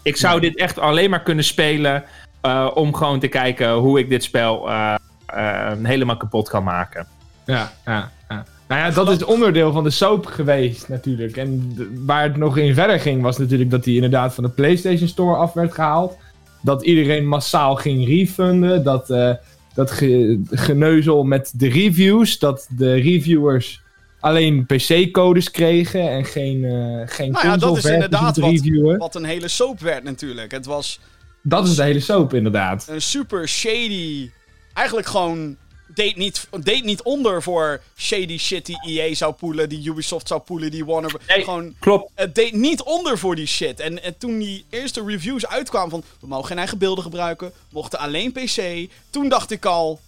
Ik 0.03 0.17
zou 0.17 0.41
dit 0.41 0.57
echt 0.57 0.79
alleen 0.79 1.11
maar 1.11 1.23
kunnen 1.23 1.45
spelen 1.45 2.05
eh, 2.43 2.71
om 2.75 2.95
gewoon 2.95 3.21
te 3.21 3.29
kijken 3.29 3.73
hoe 3.73 3.99
ik 3.99 4.09
dit 4.09 4.23
spel 4.25 4.69
eh, 4.71 4.95
eh, 5.27 5.73
helemaal 5.83 6.17
kapot 6.17 6.49
kan 6.49 6.65
maken. 6.65 7.07
Ja, 7.47 7.73
ja, 7.85 8.11
ja. 8.29 8.45
Nou 8.69 8.81
ja, 8.81 8.91
dat 8.91 9.11
is 9.11 9.25
onderdeel 9.25 9.73
van 9.73 9.85
de 9.85 9.91
soap 9.91 10.27
geweest 10.27 10.89
natuurlijk. 10.89 11.37
En 11.37 11.77
waar 12.07 12.23
het 12.23 12.37
nog 12.37 12.57
in 12.57 12.75
verder 12.75 13.01
ging 13.01 13.23
was 13.23 13.39
natuurlijk 13.39 13.71
dat 13.71 13.85
hij 13.85 13.95
inderdaad 13.95 14.35
van 14.35 14.45
de 14.45 14.51
PlayStation 14.51 15.09
Store 15.09 15.37
af 15.37 15.53
werd 15.53 15.75
gehaald. 15.75 16.17
Dat 16.61 16.83
iedereen 16.83 17.27
massaal 17.29 17.75
ging 17.77 18.07
refunden. 18.07 18.85
Dat, 18.85 19.11
eh, 19.11 19.31
dat 19.75 19.91
ge- 19.91 20.41
geneuzel 20.51 21.25
met 21.25 21.53
de 21.57 21.69
reviews. 21.69 22.39
Dat 22.39 22.67
de 22.71 22.93
reviewers 22.95 23.81
alleen 24.21 24.67
PC-codes 24.67 25.51
kregen 25.51 26.11
en 26.11 26.25
geen, 26.25 26.65
eh 26.65 27.03
geen 27.07 27.31
Nou 27.33 27.47
ja, 27.47 27.57
dat 27.57 27.77
is 27.77 27.85
inderdaad 27.85 28.37
wat, 28.37 28.97
wat 28.99 29.15
een 29.15 29.25
hele 29.25 29.49
soap 29.49 29.81
werd 29.81 30.05
natuurlijk. 30.05 30.51
Het 30.53 30.67
was 30.67 31.01
Dat 31.43 31.69
is 31.69 31.75
de 31.75 31.83
hele 31.83 32.01
soap 32.01 32.35
inderdaad. 32.35 32.87
een 32.89 33.03
super 33.03 33.49
shady... 33.49 34.31
Eigenlijk 34.75 35.07
gewoon... 35.07 35.57
Deed 35.95 36.17
niet, 36.17 36.49
deed 36.61 36.85
niet 36.85 37.03
onder 37.03 37.43
voor 37.43 37.81
shady 37.97 38.39
shit 38.39 38.67
die 38.67 38.81
EA 38.87 39.15
zou 39.15 39.33
poelen, 39.33 39.69
die 39.69 39.89
Ubisoft 39.91 40.29
zou 40.29 40.41
poelen, 40.41 40.71
die 40.71 40.85
Warner... 40.85 41.15
Nee. 41.29 41.45
Gewoon, 41.45 41.75
Klopt. 41.79 42.11
het 42.15 42.35
deed 42.35 42.53
niet 42.53 42.83
onder 42.83 43.19
voor 43.19 43.35
die 43.37 43.47
shit. 43.47 43.81
En, 43.81 44.03
en 44.03 44.19
toen 44.19 44.39
die 44.39 44.65
eerste 44.71 45.05
reviews 45.07 45.47
uitkwamen 45.47 45.91
van... 45.91 46.03
We 46.21 46.27
mogen 46.27 46.47
geen 46.47 46.59
eigen 46.59 46.79
beelden 46.79 47.05
gebruiken. 47.05 47.53
Mochten 47.71 47.99
alleen 47.99 48.33
PC. 48.33 48.89
Toen 49.11 49.29
dacht 49.29 49.51
ik 49.51 49.65
al... 49.65 50.01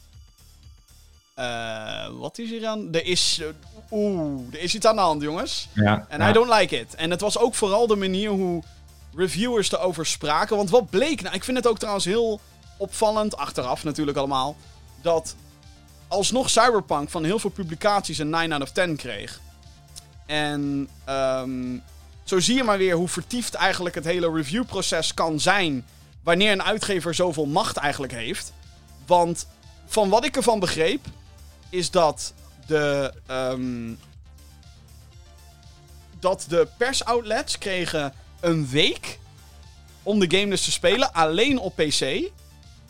eh, 1.35 2.07
wat 2.19 2.39
is 2.39 2.51
hier 2.51 2.67
aan? 2.67 2.89
Er 2.95 3.05
is... 3.07 3.39
eh, 3.41 3.47
Oeh, 3.91 4.41
er 4.53 4.61
is 4.61 4.75
iets 4.75 4.87
aan 4.87 4.97
de 4.97 5.03
hand, 5.03 5.23
jongens. 5.23 5.69
Ja, 5.75 6.07
En 6.09 6.19
ja. 6.21 6.29
I 6.29 6.33
don't 6.33 6.53
like 6.59 6.79
it. 6.79 6.95
En 6.95 7.11
het 7.11 7.21
was 7.21 7.39
ook 7.39 7.55
vooral 7.55 7.87
de 7.87 7.97
manier 7.97 8.31
hoe 8.31 8.63
reviewers 9.17 9.73
erover 9.73 10.07
spraken. 10.07 10.57
Want 10.57 10.71
wat 10.71 10.91
bleek 10.91 11.23
nou? 11.23 11.35
Ik 11.35 11.45
vind 11.45 11.57
het 11.57 11.67
ook 11.67 11.79
trouwens 11.79 12.05
heel 12.05 12.41
opvallend, 12.77 13.37
achteraf 13.37 13.85
natuurlijk 13.85 14.17
allemaal, 14.17 14.57
dat 15.03 15.37
alsnog 16.09 16.51
Cyberpunk 16.51 17.11
van 17.11 17.25
heel 17.25 17.39
veel 17.39 17.51
publicaties 17.51 18.19
een 18.19 18.31
9 18.31 18.53
out 18.53 18.63
of 18.63 18.71
10 18.71 18.97
kreeg. 18.97 19.41
En 20.27 20.89
ehm, 21.05 21.79
zo 22.25 22.41
zie 22.41 22.57
je 22.57 22.65
maar 22.65 22.79
weer 22.79 22.95
hoe 22.95 23.09
vertiefd 23.09 23.55
eigenlijk 23.55 23.95
het 23.95 24.05
hele 24.05 24.33
reviewproces 24.33 25.15
kan 25.15 25.41
zijn 25.41 25.87
wanneer 26.23 26.53
een 26.53 26.63
uitgever 26.63 27.15
zoveel 27.15 27.47
macht 27.47 27.77
eigenlijk 27.77 28.13
heeft. 28.13 28.53
Want 29.07 29.47
van 29.87 30.09
wat 30.09 30.25
ik 30.25 30.37
ervan 30.37 30.61
begreep, 30.61 31.07
is 31.69 31.91
dat 31.91 32.35
de, 32.67 33.13
ehm, 33.27 33.93
dat 36.21 36.45
de 36.49 36.69
persoutlets 36.77 37.59
kregen 37.59 38.13
een 38.45 38.69
week 38.69 39.19
om 40.03 40.19
de 40.19 40.39
game 40.39 40.51
dus 40.51 40.65
te 40.65 40.73
spelen, 40.73 41.13
alleen 41.13 41.59
op 41.59 41.77
PC. 41.77 42.31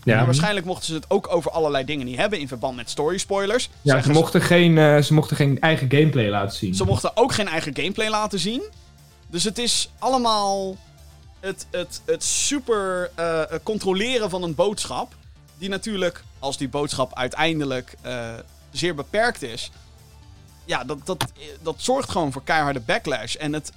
Ja. 0.04 0.16
Maar 0.16 0.24
waarschijnlijk 0.24 0.66
mochten 0.66 0.86
ze 0.86 0.94
het 0.94 1.10
ook 1.10 1.34
over 1.34 1.50
allerlei 1.50 1.84
dingen 1.84 2.06
niet 2.06 2.16
hebben 2.16 2.38
in 2.38 2.48
verband 2.48 2.76
met 2.76 2.90
story 2.90 3.18
spoilers. 3.18 3.70
Ja, 3.82 4.02
ze 4.02 4.10
mochten, 4.10 4.40
geen, 4.40 4.78
eh, 4.78 4.98
ze 4.98 5.14
mochten 5.14 5.36
geen 5.36 5.60
eigen 5.60 5.90
gameplay 5.90 6.28
laten 6.28 6.56
zien. 6.56 6.74
ze 6.74 6.84
mochten 6.84 7.16
ook 7.16 7.32
geen 7.32 7.48
eigen 7.48 7.76
gameplay 7.76 8.08
laten 8.08 8.38
zien. 8.38 8.62
Dus 9.26 9.44
het 9.44 9.58
is 9.58 9.90
allemaal 9.98 10.76
het, 11.40 11.66
het, 11.70 12.02
het 12.04 12.24
super 12.24 13.10
eh, 13.14 13.42
controleren 13.62 14.30
van 14.30 14.42
een 14.42 14.54
boodschap. 14.54 15.14
Die 15.58 15.68
natuurlijk, 15.68 16.24
als 16.38 16.56
die 16.56 16.68
boodschap 16.68 17.14
uiteindelijk 17.14 17.94
eh, 18.00 18.28
zeer 18.70 18.94
beperkt 18.94 19.42
is. 19.42 19.70
Ja, 20.64 20.84
dat, 20.84 21.06
dat, 21.06 21.32
dat 21.62 21.74
zorgt 21.76 22.10
gewoon 22.10 22.32
voor 22.32 22.42
keiharde 22.42 22.80
backlash. 22.80 23.34
En 23.34 23.52
het, 23.52 23.72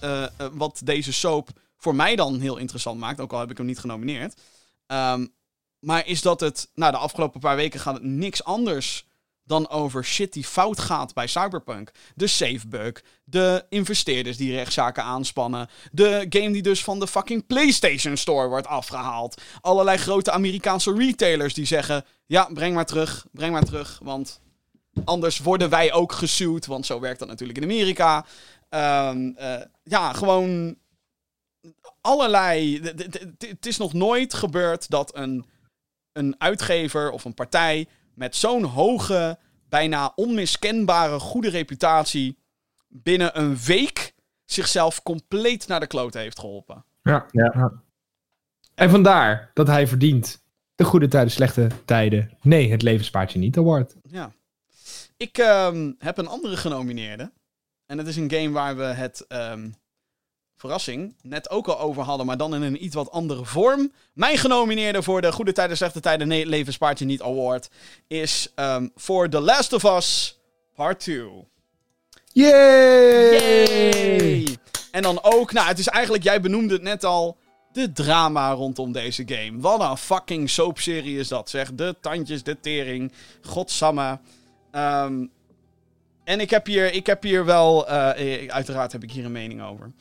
wat 0.52 0.82
deze 0.84 1.14
soap 1.14 1.50
voor 1.78 1.96
mij 1.96 2.16
dan 2.16 2.40
heel 2.40 2.58
interessant 2.58 3.00
maakt, 3.00 3.20
ook 3.20 3.34
al 3.34 3.40
heb 3.40 3.52
ik 3.52 3.58
hem 3.58 3.66
niet 3.66 3.80
genomineerd. 3.80 4.42
ehm, 4.88 5.26
maar 5.80 6.08
is 6.08 6.22
dat 6.22 6.40
het, 6.40 6.70
nou, 6.76 6.92
de 6.92 6.98
afgelopen 6.98 7.40
paar 7.40 7.56
weken 7.56 7.80
gaat 7.80 7.94
het 7.94 8.04
niks 8.04 8.44
anders 8.44 9.06
dan 9.48 9.70
over 9.70 10.06
shit 10.06 10.34
die 10.34 10.44
fout 10.44 10.80
gaat 10.80 11.14
bij 11.14 11.28
Cyberpunk. 11.28 11.92
De 12.16 12.28
safebug, 12.28 13.04
de 13.24 13.66
investeerders 13.70 14.38
die 14.38 14.56
rechtszaken 14.56 15.04
aanspannen, 15.04 15.70
de 15.92 16.26
game 16.30 16.52
die 16.52 16.62
dus 16.62 16.84
van 16.84 17.00
de 17.00 17.08
fucking 17.08 17.48
PlayStation 17.48 18.18
Store 18.18 18.48
wordt 18.48 18.68
afgehaald, 18.68 19.42
allerlei 19.62 19.98
grote 19.98 20.32
Amerikaanse 20.32 20.94
retailers 20.94 21.54
die 21.54 21.66
zeggen, 21.66 22.06
ja, 22.26 22.50
breng 22.54 22.76
maar 22.76 22.86
terug, 22.86 23.26
breng 23.32 23.52
maar 23.52 23.66
terug, 23.66 24.00
want 24.04 24.40
anders 25.06 25.38
worden 25.40 25.70
wij 25.70 25.94
ook 25.94 26.12
gesuwd, 26.12 26.66
want 26.66 26.86
zo 26.86 27.00
werkt 27.00 27.20
dat 27.20 27.28
natuurlijk 27.28 27.58
in 27.58 27.64
Amerika. 27.64 28.26
Ehm, 28.70 29.32
eh, 29.36 29.62
ja, 29.84 30.14
gewoon 30.14 30.76
allerlei. 32.08 32.82
Het 33.38 33.66
is 33.66 33.78
nog 33.78 33.94
nooit 33.94 34.34
gebeurd 34.34 34.90
dat 34.90 35.16
een, 35.16 35.46
een 36.12 36.36
uitgever 36.38 37.12
of 37.12 37.26
een 37.26 37.34
partij 37.34 37.88
met 38.14 38.36
zo'n 38.36 38.64
hoge, 38.64 39.38
bijna 39.70 40.12
onmiskenbare 40.16 41.20
goede 41.20 41.50
reputatie 41.50 42.38
binnen 42.88 43.40
een 43.40 43.58
week 43.58 44.14
zichzelf 44.46 45.04
compleet 45.04 45.68
naar 45.68 45.80
de 45.80 45.88
kloot 45.88 46.14
heeft 46.14 46.40
geholpen. 46.40 46.86
Ja. 47.02 47.26
Ja. 47.32 47.72
En 48.76 48.90
vandaar 48.90 49.52
dat 49.54 49.68
hij 49.68 49.88
verdient 49.88 50.44
de 50.76 50.84
goede 50.84 51.08
tijden, 51.08 51.32
slechte 51.32 51.70
tijden. 51.86 52.38
Nee, 52.42 52.72
het 52.72 52.82
leven 52.82 53.06
spaart 53.06 53.32
je 53.32 53.40
niet 53.40 53.58
award. 53.58 53.96
Ja. 54.02 54.32
Ik 55.18 55.38
ehm, 55.38 55.92
heb 55.98 56.18
een 56.18 56.28
andere 56.28 56.58
genomineerde. 56.58 57.32
En 57.86 57.98
het 57.98 58.08
is 58.08 58.16
een 58.16 58.32
game 58.32 58.52
waar 58.52 58.78
we 58.78 58.84
het, 58.84 59.26
ehm, 59.28 59.70
verrassing, 60.58 61.16
net 61.22 61.50
ook 61.50 61.68
al 61.68 61.80
over 61.80 62.04
hadden, 62.04 62.26
maar 62.26 62.38
dan 62.38 62.56
in 62.56 62.62
een 62.62 62.84
iets 62.84 62.96
wat 62.96 63.12
andere 63.12 63.46
vorm. 63.46 63.92
Mijn 64.14 64.38
genomineerde 64.38 65.04
voor 65.04 65.22
de 65.22 65.32
Goede 65.32 65.54
Tijden, 65.54 65.78
Slechte 65.78 66.00
Tijden, 66.00 66.28
Nee, 66.28 66.46
Leven 66.46 66.74
Spaart 66.74 67.00
Je 67.00 67.06
Niet 67.06 67.22
Award 67.22 67.70
is 68.08 68.52
ehm 68.56 68.88
voor 68.96 69.30
The 69.30 69.40
Last 69.40 69.74
of 69.74 69.84
Us 69.84 70.40
Part 70.76 71.00
2. 71.00 71.48
Yay! 72.34 73.32
Yay! 73.32 74.58
En 74.92 75.02
dan 75.02 75.24
ook, 75.24 75.52
nou, 75.52 75.68
het 75.68 75.80
is 75.80 75.88
eigenlijk, 75.88 76.24
jij 76.24 76.42
benoemde 76.42 76.74
het 76.74 76.82
net 76.84 77.04
al, 77.04 77.38
de 77.72 77.92
drama 77.92 78.52
rondom 78.52 78.92
deze 78.92 79.24
game. 79.26 79.60
Wat 79.60 79.82
een 79.82 79.98
fucking 79.98 80.50
soapserie 80.50 81.20
is 81.20 81.28
dat, 81.28 81.50
zeg. 81.50 81.74
De 81.74 81.96
tandjes, 82.02 82.44
de 82.44 82.60
tering, 82.60 83.12
godsamme. 83.42 84.20
Ehm, 84.72 85.26
en 86.24 86.40
ik 86.40 86.50
heb 86.50 86.66
hier, 86.66 86.94
ik 86.94 87.06
heb 87.06 87.24
hier 87.24 87.46
wel, 87.46 87.88
eh, 87.88 88.44
eh, 88.44 88.50
uiteraard 88.50 88.92
heb 88.92 89.04
ik 89.04 89.12
hier 89.12 89.26
een 89.26 89.32
mening 89.32 89.64
over. 89.64 89.92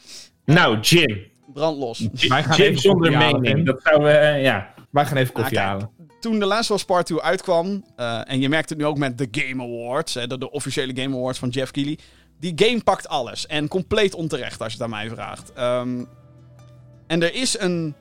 Nou, 0.47 0.81
Jim. 0.81 1.25
Brandlos. 1.53 2.09
Wij 2.13 2.43
gaan 2.43 2.57
Jim 2.57 2.67
even 2.67 2.81
zonder 2.81 3.11
koffie 3.11 3.25
halen, 3.27 3.41
mening. 3.41 3.67
Dat 3.67 3.81
zou, 3.83 4.09
eh, 4.11 4.43
ja. 4.43 4.75
Wij 4.91 5.07
gaan 5.07 5.17
even 5.17 5.33
koffie 5.33 5.59
Ah, 5.59 5.65
kijk. 5.65 5.81
halen. 5.81 5.91
Toen 6.21 6.39
The 6.39 6.47
Last 6.47 6.71
of 6.71 6.77
Us 6.77 6.85
Part 6.85 7.07
2 7.07 7.21
uitkwam, 7.23 7.85
eh, 7.97 8.31
en 8.31 8.41
je 8.41 8.49
merkt 8.49 8.69
het 8.69 8.79
nu 8.79 8.85
ook 8.85 8.99
met 8.99 9.19
de 9.19 9.29
Game 9.31 9.63
Awards, 9.63 10.15
hè, 10.15 10.27
de, 10.27 10.39
de 10.39 10.51
officiële 10.51 11.01
Game 11.03 11.17
Awards 11.17 11.39
van 11.39 11.49
Jeff 11.49 11.71
Keighley. 11.71 11.99
Die 12.41 12.53
game 12.57 12.83
pakt 12.83 13.09
alles. 13.09 13.47
En 13.47 13.69
compleet 13.69 14.15
onterecht, 14.15 14.61
als 14.63 14.73
je 14.73 14.79
het 14.83 14.83
aan 14.93 14.99
mij 14.99 15.09
vraagt. 15.09 15.53
Ehm, 15.53 16.05
en 17.07 17.23
er 17.23 17.35
is 17.35 17.59
een... 17.59 17.95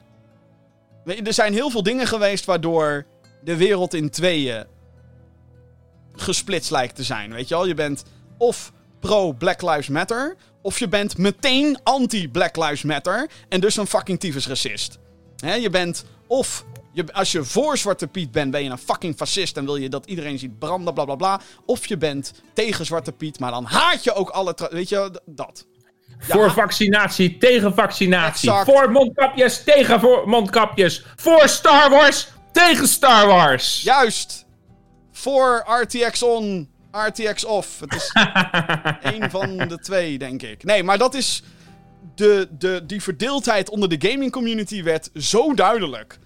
weet 1.04 1.18
je, 1.18 1.24
Er 1.24 1.34
zijn 1.34 1.54
heel 1.54 1.70
veel 1.70 1.84
dingen 1.84 2.08
geweest 2.08 2.46
waardoor 2.46 3.06
de 3.44 3.58
wereld 3.58 3.94
in 3.94 4.10
tweeën 4.10 4.66
gesplitst 6.14 6.72
lijkt 6.72 6.96
te 6.96 7.04
zijn. 7.04 7.34
Weet 7.34 7.48
je 7.48 7.56
wel, 7.56 7.68
je 7.68 7.74
bent 7.74 8.04
of 8.38 8.72
pro 9.00 9.32
Black 9.34 9.62
Lives 9.62 9.88
Matter, 9.88 10.36
of 10.66 10.80
je 10.80 10.88
bent 10.88 11.18
meteen 11.18 11.78
anti-Black 11.84 12.56
Lives 12.56 12.82
Matter 12.82 13.30
en 13.50 13.60
dus 13.60 13.78
een 13.78 13.88
fucking 13.88 14.20
tyfus 14.20 14.48
racist. 14.48 15.00
Hè, 15.36 15.54
je 15.54 15.70
bent 15.70 16.06
of 16.28 16.66
je, 16.92 17.06
als 17.14 17.32
je 17.32 17.44
voor 17.44 17.78
Zwarte 17.78 18.08
Piet 18.08 18.32
bent, 18.32 18.52
ben 18.52 18.64
je 18.64 18.70
een 18.70 18.78
fucking 18.78 19.16
fascist 19.16 19.58
en 19.58 19.66
wil 19.66 19.76
je 19.76 19.90
dat 19.90 20.06
iedereen 20.06 20.40
ziet 20.40 20.60
branden, 20.60 20.94
bla 20.94 21.06
bla 21.06 21.16
bla. 21.16 21.42
Of 21.66 21.86
je 21.86 21.98
bent 21.98 22.34
tegen 22.54 22.86
Zwarte 22.86 23.12
Piet, 23.12 23.40
maar 23.40 23.52
dan 23.52 23.66
haat 23.66 24.04
je 24.04 24.14
ook 24.14 24.30
alle. 24.30 24.56
Weet 24.70 24.90
je, 24.90 25.22
dat. 25.26 25.66
Voor 26.20 26.52
vaccinatie, 26.52 27.38
tegen 27.38 27.74
vaccinatie. 27.74 28.50
Exact. 28.50 28.72
Voor 28.72 28.92
mondkapjes, 28.92 29.64
tegen 29.64 30.00
voor 30.00 30.30
mondkapjes. 30.30 31.06
Voor 31.16 31.48
Star 31.48 31.90
Wars, 31.90 32.28
tegen 32.52 32.88
Star 32.88 33.28
Wars. 33.28 33.82
Juist! 33.82 34.46
Voor 35.12 35.64
RTX 35.82 36.24
on, 36.24 36.70
RTX 36.96 37.46
off. 37.46 37.80
Het 37.80 37.94
is 37.94 38.12
één 39.12 39.30
van 39.30 39.58
de 39.58 39.80
twee, 39.80 40.18
denk 40.18 40.42
ik. 40.42 40.64
Nee, 40.64 40.84
maar 40.84 40.98
dat 40.98 41.14
is. 41.14 41.44
De, 42.16 42.48
de, 42.58 42.84
die 42.86 43.02
verdeeldheid 43.02 43.70
onder 43.70 44.00
de 44.00 44.10
gaming 44.10 44.32
community 44.32 44.84
werd 44.84 45.10
zo 45.14 45.54
duidelijk. 45.54 46.20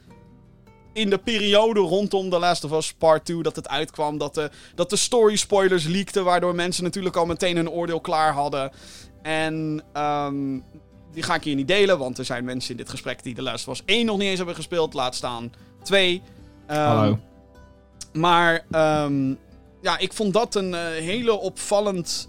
In 0.94 1.10
de 1.10 1.18
periode 1.18 1.80
rondom 1.80 2.30
The 2.30 2.40
Last 2.40 2.64
of 2.64 2.72
Us 2.72 2.94
Part 2.94 3.26
2 3.26 3.41
dat 3.44 3.56
het 3.56 3.68
uitkwam. 3.68 4.18
Dat 4.18 4.34
de, 4.36 4.50
dat 4.76 4.90
de 4.90 4.96
story 4.96 5.36
spoilers 5.36 5.86
leakten. 5.86 6.24
Waardoor 6.24 6.56
mensen 6.56 6.84
natuurlijk 6.84 7.16
al 7.16 7.26
meteen 7.26 7.56
hun 7.56 7.70
oordeel 7.70 8.00
klaar 8.02 8.34
hadden. 8.34 8.72
En 9.22 9.84
ehm, 9.94 10.60
die 11.12 11.24
ga 11.24 11.36
ik 11.36 11.44
hier 11.44 11.56
niet 11.56 11.68
delen. 11.68 11.98
Want 11.98 12.18
er 12.18 12.26
zijn 12.26 12.46
mensen 12.46 12.72
in 12.72 12.78
dit 12.78 12.90
gesprek 12.90 13.24
die 13.24 13.36
The 13.36 13.41
Last 13.41 13.68
of 13.68 13.74
Us 13.74 13.84
1 13.86 14.06
nog 14.06 14.18
niet 14.18 14.28
eens 14.28 14.38
hebben 14.38 14.56
gespeeld. 14.56 14.94
Laat 14.94 15.16
staan 15.16 15.52
2. 15.84 16.22
Ehm, 16.68 16.80
Hallo. 16.80 17.20
maar 18.14 18.66
ehm, 18.72 19.34
ja, 19.81 19.97
ik 19.97 20.14
vond 20.14 20.34
dat 20.34 20.56
een 20.56 20.73
eh, 20.73 20.81
hele 20.81 21.39
opvallend, 21.39 22.27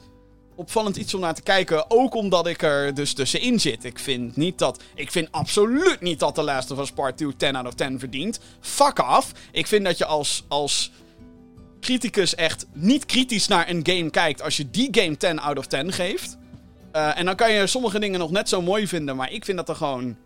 opvallend 0.54 0.96
iets 0.96 1.14
om 1.14 1.20
naar 1.20 1.34
te 1.34 1.42
kijken. 1.42 1.90
Ook 1.90 2.14
omdat 2.14 2.46
ik 2.46 2.62
er 2.62 2.94
dus 2.94 3.12
tussenin 3.12 3.60
zit. 3.60 3.84
Ik 3.84 3.98
vind, 3.98 4.36
niet 4.36 4.58
dat, 4.58 4.82
ik 4.94 5.10
vind 5.10 5.28
absoluut 5.30 6.00
niet 6.00 6.18
dat 6.18 6.34
The 6.34 6.42
Last 6.42 6.70
of 6.70 6.78
Us 6.78 6.90
Part 6.92 7.16
2 7.16 7.36
10 7.36 7.56
out 7.56 7.66
of 7.66 7.74
10 7.74 7.98
verdient. 7.98 8.40
Fuck 8.60 8.98
off. 8.98 9.32
Ik 9.52 9.66
vind 9.66 9.84
dat 9.84 9.98
je 9.98 10.06
als, 10.06 10.44
als 10.48 10.92
criticus 11.80 12.34
echt 12.34 12.66
niet 12.72 13.06
kritisch 13.06 13.48
naar 13.48 13.68
een 13.68 13.80
game 13.82 14.10
kijkt 14.10 14.42
als 14.42 14.56
je 14.56 14.70
die 14.70 14.88
game 14.90 15.16
10 15.16 15.38
out 15.38 15.58
of 15.58 15.66
10 15.66 15.92
geeft. 15.92 16.38
Eh, 16.92 17.18
en 17.18 17.24
dan 17.24 17.36
kan 17.36 17.52
je 17.52 17.66
sommige 17.66 17.98
dingen 17.98 18.18
nog 18.18 18.30
net 18.30 18.48
zo 18.48 18.62
mooi 18.62 18.88
vinden, 18.88 19.16
maar 19.16 19.32
ik 19.32 19.44
vind 19.44 19.56
dat 19.56 19.68
er 19.68 19.76
gewoon... 19.76 20.16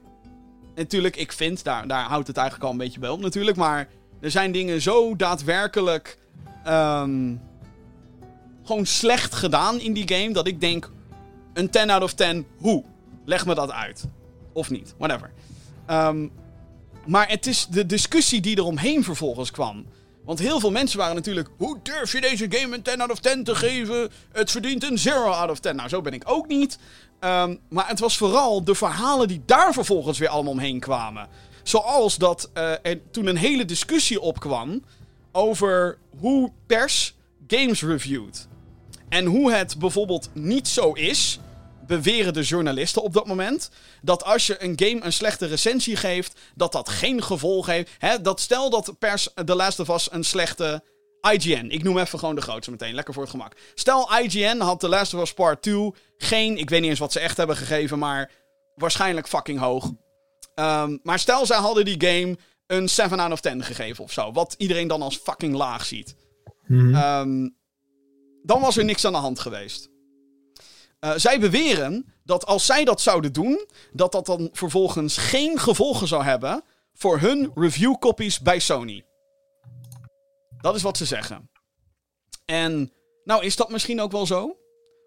Natuurlijk, 0.75 1.17
ik 1.17 1.33
vind, 1.33 1.65
daar, 1.65 1.87
daar 1.87 2.05
houdt 2.05 2.27
het 2.27 2.37
eigenlijk 2.37 2.67
al 2.67 2.73
een 2.73 2.85
beetje 2.85 3.01
bij 3.01 3.09
op 3.09 3.21
natuurlijk, 3.21 3.57
maar 3.57 3.89
er 4.21 4.31
zijn 4.31 4.53
dingen 4.53 4.83
zo 4.83 5.17
daadwerkelijk 5.17 6.19
ehm, 6.65 7.35
gewoon 8.65 8.87
slecht 8.87 9.35
gedaan 9.35 9.81
in 9.81 9.93
die 9.93 10.09
game, 10.15 10.33
dat 10.33 10.47
ik 10.47 10.61
denk, 10.61 10.91
een 11.53 11.71
10 11.71 11.91
out 11.91 12.03
of 12.03 12.15
10, 12.15 12.47
hoe? 12.57 12.85
Leg 13.25 13.47
me 13.47 13.55
dat 13.55 13.71
uit. 13.71 14.09
Of 14.53 14.71
niet, 14.71 14.95
whatever. 14.99 15.33
Ehm, 15.87 16.29
maar 17.07 17.29
het 17.29 17.47
is 17.47 17.67
de 17.67 17.87
discussie 17.87 18.41
die 18.41 18.59
eromheen 18.59 19.05
vervolgens 19.05 19.51
kwam. 19.51 19.87
Want 20.25 20.39
heel 20.39 20.61
veel 20.61 20.71
mensen 20.71 20.99
waren 20.99 21.15
natuurlijk... 21.15 21.49
Hoe 21.57 21.79
durf 21.83 22.13
je 22.13 22.21
deze 22.21 22.47
game 22.49 22.75
een 22.75 22.83
10 22.83 23.01
out 23.01 23.11
of 23.11 23.19
10 23.19 23.45
te 23.45 23.55
geven? 23.55 24.11
Het 24.33 24.51
verdient 24.51 24.85
een 24.85 24.99
0 25.05 25.15
out 25.15 25.51
of 25.51 25.59
10. 25.59 25.77
Nou, 25.77 25.89
zo 25.89 26.01
ben 26.01 26.13
ik 26.13 26.23
ook 26.27 26.47
niet. 26.47 26.79
Ehm, 27.21 27.57
maar 27.69 27.89
het 27.89 27.99
was 28.01 28.17
vooral 28.17 28.65
de 28.65 28.75
verhalen 28.75 29.29
die 29.29 29.43
daar 29.47 29.73
vervolgens 29.73 30.19
weer 30.19 30.29
allemaal 30.29 30.53
omheen 30.53 30.81
kwamen. 30.81 31.29
Zoals 31.63 32.17
dat 32.17 32.51
eh, 32.53 32.73
er 32.83 33.11
toen 33.11 33.27
een 33.27 33.37
hele 33.37 33.65
discussie 33.65 34.21
opkwam... 34.21 34.83
over 35.35 35.99
hoe 36.19 36.53
pers 36.67 37.15
games 37.47 37.83
reviewt. 37.83 38.49
En 39.09 39.25
hoe 39.25 39.53
het 39.53 39.79
bijvoorbeeld 39.79 40.31
niet 40.33 40.69
zo 40.69 40.93
is, 40.93 41.41
beweren 41.87 42.33
de 42.33 42.43
journalisten 42.43 43.03
op 43.03 43.13
dat 43.13 43.27
moment, 43.27 43.71
dat 44.03 44.25
als 44.25 44.47
je 44.47 44.63
een 44.63 44.73
game 44.77 45.05
een 45.05 45.13
slechte 45.13 45.47
recensie 45.47 45.97
geeft, 45.97 46.41
dat 46.55 46.73
dat 46.73 46.89
geen 46.89 47.23
gevolg 47.23 47.67
heeft. 47.67 47.91
Dat 48.23 48.41
stel 48.41 48.71
dat 48.71 48.95
pers 48.99 49.29
The 49.45 49.55
Last 49.55 49.81
of 49.81 49.89
Us 49.89 50.13
een 50.13 50.25
slechte 50.25 50.83
IGN, 51.31 51.67
ik 51.69 51.83
noem 51.83 51.99
even 51.99 52.19
gewoon 52.19 52.35
de 52.35 52.41
grootste 52.41 52.71
meteen, 52.71 52.95
lekker 52.95 53.15
voor 53.15 53.23
het 53.23 53.33
gemak. 53.33 53.53
Stel 53.75 54.19
IGN 54.19 54.59
had 54.59 54.81
The 54.81 54.89
Last 54.89 55.15
of 55.15 55.21
Us 55.21 55.35
Part 55.35 55.63
2 55.63 55.93
geen, 56.17 56.59
ik 56.59 56.71
weet 56.71 56.81
niet 56.81 56.91
eens 56.91 56.99
wat 56.99 57.13
ze 57.13 57.21
echt 57.21 57.37
hebben 57.37 57.57
gegeven, 57.57 57.99
maar 57.99 58.31
waarschijnlijk 58.75 59.29
fucking 59.29 59.59
hoog. 59.59 59.91
Ehm, 60.55 60.97
maar 61.03 61.19
stel 61.19 61.47
zij 61.47 61.57
hadden 61.57 61.85
die 61.85 62.09
game 62.09 62.37
een 62.67 62.89
7 62.89 63.21
out 63.21 63.33
of 63.33 63.41
10 63.41 63.63
gegeven 63.63 64.05
of 64.05 64.13
zo, 64.13 64.33
wat 64.33 64.55
iedereen 64.59 64.89
dan 64.89 65.03
als 65.03 65.17
fucking 65.17 65.55
laag 65.55 65.85
ziet. 65.85 66.15
Ehm, 66.69 67.49
dan 68.43 68.61
was 68.61 68.77
er 68.77 68.85
niks 68.85 69.05
aan 69.05 69.13
de 69.13 69.19
hand 69.19 69.39
geweest. 69.39 69.89
Eh, 70.99 71.13
zij 71.17 71.41
beweren 71.41 72.15
dat 72.23 72.47
als 72.47 72.67
zij 72.67 72.85
dat 72.85 73.01
zouden 73.01 73.33
doen, 73.33 73.67
dat 73.93 74.13
dat 74.13 74.27
dan 74.27 74.49
vervolgens 74.53 75.17
geen 75.17 75.59
gevolgen 75.59 76.09
zou 76.09 76.25
hebben 76.25 76.65
voor 76.95 77.19
hun 77.19 77.51
review 77.55 77.99
copies 77.99 78.41
bij 78.41 78.59
Sony. 78.59 79.05
Dat 80.61 80.75
is 80.75 80.83
wat 80.83 80.97
ze 80.97 81.05
zeggen. 81.05 81.51
En 82.45 82.93
nou 83.25 83.45
is 83.45 83.57
dat 83.57 83.71
misschien 83.71 84.01
ook 84.01 84.13
wel 84.13 84.27
zo. 84.27 84.57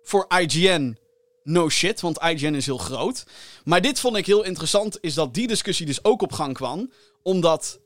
Voor 0.03 0.25
IGN, 0.39 0.97
no 1.43 1.69
shit, 1.69 2.01
want 2.01 2.21
IGN 2.23 2.53
is 2.53 2.65
heel 2.65 2.77
groot. 2.77 3.25
Maar 3.63 3.81
dit 3.81 3.99
vond 3.99 4.15
ik 4.15 4.25
heel 4.25 4.43
interessant, 4.43 4.97
is 5.01 5.13
dat 5.13 5.33
die 5.33 5.47
discussie 5.47 5.85
dus 5.85 6.03
ook 6.03 6.21
op 6.21 6.31
gang 6.31 6.53
kwam. 6.53 6.91
Omdat 7.27 7.79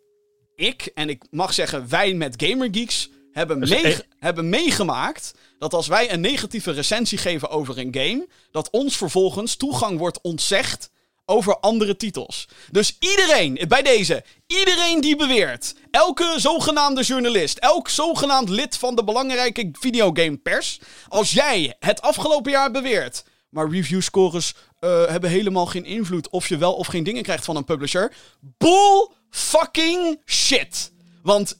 ik, 0.55 0.91
en 0.93 1.09
ik 1.09 1.23
mag 1.29 1.53
zeggen 1.53 1.89
wij 1.89 2.13
met 2.13 2.33
Gamergeeks, 2.43 3.09
hebben, 3.31 3.61
echt- 3.61 4.05
hebben 4.19 4.49
meegemaakt 4.49 5.33
dat 5.57 5.73
als 5.73 5.87
wij 5.87 6.11
een 6.13 6.21
negatieve 6.21 6.71
recensie 6.71 7.17
geven 7.17 7.49
over 7.49 7.77
een 7.77 7.93
game, 7.95 8.27
dat 8.51 8.69
ons 8.69 8.97
vervolgens 8.97 9.55
toegang 9.55 9.97
wordt 9.97 10.21
ontzegd 10.21 10.89
over 11.25 11.59
andere 11.59 11.95
titels. 11.95 12.47
Dus 12.71 12.95
iedereen, 12.99 13.59
bij 13.67 13.81
deze, 13.81 14.23
iedereen 14.47 15.01
die 15.01 15.15
beweert, 15.15 15.75
elke 15.91 16.33
zogenaamde 16.37 17.01
journalist, 17.03 17.57
elk 17.57 17.89
zogenaamd 17.89 18.49
lid 18.49 18.77
van 18.77 18.95
de 18.95 19.03
belangrijke 19.03 19.69
videogamepers, 19.71 20.79
als 21.07 21.31
jij 21.31 21.75
het 21.79 22.01
afgelopen 22.01 22.51
jaar 22.51 22.71
beweert, 22.71 23.23
maar 23.49 23.69
reviewscores 23.69 24.53
eh, 24.81 25.05
hebben 25.05 25.29
helemaal 25.29 25.65
geen 25.65 25.85
invloed 25.85 26.29
of 26.29 26.47
je 26.47 26.57
wel 26.57 26.73
of 26.73 26.87
geen 26.87 27.03
dingen 27.03 27.23
krijgt 27.23 27.45
van 27.45 27.55
een 27.55 27.65
publisher, 27.65 28.13
bull 28.39 29.09
fucking 29.29 30.21
shit. 30.25 30.91
Want 31.23 31.59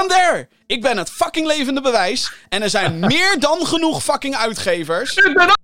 I'm 0.00 0.08
there. 0.08 0.48
Ik 0.66 0.82
ben 0.82 0.96
het 0.96 1.10
fucking 1.10 1.46
levende 1.46 1.80
bewijs. 1.80 2.32
En 2.48 2.62
er 2.62 2.70
zijn 2.70 2.98
meer 3.14 3.36
dan 3.38 3.66
genoeg 3.66 4.02
fucking 4.02 4.36
uitgevers. 4.36 5.16
Ik 5.16 5.34
ben 5.34 5.48
ook 5.48 5.56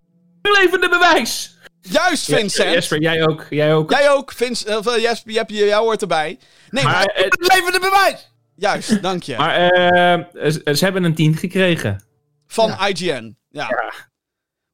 een 0.42 0.52
levende 0.52 0.88
bewijs! 0.88 1.54
Juist, 1.80 2.24
Vincent. 2.24 2.72
Jesper, 2.72 3.00
jij 3.00 3.26
ook. 3.26 3.46
Jij 3.50 3.74
ook. 3.74 3.90
Jij 3.90 4.10
ook, 4.10 4.32
Vincent. 4.32 4.86
Uh, 4.86 4.98
Jesper, 4.98 5.32
je 5.32 5.38
hebt 5.38 5.50
je, 5.50 5.64
jou 5.64 5.84
hoort 5.84 6.00
erbij. 6.02 6.38
Nee, 6.70 6.84
maar, 6.84 6.92
maar, 6.92 7.04
eh, 7.04 7.28
Levende 7.30 7.78
bewijs! 7.80 8.32
juist, 8.56 9.02
dank 9.02 9.22
je. 9.22 9.36
maar 9.36 9.54
eh, 9.54 10.50
ze, 10.50 10.74
ze 10.76 10.84
hebben 10.84 11.04
een 11.04 11.14
10 11.14 11.36
gekregen. 11.36 12.04
Van 12.46 12.70
IGN. 12.70 13.36
Ja. 13.50 13.92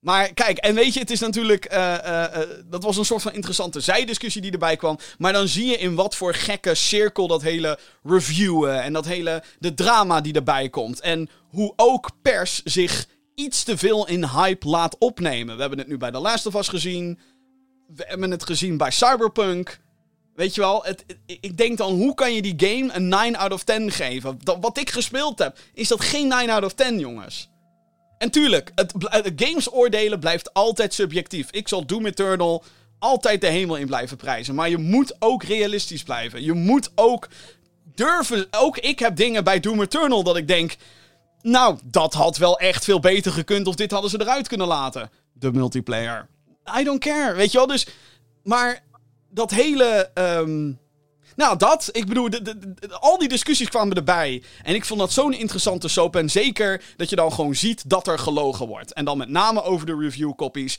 Maar 0.02 0.32
kijk, 0.32 0.58
en 0.58 0.74
weet 0.74 0.94
je, 0.94 1.00
het 1.00 1.10
is 1.10 1.20
natuurlijk. 1.20 1.64
eh, 1.64 1.94
eh, 1.94 2.42
eh, 2.42 2.48
dat 2.66 2.82
was 2.82 2.96
een 2.96 3.04
soort 3.04 3.22
van 3.22 3.32
interessante 3.32 3.80
zijdiscussie 3.80 4.42
die 4.42 4.52
erbij 4.52 4.76
kwam. 4.76 4.98
Maar 5.18 5.32
dan 5.32 5.48
zie 5.48 5.66
je 5.66 5.78
in 5.78 5.94
wat 5.94 6.16
voor 6.16 6.34
gekke 6.34 6.74
cirkel 6.74 7.26
dat 7.26 7.42
hele 7.42 7.78
reviewen. 8.02 8.82
En 8.82 8.92
dat 8.92 9.06
hele. 9.06 9.42
de 9.58 9.74
drama 9.74 10.20
die 10.20 10.32
erbij 10.32 10.68
komt. 10.68 11.00
En 11.00 11.28
hoe 11.48 11.72
ook 11.76 12.10
pers 12.22 12.62
zich 12.62 13.06
iets 13.34 13.62
te 13.62 13.78
veel 13.78 14.08
in 14.08 14.24
hype 14.24 14.68
laat 14.68 14.98
opnemen. 14.98 15.54
We 15.54 15.60
hebben 15.60 15.78
het 15.78 15.88
nu 15.88 15.96
bij 15.96 16.10
The 16.10 16.18
Last 16.18 16.46
of 16.46 16.54
Us 16.54 16.68
gezien. 16.68 17.18
We 17.94 18.04
hebben 18.06 18.30
het 18.30 18.44
gezien 18.44 18.76
bij 18.76 18.90
Cyberpunk. 18.90 19.80
Weet 20.34 20.54
je 20.54 20.60
wel, 20.60 20.86
ik 21.26 21.56
denk 21.56 21.78
dan, 21.78 21.92
hoe 21.92 22.14
kan 22.14 22.34
je 22.34 22.42
die 22.42 22.54
game 22.56 22.92
een 22.92 23.08
9 23.08 23.36
out 23.36 23.52
of 23.52 23.64
10 23.64 23.90
geven? 23.90 24.38
Dat, 24.42 24.56
wat 24.60 24.78
ik 24.78 24.90
gespeeld 24.90 25.38
heb, 25.38 25.58
is 25.74 25.88
dat 25.88 26.00
geen 26.00 26.28
9 26.28 26.48
out 26.48 26.64
of 26.64 26.72
10, 26.72 26.98
jongens. 26.98 27.51
En 28.22 28.30
tuurlijk, 28.30 28.72
het, 28.74 28.92
het 28.98 29.32
games 29.36 29.72
oordelen 29.72 30.18
blijft 30.18 30.54
altijd 30.54 30.94
subjectief. 30.94 31.50
Ik 31.50 31.68
zal 31.68 31.86
Doom 31.86 32.06
Eternal 32.06 32.64
altijd 32.98 33.40
de 33.40 33.46
hemel 33.46 33.76
in 33.76 33.86
blijven 33.86 34.16
prijzen. 34.16 34.54
Maar 34.54 34.68
je 34.68 34.78
moet 34.78 35.16
ook 35.18 35.42
realistisch 35.42 36.02
blijven. 36.02 36.42
Je 36.42 36.52
moet 36.52 36.90
ook 36.94 37.28
durven... 37.94 38.46
Ook 38.50 38.78
ik 38.78 38.98
heb 38.98 39.16
dingen 39.16 39.44
bij 39.44 39.60
Doom 39.60 39.80
Eternal 39.80 40.22
dat 40.22 40.36
ik 40.36 40.48
denk... 40.48 40.76
Nou, 41.40 41.78
dat 41.84 42.14
had 42.14 42.36
wel 42.36 42.58
echt 42.58 42.84
veel 42.84 43.00
beter 43.00 43.32
gekund 43.32 43.66
of 43.66 43.74
dit 43.74 43.90
hadden 43.90 44.10
ze 44.10 44.20
eruit 44.20 44.48
kunnen 44.48 44.66
laten. 44.66 45.10
De 45.32 45.52
multiplayer. 45.52 46.28
I 46.78 46.84
don't 46.84 47.00
care, 47.00 47.34
weet 47.34 47.52
je 47.52 47.58
wel? 47.58 47.66
Dus... 47.66 47.86
Maar 48.42 48.82
dat 49.30 49.50
hele... 49.50 50.10
ehm, 50.14 50.72
nou, 51.36 51.58
dat. 51.58 51.88
Ik 51.92 52.06
bedoel, 52.06 52.30
de, 52.30 52.56
al 53.00 53.18
die 53.18 53.28
discussies 53.28 53.68
kwamen 53.68 53.96
erbij. 53.96 54.42
En 54.62 54.74
ik 54.74 54.84
vond 54.84 55.00
dat 55.00 55.12
zo'n 55.12 55.32
interessante 55.32 55.88
soap. 55.88 56.16
En 56.16 56.30
zeker 56.30 56.82
dat 56.96 57.10
je 57.10 57.16
dan 57.16 57.32
gewoon 57.32 57.54
ziet 57.54 57.88
dat 57.90 58.06
er 58.06 58.18
gelogen 58.18 58.66
wordt. 58.66 58.92
En 58.92 59.04
dan 59.04 59.18
met 59.18 59.28
name 59.28 59.62
over 59.62 59.86
de 59.86 59.96
review 59.96 60.34
copies. 60.34 60.78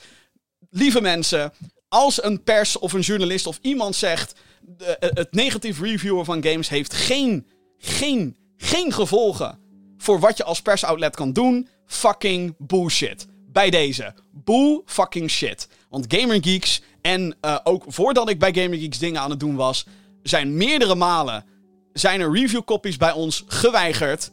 Lieve 0.70 1.02
mensen, 1.02 1.54
als 1.90 2.24
een 2.24 2.44
pers 2.44 2.80
of 2.80 2.94
een 2.94 3.02
journalist 3.02 3.48
of 3.48 3.60
iemand 3.62 3.96
zegt... 3.96 4.34
de- 4.62 4.98
het 5.00 5.34
negatief 5.34 5.82
reviewen 5.82 6.26
van 6.26 6.44
games 6.44 6.70
heeft 6.70 6.94
geen, 6.94 7.48
geen, 7.78 8.38
geen 8.58 8.92
gevolgen... 8.94 9.60
voor 9.98 10.20
wat 10.20 10.38
je 10.38 10.44
als 10.44 10.62
persoutlet 10.62 11.16
kan 11.16 11.34
doen. 11.34 11.68
Fucking 11.86 12.56
bullshit. 12.58 13.28
Bij 13.52 13.70
deze. 13.70 14.14
Boe 14.32 14.82
fucking 14.86 15.30
shit. 15.30 15.68
Want 15.90 16.06
Gamer 16.08 16.38
Geeks 16.42 16.82
en 17.02 17.38
eh, 17.42 17.60
ook 17.64 17.84
voordat 17.88 18.30
ik 18.30 18.40
bij 18.40 18.54
Gamer 18.54 18.78
Geeks 18.78 19.00
dingen 19.00 19.22
aan 19.22 19.30
het 19.30 19.40
doen 19.40 19.56
was... 19.56 19.86
zijn 20.24 20.58
meerdere 20.58 20.96
malen 20.96 21.46
zijn 21.94 22.22
er 22.22 22.32
reviewcopies 22.32 22.98
bij 22.98 23.12
ons 23.12 23.44
geweigerd 23.48 24.32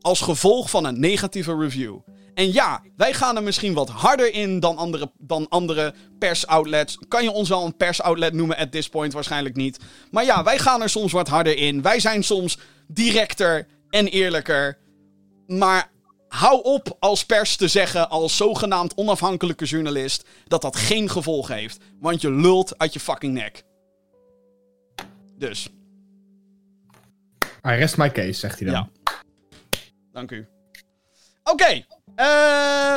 als 0.00 0.20
gevolg 0.20 0.70
van 0.70 0.84
een 0.84 1.00
negatieve 1.00 1.56
review. 1.56 1.96
En 2.34 2.52
ja, 2.52 2.82
wij 2.96 3.14
gaan 3.14 3.36
er 3.36 3.42
misschien 3.42 3.74
wat 3.74 3.88
harder 3.88 4.34
in 4.34 4.60
dan 4.60 4.76
andere, 4.76 5.10
dan 5.18 5.48
andere 5.48 5.94
persoutlets. 6.18 6.98
Kan 7.08 7.22
je 7.22 7.30
ons 7.30 7.48
wel 7.48 7.64
een 7.64 7.76
persoutlet 7.76 8.32
noemen 8.32 8.56
at 8.56 8.72
this 8.72 8.88
point? 8.88 9.12
Waarschijnlijk 9.12 9.56
niet. 9.56 9.78
Maar 10.10 10.24
ja, 10.24 10.44
wij 10.44 10.58
gaan 10.58 10.82
er 10.82 10.88
soms 10.88 11.12
wat 11.12 11.28
harder 11.28 11.56
in. 11.56 11.82
Wij 11.82 12.00
zijn 12.00 12.24
soms 12.24 12.58
directer 12.86 13.66
en 13.90 14.06
eerlijker. 14.06 14.78
Maar 15.46 15.90
hou 16.28 16.62
op 16.62 16.96
als 16.98 17.24
pers 17.24 17.56
te 17.56 17.68
zeggen, 17.68 18.10
als 18.10 18.36
zogenaamd 18.36 18.96
onafhankelijke 18.96 19.64
journalist, 19.64 20.24
dat 20.46 20.62
dat 20.62 20.76
geen 20.76 21.10
gevolg 21.10 21.48
heeft. 21.48 21.78
Want 22.00 22.20
je 22.20 22.30
lult 22.30 22.78
uit 22.78 22.92
je 22.92 23.00
fucking 23.00 23.34
nek. 23.34 23.64
Dus, 25.38 25.68
I 27.66 27.70
rest 27.70 27.96
my 27.96 28.10
case, 28.10 28.32
zegt 28.32 28.58
hij 28.60 28.70
dan. 28.70 28.90
Ja. 29.04 29.14
dank 30.12 30.30
u. 30.30 30.48
Oké, 31.42 31.84
eh... 32.14 32.96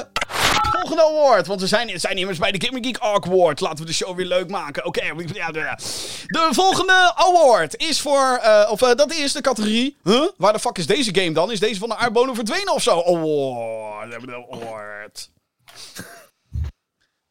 Volgende 0.71 1.03
award, 1.03 1.47
want 1.47 1.61
we 1.61 1.67
zijn, 1.67 1.99
zijn 1.99 2.17
immers 2.17 2.37
bij 2.37 2.51
de 2.51 2.65
Gamer 2.65 2.85
Geek 2.85 2.99
Award. 2.99 3.59
Laten 3.59 3.79
we 3.79 3.85
de 3.85 3.93
show 3.93 4.15
weer 4.15 4.25
leuk 4.25 4.49
maken. 4.49 4.85
Oké, 4.85 5.01
de 5.15 6.49
volgende 6.51 7.13
award 7.15 7.75
is 7.75 8.01
voor, 8.01 8.39
eh, 8.41 8.67
of 8.71 8.81
eh, 8.81 8.95
dat 8.95 9.13
is 9.13 9.31
de 9.31 9.41
categorie, 9.41 9.97
huh? 10.03 10.27
Waar 10.37 10.53
de 10.53 10.59
fuck 10.59 10.77
is 10.77 10.87
deze 10.87 11.15
game 11.15 11.31
dan? 11.31 11.51
Is 11.51 11.59
deze 11.59 11.79
van 11.79 11.89
de 11.89 11.95
aardbonen 11.95 12.35
verdwenen 12.35 12.73
of 12.73 12.81
zo? 12.81 13.01
Award, 13.01 14.13
award. 14.51 15.29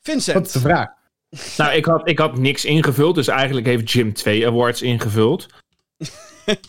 Vincent. 0.01 0.47
is 0.47 0.53
de 0.53 0.61
vraag. 0.61 0.89
Nou, 1.57 1.73
ik 1.73 1.85
had, 1.85 2.09
ik 2.09 2.19
had 2.19 2.39
niks 2.39 2.65
ingevuld, 2.65 3.15
dus 3.15 3.29
eigenlijk 3.29 3.67
heeft 3.67 3.91
Jim 3.93 4.13
twee 4.13 4.47
awards 4.47 4.83
ingevuld. 4.83 5.47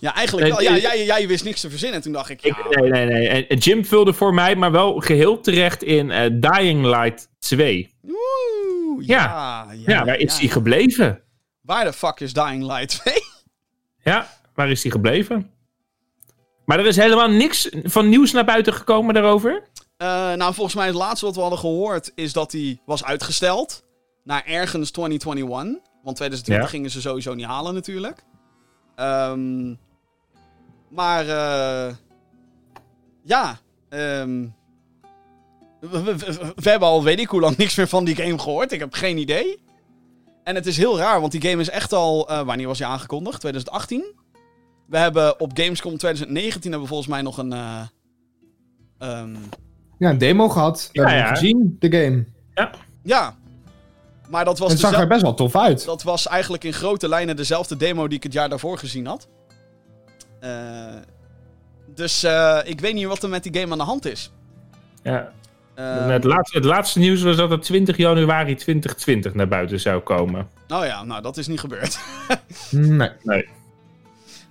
Ja, 0.00 0.14
eigenlijk 0.14 0.48
wel. 0.48 0.62
Ja, 0.62 0.76
jij, 0.76 1.04
jij 1.04 1.28
wist 1.28 1.44
niks 1.44 1.60
te 1.60 1.70
verzinnen. 1.70 1.96
En 1.96 2.02
toen 2.02 2.12
dacht 2.12 2.30
ik, 2.30 2.42
Ik, 2.42 2.54
ja, 2.70 2.80
nee, 2.80 2.90
nee, 2.90 3.06
nee. 3.06 3.46
En, 3.46 3.58
Jim 3.58 3.84
vulde 3.84 4.12
voor 4.12 4.34
mij, 4.34 4.56
maar 4.56 4.72
wel 4.72 5.00
geheel 5.00 5.40
terecht 5.40 5.82
in 5.82 6.10
eh, 6.10 6.30
Dying 6.32 6.84
Light 6.84 7.28
2. 7.38 7.94
Oeh, 8.08 9.06
Ja. 9.06 9.22
ja, 9.22 9.72
ja, 9.72 9.92
Ja, 9.92 10.04
waar 10.04 10.18
is 10.18 10.38
hij 10.38 10.48
gebleven? 10.48 11.22
Waar 11.60 11.84
de 11.84 11.92
fuck 11.92 12.20
is 12.20 12.32
Dying 12.32 12.62
Light 12.66 12.88
2? 12.88 13.14
Ja, 14.04 14.28
waar 14.54 14.70
is 14.70 14.82
hij 14.82 14.92
gebleven? 14.92 15.50
Maar 16.64 16.78
er 16.78 16.86
is 16.86 16.96
helemaal 16.96 17.30
niks 17.30 17.68
van 17.82 18.08
nieuws 18.08 18.32
naar 18.32 18.44
buiten 18.44 18.72
gekomen 18.72 19.14
daarover. 19.14 19.62
Eh, 19.98 20.32
nou, 20.32 20.54
volgens 20.54 20.74
mij 20.76 20.86
het 20.86 20.94
laatste 20.94 21.26
wat 21.26 21.34
we 21.34 21.40
hadden 21.40 21.58
gehoord 21.58 22.12
is 22.14 22.32
dat 22.32 22.52
hij 22.52 22.80
was 22.86 23.04
uitgesteld 23.04 23.84
naar 24.24 24.44
ergens 24.46 24.90
2021. 24.90 25.80
Want 26.02 26.16
2020 26.16 26.64
Ja. 26.66 26.76
gingen 26.76 26.90
ze 26.90 27.00
sowieso 27.00 27.34
niet 27.34 27.46
halen 27.46 27.74
natuurlijk. 27.74 28.24
Ehm, 28.94 29.74
maar 30.88 31.28
eh, 31.28 31.94
ja, 33.24 33.58
ehm, 33.88 34.46
we, 35.80 36.02
we- 36.02 36.16
we- 36.16 36.52
we 36.56 36.70
hebben 36.70 36.88
al 36.88 37.02
weet 37.02 37.18
ik 37.20 37.28
hoe 37.28 37.40
lang 37.40 37.56
niks 37.56 37.74
meer 37.74 37.88
van 37.88 38.04
die 38.04 38.16
game 38.16 38.38
gehoord. 38.38 38.72
Ik 38.72 38.78
heb 38.80 38.92
geen 38.94 39.18
idee. 39.18 39.62
En 40.44 40.54
het 40.54 40.66
is 40.66 40.76
heel 40.76 40.98
raar, 40.98 41.20
want 41.20 41.32
die 41.32 41.42
game 41.48 41.60
is 41.62 41.68
echt 41.70 41.92
al... 41.92 42.28
eh, 42.28 42.40
wanneer 42.42 42.66
was 42.66 42.78
hij 42.78 42.88
aangekondigd? 42.88 43.40
2018? 43.40 44.04
We 44.86 44.98
hebben 44.98 45.40
op 45.40 45.50
Gamescom 45.54 45.96
2019 45.98 46.60
hebben 46.62 46.80
we 46.80 46.86
volgens 46.86 47.08
mij 47.08 47.22
nog 47.22 47.38
een... 47.38 47.52
ehm, 48.98 49.36
Ja, 49.98 50.10
een 50.10 50.18
demo 50.18 50.48
gehad. 50.48 50.88
We 50.92 51.00
Ja, 51.00 51.06
hebben 51.08 51.26
ja. 51.26 51.34
gezien, 51.34 51.76
de 51.78 51.90
game. 51.92 52.24
Ja. 53.02 53.36
Maar 54.28 54.44
dat 54.44 54.58
was, 54.58 54.70
Het 54.70 54.80
zag 54.80 54.92
er 54.92 55.06
best 55.06 55.22
wel 55.22 55.34
tof 55.34 55.56
uit. 55.56 55.84
dat 55.84 56.02
was 56.02 56.26
eigenlijk 56.26 56.64
in 56.64 56.72
grote 56.72 57.08
lijnen 57.08 57.36
dezelfde 57.36 57.76
demo 57.76 58.08
die 58.08 58.16
ik 58.16 58.22
het 58.22 58.32
jaar 58.32 58.48
daarvoor 58.48 58.78
gezien 58.78 59.06
had. 59.06 59.28
Eh, 60.40 60.50
dus 61.94 62.22
eh, 62.22 62.58
ik 62.64 62.80
weet 62.80 62.94
niet 62.94 63.06
wat 63.06 63.22
er 63.22 63.28
met 63.28 63.42
die 63.42 63.60
game 63.60 63.72
aan 63.72 63.78
de 63.78 63.84
hand 63.84 64.06
is. 64.06 64.32
Ja. 65.02 65.32
Eh, 65.74 66.06
het, 66.06 66.24
laatste, 66.24 66.56
het 66.56 66.66
laatste 66.66 66.98
nieuws 66.98 67.22
was 67.22 67.36
dat 67.36 67.50
het 67.50 67.62
20 67.62 67.96
januari 67.96 68.54
2020 68.54 69.34
naar 69.34 69.48
buiten 69.48 69.80
zou 69.80 70.00
komen. 70.00 70.48
Oh 70.68 70.84
ja, 70.84 71.04
nou 71.04 71.22
dat 71.22 71.36
is 71.36 71.46
niet 71.46 71.60
gebeurd. 71.60 71.98
Nee. 72.70 73.10
Nee. 73.22 73.48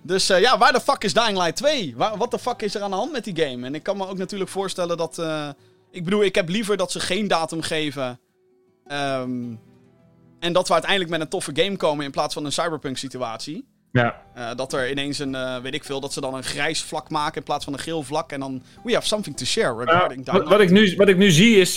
Dus 0.07 0.29
eh, 0.29 0.39
ja, 0.39 0.57
waar 0.57 0.73
de 0.73 0.81
fuck 0.81 1.03
is 1.03 1.13
Dying 1.13 1.37
Light 1.37 1.55
2? 1.55 1.95
Waar, 1.95 2.17
wat 2.17 2.31
de 2.31 2.39
fuck 2.39 2.61
is 2.61 2.75
er 2.75 2.81
aan 2.81 2.89
de 2.89 2.95
hand 2.95 3.11
met 3.11 3.23
die 3.23 3.45
game? 3.45 3.65
En 3.65 3.75
ik 3.75 3.83
kan 3.83 3.97
me 3.97 4.07
ook 4.07 4.17
natuurlijk 4.17 4.49
voorstellen 4.49 4.97
dat... 4.97 5.19
eh, 5.19 5.49
ik 5.91 6.03
bedoel, 6.03 6.23
ik 6.23 6.35
heb 6.35 6.49
liever 6.49 6.77
dat 6.77 6.91
ze 6.91 6.99
geen 6.99 7.27
datum 7.27 7.61
geven. 7.61 8.19
Ehm, 8.85 9.55
en 10.39 10.53
dat 10.53 10.67
we 10.67 10.73
uiteindelijk 10.73 11.11
met 11.11 11.21
een 11.21 11.29
toffe 11.29 11.51
game 11.53 11.75
komen 11.77 12.05
in 12.05 12.11
plaats 12.11 12.33
van 12.33 12.45
een 12.45 12.51
cyberpunk 12.51 12.97
situatie. 12.97 13.67
Ja. 13.97 14.21
Eh, 14.33 14.55
dat 14.55 14.73
er 14.73 14.89
ineens 14.91 15.19
een, 15.19 15.35
eh, 15.35 15.57
weet 15.57 15.73
ik 15.73 15.83
veel, 15.83 15.99
dat 15.99 16.13
ze 16.13 16.21
dan 16.21 16.33
een 16.33 16.43
grijs 16.43 16.81
vlak 16.83 17.09
maken 17.09 17.35
in 17.35 17.43
plaats 17.43 17.63
van 17.63 17.73
een 17.73 17.79
geel 17.79 18.03
vlak. 18.03 18.31
En 18.31 18.39
dan, 18.39 18.63
we 18.83 18.93
have 18.93 19.07
something 19.07 19.37
to 19.37 19.45
share 19.45 19.83
regarding 19.85 20.27
Uh, 20.27 20.33
wat, 20.33 20.47
wat, 20.47 20.59
ik 20.59 20.69
nu, 20.71 20.95
wat 20.95 21.07
ik 21.09 21.17
nu 21.17 21.31
zie 21.31 21.55
is, 21.57 21.73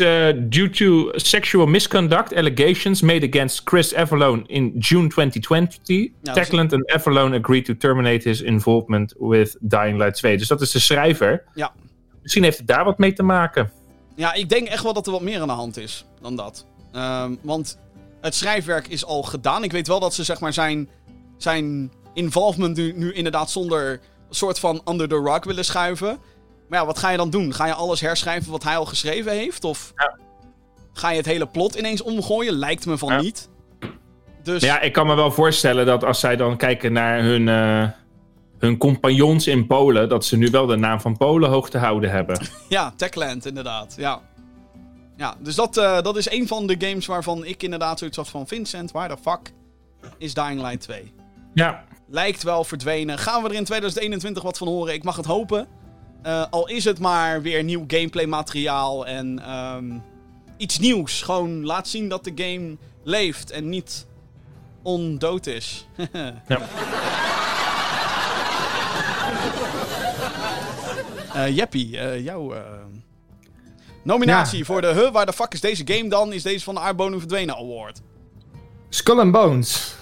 due 0.48 0.70
to 0.70 1.10
sexual 1.12 1.66
misconduct 1.66 2.34
allegations 2.34 3.00
made 3.02 3.26
against 3.28 3.60
Chris 3.64 3.92
Everlone 3.92 4.42
in 4.46 4.72
June 4.78 5.08
2020, 5.08 6.10
dat 6.22 6.36
is- 6.36 6.42
Techland 6.42 6.72
and 6.72 6.88
Everlone 6.90 7.38
agreed 7.38 7.64
to 7.64 7.76
terminate 7.76 8.28
his 8.28 8.40
involvement 8.40 9.14
with 9.18 9.56
Dying 9.60 9.98
Light 9.98 10.14
2. 10.16 10.36
Dus 10.38 10.48
dat 10.48 10.60
is 10.60 10.70
de 10.70 10.78
schrijver. 10.80 11.44
Ja. 11.54 11.72
Misschien 12.22 12.42
heeft 12.42 12.58
het 12.58 12.66
daar 12.66 12.84
wat 12.84 12.98
mee 12.98 13.12
te 13.12 13.22
maken. 13.22 13.70
Ja, 14.16 14.32
ik 14.34 14.48
denk 14.48 14.68
echt 14.68 14.82
wel 14.82 14.92
dat 14.92 15.06
er 15.06 15.12
wat 15.12 15.20
meer 15.22 15.40
aan 15.40 15.46
de 15.48 15.52
hand 15.54 15.76
is 15.76 16.04
dan 16.20 16.36
dat. 16.36 16.66
Ehm, 16.92 17.34
want 17.42 17.78
het 18.20 18.34
schrijfwerk 18.34 18.88
is 18.88 19.04
al 19.04 19.22
gedaan. 19.22 19.64
Ik 19.64 19.72
weet 19.72 19.86
wel 19.88 20.00
dat 20.00 20.14
ze 20.14 20.24
zeg 20.24 20.40
maar 20.40 20.52
zijn, 20.52 20.88
zijn 21.36 21.92
involvement 22.14 22.76
nu, 22.76 22.92
nu 22.96 23.12
inderdaad 23.12 23.50
zonder 23.50 24.00
soort 24.30 24.58
van 24.58 24.80
under 24.88 25.08
the 25.08 25.20
rug 25.24 25.44
willen 25.44 25.64
schuiven. 25.64 26.18
Maar 26.68 26.78
ja, 26.80 26.86
wat 26.86 26.98
ga 26.98 27.10
je 27.10 27.16
dan 27.16 27.30
doen? 27.30 27.54
Ga 27.54 27.66
je 27.66 27.74
alles 27.74 28.00
herschrijven 28.00 28.50
wat 28.50 28.62
hij 28.62 28.76
al 28.76 28.84
geschreven 28.84 29.32
heeft? 29.32 29.64
Of 29.64 29.92
Ja. 29.96 30.18
ga 30.92 31.10
je 31.10 31.16
het 31.16 31.26
hele 31.26 31.46
plot 31.46 31.74
ineens 31.74 32.02
omgooien? 32.02 32.52
Lijkt 32.54 32.86
me 32.86 32.98
van 32.98 33.08
Ja. 33.12 33.20
niet. 33.20 33.48
Dus 34.42 34.62
Ja, 34.62 34.80
ik 34.80 34.92
kan 34.92 35.06
me 35.06 35.14
wel 35.14 35.30
voorstellen 35.30 35.86
dat 35.86 36.04
als 36.04 36.20
zij 36.20 36.36
dan 36.36 36.56
kijken 36.56 36.92
naar 36.92 37.22
hun, 37.22 37.48
eh, 37.48 37.88
hun 38.58 38.78
compagnons 38.78 39.46
in 39.46 39.66
Polen, 39.66 40.08
dat 40.08 40.24
ze 40.24 40.36
nu 40.36 40.50
wel 40.50 40.66
de 40.66 40.76
naam 40.76 41.00
van 41.00 41.16
Polen 41.16 41.50
hoog 41.50 41.70
te 41.70 41.78
houden 41.78 42.10
hebben. 42.10 42.40
Ja, 42.68 42.92
Techland 42.96 43.46
inderdaad. 43.46 43.94
Ja, 43.98 44.20
ja 45.16 45.34
dus 45.40 45.54
dat, 45.54 45.76
eh, 45.76 46.02
dat 46.02 46.16
is 46.16 46.30
een 46.30 46.46
van 46.46 46.66
de 46.66 46.76
games 46.78 47.06
waarvan 47.06 47.44
ik 47.44 47.62
inderdaad 47.62 47.98
zoiets 47.98 48.16
had 48.16 48.28
van... 48.28 48.46
Vincent, 48.46 48.90
waar 48.90 49.08
de 49.08 49.16
fuck 49.22 49.52
is 50.18 50.34
Dying 50.34 50.60
Light 50.60 50.80
2? 50.80 51.12
Ja, 51.54 51.84
Lijkt 52.12 52.42
wel 52.42 52.64
verdwenen. 52.64 53.18
Gaan 53.18 53.42
we 53.42 53.48
er 53.48 53.54
in 53.54 53.64
2021 53.64 54.42
wat 54.42 54.58
van 54.58 54.68
horen? 54.68 54.94
Ik 54.94 55.02
mag 55.04 55.16
het 55.16 55.24
hopen. 55.26 55.66
Eh, 56.22 56.44
al 56.50 56.68
is 56.68 56.84
het 56.84 56.98
maar 56.98 57.42
weer 57.42 57.62
nieuw 57.64 57.84
gameplay 57.86 58.26
materiaal 58.26 59.06
en 59.06 59.38
ehm, 59.38 59.98
iets 60.56 60.78
nieuws. 60.78 61.22
Gewoon 61.22 61.64
laat 61.64 61.88
zien 61.88 62.08
dat 62.08 62.24
de 62.24 62.32
game 62.34 62.76
leeft 63.04 63.50
en 63.50 63.68
niet 63.68 64.06
ondood 64.82 65.46
is. 65.46 65.86
Ja. 66.48 66.60
Eh, 71.34 71.56
Jeppie, 71.56 71.98
eh, 71.98 72.24
jouw 72.24 72.54
nominatie 74.02 74.58
Ja. 74.58 74.64
voor 74.64 74.80
de 74.80 74.86
Huh, 74.86 75.10
waar 75.12 75.26
de 75.26 75.32
fuck 75.32 75.52
is 75.52 75.60
deze 75.60 75.82
game 75.86 76.08
dan? 76.08 76.32
Is 76.32 76.42
deze 76.42 76.64
van 76.64 76.74
de 76.74 76.80
Aardbodem 76.80 77.18
Verdwenen 77.18 77.56
Award. 77.56 78.00
Skull 78.88 79.18
and 79.18 79.32
Bones. 79.32 79.94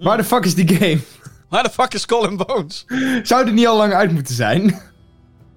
Waar 0.00 0.16
de 0.16 0.24
fuck 0.24 0.44
is 0.44 0.54
die 0.54 0.68
game? 0.76 1.00
Waar 1.48 1.62
de 1.62 1.70
fuck 1.70 1.94
is 1.94 2.00
Skull 2.00 2.26
and 2.26 2.46
Bones? 2.46 2.84
Zou 3.22 3.44
die 3.44 3.54
niet 3.54 3.66
al 3.66 3.76
lang 3.76 3.92
uit 3.92 4.12
moeten 4.12 4.34
zijn? 4.34 4.80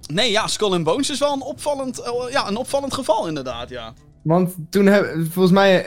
Nee, 0.07 0.31
ja, 0.31 0.47
Skull 0.47 0.73
and 0.73 0.83
Bones 0.83 1.09
is 1.09 1.19
wel 1.19 1.33
een 1.33 1.41
opvallend, 1.41 1.99
eh, 1.99 2.11
ja, 2.29 2.47
een 2.47 2.55
opvallend 2.57 2.93
geval 2.93 3.27
inderdaad, 3.27 3.69
ja. 3.69 3.93
Want 4.23 4.55
toen 4.69 4.85
heb, 4.85 5.15
volgens 5.31 5.53
mij, 5.53 5.85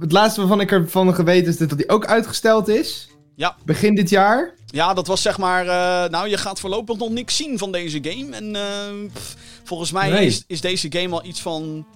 het 0.00 0.12
laatste 0.12 0.40
waarvan 0.40 0.60
ik 0.60 0.70
ervan 0.72 1.14
geweten 1.14 1.48
is 1.52 1.56
dat 1.58 1.76
die 1.78 1.88
ook 1.88 2.06
uitgesteld 2.06 2.68
is. 2.68 3.08
Ja. 3.36 3.56
Begin 3.64 3.94
dit 3.94 4.10
jaar. 4.10 4.54
Ja, 4.66 4.94
dat 4.94 5.06
was 5.06 5.22
zeg 5.22 5.38
maar. 5.38 5.60
eh, 5.66 6.10
nou, 6.10 6.28
je 6.28 6.36
gaat 6.36 6.60
voorlopig 6.60 6.96
nog 6.96 7.10
niks 7.10 7.36
zien 7.36 7.58
van 7.58 7.72
deze 7.72 7.98
game. 8.02 8.36
En 8.36 8.56
eh, 8.56 9.10
pff, 9.14 9.36
volgens 9.64 9.92
mij 9.92 10.10
Nee. 10.10 10.26
is, 10.26 10.44
is 10.46 10.60
deze 10.60 10.86
game 10.92 11.14
al 11.14 11.24
iets 11.24 11.42
van 11.42 11.86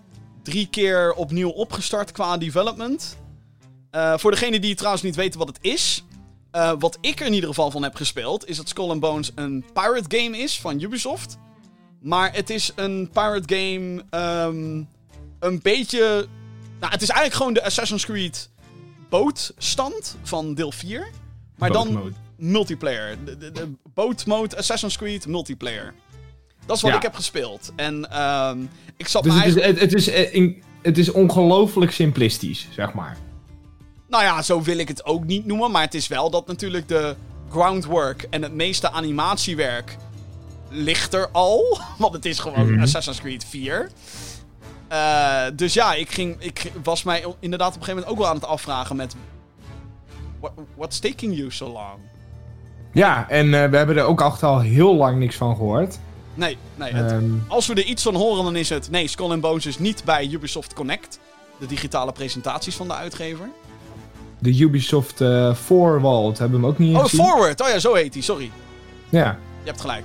drie 0.43 0.69
keer 0.71 1.13
opnieuw 1.13 1.49
opgestart 1.51 2.13
qua 2.13 2.37
development. 2.39 3.17
Eh, 3.99 4.19
voor 4.19 4.31
degenen 4.31 4.61
die 4.61 4.75
trouwens 4.75 5.03
niet 5.03 5.17
weten 5.17 5.39
wat 5.39 5.49
het 5.49 5.59
is. 5.61 6.03
eh, 6.51 6.73
wat 6.79 6.99
ik 7.01 7.21
er 7.21 7.27
in 7.27 7.33
ieder 7.33 7.49
geval 7.49 7.71
van 7.71 7.83
heb 7.83 7.95
gespeeld, 7.95 8.49
is 8.49 8.57
dat 8.57 8.69
Skull 8.69 8.89
and 8.91 9.01
Bones 9.01 9.33
een 9.35 9.65
pirate 9.73 10.17
game 10.17 10.39
is 10.39 10.61
van 10.61 10.81
Ubisoft. 10.81 11.39
Maar 12.01 12.35
het 12.35 12.51
is 12.51 12.73
een 12.75 13.11
pirate 13.13 13.55
game. 13.55 14.05
ehm, 14.11 14.83
een 15.41 15.61
beetje. 15.63 16.27
Nou, 16.81 16.93
het 16.93 17.03
is 17.03 17.09
eigenlijk 17.09 17.35
gewoon 17.35 17.53
de 17.53 17.65
Assassin's 17.65 18.05
Creed 18.05 18.51
bootstand 19.09 20.17
van 20.23 20.55
deel 20.55 20.73
4. 20.73 21.09
Maar 21.57 21.71
dan 21.73 22.15
multiplayer. 22.37 23.25
De, 23.25 23.51
de, 23.53 23.73
mode 24.27 24.57
Assassin's 24.57 24.97
Creed 24.97 25.27
multiplayer. 25.27 25.95
Dat 26.67 26.77
is 26.77 26.83
wat 26.83 26.91
Ja. 26.91 26.97
ik 26.97 27.03
heb 27.03 27.15
gespeeld. 27.15 27.73
En 27.77 28.11
ehm, 28.11 28.59
ik 28.97 29.09
zat 29.09 29.23
Dus 29.23 29.35
het 29.35 29.57
is, 29.57 29.65
het, 29.65 29.81
het 29.81 29.95
is, 29.95 30.09
eh, 30.09 30.53
het 30.83 30.99
is 30.99 31.11
ongelooflijk 31.11 31.91
simplistisch, 31.93 32.69
zeg 32.71 32.93
maar. 32.93 33.17
Nou 34.09 34.23
ja, 34.25 34.43
zo 34.43 34.63
wil 34.63 34.79
ik 34.79 34.89
het 34.89 35.05
ook 35.05 35.25
niet 35.25 35.47
noemen. 35.47 35.71
Maar 35.71 35.83
het 35.83 35.95
is 35.95 36.09
wel 36.09 36.31
dat 36.31 36.47
natuurlijk 36.47 36.89
de 36.89 37.15
groundwork 37.51 38.27
en 38.31 38.43
het 38.43 38.53
meeste 38.55 38.91
animatiewerk 38.91 39.97
ligt 40.71 41.15
er 41.15 41.29
al. 41.33 41.79
Want 41.99 42.13
het 42.15 42.25
is 42.25 42.39
gewoon 42.39 42.73
Mhm. 42.73 42.83
Assassin's 42.83 43.21
Creed 43.21 43.45
4. 43.45 43.91
Eh, 44.89 45.43
dus 45.55 45.75
ja, 45.75 45.95
ik, 45.95 46.11
ging, 46.11 46.37
ik 46.43 46.73
was 46.83 47.03
mij 47.03 47.25
inderdaad 47.41 47.69
op 47.69 47.75
een 47.81 47.85
gegeven 47.85 47.95
moment 47.95 48.11
ook 48.13 48.19
wel 48.19 48.27
aan 48.29 48.35
het 48.35 48.45
afvragen 48.45 48.97
met... 48.97 49.15
What, 50.41 50.53
what's 50.77 50.99
taking 50.99 51.37
you 51.37 51.51
so 51.51 51.67
long? 51.73 51.99
Ja, 52.93 53.29
en 53.29 53.55
eh, 53.55 53.71
we 53.71 53.77
hebben 53.77 53.97
er 53.97 54.05
ook 54.05 54.21
echt 54.21 54.43
al 54.43 54.61
heel 54.61 54.95
lang 54.95 55.19
niks 55.19 55.37
van 55.37 55.57
gehoord. 55.57 55.99
Nee, 56.35 56.57
nee. 56.75 56.93
Het, 56.93 57.13
Ehm, 57.13 57.25
Als 57.49 57.67
we 57.67 57.75
er 57.75 57.85
iets 57.85 58.03
van 58.03 58.15
horen, 58.15 58.45
dan 58.45 58.57
is 58.57 58.69
het... 58.69 58.91
Nee, 58.91 59.09
Skull 59.09 59.39
Bones 59.39 59.67
is 59.67 59.79
niet 59.79 60.05
bij 60.05 60.27
Ubisoft 60.27 60.73
Connect. 60.75 61.19
De 61.59 61.67
digitale 61.67 62.13
presentaties 62.13 62.77
van 62.77 62.89
de 62.89 62.95
uitgever. 62.95 63.49
De 64.39 64.59
Ubisoft 64.61 65.21
eh 65.21 65.55
Forward 65.55 66.39
hebben 66.39 66.61
we 66.61 66.67
hem 66.67 66.75
ook 66.75 66.79
niet 66.79 66.97
Oh, 66.97 67.03
gezien. 67.03 67.25
Forward! 67.25 67.61
Oh 67.63 67.69
ja, 67.69 67.79
zo 67.79 67.95
heet 67.95 68.15
hij. 68.15 68.23
Sorry. 68.23 68.51
Ja. 69.09 69.39
Je 69.63 69.69
hebt 69.69 69.81
gelijk. 69.81 70.05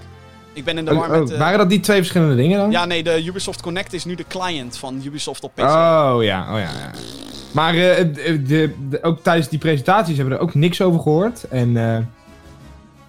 Ik 0.54 0.64
ben 0.64 0.78
in 0.78 0.86
de 0.86 0.92
Oh, 0.92 0.98
war 0.98 1.10
oh, 1.12 1.20
met... 1.20 1.32
eh, 1.32 1.38
waren 1.38 1.58
dat 1.58 1.70
die 1.70 1.80
twee 1.80 1.98
verschillende 1.98 2.36
dingen 2.36 2.58
dan? 2.60 2.72
Ja, 2.72 2.86
nee, 2.86 3.04
de 3.04 3.26
Ubisoft 3.26 3.62
Connect 3.62 3.94
is 3.94 4.06
nu 4.06 4.16
de 4.16 4.26
client 4.28 4.78
van 4.78 5.02
Ubisoft 5.06 5.44
op 5.44 5.52
PC. 5.56 5.60
Oh 5.62 5.66
ja, 6.20 6.54
oh 6.54 6.60
ja. 6.60 6.60
ja. 6.60 6.92
Maar 7.52 7.74
eh, 7.76 7.98
de, 8.14 8.42
de- 8.44 8.74
de- 8.90 9.04
ook 9.04 9.24
tijdens 9.24 9.50
die 9.50 9.60
presentaties 9.60 10.16
hebben 10.18 10.34
we 10.34 10.40
er 10.40 10.48
ook 10.48 10.54
niks 10.56 10.82
over 10.82 11.00
gehoord. 11.02 11.44
En 11.44 11.72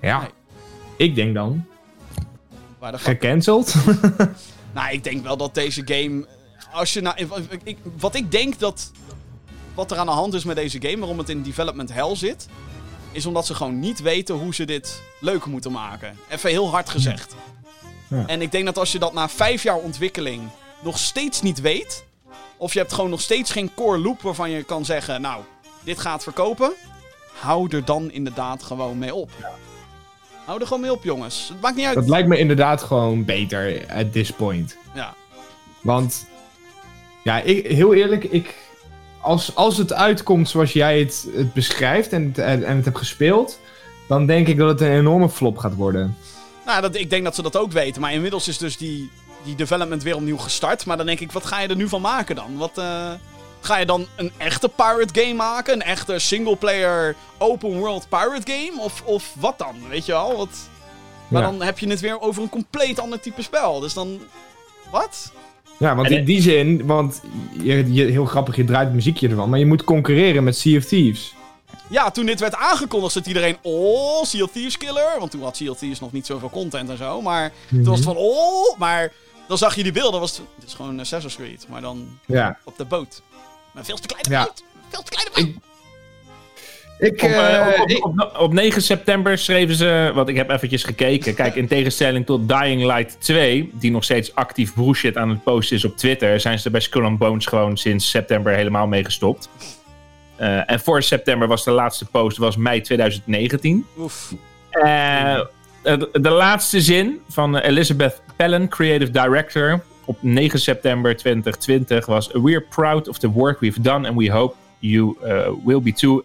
ja, 0.00 0.18
Nee. 0.20 0.28
ik 0.96 1.14
denk 1.14 1.34
dan 1.34 1.64
Waar 2.78 2.92
de 2.92 2.98
gecanceld. 2.98 3.74
Nou, 4.74 4.92
ik 4.92 5.04
denk 5.04 5.22
wel 5.22 5.36
dat 5.36 5.54
deze 5.54 5.82
game... 5.84 6.26
Als 6.72 6.92
je 6.92 7.00
nou... 7.00 7.16
ik- 7.64 7.78
wat 7.98 8.14
ik 8.14 8.30
denk 8.30 8.58
dat... 8.58 8.92
Wat 9.74 9.90
er 9.90 9.98
aan 9.98 10.06
de 10.06 10.12
hand 10.12 10.34
is 10.34 10.44
met 10.44 10.56
deze 10.56 10.80
game, 10.80 10.98
waarom 10.98 11.18
het 11.18 11.28
in 11.28 11.42
development 11.42 11.92
hell 11.92 12.16
zit... 12.16 12.48
Is 13.12 13.26
omdat 13.26 13.46
ze 13.46 13.54
gewoon 13.54 13.78
niet 13.78 14.00
weten 14.00 14.34
hoe 14.34 14.54
ze 14.54 14.64
dit 14.64 15.02
leuk 15.20 15.44
moeten 15.44 15.72
maken. 15.72 16.18
Even 16.28 16.50
heel 16.50 16.70
hard 16.70 16.88
gezegd. 16.88 17.34
Ja. 18.08 18.26
En 18.26 18.42
ik 18.42 18.52
denk 18.52 18.64
dat 18.64 18.78
als 18.78 18.92
je 18.92 18.98
dat 18.98 19.12
na 19.12 19.28
vijf 19.28 19.62
jaar 19.62 19.76
ontwikkeling 19.76 20.42
nog 20.82 20.98
steeds 20.98 21.42
niet 21.42 21.60
weet... 21.60 22.04
Of 22.56 22.72
je 22.72 22.78
hebt 22.78 22.92
gewoon 22.92 23.10
nog 23.10 23.20
steeds 23.20 23.50
geen 23.50 23.70
core 23.74 23.98
loop 23.98 24.22
waarvan 24.22 24.50
je 24.50 24.62
kan 24.62 24.84
zeggen... 24.84 25.20
Nou, 25.20 25.42
dit 25.82 25.98
gaat 25.98 26.22
verkopen. 26.22 26.72
Hou 27.40 27.76
er 27.76 27.84
dan 27.84 28.10
inderdaad 28.10 28.62
gewoon 28.62 28.98
mee 28.98 29.14
op. 29.14 29.30
Hou 30.44 30.60
er 30.60 30.66
gewoon 30.66 30.82
mee 30.82 30.92
op, 30.92 31.04
jongens. 31.04 31.48
Het 31.48 31.60
maakt 31.60 31.76
niet 31.76 31.86
uit. 31.86 31.94
dat 31.94 32.08
lijkt 32.08 32.28
me 32.28 32.38
inderdaad 32.38 32.82
gewoon 32.82 33.24
beter 33.24 33.86
at 33.88 34.12
this 34.12 34.30
point. 34.30 34.76
Ja. 34.94 35.14
Want, 35.80 36.26
ja, 37.22 37.40
ik, 37.40 37.66
heel 37.66 37.94
eerlijk, 37.94 38.24
ik, 38.24 38.54
als, 39.24 39.54
als 39.54 39.76
het 39.76 39.92
uitkomt 39.92 40.48
zoals 40.48 40.72
jij 40.72 40.98
het, 40.98 41.26
het 41.34 41.52
beschrijft 41.52 42.12
en 42.12 42.24
het, 42.24 42.38
en, 42.38 42.64
en 42.64 42.76
het 42.76 42.84
hebt 42.84 42.98
gespeeld, 42.98 43.58
dan 44.08 44.26
denk 44.26 44.48
ik 44.48 44.56
dat 44.58 44.68
het 44.68 44.80
een 44.80 44.96
enorme 44.96 45.28
flop 45.28 45.58
gaat 45.58 45.74
worden. 45.74 46.16
Nou, 46.66 46.80
dat, 46.80 46.94
ik 46.94 47.10
denk 47.10 47.24
dat 47.24 47.34
ze 47.34 47.42
dat 47.42 47.56
ook 47.56 47.72
weten. 47.72 48.00
Maar 48.00 48.12
inmiddels 48.12 48.48
is 48.48 48.58
dus 48.58 48.76
die, 48.76 49.10
die 49.44 49.54
development 49.54 50.02
weer 50.02 50.16
opnieuw 50.16 50.36
gestart. 50.36 50.86
Maar 50.86 50.96
dan 50.96 51.06
denk 51.06 51.20
ik, 51.20 51.32
wat 51.32 51.46
ga 51.46 51.60
je 51.60 51.68
er 51.68 51.76
nu 51.76 51.88
van 51.88 52.00
maken 52.00 52.36
dan? 52.36 52.56
Wat, 52.56 52.78
eh, 52.78 53.10
ga 53.60 53.76
je 53.78 53.86
dan 53.86 54.06
een 54.16 54.32
echte 54.36 54.68
pirate 54.68 55.20
game 55.20 55.34
maken? 55.34 55.74
Een 55.74 55.82
echte 55.82 56.18
singleplayer 56.18 57.14
open 57.38 57.78
world 57.78 58.08
pirate 58.08 58.52
game? 58.52 58.80
Of, 58.80 59.02
of 59.04 59.32
wat 59.38 59.58
dan? 59.58 59.74
Weet 59.88 60.06
je 60.06 60.12
wel? 60.12 60.36
Wat... 60.36 60.68
Maar 61.28 61.42
Ja. 61.42 61.50
dan 61.50 61.62
heb 61.62 61.78
je 61.78 61.88
het 61.88 62.00
weer 62.00 62.20
over 62.20 62.42
een 62.42 62.48
compleet 62.48 62.98
ander 63.00 63.20
type 63.20 63.42
spel. 63.42 63.80
Dus 63.80 63.94
dan... 63.94 64.20
Wat? 64.90 65.32
Ja, 65.78 65.94
want 65.94 66.08
En- 66.10 66.16
in 66.16 66.24
die 66.24 66.42
zin, 66.42 66.86
want 66.86 67.20
je, 67.62 67.92
je, 67.92 68.04
heel 68.04 68.24
grappig, 68.24 68.56
je 68.56 68.64
draait 68.64 68.86
het 68.86 68.94
muziekje 68.94 69.28
ervan, 69.28 69.50
maar 69.50 69.58
je 69.58 69.66
moet 69.66 69.84
concurreren 69.84 70.44
met 70.44 70.56
Sea 70.56 70.78
of 70.78 70.84
Thieves. 70.84 71.34
Ja, 71.88 72.10
toen 72.10 72.26
dit 72.26 72.40
werd 72.40 72.54
aangekondigd, 72.54 73.12
zat 73.12 73.26
iedereen... 73.26 73.56
Oh, 73.62 74.24
Sea 74.24 74.42
of 74.44 74.50
Thieves 74.52 74.76
killer. 74.78 75.16
Want 75.18 75.30
toen 75.30 75.42
had 75.42 75.56
Sea 75.56 75.70
of 75.70 75.78
Thieves 75.78 76.00
nog 76.00 76.12
niet 76.12 76.26
zoveel 76.26 76.50
content 76.50 76.90
en 76.90 76.96
zo. 76.96 77.22
Maar 77.22 77.52
toen 77.70 77.84
was 77.84 77.96
het 77.96 78.04
van... 78.04 78.16
Oh, 78.16 78.78
maar... 78.78 79.12
Dan 79.48 79.58
zag 79.58 79.74
je 79.76 79.82
die 79.82 79.92
beelden. 79.92 80.20
Was 80.20 80.36
het, 80.36 80.46
het 80.58 80.66
is 80.68 80.74
gewoon 80.74 81.00
Assassin's 81.00 81.36
Creed. 81.36 81.66
Maar 81.68 81.80
dan 81.80 82.18
Ja. 82.26 82.58
op 82.64 82.76
de 82.76 82.84
boot. 82.84 83.22
Maar 83.72 83.84
veel 83.84 83.96
te 83.96 84.06
kleine 84.06 84.30
Ja. 84.30 84.44
boot. 84.44 84.62
Veel 84.88 85.02
te 85.02 85.10
kleine 85.10 85.30
boot. 85.34 85.44
Ik- 85.44 85.63
Ik, 86.98 87.22
Op, 87.22 87.28
eh, 87.30 87.56
eh, 87.74 87.80
op, 87.82 87.88
ik- 87.88 88.04
op, 88.06 88.20
op, 88.20 88.38
op 88.38 88.52
9 88.52 88.82
september 88.82 89.38
schreven 89.38 89.74
ze, 89.74 90.10
want 90.14 90.28
ik 90.28 90.36
heb 90.36 90.50
eventjes 90.50 90.82
gekeken. 90.82 91.34
Kijk, 91.44 91.54
in 91.54 91.66
tegenstelling 91.68 92.26
tot 92.26 92.48
Dying 92.48 92.84
Light 92.84 93.16
2, 93.20 93.70
die 93.72 93.90
nog 93.90 94.04
steeds 94.04 94.34
actief 94.34 94.74
bullshit 94.74 95.16
aan 95.16 95.28
het 95.28 95.42
posten 95.44 95.76
is 95.76 95.84
op 95.84 95.96
Twitter, 95.96 96.40
zijn 96.40 96.58
ze 96.58 96.70
bij 96.70 96.80
Skull 96.80 97.04
and 97.04 97.18
Bones 97.18 97.46
gewoon 97.46 97.76
sinds 97.76 98.10
september 98.10 98.54
helemaal 98.54 98.86
mee 98.86 99.04
gestopt. 99.04 99.48
Eh, 100.36 100.70
en 100.70 100.80
voor 100.80 101.02
september 101.02 101.48
was 101.48 101.64
de 101.64 101.70
laatste 101.70 102.04
post 102.04 102.36
was 102.36 102.56
mei 102.56 102.80
2019. 102.80 103.86
Oef. 103.98 104.32
Eh, 104.70 105.40
de, 105.82 106.08
de 106.12 106.30
laatste 106.30 106.80
zin 106.80 107.20
van 107.28 107.56
Elizabeth 107.58 108.22
Pellen, 108.36 108.68
creative 108.68 109.10
director, 109.10 109.82
op 110.04 110.16
9 110.20 110.58
september 110.60 111.16
2020 111.16 112.06
was: 112.06 112.30
We're 112.32 112.60
proud 112.60 113.08
of 113.08 113.18
the 113.18 113.30
work 113.30 113.60
we've 113.60 113.80
done 113.80 114.08
and 114.08 114.16
we 114.18 114.30
hope 114.30 114.54
you 114.78 115.16
will 115.64 115.82
be 115.82 115.92
too 115.92 116.24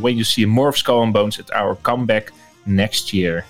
when 0.00 0.12
you 0.14 0.22
see 0.24 0.46
more 0.46 0.68
of 0.68 0.76
Skull 0.76 1.00
and 1.00 1.12
Bones 1.12 1.40
at 1.40 1.50
our 1.52 1.76
comeback 1.80 2.32
next 2.62 3.10
year. 3.10 3.44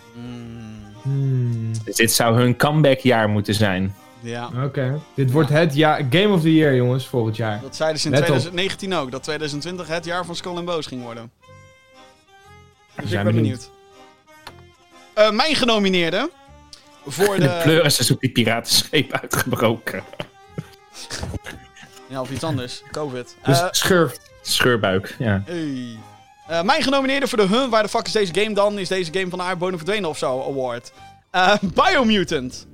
Hmm, 1.02 1.72
Dus 1.84 1.94
dit 1.96 2.12
zou 2.12 2.36
hun 2.40 2.56
comebackjaar 2.56 3.28
moeten 3.28 3.54
zijn. 3.54 3.94
Ja. 4.20 4.50
Oké. 4.64 5.00
Dit 5.14 5.30
wordt 5.30 5.48
het 5.48 5.74
jaar, 5.74 6.04
Game 6.10 6.28
of 6.28 6.40
the 6.40 6.54
Year, 6.54 6.74
jongens, 6.74 7.06
volgend 7.06 7.36
jaar. 7.36 7.60
Dat 7.60 7.76
zeiden 7.76 8.00
ze 8.00 8.06
in 8.06 8.12
Let 8.12 8.20
op. 8.22 8.26
2019 8.28 8.94
ook. 8.94 9.10
Dat 9.10 9.22
2020 9.22 9.88
het 9.88 10.04
jaar 10.04 10.24
van 10.24 10.36
Skull 10.36 10.56
and 10.56 10.64
Bones 10.64 10.86
ging 10.86 11.02
worden. 11.02 11.30
Dus 12.96 13.10
ik 13.10 13.10
ben 13.10 13.24
benieuwd. 13.24 13.34
benieuwd. 13.34 13.70
Eh, 15.14 15.30
mijn 15.30 15.54
genomineerde. 15.54 16.30
Voor 17.06 17.34
De 17.40 17.40
de... 17.42 17.60
pleuris 17.62 17.98
is 17.98 18.10
op 18.10 18.20
die 18.20 18.30
piratenscheep 18.30 19.12
uitgebroken. 19.12 20.02
Ja, 22.08 22.20
of 22.20 22.30
iets 22.30 22.44
anders. 22.44 22.82
Covid. 22.90 23.36
Dus 23.44 23.60
Eh, 23.60 23.66
schurft. 23.70 24.30
Scheurbuik, 24.42 25.14
ja. 25.18 25.42
hey. 25.46 25.98
Eh, 26.48 26.62
mijn 26.62 26.82
genomineerde 26.82 27.26
voor 27.26 27.38
de 27.38 27.46
Huh, 27.46 27.68
waar 27.70 27.82
de 27.82 27.88
fuck 27.88 28.06
is 28.06 28.12
deze 28.12 28.34
game 28.34 28.54
dan? 28.54 28.78
Is 28.78 28.88
deze 28.88 29.12
game 29.12 29.28
van 29.28 29.38
de 29.38 29.44
aardbodem 29.44 29.76
verdwenen 29.76 30.08
of 30.08 30.18
zo? 30.18 30.40
Award. 30.48 30.92
Eh, 31.30 31.54
Biomutant. 31.74 32.66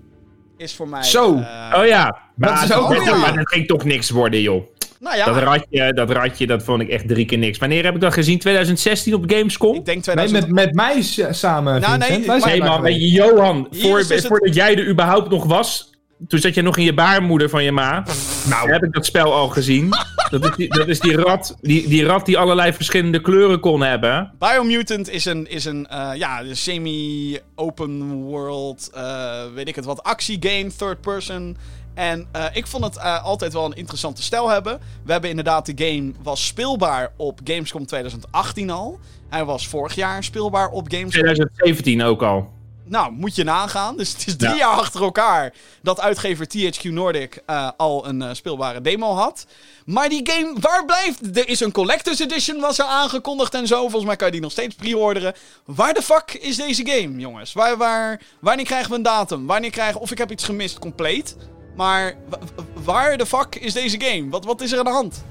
Is 0.56 0.74
voor 0.74 0.88
mij... 0.88 1.02
Zo. 1.02 1.34
eh, 1.38 1.78
Oh 1.80 1.86
ja, 1.86 2.16
maar, 2.36 2.64
is 2.64 2.72
ook 2.72 2.88
dat, 2.88 2.90
een 2.90 3.06
goeie. 3.06 3.20
maar 3.20 3.34
dat 3.36 3.48
ging 3.48 3.66
toch 3.66 3.84
niks 3.84 4.10
worden, 4.10 4.40
joh. 4.40 4.62
Nou 5.00 5.16
ja, 5.16 5.24
Dat, 5.24 5.36
ratje, 5.36 5.92
dat 5.92 6.10
ratje, 6.10 6.46
dat 6.46 6.62
vond 6.62 6.80
ik 6.82 6.88
echt 6.88 7.08
drie 7.08 7.24
keer 7.24 7.38
niks. 7.38 7.58
Wanneer 7.58 7.84
heb 7.84 7.94
ik 7.94 8.00
dat 8.00 8.12
gezien? 8.12 8.38
2016 8.38 9.14
op 9.14 9.24
Gamescom? 9.26 9.74
ik 9.74 9.84
denk 9.84 10.06
Nee, 10.06 10.14
2000... 10.26 10.40
met, 10.46 10.64
met 10.66 10.74
mij 10.74 11.02
samen, 11.32 11.80
Nou, 11.80 11.92
Vincent. 12.02 12.26
nee, 12.26 12.40
zijn 12.40 12.58
Nee, 12.60 12.68
man, 12.68 12.92
Johan, 12.94 13.66
Hier 13.70 13.82
voor, 13.82 13.98
is 14.00 14.08
het- 14.08 14.26
voordat 14.26 14.54
jij 14.54 14.76
er 14.76 14.88
überhaupt 14.88 15.30
nog 15.30 15.44
was, 15.44 15.90
toen 16.28 16.38
zat 16.38 16.54
je 16.54 16.62
nog 16.62 16.76
in 16.76 16.84
je 16.84 16.94
baarmoeder 16.94 17.48
van 17.48 17.64
je 17.64 17.72
ma. 17.72 18.04
Nou, 18.48 18.72
heb 18.72 18.84
ik 18.84 18.92
dat 18.92 19.06
spel 19.06 19.32
al 19.32 19.48
gezien. 19.48 19.92
Dat 20.30 20.44
is 20.44 20.56
die, 20.56 20.68
dat 20.68 20.88
is 20.88 21.00
die, 21.00 21.16
rat, 21.16 21.56
die, 21.60 21.88
die 21.88 22.04
rat 22.04 22.26
die 22.26 22.38
allerlei 22.38 22.72
verschillende 22.72 23.20
kleuren 23.20 23.60
kon 23.60 23.80
hebben. 23.80 24.32
Biomutant 24.38 25.10
is 25.10 25.24
een, 25.24 25.50
is 25.50 25.64
een 25.64 25.86
eh, 25.86 26.10
ja, 26.14 26.42
semi-open 26.50 28.12
world, 28.12 28.90
eh, 28.94 29.42
weet 29.54 29.68
ik 29.68 29.76
het 29.76 29.84
wat, 29.84 30.02
actiegame, 30.02 30.70
third 30.76 31.00
person. 31.00 31.56
En 31.94 32.26
eh, 32.32 32.44
ik 32.52 32.66
vond 32.66 32.84
het 32.84 33.00
altijd 33.00 33.52
wel 33.52 33.64
een 33.64 33.76
interessante 33.76 34.22
stijl 34.22 34.48
hebben. 34.48 34.80
We 35.04 35.12
hebben 35.12 35.30
inderdaad, 35.30 35.66
de 35.66 35.84
game 35.86 36.12
was 36.22 36.46
speelbaar 36.46 37.12
op 37.16 37.40
Gamescom 37.44 37.86
2018 37.86 38.70
al. 38.70 38.98
Hij 39.28 39.44
was 39.44 39.68
vorig 39.68 39.94
jaar 39.94 40.24
speelbaar 40.24 40.68
op 40.68 40.86
Gamescom. 40.88 41.10
2017 41.10 42.02
ook 42.02 42.22
al. 42.22 42.52
Nou, 42.86 43.12
moet 43.12 43.34
je 43.34 43.44
nagaan. 43.44 43.96
Dus 43.96 44.12
het 44.12 44.26
is 44.26 44.36
drie 44.36 44.50
Ja. 44.50 44.56
jaar 44.56 44.76
achter 44.76 45.02
elkaar 45.02 45.52
dat 45.82 46.00
uitgever 46.00 46.46
THQ 46.48 46.82
Nordic 46.82 47.42
eh, 47.46 47.70
al 47.76 48.06
een 48.06 48.22
eh, 48.22 48.34
speelbare 48.34 48.80
demo 48.80 49.14
had. 49.14 49.46
Maar 49.84 50.08
die 50.08 50.30
game, 50.30 50.56
waar 50.60 50.84
blijft? 50.84 51.36
Er 51.36 51.48
is 51.48 51.60
een 51.60 51.72
Collector's 51.72 52.18
Edition, 52.20 52.60
was 52.60 52.78
er 52.78 52.84
aangekondigd 52.84 53.54
en 53.54 53.66
zo. 53.66 53.80
Volgens 53.80 54.04
mij 54.04 54.16
kan 54.16 54.26
je 54.26 54.32
die 54.32 54.42
nog 54.42 54.50
steeds 54.52 54.74
pre-orderen. 54.74 55.34
Waar 55.64 55.94
de 55.94 56.02
fuck 56.02 56.32
is 56.40 56.56
deze 56.56 56.86
game, 56.86 57.18
jongens? 57.18 57.52
Waar, 57.52 57.76
waar, 57.76 58.20
wanneer 58.40 58.64
krijgen 58.66 58.90
we 58.90 58.96
een 58.96 59.02
datum? 59.02 59.46
Wanneer 59.46 59.70
krijgen... 59.70 60.00
Of 60.00 60.10
ik 60.10 60.18
heb 60.18 60.30
iets 60.30 60.44
gemist, 60.44 60.78
compleet. 60.78 61.36
Maar 61.76 62.14
wa- 62.28 62.38
wa- 62.56 62.64
waar 62.84 63.16
de 63.16 63.26
fuck 63.26 63.54
is 63.54 63.72
deze 63.72 64.00
game? 64.00 64.30
Wat, 64.30 64.44
wat 64.44 64.60
is 64.60 64.72
er 64.72 64.78
aan 64.78 64.84
de 64.84 64.90
hand? 64.90 65.24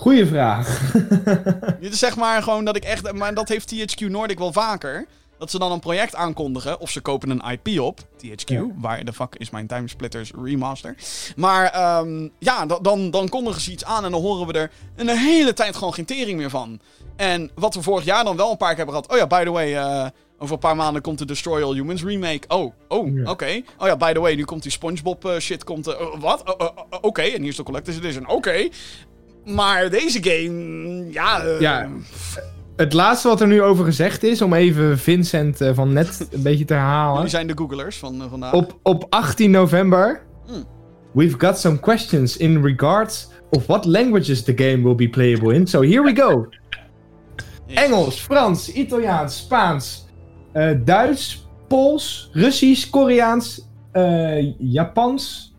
Goeie 0.00 0.26
vraag. 0.26 0.92
Dit 1.80 1.92
is 1.92 1.98
zeg 1.98 2.16
maar 2.16 2.42
gewoon 2.42 2.64
dat 2.64 2.76
ik 2.76 2.84
echt... 2.84 3.12
Maar 3.12 3.34
dat 3.34 3.48
heeft 3.48 3.74
THQ 3.74 4.00
Nordic 4.10 4.38
wel 4.38 4.52
vaker. 4.52 5.06
Dat 5.38 5.50
ze 5.50 5.58
dan 5.58 5.72
een 5.72 5.80
project 5.80 6.14
aankondigen. 6.14 6.80
Of 6.80 6.90
ze 6.90 7.00
kopen 7.00 7.30
een 7.30 7.42
IP 7.58 7.80
op. 7.80 8.00
THQ. 8.00 8.44
Ja. 8.44 8.66
Waar 8.76 9.04
de 9.04 9.12
fuck 9.12 9.34
is 9.36 9.50
mijn 9.50 9.66
Timesplitters 9.66 10.32
remaster. 10.42 10.94
Maar 11.36 11.66
ehm, 11.66 12.28
ja, 12.38 12.66
da- 12.66 12.78
dan, 12.78 13.10
dan 13.10 13.28
kondigen 13.28 13.60
ze 13.60 13.70
iets 13.72 13.84
aan. 13.84 14.04
En 14.04 14.10
dan 14.10 14.20
horen 14.20 14.46
we 14.46 14.52
er 14.52 14.70
een 14.96 15.08
hele 15.08 15.52
tijd 15.52 15.76
gewoon 15.76 15.94
geen 15.94 16.04
tering 16.04 16.38
meer 16.38 16.50
van. 16.50 16.80
En 17.16 17.50
wat 17.54 17.74
we 17.74 17.82
vorig 17.82 18.04
jaar 18.04 18.24
dan 18.24 18.36
wel 18.36 18.50
een 18.50 18.56
paar 18.56 18.68
keer 18.74 18.84
hebben 18.84 18.94
gehad. 18.94 19.10
Oh 19.12 19.16
ja, 19.18 19.26
by 19.38 19.44
the 19.44 19.50
way... 19.50 19.74
eh, 19.76 20.06
over 20.42 20.54
een 20.54 20.60
paar 20.60 20.76
maanden 20.76 21.02
komt 21.02 21.18
de 21.18 21.24
Destroy 21.24 21.62
All 21.62 21.74
Humans 21.74 22.02
remake. 22.04 22.40
Oh, 22.48 22.72
oh, 22.88 23.14
Ja. 23.16 23.30
oké. 23.30 23.62
Oh 23.78 23.86
ja, 23.86 23.96
by 23.96 24.12
the 24.12 24.20
way, 24.20 24.34
nu 24.34 24.44
komt 24.44 24.62
die 24.62 24.72
SpongeBob 24.72 25.24
eh, 25.24 25.38
shit. 25.38 25.64
Komt, 25.64 25.86
eh, 25.86 26.00
oh, 26.00 26.20
wat? 26.20 26.56
Oh, 26.58 26.66
oh, 26.68 26.98
oké, 27.00 27.22
en 27.22 27.40
hier 27.40 27.50
is 27.50 27.56
de 27.56 27.62
Collector's 27.62 27.96
Edition. 27.96 28.28
Oké. 28.28 28.68
Maar 29.44 29.90
deze 29.90 30.18
game, 30.22 31.06
ja... 31.10 31.40
eh, 31.44 31.60
Ja. 31.60 31.88
Het 32.76 32.92
laatste 32.92 33.28
wat 33.28 33.40
er 33.40 33.46
nu 33.46 33.62
over 33.62 33.84
gezegd 33.84 34.22
is, 34.22 34.42
om 34.42 34.54
even 34.54 34.98
Vincent 34.98 35.60
eh, 35.60 35.74
van 35.74 35.92
net 35.92 36.26
een 36.32 36.42
beetje 36.42 36.64
te 36.64 36.72
herhalen. 36.74 37.14
Jullie 37.14 37.30
zijn 37.30 37.46
de 37.46 37.56
Googlers 37.56 37.96
van 37.96 38.22
eh, 38.22 38.30
vandaag. 38.30 38.52
Op, 38.52 38.78
op 38.82 39.06
18 39.08 39.50
november. 39.50 40.22
Hmm. 40.46 40.64
We've 41.12 41.38
got 41.38 41.58
some 41.58 41.78
questions 41.78 42.36
in 42.36 42.62
regards 42.62 43.28
of 43.50 43.66
what 43.66 43.84
languages 43.84 44.42
the 44.44 44.52
game 44.56 44.82
will 44.82 44.94
be 44.94 45.08
playable 45.08 45.54
in. 45.54 45.66
So 45.66 45.80
here 45.82 46.02
we 46.02 46.16
go. 46.16 46.48
Engels, 47.66 48.20
Frans, 48.20 48.72
Italiaans, 48.72 49.36
Spaans, 49.36 50.06
Duits, 50.84 51.48
Pools, 51.68 52.30
Russisch, 52.32 52.90
Koreaans, 52.90 53.68
eh, 53.92 54.52
Japans, 54.58 55.54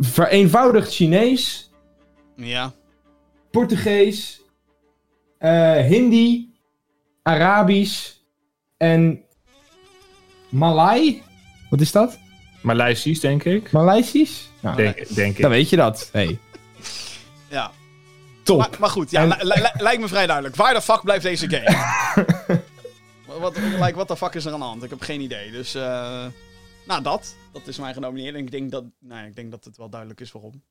vereenvoudigd 0.00 0.94
Chinees, 0.94 1.67
Ja. 2.46 2.72
Portugees, 3.50 4.40
eh, 5.38 5.76
Hindi, 5.76 6.52
Arabisch 7.22 8.12
en 8.76 9.22
Malai. 10.48 11.22
Wat 11.70 11.80
is 11.80 11.92
dat? 11.92 12.18
Maleisisch, 12.62 13.20
denk 13.20 13.44
ik. 13.44 13.72
Maleisisch? 13.72 14.50
Nou, 14.60 14.76
Denk, 14.76 15.14
denk 15.14 15.36
ik. 15.36 15.42
dan 15.42 15.50
weet 15.50 15.68
je 15.70 15.76
dat. 15.76 16.08
Hey, 16.12 16.38
Ja. 17.50 17.70
top. 18.42 18.58
Maar, 18.58 18.70
maar 18.78 18.88
goed, 18.90 19.10
ja, 19.10 19.22
En- 19.38 19.46
lijkt 19.76 20.00
me 20.00 20.08
vrij 20.08 20.26
duidelijk. 20.26 20.56
Waar 20.56 20.74
de 20.74 20.82
fuck 20.82 21.02
blijft 21.02 21.22
deze 21.22 21.48
game? 21.50 22.60
wat, 23.40 23.56
like, 23.58 23.94
wat 23.94 24.08
de 24.08 24.16
fuck 24.16 24.34
is 24.34 24.44
er 24.44 24.52
aan 24.52 24.58
de 24.58 24.64
hand? 24.64 24.82
Ik 24.82 24.90
heb 24.90 25.00
geen 25.00 25.20
idee. 25.20 25.50
Dus, 25.50 25.74
eh 25.74 26.26
nou, 26.86 27.02
dat. 27.02 27.36
Dat 27.52 27.66
is 27.66 27.78
mijn 27.78 27.94
genomineerd. 27.94 28.34
En 28.34 28.40
ik 28.40 28.50
denk 28.50 28.70
dat, 28.70 28.84
nou, 29.00 29.26
ik 29.26 29.36
denk 29.36 29.50
dat 29.50 29.64
het 29.64 29.76
wel 29.76 29.88
duidelijk 29.88 30.20
is 30.20 30.32
waarom. 30.32 30.62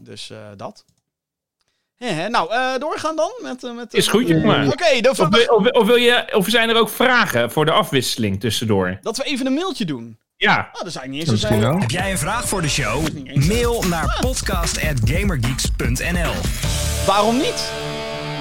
Dus, 0.00 0.30
eh, 0.30 0.38
dat. 0.56 0.84
Nou, 2.28 2.52
eh, 2.52 2.74
doorgaan 2.78 3.16
dan 3.16 3.30
met... 3.42 3.64
eh, 3.64 3.74
met 3.74 3.94
Is 3.94 4.08
goed, 4.08 4.28
jongen. 4.28 4.72
Oké, 4.72 5.00
dan 5.00 5.10
Of, 5.18 5.28
wil- 5.28 5.46
of, 5.56 5.66
of 5.70 5.86
wil 5.86 5.96
je, 5.96 6.34
of 6.34 6.48
zijn 6.48 6.68
er 6.68 6.76
ook 6.76 6.88
vragen 6.88 7.50
voor 7.50 7.64
de 7.64 7.70
afwisseling 7.70 8.40
tussendoor? 8.40 8.98
dat 9.02 9.16
we 9.16 9.24
even 9.24 9.46
een 9.46 9.54
mailtje 9.54 9.84
doen. 9.84 10.18
Ja, 10.36 10.68
Ah, 10.72 10.82
dat 10.82 10.92
zijn 10.92 11.10
niet 11.10 11.30
eens 11.30 11.40
zijn. 11.40 11.60
wel. 11.60 11.78
Heb 11.78 11.90
jij 11.90 12.10
een 12.10 12.18
vraag 12.18 12.48
voor 12.48 12.62
de 12.62 12.68
show? 12.68 13.06
Mail 13.48 13.82
naar 13.82 14.16
podcast.gamergeeks.nl 14.20 16.32
Waarom 17.06 17.36
niet? 17.36 17.70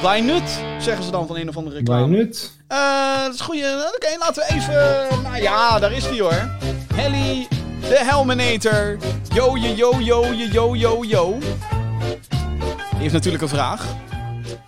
Why 0.01 0.19
not? 0.19 0.49
Zeggen 0.84 1.03
ze 1.03 1.11
dan 1.11 1.27
van 1.27 1.35
een 1.38 1.49
of 1.49 1.57
andere 1.57 1.76
reclame. 1.76 2.07
Bij 2.07 2.15
nut. 2.18 2.51
Eh, 2.68 3.23
dat 3.23 3.34
is 3.34 3.41
goed. 3.41 3.55
Oké, 3.95 4.15
laten 4.19 4.43
we 4.47 4.53
even. 4.55 5.07
Nou 5.23 5.41
ja, 5.41 5.80
daar 5.80 5.91
is 5.93 6.05
hij 6.05 6.19
hoor. 6.19 6.49
Helly, 6.93 7.47
de 7.89 7.99
Helminator. 8.03 8.97
Yo, 9.34 9.57
yo, 9.57 9.76
yo, 9.76 9.99
yo, 9.99 10.34
yo, 10.34 10.76
yo, 10.76 11.03
yo, 11.03 11.38
heeft 12.95 13.14
natuurlijk 13.14 13.43
een 13.43 13.49
vraag. 13.49 13.85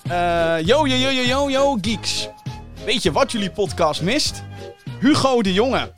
Eh, 0.10 0.66
yo, 0.66 0.88
yo, 0.88 0.96
yo, 0.96 1.10
yo, 1.12 1.22
yo, 1.22 1.50
yo, 1.50 1.78
geeks. 1.82 2.30
Weet 2.86 3.04
je 3.04 3.12
wat 3.12 3.32
jullie 3.32 3.52
podcast 3.52 4.02
mist? 4.02 4.44
Hugo 5.00 5.42
de 5.42 5.54
Jonge. 5.54 5.92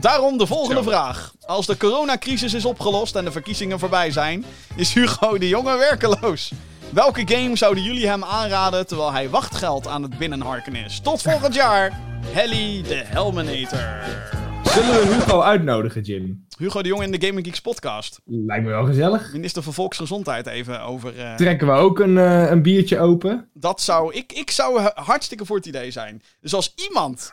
Daarom 0.00 0.38
de 0.38 0.46
volgende 0.46 0.82
vraag. 0.82 1.32
Als 1.46 1.66
de 1.66 1.76
coronacrisis 1.76 2.54
is 2.54 2.64
opgelost 2.64 3.16
en 3.16 3.24
de 3.24 3.32
verkiezingen 3.32 3.78
voorbij 3.78 4.10
zijn, 4.10 4.44
is 4.76 4.94
Hugo 4.94 5.38
de 5.38 5.48
Jonge 5.48 5.76
werkeloos. 5.76 6.52
Welke 6.92 7.22
game 7.34 7.56
zouden 7.56 7.82
jullie 7.82 8.06
hem 8.08 8.24
aanraden 8.24 8.86
terwijl 8.86 9.12
hij 9.12 9.28
wachtgeld 9.30 9.86
aan 9.86 10.02
het 10.02 10.18
binnenharken 10.18 10.74
is? 10.74 11.00
Tot 11.00 11.22
volgend 11.22 11.54
jaar, 11.54 12.00
Helly 12.26 12.82
de 12.82 13.02
Helminator. 13.04 13.78
Zullen 14.64 14.90
we 15.08 15.14
Hugo 15.14 15.40
uitnodigen, 15.40 16.02
Jim? 16.02 16.46
Hugo 16.58 16.82
de 16.82 16.88
Jonge 16.88 17.04
in 17.04 17.10
de 17.12 17.26
Gaming 17.26 17.46
Geeks 17.46 17.60
podcast. 17.60 18.20
Lijkt 18.24 18.64
me 18.64 18.70
wel 18.70 18.84
gezellig. 18.84 19.32
Minister 19.32 19.62
van 19.62 19.72
Volksgezondheid 19.72 20.46
even 20.46 20.82
over... 20.82 21.18
eh, 21.18 21.34
Trekken 21.34 21.66
we 21.66 21.72
ook 21.72 21.98
een, 21.98 22.18
eh, 22.18 22.50
een 22.50 22.62
biertje 22.62 22.98
open? 22.98 23.48
dat 23.54 23.80
zou... 23.80 24.14
Ik, 24.14 24.32
ik 24.32 24.50
zou 24.50 24.80
hartstikke 24.94 25.44
voor 25.44 25.56
het 25.56 25.66
idee 25.66 25.90
zijn. 25.90 26.22
Dus 26.40 26.54
als 26.54 26.72
iemand... 26.88 27.32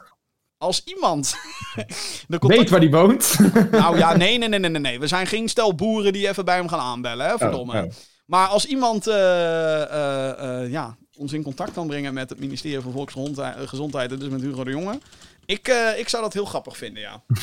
Als 0.57 0.83
iemand... 0.83 1.35
de 2.27 2.39
contact- 2.39 2.59
Weet 2.61 2.69
waar 2.69 2.79
die 2.79 2.91
woont? 2.91 3.37
Nou 3.71 3.97
ja, 3.97 4.17
nee, 4.17 4.37
nee, 4.37 4.49
nee, 4.49 4.59
nee, 4.59 4.81
nee. 4.81 4.99
We 4.99 5.07
zijn 5.07 5.27
geen 5.27 5.49
stel 5.49 5.75
boeren 5.75 6.13
die 6.13 6.27
even 6.27 6.45
bij 6.45 6.55
hem 6.55 6.67
gaan 6.67 6.79
aanbellen, 6.79 7.25
hè, 7.27 7.37
verdomme. 7.37 7.77
Oh, 7.79 7.83
oh. 7.85 7.91
Maar 8.25 8.47
als 8.47 8.65
iemand 8.65 9.07
eh, 9.07 9.81
eh, 9.81 10.61
eh, 10.63 10.71
ja, 10.71 10.97
ons 11.17 11.33
in 11.33 11.43
contact 11.43 11.73
kan 11.73 11.87
brengen 11.87 12.13
met 12.13 12.29
het 12.29 12.39
ministerie 12.39 12.79
van 12.81 12.91
Volksgezondheid, 12.91 14.11
en 14.11 14.19
dus 14.19 14.29
met 14.29 14.41
Hugo 14.41 14.63
de 14.63 14.71
Jonge. 14.71 14.99
Ik, 15.45 15.67
eh, 15.67 15.99
ik 15.99 16.09
zou 16.09 16.23
dat 16.23 16.33
heel 16.33 16.45
grappig 16.45 16.77
vinden, 16.77 17.01
ja. 17.01 17.23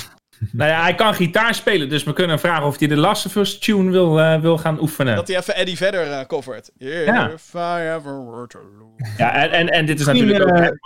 Nou 0.52 0.70
ja, 0.70 0.82
hij 0.82 0.94
kan 0.94 1.14
gitaar 1.14 1.55
spelen, 1.55 1.89
dus 1.89 2.02
we 2.05 2.12
kunnen 2.12 2.39
vragen 2.39 2.66
of 2.66 2.78
hij 2.78 2.89
de 2.89 2.97
Last 2.97 3.26
of 3.26 3.36
Us 3.36 3.59
tune 3.59 3.90
wil, 3.90 4.20
eh, 4.20 4.40
wil 4.40 4.59
gaan 4.59 4.80
oefenen. 4.80 5.16
Dat 5.16 5.28
hij 5.28 5.36
even 5.36 5.55
Eddie 5.55 5.76
verder 5.76 6.10
eh, 6.10 6.26
covert. 6.26 6.70
Ja. 6.78 7.28
If 7.30 7.55
I 7.55 7.59
ever 7.97 8.30
were 8.30 8.47
to 8.47 8.59
lose. 8.78 9.12
Ja, 9.18 9.34
en, 9.34 9.51
en, 9.51 9.68
en 9.68 9.86
dit 9.86 10.01
is 10.01 10.06
Misschien, 10.06 10.26
natuurlijk 10.28 10.66
ook... 10.66 10.78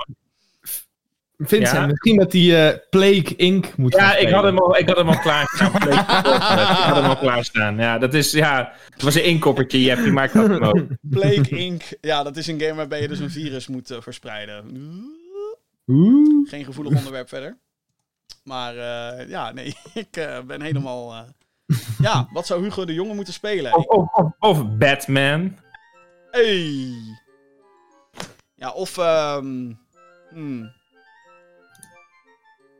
Vincent, 1.38 1.76
Ja? 1.76 1.86
misschien 1.86 2.16
dat 2.16 2.32
hij 2.32 2.68
eh, 2.72 2.78
Plague 2.90 3.36
Inc. 3.36 3.76
moet 3.76 3.94
Ja, 3.94 4.16
ik 4.16 4.28
had 4.28 4.42
hem 4.44 4.58
al, 4.58 4.76
ik 4.76 4.88
had 4.88 4.96
hem 4.96 5.08
al 5.08 5.18
klaarstaan. 5.18 5.72
ik 5.88 5.92
had 5.92 6.96
hem 6.96 7.04
al 7.04 7.16
klaarstaan. 7.16 7.76
Ja, 7.78 7.98
dat 7.98 8.14
is, 8.14 8.32
ja, 8.32 8.72
het 8.90 9.02
was 9.02 9.14
een 9.14 9.24
inkoppertje, 9.24 9.82
Jeffrey, 9.82 10.10
maar 10.10 10.24
ik 10.24 10.30
had 10.30 10.48
hem 10.48 10.62
ook. 10.64 10.86
Plague 11.10 11.58
Inc. 11.58 11.82
Ja, 12.00 12.22
dat 12.22 12.36
is 12.36 12.46
een 12.46 12.60
game 12.60 12.74
waarbij 12.74 13.00
je 13.00 13.08
dus 13.08 13.18
een 13.18 13.30
virus 13.30 13.66
moet 13.66 13.90
eh, 13.90 14.00
verspreiden. 14.00 14.64
Oeh. 15.86 16.48
Geen 16.48 16.64
gevoelig 16.64 16.96
onderwerp 16.98 17.28
verder. 17.28 17.56
Maar 18.44 18.76
eh, 18.76 19.28
ja, 19.28 19.52
nee, 19.52 19.76
ik 19.94 20.16
eh, 20.16 20.40
ben 20.40 20.60
helemaal... 20.62 21.12
eh, 21.12 21.20
Ja, 21.98 22.28
wat 22.32 22.46
zou 22.46 22.62
Hugo 22.62 22.84
de 22.84 22.94
Jonge 22.94 23.14
moeten 23.14 23.32
spelen? 23.34 23.74
Of, 23.74 23.84
of, 23.84 24.08
of, 24.12 24.30
of 24.38 24.76
Batman. 24.76 25.56
Hey. 26.30 26.90
Ja, 28.54 28.70
of... 28.70 28.98
ehm 28.98 29.72
hmm. 30.30 30.74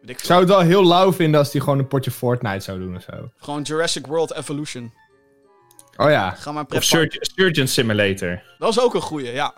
Ik 0.07 0.19
zou 0.19 0.41
het 0.41 0.49
wel 0.49 0.61
heel 0.61 0.85
lauw 0.85 1.13
vinden 1.13 1.41
als 1.41 1.53
hij 1.53 1.61
gewoon 1.61 1.79
een 1.79 1.89
potje 1.89 2.11
Fortnite 2.11 2.61
zou 2.61 2.79
doen 2.79 2.97
of 2.97 3.03
zo. 3.03 3.31
Gewoon 3.37 3.63
Jurassic 3.63 4.07
World 4.07 4.35
Evolution. 4.35 4.93
Oh 5.97 6.11
ja. 6.11 6.31
Ga 6.31 6.53
maar 6.53 6.65
Of. 6.69 6.85
Surgeon, 7.21 7.69
Simulator. 7.69 8.43
Dat 8.59 8.71
is 8.71 8.81
ook 8.81 8.95
een 8.95 9.01
goeie, 9.01 9.33
ja. 9.33 9.55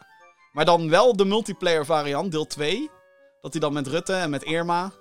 Maar 0.53 0.65
dan 0.65 0.91
wel 0.91 1.16
de 1.16 1.25
multiplayer 1.25 1.85
variant, 1.85 2.33
deel 2.33 2.47
2. 2.47 2.91
Dat 3.41 3.53
hij 3.53 3.61
dan 3.61 3.73
met 3.73 3.87
Rutte 3.87 4.12
en 4.12 4.31
met 4.31 4.43
Irma... 4.43 4.93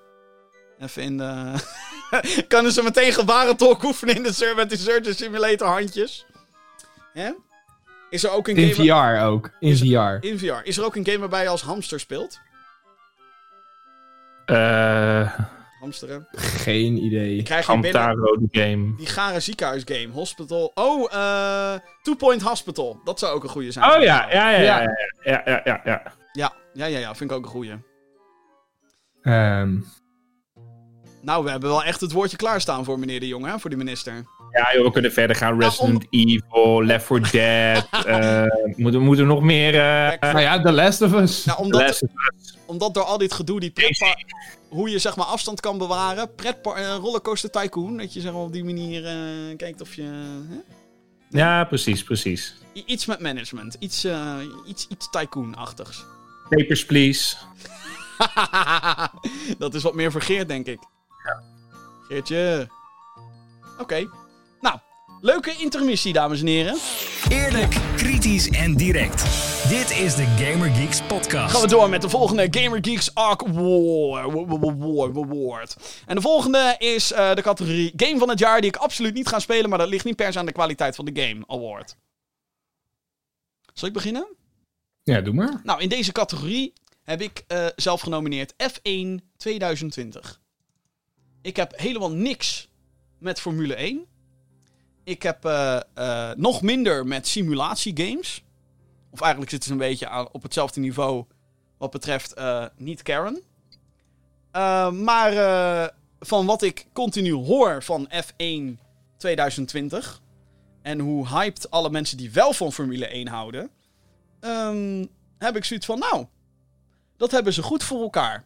Even 0.80 1.02
in 1.02 1.18
de... 1.18 1.54
Kunnen 2.48 2.72
ze 2.72 2.84
meteen 2.84 3.14
gebarentolk 3.14 3.84
oefenen 3.84 4.16
in 4.16 4.24
de 4.24 4.34
sur 4.34 4.56
met 4.56 4.70
die 4.70 4.78
Surgeon 4.78 5.14
Simulator 5.14 5.68
handjes? 5.68 6.26
Hè? 7.14 7.32
Is 8.10 8.24
er 8.24 8.32
ook 8.32 8.48
een 8.48 8.56
In 8.56 8.74
game... 8.74 9.18
VR 9.18 9.24
ook. 9.24 9.52
In 9.60 9.78
VR. 9.78 10.26
In 10.28 10.40
VR. 10.40 10.64
Is 10.64 10.78
er 10.78 10.86
ook 10.86 10.96
een 10.96 11.06
game 11.06 11.20
waarbij 11.20 11.44
je 11.44 11.50
als 11.50 11.62
hamster 11.62 12.00
speelt? 12.00 12.40
Eh 14.48 15.40
Hamsteren. 15.80 16.28
Geen 16.32 16.98
idee. 17.04 17.44
Krijg 17.44 17.68
je 17.68 17.80
binnen 17.80 18.02
Hamtaro, 18.02 18.38
de 18.38 18.48
game. 18.62 18.96
die 18.96 19.06
gare 19.06 19.40
ziekenhuisgame. 19.40 20.08
Hospital. 20.12 20.72
Oh, 20.76 21.14
eh... 21.14 21.80
Two 22.02 22.16
Point 22.16 22.42
Hospital. 22.42 23.00
Dat 23.04 23.20
zou 23.20 23.36
ook 23.36 23.44
een 23.44 23.50
goeie 23.50 23.72
zijn. 23.72 23.86
Oh 23.96 24.02
ja, 24.02 24.28
ja, 24.32 24.50
ja, 24.50 24.60
ja, 24.60 24.82
Ja. 24.82 24.92
ja, 25.24 25.42
ja, 25.46 25.62
ja, 25.64 25.82
ja. 25.86 26.02
Ja, 26.32 26.54
ja, 26.74 26.86
ja, 26.86 27.00
ja. 27.00 27.16
Vind 27.16 27.32
ik 27.32 27.38
ook 27.38 27.44
een 27.44 27.50
goeie. 27.52 27.74
Ehm, 29.22 29.78
Nou, 31.22 31.44
we 31.44 31.50
hebben 31.50 31.70
wel 31.70 31.84
echt 31.84 32.02
het 32.02 32.12
woordje 32.12 32.38
klaarstaan 32.38 32.84
voor 32.86 33.00
meneer 33.00 33.20
de 33.20 33.28
Jonge, 33.28 33.50
hè, 33.50 33.60
voor 33.60 33.70
die 33.70 33.80
minister. 33.80 34.14
Ja, 34.52 34.74
joh, 34.74 34.86
we 34.86 34.92
kunnen 34.92 35.12
verder 35.12 35.36
gaan. 35.36 35.62
Resident 35.62 36.06
Evil, 36.10 36.84
Left 36.84 37.06
4 37.06 37.30
Dead. 37.32 37.88
eh 38.06 38.44
moeten, 38.76 39.02
moeten 39.02 39.28
we 39.28 39.34
nog 39.34 39.42
meer... 39.42 39.76
eh 39.76 40.32
nou 40.32 40.40
ja, 40.40 40.62
The 40.62 40.72
Last 40.72 41.02
of 41.02 41.14
Us. 41.14 41.46
Nou, 41.46 41.60
omdat, 41.60 41.82
Last 41.82 42.04
of 42.04 42.10
Us. 42.10 42.47
Omdat 42.68 42.94
door 42.94 43.04
al 43.04 43.18
dit 43.18 43.34
gedoe, 43.34 43.60
die 43.60 43.72
pretpark, 43.72 44.26
hoe 44.70 44.90
je 44.90 45.00
zeg 45.00 45.16
maar 45.16 45.26
afstand 45.26 45.60
kan 45.60 45.78
bewaren, 45.78 46.36
pretpark, 46.36 46.78
eh, 46.78 46.96
rollercoaster 46.96 47.50
tycoon, 47.52 47.98
dat 47.98 48.14
je 48.14 48.22
zeg 48.22 48.32
maar 48.32 48.42
op 48.42 48.54
die 48.54 48.64
manier 48.64 49.06
eh, 49.06 49.58
kijkt 49.58 49.82
of 49.82 49.94
je... 49.94 50.04
Hè? 50.50 50.58
Ja, 51.30 51.64
precies, 51.64 52.04
precies. 52.04 52.56
I- 52.74 52.84
Iets 52.86 53.06
met 53.06 53.20
management, 53.20 53.76
iets, 53.80 54.04
eh, 54.04 54.36
iets, 54.66 54.88
iets 54.90 55.10
tycoon-achtigs. 55.10 56.04
Papers, 56.50 56.86
Please. 56.86 57.36
dat 59.58 59.74
is 59.74 59.84
wat 59.84 59.94
meer 59.94 60.12
voor 60.12 60.22
Geert, 60.22 60.48
denk 60.48 60.66
ik. 60.68 60.80
Geertje. 62.08 62.70
Oké. 63.80 64.08
Nou, 64.62 64.78
leuke 65.22 65.56
intermissie, 65.58 66.14
dames 66.14 66.40
en 66.40 66.48
heren. 66.48 66.78
Eerlijk, 67.30 67.76
kritisch 67.96 68.50
en 68.50 68.76
direct. 68.76 69.24
Dit 69.70 69.90
is 69.92 70.16
de 70.16 70.24
Gamer 70.26 70.70
Geeks 70.70 71.02
podcast. 71.02 71.54
Gaan 71.54 71.62
we 71.62 71.68
door 71.68 71.90
met 71.90 72.02
de 72.02 72.10
volgende 72.10 72.48
Gamer 72.52 72.80
Geeks 72.82 73.14
Arc 73.16 73.42
War- 73.42 74.32
War- 74.32 74.60
War- 74.60 74.78
War- 74.78 75.24
Award. 75.24 75.76
En 76.06 76.16
de 76.16 76.22
volgende 76.22 76.76
is 76.78 77.12
eh, 77.12 77.36
de 77.36 77.42
categorie 77.42 77.94
Game 77.96 78.18
van 78.18 78.30
het 78.30 78.40
jaar 78.40 78.62
die 78.62 78.70
ik 78.70 78.76
absoluut 78.76 79.14
niet 79.14 79.28
ga 79.28 79.40
spelen, 79.40 79.70
maar 79.70 79.80
dat 79.80 79.88
ligt 79.90 80.06
niet 80.06 80.16
per 80.16 80.32
se 80.34 80.40
aan 80.40 80.46
de 80.46 80.52
kwaliteit 80.52 80.96
van 80.96 81.06
de 81.06 81.22
game 81.22 81.44
award. 81.48 81.96
Zal 83.74 83.88
ik 83.88 83.94
beginnen? 83.94 84.28
Ja, 85.04 85.22
doe 85.22 85.34
maar. 85.34 85.62
Nou, 85.64 85.82
in 85.82 85.90
deze 85.90 86.12
categorie 86.12 86.74
heb 87.04 87.22
ik 87.22 87.44
eh, 87.48 87.66
zelf 87.76 88.02
genomineerd 88.02 88.54
F1 88.54 89.24
2020. 89.38 90.42
Ik 91.42 91.56
heb 91.56 91.74
helemaal 91.76 92.12
niks 92.12 92.70
met 93.20 93.40
Formule 93.40 93.76
1. 93.76 94.06
Ik 95.04 95.24
heb 95.24 95.46
eh, 95.46 95.80
eh, 95.94 96.36
nog 96.38 96.62
minder 96.62 97.06
met 97.08 97.28
simulatiegames. 97.28 98.42
Of 99.10 99.22
eigenlijk 99.22 99.52
zitten 99.52 99.68
ze 99.70 99.74
een 99.74 99.90
beetje 99.90 100.08
aan, 100.10 100.28
op 100.32 100.44
hetzelfde 100.44 100.80
niveau 100.80 101.26
wat 101.78 101.92
betreft 101.92 102.34
eh, 102.34 102.66
niet 102.78 103.02
Karen. 103.02 103.42
Eh, 104.52 104.92
maar 104.92 105.34
eh, 105.34 105.88
van 106.20 106.46
wat 106.46 106.62
ik 106.62 106.88
continu 106.94 107.34
hoor 107.34 107.84
van 107.84 108.10
F1 108.14 108.80
2020... 109.18 110.22
en 110.82 111.00
hoe 111.00 111.28
hyped 111.28 111.70
alle 111.72 111.90
mensen 111.90 112.18
die 112.18 112.32
wel 112.32 112.54
van 112.54 112.72
Formule 112.72 113.08
1 113.08 113.28
houden... 113.28 113.70
ehm, 114.40 115.06
heb 115.38 115.56
ik 115.56 115.66
zoiets 115.66 115.86
van, 115.86 116.00
nou, 116.00 116.26
dat 117.18 117.32
hebben 117.32 117.54
ze 117.54 117.62
goed 117.64 117.84
voor 117.84 118.02
elkaar. 118.02 118.46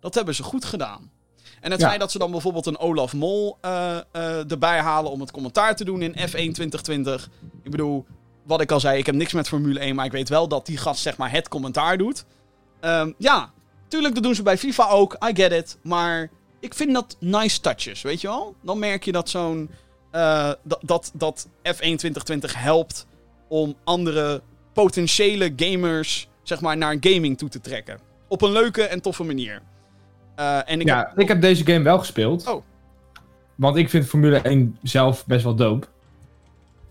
Dat 0.00 0.14
hebben 0.14 0.34
ze 0.34 0.42
goed 0.42 0.64
gedaan. 0.64 1.10
En 1.60 1.70
het 1.70 1.80
Ja. 1.80 1.86
feit 1.88 2.00
dat 2.00 2.10
ze 2.12 2.18
dan 2.18 2.30
bijvoorbeeld 2.30 2.66
een 2.66 2.78
Olaf 2.78 3.12
Mol 3.12 3.58
erbij 4.48 4.80
halen 4.80 5.10
om 5.10 5.20
het 5.20 5.30
commentaar 5.30 5.76
te 5.76 5.84
doen 5.84 6.02
in 6.02 6.12
F1 6.12 6.30
2020. 6.52 7.28
Ik 7.62 7.70
bedoel, 7.70 8.06
wat 8.46 8.60
ik 8.60 8.72
al 8.72 8.80
zei, 8.80 8.98
ik 8.98 9.06
heb 9.06 9.14
niks 9.14 9.32
met 9.32 9.48
Formule 9.48 9.80
1, 9.80 9.94
maar 9.94 10.04
ik 10.04 10.12
weet 10.12 10.28
wel 10.28 10.48
dat 10.48 10.66
die 10.66 10.76
gast 10.76 11.02
zeg 11.02 11.16
maar 11.16 11.30
het 11.30 11.48
commentaar 11.48 11.98
doet. 11.98 12.24
Ehm, 12.80 13.12
ja, 13.18 13.50
tuurlijk, 13.88 14.14
dat 14.14 14.22
doen 14.22 14.34
ze 14.34 14.42
bij 14.42 14.58
FIFA 14.58 14.88
ook, 14.88 15.16
I 15.28 15.42
get 15.42 15.52
it. 15.52 15.78
Maar 15.82 16.30
ik 16.60 16.74
vind 16.74 16.92
dat 16.92 17.16
nice 17.20 17.60
touches, 17.60 18.02
weet 18.02 18.20
je 18.20 18.26
wel? 18.26 18.54
Dan 18.62 18.78
merk 18.78 19.04
je 19.04 19.12
dat 19.12 19.28
zo'n... 19.28 19.70
eh, 20.10 20.52
dat, 20.62 20.78
dat, 20.82 21.10
dat 21.14 21.48
F1 21.48 21.76
2020 21.76 22.62
helpt 22.62 23.06
om 23.48 23.74
andere 23.84 24.42
potentiële 24.72 25.52
gamers 25.56 26.28
zeg 26.42 26.60
maar, 26.60 26.76
naar 26.76 26.96
gaming 27.00 27.38
toe 27.38 27.48
te 27.48 27.60
trekken. 27.60 27.98
Op 28.28 28.42
een 28.42 28.52
leuke 28.52 28.82
en 28.82 29.00
toffe 29.00 29.24
manier. 29.24 29.62
Eh, 30.34 30.70
en 30.70 30.80
ik 30.80 30.86
ja, 30.86 30.98
heb, 30.98 31.18
ik 31.18 31.28
heb 31.28 31.40
deze 31.40 31.66
game 31.66 31.84
wel 31.84 31.98
gespeeld. 31.98 32.46
Oh. 32.48 32.62
Want 33.54 33.76
ik 33.76 33.90
vind 33.90 34.06
Formule 34.06 34.38
1 34.38 34.78
zelf 34.82 35.26
best 35.26 35.44
wel 35.44 35.54
dope. 35.54 35.86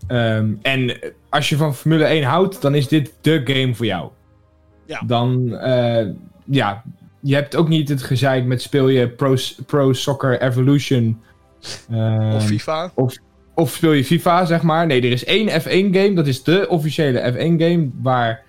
Ehm, 0.06 0.54
en 0.62 0.98
als 1.28 1.48
je 1.48 1.56
van 1.56 1.74
Formule 1.74 2.04
1 2.04 2.22
houdt, 2.24 2.62
dan 2.62 2.74
is 2.74 2.88
dit 2.88 3.12
de 3.20 3.40
game 3.44 3.74
voor 3.74 3.86
jou. 3.86 4.10
Ja. 4.86 5.02
Dan, 5.06 5.56
eh, 5.56 6.06
ja, 6.44 6.82
je 7.20 7.34
hebt 7.34 7.56
ook 7.56 7.68
niet 7.68 7.88
het 7.88 8.02
gezeik 8.02 8.44
met 8.44 8.62
speel 8.62 8.88
je 8.88 9.08
Pro, 9.08 9.34
Pro 9.66 9.92
Soccer 9.92 10.40
Evolution. 10.42 11.20
ehm, 11.90 12.34
of 12.34 12.46
FIFA. 12.46 12.92
of 13.54 13.70
speel 13.70 13.92
je 13.92 14.04
FIFA, 14.04 14.44
zeg 14.44 14.62
maar. 14.62 14.86
Nee, 14.86 15.02
er 15.02 15.12
is 15.12 15.24
één 15.24 15.48
F1 15.60 15.94
game. 15.94 16.12
Dat 16.14 16.26
is 16.26 16.42
de 16.42 16.66
officiële 16.68 17.32
F1 17.32 17.62
game. 17.62 17.90
Waar 18.02 18.42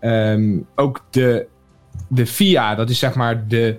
ehm, 0.00 0.58
ook 0.74 1.04
de, 1.10 1.46
de 2.08 2.26
FIA, 2.26 2.74
dat 2.74 2.90
is 2.90 2.98
zeg 2.98 3.14
maar 3.14 3.48
de 3.48 3.78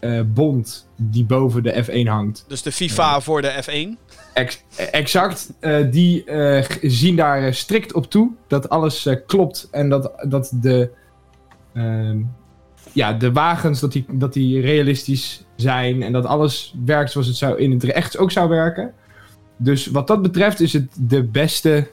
eh, 0.00 0.20
bond 0.26 0.88
die 0.96 1.24
boven 1.24 1.62
de 1.62 1.84
F1 1.84 2.08
hangt. 2.08 2.44
Dus 2.48 2.62
de 2.62 2.72
FIFA 2.72 3.20
voor 3.20 3.42
de 3.42 3.62
F1. 3.62 3.98
Ex- 4.32 4.64
exact. 4.76 5.52
eh, 5.60 5.90
die 5.90 6.24
eh, 6.24 6.64
zien 6.82 7.16
daar 7.16 7.42
eh, 7.44 7.52
strikt 7.52 7.92
op 7.92 8.10
toe. 8.10 8.30
Dat 8.46 8.68
alles 8.68 9.08
klopt. 9.26 9.68
En 9.70 9.88
dat, 9.88 10.12
dat 10.28 10.52
de, 10.60 10.90
ehm, 11.74 12.20
ja, 12.92 13.12
de 13.12 13.32
wagens 13.32 13.80
dat 13.80 13.92
die, 13.92 14.04
dat 14.08 14.32
die 14.32 14.60
realistisch 14.60 15.44
zijn. 15.56 16.02
En 16.02 16.12
dat 16.12 16.24
alles 16.24 16.74
werkt 16.84 17.10
zoals 17.10 17.26
het 17.26 17.36
zou 17.36 17.58
in 17.58 17.70
het 17.70 17.84
echt 17.84 18.18
ook 18.18 18.30
zou 18.30 18.48
werken. 18.48 18.92
Dus 19.56 19.86
wat 19.86 20.06
dat 20.06 20.22
betreft 20.22 20.60
is 20.60 20.72
het 20.72 20.88
de 20.98 21.22
beste 21.22 21.90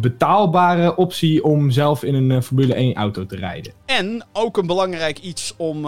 betaalbare 0.00 0.96
optie 0.96 1.44
om 1.44 1.70
zelf 1.70 2.02
in 2.02 2.14
een 2.14 2.42
Formule 2.42 2.74
1 2.74 2.94
auto 2.94 3.26
te 3.26 3.36
rijden. 3.36 3.72
En 3.86 4.24
ook 4.32 4.56
een 4.56 4.66
belangrijk 4.66 5.18
iets 5.18 5.54
om, 5.56 5.86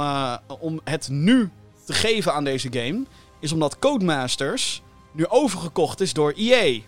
om 0.61 0.81
het 0.85 1.09
nu 1.11 1.51
te 1.85 1.93
geven 1.93 2.35
aan 2.35 2.45
deze 2.45 2.69
game. 2.73 3.05
Is 3.41 3.53
omdat 3.53 3.79
Codemasters 3.79 4.82
nu 5.13 5.27
overgekocht 5.29 6.01
is 6.01 6.13
door 6.13 6.33
EA. 6.37 6.81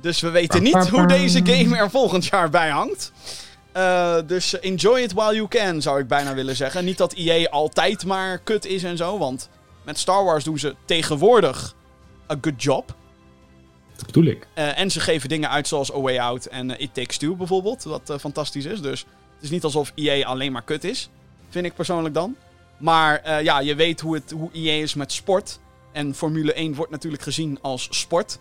Dus 0.00 0.20
we 0.20 0.30
weten 0.30 0.62
niet 0.62 0.88
hoe 0.88 1.06
deze 1.06 1.46
game 1.46 1.76
er 1.76 1.90
volgend 1.90 2.26
jaar 2.26 2.50
bij 2.50 2.68
hangt. 2.68 3.12
Eh, 3.72 4.16
dus 4.26 4.60
enjoy 4.60 5.00
it 5.00 5.12
while 5.12 5.34
you 5.34 5.48
can, 5.48 5.82
zou 5.82 6.00
ik 6.00 6.08
bijna 6.08 6.34
willen 6.34 6.56
zeggen. 6.56 6.84
Niet 6.84 6.98
dat 6.98 7.12
EA 7.12 7.48
altijd 7.48 8.04
maar 8.04 8.38
kut 8.38 8.66
is 8.66 8.82
en 8.82 8.96
zo. 8.96 9.18
Want 9.18 9.48
met 9.84 9.98
Star 9.98 10.24
Wars 10.24 10.44
doen 10.44 10.58
ze 10.58 10.74
tegenwoordig 10.84 11.74
a 12.30 12.36
good 12.40 12.62
job. 12.62 12.94
Dat 13.96 14.06
bedoel 14.06 14.24
ik. 14.24 14.46
Eh, 14.54 14.78
en 14.78 14.90
ze 14.90 15.00
geven 15.00 15.28
dingen 15.28 15.50
uit 15.50 15.68
zoals 15.68 15.94
A 15.94 16.00
Way 16.00 16.18
Out 16.18 16.46
en 16.46 16.70
eh, 16.70 16.80
It 16.80 16.94
Takes 16.94 17.16
Two 17.16 17.36
bijvoorbeeld. 17.36 17.84
Wat 17.84 18.14
fantastisch 18.20 18.64
is. 18.64 18.80
Dus 18.80 19.00
het 19.34 19.42
is 19.42 19.50
niet 19.50 19.64
alsof 19.64 19.92
EA 19.94 20.26
alleen 20.26 20.52
maar 20.52 20.64
kut 20.64 20.84
is. 20.84 21.10
Vind 21.48 21.66
ik 21.66 21.74
persoonlijk 21.74 22.14
dan. 22.14 22.36
Maar 22.78 23.42
ja, 23.42 23.60
je 23.60 23.74
weet 23.74 24.00
hoe, 24.00 24.14
het, 24.14 24.30
hoe 24.30 24.50
EA 24.52 24.82
is 24.82 24.94
met 24.94 25.12
sport. 25.12 25.58
En 25.92 26.14
Formule 26.14 26.52
1 26.52 26.74
wordt 26.74 26.90
natuurlijk 26.90 27.22
gezien 27.22 27.58
als 27.62 27.88
sport. 27.90 28.38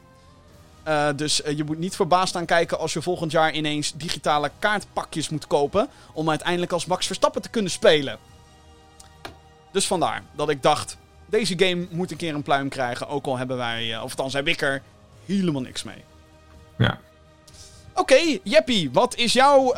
Eh, 0.88 1.10
dus 1.16 1.42
eh, 1.42 1.58
je 1.58 1.64
moet 1.64 1.78
niet 1.78 1.96
verbaasd 1.96 2.36
aan 2.36 2.46
kijken 2.46 2.80
als 2.80 2.94
je 2.94 3.02
volgend 3.02 3.32
jaar 3.32 3.54
ineens 3.54 3.94
digitale 3.96 4.52
kaartpakjes 4.60 5.30
moet 5.30 5.48
kopen. 5.48 5.90
Om 6.14 6.30
uiteindelijk 6.30 6.72
als 6.72 6.86
Max 6.86 7.06
Verstappen 7.06 7.42
te 7.42 7.50
kunnen 7.50 7.72
spelen. 7.72 8.18
Dus 9.72 9.88
vandaar 9.88 10.24
dat 10.36 10.50
ik 10.50 10.64
dacht, 10.64 10.98
deze 11.26 11.54
game 11.60 11.88
moet 11.90 12.12
een 12.12 12.18
keer 12.18 12.34
een 12.34 12.44
pluim 12.44 12.70
krijgen. 12.70 13.08
Ook 13.08 13.26
al 13.26 13.38
hebben 13.38 13.58
wij, 13.58 13.94
eh, 13.94 14.04
of 14.04 14.10
althans 14.10 14.34
heb 14.34 14.48
ik 14.48 14.62
er 14.62 14.82
helemaal 15.26 15.62
niks 15.62 15.84
mee. 15.84 16.04
Ja. 16.78 17.00
Oké, 17.94 18.40
Jeppie, 18.44 18.92
wat 18.92 19.16
is 19.16 19.34
jouw 19.34 19.74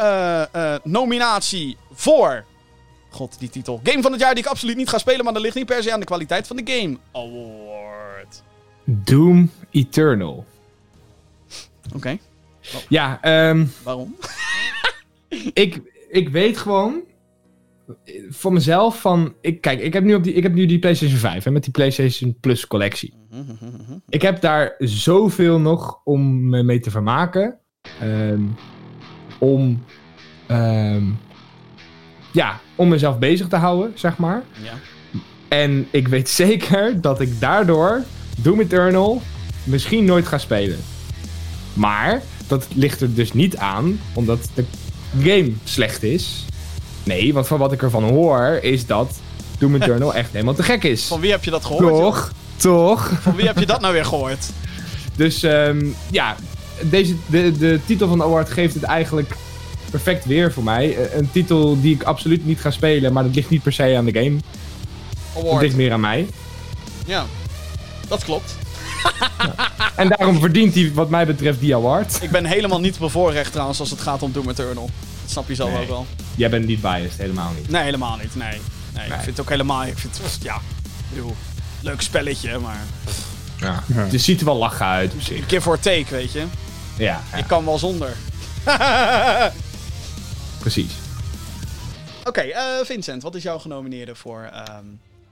nominatie 0.83 1.77
voor... 1.91 2.45
God, 3.10 3.40
die 3.40 3.49
titel. 3.49 3.80
Game 3.84 4.02
van 4.02 4.11
het 4.11 4.22
jaar 4.22 4.34
die 4.36 4.44
ik 4.44 4.49
absoluut 4.49 4.76
niet 4.76 4.90
ga 4.90 4.98
spelen, 4.98 5.23
maar 5.23 5.34
dat 5.34 5.41
ligt 5.41 5.56
niet 5.56 5.65
per 5.65 5.84
se 5.84 5.94
aan 5.94 5.99
de 5.99 6.06
kwaliteit 6.06 6.48
van 6.48 6.56
de 6.56 6.72
game. 6.72 6.98
Award. 7.11 8.44
Doom 8.86 9.52
Eternal. 9.72 10.45
Oké, 11.95 12.18
Ja, 12.90 13.22
ehm, 13.22 13.65
waarom? 13.84 14.15
ik, 15.53 15.81
ik 16.10 16.30
weet 16.30 16.57
gewoon 16.57 17.02
eh, 18.03 18.23
voor 18.30 18.53
mezelf 18.53 19.02
van... 19.02 19.34
Ik, 19.41 19.61
kijk, 19.61 19.80
ik 19.80 19.94
heb, 19.94 20.03
nu 20.03 20.15
op 20.15 20.23
die, 20.23 20.34
ik 20.34 20.44
heb 20.44 20.53
nu 20.53 20.65
die 20.65 20.80
PlayStation 20.80 21.19
5 21.19 21.44
hè, 21.44 21.52
met 21.52 21.64
die 21.64 21.72
PlayStation 21.72 22.38
Plus 22.40 22.68
collectie. 22.68 23.14
Ik 24.10 24.22
heb 24.22 24.41
daar 24.41 24.76
zoveel 24.77 25.60
nog 25.60 26.02
om 26.03 26.49
me 26.49 26.64
mee 26.64 26.80
te 26.80 26.91
vermaken. 26.91 27.60
Ehm, 27.99 28.41
om, 29.40 29.84
ehm, 30.48 31.03
ja, 32.31 32.60
om 32.76 32.88
mezelf 32.88 33.18
bezig 33.18 33.47
te 33.47 33.56
houden, 33.56 33.91
zeg 33.95 34.18
maar. 34.18 34.43
Ja. 34.61 34.73
En 35.47 35.88
ik 35.91 36.07
weet 36.07 36.30
zeker 36.43 37.01
dat 37.01 37.22
ik 37.22 37.39
daardoor 37.39 38.03
Doom 38.38 38.60
Eternal 38.60 39.22
misschien 39.64 40.06
nooit 40.06 40.27
ga 40.27 40.38
spelen. 40.38 40.80
Maar 41.73 42.22
dat 42.47 42.68
ligt 42.73 43.01
er 43.01 43.14
dus 43.14 43.34
niet 43.34 43.57
aan 43.57 43.99
omdat 44.14 44.49
de 44.53 44.65
game 45.23 45.51
slecht 45.64 46.03
is. 46.03 46.45
Nee, 47.03 47.34
want 47.34 47.47
van 47.47 47.60
wat 47.60 47.72
ik 47.72 47.81
ervan 47.81 48.03
hoor 48.03 48.60
is 48.61 48.85
dat 48.85 49.19
Doom 49.57 49.76
Eternal 49.76 50.14
echt 50.22 50.31
helemaal 50.31 50.53
te 50.53 50.64
gek 50.64 50.84
is. 50.84 51.06
Van 51.06 51.19
wie 51.19 51.31
heb 51.31 51.43
je 51.43 51.51
dat 51.51 51.65
gehoord? 51.65 51.93
Toch? 51.93 52.31
Toch? 52.56 53.11
Van 53.22 53.35
wie 53.35 53.45
heb 53.45 53.60
je 53.60 53.65
dat 53.65 53.81
nou 53.81 53.93
weer 53.93 54.06
gehoord? 54.06 54.45
Dus 55.15 55.43
ehm, 55.43 55.85
ja, 56.11 56.35
deze, 56.81 57.15
de, 57.26 57.57
de 57.57 57.80
titel 57.85 58.07
van 58.07 58.18
de 58.18 58.23
award 58.23 58.49
geeft 58.49 58.73
het 58.73 58.84
eigenlijk 58.84 59.35
perfect 59.90 60.26
weer 60.26 60.53
voor 60.53 60.64
mij. 60.64 60.95
Eh, 60.98 61.18
Een 61.18 61.32
titel 61.32 61.82
die 61.82 61.95
ik 61.95 62.03
absoluut 62.03 62.45
niet 62.45 62.60
ga 62.60 62.72
spelen, 62.72 63.14
maar 63.14 63.24
dat 63.24 63.36
ligt 63.36 63.49
niet 63.49 63.64
per 63.64 63.74
se 63.74 63.95
aan 63.98 64.06
de 64.06 64.14
game. 64.24 64.38
Het 65.52 65.61
ligt 65.61 65.76
meer 65.76 65.91
aan 65.94 65.99
mij. 65.99 66.28
Ja, 67.06 67.26
dat 68.07 68.24
klopt. 68.24 68.56
En 69.95 70.07
daarom 70.10 70.40
verdient 70.40 70.74
hij 70.76 70.91
wat 70.94 71.10
mij 71.10 71.26
betreft 71.26 71.60
die 71.60 71.76
award. 71.76 72.18
Ik 72.22 72.30
ben 72.32 72.45
helemaal 72.45 72.80
niet 72.80 72.99
bevoorrecht 72.99 73.52
trouwens 73.52 73.80
als 73.80 73.90
het 73.90 74.02
gaat 74.02 74.22
om 74.24 74.32
Doom 74.32 74.49
Eternal. 74.49 74.90
Dat 75.22 75.32
snap 75.32 75.48
je 75.48 75.56
zelf 75.56 75.72
Nee. 75.72 75.82
ook 75.82 75.88
wel. 75.88 76.06
Jij 76.36 76.49
bent 76.49 76.66
niet 76.66 76.82
biased, 76.82 77.18
helemaal 77.18 77.52
niet. 77.57 77.70
Nee, 77.70 77.84
helemaal 77.84 78.18
niet. 78.22 78.36
Nee. 78.36 78.60
nee, 78.95 79.06
Ik 79.06 79.11
vind 79.14 79.26
het 79.26 79.40
ook 79.40 79.49
helemaal... 79.49 79.86
Ik 79.86 79.98
vind 79.98 80.20
het, 80.24 80.38
ja, 80.41 80.61
bedoel, 81.14 81.36
leuk 81.82 82.02
spelletje, 82.02 82.60
maar... 82.60 82.80
Ja. 83.60 83.84
Het 83.94 84.22
ziet 84.22 84.40
er 84.40 84.45
wel 84.45 84.57
lachen 84.57 84.86
uit 84.86 85.14
op 85.14 85.22
zich. 85.22 85.44
Give 85.48 85.70
or 85.70 85.80
take, 85.80 86.06
weet 86.10 86.32
je. 86.32 86.44
Ja, 86.98 87.22
ja, 87.32 87.38
Ik 87.38 87.48
kan 87.48 87.66
wel 87.66 87.78
zonder. 87.80 88.14
precies. 90.60 90.94
Oké, 92.23 92.41
eh, 92.41 92.64
Vincent, 92.84 93.23
wat 93.23 93.36
is 93.36 93.44
jouw 93.44 93.57
genomineerde 93.60 94.15
voor 94.15 94.49
ehm, 94.53 94.86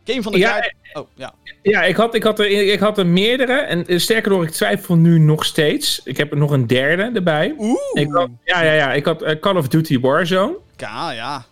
Game 0.05 0.21
van 0.21 0.31
het 0.33 0.41
Ja, 0.41 0.49
jaar? 0.49 0.73
Oh, 0.93 1.07
ja. 1.15 1.33
Ja, 1.61 1.83
ik 1.83 1.95
had, 1.95 2.15
ik, 2.15 2.23
had 2.23 2.39
er, 2.39 2.49
ik 2.71 2.79
had 2.79 2.97
er 2.97 3.05
meerdere. 3.07 3.53
En 3.53 3.85
eh, 3.87 3.99
sterker 3.99 4.31
nog, 4.31 4.43
ik 4.43 4.49
twijfel 4.49 4.95
nu 4.95 5.19
nog 5.19 5.45
steeds. 5.45 6.01
Ik 6.03 6.17
heb 6.17 6.31
er 6.31 6.37
nog 6.37 6.51
een 6.51 6.67
derde 6.67 7.11
erbij. 7.13 7.55
Oeh. 7.57 7.77
Ik 7.93 8.11
had, 8.11 8.29
ja, 8.43 8.61
ja, 8.63 8.73
ja. 8.73 8.93
Ik 8.93 9.05
had 9.05 9.21
eh, 9.21 9.39
Call 9.39 9.55
of 9.55 9.67
Duty 9.67 9.99
Warzone. 9.99 10.57
Ja, 10.77 11.11
ja. 11.11 11.45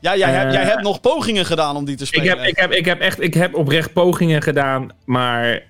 Ja, 0.00 0.16
jij, 0.16 0.30
hebt- 0.30 0.46
Eh, 0.46 0.52
jij 0.52 0.64
hebt 0.64 0.82
nog 0.82 1.00
pogingen 1.00 1.44
gedaan 1.46 1.76
om 1.76 1.84
die 1.84 1.96
te 1.96 2.02
Ik 2.02 2.08
spelen. 2.08 2.38
heb, 2.38 2.46
ik, 2.48 2.56
heb, 2.56 2.72
ik 2.72 2.84
heb 2.84 3.00
echt 3.00 3.20
ik 3.22 3.34
heb 3.34 3.54
oprecht 3.54 3.92
pogingen 3.92 4.42
gedaan. 4.42 4.90
Maar 5.04 5.62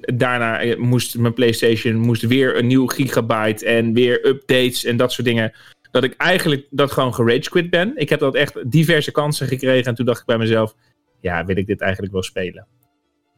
daarna 0.00 0.60
eh, 0.60 0.76
moest 0.76 1.18
mijn 1.18 1.34
PlayStation 1.34 1.94
moest 1.96 2.22
weer 2.22 2.56
een 2.58 2.66
nieuw 2.66 2.86
gigabyte. 2.86 3.66
En 3.66 3.92
weer 3.92 4.26
updates 4.26 4.84
en 4.84 4.96
dat 4.96 5.12
soort 5.12 5.26
dingen. 5.26 5.52
Dat 6.00 6.04
ik 6.04 6.14
eigenlijk 6.16 6.66
dat 6.70 6.92
gewoon 6.92 7.14
gerage 7.14 7.50
quit 7.50 7.70
ben. 7.70 7.92
Ik 7.94 8.08
heb 8.08 8.20
dat 8.20 8.34
echt 8.34 8.70
diverse 8.70 9.10
kansen 9.10 9.46
gekregen. 9.46 9.84
En 9.86 9.94
toen 9.94 10.06
dacht 10.06 10.20
ik 10.20 10.26
bij 10.26 10.38
mezelf: 10.38 10.74
ja, 11.20 11.44
wil 11.44 11.56
ik 11.56 11.66
dit 11.66 11.80
eigenlijk 11.80 12.12
wel 12.12 12.22
spelen? 12.22 12.66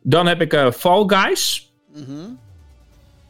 Dan 0.02 0.26
heb 0.26 0.40
ik 0.40 0.52
eh, 0.52 0.70
Fall 0.70 1.04
Guys. 1.06 1.72
Mhm. 1.94 2.26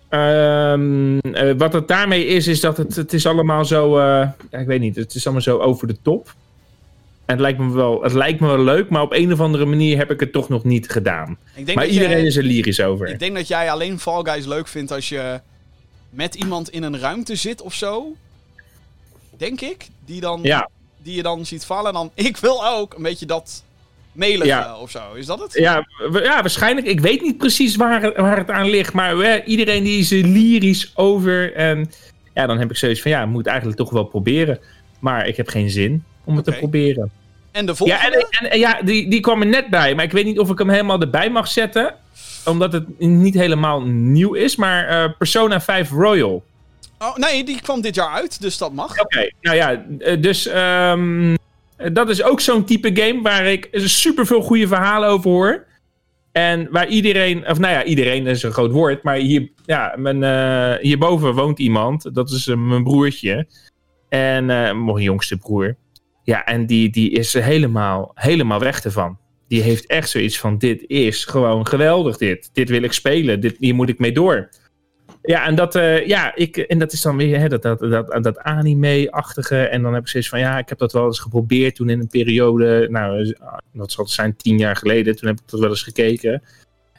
Ehm, 0.09 1.19
eh, 1.19 1.55
wat 1.57 1.73
het 1.73 1.89
daarmee 1.89 2.27
is, 2.27 2.47
is 2.47 2.61
dat 2.61 2.77
het, 2.77 2.97
het 2.97 3.13
is 3.13 3.27
allemaal 3.27 3.65
zo. 3.65 3.99
eh, 3.99 4.29
ja, 4.51 4.59
ik 4.59 4.67
weet 4.67 4.81
niet, 4.81 4.97
het 4.97 5.15
is 5.15 5.25
allemaal 5.25 5.43
zo 5.43 5.59
over 5.59 5.87
de 5.87 5.97
top. 6.03 6.35
En 7.25 7.35
het 7.35 7.41
lijkt, 7.41 7.59
me 7.59 7.73
wel, 7.73 8.03
het 8.03 8.13
lijkt 8.13 8.41
me 8.41 8.47
wel 8.47 8.59
leuk, 8.65 8.89
maar 8.91 9.03
op 9.03 9.13
een 9.13 9.33
of 9.33 9.41
andere 9.41 9.65
manier 9.65 9.97
heb 9.97 10.11
ik 10.11 10.21
het 10.21 10.33
toch 10.33 10.49
nog 10.49 10.65
niet 10.65 10.91
gedaan. 10.91 11.39
Ik 11.55 11.67
denk 11.67 11.79
Maar 11.79 11.87
iedereen 11.87 12.17
jij- 12.17 12.27
is 12.27 12.37
er 12.37 12.43
lyrisch 12.43 12.81
over. 12.81 13.09
Ik 13.09 13.19
denk 13.19 13.35
dat 13.35 13.49
jij 13.49 13.71
alleen 13.71 13.99
Fall 13.99 14.23
Guys 14.23 14.47
leuk 14.47 14.69
vindt 14.69 14.93
als 14.93 15.09
je 15.09 15.41
met 16.11 16.35
iemand 16.35 16.71
in 16.71 16.83
een 16.83 16.99
ruimte 16.99 17.37
zit 17.37 17.63
of 17.63 17.75
zo. 17.75 18.13
Denk 19.39 19.61
ik. 19.61 19.87
Die, 20.05 20.21
dan, 20.21 20.41
Ja, 20.43 20.69
die 21.03 21.15
je 21.17 21.23
dan 21.23 21.47
ziet 21.47 21.65
vallen. 21.65 21.87
En 21.87 21.93
dan, 21.95 22.11
ik 22.15 22.37
wil 22.37 22.67
ook 22.67 22.95
een 22.95 23.03
beetje 23.03 23.27
dat 23.27 23.65
meligen 24.13 24.47
Ja. 24.47 24.77
of 24.79 24.91
zo. 24.91 25.13
Is 25.15 25.27
dat 25.27 25.41
het? 25.41 25.53
ja, 25.55 25.87
ja, 26.13 26.41
waarschijnlijk. 26.41 26.87
Ik 26.87 27.01
weet 27.01 27.23
niet 27.23 27.39
precies 27.39 27.77
waar, 27.77 28.03
het- 28.03 28.17
waar 28.17 28.37
het 28.37 28.51
aan 28.51 28.69
ligt. 28.71 28.93
Maar 28.93 29.19
eh, 29.21 29.49
iedereen 29.49 29.85
die 29.85 29.99
is 29.99 30.11
er 30.11 30.25
lyrisch 30.27 30.93
over. 30.95 31.55
En 31.55 31.91
ja, 32.35 32.47
dan 32.47 32.59
heb 32.59 32.71
ik 32.71 32.77
zoiets 32.77 33.03
van: 33.03 33.11
ja, 33.11 33.27
moet 33.27 33.47
eigenlijk 33.47 33.79
toch 33.79 33.91
wel 33.91 34.05
proberen. 34.05 34.59
Maar 35.01 35.27
ik 35.27 35.37
heb 35.37 35.49
geen 35.49 35.71
zin 35.71 36.05
om 36.25 36.37
het 36.37 36.45
te 36.45 36.53
proberen. 36.53 37.11
En 37.53 37.67
de 37.67 37.73
Ja, 37.73 37.77
volgende? 37.77 38.27
en, 38.31 38.39
en- 38.45 38.51
en 38.51 38.59
ja 38.59 38.83
die, 38.83 39.11
die 39.11 39.21
kwam 39.21 39.41
er 39.41 39.47
net 39.47 39.71
bij. 39.71 39.95
Maar 39.95 40.05
ik 40.05 40.13
weet 40.13 40.25
niet 40.25 40.39
of 40.39 40.51
ik 40.51 40.59
hem 40.59 40.71
helemaal 40.71 41.01
erbij 41.01 41.31
mag 41.31 41.49
zetten. 41.49 41.95
Omdat 42.45 42.73
het 42.73 42.99
niet 43.01 43.35
helemaal 43.35 43.83
nieuw 43.83 44.35
is. 44.35 44.57
Maar 44.57 44.87
eh, 44.89 45.11
Persona 45.19 45.61
5 45.61 45.91
Royal. 45.91 46.45
Oh, 46.99 47.17
nee, 47.17 47.45
die 47.45 47.61
kwam 47.61 47.81
dit 47.81 47.95
jaar 47.95 48.11
uit, 48.11 48.41
dus 48.41 48.59
dat 48.59 48.73
mag. 48.73 49.01
Oké, 49.01 49.31
nou 49.41 49.57
ja. 49.57 49.85
eh, 49.99 50.21
Dus 50.23 50.47
ehm, 50.47 51.35
eh, 51.77 51.91
dat 51.93 52.09
is 52.09 52.23
ook 52.23 52.41
zo'n 52.41 52.65
type 52.65 52.91
game 53.03 53.23
waar 53.23 53.47
ik 53.47 53.69
super 53.73 54.27
veel 54.27 54.43
goede 54.43 54.67
verhalen 54.69 55.09
over 55.09 55.31
hoor. 55.31 55.67
En 56.33 56.69
waar 56.71 56.87
iedereen, 56.89 57.49
of 57.49 57.59
nou 57.59 57.73
ja, 57.73 57.85
iedereen 57.85 58.27
is 58.27 58.43
een 58.43 58.53
groot 58.53 58.71
woord. 58.73 59.03
Maar 59.03 59.17
hier, 59.17 59.49
ja, 59.65 59.95
mijn, 59.97 60.23
eh, 60.23 60.83
hierboven 60.83 61.35
woont 61.35 61.59
iemand. 61.59 62.15
Dat 62.15 62.31
is 62.31 62.47
eh, 62.47 62.57
mijn 62.57 62.83
broertje. 62.85 63.47
En 64.09 64.51
eh, 64.51 64.75
mijn 64.85 65.03
jongste 65.03 65.37
broer. 65.37 65.77
Ja, 66.25 66.45
en 66.45 66.67
die, 66.67 66.91
die 66.91 67.11
is 67.11 67.33
helemaal, 67.33 68.11
helemaal 68.15 68.61
weg 68.61 68.85
ervan. 68.85 69.19
Die 69.49 69.63
heeft 69.63 69.87
echt 69.87 70.11
zoiets 70.11 70.39
van: 70.39 70.59
dit 70.59 70.85
is 70.87 71.25
gewoon 71.25 71.67
geweldig. 71.67 72.17
Dit, 72.17 72.51
dit 72.53 72.69
wil 72.69 72.83
ik 72.83 72.93
spelen. 72.93 73.41
Dit, 73.41 73.57
hier 73.59 73.75
moet 73.75 73.89
ik 73.89 73.99
mee 73.99 74.13
door. 74.13 74.49
Ja, 75.29 75.47
en 75.47 75.55
dat, 75.55 75.75
eh, 75.75 76.07
ja, 76.07 76.35
ik, 76.35 76.57
en 76.57 76.79
dat 76.79 76.93
is 76.93 77.03
dan 77.03 77.17
weer 77.17 77.39
hè, 77.39 77.49
dat, 77.49 77.63
dat, 77.63 77.79
dat, 77.81 78.23
dat 78.23 78.39
anime-achtige. 78.39 79.57
En 79.57 79.83
dan 79.83 79.95
heb 79.95 80.03
ik 80.03 80.09
zoiets 80.09 80.29
van: 80.29 80.39
ja, 80.39 80.59
ik 80.59 80.69
heb 80.69 80.79
dat 80.79 80.93
wel 80.93 81.07
eens 81.07 81.19
geprobeerd 81.19 81.75
toen 81.75 81.89
in 81.89 82.01
een 82.01 82.09
periode. 82.09 82.87
Nou, 82.91 83.21
eh, 83.21 83.57
dat 83.73 83.93
zal 83.93 84.05
het 84.05 84.13
zijn 84.13 84.37
tien 84.37 84.59
jaar 84.59 84.77
geleden. 84.77 85.17
Toen 85.17 85.29
heb 85.29 85.39
ik 85.39 85.51
dat 85.51 85.61
wel 85.61 85.69
eens 85.69 85.83
gekeken. 85.83 86.43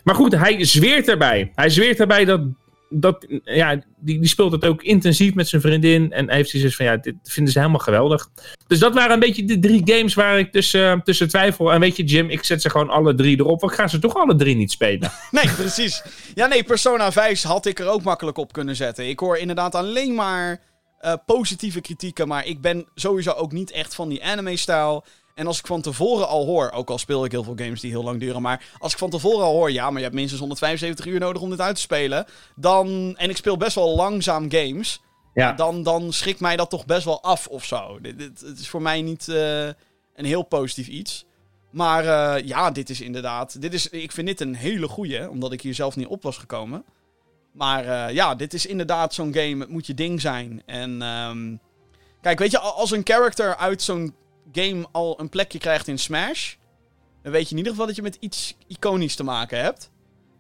Maar 0.04 0.16
goed, 0.16 0.36
hij 0.36 0.66
zweert 0.66 1.08
erbij. 1.08 1.52
Hij 1.56 1.70
zweert 1.70 2.00
erbij 2.00 2.26
dat. 2.26 2.42
Dat 2.90 3.26
ja, 3.44 3.82
die, 3.98 4.20
die 4.20 4.30
speelt 4.30 4.52
het 4.52 4.66
ook 4.66 4.84
intensief 4.84 5.34
met 5.34 5.48
zijn 5.48 5.62
vriendin. 5.62 6.12
En 6.12 6.26
hij 6.26 6.36
heeft 6.36 6.50
zoiets 6.50 6.76
van: 6.76 6.86
ja, 6.86 6.98
dit 6.98 7.16
vinden 7.24 7.54
ze 7.54 7.60
helemaal 7.60 7.80
geweldig. 7.80 8.30
Dus 8.68 8.80
dat 8.80 8.94
waren 8.94 9.12
een 9.12 9.20
beetje 9.20 9.46
de 9.46 9.60
drie 9.60 9.82
games 9.86 10.14
waar 10.14 10.40
ik 10.40 10.52
tussen, 10.52 10.92
eh, 10.92 11.02
tussen 11.02 11.28
twijfel. 11.28 11.74
En 11.74 11.80
weet 11.80 11.98
je, 11.98 12.04
Jim, 12.04 12.30
ik 12.30 12.44
zet 12.44 12.62
ze 12.62 12.70
gewoon 12.70 12.90
alle 12.90 13.16
drie 13.16 13.40
erop. 13.40 13.60
Want 13.60 13.72
ik 13.72 13.80
ga 13.80 13.88
ze 13.88 14.00
toch 14.00 14.16
alle 14.16 14.36
drie 14.36 14.56
niet 14.56 14.72
spelen. 14.72 15.12
Nee, 15.32 15.50
precies. 15.50 16.04
Ja, 16.36 16.48
nee, 16.48 16.64
Persona 16.64 17.12
5 17.12 17.42
had 17.42 17.66
ik 17.66 17.80
er 17.80 17.88
ook 17.88 18.04
makkelijk 18.04 18.38
op 18.38 18.54
kunnen 18.54 18.76
zetten. 18.76 19.10
Ik 19.10 19.20
hoor 19.20 19.38
inderdaad 19.38 19.76
alleen 19.76 20.16
maar 20.16 20.62
eh, 21.00 21.14
positieve 21.26 21.82
kritieken, 21.82 22.28
maar 22.28 22.46
ik 22.46 22.62
ben 22.62 22.86
sowieso 22.96 23.32
ook 23.32 23.52
niet 23.52 23.72
echt 23.72 23.96
van 23.96 24.10
die 24.10 24.24
anime-stijl. 24.24 25.06
En 25.40 25.48
als 25.48 25.60
ik 25.60 25.68
van 25.68 25.82
tevoren 25.82 26.28
al 26.28 26.46
hoor, 26.46 26.72
ook 26.72 26.90
al 26.90 26.98
speel 26.98 27.26
ik 27.26 27.32
heel 27.32 27.44
veel 27.44 27.56
games 27.56 27.82
die 27.82 27.90
heel 27.92 28.04
lang 28.04 28.20
duren, 28.20 28.42
maar 28.42 28.66
als 28.78 28.92
ik 28.92 28.98
van 28.98 29.10
tevoren 29.10 29.46
al 29.46 29.54
hoor, 29.54 29.72
ja, 29.72 29.86
maar 29.90 29.98
je 29.98 30.04
hebt 30.04 30.14
minstens 30.16 30.40
175 30.40 31.06
uur 31.06 31.20
nodig 31.20 31.42
om 31.42 31.50
dit 31.50 31.62
uit 31.62 31.76
te 31.76 31.82
spelen, 31.82 32.26
dan, 32.56 33.14
en 33.18 33.30
ik 33.30 33.38
speel 33.38 33.58
best 33.58 33.76
wel 33.76 33.96
langzaam 33.96 34.52
games, 34.52 35.02
Ja. 35.34 35.54
dan, 35.54 35.84
dan 35.84 36.14
schrikt 36.14 36.40
mij 36.40 36.56
dat 36.56 36.70
toch 36.70 36.86
best 36.86 37.06
wel 37.06 37.24
af 37.24 37.48
of 37.48 37.66
zo. 37.66 38.00
Dit, 38.02 38.18
dit- 38.20 38.40
het 38.40 38.60
is 38.60 38.70
voor 38.70 38.82
mij 38.82 39.02
niet 39.02 39.28
eh, 39.28 39.66
een 40.16 40.26
heel 40.26 40.44
positief 40.44 40.88
iets. 40.88 41.26
Maar 41.72 42.06
eh, 42.36 42.46
ja, 42.46 42.72
dit 42.72 42.90
is 42.90 43.02
inderdaad. 43.02 43.62
Dit 43.62 43.74
is, 43.74 43.90
ik 43.90 44.12
vind 44.12 44.28
dit 44.28 44.42
een 44.42 44.56
hele 44.56 44.88
goeie, 44.88 45.30
omdat 45.30 45.52
ik 45.52 45.62
hier 45.62 45.74
zelf 45.74 45.96
niet 45.96 46.08
op 46.08 46.24
was 46.24 46.38
gekomen. 46.38 46.84
Maar 47.54 47.86
eh, 48.08 48.14
ja, 48.16 48.36
dit 48.36 48.54
is 48.54 48.66
inderdaad 48.66 49.14
zo'n 49.14 49.34
game. 49.34 49.60
Het 49.60 49.70
moet 49.70 49.88
je 49.88 49.94
ding 49.94 50.22
zijn. 50.22 50.62
En 50.66 51.02
ehm, 51.02 51.56
kijk, 52.22 52.40
weet 52.40 52.52
je, 52.52 52.60
al- 52.60 52.74
als 52.74 52.92
een 52.92 53.02
character 53.04 53.56
uit 53.56 53.82
zo'n 53.82 54.14
game 54.52 54.86
al 54.92 55.20
een 55.20 55.30
plekje 55.30 55.60
krijgt 55.60 55.88
in 55.88 55.98
Smash. 56.00 56.54
Dan 57.24 57.32
weet 57.32 57.46
je 57.46 57.52
in 57.52 57.58
ieder 57.58 57.72
geval 57.72 57.88
dat 57.88 57.96
je 57.96 58.02
met 58.02 58.18
iets 58.20 58.56
iconisch 58.68 59.16
te 59.16 59.24
maken 59.24 59.62
hebt. 59.62 59.92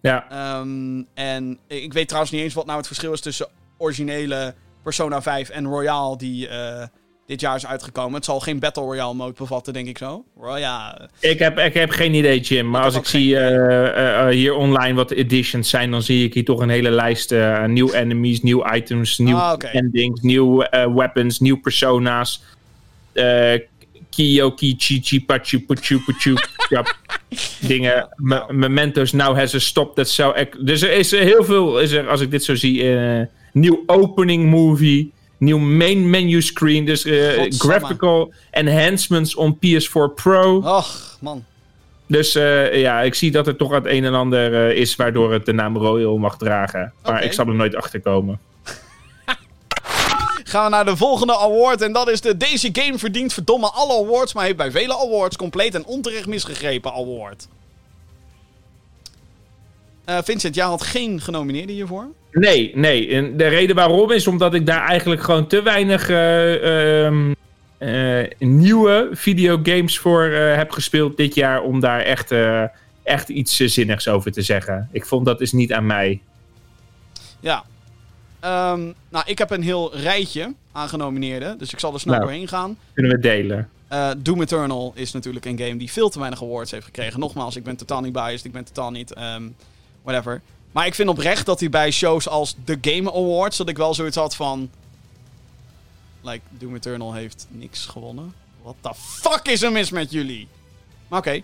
Ja, 0.02 0.26
Ehm, 0.30 1.04
en 1.14 1.60
ik 1.68 1.94
weet 1.94 2.08
trouwens 2.08 2.34
niet 2.34 2.42
eens 2.42 2.54
wat 2.54 2.66
nou 2.66 2.78
het 2.78 2.88
verschil 2.88 3.14
is 3.14 3.22
tussen 3.22 3.48
originele 3.78 4.54
Persona 4.84 5.22
5 5.22 5.50
en 5.50 5.66
Royale 5.66 6.18
die 6.18 6.48
eh, 6.48 6.84
dit 7.26 7.42
jaar 7.42 7.56
is 7.56 7.66
uitgekomen. 7.66 8.14
Het 8.14 8.26
zal 8.26 8.40
geen 8.40 8.60
Battle 8.60 8.84
Royale 8.84 9.14
mode 9.14 9.34
bevatten, 9.38 9.74
denk 9.74 9.88
ik 9.88 9.98
zo. 9.98 10.24
Royale. 10.38 11.10
ik 11.20 11.40
heb, 11.40 11.58
ik 11.60 11.74
heb 11.74 11.90
geen 11.90 12.14
idee, 12.14 12.40
Jim. 12.40 12.70
Maar 12.70 12.80
Ik 12.80 12.86
als 12.86 12.96
ik 12.96 13.06
zie 13.06 13.38
eh, 13.38 14.28
eh, 14.28 14.34
hier 14.34 14.54
online 14.54 14.94
wat 14.94 15.10
de 15.10 15.16
editions 15.16 15.70
zijn, 15.70 15.92
dan 15.92 16.02
zie 16.02 16.24
ik 16.26 16.34
hier 16.34 16.46
toch 16.46 16.60
een 16.60 16.70
hele 16.70 16.92
lijst. 16.92 17.36
nieuw 17.66 17.94
enemies, 17.94 18.42
nieuw 18.42 18.74
items, 18.74 19.18
nieuw 19.18 19.38
Ah, 19.38 19.74
endings, 19.74 20.22
nieuw 20.22 20.58
weapons, 20.70 21.40
nieuw 21.40 21.60
persona's. 21.60 22.44
Eh 24.20 24.26
Kiyo, 24.26 24.52
Kichi, 24.52 25.00
Chipachu, 25.04 25.60
Puchu, 25.60 26.00
Puchu, 26.06 26.34
Chap, 26.70 26.96
dingen. 27.60 28.10
Me- 28.16 28.46
Mementos 28.54 29.12
now 29.14 29.36
has 29.36 29.54
a 29.56 29.60
stop. 29.60 29.96
Dat 29.96 30.10
zou 30.10 30.46
dus 30.60 30.82
er 30.82 30.92
is 30.92 31.12
er 31.12 31.24
heel 31.24 31.44
veel, 31.44 31.80
is 31.80 31.92
er, 31.92 32.08
als 32.10 32.22
ik 32.22 32.32
dit 32.32 32.44
zo 32.44 32.56
zie, 32.56 32.96
eh, 32.98 33.26
nieuw 33.54 33.84
opening 33.86 34.50
movie, 34.50 35.12
nieuw 35.38 35.58
main 35.58 36.10
menu 36.10 36.42
screen. 36.42 36.86
Dus 36.86 37.06
eh, 37.06 37.46
graphical 37.50 38.34
enhancements 38.52 39.36
on 39.36 39.56
PS4 39.58 40.14
Pro. 40.16 40.58
Och, 40.58 41.18
man. 41.22 41.44
Dus 42.08 42.36
eh, 42.36 42.82
ja, 42.82 43.02
ik 43.02 43.14
zie 43.14 43.32
dat 43.32 43.48
er 43.48 43.56
toch 43.56 43.72
het 43.72 43.86
een 43.86 44.06
en 44.06 44.14
ander 44.14 44.76
is 44.76 44.96
waardoor 44.96 45.34
het 45.34 45.46
de 45.46 45.54
naam 45.54 45.78
Royal 45.78 46.18
mag 46.18 46.38
dragen. 46.38 46.94
Maar 47.04 47.24
ik 47.24 47.34
zal 47.34 47.48
er 47.48 47.56
nooit 47.56 47.76
achter 47.76 48.02
komen. 48.02 48.40
Gaan 50.50 50.64
we 50.64 50.70
naar 50.70 50.86
de 50.86 50.98
volgende 50.98 51.38
award. 51.38 51.82
En 51.82 51.94
dat 51.94 52.10
is 52.10 52.22
de 52.22 52.38
Deze 52.38 52.70
Game 52.72 52.98
verdient 52.98 53.34
verdomme 53.34 53.68
alle 53.68 54.06
awards. 54.06 54.34
Maar 54.34 54.44
heeft 54.44 54.58
bij 54.58 54.72
vele 54.72 54.98
awards 54.98 55.36
compleet 55.36 55.76
en 55.76 55.86
onterecht 55.86 56.28
misgegrepen 56.28 56.94
award. 56.94 57.48
Eh, 60.06 60.18
Vincent, 60.24 60.56
jij 60.56 60.66
had 60.66 60.84
geen 60.84 61.22
genomineerde 61.22 61.74
hiervoor. 61.74 62.08
Nee, 62.32 62.72
nee. 62.76 63.10
En 63.10 63.38
de 63.38 63.48
reden 63.48 63.76
waarom 63.76 64.12
is 64.12 64.28
omdat 64.28 64.54
ik 64.54 64.66
daar 64.66 64.88
eigenlijk 64.88 65.22
gewoon 65.22 65.48
te 65.48 65.62
weinig 65.62 66.10
eh, 66.10 67.06
ehm, 67.06 67.34
eh, 67.78 68.30
nieuwe 68.38 69.10
videogames 69.12 70.00
voor 70.00 70.24
heb 70.32 70.72
gespeeld 70.72 71.18
dit 71.18 71.36
jaar. 71.36 71.62
Om 71.62 71.80
daar 71.80 72.00
echt, 72.00 72.34
echt 73.04 73.30
iets 73.30 73.56
zinnigs 73.56 74.08
over 74.08 74.32
te 74.32 74.42
zeggen. 74.42 74.90
Ik 74.92 75.06
vond 75.06 75.26
dat 75.26 75.42
is 75.42 75.52
niet 75.52 75.74
aan 75.74 75.86
mij. 75.86 76.22
Ja. 77.40 77.64
Ehm, 78.40 78.92
nou, 79.10 79.24
ik 79.26 79.38
heb 79.38 79.50
een 79.52 79.64
heel 79.64 79.96
rijtje 79.96 80.54
aan 80.72 80.90
genomineerden. 80.90 81.58
Dus 81.58 81.74
ik 81.74 81.80
zal 81.80 81.94
er 81.94 82.00
snel 82.00 82.14
Nou. 82.14 82.26
doorheen 82.26 82.48
gaan. 82.48 82.78
Kunnen 82.94 83.12
we 83.12 83.20
delen. 83.20 83.70
Eh, 83.88 84.10
Doom 84.18 84.42
Eternal 84.42 84.92
is 84.96 85.12
natuurlijk 85.12 85.46
een 85.46 85.58
game 85.60 85.78
die 85.78 85.92
veel 85.92 86.10
te 86.10 86.20
weinig 86.20 86.44
awards 86.44 86.72
heeft 86.72 86.86
gekregen. 86.86 87.20
Nogmaals, 87.20 87.56
ik 87.56 87.64
ben 87.64 87.76
totaal 87.76 88.02
niet 88.02 88.14
biased. 88.14 88.46
Ik 88.46 88.52
ben 88.52 88.64
totaal 88.64 88.92
niet... 88.92 89.14
ehm, 89.14 89.44
whatever. 90.04 90.42
Maar 90.72 90.86
ik 90.86 90.96
vind 90.96 91.10
oprecht 91.10 91.46
dat 91.46 91.60
hij 91.60 91.70
bij 91.70 91.92
shows 91.92 92.28
als 92.28 92.56
de 92.66 92.78
Game 92.82 93.14
Awards... 93.14 93.58
dat 93.58 93.70
ik 93.70 93.78
wel 93.78 93.94
zoiets 93.94 94.16
had 94.16 94.36
van... 94.36 94.70
Like, 96.22 96.42
Doom 96.50 96.76
Eternal 96.76 97.14
heeft 97.14 97.48
niks 97.50 97.86
gewonnen. 97.86 98.34
What 98.62 98.76
the 98.82 98.92
fuck 98.96 99.48
is 99.48 99.62
er 99.62 99.72
mis 99.72 99.90
met 99.90 100.12
jullie? 100.12 100.48
Maar 101.08 101.20
oké. 101.20 101.42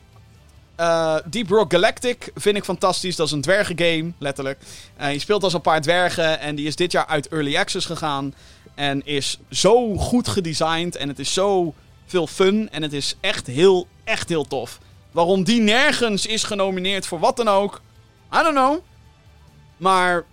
Eh, 0.76 1.16
Deep 1.26 1.50
Rock 1.50 1.72
Galactic 1.74 2.32
vind 2.36 2.58
ik 2.58 2.64
fantastisch. 2.64 3.16
Dat 3.16 3.28
is 3.28 3.32
een 3.32 3.42
dwergengame, 3.42 4.12
letterlijk. 4.18 4.60
Eh, 4.98 5.14
je 5.14 5.20
speelt 5.20 5.44
als 5.44 5.54
een 5.54 5.62
paar 5.62 5.82
dwergen 5.82 6.40
en 6.40 6.56
die 6.56 6.68
is 6.68 6.76
dit 6.76 6.92
jaar 6.92 7.06
uit 7.06 7.28
Early 7.28 7.58
Access 7.58 7.86
gegaan. 7.86 8.34
En 8.76 9.06
is 9.06 9.40
zo 9.50 9.96
goed 9.96 10.28
gedesigned 10.28 10.96
en 10.96 11.08
het 11.08 11.20
is 11.20 11.34
zo 11.34 11.74
veel 12.06 12.28
fun. 12.28 12.70
En 12.72 12.82
het 12.82 12.94
is 12.94 13.16
echt 13.20 13.48
heel, 13.48 13.88
echt 14.04 14.30
heel 14.30 14.46
tof. 14.46 14.80
Waarom 15.12 15.44
die 15.44 15.62
nergens 15.62 16.26
is 16.26 16.44
genomineerd 16.44 17.08
voor 17.08 17.20
wat 17.20 17.38
dan 17.38 17.48
ook, 17.48 17.82
I 18.34 18.44
don't 18.44 18.56
know. 18.56 18.80
Maar 19.78 20.26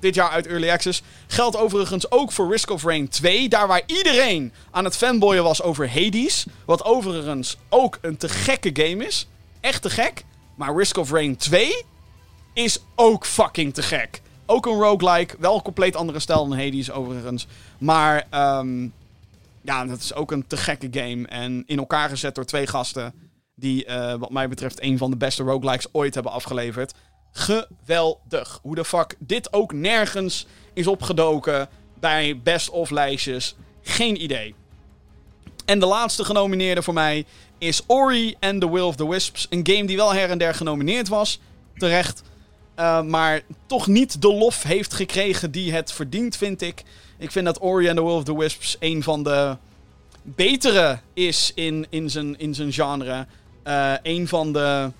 dit 0.00 0.14
jaar 0.14 0.30
uit 0.30 0.46
Early 0.46 0.70
Access. 0.70 1.02
Geldt 1.26 1.56
overigens 1.56 2.10
ook 2.10 2.32
voor 2.32 2.50
Risk 2.50 2.70
of 2.70 2.84
Rain 2.84 3.08
2. 3.08 3.48
Daar 3.48 3.66
waar 3.66 3.82
iedereen 3.86 4.52
aan 4.70 4.84
het 4.84 4.96
fanboyen 4.96 5.42
was 5.42 5.62
over 5.62 5.90
Hades. 5.92 6.46
Wat 6.64 6.84
overigens 6.84 7.56
ook 7.68 7.98
een 8.00 8.16
te 8.16 8.28
gekke 8.28 8.70
game 8.72 9.06
is. 9.06 9.26
Echt 9.60 9.82
te 9.82 9.90
gek. 9.90 10.24
Maar 10.54 10.76
Risk 10.76 10.96
of 10.96 11.10
Rain 11.10 11.36
2 11.36 11.84
is 12.54 12.78
ook 12.94 13.26
fucking 13.26 13.74
te 13.74 13.82
gek. 13.82 14.22
Ook 14.46 14.66
een 14.66 14.80
roguelike. 14.80 15.36
Wel 15.38 15.54
een 15.54 15.62
compleet 15.62 15.96
andere 15.96 16.18
stijl 16.18 16.48
dan 16.48 16.58
Hades 16.58 16.90
overigens. 16.90 17.46
Maar 17.78 18.26
ehm, 18.30 18.88
ja, 19.62 19.84
dat 19.84 19.98
is 19.98 20.14
ook 20.14 20.30
een 20.30 20.46
te 20.46 20.56
gekke 20.56 20.88
game. 20.90 21.26
En 21.26 21.62
in 21.66 21.78
elkaar 21.78 22.08
gezet 22.08 22.34
door 22.34 22.44
twee 22.44 22.66
gasten. 22.66 23.14
Die 23.54 23.84
eh, 23.84 24.14
wat 24.14 24.30
mij 24.30 24.48
betreft 24.48 24.82
een 24.82 24.98
van 24.98 25.10
de 25.10 25.16
beste 25.16 25.42
roguelikes 25.42 25.88
ooit 25.92 26.14
hebben 26.14 26.32
afgeleverd. 26.32 26.94
Geweldig. 27.32 28.58
Hoe 28.62 28.74
de 28.74 28.84
fuck 28.84 29.16
dit 29.18 29.52
ook 29.52 29.72
nergens 29.72 30.46
is 30.72 30.86
opgedoken 30.86 31.68
bij 32.00 32.40
best 32.42 32.70
of 32.70 32.90
lijstjes. 32.90 33.56
Geen 33.82 34.22
idee. 34.22 34.54
En 35.66 35.78
de 35.78 35.86
laatste 35.86 36.24
genomineerde 36.24 36.82
voor 36.82 36.94
mij 36.94 37.24
is 37.58 37.82
Ori 37.86 38.36
and 38.40 38.60
the 38.60 38.70
Will 38.70 38.82
of 38.82 38.96
the 38.96 39.08
Wisps. 39.08 39.46
Een 39.50 39.66
game 39.66 39.86
die 39.86 39.96
wel 39.96 40.14
her 40.14 40.30
en 40.30 40.38
der 40.38 40.54
genomineerd 40.54 41.08
was. 41.08 41.40
Terecht. 41.76 42.22
Uh, 42.78 43.02
maar 43.02 43.40
toch 43.66 43.86
niet 43.86 44.22
de 44.22 44.32
lof 44.32 44.62
heeft 44.62 44.94
gekregen 44.94 45.50
die 45.50 45.72
het 45.72 45.92
verdient, 45.92 46.36
vind 46.36 46.62
ik. 46.62 46.82
Ik 47.18 47.30
vind 47.30 47.44
dat 47.46 47.60
Ori 47.60 47.88
and 47.88 47.96
the 47.96 48.04
Will 48.04 48.14
of 48.14 48.24
the 48.24 48.38
Wisps 48.38 48.76
een 48.80 49.02
van 49.02 49.22
de 49.22 49.56
betere 50.22 50.98
is 51.14 51.52
in, 51.54 51.86
in, 51.90 52.10
zijn, 52.10 52.38
in 52.38 52.54
zijn 52.54 52.72
genre. 52.72 53.26
Uh, 53.64 53.92
een 54.02 54.28
van 54.28 54.52
de... 54.52 54.90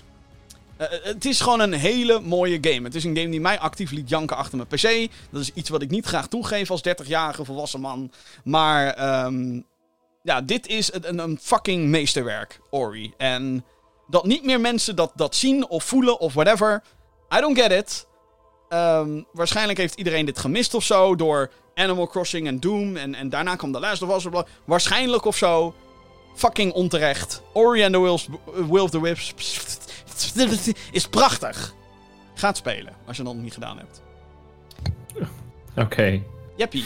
Uh, 0.80 0.86
het 1.02 1.24
is 1.24 1.40
gewoon 1.40 1.60
een 1.60 1.72
hele 1.72 2.20
mooie 2.20 2.58
game. 2.60 2.82
Het 2.82 2.94
is 2.94 3.04
een 3.04 3.16
game 3.16 3.30
die 3.30 3.40
mij 3.40 3.58
actief 3.58 3.90
liet 3.90 4.08
janken 4.08 4.36
achter 4.36 4.56
mijn 4.56 4.68
PC. 4.68 5.10
Dat 5.30 5.40
is 5.40 5.50
iets 5.54 5.70
wat 5.70 5.82
ik 5.82 5.90
niet 5.90 6.06
graag 6.06 6.28
toegeef 6.28 6.70
als 6.70 6.82
30-jarige 6.88 7.44
volwassen 7.44 7.80
man. 7.80 8.10
Maar 8.44 9.24
um, 9.24 9.64
ja, 10.26 10.40
dit 10.40 10.66
is 10.66 10.92
een, 10.92 11.18
een 11.18 11.38
fucking 11.42 11.84
meesterwerk, 11.84 12.60
Ori. 12.70 13.12
En 13.16 13.64
dat 14.06 14.24
niet 14.24 14.44
meer 14.44 14.60
mensen 14.60 14.96
dat, 14.96 15.12
dat 15.14 15.34
zien 15.34 15.68
of 15.68 15.84
voelen 15.84 16.20
of 16.20 16.34
whatever. 16.34 16.82
I 17.36 17.40
don't 17.40 17.58
get 17.58 17.72
it. 17.72 18.06
Um, 18.68 19.26
waarschijnlijk 19.32 19.78
heeft 19.78 19.94
iedereen 19.94 20.26
dit 20.26 20.38
gemist 20.38 20.74
of 20.74 20.84
zo. 20.84 21.16
Door 21.16 21.50
Animal 21.74 22.06
Crossing 22.06 22.46
en 22.46 22.60
Doom. 22.60 22.96
En, 22.96 23.14
en 23.14 23.28
daarna 23.28 23.56
kwam 23.56 23.72
The 23.72 23.80
Last 23.80 24.02
of 24.02 24.16
Us. 24.16 24.42
Waarschijnlijk 24.64 25.24
of 25.24 25.36
zo. 25.36 25.74
Fucking 26.34 26.72
onterecht. 26.72 27.42
Ori 27.52 27.84
and 27.84 27.92
the 27.92 28.00
Wills, 28.00 28.28
Will 28.54 28.82
of 28.82 28.90
the 28.90 29.00
Whips. 29.00 29.34
Is 30.90 31.08
prachtig. 31.08 31.74
Ga 32.34 32.48
het 32.48 32.56
spelen. 32.56 32.94
Als 33.06 33.16
je 33.16 33.22
het 33.22 33.32
nog 33.32 33.42
niet 33.42 33.54
gedaan 33.54 33.78
hebt. 33.78 34.02
Oké. 35.14 35.28
Okay. 35.80 36.22
Jeppie. 36.56 36.84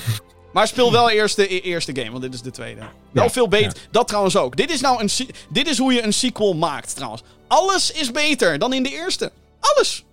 Maar 0.52 0.66
speel 0.66 0.92
wel 0.92 1.10
eerst 1.10 1.36
de 1.36 1.60
eerste 1.60 1.96
game, 1.96 2.10
want 2.10 2.22
dit 2.22 2.34
is 2.34 2.42
de 2.42 2.50
tweede. 2.50 2.80
Wel 3.10 3.24
ja, 3.24 3.30
veel 3.30 3.48
beter. 3.48 3.80
Ja. 3.82 3.88
Dat 3.90 4.08
trouwens 4.08 4.36
ook. 4.36 4.56
Dit 4.56 4.70
is, 4.70 4.80
nou 4.80 5.02
een, 5.02 5.28
dit 5.48 5.66
is 5.66 5.78
hoe 5.78 5.92
je 5.92 6.02
een 6.02 6.12
sequel 6.12 6.54
maakt, 6.54 6.94
trouwens. 6.94 7.22
Alles 7.46 7.90
is 7.90 8.10
beter 8.10 8.58
dan 8.58 8.72
in 8.72 8.82
de 8.82 8.90
eerste. 8.90 9.32
Alles. 9.60 10.04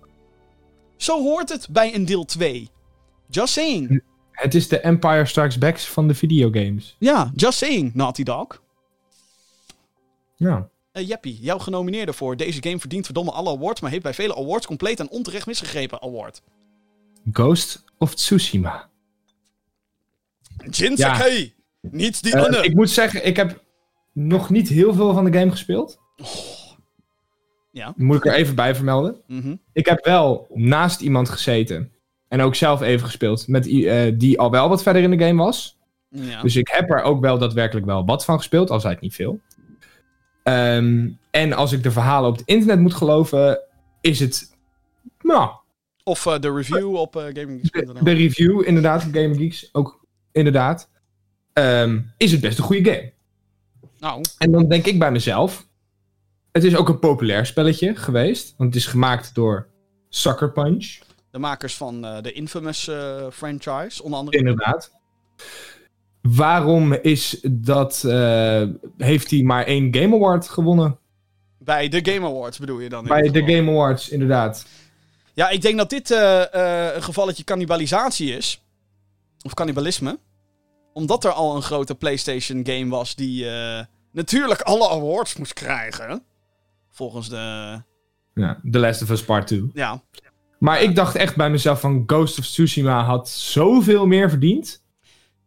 Zo 0.96 1.22
hoort 1.22 1.48
het 1.48 1.68
bij 1.70 1.94
een 1.94 2.04
deel 2.04 2.24
2. 2.24 2.70
Just 3.30 3.52
saying. 3.52 4.02
Het 4.30 4.54
is 4.54 4.68
de 4.68 4.80
Empire 4.80 5.26
Strikes 5.26 5.58
Back 5.58 5.78
van 5.78 6.08
de 6.08 6.14
videogames. 6.14 6.96
Ja, 6.98 7.30
just 7.34 7.58
saying, 7.58 7.94
Naughty 7.94 8.22
Dog. 8.22 8.62
Ja. 10.36 10.68
Uh, 10.92 11.08
Jeppie, 11.08 11.38
jouw 11.40 11.58
genomineerde 11.58 12.12
voor 12.12 12.36
deze 12.36 12.62
game 12.62 12.78
verdient 12.78 13.04
verdomme 13.04 13.30
alle 13.30 13.50
awards, 13.50 13.80
maar 13.80 13.90
heeft 13.90 14.02
bij 14.02 14.14
vele 14.14 14.36
awards 14.36 14.66
compleet 14.66 15.00
en 15.00 15.10
onterecht 15.10 15.46
misgegrepen 15.46 16.02
award. 16.02 16.42
Ghost 17.32 17.84
of 17.98 18.14
Tsushima. 18.14 18.88
Jinsakai! 20.70 21.54
Ja. 21.80 21.88
Niet 21.90 22.22
die 22.22 22.36
uh, 22.36 22.64
Ik 22.64 22.74
moet 22.74 22.90
zeggen, 22.90 23.26
ik 23.26 23.36
heb 23.36 23.64
nog 24.12 24.50
niet 24.50 24.68
heel 24.68 24.94
veel 24.94 25.12
van 25.12 25.24
de 25.24 25.38
game 25.38 25.50
gespeeld. 25.50 25.98
Oh. 26.16 26.26
Ja. 27.78 27.92
Moet 27.96 28.16
ik 28.16 28.26
er 28.26 28.34
even 28.34 28.54
bij 28.54 28.74
vermelden. 28.74 29.20
Mm 29.26 29.40
-hmm. 29.40 29.60
Ik 29.72 29.86
heb 29.86 30.04
wel 30.04 30.46
naast 30.54 31.00
iemand 31.00 31.28
gezeten. 31.28 31.92
En 32.28 32.40
ook 32.40 32.54
zelf 32.54 32.80
even 32.80 33.06
gespeeld. 33.06 33.48
Met, 33.48 33.66
uh, 33.66 34.12
die 34.14 34.38
al 34.38 34.50
wel 34.50 34.68
wat 34.68 34.82
verder 34.82 35.02
in 35.02 35.10
de 35.10 35.24
game 35.24 35.42
was. 35.42 35.78
Ja. 36.08 36.42
Dus 36.42 36.56
ik 36.56 36.68
heb 36.68 36.90
er 36.90 37.02
ook 37.02 37.20
wel 37.20 37.38
daadwerkelijk 37.38 37.86
wel 37.86 38.04
wat 38.04 38.24
van 38.24 38.36
gespeeld. 38.36 38.70
Al 38.70 38.80
zei 38.80 38.92
het 38.92 39.02
niet 39.02 39.14
veel. 39.14 39.40
Um, 40.44 41.18
en 41.30 41.52
als 41.52 41.72
ik 41.72 41.82
de 41.82 41.90
verhalen 41.90 42.30
op 42.30 42.36
het 42.36 42.46
internet 42.46 42.80
moet 42.80 42.94
geloven. 42.94 43.60
Is 44.00 44.20
het. 44.20 44.56
Nou. 45.22 45.50
Of 46.04 46.26
uh, 46.26 46.38
de 46.38 46.52
review 46.52 46.94
op 46.94 47.16
uh, 47.16 47.22
GamingGeeks.nl. 47.22 47.94
De, 47.94 48.02
de, 48.02 48.12
review, 48.12 48.62
inderdaad. 48.66 49.04
Op 49.04 49.12
GamingGeeks. 49.12 49.68
Ook 49.72 49.97
inderdaad. 50.38 50.88
Um, 51.52 52.12
is 52.16 52.32
het 52.32 52.40
best 52.40 52.58
een 52.58 52.64
goede 52.64 52.90
game. 52.90 53.12
Nou. 53.98 54.24
En 54.38 54.50
dan 54.50 54.68
denk 54.68 54.86
ik 54.86 54.98
bij 54.98 55.10
mezelf. 55.10 55.66
Het 56.52 56.64
is 56.64 56.76
ook 56.76 56.88
een 56.88 56.98
populair 56.98 57.46
spelletje 57.46 57.96
geweest. 57.96 58.54
Want 58.56 58.74
het 58.74 58.82
is 58.82 58.88
gemaakt 58.88 59.34
door 59.34 59.66
Sucker 60.08 60.52
Punch. 60.52 60.98
De 61.30 61.38
makers 61.38 61.76
van 61.76 62.04
uh, 62.04 62.22
de 62.22 62.32
Infamous 62.32 62.88
uh, 62.88 63.26
franchise, 63.32 64.02
onder 64.02 64.18
andere. 64.18 64.38
Inderdaad. 64.38 64.92
Waarom 66.20 66.92
is 66.92 67.40
dat. 67.50 68.02
Uh, 68.06 68.62
heeft 68.96 69.30
hij 69.30 69.42
maar 69.42 69.64
één 69.64 69.94
Game 69.94 70.14
Award 70.14 70.48
gewonnen? 70.48 70.98
Bij 71.58 71.88
de 71.88 72.12
Game 72.12 72.26
Awards 72.26 72.58
bedoel 72.58 72.80
je 72.80 72.88
dan? 72.88 73.04
Bij 73.04 73.30
de 73.30 73.40
Game 73.40 73.70
Awards, 73.70 74.08
inderdaad. 74.08 74.66
Ja, 75.34 75.48
ik 75.48 75.62
denk 75.62 75.78
dat 75.78 75.90
dit 75.90 76.10
eh, 76.10 76.54
eh, 76.54 76.94
een 76.94 77.02
gevalletje 77.02 77.44
cannibalisatie 77.44 78.36
is. 78.36 78.62
Of 79.42 79.54
cannibalisme. 79.54 80.18
Omdat 80.98 81.24
er 81.24 81.30
al 81.30 81.56
een 81.56 81.62
grote 81.62 81.94
PlayStation 81.94 82.60
game 82.66 82.88
was 82.88 83.14
die 83.14 83.50
eh, 83.50 83.84
natuurlijk 84.12 84.60
alle 84.60 84.88
awards 84.90 85.36
moest 85.36 85.52
krijgen. 85.52 86.22
Volgens 86.90 87.28
de. 87.28 87.36
Ja, 88.34 88.60
The 88.70 88.78
Last 88.78 89.02
of 89.02 89.10
Us 89.10 89.24
Part 89.24 89.46
2. 89.46 89.70
Ja. 89.74 90.02
Maar 90.58 90.82
ik 90.82 90.94
dacht 90.94 91.14
echt 91.16 91.36
bij 91.36 91.50
mezelf 91.50 91.80
van 91.80 92.02
Ghost 92.06 92.38
of 92.38 92.44
Tsushima 92.46 93.02
had 93.04 93.28
zoveel 93.28 94.06
meer 94.06 94.30
verdiend. 94.30 94.82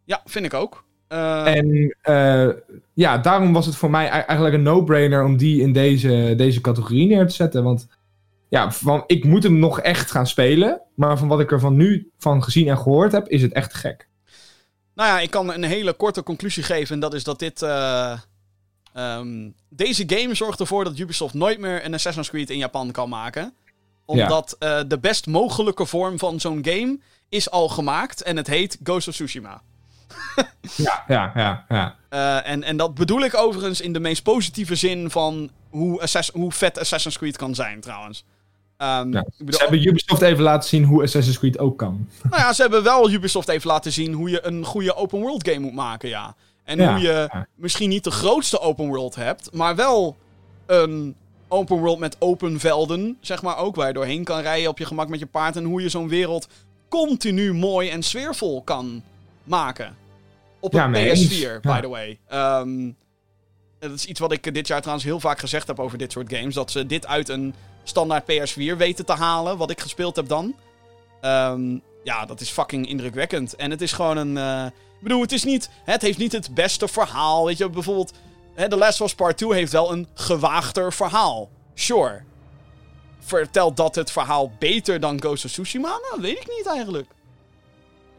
Ja, 0.04 0.20
vind 0.24 0.44
ik 0.44 0.54
ook. 0.54 0.84
Eh, 1.08 1.46
En 1.56 1.96
eh, 2.02 2.48
ja, 2.94 3.18
daarom 3.18 3.52
was 3.52 3.66
het 3.66 3.76
voor 3.76 3.90
mij 3.90 4.08
ei- 4.08 4.22
eigenlijk 4.26 4.54
een 4.54 4.62
no-brainer 4.62 5.24
om 5.24 5.36
die 5.36 5.60
in 5.60 5.72
deze, 5.72 6.34
deze 6.36 6.60
categorie 6.60 7.06
neer 7.06 7.26
te 7.26 7.34
zetten. 7.34 7.62
Want 7.64 7.88
ja, 8.48 8.72
van, 8.72 9.04
ik 9.06 9.24
moet 9.24 9.42
hem 9.42 9.58
nog 9.58 9.80
echt 9.80 10.10
gaan 10.10 10.26
spelen. 10.26 10.80
Maar 10.94 11.18
van 11.18 11.28
wat 11.28 11.40
ik 11.40 11.52
er 11.52 11.60
van 11.60 11.76
nu 11.76 12.10
van 12.18 12.42
gezien 12.42 12.68
en 12.68 12.78
gehoord 12.78 13.12
heb, 13.12 13.28
is 13.28 13.42
het 13.42 13.52
echt 13.52 13.74
gek. 13.74 14.08
Nou 14.94 15.08
ja, 15.08 15.20
ik 15.20 15.30
kan 15.30 15.52
een 15.52 15.64
hele 15.64 15.92
korte 15.92 16.22
conclusie 16.22 16.62
geven. 16.62 16.94
En 16.94 17.00
dat 17.00 17.14
is 17.14 17.24
dat 17.24 17.38
dit. 17.38 17.62
eh, 17.62 18.18
ehm, 18.92 19.50
deze 19.68 20.04
game 20.06 20.34
zorgt 20.34 20.60
ervoor 20.60 20.84
dat 20.84 20.98
Ubisoft 20.98 21.34
nooit 21.34 21.58
meer 21.58 21.84
een 21.84 21.94
Assassin's 21.94 22.28
Creed 22.28 22.50
in 22.50 22.58
Japan 22.58 22.90
kan 22.90 23.08
maken. 23.08 23.54
Omdat 24.04 24.56
eh, 24.58 24.80
de 24.86 24.98
best 24.98 25.26
mogelijke 25.26 25.86
vorm 25.86 26.18
van 26.18 26.40
zo'n 26.40 26.64
game 26.64 26.98
is 27.28 27.50
al 27.50 27.68
gemaakt. 27.68 28.22
En 28.22 28.36
het 28.36 28.46
heet 28.46 28.78
Ghost 28.82 29.08
of 29.08 29.14
Tsushima. 29.14 29.62
Ja, 30.76 31.04
ja, 31.08 31.32
ja. 31.34 31.64
ja. 31.68 31.96
Eh, 32.08 32.52
en, 32.52 32.62
en 32.62 32.76
dat 32.76 32.94
bedoel 32.94 33.20
ik 33.20 33.36
overigens 33.36 33.80
in 33.80 33.92
de 33.92 34.00
meest 34.00 34.22
positieve 34.22 34.74
zin 34.74 35.10
van 35.10 35.50
hoe, 35.70 36.08
hoe 36.32 36.52
vet 36.52 36.78
Assassin's 36.78 37.18
Creed 37.18 37.36
kan 37.36 37.54
zijn, 37.54 37.80
trouwens. 37.80 38.24
Ehm, 38.82 39.12
Ja. 39.12 39.20
ik 39.20 39.26
bedoel, 39.38 39.54
Ze 39.54 39.62
hebben 39.62 39.86
Ubisoft 39.88 40.22
even 40.22 40.42
laten 40.42 40.68
zien 40.68 40.84
hoe 40.84 41.02
Assassin's 41.02 41.38
Creed 41.38 41.58
ook 41.58 41.78
kan. 41.78 42.08
Nou 42.30 42.42
ja, 42.42 42.52
ze 42.52 42.62
hebben 42.62 42.82
wel 42.82 43.10
Ubisoft 43.10 43.48
even 43.48 43.68
laten 43.68 43.92
zien 43.92 44.12
hoe 44.12 44.30
je 44.30 44.46
een 44.46 44.64
goede 44.64 44.94
open 44.94 45.20
world 45.20 45.48
game 45.48 45.60
moet 45.60 45.74
maken, 45.74 46.08
ja. 46.08 46.34
En 46.64 46.78
Ja, 46.78 46.92
hoe 46.92 47.02
je 47.02 47.28
ja. 47.32 47.46
misschien 47.56 47.88
niet 47.88 48.04
de 48.04 48.10
grootste 48.10 48.60
open 48.60 48.86
world 48.86 49.14
hebt, 49.14 49.52
maar 49.52 49.76
wel 49.76 50.16
een 50.66 51.16
open 51.48 51.76
world 51.78 51.98
met 51.98 52.16
open 52.18 52.60
velden, 52.60 53.16
zeg 53.20 53.42
maar 53.42 53.56
ook, 53.56 53.74
waar 53.76 53.86
je 53.86 53.92
doorheen 53.92 54.24
kan 54.24 54.40
rijden 54.40 54.70
op 54.70 54.78
je 54.78 54.84
gemak 54.86 55.08
met 55.08 55.18
je 55.18 55.26
paard. 55.26 55.56
En 55.56 55.64
hoe 55.64 55.82
je 55.82 55.88
zo'n 55.88 56.08
wereld 56.08 56.48
continu 56.88 57.54
mooi 57.54 57.88
en 57.88 58.02
sfeervol 58.02 58.62
kan 58.62 59.02
maken. 59.44 59.96
Op 60.60 60.74
een 60.74 60.90
mee 60.90 61.08
PS4, 61.10 61.10
eens. 61.10 61.60
by 61.60 61.80
the 61.80 61.88
way. 61.88 62.18
Ehm, 62.28 62.90
dat 63.78 63.90
is 63.92 64.04
iets 64.06 64.20
wat 64.20 64.32
ik 64.32 64.54
dit 64.54 64.66
jaar 64.66 64.78
trouwens 64.80 65.06
heel 65.06 65.20
vaak 65.20 65.38
gezegd 65.38 65.66
heb 65.66 65.80
over 65.80 65.98
dit 65.98 66.12
soort 66.12 66.32
games. 66.34 66.54
Dat 66.54 66.70
ze 66.70 66.86
dit 66.86 67.06
uit 67.06 67.28
een 67.28 67.54
standaard 67.82 68.22
PS4 68.32 68.76
weten 68.76 69.04
te 69.06 69.12
halen, 69.12 69.56
wat 69.56 69.70
ik 69.70 69.80
gespeeld 69.80 70.16
heb 70.16 70.28
dan. 70.28 70.54
Ehm, 71.20 71.78
ja, 72.04 72.26
dat 72.26 72.40
is 72.40 72.50
fucking 72.50 72.88
indrukwekkend. 72.88 73.56
En 73.56 73.70
het 73.70 73.80
is 73.82 73.92
gewoon 73.92 74.16
een. 74.16 74.36
eh, 74.36 74.66
ik 74.66 75.08
bedoel, 75.08 75.20
het 75.20 75.32
is 75.32 75.44
niet. 75.44 75.70
Het 75.84 76.02
heeft 76.02 76.18
niet 76.18 76.32
het 76.32 76.54
beste 76.54 76.88
verhaal. 76.88 77.44
Weet 77.46 77.58
je, 77.58 77.68
bijvoorbeeld. 77.68 78.12
The 78.68 78.76
Last 78.76 79.00
of 79.00 79.06
Us 79.06 79.14
Part 79.14 79.36
2 79.38 79.52
heeft 79.54 79.72
wel 79.72 79.92
een 79.92 80.08
gewaagder 80.14 80.92
verhaal. 80.92 81.48
Sure. 81.74 82.22
Vertelt 83.20 83.76
dat 83.76 83.94
het 83.94 84.10
verhaal 84.10 84.52
beter 84.58 85.00
dan 85.00 85.20
Ghost 85.20 85.44
of 85.44 85.50
Tsushima? 85.50 85.88
Nou, 85.88 86.20
weet 86.20 86.38
ik 86.40 86.48
niet 86.56 86.66
eigenlijk. 86.66 87.10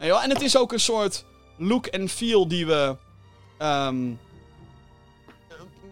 Joh, 0.00 0.22
En 0.24 0.30
het 0.30 0.40
is 0.42 0.56
ook 0.58 0.72
een 0.72 0.80
soort 0.80 1.24
look 1.56 1.86
en 1.86 2.08
feel 2.08 2.48
die 2.48 2.66
we. 2.66 2.96
ehm, 3.58 4.10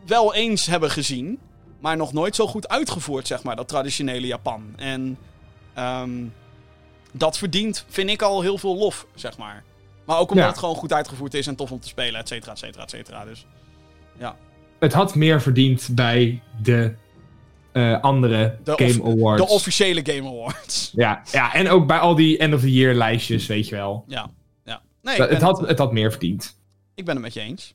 wel 0.07 0.35
eens 0.35 0.66
hebben 0.66 0.90
gezien. 0.90 1.39
Maar 1.83 1.97
nog 1.97 2.13
nooit 2.13 2.35
zo 2.37 2.47
goed 2.47 2.69
uitgevoerd, 2.69 3.27
zeg 3.27 3.43
maar. 3.43 3.57
Dat 3.57 3.69
traditionele 3.69 4.27
Japan. 4.27 4.73
En. 4.77 5.19
ehm, 5.75 6.11
dat 7.13 7.39
verdient, 7.39 7.85
vind 7.89 8.11
ik 8.11 8.23
al 8.23 8.41
heel 8.43 8.59
veel 8.59 8.77
lof, 8.77 9.07
zeg 9.15 9.37
maar. 9.39 9.63
Maar 10.05 10.19
ook 10.19 10.29
omdat 10.31 10.45
Ja. 10.45 10.51
het 10.51 10.59
gewoon 10.59 10.75
goed 10.75 10.93
uitgevoerd 10.93 11.35
is 11.35 11.47
en 11.47 11.57
tof 11.57 11.71
om 11.73 11.81
te 11.81 11.89
spelen, 11.89 12.21
et 12.21 12.29
cetera, 12.29 12.53
et 12.53 12.59
cetera, 12.59 12.83
et 12.83 12.91
cetera. 12.91 13.25
Dus 13.25 13.47
Het 14.79 14.93
had 14.93 15.15
meer 15.15 15.43
verdiend 15.43 15.89
bij 15.91 16.43
de 16.63 16.95
eh, 17.73 18.01
andere 18.01 18.59
De 18.65 18.73
Game 18.77 19.11
Awards. 19.13 19.43
de 19.47 19.49
officiële 19.49 20.01
Game 20.13 20.29
Awards. 20.29 20.91
ja, 21.05 21.23
ja, 21.33 21.55
en 21.55 21.69
ook 21.69 21.87
bij 21.87 21.99
al 21.99 22.15
die 22.15 22.39
end 22.39 22.55
of 22.55 22.61
the 22.61 22.73
year 22.73 22.95
lijstjes, 22.95 23.47
weet 23.47 23.69
je 23.69 23.75
wel. 23.75 24.05
Ja, 24.07 24.31
ja. 24.65 24.81
Nee, 25.03 25.23
het, 25.23 25.43
had, 25.43 25.59
het, 25.59 25.69
het 25.69 25.79
had 25.79 25.93
meer 25.93 26.11
verdiend. 26.11 26.59
ik 26.95 27.05
ben 27.05 27.15
het 27.15 27.25
met 27.25 27.35
je 27.35 27.41
eens. 27.41 27.75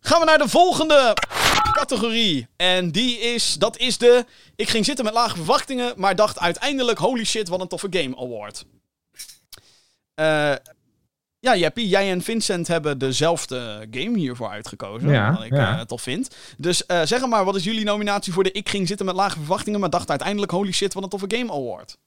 Gaan 0.00 0.20
we 0.20 0.26
naar 0.26 0.38
de 0.38 0.48
volgende 0.48 1.16
categorie. 1.78 2.46
En 2.56 2.90
die 2.90 3.18
is, 3.18 3.54
dat 3.58 3.76
is 3.78 3.98
de... 3.98 4.24
Ik 4.56 4.68
ging 4.68 4.84
zitten 4.84 5.04
met 5.04 5.14
lage 5.14 5.36
verwachtingen, 5.36 5.92
maar 5.96 6.16
dacht 6.16 6.38
uiteindelijk... 6.38 6.98
Holy 6.98 7.24
shit, 7.24 7.48
wat 7.48 7.60
een 7.60 7.68
toffe 7.68 7.86
Game 7.90 8.16
Award. 8.16 8.64
Eh... 10.14 10.54
ja, 11.40 11.56
Jeppie, 11.56 11.88
jij 11.88 12.10
en 12.10 12.22
Vincent 12.22 12.68
hebben 12.68 12.98
dezelfde 12.98 13.86
game 13.90 14.18
hiervoor 14.18 14.48
uitgekozen. 14.48 15.10
Ja, 15.10 15.32
wat 15.32 15.44
ik 15.44 15.52
ja. 15.52 15.78
eh, 15.78 15.84
tof 15.84 16.02
vind. 16.02 16.36
Dus 16.56 16.86
eh, 16.86 17.02
zeg 17.04 17.26
maar, 17.26 17.44
wat 17.44 17.56
is 17.56 17.64
jullie 17.64 17.84
nominatie 17.84 18.32
voor 18.32 18.44
de 18.44 18.52
Ik 18.52 18.68
ging 18.68 18.86
zitten 18.86 19.06
met 19.06 19.14
lage 19.14 19.38
verwachtingen, 19.38 19.80
maar 19.80 19.90
dacht 19.90 20.10
uiteindelijk, 20.10 20.52
holy 20.52 20.72
shit, 20.72 20.94
wat 20.94 21.02
een 21.02 21.08
toffe 21.08 21.36
Game 21.36 21.52
Award. 21.52 21.98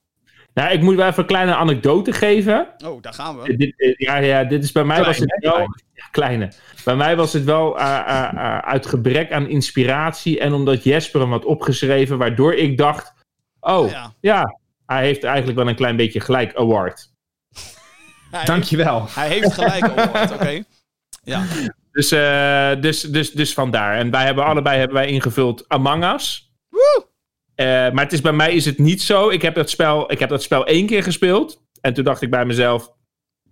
Nou, 0.53 0.71
ik 0.71 0.81
moet 0.81 0.95
wel 0.95 1.07
even 1.07 1.19
een 1.19 1.25
kleine 1.25 1.55
anekdote 1.55 2.13
geven. 2.13 2.67
Oh, 2.85 3.01
daar 3.01 3.13
gaan 3.13 3.39
we. 3.41 3.55
Dit, 3.55 3.73
eh, 3.77 3.93
ja, 3.97 4.17
ja, 4.17 4.43
dit 4.43 4.63
is 4.63 4.71
bij 4.71 4.83
mij 4.83 5.03
was 5.03 5.17
het 5.17 5.37
wel... 5.39 5.59
Ja, 5.93 6.07
kleine. 6.11 6.51
Bij 6.83 6.95
mij 6.95 7.15
was 7.15 7.33
het 7.33 7.43
wel 7.43 7.79
eh, 7.79 7.97
eh, 7.97 8.33
eh, 8.33 8.57
uit 8.57 8.85
gebrek 8.85 9.31
aan 9.31 9.47
inspiratie 9.47 10.39
en 10.39 10.53
omdat 10.53 10.83
Jesper 10.83 11.21
hem 11.21 11.31
had 11.31 11.45
opgeschreven, 11.45 12.17
waardoor 12.17 12.53
ik 12.53 12.77
dacht, 12.77 13.13
oh, 13.59 13.89
Ja. 13.89 14.13
ja, 14.21 14.57
hij 14.85 15.03
heeft 15.03 15.23
eigenlijk 15.23 15.57
wel 15.57 15.67
een 15.67 15.75
klein 15.75 15.95
beetje 15.95 16.19
gelijk 16.19 16.55
award. 16.55 17.11
Hij, 18.31 18.45
Dankjewel. 18.45 19.05
hij 19.09 19.27
heeft 19.27 19.53
gelijk 19.53 19.83
award, 19.83 20.31
oké. 20.31 20.63
Ja. 21.23 21.43
Dus, 21.91 22.11
eh, 22.11 22.81
dus, 22.81 23.01
dus, 23.01 23.31
dus 23.31 23.53
vandaar. 23.53 23.97
En 23.97 24.11
wij 24.11 24.25
hebben 24.25 24.45
allebei 24.45 24.77
hebben 24.77 24.97
wij 24.97 25.07
ingevuld 25.07 25.65
Among 25.67 26.13
Us. 26.13 26.51
Woe! 26.69 27.05
Eh, 27.61 27.91
maar 27.91 28.03
het 28.03 28.13
is, 28.13 28.21
bij 28.21 28.31
mij 28.31 28.53
is 28.53 28.65
het 28.65 28.77
niet 28.77 29.01
zo. 29.01 29.29
Ik 29.29 29.41
heb, 29.41 29.55
dat 29.55 29.69
spel, 29.69 30.11
ik 30.11 30.19
heb 30.19 30.29
dat 30.29 30.43
spel 30.43 30.65
één 30.65 30.85
keer 30.85 31.03
gespeeld. 31.03 31.61
En 31.81 31.93
toen 31.93 32.03
dacht 32.03 32.21
ik 32.21 32.29
bij 32.29 32.45
mezelf, 32.45 32.91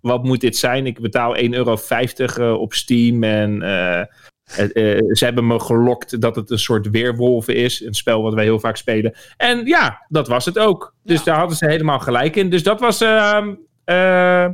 wat 0.00 0.24
moet 0.24 0.40
dit 0.40 0.56
zijn? 0.56 0.86
Ik 0.86 1.00
betaal 1.00 1.36
1,50 1.36 1.42
euro 1.46 1.76
eh, 2.16 2.60
op 2.60 2.74
Steam. 2.74 3.22
En 3.24 3.62
eh, 3.62 4.02
ze 5.12 5.24
hebben 5.24 5.46
me 5.46 5.60
gelokt 5.60 6.20
dat 6.20 6.36
het 6.36 6.50
een 6.50 6.58
soort 6.58 6.90
weerwolven 6.90 7.54
is. 7.54 7.84
Een 7.84 7.94
spel 7.94 8.22
wat 8.22 8.34
wij 8.34 8.44
heel 8.44 8.58
vaak 8.60 8.76
spelen. 8.76 9.14
En 9.36 9.66
ja, 9.66 10.06
dat 10.08 10.28
was 10.28 10.44
het 10.44 10.58
ook. 10.58 10.94
Dus 11.02 11.18
Ja. 11.18 11.24
daar 11.24 11.38
hadden 11.38 11.56
ze 11.56 11.66
helemaal 11.66 11.98
gelijk 11.98 12.36
in. 12.36 12.50
Dus 12.50 12.62
dat 12.62 12.80
was... 12.80 13.00
ehm, 13.00 13.54
eh, 13.84 14.48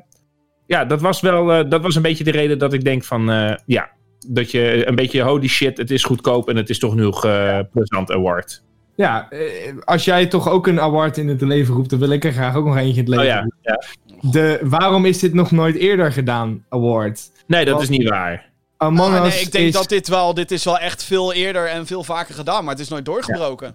ja, 0.66 0.85
dat 0.85 1.01
was 1.01 1.20
wel 1.20 1.69
dat 1.69 1.83
was 1.83 1.95
een 1.95 2.03
beetje 2.03 2.24
de 2.24 2.31
reden 2.31 2.59
dat 2.59 2.73
ik 2.73 2.85
denk 2.85 3.05
van... 3.05 3.27
ja, 3.66 3.91
dat 4.28 4.51
je 4.51 4.89
een 4.89 4.95
beetje 4.95 5.23
holy 5.23 5.49
shit, 5.49 5.78
het 5.78 5.91
is 5.91 6.05
goedkoop 6.05 6.49
en 6.49 6.57
het 6.57 6.70
is 6.70 6.78
toch 6.78 6.95
nog 6.95 7.24
eh 7.24 7.61
plezant 7.73 8.11
award. 8.11 8.65
Ja, 8.97 9.31
eh, 9.31 9.73
als 9.85 10.05
jij 10.05 10.27
toch 10.27 10.48
ook 10.48 10.66
een 10.66 10.81
award 10.81 11.16
in 11.16 11.28
het 11.28 11.40
leven 11.40 11.74
roept, 11.74 11.90
dan 11.90 11.98
wil 11.98 12.10
ik 12.10 12.24
er 12.24 12.32
graag 12.32 12.55
ook 12.56 12.64
nog 12.66 12.77
eentje 12.77 13.02
in 13.02 13.10
het 13.12 13.23
leven 13.23 13.39
Oh 13.39 13.47
ja. 13.62 13.82
De 14.31 14.60
Waarom 14.62 15.05
is 15.05 15.18
dit 15.18 15.35
nog 15.35 15.51
nooit 15.51 15.77
eerder 15.77 16.12
gedaan 16.12 16.64
award. 16.68 17.31
Nee, 17.47 17.64
dat 17.64 17.82
is 17.82 17.89
niet 17.89 18.09
waar. 18.09 18.52
Among 18.77 19.14
Ah, 19.14 19.24
Us 19.24 19.35
nee, 19.35 19.43
ik 19.43 19.52
denk 19.52 19.66
is... 19.66 19.73
dat 19.73 19.89
dit 19.89 20.09
wel, 20.09 20.35
dit 20.35 20.51
is 20.51 20.64
wel 20.64 20.78
echt 20.78 21.05
veel 21.05 21.32
eerder 21.32 21.68
en 21.68 21.86
veel 21.86 22.05
vaker 22.05 22.35
gedaan, 22.35 22.64
maar 22.64 22.73
het 22.73 22.82
is 22.82 22.89
nooit 22.89 23.05
doorgebroken. 23.05 23.74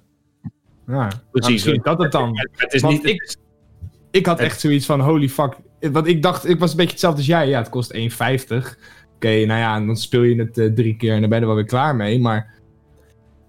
Ja, 0.87 1.07
Precies. 1.31 1.79
dat 1.83 2.01
het 2.01 2.11
dan. 2.11 2.37
Het, 2.51 2.73
is 2.73 2.81
Want 2.81 3.03
niet... 3.03 3.13
ik, 3.13 3.35
ik 4.11 4.25
had 4.25 4.39
echt 4.39 4.59
zoiets 4.59 4.85
van, 4.85 4.99
holy 4.99 5.29
fuck. 5.29 5.55
Want 5.79 6.07
ik 6.07 6.21
dacht, 6.21 6.49
ik 6.49 6.59
was 6.59 6.71
een 6.71 6.77
beetje 6.77 6.91
hetzelfde 6.91 7.19
als 7.19 7.27
jij. 7.27 7.47
Ja, 7.47 7.57
het 7.59 7.69
kost 7.69 7.93
1,50. 7.93 7.99
Oké, 9.15 9.45
nou 9.45 9.59
ja, 9.59 9.79
dan 9.79 9.97
speel 9.97 10.23
je 10.23 10.35
het 10.35 10.57
eh, 10.57 10.67
drie 10.73 10.97
keer 10.97 11.13
en 11.13 11.19
dan 11.19 11.29
ben 11.29 11.37
je 11.37 11.43
er 11.43 11.49
wel 11.49 11.59
weer 11.61 11.69
klaar 11.69 11.95
mee. 11.95 12.19
Maar 12.19 12.53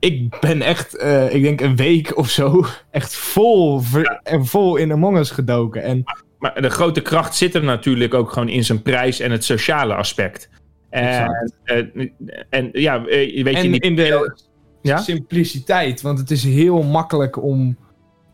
ik 0.02 0.40
ben 0.40 0.62
echt, 0.62 0.96
eh, 0.96 1.34
ik 1.34 1.42
denk 1.42 1.60
een 1.60 1.76
week 1.76 2.16
of 2.16 2.28
zo, 2.28 2.64
echt 2.90 3.14
vol, 3.14 3.80
en 4.22 4.46
vol 4.46 4.76
in 4.76 4.92
Among 4.92 5.18
Us 5.18 5.30
gedoken. 5.30 5.82
En 5.82 6.04
Maar 6.38 6.62
de 6.62 6.70
grote 6.70 7.00
kracht 7.00 7.34
zit 7.34 7.54
er 7.54 7.64
natuurlijk 7.64 8.14
ook 8.14 8.32
gewoon 8.32 8.48
in 8.48 8.64
zijn 8.64 8.82
prijs 8.82 9.20
en 9.20 9.30
het 9.30 9.44
sociale 9.44 9.94
aspect. 9.94 10.48
En, 10.90 11.08
Exact. 11.08 11.52
eh, 11.64 12.08
en 12.50 12.68
ja, 12.72 12.96
eh, 12.96 13.44
weet 13.44 13.56
je 13.56 13.62
en 13.62 13.70
niet... 13.70 13.82
in 13.82 13.96
de 13.96 14.36
Ja? 14.82 14.96
simpliciteit, 14.96 16.00
want 16.00 16.18
het 16.18 16.30
is 16.30 16.44
heel 16.44 16.82
makkelijk 16.82 17.42
om, 17.42 17.76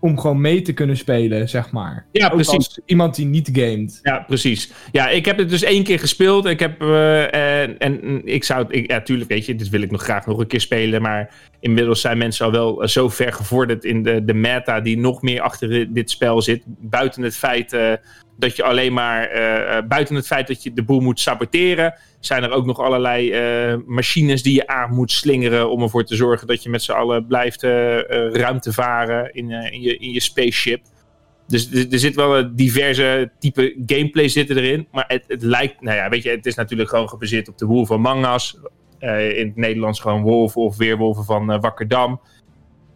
om 0.01 0.19
gewoon 0.19 0.41
mee 0.41 0.63
te 0.63 0.73
kunnen 0.73 0.97
spelen, 0.97 1.49
zeg 1.49 1.71
maar. 1.73 2.07
Ja, 2.13 2.27
Ook 2.27 2.33
precies. 2.35 2.55
als 2.55 2.81
iemand 2.85 3.15
die 3.15 3.27
niet 3.27 3.51
gamet. 3.53 3.99
Ja, 4.03 4.19
precies. 4.27 4.73
Ja, 4.93 5.09
ik 5.09 5.25
heb 5.25 5.39
het 5.39 5.49
dus 5.51 5.63
één 5.63 5.85
keer 5.85 5.99
gespeeld. 5.99 6.47
Ik 6.47 6.61
heb, 6.61 6.81
eh, 6.83 7.63
en, 7.63 7.79
en 7.79 8.27
ik 8.27 8.45
zou 8.45 8.63
het, 8.63 8.75
ik, 8.75 8.91
ja, 8.91 9.01
tuurlijk, 9.01 9.31
weet 9.31 9.47
je, 9.47 9.55
dit 9.55 9.69
wil 9.69 9.83
ik 9.83 9.91
nog 9.91 10.03
graag 10.03 10.27
nog 10.27 10.39
een 10.39 10.47
keer 10.47 10.61
spelen. 10.61 11.03
Maar 11.03 11.35
inmiddels 11.61 12.01
zijn 12.01 12.19
mensen 12.19 12.45
al 12.47 12.53
wel 12.53 12.83
eh, 12.83 12.89
zo 12.89 13.09
ver 13.09 13.33
gevorderd 13.33 13.85
in 13.85 14.03
de, 14.03 14.25
de 14.25 14.35
meta 14.35 14.81
die 14.81 14.99
nog 14.99 15.23
meer 15.23 15.41
achter 15.41 15.69
di- 15.69 15.93
dit 15.93 16.11
spel 16.11 16.43
zit. 16.43 16.63
Buiten 16.67 17.23
het 17.23 17.37
feit 17.37 17.73
eh, 17.73 17.93
dat 18.39 18.57
je 18.57 18.63
alleen 18.63 18.93
maar, 18.93 19.25
eh, 19.25 19.77
eh, 19.77 19.87
buiten 19.87 20.15
het 20.15 20.27
feit 20.27 20.47
dat 20.47 20.63
je 20.63 20.73
de 20.73 20.83
boel 20.83 21.01
moet 21.01 21.21
saboteren, 21.21 21.95
zijn 22.21 22.43
er 22.43 22.51
ook 22.51 22.67
nog 22.67 22.79
allerlei 22.79 23.31
eh, 23.33 23.75
machines 23.87 24.43
die 24.43 24.55
je 24.55 24.67
aan 24.67 24.95
moet 24.95 25.13
slingeren 25.13 25.71
om 25.71 25.83
ervoor 25.83 26.05
te 26.05 26.17
zorgen 26.17 26.47
dat 26.47 26.63
je 26.63 26.71
met 26.71 26.83
z'n 26.83 26.93
allen 26.93 27.27
blijft 27.27 27.63
ruimte 28.33 28.73
varen 28.73 29.35
in, 29.35 29.51
in, 29.51 29.81
je, 29.81 29.97
in 29.97 30.11
je 30.11 30.21
spaceship. 30.21 30.83
dus 31.47 31.73
er, 31.73 31.99
zit 31.99 32.15
wel 32.15 32.39
een 32.39 32.57
diverse 32.57 33.31
type 33.39 33.75
gameplay 33.87 34.29
zitten 34.29 34.57
erin. 34.57 34.89
Maar 34.93 35.05
het, 35.07 35.25
het 35.27 35.43
lijkt, 35.43 35.81
nou 35.81 35.97
ja, 35.97 36.09
weet 36.09 36.23
je, 36.23 36.31
het 36.31 36.47
is 36.47 36.55
natuurlijk 36.55 36.89
gewoon 36.89 37.09
gebaseerd 37.09 37.49
op 37.49 37.59
de 37.59 37.67
Wolf 37.67 37.89
van 37.89 38.01
Mangas. 38.01 38.59
In 38.99 39.47
het 39.47 39.57
Nederlands 39.57 40.01
gewoon 40.01 40.23
wolven 40.23 40.61
of 40.61 40.77
weerwolven 40.77 41.25
van 41.25 41.61
Wakkerdam. 41.61 42.21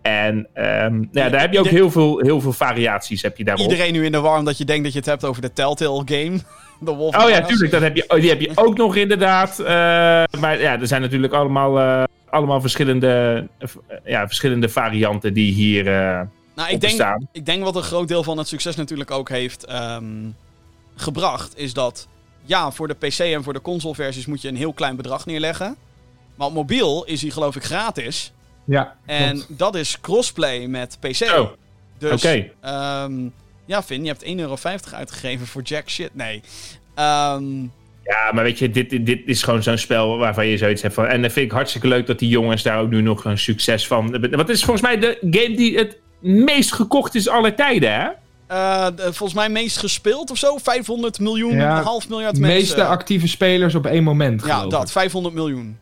En 0.03 0.49
ehm, 0.53 0.93
nou 0.93 1.09
ja, 1.11 1.29
daar 1.29 1.41
heb 1.41 1.53
je 1.53 1.59
ook 1.59 1.67
heel 1.67 1.91
veel, 1.91 2.19
heel 2.19 2.41
veel 2.41 2.53
variaties 2.53 3.23
heb 3.23 3.37
je 3.37 3.45
daarop. 3.45 3.71
Iedereen 3.71 3.93
nu 3.93 4.05
in 4.05 4.13
de 4.13 4.21
war 4.21 4.39
omdat 4.39 4.59
je 4.59 4.65
denkt 4.65 4.85
dat 4.85 4.93
je 4.93 4.99
het 4.99 5.09
hebt 5.09 5.25
over 5.25 5.43
de 5.43 5.53
Telltale 5.53 6.03
game. 6.05 6.39
De 6.81 6.93
Wolf 6.93 7.17
Oh 7.25 7.29
ja, 7.29 7.41
tuurlijk. 7.41 7.71
Dat 7.71 7.81
heb 7.81 7.97
je, 7.97 8.05
oh, 8.09 8.21
die 8.21 8.29
heb 8.29 8.41
je 8.41 8.51
ook 8.65 8.77
nog 8.77 8.97
inderdaad. 8.97 9.59
Eh, 9.59 9.67
maar 10.41 10.61
ja, 10.61 10.81
er 10.81 10.87
zijn 10.87 11.01
natuurlijk 11.01 11.33
allemaal, 11.33 11.79
eh, 11.79 12.05
allemaal 12.31 12.61
verschillende, 12.61 13.47
eh, 13.59 13.69
ja, 14.05 14.27
verschillende 14.27 14.69
varianten 14.69 15.35
die 15.35 15.53
hier 15.53 15.85
Nou, 15.85 16.71
ik 16.71 16.81
denk, 16.81 16.81
bestaan. 16.81 17.29
ik 17.33 17.47
denk 17.47 17.65
wat 17.65 17.77
een 17.77 17.83
groot 17.83 18.09
deel 18.09 18.23
van 18.23 18.39
het 18.39 18.49
succes 18.49 18.77
natuurlijk 18.77 19.11
ook 19.11 19.29
heeft 19.29 19.65
ehm, 19.65 20.05
gebracht, 20.97 21.59
is 21.59 21.73
dat 21.73 22.09
ja, 22.45 22.71
voor 22.71 22.89
de 22.89 22.95
PC 22.95 23.19
en 23.19 23.43
voor 23.43 23.53
de 23.53 23.61
consoleversies 23.61 24.27
moet 24.27 24.43
je 24.43 24.49
een 24.49 24.57
heel 24.57 24.73
klein 24.73 24.97
bedrag 24.97 25.27
neerleggen. 25.27 25.77
Maar 26.35 26.47
op 26.47 26.55
mobiel 26.55 27.05
is 27.05 27.23
hij 27.23 27.31
geloof 27.31 27.57
ik 27.57 27.65
gratis. 27.65 28.33
Ja, 28.65 28.97
En 29.07 29.33
klopt. 29.33 29.59
dat 29.59 29.75
is 29.75 30.01
crossplay 30.01 30.67
met 30.67 30.97
PC. 31.01 31.15
Zo, 31.15 31.57
Dus, 31.99 32.13
oké. 32.13 32.51
ehm, 32.61 33.13
ja, 33.65 33.83
Vin, 33.83 34.03
je 34.05 34.09
hebt 34.09 34.23
1,50 34.25 34.35
euro 34.39 34.57
uitgegeven 34.97 35.47
voor 35.47 35.63
jack 35.63 35.89
shit. 35.91 36.15
Nee. 36.15 36.43
Ehm, 36.95 37.61
Ja, 38.05 38.33
maar 38.33 38.45
weet 38.45 38.59
je, 38.59 38.71
dit, 38.71 39.07
dit 39.07 39.21
is 39.25 39.43
gewoon 39.43 39.63
zo'n 39.63 39.79
spel 39.79 40.17
waarvan 40.19 40.47
je 40.47 40.57
zoiets 40.57 40.83
hebt 40.83 40.95
van... 40.95 41.07
En 41.07 41.23
dat 41.23 41.33
vind 41.33 41.47
ik 41.47 41.53
hartstikke 41.53 41.89
leuk 41.89 42.07
dat 42.07 42.19
die 42.19 42.29
jongens 42.29 42.63
daar 42.63 42.81
ook 42.81 42.91
nu 42.91 43.01
nog 43.01 43.25
een 43.25 43.39
succes 43.39 43.87
van... 43.87 44.13
Het 44.13 44.49
is 44.49 44.65
volgens 44.65 44.87
mij 44.87 44.99
de 44.99 45.19
game 45.21 45.57
die 45.57 45.77
het 45.79 45.99
meest 46.21 46.73
gekocht 46.73 47.15
is 47.15 47.29
aller 47.29 47.55
tijden, 47.55 47.93
hè? 48.01 48.09
eh, 48.47 48.87
de- 48.97 49.03
volgens 49.03 49.35
mij 49.35 49.49
meest 49.49 49.77
gespeeld 49.77 50.31
of 50.31 50.37
zo. 50.39 50.59
500 50.59 51.19
miljoen, 51.19 51.55
Ja, 51.55 51.79
een 51.79 51.85
half 51.85 52.09
miljard 52.09 52.35
de 52.35 52.41
mensen. 52.41 52.59
meeste 52.59 52.85
actieve 52.85 53.29
spelers 53.29 53.75
op 53.75 53.87
één 53.87 54.03
moment, 54.03 54.45
Ja, 54.47 54.67
dat. 54.67 54.83
ik. 54.83 54.89
500 54.89 55.35
miljoen. 55.35 55.79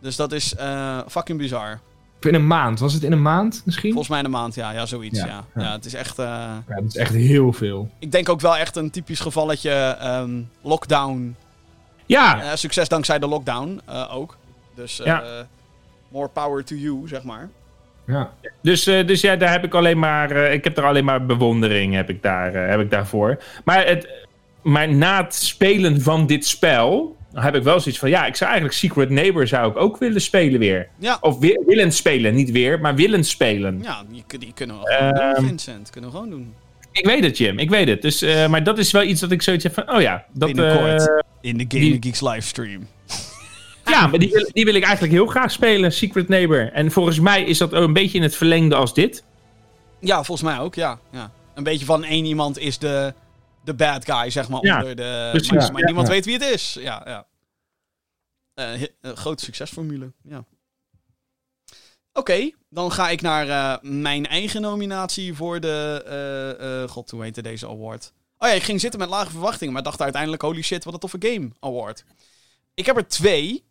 Dus 0.00 0.16
dat 0.16 0.32
is 0.32 0.54
eh, 0.54 0.98
fucking 1.08 1.38
bizar. 1.38 1.80
In 2.24 2.34
een 2.34 2.46
maand. 2.46 2.78
Was 2.80 2.92
het 2.92 3.02
in 3.02 3.12
een 3.12 3.22
maand 3.22 3.62
misschien? 3.64 3.88
Volgens 3.88 4.08
mij 4.08 4.18
in 4.18 4.24
een 4.24 4.30
maand, 4.30 4.54
ja. 4.54 4.70
Ja, 4.70 4.86
zoiets, 4.86 5.18
ja. 5.18 5.26
Ja, 5.26 5.44
Ja, 5.54 5.62
ja. 5.62 5.72
het 5.72 5.84
is 5.84 5.94
echt... 5.94 6.18
eh, 6.18 6.24
Ja, 6.68 6.74
dat 6.74 6.84
is 6.84 6.96
echt 6.96 7.14
heel 7.14 7.52
veel. 7.52 7.90
ik 7.98 8.12
denk 8.12 8.28
ook 8.28 8.40
wel 8.40 8.56
echt 8.56 8.76
een 8.76 8.90
typisch 8.90 9.20
gevalletje 9.20 9.70
ehm, 10.00 10.40
lockdown. 10.62 11.36
Ja, 12.06 12.42
Eh, 12.42 12.50
succes 12.54 12.88
dankzij 12.88 13.18
de 13.18 13.26
lockdown 13.26 13.80
eh, 13.86 14.16
ook. 14.16 14.36
Dus 14.74 15.02
more 16.08 16.28
power 16.28 16.64
to 16.64 16.74
you, 16.74 17.08
zeg 17.08 17.22
maar. 17.22 17.48
Ja. 18.06 18.30
dus, 18.62 18.84
dus 18.84 19.20
ja, 19.20 19.36
daar 19.36 19.50
heb 19.50 19.64
ik 19.64 19.74
alleen 19.74 19.98
maar... 19.98 20.30
ik 20.36 20.64
heb 20.64 20.78
er 20.78 20.84
alleen 20.84 21.04
maar 21.04 21.26
bewondering 21.26 21.94
heb 21.94 22.10
ik, 22.10 22.22
daar, 22.22 22.52
heb 22.52 22.80
ik 22.80 22.90
daarvoor. 22.90 23.42
Maar, 23.64 23.86
het, 23.86 24.08
maar 24.62 24.88
na 24.94 25.22
het 25.22 25.34
spelen 25.34 26.00
van 26.00 26.26
dit 26.26 26.46
spel... 26.46 27.16
heb 27.34 27.54
ik 27.54 27.62
wel 27.62 27.80
zoiets 27.80 28.00
van... 28.00 28.08
Ja, 28.10 28.26
ik 28.26 28.36
zou 28.36 28.50
eigenlijk 28.50 28.78
Secret 28.80 29.10
Neighbor 29.10 29.46
zou 29.46 29.70
ik 29.70 29.76
ook 29.76 29.96
willen 29.98 30.20
spelen 30.20 30.58
weer. 30.60 30.88
Ja, 30.98 31.18
Of 31.20 31.38
weer, 31.38 31.62
willen 31.66 31.92
spelen, 31.92 32.34
niet 32.34 32.50
weer, 32.50 32.80
maar 32.80 32.94
willen 32.94 33.24
spelen. 33.24 33.80
ja 33.82 34.02
die, 34.10 34.24
die 34.38 34.52
kunnen 34.54 34.78
we 34.80 34.92
gewoon 34.92 35.12
Ehm, 35.12 35.34
doen, 35.34 35.46
Vincent. 35.48 35.90
Kunnen 35.90 36.10
we 36.10 36.16
gewoon 36.16 36.30
doen. 36.32 36.54
Ik 36.92 37.06
weet 37.06 37.24
het, 37.24 37.38
Jim. 37.38 37.58
Ik 37.58 37.70
weet 37.70 37.88
het. 37.88 38.02
Dus, 38.02 38.22
eh, 38.22 38.46
maar 38.48 38.64
dat 38.64 38.78
is 38.78 38.90
wel 38.90 39.02
iets 39.02 39.20
dat 39.20 39.30
ik 39.30 39.42
zoiets 39.42 39.64
heb 39.64 39.74
van... 39.74 39.90
Oh 39.92 40.00
ja, 40.00 40.24
dat... 40.32 40.52
Binnenkort. 40.52 41.08
eh, 41.08 41.18
In 41.40 41.58
de 41.58 41.66
die- 41.66 41.80
Gaming 41.82 42.04
Geeks 42.04 42.20
livestream. 42.20 42.86
ja, 43.92 44.06
maar 44.06 44.18
die 44.18 44.30
wil, 44.30 44.50
die 44.52 44.64
wil 44.64 44.74
ik 44.74 44.82
eigenlijk 44.82 45.12
heel 45.14 45.26
graag 45.26 45.50
spelen, 45.50 45.92
Secret 45.92 46.28
Neighbor. 46.28 46.72
En 46.72 46.90
volgens 46.90 47.20
mij 47.20 47.42
is 47.44 47.58
dat 47.58 47.74
ook 47.74 47.84
een 47.86 47.92
beetje 47.92 48.16
in 48.18 48.22
het 48.22 48.36
verlengde 48.36 48.74
als 48.74 48.94
dit. 48.94 49.24
Ja, 50.00 50.22
volgens 50.24 50.48
mij 50.50 50.58
ook, 50.58 50.74
ja. 50.74 50.98
ja. 51.12 51.30
Een 51.54 51.62
beetje 51.64 51.84
van 51.86 52.04
één 52.04 52.24
iemand 52.24 52.58
is 52.58 52.78
de, 52.78 53.14
de 53.64 53.74
bad 53.74 54.04
guy, 54.04 54.30
zeg 54.30 54.48
maar, 54.48 54.64
Ja, 54.64 54.78
onder 54.78 54.96
de... 54.96 55.28
precies. 55.32 55.70
Maar, 55.70 55.84
niemand 55.84 56.08
weet 56.08 56.24
wie 56.24 56.34
het 56.34 56.42
is. 56.42 56.74
Ja, 56.80 57.02
ja. 57.04 57.26
Eh, 58.54 58.82
een 59.00 59.16
grote 59.16 59.44
succesformule, 59.44 60.12
ja. 60.22 60.44
Oké, 62.12 62.50
dan 62.68 62.92
ga 62.92 63.08
ik 63.08 63.20
naar 63.20 63.48
eh, 63.48 63.90
mijn 63.90 64.26
eigen 64.26 64.60
nominatie 64.60 65.34
voor 65.34 65.60
de... 65.60 66.04
eh, 66.84 66.90
God, 66.90 67.10
hoe 67.10 67.22
heette 67.22 67.42
deze 67.42 67.68
award? 67.68 68.12
Oh 68.38 68.48
ja, 68.48 68.54
ik 68.54 68.62
ging 68.62 68.80
zitten 68.80 69.00
met 69.00 69.08
lage 69.08 69.30
verwachtingen, 69.30 69.72
maar 69.72 69.82
dacht 69.82 70.00
uiteindelijk... 70.00 70.42
Holy 70.42 70.62
shit, 70.62 70.84
wat 70.84 70.94
een 70.94 71.00
toffe 71.00 71.16
game 71.20 71.50
award. 71.60 72.04
Ik 72.74 72.86
heb 72.86 72.96
er 72.96 73.08
twee. 73.08 73.64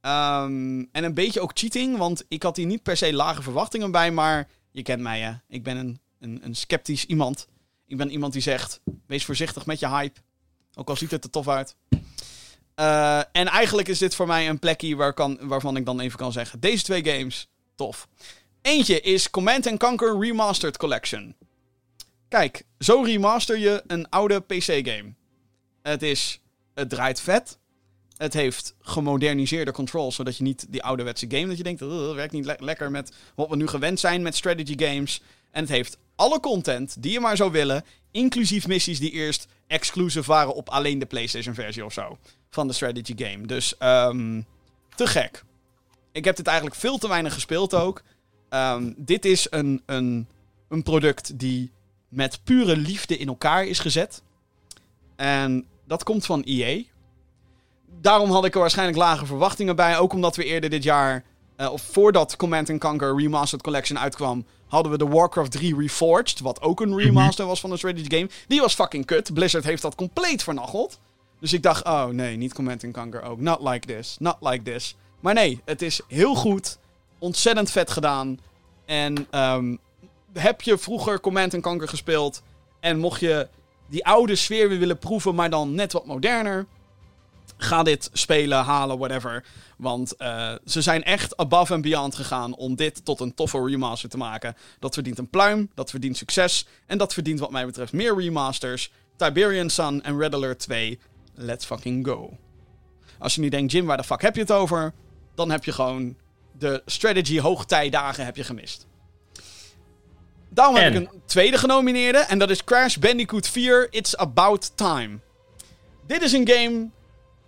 Ehm, 0.00 0.84
en 0.92 1.04
een 1.04 1.14
beetje 1.14 1.40
ook 1.40 1.50
cheating, 1.54 1.96
want 1.96 2.24
ik 2.28 2.42
had 2.42 2.56
hier 2.56 2.66
niet 2.66 2.82
per 2.82 2.96
se 2.96 3.12
lage 3.12 3.42
verwachtingen 3.42 3.90
bij, 3.90 4.10
maar 4.10 4.48
je 4.70 4.82
kent 4.82 5.02
mij, 5.02 5.20
hè. 5.20 5.32
Ik 5.48 5.62
ben 5.62 5.76
een, 5.76 6.00
een, 6.18 6.40
een 6.42 6.54
sceptisch 6.54 7.04
iemand. 7.04 7.48
Ik 7.88 7.96
ben 7.96 8.10
iemand 8.10 8.32
die 8.32 8.42
zegt, 8.42 8.80
wees 9.06 9.24
voorzichtig 9.24 9.66
met 9.66 9.78
je 9.80 9.88
hype. 9.88 10.20
Ook 10.74 10.88
al 10.88 10.96
ziet 10.96 11.10
het 11.10 11.24
er 11.24 11.30
tof 11.30 11.48
uit. 11.48 11.76
Eh, 12.74 13.18
en 13.18 13.46
eigenlijk 13.46 13.88
is 13.88 13.98
dit 13.98 14.14
voor 14.14 14.26
mij 14.26 14.48
een 14.48 14.58
plekje 14.58 14.96
waar 14.96 15.12
kan, 15.12 15.38
waarvan 15.42 15.76
ik 15.76 15.84
dan 15.86 16.00
even 16.00 16.18
kan 16.18 16.32
zeggen, 16.32 16.60
deze 16.60 16.82
twee 16.84 17.04
games, 17.04 17.48
tof. 17.74 18.08
Eentje 18.62 19.00
is 19.00 19.30
Command 19.30 19.76
Conquer 19.76 20.18
Remastered 20.20 20.76
Collection. 20.76 21.34
Kijk, 22.28 22.62
zo 22.78 23.02
remaster 23.02 23.58
je 23.58 23.82
een 23.86 24.08
oude 24.08 24.40
PC-game. 24.40 25.14
Het 25.82 26.02
is, 26.02 26.40
het 26.74 26.90
draait 26.90 27.20
vet. 27.20 27.58
Het 28.16 28.32
heeft 28.32 28.74
gemoderniseerde 28.80 29.72
controls, 29.72 30.14
zodat 30.14 30.36
je 30.36 30.42
niet 30.42 30.66
die 30.68 30.82
ouderwetse 30.82 31.26
game 31.28 31.46
dat 31.46 31.56
je 31.56 31.62
denkt, 31.62 31.80
"Ugh, 31.80 31.90
dat 31.92 32.14
werkt 32.14 32.32
niet 32.32 32.44
le- 32.44 32.56
lekker 32.58 32.90
met 32.90 33.12
wat 33.34 33.48
we 33.48 33.56
nu 33.56 33.66
gewend 33.66 34.00
zijn 34.00 34.22
met 34.22 34.36
strategy 34.36 34.74
games. 34.78 35.22
En 35.50 35.60
het 35.60 35.70
heeft 35.70 35.98
alle 36.18 36.40
content 36.40 37.02
die 37.02 37.12
je 37.12 37.20
maar 37.20 37.36
zou 37.36 37.50
willen, 37.50 37.84
inclusief 38.10 38.66
missies 38.66 38.98
die 38.98 39.10
eerst 39.10 39.46
exclusive 39.66 40.28
waren 40.28 40.54
op 40.54 40.68
alleen 40.68 40.98
de 40.98 41.06
PlayStation 41.06 41.54
versie 41.54 41.84
of 41.84 41.92
zo 41.92 42.18
van 42.50 42.66
de 42.66 42.72
strategy 42.72 43.14
game. 43.16 43.46
Dus 43.46 43.76
ehm, 43.78 44.42
te 44.94 45.06
gek. 45.06 45.44
Ik 46.12 46.24
heb 46.24 46.36
dit 46.36 46.46
eigenlijk 46.46 46.76
veel 46.76 46.98
te 46.98 47.08
weinig 47.08 47.32
gespeeld 47.32 47.74
ook. 47.74 48.02
Ehm, 48.48 48.92
dit 48.96 49.24
is 49.24 49.46
een, 49.50 49.82
een, 49.86 50.28
een 50.68 50.82
product 50.82 51.38
die 51.38 51.70
met 52.08 52.40
pure 52.44 52.76
liefde 52.76 53.16
in 53.16 53.28
elkaar 53.28 53.66
is 53.66 53.78
gezet. 53.78 54.22
En 55.16 55.66
dat 55.86 56.02
komt 56.02 56.26
van 56.26 56.42
EA. 56.42 56.82
Daarom 58.00 58.30
had 58.30 58.44
ik 58.44 58.54
er 58.54 58.60
waarschijnlijk 58.60 58.98
lage 58.98 59.26
verwachtingen 59.26 59.76
bij. 59.76 59.98
Ook 59.98 60.12
omdat 60.12 60.36
we 60.36 60.44
eerder 60.44 60.70
dit 60.70 60.82
jaar, 60.82 61.24
eh, 61.56 61.72
of 61.72 61.82
voordat 61.82 62.36
Command 62.36 62.78
Conquer 62.78 63.16
Remastered 63.16 63.62
Collection 63.62 63.98
uitkwam, 63.98 64.46
hadden 64.68 64.92
we 64.92 64.98
de 64.98 65.08
Warcraft 65.08 65.50
3 65.50 65.76
Reforged. 65.76 66.40
Wat 66.40 66.62
ook 66.62 66.80
een 66.80 66.96
remaster 66.96 67.46
was 67.46 67.60
van 67.60 67.70
een 67.70 67.78
strategy 67.78 68.16
game. 68.16 68.28
Die 68.48 68.60
was 68.60 68.74
fucking 68.74 69.04
kut. 69.04 69.34
Blizzard 69.34 69.64
heeft 69.64 69.82
dat 69.82 69.94
compleet 69.94 70.42
vernacheld. 70.42 70.98
Dus 71.40 71.52
ik 71.52 71.62
dacht, 71.62 71.84
oh 71.84 72.06
nee, 72.06 72.36
niet 72.36 72.54
Command 72.54 72.90
Conquer 72.92 73.22
ook. 73.22 73.40
Not 73.40 73.60
like 73.62 73.86
this, 73.86 74.16
not 74.18 74.36
like 74.40 74.62
this. 74.62 74.96
Maar 75.20 75.34
nee, 75.34 75.60
het 75.64 75.82
is 75.82 76.00
heel 76.08 76.34
goed. 76.34 76.78
Ontzettend 77.18 77.70
vet 77.70 77.90
gedaan. 77.90 78.38
En 78.84 79.26
ehm, 79.30 79.76
heb 80.32 80.62
je 80.62 80.78
vroeger 80.78 81.20
Command 81.20 81.60
Conquer 81.60 81.88
gespeeld 81.88 82.42
en 82.80 82.98
mocht 82.98 83.20
je 83.20 83.48
die 83.86 84.06
oude 84.06 84.36
sfeer 84.36 84.68
weer 84.68 84.78
willen 84.78 84.98
proeven, 84.98 85.34
maar 85.34 85.50
dan 85.50 85.74
net 85.74 85.92
wat 85.92 86.06
moderner. 86.06 86.66
Ga 87.56 87.82
dit 87.82 88.10
spelen, 88.12 88.64
halen, 88.64 88.98
whatever. 88.98 89.44
Want 89.78 90.16
eh, 90.16 90.54
ze 90.64 90.82
zijn 90.82 91.04
echt 91.04 91.36
above 91.36 91.72
and 91.72 91.82
beyond 91.82 92.14
gegaan 92.14 92.54
om 92.54 92.76
dit 92.76 93.04
tot 93.04 93.20
een 93.20 93.34
toffe 93.34 93.64
remaster 93.64 94.08
te 94.08 94.16
maken. 94.16 94.56
Dat 94.78 94.94
verdient 94.94 95.18
een 95.18 95.28
pluim, 95.28 95.70
dat 95.74 95.90
verdient 95.90 96.16
succes. 96.16 96.66
En 96.86 96.98
dat 96.98 97.12
verdient 97.12 97.40
wat 97.40 97.50
mij 97.50 97.66
betreft 97.66 97.92
meer 97.92 98.16
remasters. 98.16 98.92
Tiberian 99.16 99.70
Sun 99.70 100.02
en 100.02 100.18
Red 100.18 100.34
Alert 100.34 100.58
2. 100.58 100.98
Let's 101.34 101.64
fucking 101.64 102.06
go. 102.06 102.36
Als 103.18 103.34
je 103.34 103.40
nu 103.40 103.48
denkt, 103.48 103.72
Jim, 103.72 103.86
waar 103.86 103.96
de 103.96 104.04
fuck 104.04 104.22
heb 104.22 104.34
je 104.34 104.40
het 104.40 104.52
over? 104.52 104.92
Dan 105.34 105.50
heb 105.50 105.64
je 105.64 105.72
gewoon 105.72 106.16
de 106.58 106.82
strategy 106.86 107.40
hoogtijdagen 107.40 108.24
heb 108.24 108.36
je 108.36 108.44
gemist. 108.44 108.86
Daarom 110.48 110.76
heb 110.76 110.94
ik 110.94 111.00
een 111.00 111.10
tweede 111.24 111.58
genomineerde. 111.58 112.18
En 112.18 112.38
dat 112.38 112.50
is 112.50 112.64
Crash 112.64 112.96
Bandicoot 112.96 113.48
4 113.48 113.86
It's 113.90 114.16
About 114.16 114.76
Time. 114.76 115.18
Dit 116.06 116.22
is 116.22 116.32
een 116.32 116.48
game 116.48 116.88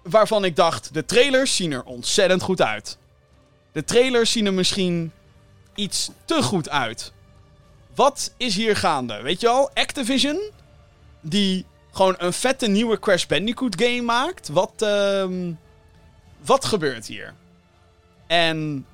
waarvan 0.03 0.45
ik 0.45 0.57
dacht, 0.57 0.95
de 0.95 1.05
trailers 1.05 1.57
zien 1.57 1.73
er 1.73 1.85
ontzettend 1.85 2.43
goed 2.43 2.63
uit. 2.63 2.99
De 3.73 3.85
trailers 3.85 4.33
zien 4.33 4.47
er 4.47 4.55
misschien 4.55 5.13
iets 5.75 6.11
te 6.25 6.43
goed 6.43 6.69
uit. 6.69 7.13
Wat 7.95 8.35
is 8.37 8.57
hier 8.57 8.77
gaande? 8.77 9.23
Weet 9.23 9.41
je 9.41 9.49
al, 9.49 9.71
Activision, 9.75 10.41
die 11.21 11.65
gewoon 11.93 12.15
een 12.19 12.33
vette 12.33 12.67
nieuwe 12.67 12.99
Crash 12.99 13.27
Bandicoot 13.27 13.83
game 13.83 14.03
maakt. 14.03 14.49
Wat, 14.49 14.73
ehm, 14.77 15.53
wat 16.45 16.65
gebeurt 16.65 17.07
hier? 17.07 17.35
En 18.27 18.87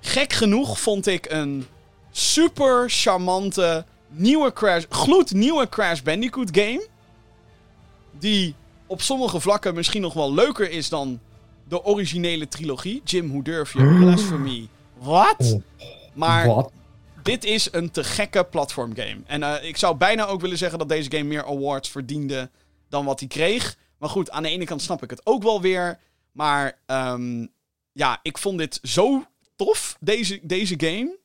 gek 0.00 0.32
genoeg 0.32 0.80
vond 0.80 1.06
ik 1.06 1.30
een 1.30 1.66
super 2.10 2.90
charmante 2.90 3.84
nieuwe 4.08 4.52
Crash, 4.52 4.84
gloednieuwe 4.88 5.68
Crash 5.68 6.00
Bandicoot 6.00 6.48
game. 6.52 6.86
Die 8.18 8.54
op 8.86 9.02
sommige 9.02 9.40
vlakken 9.40 9.74
misschien 9.74 10.02
nog 10.02 10.14
wel 10.14 10.34
leuker 10.34 10.70
is 10.70 10.88
dan 10.88 11.20
de 11.68 11.84
originele 11.84 12.48
trilogie. 12.48 13.00
Jim, 13.04 13.30
hoe 13.30 13.42
durf 13.42 13.72
je? 13.72 13.96
Blasphemy. 14.00 14.68
Wat? 14.98 15.58
Maar 16.12 16.46
Wat? 16.46 16.72
Dit 17.24 17.44
is 17.44 17.68
een 17.72 17.90
te 17.90 18.04
gekke 18.04 18.44
platformgame. 18.44 19.20
En 19.26 19.42
eh, 19.42 19.68
ik 19.68 19.76
zou 19.76 19.96
bijna 19.96 20.26
ook 20.26 20.40
willen 20.40 20.58
zeggen 20.58 20.78
dat 20.78 20.88
deze 20.88 21.10
game 21.10 21.24
meer 21.24 21.44
awards 21.44 21.88
verdiende 21.88 22.50
dan 22.88 23.04
wat 23.04 23.20
hij 23.20 23.28
kreeg. 23.28 23.76
Maar 23.98 24.08
goed, 24.08 24.30
aan 24.30 24.42
de 24.42 24.48
ene 24.48 24.64
kant 24.64 24.82
snap 24.82 25.02
ik 25.02 25.10
het 25.10 25.26
ook 25.26 25.42
wel 25.42 25.60
weer. 25.60 25.98
Maar 26.32 26.78
ehm, 26.86 27.46
ja, 27.92 28.18
ik 28.22 28.38
vond 28.38 28.58
dit 28.58 28.78
zo 28.82 29.24
tof, 29.56 29.96
deze, 30.00 30.40
deze 30.42 30.74
game. 30.76 31.18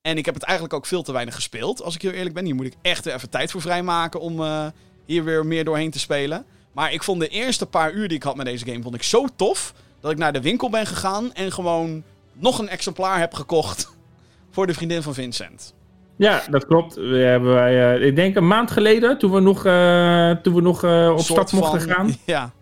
En 0.00 0.16
ik 0.18 0.24
heb 0.24 0.34
het 0.34 0.42
eigenlijk 0.42 0.74
ook 0.74 0.86
veel 0.86 1.02
te 1.02 1.12
weinig 1.12 1.34
gespeeld, 1.34 1.82
als 1.82 1.94
ik 1.94 2.02
heel 2.02 2.10
eerlijk 2.10 2.34
ben. 2.34 2.44
Hier 2.44 2.54
moet 2.54 2.66
ik 2.66 2.76
echt 2.82 3.06
even 3.06 3.30
tijd 3.30 3.50
voor 3.50 3.60
vrijmaken 3.60 4.20
om 4.20 4.40
eh, 4.40 4.66
hier 5.06 5.24
weer 5.24 5.46
meer 5.46 5.64
doorheen 5.64 5.90
te 5.90 5.98
spelen. 5.98 6.46
Maar 6.78 6.92
ik 6.92 7.02
vond 7.02 7.20
de 7.20 7.28
eerste 7.28 7.66
paar 7.66 7.92
uur 7.92 8.08
die 8.08 8.16
ik 8.16 8.22
had 8.22 8.36
met 8.36 8.46
deze 8.46 8.64
game 8.64 8.82
vond 8.82 8.94
ik 8.94 9.02
zo 9.02 9.26
tof... 9.36 9.74
dat 10.00 10.10
ik 10.10 10.18
naar 10.18 10.32
de 10.32 10.40
winkel 10.40 10.70
ben 10.70 10.86
gegaan 10.86 11.32
en 11.32 11.52
gewoon 11.52 12.02
nog 12.32 12.58
een 12.58 12.68
exemplaar 12.68 13.18
heb 13.18 13.34
gekocht... 13.34 13.96
voor 14.54 14.66
de 14.66 14.74
vriendin 14.74 15.02
van 15.02 15.14
Vincent. 15.14 15.74
Ja, 16.16 16.42
dat 16.50 16.66
klopt. 16.66 16.94
We 16.94 17.16
hebben 17.16 17.54
wij, 17.54 17.94
eh, 17.94 18.06
ik 18.06 18.16
denk 18.16 18.36
een 18.36 18.46
maand 18.46 18.70
geleden, 18.70 19.18
toen 19.18 19.32
we 19.32 19.40
nog, 19.40 19.64
eh, 19.64 20.30
toen 20.30 20.54
we 20.54 20.60
nog 20.60 20.84
eh, 20.84 21.10
op 21.12 21.18
stap 21.18 21.52
mochten 21.52 21.80
van- 21.80 21.90
gaan... 21.90 22.14
Ja, 22.26 22.52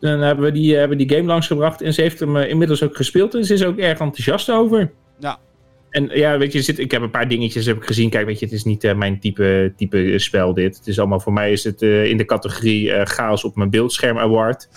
Dan 0.00 0.20
hebben 0.20 0.44
we 0.44 0.52
die, 0.52 0.76
hebben 0.76 0.98
die 0.98 1.08
game 1.08 1.24
langsgebracht 1.26 1.82
en 1.82 1.94
ze 1.94 2.00
heeft 2.00 2.20
hem 2.20 2.36
inmiddels 2.36 2.82
ook 2.82 2.96
gespeeld 2.96 3.34
en 3.34 3.44
ze 3.44 3.54
is 3.54 3.64
ook 3.64 3.78
erg 3.78 3.98
enthousiast 3.98 4.50
over. 4.50 4.92
Ja. 5.18 5.38
En 5.96 6.10
ja, 6.12 6.38
weet 6.38 6.52
je, 6.52 6.62
zit, 6.62 6.78
ik 6.78 6.90
heb 6.90 7.02
een 7.02 7.10
paar 7.10 7.28
dingetjes 7.28 7.66
heb 7.66 7.76
ik 7.76 7.84
gezien. 7.84 8.10
Kijk, 8.10 8.26
weet 8.26 8.38
je, 8.38 8.44
het 8.44 8.54
is 8.54 8.64
niet 8.64 8.84
eh, 8.84 8.94
mijn 8.94 9.20
type, 9.20 9.72
type 9.76 10.18
spel 10.18 10.54
dit. 10.54 10.76
Het 10.76 10.86
is 10.86 10.98
allemaal, 10.98 11.20
voor 11.20 11.32
mij 11.32 11.52
is 11.52 11.64
het 11.64 11.82
eh, 11.82 12.04
in 12.04 12.16
de 12.16 12.24
categorie 12.24 12.92
eh, 12.92 13.06
chaos 13.06 13.44
op 13.44 13.56
mijn 13.56 13.70
beeldscherm 13.70 14.18
award. 14.18 14.68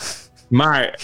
Maar 0.50 1.00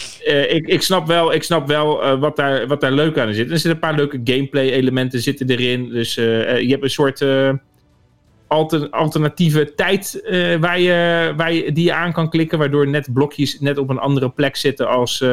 ik, 0.50 0.68
ik 0.68 0.82
snap 0.82 1.08
wel, 1.08 1.34
ik 1.34 1.44
snap 1.44 1.68
wel 1.68 2.18
wat, 2.20 2.36
daar, 2.36 2.68
wat 2.68 2.82
daar 2.82 2.92
leuk 2.92 3.18
aan 3.18 3.34
zit. 3.34 3.46
Er 3.46 3.52
zitten 3.52 3.72
een 3.72 3.80
paar 3.80 3.96
leuke 3.96 4.22
gameplay 4.24 4.70
elementen 4.70 5.22
zitten 5.22 5.50
erin. 5.50 5.90
Dus 5.90 6.14
je 6.16 6.68
hebt 6.68 6.84
een 6.84 6.90
soort 6.90 7.26
alter- 8.48 8.90
alternatieve 8.90 9.74
tijd 9.76 10.22
waar 10.60 10.80
je, 10.80 11.34
waar 11.38 11.54
je, 11.54 11.72
die 11.72 11.84
je 11.84 11.94
aan 11.94 12.14
kan 12.14 12.30
klikken. 12.30 12.58
Waardoor 12.58 12.88
net 12.88 13.14
blokjes 13.14 13.60
net 13.60 13.78
op 13.78 13.90
een 13.90 14.00
andere 14.00 14.30
plek 14.30 14.56
zitten 14.56 14.88
als, 14.88 15.24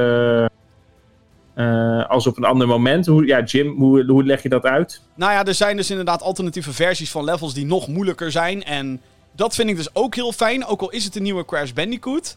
eh, 1.54 2.08
als 2.08 2.26
op 2.26 2.36
een 2.36 2.44
ander 2.44 2.66
moment. 2.66 3.06
Hoe, 3.06 3.26
ja, 3.26 3.42
Jim, 3.42 3.76
hoe, 3.78 4.04
hoe 4.04 4.24
leg 4.24 4.42
je 4.42 4.48
dat 4.48 4.64
uit? 4.64 5.02
Nou 5.14 5.32
ja, 5.32 5.44
er 5.44 5.54
zijn 5.54 5.76
dus 5.76 5.90
inderdaad 5.90 6.22
alternatieve 6.22 6.72
versies 6.72 7.10
van 7.10 7.24
levels 7.24 7.54
die 7.54 7.66
nog 7.66 7.88
moeilijker 7.88 8.30
zijn. 8.30 8.64
En 8.64 9.00
dat 9.32 9.54
vind 9.54 9.68
ik 9.68 9.76
dus 9.76 9.94
ook 9.94 10.14
heel 10.14 10.32
fijn. 10.32 10.66
Ook 10.66 10.80
al 10.80 10.90
is 10.90 11.04
het 11.04 11.16
een 11.16 11.22
nieuwe 11.22 11.44
Crash 11.44 11.70
Bandicoot. 11.70 12.36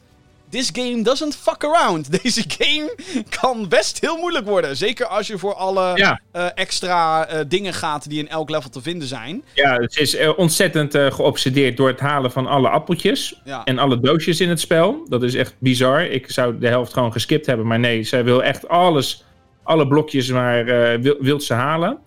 This 0.55 0.69
game 0.73 1.01
doesn't 1.01 1.35
fuck 1.35 1.63
around. 1.63 2.11
Deze 2.21 2.43
game 2.47 2.95
kan 3.39 3.67
best 3.69 4.01
heel 4.01 4.17
moeilijk 4.17 4.45
worden. 4.45 4.77
Zeker 4.77 5.05
als 5.05 5.27
je 5.27 5.37
voor 5.37 5.53
alle 5.53 5.91
Ja. 5.95 6.19
eh, 6.31 6.45
extra 6.53 7.27
eh, 7.27 7.39
dingen 7.47 7.73
gaat 7.73 8.09
die 8.09 8.19
in 8.19 8.29
elk 8.29 8.49
level 8.49 8.69
te 8.69 8.81
vinden 8.81 9.07
zijn. 9.07 9.43
Ja, 9.53 9.75
het 9.75 9.97
is 9.97 10.15
eh, 10.15 10.37
ontzettend 10.37 10.97
geobsedeerd 10.97 11.77
door 11.77 11.87
het 11.87 11.99
halen 11.99 12.31
van 12.31 12.47
alle 12.47 12.69
appeltjes. 12.69 13.41
Ja. 13.45 13.63
En 13.63 13.79
alle 13.79 13.99
doosjes 13.99 14.39
in 14.39 14.49
het 14.49 14.59
spel. 14.59 15.05
Dat 15.09 15.23
is 15.23 15.33
echt 15.33 15.55
bizar. 15.59 16.05
Ik 16.05 16.31
zou 16.31 16.59
de 16.59 16.67
helft 16.67 16.93
gewoon 16.93 17.11
geskipt 17.11 17.45
hebben. 17.45 17.67
Maar 17.67 17.79
nee, 17.79 18.03
zij 18.03 18.23
wil 18.23 18.43
echt 18.43 18.67
alles, 18.67 19.23
alle 19.63 19.87
blokjes 19.87 20.27
maar 20.29 20.65
wil, 21.01 21.15
wilt 21.19 21.43
ze 21.43 21.53
halen. 21.53 21.97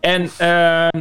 En 0.00 0.30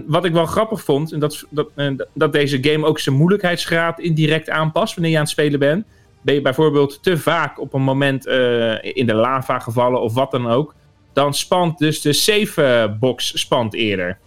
wat 0.08 0.26
ik 0.26 0.32
wel 0.34 0.46
grappig 0.46 0.82
vond, 0.84 1.12
en 1.12 1.20
dat, 1.20 1.44
dat, 1.50 1.70
dat 2.14 2.34
deze 2.34 2.58
game 2.62 2.86
ook 2.86 3.00
zijn 3.00 3.16
moeilijkheidsgraad 3.16 4.00
indirect 4.00 4.50
aanpast 4.50 4.94
wanneer 4.94 5.12
je 5.12 5.18
aan 5.18 5.24
het 5.24 5.32
spelen 5.32 5.60
bent. 5.60 5.86
Ben 6.22 6.34
je 6.34 6.42
bijvoorbeeld 6.42 7.04
te 7.04 7.18
vaak 7.18 7.60
op 7.60 7.74
een 7.74 7.82
moment 7.82 8.26
eh, 8.26 8.84
in 8.84 9.06
de 9.06 9.14
lava 9.14 9.60
gevallen 9.60 10.02
of 10.02 10.14
wat 10.14 10.32
dan 10.32 10.48
ook. 10.48 10.76
Dan 11.14 11.34
spant 11.34 11.78
dus 11.78 12.02
de 12.02 12.14
save 12.14 12.96
box 13.00 13.40
spant 13.40 13.74
eerder. 13.74 14.18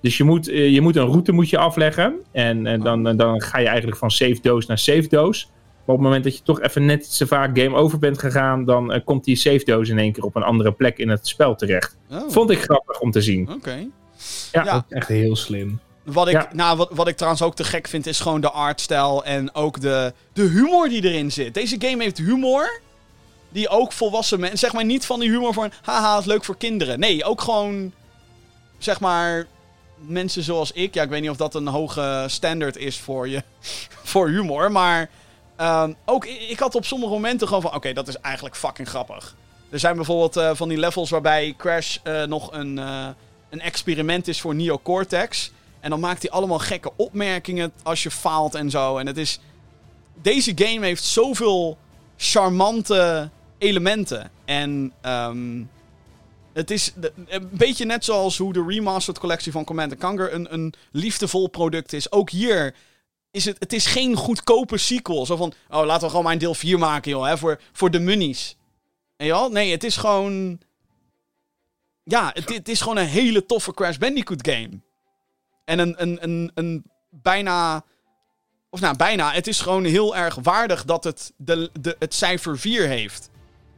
Dus 0.00 0.16
je 0.16 0.24
moet, 0.24 0.48
eh, 0.48 0.72
je 0.72 0.80
moet 0.80 0.96
een 0.96 1.06
route 1.06 1.32
moet 1.32 1.50
je 1.50 1.58
afleggen. 1.58 2.14
En, 2.32 2.66
en 2.66 2.80
dan, 2.80 3.16
dan 3.16 3.42
ga 3.42 3.58
je 3.58 3.66
eigenlijk 3.66 3.96
van 3.96 4.10
safe 4.10 4.38
doos 4.42 4.66
naar 4.66 4.78
safe 4.78 5.08
doos. 5.08 5.48
Maar 5.84 5.94
op 5.94 6.00
het 6.00 6.10
moment 6.10 6.24
dat 6.24 6.36
je 6.36 6.42
toch 6.42 6.60
even 6.60 6.84
net 6.84 7.00
iets 7.04 7.16
te 7.16 7.26
vaak 7.26 7.58
game 7.58 7.76
over 7.76 7.98
bent 7.98 8.18
gegaan, 8.18 8.64
dan 8.64 8.92
eh, 8.92 9.04
komt 9.04 9.24
die 9.24 9.36
safe 9.36 9.64
doos 9.64 9.88
in 9.88 9.98
één 9.98 10.12
keer 10.12 10.24
op 10.24 10.36
een 10.36 10.42
andere 10.42 10.72
plek 10.72 10.98
in 10.98 11.08
het 11.08 11.26
spel 11.26 11.54
terecht. 11.54 11.98
Oh, 12.10 12.30
Vond 12.30 12.50
ik 12.50 12.58
grappig 12.58 13.00
om 13.00 13.10
te 13.10 13.20
zien. 13.20 13.50
Oké. 13.52 13.88
Ja. 14.52 14.64
Ja. 14.64 14.84
Echt 14.88 15.08
heel 15.08 15.36
slim. 15.36 15.80
Wat 16.04 16.26
ik, 16.28 16.32
Ja. 16.32 16.48
nou, 16.52 16.76
wat, 16.76 16.88
wat 16.92 17.08
ik 17.08 17.16
trouwens 17.16 17.42
ook 17.42 17.54
te 17.54 17.64
gek 17.64 17.88
vind, 17.88 18.06
is 18.06 18.20
gewoon 18.20 18.40
de 18.40 18.50
artstijl 18.50 19.24
en 19.24 19.54
ook 19.54 19.80
de, 19.80 20.12
de 20.32 20.42
humor 20.42 20.88
die 20.88 21.04
erin 21.04 21.32
zit. 21.32 21.54
Deze 21.54 21.76
game 21.78 22.02
heeft 22.02 22.18
humor, 22.18 22.80
die 23.48 23.68
ook 23.68 23.92
volwassen 23.92 24.40
mensen... 24.40 24.58
Zeg 24.58 24.72
maar 24.72 24.84
niet 24.84 25.06
van 25.06 25.20
die 25.20 25.30
humor 25.30 25.52
van, 25.52 25.72
haha, 25.82 26.18
is 26.18 26.24
leuk 26.24 26.44
voor 26.44 26.56
kinderen. 26.56 26.98
Nee, 26.98 27.24
ook 27.24 27.40
gewoon, 27.40 27.92
zeg 28.78 29.00
maar, 29.00 29.46
mensen 29.96 30.42
zoals 30.42 30.72
ik. 30.72 30.94
Ja, 30.94 31.02
ik 31.02 31.08
weet 31.08 31.20
niet 31.20 31.30
of 31.30 31.36
dat 31.36 31.54
een 31.54 31.66
hoge 31.66 32.24
standaard 32.28 32.76
is 32.76 32.98
voor 32.98 33.28
je, 33.28 33.42
voor 34.12 34.28
humor, 34.28 34.72
maar... 34.72 35.10
ehm, 35.56 35.92
ook, 36.04 36.24
ik 36.26 36.58
had 36.58 36.74
op 36.74 36.84
sommige 36.84 37.12
momenten 37.12 37.46
gewoon 37.46 37.62
van, 37.62 37.74
oké, 37.74 37.92
dat 37.92 38.08
is 38.08 38.16
eigenlijk 38.16 38.56
fucking 38.56 38.88
grappig. 38.88 39.34
Er 39.70 39.78
zijn 39.80 39.96
bijvoorbeeld 39.96 40.36
eh, 40.36 40.50
van 40.54 40.68
die 40.68 40.78
levels 40.78 41.10
waarbij 41.10 41.54
Crash 41.56 41.96
eh, 42.02 42.22
nog 42.22 42.52
een, 42.52 42.78
eh, 42.78 43.06
een 43.50 43.60
experiment 43.60 44.28
is 44.28 44.40
voor 44.40 44.54
Neo 44.54 44.78
Cortex. 44.82 45.52
En 45.84 45.90
dan 45.90 46.00
maakt 46.00 46.22
hij 46.22 46.30
allemaal 46.30 46.58
gekke 46.58 46.92
opmerkingen 46.96 47.72
als 47.82 48.02
je 48.02 48.10
faalt 48.10 48.54
en 48.54 48.70
zo. 48.70 48.98
En 48.98 49.06
het 49.06 49.18
is. 49.18 49.38
Deze 50.22 50.52
game 50.54 50.86
heeft 50.86 51.04
zoveel 51.04 51.78
charmante 52.16 53.30
elementen. 53.58 54.30
En 54.44 54.92
ehm, 55.00 55.62
het 56.52 56.70
is 56.70 56.92
een 57.26 57.48
beetje 57.50 57.84
net 57.84 58.04
zoals 58.04 58.38
hoe 58.38 58.52
de 58.52 58.64
remastered 58.68 59.18
collectie 59.18 59.52
van 59.52 59.64
Command 59.64 59.96
Conquer 59.96 60.34
een, 60.34 60.52
een 60.54 60.74
liefdevol 60.90 61.48
product 61.48 61.92
is. 61.92 62.12
Ook 62.12 62.30
hier 62.30 62.74
is 63.30 63.44
het, 63.44 63.56
het 63.58 63.72
is 63.72 63.86
geen 63.86 64.16
goedkope 64.16 64.78
sequel. 64.78 65.26
Zo 65.26 65.36
van, 65.36 65.52
oh, 65.70 65.84
laten 65.84 66.02
we 66.02 66.08
gewoon 66.08 66.24
maar 66.24 66.32
een 66.32 66.38
deel 66.38 66.54
4 66.54 66.78
maken, 66.78 67.10
joh, 67.10 67.26
hè, 67.26 67.38
voor, 67.38 67.60
voor 67.72 67.90
de 67.90 68.00
munies. 68.00 68.56
En 69.16 69.26
ja, 69.26 69.46
nee, 69.46 69.70
het 69.70 69.84
is 69.84 69.96
gewoon... 69.96 70.60
Ja, 72.02 72.30
het, 72.34 72.54
het 72.54 72.68
is 72.68 72.80
gewoon 72.80 72.96
een 72.96 73.06
hele 73.06 73.46
toffe 73.46 73.74
Crash 73.74 73.96
Bandicoot 73.96 74.48
game. 74.48 74.80
En 75.64 75.78
een, 75.78 76.02
een, 76.02 76.18
een, 76.22 76.50
een 76.54 76.84
bijna... 77.10 77.84
Of 78.70 78.80
nou, 78.80 78.96
bijna. 78.96 79.32
Het 79.32 79.46
is 79.46 79.60
gewoon 79.60 79.84
heel 79.84 80.16
erg 80.16 80.34
waardig 80.42 80.84
dat 80.84 81.04
het 81.04 81.32
de, 81.36 81.70
de, 81.80 81.96
het 81.98 82.14
cijfer 82.14 82.58
4 82.58 82.86
heeft. 82.86 83.30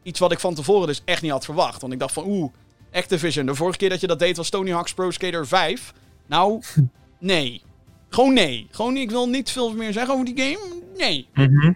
Iets 0.02 0.18
wat 0.18 0.32
ik 0.32 0.40
van 0.40 0.54
tevoren 0.54 0.86
dus 0.86 1.02
echt 1.04 1.22
niet 1.22 1.30
had 1.30 1.44
verwacht. 1.44 1.80
Want 1.80 1.92
ik 1.92 1.98
dacht 1.98 2.12
van, 2.12 2.24
oeh, 2.26 2.52
Activision. 2.92 3.46
De 3.46 3.54
vorige 3.54 3.78
keer 3.78 3.88
dat 3.88 4.00
je 4.00 4.06
dat 4.06 4.18
deed 4.18 4.36
was 4.36 4.50
Tony 4.50 4.70
Hawk's 4.70 4.94
Pro 4.94 5.10
Skater 5.10 5.46
5. 5.46 5.92
Nou, 6.26 6.62
nee. 7.18 7.62
Gewoon 8.08 8.34
nee. 8.34 8.68
Gewoon, 8.70 8.96
ik 8.96 9.10
wil 9.10 9.28
niet 9.28 9.50
veel 9.50 9.74
meer 9.74 9.92
zeggen 9.92 10.14
over 10.14 10.34
die 10.34 10.38
game. 10.38 10.82
Nee. 10.96 11.28
Mhm. 11.34 11.72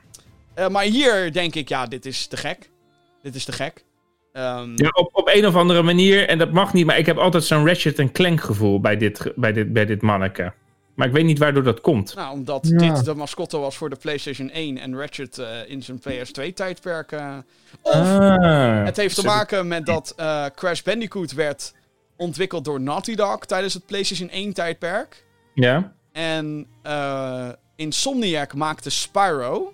Eh, 0.55 0.69
maar 0.69 0.85
hier 0.85 1.33
denk 1.33 1.55
ik, 1.55 1.69
ja, 1.69 1.87
dit 1.87 2.07
is 2.07 2.27
te 2.27 2.37
gek. 2.37 2.71
Dit 3.23 3.35
is 3.35 3.45
te 3.45 3.53
gek. 3.53 3.85
Ehm, 4.33 4.73
Ja, 4.77 4.89
op, 4.89 5.09
op 5.13 5.31
een 5.33 5.47
of 5.47 5.55
andere 5.55 5.83
manier, 5.83 6.29
en 6.29 6.39
dat 6.39 6.53
mag 6.53 6.73
niet, 6.73 6.87
maar 6.87 6.99
ik 6.99 7.07
heb 7.07 7.17
altijd 7.19 7.45
zo'n 7.45 7.67
Ratchet 7.67 8.13
Clank 8.13 8.41
gevoel 8.41 8.81
bij 8.81 8.97
dit, 8.97 9.33
bij, 9.37 9.53
dit, 9.53 9.73
bij 9.73 9.85
dit 9.87 10.03
manneke. 10.03 10.53
Maar 10.95 11.07
ik 11.09 11.15
weet 11.15 11.25
niet 11.25 11.39
waardoor 11.39 11.63
dat 11.63 11.81
komt. 11.81 12.15
Nou, 12.15 12.33
omdat 12.33 12.67
Ja. 12.69 12.77
dit 12.79 13.05
de 13.05 13.15
mascotte 13.15 13.59
was 13.59 13.77
voor 13.77 13.91
de 13.91 13.97
PlayStation 13.97 14.51
1 14.51 14.79
en 14.79 14.97
Ratchet 14.99 15.39
eh, 15.39 15.47
in 15.67 15.83
zijn 15.83 15.99
PS2-tijdperk. 16.01 17.13
eh 17.13 17.37
of 17.83 17.95
Ah. 17.95 18.85
het 18.85 18.97
heeft 18.97 19.15
te 19.15 19.25
maken 19.25 19.69
met 19.69 19.87
dat 19.87 20.13
eh, 20.17 20.45
Crash 20.55 20.81
Bandicoot 20.83 21.33
werd 21.33 21.75
ontwikkeld 22.17 22.65
door 22.65 22.81
Naughty 22.81 23.15
Dog 23.15 23.39
tijdens 23.47 23.75
het 23.75 23.87
PlayStation 23.87 24.31
1-tijdperk. 24.31 25.25
Ja? 25.55 25.93
En 26.13 26.67
eh 26.83 27.49
Insomniac 27.77 28.55
maakte 28.55 28.91
Spyro. 28.91 29.73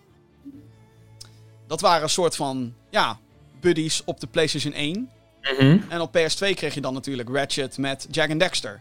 Dat 1.67 1.81
waren 1.81 2.03
een 2.03 2.09
soort 2.09 2.37
van, 2.37 2.75
ja, 2.91 3.19
buddies 3.61 4.03
op 4.05 4.21
de 4.21 4.27
PlayStation 4.27 4.73
1. 4.73 5.11
Mhm. 5.43 5.79
En 5.89 6.01
op 6.01 6.17
PS2 6.17 6.55
kreeg 6.55 6.75
je 6.75 6.81
dan 6.81 6.95
natuurlijk 6.95 7.29
Ratchet 7.29 7.79
met 7.79 8.07
Jack 8.11 8.31
and 8.31 8.41
Dexter. 8.41 8.81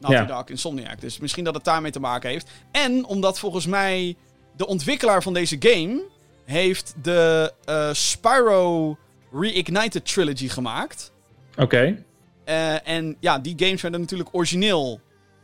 Naughty 0.00 0.20
Ja. 0.20 0.36
Dog, 0.36 0.48
Insomniac. 0.48 1.00
Dus 1.00 1.18
misschien 1.18 1.44
dat 1.44 1.54
het 1.54 1.64
daarmee 1.64 1.90
te 1.90 2.00
maken 2.00 2.30
heeft. 2.30 2.50
En 2.70 3.04
omdat 3.04 3.38
volgens 3.38 3.66
mij 3.66 4.16
de 4.56 4.66
ontwikkelaar 4.66 5.22
van 5.22 5.34
deze 5.34 5.56
game... 5.58 6.02
heeft 6.44 6.94
de 7.02 7.52
eh, 7.64 7.92
Spyro 7.92 8.96
Reignited 9.32 10.12
Trilogy 10.12 10.48
gemaakt. 10.48 11.12
Oké. 11.56 12.04
Eh, 12.44 12.88
en 12.88 13.16
ja, 13.20 13.38
die 13.38 13.54
games 13.56 13.82
werden 13.82 14.00
natuurlijk 14.00 14.28
origineel 14.32 15.00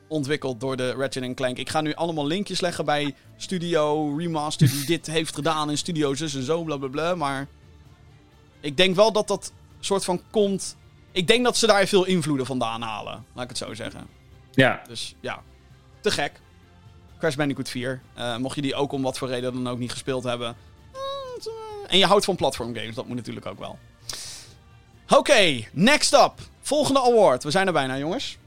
ontwikkeld 0.09 0.61
door 0.61 0.77
de 0.77 0.93
Ratchet 0.93 1.35
Clank. 1.35 1.59
Ik 1.59 1.69
ga 1.69 1.81
nu 1.81 1.95
allemaal 1.95 2.27
linkjes 2.27 2.61
leggen 2.61 2.85
bij 2.85 3.15
Studio 3.37 4.15
Remaster 4.17 4.69
die 4.71 4.87
dit 4.87 5.07
heeft 5.07 5.35
gedaan 5.35 5.71
in 5.71 5.79
Studio 5.79 6.15
zus 6.15 6.35
en 6.35 6.43
zo, 6.43 6.63
blablabla. 6.63 7.15
Maar 7.15 7.47
ik 8.61 8.77
denk 8.77 8.95
wel 8.97 9.13
dat 9.13 9.29
dat 9.29 9.53
soort 9.81 10.05
van 10.05 10.23
komt... 10.31 10.77
Ik 11.13 11.27
denk 11.27 11.45
dat 11.45 11.57
ze 11.57 11.67
daar 11.67 11.87
veel 11.87 12.05
invloeden 12.05 12.47
vandaan 12.47 12.83
halen, 12.83 13.25
laat 13.35 13.43
ik 13.45 13.49
het 13.49 13.59
zo 13.59 13.75
zeggen. 13.75 14.07
Ja. 14.53 14.83
Dus 14.89 15.15
ja, 15.21 15.43
te 16.01 16.11
gek. 16.11 16.33
Crash 17.19 17.35
Bandicoot 17.35 17.69
4. 17.69 18.01
Eh, 18.15 18.37
mocht 18.37 18.55
je 18.55 18.63
die 18.63 18.75
ook 18.75 18.93
om 18.93 19.03
wat 19.03 19.19
voor 19.19 19.29
reden 19.29 19.53
dan 19.53 19.69
ook 19.69 19.79
niet 19.79 19.93
gespeeld 19.93 20.25
hebben. 20.25 20.57
eh, 20.93 20.99
eh, 21.47 21.93
En 21.93 21.99
je 21.99 22.07
houdt 22.07 22.25
van 22.25 22.37
platformgames, 22.37 22.95
dat 22.95 23.07
moet 23.07 23.17
natuurlijk 23.17 23.47
ook 23.47 23.59
wel. 23.59 23.79
Oké, 25.09 25.65
next 25.73 26.13
up. 26.15 26.33
Volgende 26.61 27.01
award. 27.01 27.45
We 27.45 27.51
zijn 27.51 27.67
er 27.67 27.73
bijna, 27.73 27.99
jongens. 27.99 28.39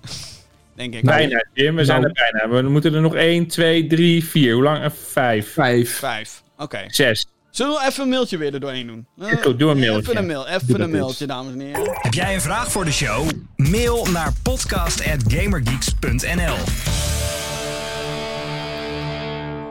denk 0.74 0.94
ik. 0.94 1.04
Bijna, 1.04 1.44
Jim. 1.52 1.74
We 1.76 1.84
zijn 1.84 2.00
Nou. 2.00 2.12
er 2.14 2.30
bijna. 2.32 2.62
We 2.62 2.68
moeten 2.68 2.94
er 2.94 3.00
nog 3.00 3.14
1, 3.14 3.46
2, 3.46 3.86
3, 3.86 4.24
4. 4.24 4.54
Hoe 4.54 4.62
lang? 4.62 4.82
Eh, 4.84 4.90
Vijf. 4.90 5.52
Vijf. 5.52 5.96
Vijf. 5.98 6.42
Oké. 6.58 6.84
Zes. 6.86 7.26
Zullen 7.56 7.74
we 7.74 7.84
even 7.86 8.02
een 8.02 8.08
mailtje 8.08 8.36
weer 8.36 8.54
er 8.54 8.60
doorheen 8.60 8.86
doen? 8.86 9.06
Eh, 9.18 9.42
doe 9.56 9.70
een 9.70 9.78
mailtje. 9.78 10.10
Even 10.10 10.16
een 10.16 10.26
mail, 10.26 10.46
even 10.46 10.74
een 10.74 10.80
eens. 10.80 10.90
mailtje, 10.90 11.26
dames 11.26 11.52
en 11.52 11.60
heren. 11.60 11.98
Heb 12.00 12.14
jij 12.14 12.34
een 12.34 12.40
vraag 12.40 12.72
voor 12.72 12.84
de 12.84 12.92
show? 12.92 13.28
Mail 13.56 14.06
naar 14.06 14.32
podcast.gamergeeks.nl 14.42 16.56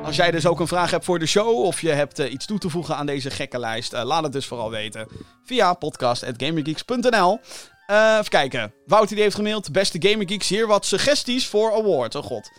Als 0.04 0.16
jij 0.16 0.32
dus 0.32 0.46
ook 0.46 0.60
een 0.60 0.68
vraag 0.68 0.92
hebt 0.92 1.06
voor 1.06 1.20
de 1.20 1.26
show 1.26 1.66
of 1.66 1.82
je 1.82 1.90
hebt 1.90 2.20
eh, 2.20 2.32
iets 2.32 2.46
toe 2.46 2.58
te 2.58 2.70
voegen 2.70 2.96
aan 2.96 3.06
deze 3.06 3.30
gekke 3.30 3.60
lijst, 3.60 3.94
eh, 3.94 4.04
laat 4.04 4.24
het 4.24 4.32
dus 4.32 4.46
vooral 4.46 4.70
weten 4.70 5.08
via 5.44 5.74
podcast.gamergeeks.nl. 5.74 7.40
Eh, 7.86 8.16
even 8.20 8.30
kijken. 8.30 8.74
Wouter 8.86 9.14
die 9.16 9.24
heeft 9.24 9.36
gemaild. 9.36 9.72
Beste 9.72 9.98
Gamergeeks, 10.00 10.48
hier 10.48 10.68
wat 10.68 10.86
suggesties 10.86 11.48
voor 11.48 11.74
award. 11.74 12.16
Oh 12.16 12.24
god. 12.24 12.50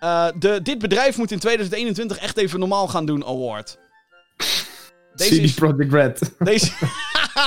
Eh, 0.00 0.26
de 0.38 0.60
Dit 0.62 0.78
bedrijf 0.78 1.16
moet 1.16 1.30
in 1.30 1.38
2021 1.38 2.18
echt 2.18 2.36
even 2.36 2.58
normaal 2.58 2.88
gaan 2.88 3.06
doen 3.06 3.24
award. 3.24 3.80
Deze 5.14 5.34
CD 5.34 5.42
is, 5.42 5.54
Projekt 5.54 5.92
Red. 5.92 6.32
deze, 6.38 6.72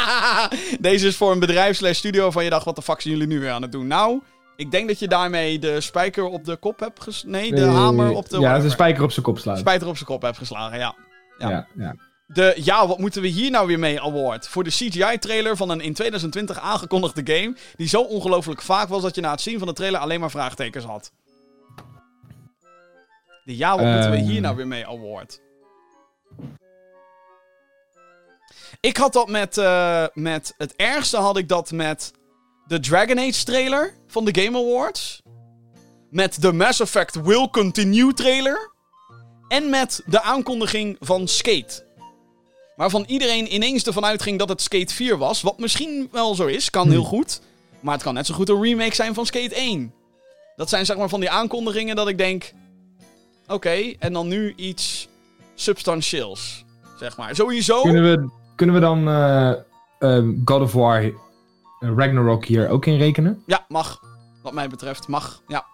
deze 0.80 1.08
is 1.08 1.16
voor 1.16 1.32
een 1.32 1.40
bedrijf 1.40 1.78
slash 1.78 1.98
studio 1.98 2.32
van 2.32 2.44
je 2.44 2.50
dacht, 2.50 2.66
wat 2.66 2.76
de 2.76 2.82
fuck 2.82 3.02
zijn 3.02 3.14
jullie 3.14 3.28
nu 3.28 3.40
weer 3.40 3.52
aan 3.52 3.62
het 3.62 3.72
doen? 3.72 3.88
Nou, 3.88 4.22
ik 4.56 4.72
denk 4.72 4.88
dat 4.88 5.00
je 5.00 5.08
daarmee 5.08 5.60
de 5.60 5.82
spijker 5.82 6.24
op 6.26 6.46
de 6.46 6.56
kop 6.56 6.80
hebt 6.80 7.02
ges... 7.02 7.24
Nee, 7.28 7.56
de 7.56 7.66
hamer 7.66 8.12
op 8.12 8.30
de... 8.30 8.40
Ja, 8.40 8.60
de 8.60 8.70
spijker 8.70 9.04
op 9.04 9.12
zijn 9.12 9.26
kop 9.26 9.40
slaan. 9.40 9.58
spijker 9.58 9.88
op 9.88 9.96
zijn 9.96 10.08
kop 10.10 10.22
hebt 10.22 10.38
geslagen, 10.38 10.78
ja. 10.78 10.96
ja. 11.38 11.50
Ja, 11.50 11.68
ja. 11.78 11.96
De 12.28 12.54
ja, 12.58 12.88
wat 12.88 13.00
moeten 13.00 13.22
we 13.22 13.28
hier 13.28 13.52
nou 13.52 13.68
weer 13.68 13.80
mee 13.80 14.02
award? 14.02 14.48
Voor 14.48 14.64
de 14.64 14.70
CGI-trailer 14.70 15.58
van 15.58 15.70
een 15.70 15.82
in 15.82 15.94
2020 15.94 16.60
aangekondigde 16.60 17.34
game. 17.34 17.56
Die 17.76 17.88
zo 17.88 18.02
ongelooflijk 18.02 18.62
vaak 18.62 18.88
was 18.88 19.02
dat 19.02 19.16
je 19.16 19.22
na 19.22 19.32
het 19.32 19.42
zien 19.42 19.58
van 19.58 19.68
de 19.68 19.74
trailer 19.74 20.00
alleen 20.00 20.20
maar 20.20 20.32
vraagtekens 20.32 20.86
had. 20.86 21.12
De 23.44 23.58
ja, 23.58 23.78
wat 23.78 23.86
moeten 23.86 24.12
we 24.12 24.18
hier 24.18 24.34
Ehm. 24.34 24.42
nou 24.42 24.56
weer 24.56 24.68
mee 24.68 24.88
award? 24.88 25.40
Ik 28.86 28.98
had 28.98 29.14
dat 29.14 29.30
met, 29.30 29.58
eh, 29.58 30.06
met. 30.14 30.54
Het 30.58 30.74
ergste 30.76 31.18
had 31.18 31.38
ik 31.38 31.48
dat 31.48 31.72
met. 31.72 32.14
De 32.68 32.80
Dragon 32.80 33.20
Age 33.20 33.44
trailer 33.44 33.94
van 34.08 34.26
de 34.26 34.42
Game 34.42 34.58
Awards. 34.58 35.22
Met 36.10 36.42
de 36.42 36.54
Mass 36.54 36.80
Effect 36.80 37.22
Will 37.22 37.50
Continue 37.50 38.14
trailer. 38.14 38.72
En 39.48 39.70
met 39.70 40.02
de 40.06 40.22
aankondiging 40.22 40.98
van 41.00 41.28
Skate. 41.28 41.86
Waarvan 42.76 43.04
iedereen 43.08 43.54
ineens 43.54 43.84
ervan 43.84 44.06
uitging 44.06 44.40
dat 44.40 44.50
het 44.50 44.62
Skate 44.62 44.94
4 44.94 45.18
was. 45.18 45.42
Wat 45.42 45.60
misschien 45.60 46.08
wel 46.12 46.36
zo 46.36 46.46
is, 46.46 46.70
kan 46.70 46.90
heel 46.90 47.04
goed. 47.04 47.42
Maar 47.80 47.94
het 47.94 48.04
kan 48.04 48.14
net 48.14 48.26
zo 48.26 48.34
goed 48.34 48.50
een 48.50 48.62
remake 48.62 48.96
zijn 48.96 49.14
van 49.14 49.26
Skate 49.26 49.56
1. 49.56 49.94
Dat 50.56 50.70
zijn 50.70 50.86
zeg 50.86 50.98
maar 50.98 51.10
van 51.10 51.20
die 51.20 51.30
aankondigingen 51.30 51.96
dat 51.96 52.08
ik 52.08 52.18
denk... 52.18 52.54
Oké, 53.48 53.94
en 54.00 54.14
dan 54.14 54.28
nu 54.28 54.54
iets 54.56 55.08
substantieels. 55.56 56.64
Zeg 57.00 57.18
maar. 57.18 57.36
Sowieso... 57.36 57.82
Kunnen, 57.82 58.04
we, 58.04 58.44
kunnen 58.56 58.76
we 58.76 58.82
dan 58.82 59.08
eh, 59.08 59.52
ehm, 60.00 60.34
God 60.46 60.62
of 60.62 60.74
War 60.74 61.04
eh, 61.04 61.12
Ragnarok 61.80 62.46
hier 62.46 62.70
ook 62.70 62.86
in 62.86 62.98
rekenen? 62.98 63.44
Ja, 63.46 63.66
mag. 63.68 64.00
Wat 64.44 64.54
mij 64.54 64.70
betreft, 64.70 65.08
mag. 65.08 65.42
Ja. 65.48 65.66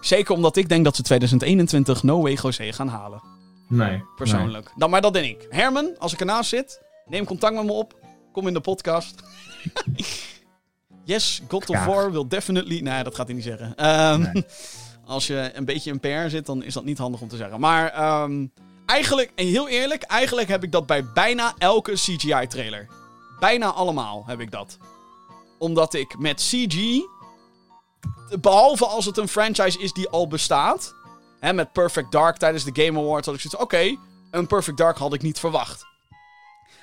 Zeker 0.00 0.34
omdat 0.34 0.56
ik 0.56 0.68
denk 0.68 0.84
dat 0.84 0.96
ze 0.96 1.02
2021 1.02 2.02
No 2.02 2.22
Way 2.22 2.38
José 2.42 2.72
gaan 2.72 2.88
halen. 2.88 3.22
Nee. 3.68 4.04
Persoonlijk. 4.16 4.72
Dan, 4.76 4.90
maar 4.90 5.00
dat 5.00 5.12
denk 5.12 5.40
ik. 5.40 5.46
Herman, 5.50 5.98
als 5.98 6.12
ik 6.12 6.20
ernaast 6.20 6.48
zit, 6.48 6.82
neem 7.06 7.24
contact 7.24 7.54
met 7.54 7.64
me 7.64 7.72
op. 7.72 7.94
Kom 8.32 8.46
in 8.46 8.52
de 8.52 8.60
podcast. 8.60 9.22
yes, 11.04 11.42
God 11.48 11.68
of. 11.68 11.84
War 11.84 12.12
will 12.12 12.26
definitely... 12.28 12.80
Nee, 12.80 13.04
dat 13.04 13.14
gaat 13.14 13.26
hij 13.26 13.34
niet 13.34 13.44
zeggen. 13.44 13.74
Ehm, 13.74 14.20
Nee. 14.20 14.44
Als 15.06 15.26
je 15.26 15.50
een 15.54 15.64
beetje 15.64 15.90
in 15.90 16.00
PR 16.00 16.28
zit, 16.28 16.46
dan 16.46 16.62
is 16.62 16.74
dat 16.74 16.84
niet 16.84 16.98
handig 16.98 17.20
om 17.20 17.28
te 17.28 17.36
zeggen. 17.36 17.60
Maar 17.60 17.88
ehm, 17.88 18.46
eigenlijk, 18.90 19.32
en 19.34 19.46
heel 19.46 19.68
eerlijk, 19.68 20.02
eigenlijk 20.02 20.48
heb 20.48 20.62
ik 20.62 20.72
dat 20.72 20.86
bij 20.86 21.04
bijna 21.04 21.54
elke 21.58 21.92
CGI-trailer. 21.92 22.88
Bijna 23.38 23.72
allemaal 23.72 24.24
heb 24.26 24.40
ik 24.40 24.50
dat. 24.50 24.78
Omdat 25.58 25.94
ik 25.94 26.18
met 26.18 26.40
CG, 26.40 27.00
behalve 28.40 28.86
als 28.86 29.04
het 29.04 29.16
een 29.16 29.28
franchise 29.28 29.78
is 29.78 29.92
die 29.92 30.08
al 30.08 30.28
bestaat... 30.28 30.98
Hè, 31.40 31.52
met 31.52 31.72
Perfect 31.72 32.12
Dark 32.12 32.36
tijdens 32.36 32.64
de 32.64 32.84
Game 32.84 32.98
Awards 32.98 33.26
had 33.26 33.34
ik 33.34 33.40
zoiets 33.40 33.60
oké, 33.60 33.96
een 34.30 34.46
Perfect 34.46 34.76
Dark 34.76 34.96
had 34.96 35.14
ik 35.14 35.22
niet 35.22 35.38
verwacht. 35.38 35.86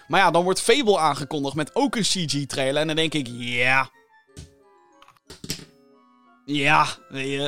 Maar 0.08 0.20
ja, 0.20 0.32
dan 0.32 0.44
wordt 0.44 0.62
Fable 0.62 1.00
aangekondigd 1.00 1.56
met 1.56 1.76
ook 1.76 1.96
een 1.96 2.02
CG-trailer. 2.02 2.82
En 2.82 2.88
dan 2.88 2.96
denk 2.96 3.14
ik, 3.14 3.28
ja... 3.32 3.90
Ja, 6.46 6.88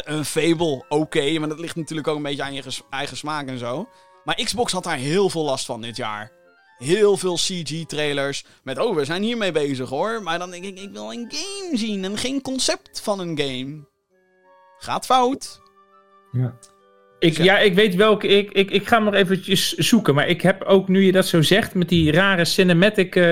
een 0.03 0.25
Fable, 0.25 0.85
oké. 0.89 1.39
maar 1.39 1.49
dat 1.49 1.59
ligt 1.59 1.75
natuurlijk 1.75 2.07
ook 2.07 2.15
een 2.15 2.23
beetje 2.23 2.43
aan 2.43 2.53
je 2.53 2.63
eigen 2.89 3.17
smaak 3.17 3.47
en 3.47 3.57
zo. 3.57 3.87
Maar 4.23 4.35
Xbox 4.43 4.71
had 4.71 4.83
daar 4.83 4.97
heel 4.97 5.29
veel 5.29 5.43
last 5.43 5.65
van 5.65 5.81
dit 5.81 5.97
jaar. 5.97 6.31
Heel 6.77 7.17
veel 7.17 7.35
CG-trailers. 7.35 8.45
Met, 8.63 8.79
oh, 8.79 8.95
we 8.95 9.05
zijn 9.05 9.23
hiermee 9.23 9.51
bezig 9.51 9.89
hoor. 9.89 10.23
Maar 10.23 10.39
dan 10.39 10.51
denk 10.51 10.63
ik, 10.63 10.79
ik 10.79 10.89
wil 10.91 11.11
een 11.11 11.31
game 11.31 11.77
zien 11.77 12.03
en 12.03 12.17
geen 12.17 12.41
concept 12.41 13.01
van 13.01 13.19
een 13.19 13.39
game. 13.39 13.87
Gaat 14.77 15.05
fout. 15.05 15.61
Ja. 16.31 16.57
Ik, 17.19 17.37
Ja. 17.37 17.43
ja, 17.43 17.59
ik 17.59 17.73
weet 17.73 17.95
welke. 17.95 18.27
Ik, 18.27 18.51
ik, 18.51 18.71
ik 18.71 18.87
ga 18.87 18.95
hem 18.95 19.05
nog 19.05 19.13
eventjes 19.13 19.73
zoeken. 19.73 20.15
Maar 20.15 20.27
ik 20.27 20.41
heb 20.41 20.63
ook, 20.63 20.87
nu 20.87 21.03
je 21.03 21.11
dat 21.11 21.27
zo 21.27 21.41
zegt, 21.41 21.73
met 21.73 21.89
die 21.89 22.11
rare 22.11 22.45
cinematic 22.45 23.15
eh, 23.15 23.23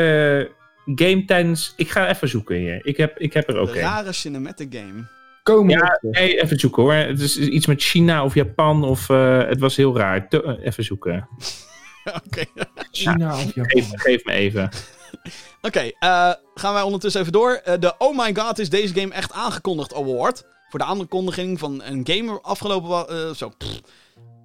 game 0.85 1.23
tijdens. 1.25 1.73
Ik 1.75 1.89
ga 1.89 2.09
even 2.09 2.27
zoeken 2.27 2.55
hier. 2.55 2.85
Ik 2.85 2.97
heb, 2.97 3.17
ik 3.17 3.33
heb 3.33 3.49
er 3.49 3.57
ook 3.57 3.67
een. 3.69 3.81
rare 3.81 4.11
cinematic 4.11 4.75
game. 4.75 5.07
Komen 5.53 5.69
Ja, 5.77 5.97
nee, 6.01 6.41
even 6.41 6.59
zoeken 6.59 6.83
hoor. 6.83 6.93
Het 6.93 7.19
is 7.19 7.37
iets 7.37 7.65
met 7.65 7.81
China 7.81 8.23
of 8.23 8.33
Japan 8.33 8.83
of 8.83 9.09
eh, 9.09 9.37
het 9.47 9.59
was 9.59 9.75
heel 9.75 9.97
raar. 9.97 10.29
To- 10.29 10.41
eh, 10.41 10.65
even 10.65 10.83
zoeken. 10.83 11.27
Oké. 12.25 12.43
China 12.91 13.33
of 13.33 13.53
Japan. 13.55 13.81
Geef, 13.81 13.89
geef 13.93 14.25
me 14.25 14.31
even. 14.31 14.69
Oké, 15.61 15.91
eh, 15.99 16.31
gaan 16.53 16.73
wij 16.73 16.81
ondertussen 16.81 17.21
even 17.21 17.33
door. 17.33 17.51
Eh, 17.51 17.73
de 17.79 17.95
Oh 17.97 18.17
My 18.17 18.35
God 18.35 18.59
is 18.59 18.69
deze 18.69 18.93
game 18.93 19.13
echt 19.13 19.33
aangekondigd 19.33 19.93
award. 19.95 20.43
Voor 20.69 20.79
de 20.79 20.85
aankondiging 20.85 21.59
van 21.59 21.83
een 21.83 22.01
game 22.03 22.39
afgelopen... 22.41 23.07
eh, 23.09 23.33
zo. 23.35 23.49
pff. 23.57 23.81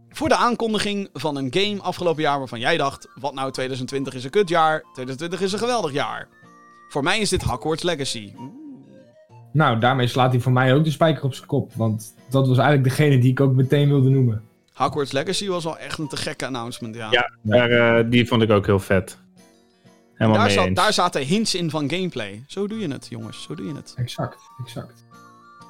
Voor 0.08 0.28
de 0.28 0.36
aankondiging 0.36 1.08
van 1.12 1.36
een 1.36 1.48
game 1.50 1.80
afgelopen 1.80 2.22
jaar 2.22 2.38
waarvan 2.38 2.60
jij 2.60 2.76
dacht... 2.76 3.08
Wat 3.14 3.34
nou, 3.34 3.50
2020 3.52 4.14
is 4.14 4.24
een 4.24 4.30
kutjaar. 4.30 4.80
2020 4.80 5.40
is 5.40 5.52
een 5.52 5.58
geweldig 5.58 5.92
jaar. 5.92 6.28
Voor 6.88 7.02
mij 7.02 7.18
is 7.20 7.28
dit 7.28 7.42
Hogwarts 7.42 7.82
Legacy. 7.82 8.32
Nou, 9.52 9.78
daarmee 9.78 10.06
slaat 10.06 10.32
hij 10.32 10.40
voor 10.40 10.52
mij 10.52 10.74
ook 10.74 10.84
de 10.84 10.90
spijker 10.90 11.24
op 11.24 11.34
zijn 11.34 11.46
kop. 11.46 11.72
Want 11.74 12.14
dat 12.30 12.48
was 12.48 12.58
eigenlijk 12.58 12.88
degene 12.88 13.18
die 13.18 13.30
ik 13.30 13.40
ook 13.40 13.52
meteen 13.52 13.88
wilde 13.88 14.08
noemen. 14.08 14.42
Hogwarts 14.72 15.12
Legacy 15.12 15.48
was 15.48 15.64
wel 15.64 15.78
echt 15.78 15.98
een 15.98 16.08
te 16.08 16.16
gekke 16.16 16.46
announcement, 16.46 16.94
ja. 16.94 17.08
Ja, 17.10 17.32
daar, 17.42 17.70
eh, 17.70 18.10
die 18.10 18.26
vond 18.26 18.42
ik 18.42 18.50
ook 18.50 18.66
heel 18.66 18.78
vet. 18.78 19.18
Helemaal 20.14 20.38
daar, 20.38 20.46
mee 20.46 20.56
zat, 20.56 20.66
eens. 20.66 20.78
daar 20.78 20.92
zaten 20.92 21.22
hints 21.22 21.54
in 21.54 21.70
van 21.70 21.90
gameplay. 21.90 22.44
Zo 22.46 22.66
doe 22.66 22.78
je 22.78 22.88
het, 22.88 23.06
jongens. 23.10 23.42
Zo 23.42 23.54
doe 23.54 23.66
je 23.66 23.74
het. 23.74 23.94
Exact, 23.96 24.38
exact. 24.64 25.04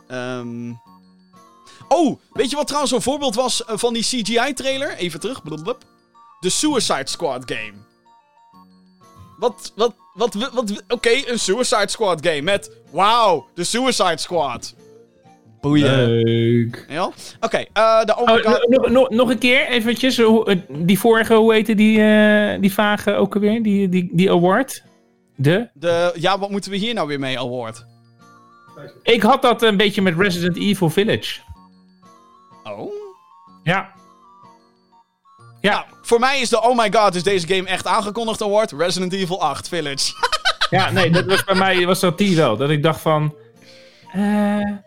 Ehm. 0.09 0.73
Oh, 1.89 2.21
weet 2.33 2.51
je 2.51 2.57
wat 2.57 2.67
trouwens 2.67 2.93
een 2.93 3.03
voorbeeld 3.03 3.35
was 3.35 3.65
eh, 3.65 3.77
van 3.77 3.93
die 3.93 4.03
CGI-trailer? 4.03 4.97
Even 4.97 5.21
terug. 5.21 5.43
blablabla. 5.43 5.89
De 6.41 6.51
Suicide 6.51 7.09
Squad 7.09 7.53
game. 7.53 7.73
Wat, 9.39 9.73
wat, 9.77 9.95
wat, 10.15 10.35
wat, 10.35 10.53
wat- 10.53 10.83
oké, 10.89 11.11
een 11.27 11.39
Suicide 11.39 11.89
Squad 11.89 12.27
game 12.27 12.41
met, 12.43 12.71
wauw, 12.91 13.47
de 13.55 13.65
Suicide 13.65 14.19
Squad. 14.19 14.75
Boeien. 15.61 16.07
Leuk. 16.09 16.85
Ja? 16.89 17.11
Oké, 17.41 17.65
eh, 17.73 18.05
de 18.05 18.17
Oh 18.17 18.23
Oh, 18.31 18.63
nog, 18.69 18.89
nog, 18.91 19.11
nog 19.11 19.31
een 19.31 19.39
keer 19.39 19.67
eventjes. 19.69 20.19
eh, 20.19 20.57
Die 20.69 20.99
vorige, 20.99 21.35
hoe 21.35 21.53
heette 21.53 21.75
die, 21.75 22.01
eh, 22.03 22.61
die 22.61 22.73
vage 22.73 23.15
ook 23.15 23.35
alweer? 23.35 23.63
Die, 23.63 23.89
die, 23.89 24.09
die 24.13 24.31
award? 24.31 24.83
De? 25.37 25.69
De, 25.75 26.13
ja, 26.15 26.39
wat 26.39 26.51
moeten 26.51 26.71
we 26.71 26.77
hier 26.77 26.95
nou 26.95 27.09
weer 27.09 27.19
mee, 27.19 27.39
award? 27.39 27.85
Ik 29.03 29.23
had 29.23 29.43
dat 29.43 29.63
een 29.63 29.77
beetje 29.77 30.03
met 30.03 30.19
Resident 30.19 30.57
Evil 30.57 30.91
Village. 30.91 31.41
Oh? 32.65 32.93
Ja. 33.63 33.93
Ja, 35.63 35.85
Voor 36.03 36.19
mij 36.21 36.41
is 36.41 36.49
de 36.49 36.63
Oh 36.63 36.77
My 36.77 36.93
God 36.93 37.15
is 37.15 37.23
deze 37.23 37.47
game 37.49 37.69
echt 37.69 37.87
aangekondigd 37.87 38.43
award. 38.43 38.73
Resident 38.73 39.13
Evil 39.13 39.41
8 39.41 39.69
Village. 39.69 40.13
ja 40.71 40.91
nee, 40.91 41.11
dat 41.11 41.25
was 41.25 41.45
bij 41.45 41.55
mij 41.55 41.87
was 41.87 42.01
dat 42.01 42.19
die 42.19 42.37
wel. 42.37 42.57
Dat 42.57 42.71
ik 42.71 42.83
dacht 42.83 43.01
van... 43.01 43.35
eh, 44.13 44.23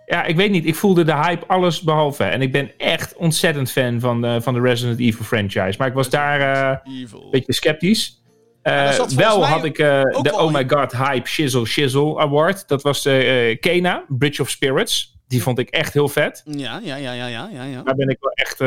ja, 0.05 0.23
ik 0.23 0.35
weet 0.35 0.51
niet. 0.51 0.65
Ik 0.65 0.75
voelde 0.75 1.03
de 1.03 1.15
hype 1.15 1.45
alles 1.47 1.81
behalve. 1.81 2.23
En 2.23 2.41
ik 2.41 2.51
ben 2.51 2.71
echt 2.77 3.15
ontzettend 3.15 3.71
fan 3.71 3.99
van 3.99 4.21
de, 4.21 4.41
van 4.41 4.53
de 4.53 4.59
Resident 4.61 4.99
Evil 4.99 5.25
franchise. 5.25 5.75
Maar 5.77 5.87
ik 5.87 5.93
was 5.93 6.09
daar 6.09 6.39
eh, 6.39 6.77
een 6.93 7.29
beetje 7.31 7.53
sceptisch. 7.53 8.23
Eh, 8.61 8.99
wel 9.15 9.45
had 9.45 9.63
ik 9.63 9.75
de 9.77 10.31
Oh 10.33 10.51
My. 10.51 10.65
God 10.67 10.91
Hype 10.97 11.27
Shizzle 11.29 11.65
Shizzle 11.65 12.17
Award. 12.19 12.67
Dat 12.67 12.81
was 12.81 13.01
de 13.01 13.57
Kena, 13.59 14.03
Bridge 14.07 14.41
of 14.41 14.49
Spirits. 14.49 15.13
Die 15.27 15.41
vond 15.41 15.59
ik 15.59 15.69
echt 15.69 15.93
heel 15.93 16.07
vet. 16.07 16.41
Ja, 16.45 16.79
ja, 16.83 16.95
ja, 16.95 17.11
ja, 17.11 17.27
ja, 17.27 17.49
ja, 17.53 17.63
ja. 17.63 17.81
Daar 17.83 17.95
ben 17.95 18.09
ik 18.09 18.17
wel 18.19 18.31
echt, 18.31 18.57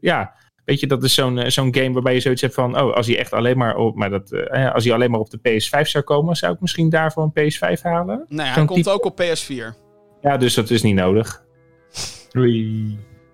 ja, 0.00 0.34
weet 0.64 0.80
je, 0.80 0.86
dat 0.86 1.02
is 1.04 1.14
zo'n 1.14 1.38
eh, 1.38 1.50
zo'n 1.50 1.74
game 1.74 1.92
waarbij 1.92 2.14
je 2.14 2.20
zoiets 2.20 2.42
hebt 2.42 2.54
van, 2.54 2.80
oh, 2.80 2.94
als 2.94 3.06
hij 3.06 3.18
echt 3.18 3.32
alleen 3.32 3.58
maar 3.58 3.76
op, 3.76 3.96
maar 3.96 4.10
dat, 4.10 4.32
eh, 4.32 4.72
als 4.74 4.84
hij 4.84 4.92
alleen 4.92 5.10
maar 5.10 5.20
op 5.20 5.30
de 5.30 5.38
PS5 5.38 5.88
zou 5.88 6.04
komen, 6.04 6.36
zou 6.36 6.54
ik 6.54 6.60
misschien 6.60 6.88
daarvoor 6.90 7.22
een 7.22 7.50
PS5 7.52 7.82
halen. 7.82 8.24
Nee, 8.28 8.46
hij 8.46 8.64
komt 8.64 8.78
type- 8.78 8.90
ook 8.90 9.04
op 9.04 9.20
PS4. 9.22 9.74
Ja, 10.20 10.36
dus 10.36 10.54
dat 10.54 10.70
is 10.70 10.82
niet 10.82 10.94
nodig. 10.94 11.42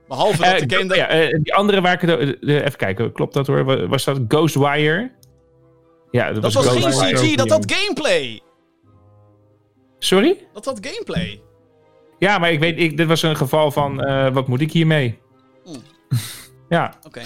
Behalve 0.09 0.36
dat 0.43 0.52
Eh, 0.61 0.66
de 0.69 0.77
game... 0.77 0.97
ja, 0.97 1.09
eh, 1.09 1.39
die 1.43 1.55
andere 1.55 1.81
waar 1.81 1.93
ik 1.93 2.01
het... 2.01 2.43
even 2.43 2.77
kijken, 2.77 3.12
klopt 3.12 3.35
dat 3.35 3.47
hoor? 3.47 3.65
Wa- 3.65 3.86
Was 3.86 4.05
dat 4.05 4.20
Ghostwire? 4.28 5.11
Ja, 6.11 6.32
dat, 6.32 6.43
dat 6.43 6.52
was 6.52 6.66
geen. 6.69 7.15
CG, 7.15 7.35
dat 7.35 7.51
had 7.51 7.73
gameplay. 7.73 8.40
Sorry? 9.98 10.36
Dat 10.52 10.65
had 10.65 10.78
gameplay. 10.86 11.40
Ja, 12.19 12.39
maar 12.39 12.52
ik 12.52 12.61
weet, 12.61 12.78
ik, 12.81 12.97
dit 12.97 13.07
was 13.07 13.23
een 13.23 13.36
geval 13.36 13.70
van, 13.70 14.02
eh, 14.05 14.32
wat 14.32 14.48
moet 14.48 14.61
ik 14.61 14.73
hiermee? 14.73 15.19
Ja, 16.70 16.94
Oké. 17.06 17.22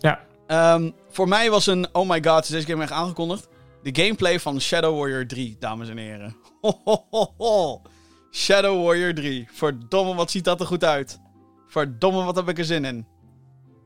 Ja. 0.00 0.20
Ehm, 0.46 0.90
voor 1.08 1.28
mij 1.28 1.50
was 1.50 1.66
een... 1.66 1.88
Oh 1.92 2.08
my 2.08 2.24
god, 2.24 2.42
is 2.42 2.48
deze 2.48 2.66
game 2.66 2.82
echt 2.82 2.92
aangekondigd? 2.92 3.48
De 3.82 4.02
gameplay 4.02 4.40
van 4.40 4.60
Shadow 4.60 4.98
Warrior 4.98 5.26
3, 5.26 5.56
dames 5.58 5.88
en 5.88 5.96
heren. 5.96 6.36
Ho, 6.60 6.80
ho, 6.84 7.06
ho, 7.10 7.34
ho. 7.36 7.82
Shadow 8.30 8.84
Warrior 8.86 9.14
3. 9.14 9.48
Verdomme, 9.52 10.14
wat 10.14 10.30
ziet 10.30 10.44
dat 10.44 10.60
er 10.60 10.66
goed 10.66 10.84
uit. 10.84 11.20
Verdomme, 11.68 12.24
wat 12.24 12.36
heb 12.36 12.48
ik 12.48 12.58
er 12.58 12.64
zin 12.64 12.84
in. 12.84 13.06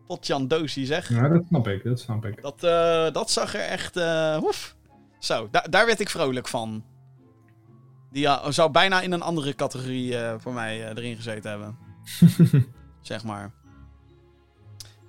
Potjan 0.06 0.48
Dozie, 0.48 0.86
zeg. 0.86 1.09
Ja, 1.09 1.28
dat 1.28 1.43
snap 1.48 1.68
ik, 1.68 1.85
dat 1.85 2.01
snap 2.01 2.24
ik. 2.24 2.43
Dat, 2.43 2.62
eh, 2.64 3.12
dat 3.12 3.30
zag 3.30 3.55
er 3.55 3.60
echt... 3.60 3.97
eh 3.97 4.39
woef. 4.39 4.76
Zo, 5.18 5.48
da- 5.51 5.66
daar 5.70 5.86
werd 5.86 6.01
ik 6.01 6.09
vrolijk 6.10 6.48
van. 6.48 6.85
Die 8.10 8.22
ja, 8.22 8.51
zou 8.51 8.70
bijna 8.70 9.01
in 9.01 9.12
een 9.12 9.22
andere 9.22 9.55
categorie 9.55 10.18
eh, 10.18 10.35
voor 10.39 10.52
mij 10.52 10.82
eh, 10.82 10.89
erin 10.89 11.16
gezeten 11.16 11.51
hebben. 11.51 11.78
zeg 13.01 13.24
maar. 13.24 13.52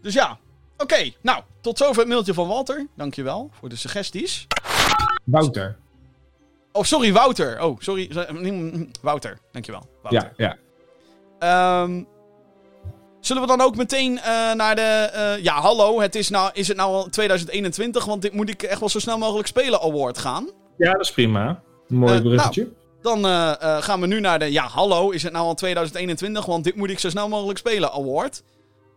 Dus 0.02 0.14
ja, 0.14 0.38
oké. 0.78 1.12
Nou, 1.22 1.42
tot 1.62 1.78
zover 1.78 2.00
het 2.00 2.08
mailtje 2.08 2.34
van 2.34 2.48
Walter. 2.48 2.88
Dankjewel 2.96 3.50
voor 3.54 3.70
de 3.70 3.76
suggesties. 3.76 4.48
Wouter. 5.24 5.78
Oh, 6.72 6.84
sorry, 6.84 7.14
Wouter. 7.14 7.62
Oh, 7.64 7.80
sorry. 7.80 8.10
Wouter, 9.02 9.38
dankjewel. 9.52 9.90
Wouter. 10.02 10.34
Ja, 10.38 10.46
ja. 10.48 10.58
Ehm, 11.40 12.04
zullen 13.20 13.42
we 13.42 13.48
dan 13.48 13.62
ook 13.62 13.76
meteen 13.76 14.18
eh, 14.20 14.54
naar 14.54 14.76
de... 14.76 15.10
eh, 15.14 15.44
ja, 15.44 15.54
hallo, 15.62 16.02
het 16.02 16.16
is, 16.16 16.30
nou, 16.30 16.50
is 16.54 16.68
het 16.68 16.78
nou 16.78 16.94
al 16.94 17.10
2021? 17.10 18.06
Want 18.06 18.22
dit 18.22 18.34
moet 18.34 18.50
ik 18.50 18.64
echt 18.64 18.80
wel 18.80 18.90
zo 18.90 19.00
snel 19.00 19.18
mogelijk 19.18 19.48
spelen 19.48 19.82
award 19.82 20.18
gaan. 20.18 20.50
ja, 20.78 20.92
dat 20.92 21.02
is 21.02 21.12
prima. 21.12 21.62
Mooi 21.88 22.22
bruggetje. 22.22 22.70
Dan 23.02 23.24
gaan 23.82 24.02
we 24.02 24.08
nu 24.08 24.20
naar 24.20 24.40
de... 24.40 24.52
Ja, 24.52 24.68
hallo, 24.68 25.10
is 25.10 25.24
het 25.24 25.34
nou 25.34 25.46
al 25.46 25.54
2021? 25.54 26.46
Want 26.46 26.64
dit 26.64 26.76
moet 26.76 26.90
ik 26.90 27.00
zo 27.00 27.10
snel 27.10 27.30
mogelijk 27.30 27.60
spelen 27.60 27.92
award. 27.92 28.44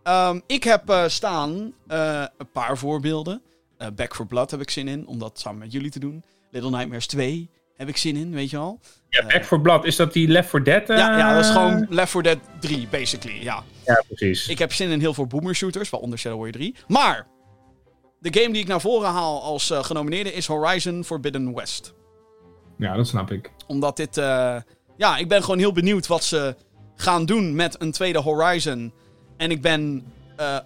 Ehm, 0.03 0.39
ik 0.47 0.63
heb 0.63 0.89
eh, 0.89 1.07
staan 1.07 1.73
eh, 1.87 2.23
een 2.37 2.51
paar 2.51 2.77
voorbeelden. 2.77 3.41
Eh, 3.77 3.87
Back 3.95 4.15
for 4.15 4.27
Blood 4.27 4.51
heb 4.51 4.61
ik 4.61 4.69
zin 4.69 4.87
in, 4.87 5.07
om 5.07 5.19
dat 5.19 5.39
samen 5.39 5.59
met 5.59 5.71
jullie 5.71 5.91
te 5.91 5.99
doen. 5.99 6.23
Little 6.51 6.69
Nightmares 6.69 7.07
2 7.07 7.49
heb 7.75 7.87
ik 7.87 7.97
zin 7.97 8.15
in, 8.15 8.31
weet 8.31 8.49
je 8.49 8.57
wel. 8.57 8.79
Ja, 9.09 9.25
Back 9.25 9.45
for 9.45 9.61
Blood, 9.61 9.85
is 9.85 9.95
dat 9.95 10.13
die 10.13 10.27
Left 10.27 10.49
4 10.49 10.63
Dead? 10.63 10.87
Ja, 10.87 11.17
ja, 11.17 11.33
dat 11.33 11.43
is 11.43 11.49
gewoon 11.49 11.85
Left 11.89 12.11
4 12.11 12.23
Dead 12.23 12.37
3, 12.59 12.87
basically, 12.87 13.43
ja. 13.43 13.63
Ja, 13.85 14.03
precies. 14.07 14.47
Ik 14.47 14.59
heb 14.59 14.73
zin 14.73 14.89
in 14.89 14.99
heel 14.99 15.13
veel 15.13 15.27
boomer 15.27 15.55
shooters, 15.55 15.89
waaronder 15.89 16.19
Shadow 16.19 16.37
Warrior 16.39 16.57
3. 16.57 16.75
Maar 16.87 17.27
de 18.19 18.39
game 18.39 18.53
die 18.53 18.61
ik 18.61 18.67
naar 18.67 18.81
voren 18.81 19.09
haal 19.09 19.41
als 19.41 19.73
genomineerde 19.75 20.33
is 20.33 20.47
Horizon 20.47 21.03
Forbidden 21.03 21.53
West. 21.53 21.93
Ja, 22.77 22.95
dat 22.95 23.07
snap 23.07 23.31
ik. 23.31 23.51
Omdat 23.67 23.97
dit... 23.97 24.15
ja, 24.97 25.17
ik 25.17 25.27
ben 25.27 25.41
gewoon 25.41 25.59
heel 25.59 25.73
benieuwd 25.73 26.07
wat 26.07 26.23
ze 26.23 26.55
gaan 26.95 27.25
doen 27.25 27.55
met 27.55 27.81
een 27.81 27.91
tweede 27.91 28.19
Horizon. 28.19 28.93
En 29.37 29.51
ik 29.51 29.61
ben 29.61 30.03
eh, 30.35 30.57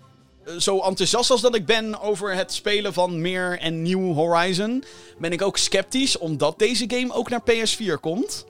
zo 0.57 0.79
enthousiast 0.79 1.31
als 1.31 1.41
dat 1.41 1.55
ik 1.55 1.65
ben 1.65 2.01
over 2.01 2.35
het 2.35 2.53
spelen 2.53 2.93
van 2.93 3.21
meer 3.21 3.59
en 3.59 3.81
nieuw 3.81 4.13
Horizon... 4.13 4.83
ben 5.17 5.31
ik 5.31 5.41
ook 5.41 5.57
sceptisch, 5.57 6.17
omdat 6.17 6.59
deze 6.59 6.85
game 6.87 7.13
ook 7.13 7.29
naar 7.29 7.41
PS4 7.51 7.99
komt. 7.99 8.45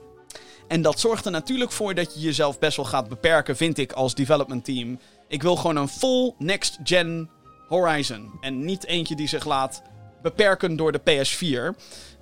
En 0.68 0.82
dat 0.82 1.00
zorgt 1.00 1.26
er 1.26 1.32
natuurlijk 1.32 1.72
voor 1.72 1.94
dat 1.94 2.14
je 2.14 2.20
jezelf 2.20 2.60
best 2.60 2.78
wel 2.78 2.86
gaat 2.86 3.10
beperken, 3.10 3.58
vind 3.58 3.78
ik, 3.78 3.92
als 3.92 4.16
development 4.16 4.66
team. 4.66 5.00
Ik 5.28 5.42
wil 5.42 5.56
gewoon 5.56 5.76
een 5.76 5.88
full 5.88 6.34
next-gen 6.38 7.30
Horizon. 7.68 8.32
En 8.42 8.66
niet 8.66 8.86
eentje 8.86 9.16
die 9.16 9.28
zich 9.28 9.46
laat 9.46 9.82
beperken 10.22 10.76
door 10.76 10.92
de 10.92 11.00
PS4. 11.00 11.78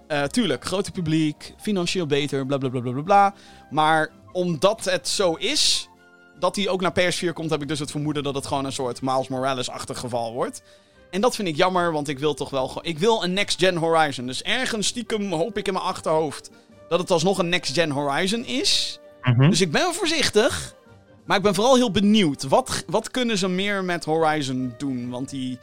Eh, 0.07 0.23
tuurlijk, 0.23 0.65
groter 0.65 0.91
publiek, 0.91 1.53
financieel 1.57 2.05
beter, 2.05 2.45
bla 2.45 2.57
bla 2.57 2.69
bla 2.69 2.81
bla 2.81 3.01
bla. 3.01 3.33
Maar 3.69 4.09
omdat 4.31 4.85
het 4.85 5.07
zo 5.07 5.33
is, 5.33 5.89
dat 6.39 6.55
hij 6.55 6.69
ook 6.69 6.81
naar 6.81 6.93
PS4 6.99 7.33
komt, 7.33 7.49
heb 7.49 7.61
ik 7.61 7.67
dus 7.67 7.79
het 7.79 7.91
vermoeden 7.91 8.23
dat 8.23 8.35
het 8.35 8.45
gewoon 8.45 8.65
een 8.65 8.71
soort 8.71 9.01
Miles 9.01 9.27
Morales-achtig 9.27 9.99
geval 9.99 10.33
wordt. 10.33 10.61
En 11.11 11.21
dat 11.21 11.35
vind 11.35 11.47
ik 11.47 11.55
jammer, 11.55 11.91
want 11.91 12.07
ik 12.07 12.19
wil 12.19 12.33
toch 12.33 12.49
wel 12.49 12.67
gewoon. 12.67 12.83
Ik 12.83 12.99
wil 12.99 13.23
een 13.23 13.33
next-gen 13.33 13.75
Horizon. 13.75 14.25
Dus 14.25 14.43
ergens 14.43 14.87
stiekem 14.87 15.31
hoop 15.31 15.57
ik 15.57 15.67
in 15.67 15.73
mijn 15.73 15.85
achterhoofd 15.85 16.49
dat 16.89 16.99
het 16.99 17.11
alsnog 17.11 17.37
een 17.37 17.49
next-gen 17.49 17.91
Horizon 17.91 18.45
is. 18.45 18.99
Mhm. 19.21 19.49
Dus 19.49 19.61
ik 19.61 19.71
ben 19.71 19.93
voorzichtig. 19.93 20.75
Maar 21.25 21.37
ik 21.37 21.43
ben 21.43 21.55
vooral 21.55 21.75
heel 21.75 21.91
benieuwd. 21.91 22.43
Wat, 22.43 22.83
wat 22.87 23.11
kunnen 23.11 23.37
ze 23.37 23.47
meer 23.47 23.83
met 23.83 24.05
Horizon 24.05 24.73
doen? 24.77 25.09
Want 25.09 25.29
die, 25.29 25.59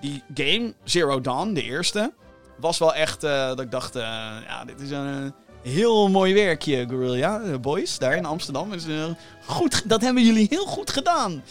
die 0.00 0.22
game, 0.34 0.74
Zero 0.84 1.20
Dawn, 1.20 1.52
de 1.52 1.62
eerste, 1.62 2.12
was 2.56 2.78
wel 2.78 2.94
echt 2.94 3.24
eh, 3.24 3.46
dat 3.46 3.60
ik 3.60 3.70
dacht... 3.70 3.96
eh, 3.96 4.02
ja, 4.46 4.64
dit 4.64 4.80
is 4.80 4.90
een 4.90 5.34
heel 5.64 6.08
mooi 6.08 6.34
werkje, 6.34 6.86
Guerrilla 6.88 7.40
eh, 7.40 7.54
Boys, 7.60 7.98
daar 7.98 8.16
in 8.16 8.24
Amsterdam. 8.24 8.70
Dus, 8.70 8.86
eh, 8.86 9.04
goed, 9.46 9.88
dat 9.88 10.00
hebben 10.02 10.22
jullie 10.24 10.46
heel 10.50 10.66
goed 10.66 10.90
gedaan. 10.90 11.42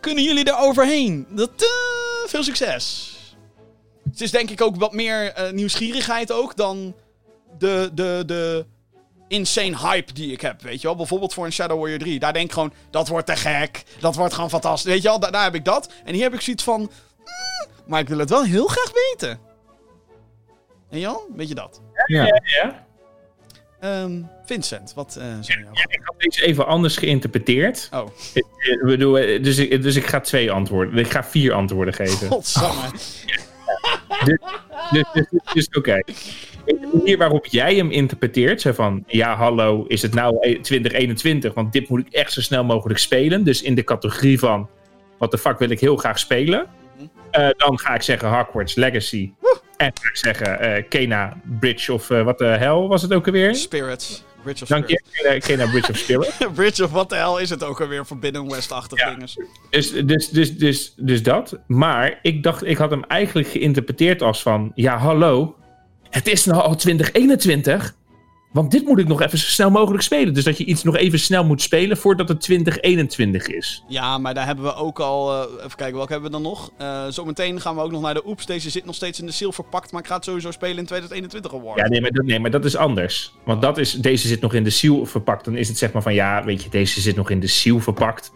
Kunnen 0.00 0.24
jullie 0.24 0.44
er 0.44 0.58
overheen? 0.58 1.26
Dat, 1.30 1.50
eh, 1.56 2.28
veel 2.28 2.42
succes. 2.42 3.10
Het 4.10 4.20
is 4.20 4.30
denk 4.30 4.50
ik 4.50 4.60
ook 4.60 4.76
wat 4.76 4.92
meer 4.92 5.32
eh, 5.32 5.52
nieuwsgierigheid 5.52 6.32
ook 6.32 6.56
dan 6.56 6.94
de, 7.58 7.90
de, 7.94 8.22
de 8.26 8.66
insane 9.28 9.78
hype 9.78 10.12
die 10.12 10.32
ik 10.32 10.40
heb, 10.40 10.62
weet 10.62 10.80
je 10.80 10.86
wel. 10.86 10.96
Bijvoorbeeld 10.96 11.34
voor 11.34 11.44
een 11.44 11.52
Shadow 11.52 11.78
Warrior 11.78 11.98
3. 11.98 12.18
Daar 12.18 12.32
denk 12.32 12.46
ik 12.46 12.52
gewoon, 12.52 12.72
dat 12.90 13.08
wordt 13.08 13.26
te 13.26 13.36
gek. 13.36 13.82
Dat 14.00 14.14
wordt 14.16 14.34
gewoon 14.34 14.50
fantastisch. 14.50 14.92
Weet 14.92 15.02
je 15.02 15.08
wel, 15.08 15.18
da- 15.20 15.30
daar 15.30 15.44
heb 15.44 15.54
ik 15.54 15.64
dat. 15.64 15.92
En 16.04 16.14
hier 16.14 16.22
heb 16.22 16.34
ik 16.34 16.40
zoiets 16.40 16.64
van, 16.64 16.80
mm, 16.80 16.88
maar 17.86 18.00
ik 18.00 18.08
wil 18.08 18.18
het 18.18 18.30
wel 18.30 18.42
heel 18.42 18.66
graag 18.66 18.92
weten. 18.92 19.40
En 20.90 20.98
Jan, 20.98 21.20
weet 21.36 21.48
je 21.48 21.54
dat? 21.54 21.80
Ja. 22.06 22.24
Ja. 22.62 22.86
Ehm, 23.82 24.20
Vincent, 24.44 24.92
wat 24.94 25.16
eh 25.20 25.24
zijn 25.40 25.58
jouw... 25.62 25.72
Ik 25.72 26.00
had 26.04 26.14
deze 26.18 26.44
even 26.46 26.66
anders 26.66 26.96
geïnterpreteerd. 26.96 27.88
Oh, 27.92 28.06
Ik, 28.34 28.44
eh, 28.58 28.84
bedoel, 28.84 29.18
eh, 29.18 29.42
dus, 29.42 29.58
ik, 29.58 29.82
dus 29.82 29.96
ik 29.96 30.06
ga 30.06 30.20
twee 30.20 30.52
antwoorden. 30.52 30.98
Ik 30.98 31.10
ga 31.10 31.24
vier 31.24 31.52
antwoorden 31.52 31.94
geven. 31.94 32.28
godsamme. 32.28 32.80
Dus, 34.24 34.38
dus, 34.90 35.04
dus, 35.12 35.40
dus 35.52 35.68
oké. 35.68 36.02
De 36.64 36.88
manier 36.92 37.18
waarop 37.18 37.46
jij 37.46 37.74
hem 37.74 37.90
interpreteert, 37.90 38.60
zo 38.60 38.72
van, 38.72 39.04
ja 39.06 39.36
hallo, 39.36 39.84
is 39.88 40.02
het 40.02 40.14
nou 40.14 40.36
e- 40.40 40.60
2021, 40.60 41.54
want 41.54 41.72
dit 41.72 41.88
moet 41.88 42.00
ik 42.06 42.12
echt 42.12 42.32
zo 42.32 42.40
snel 42.40 42.64
mogelijk 42.64 42.98
spelen. 42.98 43.44
Dus 43.44 43.62
in 43.62 43.74
de 43.74 43.84
categorie 43.84 44.38
van, 44.38 44.68
wat 45.18 45.30
de 45.30 45.38
fuck 45.38 45.58
wil 45.58 45.70
ik 45.70 45.80
heel 45.80 45.96
graag 45.96 46.18
spelen. 46.18 46.66
Eh, 47.30 47.48
dan 47.56 47.78
ga 47.78 47.94
ik 47.94 48.02
zeggen 48.02 48.28
Hogwarts 48.36 48.74
Legacy. 48.74 49.32
En 49.82 49.88
ik 49.88 50.16
zeggen 50.16 50.60
eh, 50.60 50.82
Kena 50.88 51.36
Bridge 51.60 51.92
of 51.92 52.10
eh, 52.10 52.22
wat 52.22 52.38
de 52.38 52.44
hel 52.44 52.88
was 52.88 53.02
het 53.02 53.12
ook 53.12 53.26
alweer? 53.26 53.54
Spirits. 53.54 54.24
Bridge 54.42 54.62
of 54.62 54.68
Dank 54.68 54.88
je, 54.88 55.02
Spirits. 55.12 55.46
Kena, 55.46 55.70
Bridge 55.70 55.90
of 55.90 55.96
Spirit. 55.98 56.36
Bridge 56.54 56.84
of 56.84 56.90
wat 56.90 57.08
de 57.08 57.14
hel 57.14 57.38
is 57.38 57.50
het 57.50 57.64
ook 57.64 57.80
alweer 57.80 58.04
Forbidden 58.04 58.48
West-achtig 58.50 58.98
Ja. 58.98 59.10
dinges. 59.10 59.36
Dus, 59.70 59.92
dus, 59.92 60.28
dus, 60.28 60.56
dus, 60.56 60.94
dus 60.96 61.22
dat. 61.22 61.58
Maar 61.66 62.18
ik 62.22 62.42
dacht, 62.42 62.66
ik 62.66 62.76
had 62.76 62.90
hem 62.90 63.04
eigenlijk 63.04 63.48
geïnterpreteerd 63.48 64.22
als 64.22 64.42
van, 64.42 64.72
ja 64.74 64.96
hallo, 64.98 65.56
het 66.10 66.28
is 66.28 66.44
nou 66.44 66.62
al 66.62 66.74
2021. 66.74 67.94
Want 68.52 68.70
dit 68.70 68.84
moet 68.84 68.98
ik 68.98 69.08
nog 69.08 69.22
even 69.22 69.38
zo 69.38 69.46
snel 69.46 69.70
mogelijk 69.70 70.02
spelen. 70.02 70.34
Dus 70.34 70.44
dat 70.44 70.58
je 70.58 70.64
iets 70.64 70.82
nog 70.82 70.96
even 70.96 71.18
snel 71.18 71.44
moet 71.44 71.62
spelen 71.62 71.96
voordat 71.96 72.28
het 72.28 72.40
2021 72.40 73.46
is. 73.46 73.84
Ja, 73.88 74.18
maar 74.18 74.34
daar 74.34 74.46
hebben 74.46 74.64
we 74.64 74.74
ook 74.74 75.00
al... 75.00 75.32
eh, 75.32 75.64
even 75.64 75.76
kijken, 75.76 75.96
welke 75.96 76.12
hebben 76.12 76.30
we 76.30 76.36
dan 76.36 76.46
nog? 76.50 76.70
Eh, 76.76 77.06
zometeen 77.08 77.60
gaan 77.60 77.74
we 77.74 77.80
ook 77.82 77.90
nog 77.90 78.00
naar 78.02 78.14
de 78.14 78.26
Oeps. 78.26 78.46
Deze 78.46 78.70
zit 78.70 78.84
nog 78.84 78.94
steeds 78.94 79.20
in 79.20 79.26
de 79.26 79.32
seal 79.32 79.52
verpakt, 79.52 79.92
maar 79.92 80.00
ik 80.00 80.06
ga 80.06 80.14
het 80.14 80.24
sowieso 80.24 80.50
spelen 80.50 80.78
in 80.78 80.86
2021 80.86 81.54
award. 81.54 81.78
Ja, 81.78 81.88
nee 81.88 82.00
maar, 82.00 82.10
dat, 82.10 82.24
nee, 82.24 82.40
maar 82.40 82.50
dat 82.50 82.64
is 82.64 82.76
anders. 82.76 83.32
Want 83.44 83.62
dat 83.62 83.78
is, 83.78 83.92
deze 83.92 84.28
zit 84.28 84.40
nog 84.40 84.54
in 84.54 84.64
de 84.64 84.70
seal 84.70 85.06
verpakt. 85.06 85.44
Dan 85.44 85.56
is 85.56 85.68
het 85.68 85.78
zeg 85.78 85.92
maar 85.92 86.02
van, 86.02 86.14
ja, 86.14 86.44
weet 86.44 86.62
je, 86.62 86.70
deze 86.70 87.00
zit 87.00 87.16
nog 87.16 87.30
in 87.30 87.40
de 87.40 87.46
seal 87.46 87.80
verpakt. 87.80 88.32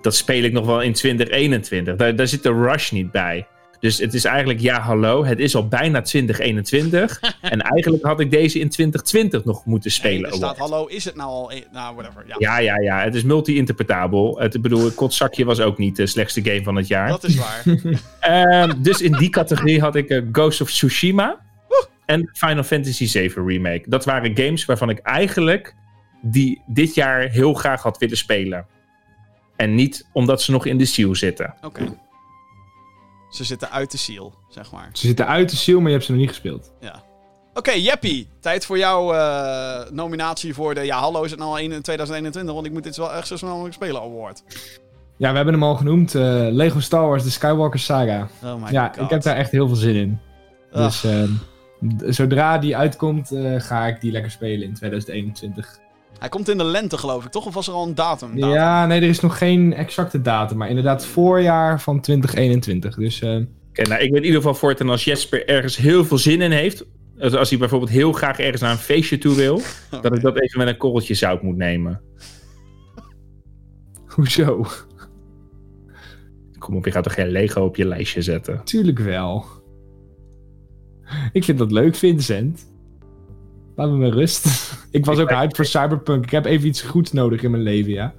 Dat 0.00 0.14
speel 0.14 0.42
ik 0.42 0.52
nog 0.52 0.66
wel 0.66 0.80
in 0.80 0.92
2021. 0.92 1.96
Daar, 1.96 2.16
daar 2.16 2.28
zit 2.28 2.42
de 2.42 2.52
rush 2.52 2.90
niet 2.90 3.10
bij. 3.10 3.46
Dus 3.82 3.98
het 3.98 4.14
is 4.14 4.24
eigenlijk, 4.24 4.60
ja, 4.60 4.80
hallo, 4.80 5.24
het 5.24 5.38
is 5.38 5.54
al 5.54 5.68
bijna 5.68 6.00
2021. 6.00 7.20
en 7.40 7.60
eigenlijk 7.60 8.04
had 8.04 8.20
ik 8.20 8.30
deze 8.30 8.58
in 8.58 8.68
2020 8.68 9.44
nog 9.44 9.64
moeten 9.64 9.90
Nee, 9.90 9.98
spelen. 9.98 10.30
er 10.30 10.36
staat, 10.36 10.58
hallo, 10.58 10.86
is 10.86 11.04
het 11.04 11.16
nou 11.16 11.28
al... 11.28 11.52
Nou, 11.72 11.94
whatever. 11.94 12.24
Ja, 12.26 12.36
Ja, 12.38 12.58
ja, 12.58 12.80
ja. 12.80 13.02
Het 13.04 13.14
is 13.14 13.22
multi-interpretabel. 13.22 14.38
Het, 14.38 14.54
ik 14.54 14.62
bedoel, 14.62 14.90
Kotzakje 14.90 15.44
was 15.44 15.60
ook 15.60 15.78
niet 15.78 15.96
de 15.96 16.06
slechtste 16.06 16.42
game 16.44 16.62
van 16.62 16.76
het 16.76 16.86
jaar. 16.86 17.08
dat 17.08 17.24
is 17.24 17.36
waar. 17.36 17.62
Ehm, 18.20 18.82
dus 18.82 19.00
in 19.00 19.12
die 19.12 19.28
categorie 19.28 19.80
had 19.80 19.94
ik 19.94 20.08
eh, 20.08 20.22
Ghost 20.32 20.60
of 20.60 20.70
Tsushima 20.70 21.40
en 22.06 22.30
Final 22.32 22.62
Fantasy 22.62 23.08
VII 23.08 23.32
Remake. 23.46 23.82
Dat 23.86 24.04
waren 24.04 24.36
games 24.36 24.64
waarvan 24.64 24.90
ik 24.90 24.98
eigenlijk 24.98 25.74
die 26.20 26.62
dit 26.66 26.94
jaar 26.94 27.28
heel 27.28 27.54
graag 27.54 27.82
had 27.82 27.98
willen 27.98 28.16
spelen. 28.16 28.66
En 29.56 29.74
niet 29.74 30.08
omdat 30.12 30.42
ze 30.42 30.50
nog 30.50 30.66
in 30.66 30.78
de 30.78 30.84
seal 30.84 31.14
zitten. 31.14 31.54
Oké. 31.62 31.94
Ze 33.32 33.44
zitten 33.44 33.70
uit 33.70 33.90
de 33.90 33.98
seal, 33.98 34.34
zeg 34.48 34.72
maar. 34.72 34.88
Ze 34.92 35.06
zitten 35.06 35.26
uit 35.26 35.50
de 35.50 35.56
seal, 35.56 35.78
maar 35.78 35.86
je 35.86 35.92
hebt 35.92 36.04
ze 36.04 36.10
nog 36.10 36.20
niet 36.20 36.28
gespeeld. 36.28 36.72
Ja. 36.80 37.02
Oké, 37.54 37.70
Jeppie. 37.72 38.28
Tijd 38.40 38.66
voor 38.66 38.78
jouw 38.78 39.12
eh, 39.14 39.90
nominatie 39.90 40.54
voor 40.54 40.74
de... 40.74 40.80
Ja, 40.80 40.98
hallo, 40.98 41.22
is 41.22 41.30
het 41.30 41.38
nou 41.40 41.50
al 41.50 41.58
in 41.58 41.68
2021? 41.82 42.54
Want 42.54 42.66
ik 42.66 42.72
moet 42.72 42.82
dit 42.82 42.96
wel 42.96 43.12
echt 43.12 43.26
zo 43.26 43.36
snel 43.36 43.50
mogelijk 43.50 43.74
spelen 43.74 44.00
award. 44.00 44.42
Ja, 45.16 45.30
we 45.30 45.36
hebben 45.36 45.54
hem 45.54 45.62
al 45.62 45.74
genoemd. 45.74 46.14
eh, 46.14 46.22
Lego 46.50 46.80
Star 46.80 47.08
Wars, 47.08 47.22
de 47.22 47.30
Skywalker 47.30 47.78
Saga. 47.78 48.28
Oh 48.44 48.62
my 48.62 48.70
ja, 48.70 48.86
god. 48.88 48.96
ik 49.04 49.10
heb 49.10 49.22
daar 49.22 49.36
echt 49.36 49.50
heel 49.50 49.66
veel 49.66 49.76
zin 49.76 49.94
in. 49.94 50.18
Dus 50.72 51.04
ehm, 51.04 51.30
zodra 52.12 52.58
die 52.58 52.76
uitkomt, 52.76 53.32
eh, 53.32 53.60
ga 53.60 53.86
ik 53.86 54.00
die 54.00 54.12
lekker 54.12 54.30
spelen 54.30 54.66
in 54.68 54.74
2021. 54.74 55.78
Hij 56.22 56.30
komt 56.30 56.48
in 56.48 56.58
de 56.58 56.64
lente, 56.64 56.98
geloof 56.98 57.24
ik, 57.24 57.30
toch? 57.30 57.46
Of 57.46 57.54
was 57.54 57.68
er 57.68 57.74
al 57.74 57.86
een 57.86 57.94
datum? 57.94 58.36
datum? 58.36 58.54
Ja, 58.54 58.86
nee, 58.86 59.00
er 59.00 59.08
is 59.08 59.20
nog 59.20 59.38
geen 59.38 59.74
exacte 59.74 60.20
datum. 60.20 60.56
Maar 60.56 60.68
inderdaad 60.68 61.06
voorjaar 61.06 61.80
van 61.80 62.00
2021. 62.00 62.94
Dus 62.94 63.20
eh, 63.20 63.36
Oké, 63.68 63.82
nou, 63.82 64.02
ik 64.02 64.10
weet 64.10 64.20
in 64.20 64.24
ieder 64.24 64.36
geval 64.36 64.54
voortaan 64.54 64.88
als 64.88 65.04
Jesper 65.04 65.48
ergens 65.48 65.76
heel 65.76 66.04
veel 66.04 66.18
zin 66.18 66.40
in 66.40 66.50
heeft. 66.50 66.84
Als, 67.20 67.34
als 67.34 67.50
hij 67.50 67.58
bijvoorbeeld 67.58 67.90
heel 67.90 68.12
graag 68.12 68.38
ergens 68.38 68.60
naar 68.60 68.70
een 68.70 68.76
feestje 68.76 69.18
toe 69.18 69.34
wil. 69.34 69.60
Dat 70.02 70.16
ik 70.16 70.20
dat 70.20 70.40
even 70.40 70.58
met 70.58 70.68
een 70.68 70.76
korreltje 70.76 71.14
zout 71.14 71.42
moet 71.42 71.56
nemen. 71.56 72.00
hoezo? 74.14 74.66
Kom 76.58 76.76
op, 76.76 76.84
je 76.84 76.90
gaat 76.90 77.04
toch 77.04 77.14
geen 77.14 77.30
Lego 77.30 77.64
op 77.64 77.76
je 77.76 77.86
lijstje 77.86 78.22
zetten? 78.22 78.64
Tuurlijk 78.64 78.98
wel. 78.98 79.44
Ik 81.32 81.44
vind 81.44 81.58
dat 81.58 81.72
leuk, 81.72 81.94
Vincent. 81.94 82.71
Laat 83.76 83.90
me 83.90 83.96
met 83.96 84.12
rust. 84.12 84.46
ik 84.90 85.04
was 85.04 85.16
Ik 85.18 85.22
ook 85.22 85.30
hyped 85.30 85.56
voor 85.56 85.64
Cyberpunk. 85.64 86.24
Ik 86.24 86.30
heb 86.30 86.44
even 86.44 86.68
iets 86.68 86.80
goeds 86.82 87.12
nodig 87.12 87.42
in 87.42 87.50
mijn 87.50 87.62
leven, 87.62 87.92
ja. 87.92 88.14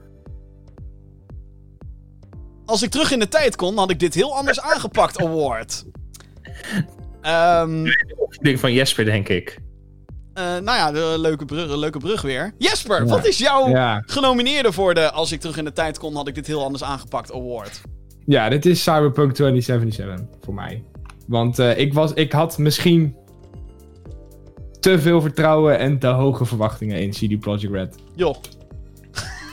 Als 2.66 2.84
ik 2.84 2.90
terug 2.90 3.12
in 3.12 3.20
de 3.20 3.28
tijd 3.28 3.56
kon, 3.56 3.78
had 3.78 3.90
ik 3.90 4.00
dit 4.00 4.14
heel 4.14 4.36
anders 4.38 4.62
aangepakt, 4.72 5.22
award. 5.22 5.86
Ehm 7.22 7.86
Ik 7.86 8.40
denk 8.42 8.58
van 8.60 8.74
Jesper, 8.74 9.06
denk 9.06 9.30
ik. 9.30 9.60
eh, 10.34 10.44
nou 10.44 10.64
ja, 10.78 10.92
de 10.92 11.16
leuke 11.18 11.46
brug, 11.46 11.76
leuke 11.76 11.98
brug 12.00 12.22
weer. 12.22 12.54
Jesper, 12.58 13.00
Ja. 13.00 13.06
wat 13.06 13.26
is 13.28 13.38
jouw 13.38 13.68
Ja, 13.70 14.04
genomineerde 14.06 14.72
voor 14.72 14.94
de 14.94 15.12
Als 15.12 15.32
ik 15.32 15.40
terug 15.40 15.58
in 15.58 15.64
de 15.66 15.74
tijd 15.74 15.98
kon, 16.00 16.16
had 16.16 16.28
ik 16.28 16.36
dit 16.36 16.48
heel 16.48 16.64
anders 16.64 16.84
aangepakt 16.84 17.34
award? 17.34 17.82
ja 18.26 18.50
dit 18.50 18.66
is 18.66 18.84
Cyberpunk 18.84 19.34
2077 19.34 20.26
voor 20.42 20.54
mij. 20.54 20.84
Want 21.28 21.60
eh, 21.60 21.78
ik, 21.78 21.94
was, 21.94 22.14
ik 22.14 22.32
had 22.32 22.58
misschien 22.58 23.16
te 24.84 25.00
veel 25.00 25.22
vertrouwen 25.22 25.80
en 25.80 26.00
te 26.00 26.08
hoge 26.08 26.46
verwachtingen 26.46 27.02
in 27.02 27.10
CD 27.10 27.40
Projekt 27.40 27.74
Red. 27.74 27.96
Joh, 28.16 28.36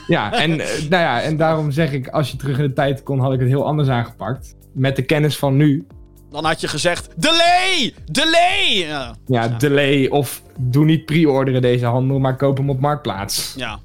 Ja, 0.06 0.32
en, 0.32 0.60
eh, 0.60 0.66
nou 0.90 1.02
ja, 1.02 1.20
en 1.22 1.36
daarom 1.36 1.70
zeg 1.70 1.92
ik, 1.92 2.08
als 2.08 2.30
je 2.30 2.36
terug 2.36 2.58
in 2.58 2.64
de 2.64 2.72
tijd 2.72 3.02
kon, 3.02 3.18
had 3.20 3.32
ik 3.32 3.38
het 3.40 3.48
heel 3.48 3.66
anders 3.66 3.88
aangepakt. 3.88 4.54
Met 4.72 4.96
de 4.96 5.02
kennis 5.02 5.36
van 5.38 5.56
nu. 5.56 5.86
dan 6.30 6.44
had 6.44 6.60
je 6.60 6.68
gezegd: 6.68 7.08
Delay! 7.16 7.94
Delay! 8.04 8.76
Ja, 8.88 9.14
Ja, 9.26 9.42
Ja. 9.42 9.48
delay 9.48 10.06
of 10.08 10.42
doe 10.58 10.84
niet 10.84 11.04
pre-orderen 11.04 11.62
deze 11.62 11.86
handel, 11.86 12.18
maar 12.18 12.36
koop 12.36 12.56
hem 12.56 12.70
op 12.70 12.80
Marktplaats. 12.80 13.54
ja. 13.56 13.78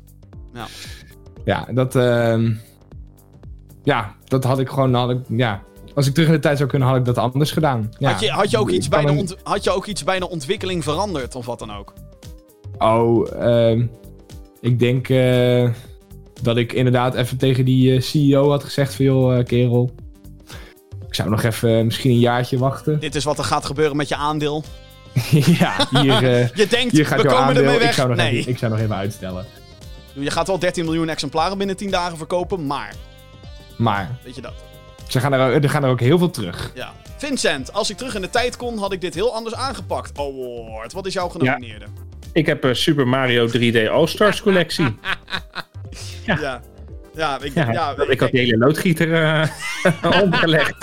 Ja, 1.45 1.67
dat, 1.73 1.95
ehm, 1.95 2.53
ja, 3.83 4.15
dat 4.27 4.43
had 4.43 4.59
ik 4.59 4.69
gewoon, 4.69 4.93
had 4.93 5.09
ik, 5.09 5.17
ja. 5.27 5.63
Als 5.95 6.07
ik 6.07 6.13
terug 6.13 6.27
in 6.29 6.33
de 6.35 6.39
tijd 6.39 6.57
zou 6.57 6.69
kunnen, 6.69 6.87
had 6.87 6.97
ik 6.97 7.05
dat 7.05 7.17
anders 7.17 7.51
gedaan. 7.51 7.91
Ja. 7.97 8.11
Had, 8.11 8.19
je, 8.19 8.29
had, 8.29 8.51
je 8.51 8.57
ook 8.57 8.69
iets 8.69 8.87
bij 8.87 9.05
de 9.05 9.11
ont- 9.11 9.35
had 9.43 9.63
je 9.63 9.71
ook 9.71 9.85
iets 9.85 10.03
bij 10.03 10.19
de 10.19 10.29
ontwikkeling 10.29 10.83
veranderd 10.83 11.35
of 11.35 11.45
wat 11.45 11.59
dan 11.59 11.75
ook? 11.75 11.93
Oh, 12.77 13.31
ehm, 13.41 13.85
ik 14.61 14.79
denk 14.79 15.09
eh, 15.09 15.69
dat 16.41 16.57
ik 16.57 16.73
inderdaad 16.73 17.15
even 17.15 17.37
tegen 17.37 17.65
die 17.65 17.95
eh, 17.95 18.01
CEO 18.01 18.49
had 18.49 18.63
gezegd 18.63 18.95
van, 18.95 19.05
joh, 19.05 19.37
eh, 19.37 19.45
kerel. 19.45 19.91
Ik 21.07 21.15
zou 21.15 21.29
nog 21.29 21.43
even 21.43 21.85
misschien 21.85 22.11
een 22.11 22.19
jaartje 22.19 22.57
wachten. 22.57 22.99
Dit 22.99 23.15
is 23.15 23.23
wat 23.23 23.37
er 23.37 23.43
gaat 23.43 23.65
gebeuren 23.65 23.95
met 23.97 24.07
je 24.07 24.15
aandeel. 24.15 24.63
ja, 25.59 25.87
hier, 25.89 26.21
Je 26.61 26.67
denkt, 26.69 26.91
hier 26.91 27.05
gaat 27.05 27.21
we 27.21 27.27
komen 27.27 27.43
aandeel. 27.43 27.63
ermee 27.63 27.77
weg. 27.79 27.87
Ik 27.87 27.93
zou, 27.93 28.07
nog 28.07 28.17
nee, 28.17 28.31
even, 28.37 28.51
ik 28.51 28.57
zou 28.57 28.71
nog 28.71 28.81
even 28.81 28.95
uitstellen. 28.95 29.45
je 30.13 30.31
gaat 30.31 30.47
wel 30.47 30.59
13 30.59 30.85
miljoen 30.85 31.09
exemplaren 31.09 31.57
binnen 31.57 31.75
10 31.77 31.91
dagen 31.91 32.17
verkopen, 32.17 32.65
maar 32.65 32.93
Maar 33.75 34.17
weet 34.23 34.35
je 34.35 34.41
dat? 34.41 34.53
Ze 35.07 35.19
gaan 35.19 35.33
er, 35.33 35.63
er 35.63 35.69
gaan 35.69 35.83
er 35.83 35.89
ook 35.89 35.99
heel 35.99 36.17
veel 36.17 36.29
terug. 36.29 36.71
Ja. 36.75 36.93
Vincent, 37.17 37.73
als 37.73 37.89
ik 37.89 37.97
terug 37.97 38.15
in 38.15 38.21
de 38.21 38.29
tijd 38.29 38.57
kon, 38.57 38.77
had 38.77 38.91
ik 38.93 39.01
dit 39.01 39.13
heel 39.13 39.33
anders 39.35 39.55
aangepakt. 39.55 40.17
Award. 40.19 40.93
Wat 40.93 41.05
is 41.05 41.13
jouw 41.13 41.27
genomineerde? 41.29 41.85
Ik 42.33 42.45
heb 42.45 42.63
een 42.63 42.75
Super 42.75 43.07
Mario 43.07 43.47
3D 43.47 43.89
All-Stars 43.91 44.41
collectie. 44.41 44.95
Ja. 46.25 46.39
ja. 46.41 46.61
Ja, 47.15 47.39
ik, 47.41 47.53
Ja, 47.53 47.71
ja, 47.71 47.95
ik 48.07 48.19
had 48.19 48.31
die 48.31 48.39
hele 48.39 48.57
loodgieter 48.57 49.13
eh, 49.23 49.47
omgelegd. 50.23 50.75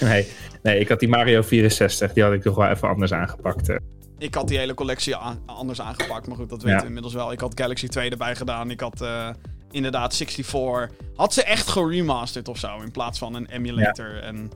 nee, 0.00 0.26
nee, 0.62 0.78
ik 0.80 0.88
had 0.88 0.98
die 1.00 1.08
Mario 1.08 1.42
64. 1.42 2.12
Die 2.12 2.22
had 2.22 2.32
ik 2.32 2.42
toch 2.42 2.56
wel 2.56 2.68
even 2.68 2.88
anders 2.88 3.12
aangepakt. 3.12 3.68
eh. 3.68 3.76
Ik 4.18 4.34
had 4.34 4.48
die 4.48 4.58
hele 4.58 4.74
collectie 4.74 5.14
anders 5.46 5.80
aangepakt, 5.80 6.26
maar 6.26 6.36
goed, 6.36 6.48
dat 6.48 6.58
weten 6.58 6.74
Ja. 6.76 6.80
we 6.82 6.86
inmiddels 6.86 7.14
wel. 7.14 7.32
Ik 7.32 7.40
had 7.40 7.52
Galaxy 7.60 7.88
2 7.88 8.10
erbij 8.10 8.36
gedaan. 8.36 8.70
Ik 8.70 8.80
had 8.80 9.00
eh, 9.00 9.28
inderdaad 9.70 10.16
64. 10.16 10.96
Had 11.16 11.34
ze 11.34 11.42
echt 11.42 11.68
geremasterd 11.68 12.48
of 12.48 12.58
zo, 12.58 12.80
in 12.80 12.90
plaats 12.90 13.18
van 13.18 13.34
een 13.34 13.46
emulator. 13.46 14.22
En 14.22 14.50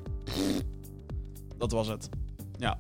dat 1.58 1.72
was 1.72 1.86
het. 1.88 2.08
Ja. 2.58 2.78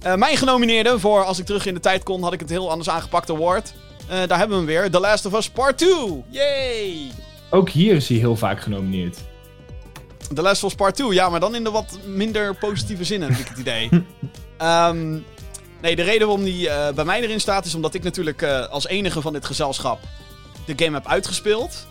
Eh, 0.00 0.14
mijn 0.14 0.36
genomineerde 0.36 0.98
voor 0.98 1.24
Als 1.24 1.38
ik 1.38 1.44
terug 1.44 1.66
in 1.66 1.74
de 1.74 1.80
tijd 1.80 2.02
kon, 2.02 2.22
had 2.22 2.32
ik 2.32 2.40
het 2.40 2.50
heel 2.50 2.70
anders 2.70 2.88
aangepakt 2.88 3.30
award. 3.30 3.74
Eh, 4.08 4.26
daar 4.26 4.38
hebben 4.38 4.48
we 4.48 4.72
hem 4.72 4.82
weer. 4.82 4.90
The 4.90 5.00
Last 5.00 5.26
of 5.26 5.34
Us 5.34 5.50
Part 5.50 5.78
2. 5.78 6.24
Yay! 6.28 7.10
Ook 7.50 7.70
hier 7.70 7.94
is 7.94 8.08
hij 8.08 8.18
heel 8.18 8.36
vaak 8.36 8.60
genomineerd. 8.60 9.18
The 10.34 10.42
Last 10.42 10.64
of 10.64 10.70
Us 10.70 10.76
Part 10.76 10.94
2, 10.94 11.12
ja, 11.12 11.28
maar 11.28 11.40
dan 11.40 11.54
in 11.54 11.64
de 11.64 11.70
wat 11.70 11.98
minder 12.06 12.54
positieve 12.54 13.04
zin, 13.04 13.22
heb 13.22 13.30
ik 13.30 13.48
het 13.48 13.58
idee. 13.58 13.88
Ehm, 14.58 15.18
nee, 15.80 15.96
de 15.96 16.02
reden 16.02 16.26
waarom 16.26 16.44
die 16.44 16.68
eh, 16.68 16.94
bij 16.94 17.04
mij 17.04 17.20
erin 17.22 17.40
staat 17.40 17.64
is 17.64 17.74
omdat 17.74 17.94
ik 17.94 18.02
natuurlijk 18.02 18.42
als 18.70 18.86
enige 18.86 19.20
van 19.20 19.32
dit 19.32 19.44
gezelschap 19.44 19.98
de 20.66 20.84
game 20.84 20.96
heb 20.96 21.06
uitgespeeld. 21.06 21.86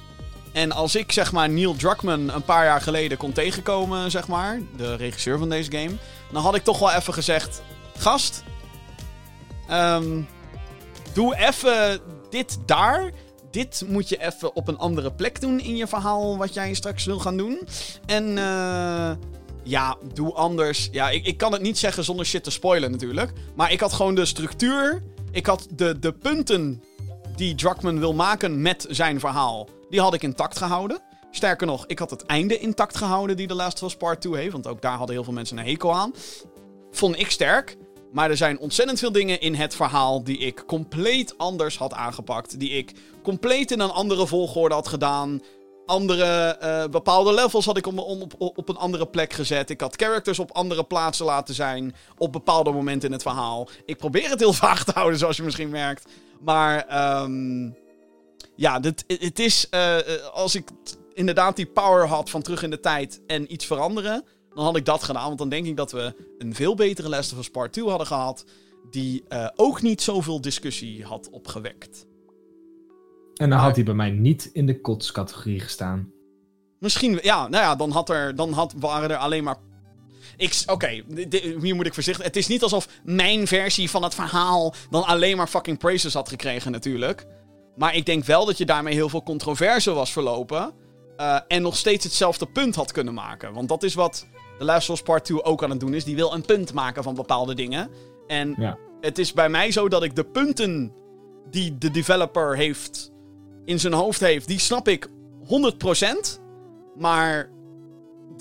En 0.52 0.72
als 0.72 0.95
ik 0.95 1.11
zeg 1.11 1.31
maar 1.31 1.49
Neil 1.49 1.76
Druckmann 1.76 2.30
een 2.30 2.43
paar 2.43 2.65
jaar 2.65 2.81
geleden 2.81 3.18
kon 3.18 3.31
tegenkomen, 3.31 4.11
zeg 4.11 4.27
maar, 4.27 4.60
de 4.77 4.95
regisseur 4.95 5.38
van 5.38 5.49
deze 5.49 5.72
game, 5.72 5.95
dan 6.31 6.41
had 6.41 6.56
ik 6.56 6.64
toch 6.64 6.80
wel 6.80 6.91
even 6.91 7.14
gezegd: 7.14 7.61
Gast, 7.98 8.43
ehm, 9.68 10.22
doe 11.14 11.35
even 11.35 11.99
dit 12.30 12.57
daar. 12.65 13.11
Dit 13.52 13.84
moet 13.88 14.10
je 14.10 14.26
even 14.26 14.56
op 14.56 14.68
een 14.68 14.77
andere 14.77 15.11
plek 15.11 15.41
doen 15.41 15.60
in 15.60 15.76
je 15.76 15.88
verhaal, 15.88 16.38
wat 16.38 16.53
jij 16.53 16.73
straks 16.73 17.06
wil 17.06 17.19
gaan 17.19 17.38
doen. 17.38 17.60
En 18.06 18.38
eh, 18.38 19.11
ja, 19.64 19.98
doe 20.14 20.34
anders. 20.34 20.89
Ja, 20.91 21.10
ik, 21.10 21.26
ik 21.26 21.38
kan 21.38 21.52
het 21.52 21.61
niet 21.61 21.77
zeggen 21.77 22.03
zonder 22.03 22.26
shit 22.26 22.43
te 22.43 22.52
spoilen 22.52 22.91
natuurlijk. 22.91 23.31
Maar 23.56 23.72
ik 23.72 23.80
had 23.80 23.93
gewoon 23.93 24.15
de 24.15 24.26
structuur. 24.26 25.03
Ik 25.31 25.45
had 25.45 25.68
de, 25.69 25.99
de 25.99 26.11
punten 26.11 26.84
die 27.41 27.55
Druckmann 27.55 27.99
wil 27.99 28.13
maken 28.13 28.61
met 28.61 28.85
zijn 28.89 29.19
verhaal. 29.19 29.68
Die 29.89 30.01
had 30.01 30.13
ik 30.13 30.23
intact 30.23 30.57
gehouden. 30.57 30.99
Sterker 31.31 31.68
nog, 31.68 31.85
ik 31.88 31.99
had 31.99 32.09
het 32.09 32.26
einde 32.26 32.57
intact 32.57 32.97
gehouden 32.97 33.38
die 33.38 33.47
The 33.47 33.55
Last 33.55 33.84
of 33.84 33.89
Us 33.89 33.95
Part 33.95 34.22
2 34.22 34.35
heeft. 34.35 34.51
Want 34.51 34.68
ook 34.68 34.81
daar 34.81 34.97
hadden 34.97 35.15
heel 35.15 35.23
veel 35.23 35.34
mensen 35.34 35.57
een 35.57 35.65
hekel 35.65 35.93
aan. 35.95 36.13
Vond 36.91 37.19
ik 37.19 37.31
sterk. 37.31 37.77
Maar 38.11 38.30
er 38.30 38.38
zijn 38.38 38.59
ontzettend 38.59 38.99
veel 38.99 39.11
dingen 39.11 39.41
in 39.41 39.55
het 39.55 39.76
verhaal 39.76 40.23
die 40.23 40.38
ik 40.38 40.63
compleet 40.68 41.38
anders 41.38 41.77
had 41.77 41.93
aangepakt. 41.93 42.59
Die 42.59 42.69
ik 42.69 42.93
compleet 43.23 43.72
in 43.72 43.80
een 43.80 43.91
andere 43.91 44.27
volgorde 44.27 44.76
had 44.76 44.88
gedaan. 44.88 45.41
Andere 45.85 46.26
eh, 46.26 46.85
bepaalde 46.88 47.34
levels 47.34 47.65
had 47.65 47.77
ik 47.77 47.88
om, 47.88 47.99
op, 47.99 48.34
op 48.38 48.69
een 48.69 48.77
andere 48.77 49.05
plek 49.05 49.34
gezet. 49.34 49.69
Ik 49.69 49.81
had 49.81 49.95
characters 49.95 50.39
op 50.39 50.51
andere 50.51 50.84
plaatsen 50.84 51.26
laten 51.26 51.55
zijn. 51.55 51.95
Op 52.18 52.31
bepaalde 52.31 52.72
momenten 52.72 53.07
in 53.07 53.13
het 53.13 53.22
verhaal. 53.22 53.69
Ik 53.85 53.97
probeer 53.97 54.30
het 54.30 54.39
heel 54.39 54.53
vaag 54.68 54.84
te 54.84 54.91
houden, 54.93 55.19
zoals 55.19 55.38
je 55.38 55.43
misschien 55.43 55.69
merkt. 55.69 56.11
Maar 56.43 56.85
ehm, 56.88 57.69
ja, 58.55 58.80
dit, 58.80 59.03
het 59.07 59.39
is. 59.39 59.69
eh, 59.69 59.99
eh, 59.99 60.26
als 60.34 60.55
ik 60.55 60.69
inderdaad 61.13 61.55
die 61.55 61.65
power 61.65 62.07
had 62.07 62.30
van 62.30 62.41
terug 62.41 62.63
in 62.63 62.69
de 62.69 62.80
tijd 62.80 63.22
en 63.27 63.53
iets 63.53 63.65
veranderen. 63.65 64.23
Dan 64.53 64.63
had 64.63 64.76
ik 64.76 64.85
dat 64.85 65.03
gedaan. 65.03 65.26
Want 65.26 65.38
dan 65.38 65.49
denk 65.49 65.65
ik 65.65 65.77
dat 65.77 65.91
we 65.91 66.35
een 66.38 66.55
veel 66.55 66.76
betere 66.76 67.09
Last 67.09 67.34
of 67.34 67.39
Us 67.39 67.49
Part 67.49 67.73
2 67.73 67.85
hadden 67.85 68.07
gehad. 68.07 68.45
Die 68.89 69.23
eh, 69.27 69.47
ook 69.55 69.81
niet 69.81 70.01
zoveel 70.01 70.41
discussie 70.41 71.05
had 71.05 71.30
opgewekt. 71.30 72.05
En 73.35 73.49
dan 73.49 73.59
had 73.59 73.76
hij 73.76 73.85
bij 73.85 73.93
mij 73.93 74.09
niet 74.09 74.49
in 74.53 74.65
de 74.65 74.81
kotscategorie 74.81 75.59
gestaan. 75.59 76.11
Misschien, 76.80 77.19
ja, 77.22 77.47
nou 77.47 77.63
ja, 77.63 77.76
dan, 77.76 77.91
had 77.91 78.09
er, 78.09 78.35
dan 78.35 78.51
had, 78.51 78.73
waren 78.77 79.09
er 79.09 79.18
alleen 79.18 79.43
maar. 79.43 79.57
Ik, 80.41 80.63
Oké, 80.65 81.03
hier 81.61 81.76
moet 81.76 81.85
ik 81.85 81.93
voorzichtig. 81.93 82.26
Het 82.26 82.35
is 82.35 82.47
niet 82.47 82.63
alsof 82.63 82.88
mijn 83.03 83.47
versie 83.47 83.89
van 83.89 84.03
het 84.03 84.15
verhaal 84.15 84.73
dan 84.89 85.03
alleen 85.05 85.38
maar 85.38 85.47
fucking 85.47 85.77
praises 85.77 86.13
had 86.13 86.30
gekregen, 86.30 86.72
natuurlijk. 86.72 87.26
Maar 87.76 87.95
ik 87.95 88.05
denk 88.05 88.23
wel 88.26 88.45
dat 88.45 88.57
je 88.57 88.65
daarmee 88.65 88.93
heel 88.93 89.09
veel 89.09 89.23
controverse 89.23 89.91
was 89.93 90.11
verlopen. 90.11 90.73
eh, 91.18 91.39
en 91.47 91.61
nog 91.61 91.76
steeds 91.77 92.03
hetzelfde 92.03 92.45
punt 92.45 92.76
had 92.76 92.91
kunnen 92.91 93.13
maken. 93.13 93.53
Want 93.53 93.69
dat 93.69 93.84
is 93.84 93.93
wat 93.93 94.27
The 94.57 94.63
Last 94.65 94.89
of 94.89 94.95
Us 94.95 95.01
Part 95.03 95.26
2 95.26 95.43
ook 95.43 95.63
aan 95.63 95.69
het 95.69 95.80
doen 95.80 95.93
is. 95.93 96.03
Die 96.03 96.15
wil 96.15 96.34
een 96.34 96.45
punt 96.45 96.73
maken 96.73 97.03
van 97.03 97.15
bepaalde 97.15 97.53
dingen. 97.55 97.89
En 98.27 98.55
Ja. 98.57 98.77
het 99.01 99.18
is 99.18 99.34
bij 99.34 99.49
mij 99.49 99.72
zo 99.72 99.89
dat 99.89 100.03
ik 100.03 100.15
de 100.15 100.23
punten 100.23 100.93
die 101.49 101.77
de 101.77 101.91
developer 101.91 102.55
heeft 102.55 103.11
in 103.65 103.80
zijn 103.80 103.93
hoofd 103.93 104.19
heeft, 104.19 104.47
die 104.47 104.59
snap 104.59 104.88
ik 104.88 105.07
100%. 105.47 106.39
Maar 106.97 107.49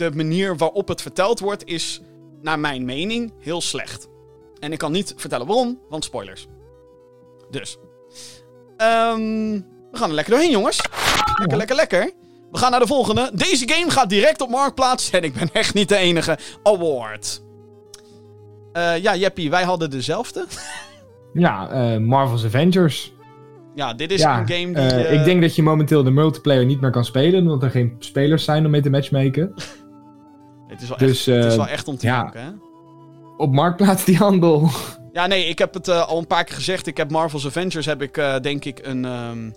de 0.01 0.11
manier 0.15 0.57
waarop 0.57 0.89
het 0.89 1.03
verteld 1.03 1.41
wordt 1.41 1.65
is, 1.65 2.01
naar 2.43 2.59
mijn 2.59 2.85
mening, 2.85 3.33
heel 3.39 3.61
slecht. 3.61 4.09
En 4.59 4.73
ik 4.73 4.79
kan 4.79 4.93
niet 4.93 5.15
vertellen 5.17 5.47
waarom, 5.47 5.79
want 5.89 6.05
spoilers. 6.05 6.47
Dus. 7.51 7.79
Ehm, 8.77 9.53
we 9.91 9.97
gaan 9.97 10.09
er 10.09 10.15
lekker 10.15 10.33
doorheen, 10.33 10.51
jongens. 10.51 10.81
Lekker, 11.39 11.57
lekker, 11.57 11.77
lekker. 11.77 12.11
We 12.51 12.59
gaan 12.59 12.71
naar 12.71 12.81
de 12.81 12.87
volgende. 12.87 13.31
Deze 13.35 13.69
game 13.69 13.91
gaat 13.91 14.09
direct 14.09 14.41
op 14.41 14.49
Marktplaats. 14.49 15.11
En 15.11 15.23
ik 15.23 15.33
ben 15.33 15.49
echt 15.53 15.75
niet 15.75 15.89
de 15.89 15.97
enige. 15.97 16.39
Award. 16.63 17.43
Eh, 18.73 18.99
ja, 19.03 19.17
Jeppie, 19.17 19.51
wij 19.51 19.65
hadden 19.65 19.91
dezelfde. 19.91 20.45
Ja, 21.33 21.71
eh, 21.71 21.99
Marvel's 21.99 22.45
Avengers. 22.45 23.13
ja, 23.75 23.95
dit 23.95 24.11
is 24.11 24.21
ja, 24.21 24.39
een 24.41 24.49
game 24.49 24.67
die... 24.67 25.05
eh, 25.05 25.19
ik 25.19 25.25
denk 25.25 25.41
dat 25.41 25.55
je 25.55 25.63
momenteel 25.63 26.03
de 26.03 26.11
multiplayer 26.11 26.65
niet 26.65 26.81
meer 26.81 26.91
kan 26.91 27.05
spelen, 27.05 27.41
omdat 27.41 27.63
er 27.63 27.71
geen 27.71 27.97
spelers 27.99 28.45
zijn 28.45 28.65
om 28.65 28.71
mee 28.71 28.81
te 28.81 28.91
matchmaken. 28.91 29.55
het, 30.71 30.83
is 30.83 30.89
wel 30.89 30.99
dus, 30.99 31.27
echt, 31.27 31.37
het 31.37 31.45
is 31.45 31.53
eh, 31.53 31.57
wel 31.57 31.67
echt 31.67 31.89
om 31.89 31.97
te 31.97 32.07
ja. 32.07 32.17
janken, 32.17 32.41
hè? 32.43 32.51
Op 33.37 33.53
Marktplaats 33.53 34.05
die 34.05 34.17
handel. 34.17 34.71
Ja, 35.13 35.27
nee, 35.27 35.47
ik 35.47 35.59
heb 35.59 35.75
het 35.75 35.89
eh, 35.89 36.09
al 36.09 36.19
een 36.19 36.27
paar 36.27 36.45
keer 36.45 36.55
gezegd. 36.55 36.87
Ik 36.87 36.97
heb 36.97 37.11
Marvel's 37.11 37.47
Avengers, 37.47 37.87
heb 37.87 38.03
ik 38.03 38.17
eh, 38.17 38.41
denk 38.41 38.65
ik 38.65 38.79
een, 38.83 39.05
ehm, 39.05 39.51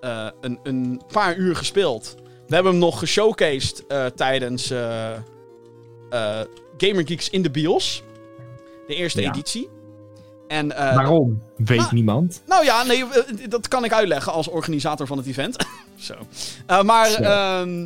eh, 0.00 0.26
een, 0.40 0.58
een 0.62 1.02
paar 1.12 1.36
uur 1.36 1.56
gespeeld. 1.56 2.14
We 2.46 2.54
hebben 2.54 2.72
hem 2.72 2.80
nog 2.80 2.98
geshowcased 2.98 3.84
tijdens 4.16 4.66
Gamer 6.76 7.06
Geeks 7.06 7.30
in 7.30 7.42
de 7.42 7.50
BIOS. 7.50 8.02
De 8.86 8.94
eerste 8.94 9.20
Ja. 9.20 9.28
editie. 9.28 9.68
En, 10.48 10.68
Waarom? 10.68 11.42
Weet 11.56 11.78
nou, 11.78 11.94
niemand. 11.94 12.42
nou 12.46 12.64
ja, 12.64 12.82
nee, 12.82 13.04
dat 13.48 13.68
kan 13.68 13.84
ik 13.84 13.92
uitleggen 13.92 14.32
als 14.32 14.48
organisator 14.48 15.06
van 15.06 15.16
het 15.16 15.26
event. 15.26 15.56
Zo. 15.96 16.14
Maar. 16.82 17.06
Zo. 17.10 17.22
ehm, 17.22 17.82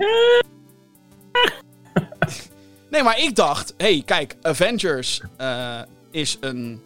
nee, 2.91 3.03
maar 3.03 3.21
ik 3.21 3.35
dacht: 3.35 3.75
hey, 3.77 4.03
kijk, 4.05 4.37
Avengers 4.43 5.21
eh, 5.37 5.81
is 6.11 6.37
een 6.41 6.81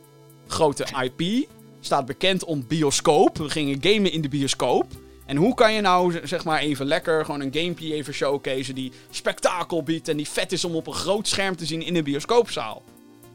grote 0.46 0.86
IP. 1.02 1.48
Staat 1.80 2.06
bekend 2.06 2.44
om 2.44 2.66
bioscoop. 2.66 3.38
We 3.38 3.50
gingen 3.50 3.78
gamen 3.80 4.12
in 4.12 4.20
de 4.20 4.28
bioscoop. 4.28 4.86
En 5.26 5.36
hoe 5.36 5.54
kan 5.54 5.72
je 5.72 5.80
nou, 5.80 6.26
zeg 6.26 6.44
maar, 6.44 6.60
even 6.60 6.86
lekker 6.86 7.24
gewoon 7.24 7.40
een 7.40 7.54
gamepje 7.54 7.94
even 7.94 8.14
showcase 8.14 8.72
die 8.72 8.92
spektakel 9.10 9.82
biedt 9.82 10.08
en 10.08 10.16
die 10.16 10.28
vet 10.28 10.52
is 10.52 10.64
om 10.64 10.74
op 10.74 10.86
een 10.86 10.92
groot 10.92 11.28
scherm 11.28 11.56
te 11.56 11.66
zien 11.66 11.82
in 11.82 11.96
een 11.96 12.04
bioscoopzaal? 12.04 12.82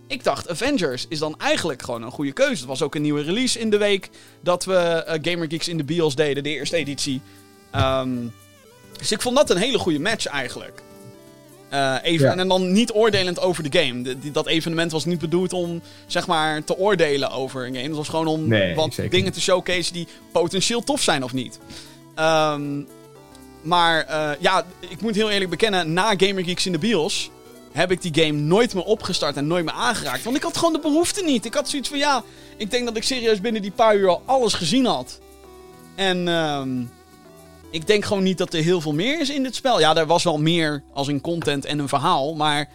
Ik 0.08 0.24
dacht, 0.24 0.50
Avengers 0.50 1.06
is 1.10 1.20
dan 1.20 1.40
eigenlijk 1.40 1.82
gewoon 1.82 2.04
een 2.04 2.12
goede 2.12 2.32
keuze. 2.32 2.56
Het 2.56 2.66
was 2.66 2.82
ook 2.82 2.96
een 2.96 3.02
nieuwe 3.02 3.22
release 3.22 3.60
in 3.60 3.70
de 3.70 3.78
week 3.78 4.10
dat 4.42 4.66
we 4.66 4.76
eh, 4.76 5.20
Gamer 5.22 5.48
Geeks 5.50 5.68
in 5.68 5.78
de 5.78 5.84
BIOS 5.84 6.16
deden, 6.16 6.44
de 6.44 6.50
eerste 6.50 6.76
editie. 6.76 7.22
Ehm, 7.72 8.28
dus 8.98 9.12
ik 9.12 9.22
vond 9.22 9.36
dat 9.36 9.50
een 9.50 9.58
hele 9.58 9.78
goede 9.80 10.00
match 10.00 10.26
eigenlijk. 10.26 10.82
Eh, 11.70 11.96
even, 12.02 12.26
Ja. 12.26 12.36
En 12.38 12.48
dan 12.48 12.72
niet 12.72 12.92
oordelend 12.94 13.40
over 13.40 13.70
de 13.70 13.80
game. 13.80 14.02
De- 14.02 14.20
die- 14.20 14.32
dat 14.32 14.48
evenement 14.48 14.92
was 14.92 15.06
niet 15.06 15.20
bedoeld 15.20 15.54
om 15.54 15.82
zeg 16.06 16.28
maar, 16.28 16.64
te 16.64 16.78
oordelen 16.78 17.32
over 17.32 17.66
een 17.68 17.74
game. 17.76 17.88
Het 17.88 17.96
was 17.96 18.10
gewoon 18.10 18.28
om 18.28 18.48
Nee, 18.48 18.76
wat 18.76 18.96
dingen 18.96 19.24
niet. 19.24 19.34
te 19.34 19.42
showcase 19.42 19.94
die 19.94 20.08
potentieel 20.32 20.84
tof 20.84 21.02
zijn 21.02 21.24
of 21.24 21.34
niet. 21.34 21.60
Ehm, 22.16 22.82
maar 23.62 24.06
eh, 24.06 24.30
ja, 24.40 24.66
ik 24.90 25.02
moet 25.02 25.16
heel 25.16 25.30
eerlijk 25.30 25.50
bekennen, 25.50 25.94
na 25.94 26.14
Gamer 26.18 26.44
Geeks 26.44 26.66
in 26.66 26.72
de 26.72 26.78
BIOS 26.78 27.30
heb 27.72 27.92
ik 27.92 28.02
die 28.02 28.24
game 28.26 28.40
nooit 28.40 28.74
meer 28.74 28.84
opgestart 28.84 29.36
en 29.38 29.48
nooit 29.48 29.66
meer 29.66 29.74
aangeraakt. 29.74 30.24
Want 30.24 30.36
ik 30.36 30.44
had 30.44 30.58
gewoon 30.58 30.74
de 30.74 30.80
behoefte 30.80 31.24
niet. 31.24 31.46
Ik 31.46 31.54
had 31.54 31.70
zoiets 31.70 31.90
van, 31.90 31.98
ja, 31.98 32.24
ik 32.58 32.72
denk 32.72 32.86
dat 32.86 32.98
ik 32.98 33.04
serieus 33.04 33.42
binnen 33.42 33.62
die 33.62 33.72
paar 33.72 33.96
uur 33.96 34.10
al 34.10 34.22
alles 34.26 34.54
gezien 34.54 34.86
had. 34.86 35.20
En 35.96 36.28
ehm, 36.28 36.70
ik 37.72 37.88
denk 37.88 38.06
gewoon 38.06 38.24
niet 38.24 38.38
dat 38.38 38.54
er 38.54 38.64
heel 38.64 38.82
veel 38.82 38.94
meer 38.94 39.20
is 39.20 39.30
in 39.30 39.44
dit 39.44 39.56
spel. 39.56 39.80
Ja, 39.80 39.96
er 39.96 40.06
was 40.06 40.24
wel 40.24 40.38
meer 40.38 40.84
als 40.94 41.08
in 41.08 41.22
content 41.22 41.66
en 41.66 41.80
een 41.80 41.88
verhaal, 41.88 42.36
maar 42.36 42.70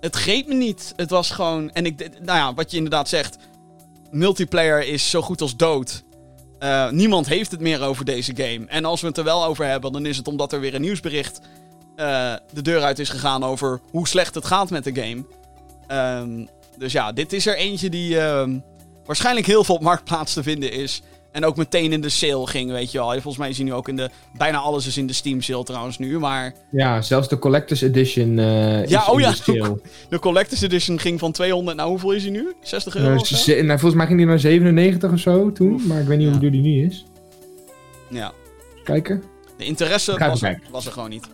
het 0.00 0.16
greep 0.16 0.46
me 0.46 0.54
niet. 0.54 0.92
Het 0.96 1.10
was 1.10 1.30
gewoon, 1.30 1.72
en 1.72 1.86
ik, 1.86 1.98
nou 1.98 2.38
ja, 2.38 2.54
wat 2.54 2.70
je 2.70 2.76
inderdaad 2.76 3.08
zegt, 3.08 3.36
multiplayer 4.10 4.86
is 4.86 5.10
zo 5.10 5.22
goed 5.22 5.40
als 5.40 5.56
dood. 5.56 6.04
Eh, 6.58 6.90
niemand 6.90 7.26
heeft 7.26 7.50
het 7.50 7.60
meer 7.60 7.82
over 7.82 8.04
deze 8.04 8.32
game. 8.36 8.66
En 8.66 8.84
als 8.84 9.00
we 9.00 9.06
het 9.06 9.18
er 9.18 9.24
wel 9.24 9.44
over 9.44 9.66
hebben, 9.66 9.92
dan 9.92 10.06
is 10.06 10.16
het 10.16 10.28
omdat 10.28 10.52
er 10.52 10.60
weer 10.60 10.74
een 10.74 10.80
nieuwsbericht 10.80 11.40
eh, 11.96 12.34
de 12.52 12.62
deur 12.62 12.82
uit 12.82 12.98
is 12.98 13.08
gegaan 13.08 13.44
over 13.44 13.80
hoe 13.90 14.08
slecht 14.08 14.34
het 14.34 14.44
gaat 14.44 14.70
met 14.70 14.84
de 14.84 14.94
game. 14.94 15.24
Ehm, 15.86 16.46
dus 16.78 16.92
ja, 16.92 17.12
dit 17.12 17.32
is 17.32 17.46
er 17.46 17.56
eentje 17.56 17.90
die 17.90 18.20
ehm, 18.20 18.58
waarschijnlijk 19.04 19.46
heel 19.46 19.64
veel 19.64 19.74
op 19.74 19.80
marktplaats 19.80 20.32
te 20.32 20.42
vinden 20.42 20.72
is. 20.72 21.02
En 21.36 21.44
ook 21.44 21.56
meteen 21.56 21.92
in 21.92 22.00
de 22.00 22.08
sale 22.08 22.46
ging, 22.46 22.70
weet 22.70 22.92
je 22.92 22.98
wel. 22.98 23.10
Volgens 23.10 23.36
mij 23.36 23.48
is 23.48 23.56
hij 23.56 23.64
nu 23.66 23.72
ook 23.72 23.88
in 23.88 23.96
de... 23.96 24.10
Bijna 24.38 24.58
alles 24.58 24.86
is 24.86 24.96
in 24.96 25.06
de 25.06 25.12
Steam 25.12 25.42
sale 25.42 25.64
trouwens 25.64 25.98
nu, 25.98 26.18
maar... 26.18 26.54
Ja, 26.70 27.02
zelfs 27.02 27.28
de 27.28 27.38
Collector's 27.38 27.82
Edition 27.82 28.38
eh 28.38 28.86
Ja, 28.86 29.00
is 29.02 29.08
oh 29.08 29.14
in 29.20 29.26
ja, 29.26 29.30
de 29.30 29.36
sale. 29.36 29.80
De 30.08 30.18
Collector's 30.18 30.62
Edition 30.62 30.98
ging 31.00 31.18
van 31.18 31.32
200... 31.32 31.76
Nou, 31.76 31.88
hoeveel 31.88 32.12
is 32.12 32.22
hij 32.22 32.30
nu? 32.32 32.54
60 32.62 32.96
euro 32.96 33.10
Eh, 33.14 33.16
of 33.20 33.26
zo? 33.26 33.34
ze- 33.36 33.52
nou, 33.54 33.66
volgens 33.78 33.94
mij 33.94 34.06
ging 34.06 34.18
die 34.18 34.26
naar 34.26 34.38
97 34.38 35.12
of 35.12 35.18
zo 35.18 35.52
toen, 35.52 35.86
maar 35.86 36.00
ik 36.00 36.06
weet 36.06 36.16
niet 36.18 36.26
Ja. 36.26 36.32
hoe 36.32 36.40
duur 36.40 36.50
die 36.50 36.60
nu 36.62 36.86
is. 36.86 37.04
Ja. 38.10 38.32
Kijken. 38.84 39.22
De 39.56 39.64
interesse 39.64 40.18
was, 40.18 40.40
kijken. 40.40 40.62
was 40.70 40.86
er 40.86 40.92
gewoon 40.92 41.10
niet. 41.10 41.24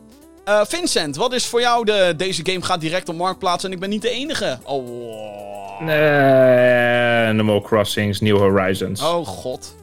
Eh, 0.44 0.60
Vincent, 0.64 1.16
wat 1.16 1.32
is 1.32 1.47
voor 1.47 1.60
jou 1.60 1.84
de... 1.84 2.14
Deze 2.16 2.40
game 2.47 2.62
gaat 2.62 2.81
direct 2.81 3.08
op 3.08 3.16
marktplaats 3.16 3.64
en 3.64 3.72
ik 3.72 3.78
ben 3.81 3.90
niet 3.90 4.02
de 4.02 4.10
enige. 4.10 4.58
Oh, 4.64 5.89
Eh, 5.89 7.28
Animal 7.28 7.60
Crossings, 7.60 8.20
New 8.20 8.36
Horizons. 8.39 9.02
oh 9.02 9.26
god. 9.26 9.74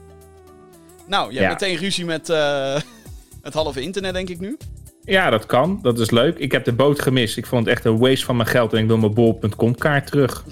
Nou, 1.10 1.34
je 1.34 1.40
Ja. 1.40 1.48
hebt 1.48 1.62
meteen 1.62 1.78
ruzie 1.78 2.06
met 2.06 2.30
eh, 2.30 2.76
het 3.42 3.54
halve 3.54 3.82
internet, 3.82 4.14
denk 4.14 4.30
ik 4.30 4.40
nu. 4.40 4.58
Ja, 5.04 5.30
dat 5.30 5.46
kan. 5.46 5.80
Dat 5.82 6.00
is 6.00 6.12
leuk. 6.12 6.38
Ik 6.38 6.52
heb 6.52 6.66
de 6.66 6.74
boot 6.74 7.02
gemist. 7.02 7.38
Ik 7.38 7.46
vond 7.46 7.66
het 7.66 7.76
echt 7.76 7.86
een 7.86 7.98
waste 7.98 8.26
van 8.26 8.36
mijn 8.36 8.48
geld 8.50 8.74
en 8.74 8.80
ik 8.80 8.88
wil 8.88 8.98
mijn 8.98 9.14
bol.com 9.14 9.76
kaart 9.76 10.08
terug. 10.08 10.44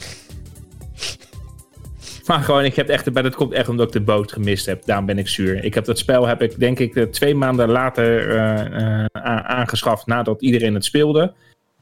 maar 2.27 2.39
gewoon, 2.39 2.65
ik 2.65 2.75
heb 2.75 2.89
echt, 2.89 3.13
dat 3.13 3.35
komt 3.35 3.53
echt 3.53 3.69
omdat 3.69 3.87
ik 3.87 3.93
de 3.93 4.01
boot 4.01 4.31
gemist 4.31 4.65
heb. 4.65 4.85
Daarom 4.85 5.05
ben 5.05 5.17
ik 5.17 5.27
zuur. 5.27 5.63
Ik 5.63 5.73
heb 5.73 5.85
dat 5.85 5.97
spel, 5.97 6.27
heb 6.27 6.41
ik 6.41 6.59
denk 6.59 6.79
ik 6.79 6.95
eh, 6.95 7.03
twee 7.03 7.35
maanden 7.35 7.69
later 7.69 8.35
eh, 8.35 9.05
aangeschaft 9.43 10.05
nadat 10.05 10.41
iedereen 10.41 10.73
het 10.73 10.85
speelde. 10.85 11.33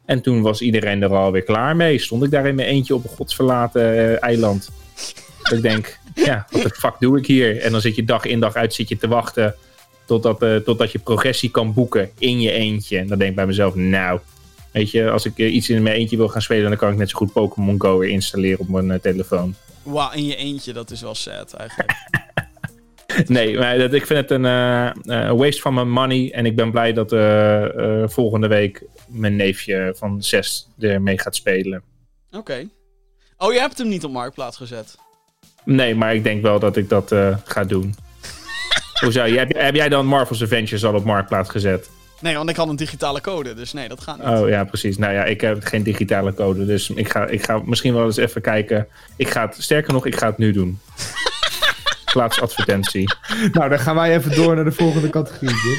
En 0.05 0.21
toen 0.21 0.41
was 0.41 0.61
iedereen 0.61 1.01
er 1.01 1.15
alweer 1.15 1.43
klaar 1.43 1.75
mee. 1.75 1.99
Stond 1.99 2.23
ik 2.23 2.31
daar 2.31 2.45
in 2.47 2.55
mijn 2.55 2.67
eentje 2.67 2.95
op 2.95 3.03
een 3.03 3.09
godsverlaten 3.09 4.21
eiland. 4.21 4.69
Ik 5.53 5.61
denk, 5.61 5.99
ja, 6.15 6.48
wat 6.51 6.61
de 6.61 6.69
fuck 6.69 6.95
doe 6.99 7.17
ik 7.17 7.25
hier? 7.25 7.61
En 7.61 7.72
dan 7.72 7.82
zit 7.82 7.95
je 7.95 8.03
dag 8.03 8.25
in 8.25 8.40
dag 8.40 8.53
uit 8.53 8.74
zit 8.74 8.90
je 8.90 8.98
te 8.98 9.07
wachten 9.07 9.56
totdat, 10.06 10.41
eh, 10.41 10.56
totdat 10.56 10.91
je 10.91 10.99
progressie 10.99 11.51
kan 11.51 11.74
boeken 11.74 12.11
in 12.17 12.41
je 12.41 12.51
eentje. 12.51 12.98
En 12.98 13.07
dan 13.07 13.17
denk 13.17 13.30
ik 13.30 13.35
bij 13.35 13.45
mezelf, 13.45 13.75
nou, 13.75 14.19
weet 14.72 14.91
je, 14.91 15.09
als 15.09 15.25
ik 15.25 15.38
eh, 15.38 15.53
iets 15.53 15.69
in 15.69 15.83
mijn 15.83 15.95
eentje 15.95 16.17
wil 16.17 16.27
gaan 16.27 16.41
spelen, 16.41 16.69
dan 16.69 16.77
kan 16.77 16.91
ik 16.91 16.98
net 16.98 17.09
zo 17.09 17.17
goed 17.17 17.33
Pokémon 17.33 17.82
Go 17.82 17.98
weer 17.98 18.09
installeren 18.09 18.59
op 18.59 18.67
mijn 18.67 18.91
eh, 18.91 18.99
telefoon. 18.99 19.56
Wauw, 19.83 20.11
in 20.11 20.25
je 20.25 20.35
eentje, 20.35 20.74
dat 20.74 20.91
is 20.91 21.01
wel 21.01 21.15
sad 21.15 21.53
eigenlijk. 21.53 21.93
Nee, 23.25 23.57
maar 23.57 23.77
dat, 23.77 23.93
ik 23.93 24.06
vind 24.06 24.19
het 24.19 24.32
een 24.32 25.38
waste 25.38 25.61
van 25.61 25.74
mijn 25.74 25.90
money. 25.90 26.32
En 26.32 26.45
ik 26.45 26.56
ben 26.56 26.72
blij 26.72 26.93
dat 26.93 27.09
volgende 28.11 28.48
week 28.48 28.83
mijn 29.07 29.35
neefje 29.35 29.93
van 29.98 30.24
zes 30.24 30.67
ermee 30.80 31.19
gaat 31.19 31.35
spelen. 31.35 31.82
Oké. 32.32 32.69
Oh, 33.38 33.53
je 33.53 33.59
hebt 33.59 33.77
hem 33.77 33.88
niet 33.88 34.03
op 34.03 34.11
marktplaats 34.11 34.57
gezet. 34.57 34.98
Nee, 35.66 35.95
maar 35.95 36.16
ik 36.16 36.24
denk 36.24 36.42
wel 36.42 36.60
dat 36.60 36.77
ik 36.77 36.90
dat 36.90 37.11
eh, 37.11 37.38
ga 37.44 37.64
doen. 37.64 37.95
Hoezo? 39.02 39.24
Heb, 39.24 39.53
heb 39.58 39.76
jij 39.76 39.90
dan 39.90 40.06
Marvel's 40.06 40.44
Avengers 40.44 40.85
al 40.85 40.94
op 40.94 41.06
marktplaats 41.06 41.50
gezet? 41.50 41.90
Nee, 42.19 42.35
want 42.35 42.50
ik 42.50 42.56
had 42.56 42.68
een 42.68 42.76
digitale 42.76 43.22
code, 43.22 43.53
dus 43.53 43.74
nee, 43.74 43.88
dat 43.88 44.02
gaat 44.02 44.18
niet. 44.18 44.27
Oh 44.27 44.50
ja, 44.50 44.64
precies. 44.64 44.98
Nou 44.98 45.14
ja, 45.14 45.24
ik 45.24 45.42
heb 45.42 45.64
geen 45.64 45.84
digitale 45.84 46.34
code. 46.34 46.66
Dus 46.66 46.90
ik 46.90 47.10
ga, 47.10 47.26
ik 47.26 47.45
ga 47.45 47.61
misschien 47.66 47.94
wel 47.94 48.06
eens 48.06 48.18
even 48.18 48.42
kijken. 48.42 48.88
Ik 49.16 49.30
ga 49.30 49.45
het, 49.45 49.56
sterker 49.60 49.94
nog, 49.94 50.06
ik 50.06 50.16
ga 50.16 50.27
het 50.27 50.38
nu 50.38 50.52
doen. 50.52 50.80
Plaats 52.14 52.42
advertentie. 52.42 53.14
Nou, 53.52 53.69
dan 53.69 53.80
gaan 53.80 53.95
wij 53.95 54.16
even 54.16 54.35
door 54.35 54.56
naar 54.56 54.64
de 54.64 54.72
volgende 54.72 55.10
categorie. 55.10 55.50
Jim. 55.50 55.77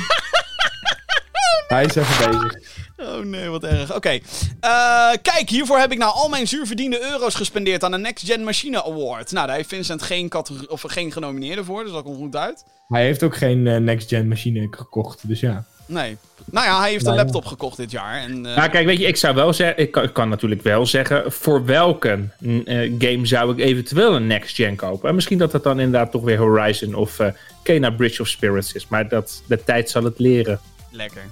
Hij 1.69 1.85
is 1.85 1.95
even 1.95 2.31
bezig. 2.31 2.76
Oh 2.97 3.25
nee, 3.25 3.49
wat 3.49 3.65
erg. 3.65 3.95
Oké. 3.95 4.19
Eh, 4.61 5.11
kijk, 5.23 5.49
hiervoor 5.49 5.79
heb 5.79 5.93
ik 5.93 5.99
nou 5.99 6.13
al 6.15 6.29
mijn 6.29 6.49
zuurverdiende 6.49 7.03
euro's 7.11 7.35
gespendeerd 7.35 7.85
aan 7.85 7.91
de 7.91 7.99
Next 7.99 8.27
Gen 8.27 8.45
Machine 8.45 8.85
Award. 8.85 9.33
Nou, 9.33 9.47
daar 9.47 9.57
heeft 9.57 9.69
Vincent 9.69 10.03
geen, 10.03 10.29
categorie, 10.29 10.71
of 10.71 10.85
geen 10.87 11.13
genomineerde 11.13 11.65
voor, 11.65 11.85
dus 11.85 11.93
dat 11.93 12.03
komt 12.03 12.17
goed 12.17 12.37
uit. 12.37 12.65
Hij 12.89 13.05
heeft 13.05 13.23
ook 13.23 13.37
geen 13.37 13.67
eh, 13.67 13.77
next-gen 13.77 14.29
machine 14.29 14.69
gekocht, 14.71 15.29
dus 15.29 15.41
ja. 15.41 15.65
Nee. 15.87 16.17
Nou 16.45 16.67
ja, 16.67 16.81
hij 16.81 16.91
heeft 16.91 17.07
een 17.07 17.15
Nou 17.15 17.25
laptop 17.25 17.45
gekocht 17.45 17.77
dit 17.77 17.91
jaar. 17.91 18.21
En, 18.21 18.47
eh, 18.47 18.57
Nou, 18.57 18.69
kijk, 18.71 18.87
weet 18.87 18.99
je, 18.99 19.07
ik 19.07 19.17
zou 19.17 19.35
wel 19.35 19.53
zeggen, 19.53 19.79
ik 19.79 19.91
kan, 19.91 20.03
ik 20.03 20.13
kan 20.13 20.29
natuurlijk 20.29 20.63
wel 20.63 20.87
zeggen, 20.87 21.33
voor 21.33 21.65
welke 21.65 22.29
mm, 22.39 22.63
eh, 22.65 22.93
game 22.99 23.27
zou 23.27 23.53
ik 23.53 23.59
eventueel 23.59 24.15
een 24.15 24.27
next 24.27 24.57
gen 24.57 24.77
kopen? 24.77 25.09
En 25.09 25.15
misschien 25.15 25.39
dat 25.39 25.53
dat 25.53 25.63
dan 25.63 25.81
inderdaad 25.81 26.11
toch 26.11 26.23
weer 26.23 26.39
Horizon 26.39 26.95
of 26.95 27.19
eh 27.19 27.29
Kena 27.63 27.91
Bridge 27.91 28.23
of 28.23 28.29
Spirits 28.29 28.73
is. 28.73 28.89
Maar 28.89 29.09
dat, 29.09 29.43
de 29.47 29.65
tijd 29.65 29.91
zal 29.91 30.05
het 30.05 30.19
leren. 30.19 30.61
Lekker. 30.91 31.23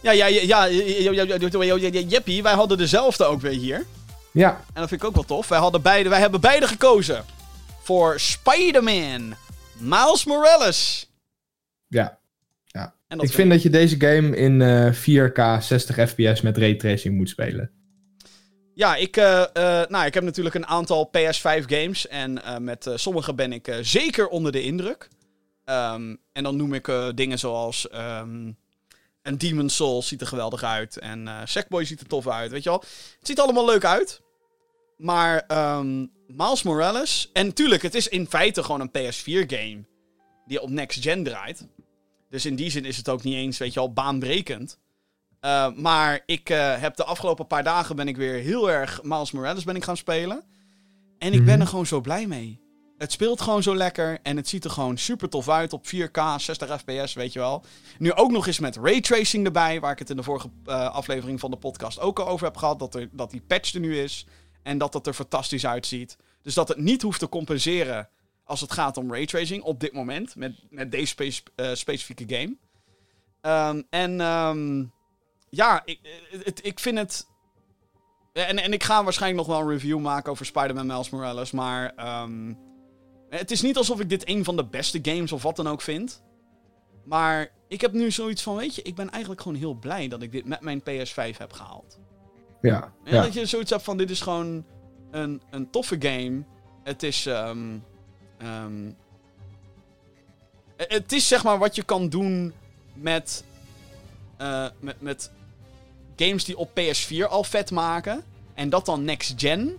Ja, 0.00 0.12
ja, 0.12 0.26
ja, 0.26 0.64
ja, 0.64 2.00
Jeppie, 2.08 2.42
wij 2.42 2.52
hadden 2.54 2.78
dezelfde 2.78 3.24
ook 3.24 3.40
weer 3.40 3.52
hier. 3.52 3.84
Ja, 4.32 4.50
En 4.50 4.80
dat 4.80 4.88
vind 4.88 5.00
ik 5.00 5.06
ook 5.06 5.14
wel 5.14 5.24
tof. 5.24 5.48
Wij, 5.48 5.58
hadden 5.58 5.82
beide, 5.82 6.08
wij 6.08 6.20
hebben 6.20 6.40
beide 6.40 6.66
gekozen 6.66 7.24
voor 7.82 8.20
Spider-Man. 8.20 9.34
Miles 9.78 10.24
Morales. 10.24 11.10
ja. 12.64 12.94
Dat 13.08 13.22
Ik 13.22 13.32
vind 13.32 13.50
dat 13.50 13.62
je 13.62 13.70
deze 13.70 14.00
game 14.00 14.36
in 14.36 14.62
eh, 14.62 14.92
4K 14.92 15.62
60 15.62 16.08
fps 16.08 16.40
met 16.40 16.58
raytracing 16.58 17.16
moet 17.16 17.28
spelen. 17.28 17.70
Ja, 18.74 18.96
ik, 18.96 19.16
eh, 19.16 19.42
eh, 19.42 19.88
nou, 19.88 20.06
ik 20.06 20.14
heb 20.14 20.22
natuurlijk 20.22 20.54
een 20.54 20.66
aantal 20.66 21.10
PS5 21.10 21.64
games. 21.66 22.08
En 22.08 22.44
eh, 22.44 22.58
met 22.58 22.86
eh, 22.86 22.96
sommige 22.96 23.34
ben 23.34 23.52
ik 23.52 23.68
eh, 23.68 23.76
zeker 23.80 24.28
onder 24.28 24.52
de 24.52 24.62
indruk. 24.62 25.08
Ehm, 25.64 26.14
en 26.32 26.42
dan 26.42 26.56
noem 26.56 26.74
ik 26.74 26.88
eh, 26.88 27.08
dingen 27.14 27.38
zoals... 27.38 27.88
ehm 27.88 28.50
een 29.26 29.38
Demon 29.38 29.68
Souls 29.68 30.08
ziet 30.08 30.20
er 30.20 30.26
geweldig 30.26 30.62
uit. 30.62 30.98
En 30.98 31.28
eh 31.28 31.40
Sackboy 31.44 31.84
ziet 31.84 32.00
er 32.00 32.06
tof 32.06 32.28
uit, 32.28 32.50
weet 32.50 32.62
je 32.62 32.68
wel. 32.70 32.78
Het 33.18 33.26
ziet 33.28 33.40
allemaal 33.40 33.64
leuk 33.66 33.84
uit. 33.84 34.20
Maar 34.96 35.44
ehm 35.46 36.06
Miles 36.26 36.62
Morales... 36.62 37.30
En 37.32 37.52
tuurlijk, 37.54 37.82
het 37.82 37.94
is 37.94 38.08
in 38.08 38.26
feite 38.28 38.62
gewoon 38.62 38.80
een 38.80 38.90
PS4-game. 39.12 39.84
Die 40.46 40.60
op 40.62 40.70
next 40.70 41.02
gen 41.02 41.24
draait. 41.24 41.66
Dus 42.30 42.46
in 42.46 42.56
die 42.56 42.70
zin 42.70 42.84
is 42.84 42.96
het 42.96 43.08
ook 43.08 43.22
niet 43.22 43.34
eens, 43.34 43.58
weet 43.58 43.72
je 43.72 43.80
wel, 43.80 43.92
baanbrekend. 43.92 44.78
Uh, 45.40 45.72
maar 45.72 46.22
ik 46.26 46.50
uh, 46.50 46.80
heb 46.80 46.96
de 46.96 47.04
afgelopen 47.04 47.46
paar 47.46 47.64
dagen 47.64 47.96
ben 47.96 48.08
ik 48.08 48.16
weer 48.16 48.34
heel 48.34 48.70
erg 48.70 49.02
Miles 49.02 49.30
Morales 49.30 49.64
ben 49.64 49.76
ik 49.76 49.84
gaan 49.84 49.96
spelen. 49.96 50.44
En 51.18 51.32
ik 51.32 51.44
ben 51.44 51.52
Mhm. 51.52 51.60
er 51.60 51.66
gewoon 51.66 51.86
zo 51.86 52.00
blij 52.00 52.26
mee. 52.26 52.60
Het 52.98 53.12
speelt 53.12 53.40
gewoon 53.40 53.62
zo 53.62 53.76
lekker 53.76 54.18
en 54.22 54.36
het 54.36 54.48
ziet 54.48 54.64
er 54.64 54.70
gewoon 54.70 54.98
super 54.98 55.28
tof 55.28 55.48
uit 55.48 55.72
op 55.72 55.86
4K, 55.86 56.20
60 56.36 56.80
fps, 56.80 57.14
weet 57.14 57.32
je 57.32 57.38
wel. 57.38 57.64
Nu 57.98 58.12
ook 58.12 58.30
nog 58.30 58.46
eens 58.46 58.58
met 58.58 58.76
raytracing 58.76 59.44
erbij, 59.46 59.80
waar 59.80 59.92
ik 59.92 59.98
het 59.98 60.10
in 60.10 60.16
de 60.16 60.22
vorige 60.22 60.50
uh, 60.66 60.90
aflevering 60.90 61.40
van 61.40 61.50
de 61.50 61.56
podcast 61.56 62.00
ook 62.00 62.18
al 62.18 62.28
over 62.28 62.46
heb 62.46 62.56
gehad. 62.56 62.78
Dat, 62.78 62.94
er, 62.94 63.08
dat 63.12 63.30
die 63.30 63.40
patch 63.40 63.74
er 63.74 63.80
nu 63.80 63.98
is 63.98 64.26
en 64.62 64.78
dat 64.78 64.94
het 64.94 65.06
er 65.06 65.12
fantastisch 65.12 65.66
uitziet. 65.66 66.16
Dus 66.42 66.54
dat 66.54 66.68
het 66.68 66.78
niet 66.78 67.02
hoeft 67.02 67.18
te 67.18 67.28
compenseren 67.28 68.08
als 68.44 68.60
het 68.60 68.72
gaat 68.72 68.96
om 68.96 69.12
raytracing 69.12 69.62
op 69.62 69.80
dit 69.80 69.92
moment, 69.92 70.36
met, 70.36 70.52
met 70.70 70.90
deze 70.90 71.14
uh, 71.56 71.74
specifieke 71.74 72.24
game. 72.26 72.56
Um, 73.70 73.86
en... 73.90 74.20
Um, 74.20 74.94
ja, 75.50 75.82
ik, 75.84 75.98
het, 76.44 76.64
ik 76.64 76.80
vind 76.80 76.98
het. 76.98 77.26
En, 78.32 78.58
en 78.58 78.72
ik 78.72 78.82
ga 78.82 79.04
waarschijnlijk 79.04 79.46
nog 79.46 79.56
wel 79.56 79.66
een 79.66 79.72
review 79.72 79.98
maken 79.98 80.30
over 80.30 80.46
Spider-Man 80.46 80.86
Miles 80.86 81.10
Morales. 81.10 81.50
Maar. 81.50 82.22
Um, 82.22 82.65
het 83.28 83.50
is 83.50 83.62
niet 83.62 83.76
alsof 83.76 84.00
ik 84.00 84.08
dit 84.08 84.28
een 84.28 84.44
van 84.44 84.56
de 84.56 84.64
beste 84.64 84.98
games 85.02 85.32
of 85.32 85.42
wat 85.42 85.56
dan 85.56 85.68
ook 85.68 85.80
vind. 85.80 86.22
Maar 87.04 87.50
ik 87.68 87.80
heb 87.80 87.92
nu 87.92 88.10
zoiets 88.10 88.42
van: 88.42 88.56
weet 88.56 88.74
je, 88.74 88.82
ik 88.82 88.94
ben 88.94 89.10
eigenlijk 89.10 89.42
gewoon 89.42 89.58
heel 89.58 89.74
blij 89.74 90.08
dat 90.08 90.22
ik 90.22 90.32
dit 90.32 90.44
met 90.44 90.60
mijn 90.60 90.80
PS5 90.80 91.36
heb 91.38 91.52
gehaald. 91.52 91.98
Ja. 92.60 92.92
En 93.04 93.14
ja. 93.14 93.22
dat 93.22 93.34
je 93.34 93.46
zoiets 93.46 93.70
hebt 93.70 93.82
van: 93.82 93.96
dit 93.96 94.10
is 94.10 94.20
gewoon 94.20 94.64
een, 95.10 95.42
een 95.50 95.70
toffe 95.70 95.96
game. 95.98 96.42
Het 96.82 97.02
is. 97.02 97.26
Um, 97.26 97.84
het 100.76 101.12
is 101.12 101.28
zeg 101.28 101.44
maar 101.44 101.58
wat 101.58 101.74
je 101.74 101.82
kan 101.82 102.08
doen 102.08 102.52
met. 102.94 103.44
Uh, 104.40 104.66
met, 104.80 105.00
met 105.00 105.30
games 106.16 106.44
die 106.44 106.56
op 106.56 106.70
PS4 106.80 107.28
al 107.28 107.44
vet 107.44 107.70
maken. 107.70 108.24
En 108.54 108.68
dat 108.68 108.86
dan 108.86 109.04
next 109.04 109.34
gen. 109.36 109.78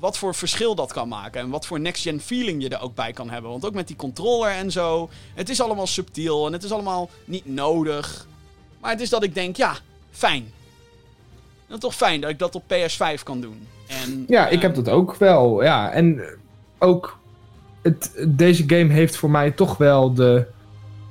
Wat 0.00 0.18
voor 0.18 0.34
verschil 0.34 0.74
dat 0.74 0.92
kan 0.92 1.08
maken. 1.08 1.40
En 1.40 1.50
wat 1.50 1.66
voor 1.66 1.80
next 1.80 2.02
gen 2.02 2.20
feeling 2.20 2.62
je 2.62 2.68
er 2.68 2.80
ook 2.80 2.94
bij 2.94 3.12
kan 3.12 3.30
hebben. 3.30 3.50
Want 3.50 3.64
ook 3.64 3.74
met 3.74 3.86
die 3.86 3.96
controller 3.96 4.50
en 4.50 4.70
zo. 4.70 5.08
Het 5.34 5.48
is 5.48 5.60
allemaal 5.60 5.86
subtiel. 5.86 6.46
En 6.46 6.52
het 6.52 6.62
is 6.62 6.72
allemaal 6.72 7.10
niet 7.24 7.46
nodig. 7.46 8.26
Maar 8.80 8.90
het 8.90 9.00
is 9.00 9.08
dat 9.08 9.22
ik 9.22 9.34
denk, 9.34 9.56
ja, 9.56 9.74
fijn. 10.10 10.52
En 11.68 11.78
toch 11.78 11.94
fijn 11.94 12.20
dat 12.20 12.30
ik 12.30 12.38
dat 12.38 12.54
op 12.54 12.62
PS5 12.62 13.22
kan 13.22 13.40
doen. 13.40 13.66
En, 13.86 14.24
ja, 14.28 14.46
uh, 14.46 14.52
ik 14.52 14.62
heb 14.62 14.74
dat 14.74 14.88
ook 14.88 15.14
wel. 15.16 15.62
Ja, 15.62 15.90
en 15.90 16.22
ook. 16.78 17.18
Het, 17.82 18.12
deze 18.28 18.64
game 18.66 18.92
heeft 18.92 19.16
voor 19.16 19.30
mij 19.30 19.50
toch 19.50 19.76
wel 19.76 20.14
de 20.14 20.46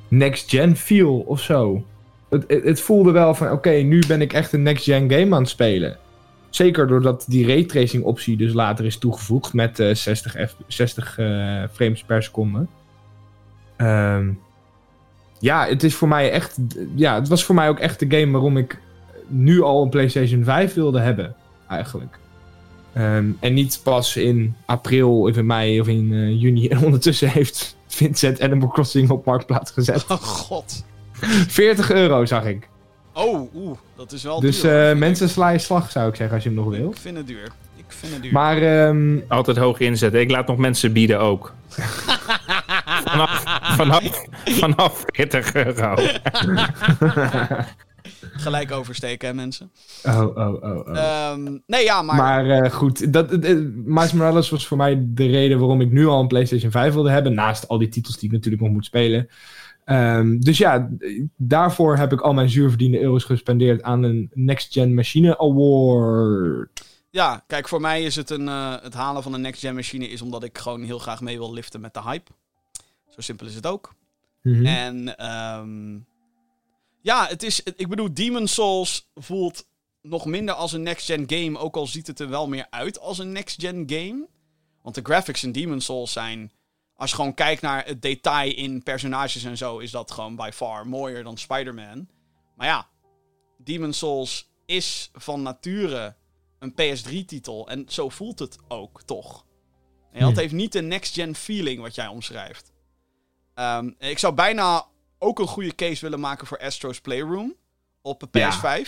next 0.08 0.50
gen 0.50 0.76
feel 0.76 1.20
of 1.20 1.42
zo. 1.42 1.84
Het, 2.30 2.44
het, 2.48 2.64
het, 2.64 2.82
voelde 2.82 3.12
wel 3.12 3.34
van, 3.34 3.48
oké, 3.48 3.56
okay, 3.56 3.82
nu 3.82 4.04
ben 4.08 4.22
ik 4.22 4.34
echt 4.34 4.54
een 4.54 4.64
next-gen 4.64 5.12
game 5.12 5.36
aan 5.36 5.42
het 5.42 5.50
spelen. 5.50 5.98
Zeker 6.50 6.88
doordat 6.88 7.26
die 7.28 7.48
raytracing 7.48 8.04
optie 8.04 8.38
dus 8.38 8.54
later 8.54 8.86
is 8.86 8.98
toegevoegd 8.98 9.54
met 9.54 9.80
uh, 9.80 9.96
60, 9.96 10.32
F, 10.50 10.56
60 10.68 11.18
uh, 11.18 11.64
frames 11.72 12.04
per 12.04 12.24
seconde. 12.24 12.66
Um, 13.78 14.40
ja, 15.40 15.68
het 15.68 15.84
is 15.84 15.96
voor 15.96 16.08
mij 16.08 16.32
echt, 16.32 16.58
ja, 16.96 17.16
het 17.16 17.28
was 17.28 17.44
voor 17.44 17.56
mij 17.56 17.70
ook 17.70 17.80
echt 17.80 18.00
de 18.00 18.18
game 18.18 18.32
waarom 18.32 18.58
ik 18.58 18.80
nu 19.28 19.62
al 19.62 19.84
een 19.84 19.90
PlayStation 19.90 20.44
5 20.44 20.74
wilde 20.74 21.00
hebben, 21.00 21.36
eigenlijk. 21.68 22.20
Um, 22.98 23.38
en 23.40 23.54
niet 23.54 23.80
pas 23.84 24.16
in 24.16 24.56
april 24.66 25.20
of 25.22 25.38
in 25.38 25.46
mei 25.46 25.80
of 25.80 25.88
in 25.88 26.12
uh, 26.12 26.42
juni. 26.42 26.68
En 26.70 26.84
ondertussen 26.84 27.30
heeft 27.30 27.78
Vincent 27.88 28.42
Animal 28.42 28.70
Crossing 28.70 29.10
op 29.10 29.26
Marktplaats 29.26 29.72
gezet. 29.72 30.06
Oh 30.08 30.18
god. 30.18 30.86
40 31.48 31.92
euro 31.92 32.26
zag 32.26 32.46
ik. 32.46 32.70
Oh, 33.14 33.56
oeh, 33.56 33.78
dat 33.96 34.12
is 34.12 34.24
wel 34.24 34.40
dus, 34.40 34.62
duur. 34.62 34.72
Dus 34.72 34.92
uh, 34.92 35.00
mensen 35.00 35.30
sla 35.30 35.50
je 35.50 35.58
slag, 35.58 35.92
zou 35.92 36.10
ik 36.10 36.16
zeggen, 36.16 36.36
als 36.36 36.44
je 36.44 36.50
hem 36.50 36.58
nog 36.58 36.70
wil. 36.70 36.90
Ik 36.90 36.98
vind 36.98 37.18
het 37.18 37.28
duur. 37.28 37.52
Ik 37.76 37.86
vind 37.88 38.14
het 38.14 38.22
duur. 38.22 38.32
Maar, 38.32 38.88
um... 38.88 39.24
Altijd 39.28 39.58
hoog 39.58 39.80
inzetten. 39.80 40.20
Ik 40.20 40.32
laat 40.32 40.48
nog 40.48 40.58
mensen 40.58 40.94
bieden 40.94 41.20
ook. 41.20 41.54
vanaf, 43.06 43.44
vanaf, 43.62 44.26
vanaf 44.46 45.04
40 45.06 45.54
euro. 45.54 45.96
Gelijk 48.20 48.72
oversteken, 48.72 49.28
hè, 49.28 49.34
mensen. 49.34 49.72
Oh, 50.04 50.22
oh, 50.36 50.64
oh. 50.64 50.88
oh. 50.88 51.32
Um, 51.34 51.64
nee, 51.66 51.84
ja, 51.84 52.02
maar... 52.02 52.16
Maar 52.16 52.46
uh, 52.46 52.72
goed, 52.72 53.14
dat, 53.14 53.32
uh, 53.34 53.60
Miles 53.86 54.14
Morales 54.14 54.50
was 54.50 54.68
voor 54.68 54.78
mij 54.78 55.02
de 55.02 55.28
reden 55.28 55.60
waarom 55.60 55.82
ik 55.82 55.92
nu 55.92 56.08
al 56.08 56.20
een 56.20 56.28
PlayStation 56.28 56.72
5 56.72 56.94
wilde 56.94 57.10
hebben. 57.12 57.34
Naast 57.34 57.68
al 57.68 57.78
die 57.78 57.90
titels 57.90 58.18
die 58.18 58.28
ik 58.30 58.36
natuurlijk 58.36 58.64
nog 58.64 58.72
moet 58.72 58.86
spelen. 58.86 59.30
Um, 59.92 60.40
dus 60.40 60.58
ja, 60.58 60.90
daarvoor 61.38 61.98
heb 61.98 62.12
ik 62.12 62.22
al 62.22 62.34
mijn 62.34 62.50
zuurverdiende 62.50 63.02
euro's 63.02 63.24
gespendeerd 63.24 63.82
aan 63.82 64.04
een 64.04 64.32
Next 64.34 64.74
Gen 64.74 64.94
Machine 64.94 65.38
Award. 65.38 66.88
Ja, 67.10 67.44
kijk, 67.48 67.68
voor 67.68 67.82
mij 67.82 68.04
is 68.04 68.16
het 68.16 68.30
een, 68.30 68.48
uh, 68.48 68.76
het 68.82 68.94
halen 68.94 69.24
van 69.24 69.34
een 69.34 69.42
Next 69.42 69.60
Gen 69.60 69.76
machine 69.76 70.08
is 70.08 70.22
omdat 70.22 70.44
ik 70.44 70.58
gewoon 70.58 70.84
heel 70.84 71.00
graag 71.00 71.22
mee 71.22 71.38
wil 71.38 71.54
liften 71.54 71.82
met 71.82 71.94
de 71.94 72.02
hype. 72.02 72.32
Zo 73.10 73.22
simpel 73.22 73.48
is 73.48 73.56
het 73.56 73.68
ook. 73.68 73.96
Mhm. 74.42 74.56
Mm 74.56 74.66
-hmm. 74.66 74.66
En 74.66 75.26
um, 75.60 76.06
ja, 77.02 77.28
het 77.28 77.44
is, 77.44 77.64
ik 77.64 77.88
bedoel, 77.88 78.14
Demon 78.14 78.48
Souls 78.48 79.10
voelt 79.16 79.68
nog 80.02 80.26
minder 80.26 80.56
als 80.56 80.74
een 80.74 80.84
Next 80.84 81.06
Gen 81.06 81.24
game, 81.28 81.58
ook 81.58 81.76
al 81.76 81.88
ziet 81.88 82.08
het 82.08 82.20
er 82.20 82.30
wel 82.30 82.48
meer 82.48 82.68
uit 82.70 83.00
als 83.00 83.18
een 83.18 83.32
Next 83.32 83.62
Gen 83.62 83.84
game. 83.86 84.28
Want 84.82 84.96
de 84.96 85.02
graphics 85.04 85.44
in 85.44 85.52
Demon 85.52 85.82
Souls 85.82 86.12
zijn 86.12 86.52
als 87.00 87.10
je 87.10 87.16
gewoon 87.16 87.34
kijkt 87.34 87.62
naar 87.62 87.86
het 87.86 88.02
detail 88.02 88.56
in 88.56 88.84
personages 88.84 89.44
en 89.44 89.58
zo, 89.58 89.78
is 89.78 89.92
dat 89.92 90.12
gewoon 90.12 90.36
by 90.36 90.50
far 90.54 90.88
mooier 90.88 91.24
dan 91.24 91.38
Spider-Man. 91.38 92.10
Maar 92.56 92.68
ja, 92.68 92.88
Demon 93.58 93.94
Souls 93.94 94.52
is 94.66 95.10
van 95.14 95.42
nature 95.42 96.16
een 96.60 96.72
PS3-titel. 96.72 97.68
En 97.70 97.86
zo 97.88 98.10
voelt 98.10 98.40
het 98.40 98.58
ook, 98.68 99.02
toch? 99.02 99.46
En 100.12 100.28
het 100.28 100.38
heeft 100.38 100.54
niet 100.54 100.72
de 100.72 100.82
next-gen 100.82 101.36
feeling 101.36 101.82
wat 101.82 101.96
jij 101.96 102.08
omschrijft. 102.08 102.72
Um, 103.56 103.96
ik 104.00 104.20
zou 104.20 104.34
bijna 104.34 104.86
ook 105.20 105.40
een 105.40 105.48
goede 105.48 105.76
case 105.76 106.02
willen 106.02 106.20
maken 106.20 106.48
voor 106.48 106.60
Astro's 106.60 107.02
Playroom 107.02 107.56
op 108.02 108.20
de 108.20 108.28
PS5. 108.28 108.62
Ja. 108.62 108.84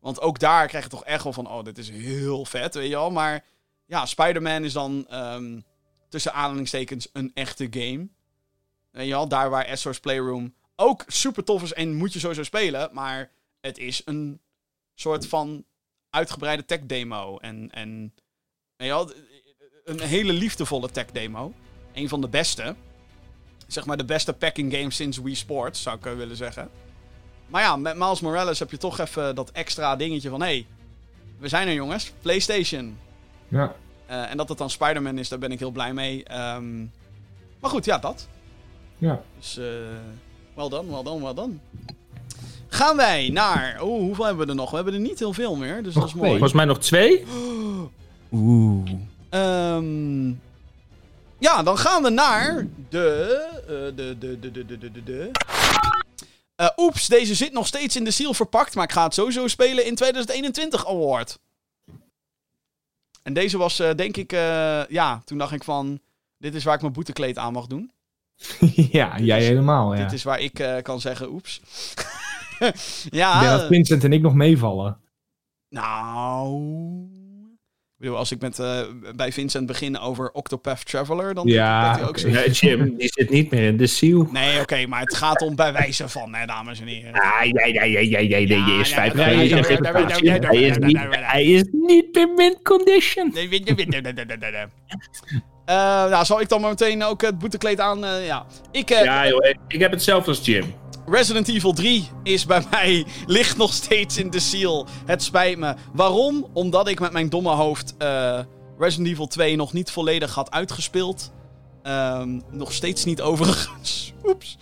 Want 0.00 0.20
ook 0.20 0.38
daar 0.38 0.66
krijg 0.66 0.84
je 0.84 0.90
toch 0.90 1.04
echt 1.04 1.24
wel 1.24 1.32
van, 1.32 1.48
oh, 1.48 1.64
dit 1.64 1.78
is 1.78 1.90
heel 1.90 2.44
vet, 2.44 2.74
weet 2.74 2.88
je 2.88 2.94
wel. 2.94 3.10
Maar 3.10 3.44
ja, 3.86 4.06
Spider-Man 4.06 4.64
is 4.64 4.72
dan... 4.72 5.06
Um, 5.10 5.64
tussen 6.12 6.32
aanhalingstekens 6.32 7.08
een 7.12 7.30
echte 7.34 7.66
game. 7.70 8.08
Weet 8.90 9.08
je 9.08 9.26
daar 9.28 9.50
waar 9.50 9.66
Astro's 9.66 10.00
Playroom 10.00 10.54
ook 10.76 11.04
super 11.06 11.44
tof 11.44 11.62
is 11.62 11.72
en 11.72 11.94
moet 11.94 12.12
je 12.12 12.18
sowieso 12.18 12.42
spelen, 12.42 12.90
maar 12.92 13.30
het 13.60 13.78
is 13.78 14.02
een 14.04 14.40
soort 14.94 15.26
van 15.26 15.64
uitgebreide 16.10 16.64
tech 16.64 16.80
demo. 16.86 17.38
En, 17.38 17.70
en 17.70 18.14
een 19.84 20.00
hele 20.00 20.32
liefdevolle 20.32 20.90
tech 20.90 21.06
demo. 21.06 21.54
Een 21.92 22.08
van 22.08 22.20
de 22.20 22.28
beste. 22.28 22.74
Zeg 23.66 23.86
maar 23.86 23.96
de 23.96 24.04
beste 24.04 24.32
packing 24.32 24.72
game 24.72 24.90
sinds 24.90 25.18
Wii 25.18 25.34
Sports, 25.34 25.82
zou 25.82 25.96
ik 25.96 26.06
uh, 26.06 26.14
willen 26.14 26.36
zeggen. 26.36 26.70
Maar 27.46 27.62
ja, 27.62 27.76
met 27.76 27.96
Miles 27.96 28.20
Morales 28.20 28.58
heb 28.58 28.70
je 28.70 28.76
toch 28.76 28.98
even 28.98 29.34
dat 29.34 29.50
extra 29.50 29.96
dingetje 29.96 30.28
van... 30.28 30.40
Hé, 30.40 30.46
hey, 30.46 30.66
we 31.38 31.48
zijn 31.48 31.68
er 31.68 31.74
jongens. 31.74 32.12
PlayStation. 32.20 32.98
Ja. 33.48 33.74
Eh, 34.12 34.30
en 34.30 34.36
dat 34.36 34.48
het 34.48 34.58
dan 34.58 34.70
Spider-Man 34.70 35.18
is, 35.18 35.28
daar 35.28 35.38
ben 35.38 35.52
ik 35.52 35.58
heel 35.58 35.70
blij 35.70 35.92
mee. 35.92 36.24
Ehm, 36.24 36.78
maar 37.60 37.70
goed, 37.70 37.84
ja, 37.84 37.98
dat. 37.98 38.28
Ja. 38.98 39.22
Dus 39.38 39.58
eh, 39.58 39.64
wel 40.54 40.68
dan, 40.68 40.90
wel 40.90 41.02
dan, 41.02 41.22
wel 41.22 41.34
dan. 41.34 41.60
Gaan 42.68 42.96
wij 42.96 43.28
naar. 43.28 43.82
Oeh, 43.82 44.00
hoeveel 44.00 44.24
hebben 44.24 44.44
we 44.44 44.50
er 44.50 44.58
nog? 44.58 44.70
We 44.70 44.76
hebben 44.76 44.94
er 44.94 45.00
niet 45.00 45.18
heel 45.18 45.32
veel 45.32 45.56
meer, 45.56 45.82
dus 45.82 45.94
dat 45.94 46.04
is 46.04 46.14
mooi. 46.14 46.30
Volgens 46.30 46.52
mij 46.52 46.64
nog 46.64 46.78
twee. 46.78 47.24
Oeh. 48.32 48.90
Ehm, 49.28 50.28
ja, 51.38 51.62
dan 51.62 51.78
gaan 51.78 52.02
we 52.02 52.10
naar 52.10 52.66
de. 52.88 53.48
Uh, 53.62 53.96
de, 53.96 54.16
de, 54.18 54.40
de, 54.40 54.50
de, 54.50 54.78
de, 54.78 54.90
de, 54.92 55.02
de. 55.02 55.30
oeps, 56.76 57.06
deze 57.06 57.34
zit 57.34 57.52
nog 57.52 57.66
steeds 57.66 57.96
in 57.96 58.04
de 58.04 58.10
ziel 58.10 58.34
verpakt, 58.34 58.74
maar 58.74 58.84
ik 58.84 58.92
ga 58.92 59.04
het 59.04 59.14
sowieso 59.14 59.48
spelen 59.48 59.86
in 59.86 59.94
2021 59.94 60.86
Award. 60.86 61.38
En 63.22 63.32
deze 63.32 63.58
was, 63.58 63.80
uh, 63.80 63.90
denk 63.94 64.16
ik, 64.16 64.32
uh, 64.32 64.86
ja, 64.88 65.22
toen 65.24 65.38
dacht 65.38 65.52
ik 65.52 65.64
van, 65.64 66.00
dit 66.38 66.54
is 66.54 66.64
waar 66.64 66.74
ik 66.74 66.80
mijn 66.80 66.92
boetekleed 66.92 67.38
aan 67.38 67.52
mag 67.52 67.66
doen. 67.66 67.92
ja, 68.90 69.16
dit 69.16 69.26
jij 69.26 69.40
is, 69.40 69.46
helemaal, 69.46 69.94
ja. 69.94 70.02
Dit 70.02 70.12
is 70.12 70.22
waar 70.22 70.40
ik 70.40 70.58
uh, 70.58 70.76
kan 70.82 71.00
zeggen, 71.00 71.28
oeps. 71.28 71.62
ja. 73.10 73.40
Denk 73.40 73.52
dat 73.52 73.66
Vincent 73.66 74.04
en 74.04 74.12
ik 74.12 74.22
nog 74.22 74.34
meevallen. 74.34 74.98
Nou... 75.68 77.20
Bedoel, 78.02 78.16
als 78.16 78.32
ik 78.32 78.40
met, 78.40 78.58
eh, 78.58 78.80
bij 79.16 79.32
Vincent 79.32 79.66
begin 79.66 79.98
over 79.98 80.30
Octopath 80.32 80.86
Traveler, 80.86 81.34
dan 81.34 81.46
Ja, 81.46 81.80
denk 81.80 81.84
ik 81.84 81.88
dat 81.88 81.94
hij 82.00 82.02
ook 82.02 82.36
oké. 82.40 82.52
zo... 82.54 82.64
Nee, 82.66 82.76
Jim, 82.76 82.96
die 82.96 83.08
zit 83.12 83.30
niet 83.30 83.50
meer 83.50 83.62
in 83.62 83.76
de 83.76 83.86
ziel. 83.86 84.28
Nee, 84.32 84.60
oké, 84.60 84.86
maar 84.86 85.00
het 85.00 85.14
gaat 85.14 85.40
om 85.42 85.56
bij 85.56 85.72
wijze 85.72 86.08
van, 86.08 86.34
hè, 86.34 86.46
dames 86.46 86.80
en 86.80 86.86
heren. 86.86 87.12
Ah, 87.12 87.20
ja, 87.44 87.66
ja, 87.66 87.84
ja, 87.84 87.98
ja, 88.00 88.18
ja, 88.18 88.18
ja, 88.18 88.36
je 88.66 88.78
is 88.80 88.88
Ja, 88.88 88.94
vijf 88.94 89.12
ja, 89.12 89.18
jaar 89.18 89.32
ja, 89.34 89.40
in 89.40 89.48
ja, 89.48 89.56
ja, 89.56 89.62
reputatie. 89.62 90.24
ja, 90.24 90.34
ja, 90.34 90.50
ja, 90.50 91.20
Hij 91.22 91.44
is 91.44 91.60
ja, 91.60 91.68
niet- 91.72 92.16
in 92.16 92.32
win 92.36 92.58
condition. 92.62 93.30
Nee, 93.34 93.48
weet 93.48 93.68
je, 93.68 93.74
weet 93.74 93.94
je, 93.94 94.00
nee, 94.00 94.12
nee, 94.12 94.24
nee, 94.24 94.36
nee, 94.36 94.50
nee. 94.50 94.64
Eh, 95.64 95.74
nou, 96.10 96.24
zal 96.24 96.40
ik 96.40 96.48
dan 96.48 96.60
maar 96.60 96.70
meteen 96.70 97.02
ook 97.02 97.22
het 97.22 97.38
boetekleed 97.38 97.80
aan? 97.80 98.04
eh, 98.04 98.26
ja. 98.26 98.46
Ik, 98.72 98.90
eh, 98.90 99.04
Ja, 99.04 99.28
joh, 99.28 99.46
ik- 99.48 99.58
ik 99.68 99.80
heb 99.80 99.90
hetzelfde 99.90 100.30
als 100.30 100.44
Jim. 100.44 100.74
Resident 101.12 101.48
Evil 101.48 101.72
3 101.72 102.08
is 102.22 102.46
bij 102.46 102.62
mij, 102.70 103.06
ligt 103.26 103.56
nog 103.56 103.72
steeds 103.72 104.16
in 104.16 104.30
de 104.30 104.40
seal. 104.40 104.86
Het 105.06 105.22
spijt 105.22 105.58
me. 105.58 105.74
Waarom? 105.92 106.46
Omdat 106.52 106.88
ik 106.88 107.00
met 107.00 107.12
mijn 107.12 107.28
domme 107.28 107.50
hoofd 107.50 107.94
eh, 107.98 108.40
Resident 108.78 109.08
Evil 109.08 109.26
2 109.26 109.56
nog 109.56 109.72
niet 109.72 109.90
volledig 109.90 110.34
had 110.34 110.50
uitgespeeld. 110.50 111.32
Ehm, 111.82 112.40
nog 112.50 112.72
steeds 112.72 113.04
niet 113.04 113.20
overigens. 113.20 114.12
Oeps. 114.28 114.56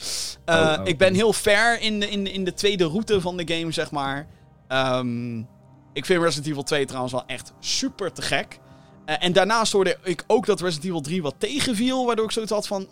Eh, 0.44 0.54
Oh, 0.54 0.76
oh. 0.78 0.86
Ik 0.86 0.98
ben 0.98 1.14
heel 1.14 1.32
ver 1.32 1.80
in 1.80 2.00
de, 2.00 2.08
in, 2.10 2.24
de, 2.24 2.32
in 2.32 2.44
de 2.44 2.54
tweede 2.54 2.84
route 2.84 3.20
van 3.20 3.36
de 3.36 3.54
game, 3.54 3.72
zeg 3.72 3.90
maar. 3.90 4.28
Ehm, 4.68 5.38
ik 5.92 6.06
vind 6.06 6.22
Resident 6.22 6.46
Evil 6.46 6.62
2 6.62 6.84
trouwens 6.84 7.12
wel 7.12 7.26
echt 7.26 7.52
super 7.60 8.12
te 8.12 8.22
gek. 8.22 8.60
Eh, 9.04 9.14
en 9.18 9.32
daarnaast 9.32 9.72
hoorde 9.72 9.98
ik 10.02 10.24
ook 10.26 10.46
dat 10.46 10.60
Resident 10.60 10.86
Evil 10.86 11.00
3 11.00 11.22
wat 11.22 11.34
tegenviel. 11.38 12.06
Waardoor 12.06 12.24
ik 12.24 12.30
zoiets 12.30 12.52
had 12.52 12.66
van... 12.66 12.88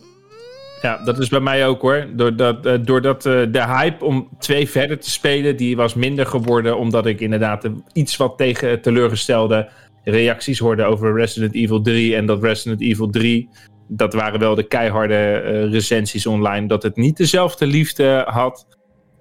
Ja, 0.83 1.05
dat 1.05 1.19
is 1.19 1.29
bij 1.29 1.41
mij 1.41 1.67
ook 1.67 1.83
hoor. 1.83 2.07
Doordat, 2.13 2.67
eh, 2.67 2.75
doordat 2.83 3.27
eh, 3.27 3.33
de 3.51 3.65
hype 3.65 4.05
om 4.05 4.29
twee 4.39 4.69
verder 4.69 4.99
te 4.99 5.11
spelen, 5.11 5.57
die 5.57 5.77
was 5.77 5.95
minder 5.95 6.27
geworden. 6.27 6.79
Omdat 6.79 7.07
ik 7.07 7.21
inderdaad 7.21 7.69
iets 7.93 8.17
wat 8.17 8.39
tegen 8.39 8.81
teleurgestelde 8.81 9.69
reacties 10.05 10.59
hoorde 10.59 10.85
over 10.85 11.15
Resident 11.15 11.55
Evil 11.55 11.81
3. 11.81 12.17
En 12.17 12.27
dat 12.27 12.43
Resident 12.43 12.81
Evil 12.81 13.11
3, 13.11 13.49
dat 13.89 14.15
waren 14.15 14.41
wel 14.41 14.55
de 14.55 14.67
keiharde 14.67 15.15
eh, 15.15 15.71
recensies 15.71 16.27
online. 16.27 16.67
Dat 16.67 16.83
het 16.83 16.97
niet 16.97 17.17
dezelfde 17.17 17.67
liefde 17.67 18.25
had 18.27 18.67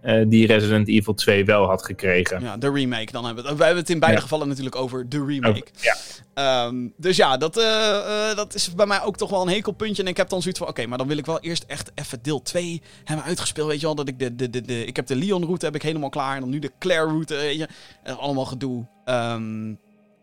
eh, 0.08 0.24
die 0.28 0.48
Resident 0.48 0.88
Evil 0.88 1.14
2 1.14 1.46
wel 1.46 1.66
had 1.66 1.84
gekregen. 1.86 2.42
Ja, 2.42 2.58
de 2.58 2.72
remake. 2.72 3.12
Dan 3.12 3.26
hebben 3.26 3.44
we 3.44 3.50
het. 3.50 3.58
We 3.58 3.64
hebben 3.64 3.82
het 3.82 3.92
in 3.92 4.00
beide 4.00 4.18
Ja. 4.18 4.24
gevallen 4.24 4.48
natuurlijk 4.48 4.76
over 4.76 5.10
de 5.10 5.26
remake. 5.26 5.68
Ja. 5.82 5.96
Ehm, 6.34 6.88
dus 6.98 7.18
ja, 7.18 7.38
dat, 7.38 7.58
eh, 7.58 8.30
eh, 8.30 8.36
dat 8.36 8.56
is 8.56 8.74
bij 8.76 8.86
mij 8.86 9.02
ook 9.02 9.18
toch 9.18 9.30
wel 9.30 9.42
een 9.42 9.48
hekelpuntje. 9.48 10.04
En 10.04 10.08
ik 10.10 10.18
heb 10.18 10.30
dan 10.30 10.42
zoiets 10.42 10.60
van, 10.60 10.68
oké, 10.70 10.86
maar 10.86 10.98
dan 10.98 11.08
wil 11.08 11.18
ik 11.18 11.26
wel 11.26 11.40
eerst 11.40 11.64
echt 11.68 11.92
even 11.96 12.20
deel 12.22 12.42
2 12.42 12.82
hebben 13.04 13.26
uitgespeeld. 13.26 13.68
Weet 13.68 13.80
je 13.80 13.86
wel, 13.86 13.96
dat 13.96 14.08
ik 14.08 14.20
de, 14.20 14.36
de, 14.36 14.50
de, 14.50 14.62
de 14.62 14.86
ik 14.86 14.96
heb 14.96 15.08
de 15.08 15.16
Leon-route 15.16 15.66
heb 15.66 15.76
ik 15.76 15.82
helemaal 15.82 16.10
klaar. 16.10 16.36
En 16.36 16.42
dan 16.42 16.50
nu 16.50 16.60
de 16.60 16.72
Claire-route, 16.80 17.36
weet 17.36 17.58
je. 17.58 17.68
Eh, 18.04 18.18
allemaal 18.18 18.46
gedoe. 18.46 18.86
Ehm, 19.06 19.74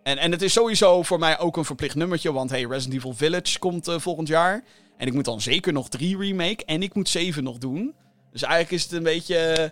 en, 0.02 0.18
en 0.18 0.30
het 0.30 0.42
is 0.42 0.52
sowieso 0.52 1.02
voor 1.02 1.18
mij 1.18 1.38
ook 1.38 1.56
een 1.56 1.64
verplicht 1.64 1.94
nummertje. 1.94 2.32
Want 2.32 2.50
hey, 2.50 2.62
Resident 2.64 2.94
Evil 2.94 3.14
Village 3.14 3.58
komt 3.58 3.88
volgend 3.96 4.28
jaar. 4.28 4.64
En 4.96 5.06
ik 5.06 5.12
moet 5.12 5.24
dan 5.24 5.40
zeker 5.40 5.72
nog 5.72 5.88
3 5.88 6.18
remake. 6.18 6.64
En 6.64 6.82
ik 6.82 6.94
moet 6.94 7.08
7 7.08 7.44
nog 7.44 7.58
doen. 7.58 7.94
Dus 8.34 8.42
eigenlijk 8.42 8.72
is 8.72 8.82
het 8.82 8.92
een 8.92 9.02
beetje... 9.02 9.36
eh, 9.36 9.70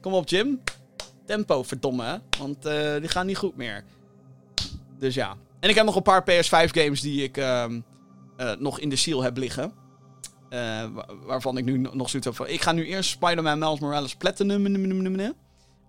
Kom 0.00 0.12
op, 0.12 0.28
Jim. 0.28 0.60
Tempo, 1.26 1.62
verdomme. 1.62 2.20
Want 2.38 2.66
eh, 2.66 2.94
die 3.00 3.08
gaan 3.08 3.26
niet 3.26 3.36
goed 3.36 3.56
meer. 3.56 3.84
Dus 4.98 5.14
ja. 5.14 5.36
En 5.60 5.68
ik 5.68 5.74
heb 5.74 5.84
nog 5.84 5.96
een 5.96 6.02
paar 6.02 6.22
PS5 6.22 6.70
games 6.70 7.00
die 7.00 7.22
ik 7.22 7.36
ehm, 7.36 7.80
eh, 8.36 8.52
nog 8.58 8.80
in 8.80 8.88
de 8.88 8.96
seal 8.96 9.22
heb 9.22 9.36
liggen. 9.36 9.72
Wa- 10.94 11.06
waarvan 11.26 11.56
ik 11.58 11.64
nu 11.64 11.78
no- 11.78 11.90
nog 11.94 12.08
zoiets 12.10 12.26
heb 12.28 12.36
van... 12.36 12.48
Ik 12.48 12.60
ga 12.62 12.72
nu 12.72 12.86
eerst 12.86 13.10
Spider-Man 13.10 13.58
Miles 13.58 13.80
Morales 13.80 14.14
Platinum. 14.14 14.62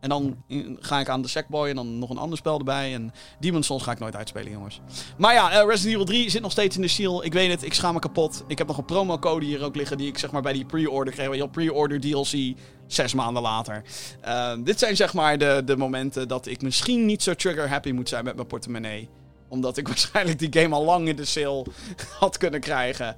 En 0.05 0.11
dan 0.11 0.43
ga 0.79 0.99
ik 0.99 1.09
aan 1.09 1.21
de 1.21 1.27
Sackboy 1.27 1.69
en 1.69 1.75
dan 1.75 1.99
nog 1.99 2.09
een 2.09 2.17
ander 2.17 2.37
spel 2.37 2.57
erbij. 2.57 2.93
En 2.93 3.11
Demon's 3.39 3.65
Souls 3.65 3.83
ga 3.83 3.91
ik 3.91 3.99
nooit 3.99 4.15
uitspelen, 4.15 4.51
jongens. 4.51 4.79
Maar 5.17 5.33
ja, 5.33 5.51
eh, 5.51 5.67
Resident 5.67 5.93
Evil 5.93 6.05
3 6.05 6.29
zit 6.29 6.41
nog 6.41 6.51
steeds 6.51 6.75
in 6.75 6.81
de 6.81 6.87
seal. 6.87 7.23
Ik 7.25 7.33
weet 7.33 7.49
het, 7.49 7.63
ik 7.63 7.73
schaam 7.73 7.93
me 7.93 7.99
kapot. 7.99 8.43
Ik 8.47 8.57
heb 8.57 8.67
nog 8.67 8.77
een 8.77 8.85
promocode 8.85 9.45
hier 9.45 9.63
ook 9.63 9.75
liggen 9.75 9.97
die 9.97 10.07
ik 10.07 10.17
zeg 10.17 10.31
maar 10.31 10.41
bij 10.41 10.53
die 10.53 10.65
pre-order 10.65 11.13
kreeg. 11.13 11.29
Weet 11.29 11.41
je 11.41 11.49
pre-order 11.49 11.99
DLC, 11.99 12.57
zes 12.87 13.13
maanden 13.13 13.41
later. 13.41 13.83
Ehm, 14.21 14.63
dit 14.63 14.79
zijn 14.79 14.95
zeg 14.95 15.13
maar 15.13 15.37
de, 15.37 15.61
de 15.65 15.77
momenten 15.77 16.27
dat 16.27 16.45
ik 16.45 16.61
misschien 16.61 17.05
niet 17.05 17.23
zo 17.23 17.33
trigger 17.33 17.69
happy 17.69 17.91
moet 17.91 18.09
zijn 18.09 18.23
met 18.23 18.35
mijn 18.35 18.47
portemonnee. 18.47 19.09
Omdat 19.49 19.77
ik 19.77 19.87
waarschijnlijk 19.93 20.39
die 20.39 20.61
game 20.61 20.75
al 20.75 20.83
lang 20.83 21.07
in 21.07 21.15
de 21.15 21.25
sale 21.25 21.65
had 22.19 22.37
kunnen 22.37 22.59
krijgen. 22.59 23.15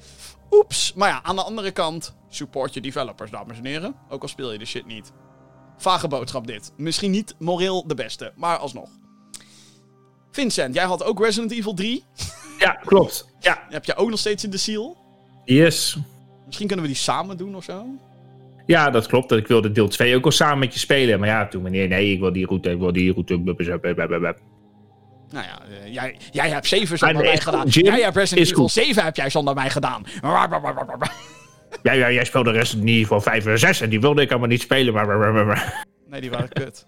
Oeps. 0.52 0.94
Maar 0.94 1.10
ja, 1.10 1.24
aan 1.24 1.36
de 1.36 1.44
andere 1.44 1.72
kant, 1.72 2.16
support 2.30 2.74
je 2.74 2.82
developers, 2.82 3.32
dames 3.32 3.58
en 3.58 3.66
heren. 3.66 3.96
Ook 4.10 4.22
al 4.22 4.28
speel 4.28 4.52
je 4.52 4.58
de 4.60 4.66
shit 4.66 4.86
niet. 4.86 5.12
Vage 5.78 6.08
boodschap 6.08 6.48
dit. 6.48 6.72
Misschien 6.78 7.12
niet 7.12 7.36
moreel 7.40 7.88
de 7.88 7.96
beste, 7.96 8.32
maar 8.36 8.58
alsnog. 8.58 8.90
Vincent, 10.32 10.76
jij 10.76 10.86
had 10.86 11.04
ook 11.04 11.20
Resident 11.20 11.52
Evil 11.52 11.74
3. 11.74 12.04
Ja, 12.60 12.72
klopt. 12.72 13.28
Ja, 13.40 13.64
Heb 13.70 13.86
je 13.86 13.96
ook 13.96 14.10
nog 14.10 14.20
steeds 14.20 14.44
in 14.44 14.50
de 14.50 14.58
seal? 14.58 14.98
yes. 15.46 15.98
Misschien 16.46 16.68
kunnen 16.68 16.86
we 16.86 16.92
die 16.92 17.02
samen 17.02 17.38
doen 17.38 17.56
of 17.56 17.64
zo. 17.64 17.86
Ja, 18.66 18.90
dat 18.90 19.08
klopt. 19.08 19.32
Ik 19.32 19.48
wilde 19.48 19.72
deel 19.72 19.88
2 19.88 20.16
ook 20.16 20.26
al 20.26 20.32
samen 20.32 20.60
met 20.60 20.74
je 20.74 20.80
spelen. 20.80 21.20
Maar 21.20 21.28
ja, 21.30 21.48
toen 21.48 21.62
meneer, 21.62 21.88
nee, 21.88 22.12
ik 22.12 22.20
wil 22.20 22.34
die 22.34 22.46
route, 22.46 22.70
ik 22.70 22.80
wil 22.80 22.94
die 22.94 23.12
route. 23.14 23.38
Nou 25.32 25.46
ja, 25.46 25.60
eh, 25.70 25.94
jij, 25.94 26.18
jij 26.32 26.50
hebt 26.50 26.68
7 26.68 26.98
zonder 26.98 27.18
Ah, 27.18 27.24
nee, 27.24 27.32
mij 27.32 27.42
gedaan. 27.42 27.68
Jim. 27.68 27.86
Jij 27.86 28.02
hebt 28.02 28.16
Resident 28.16 28.48
Evil 28.48 28.62
goed. 28.62 28.72
7 28.72 29.04
heb 29.04 29.16
jij 29.16 29.30
zonder 29.30 29.54
mij 29.54 29.70
gedaan. 29.70 30.04
Ja, 31.84 31.92
ja, 31.92 32.12
jij 32.12 32.26
speelde 32.26 32.52
Resident 32.52 32.90
Evil 32.90 33.22
5 33.22 33.46
en 33.46 33.60
6 33.60 33.82
en 33.82 33.90
die 33.90 34.00
wilde 34.02 34.22
ik 34.22 34.30
allemaal 34.30 34.48
niet 34.50 34.62
spelen. 34.62 34.94
Maar... 34.94 35.86
Nee, 36.10 36.22
die 36.22 36.30
waren 36.30 36.50
kut. 36.50 36.86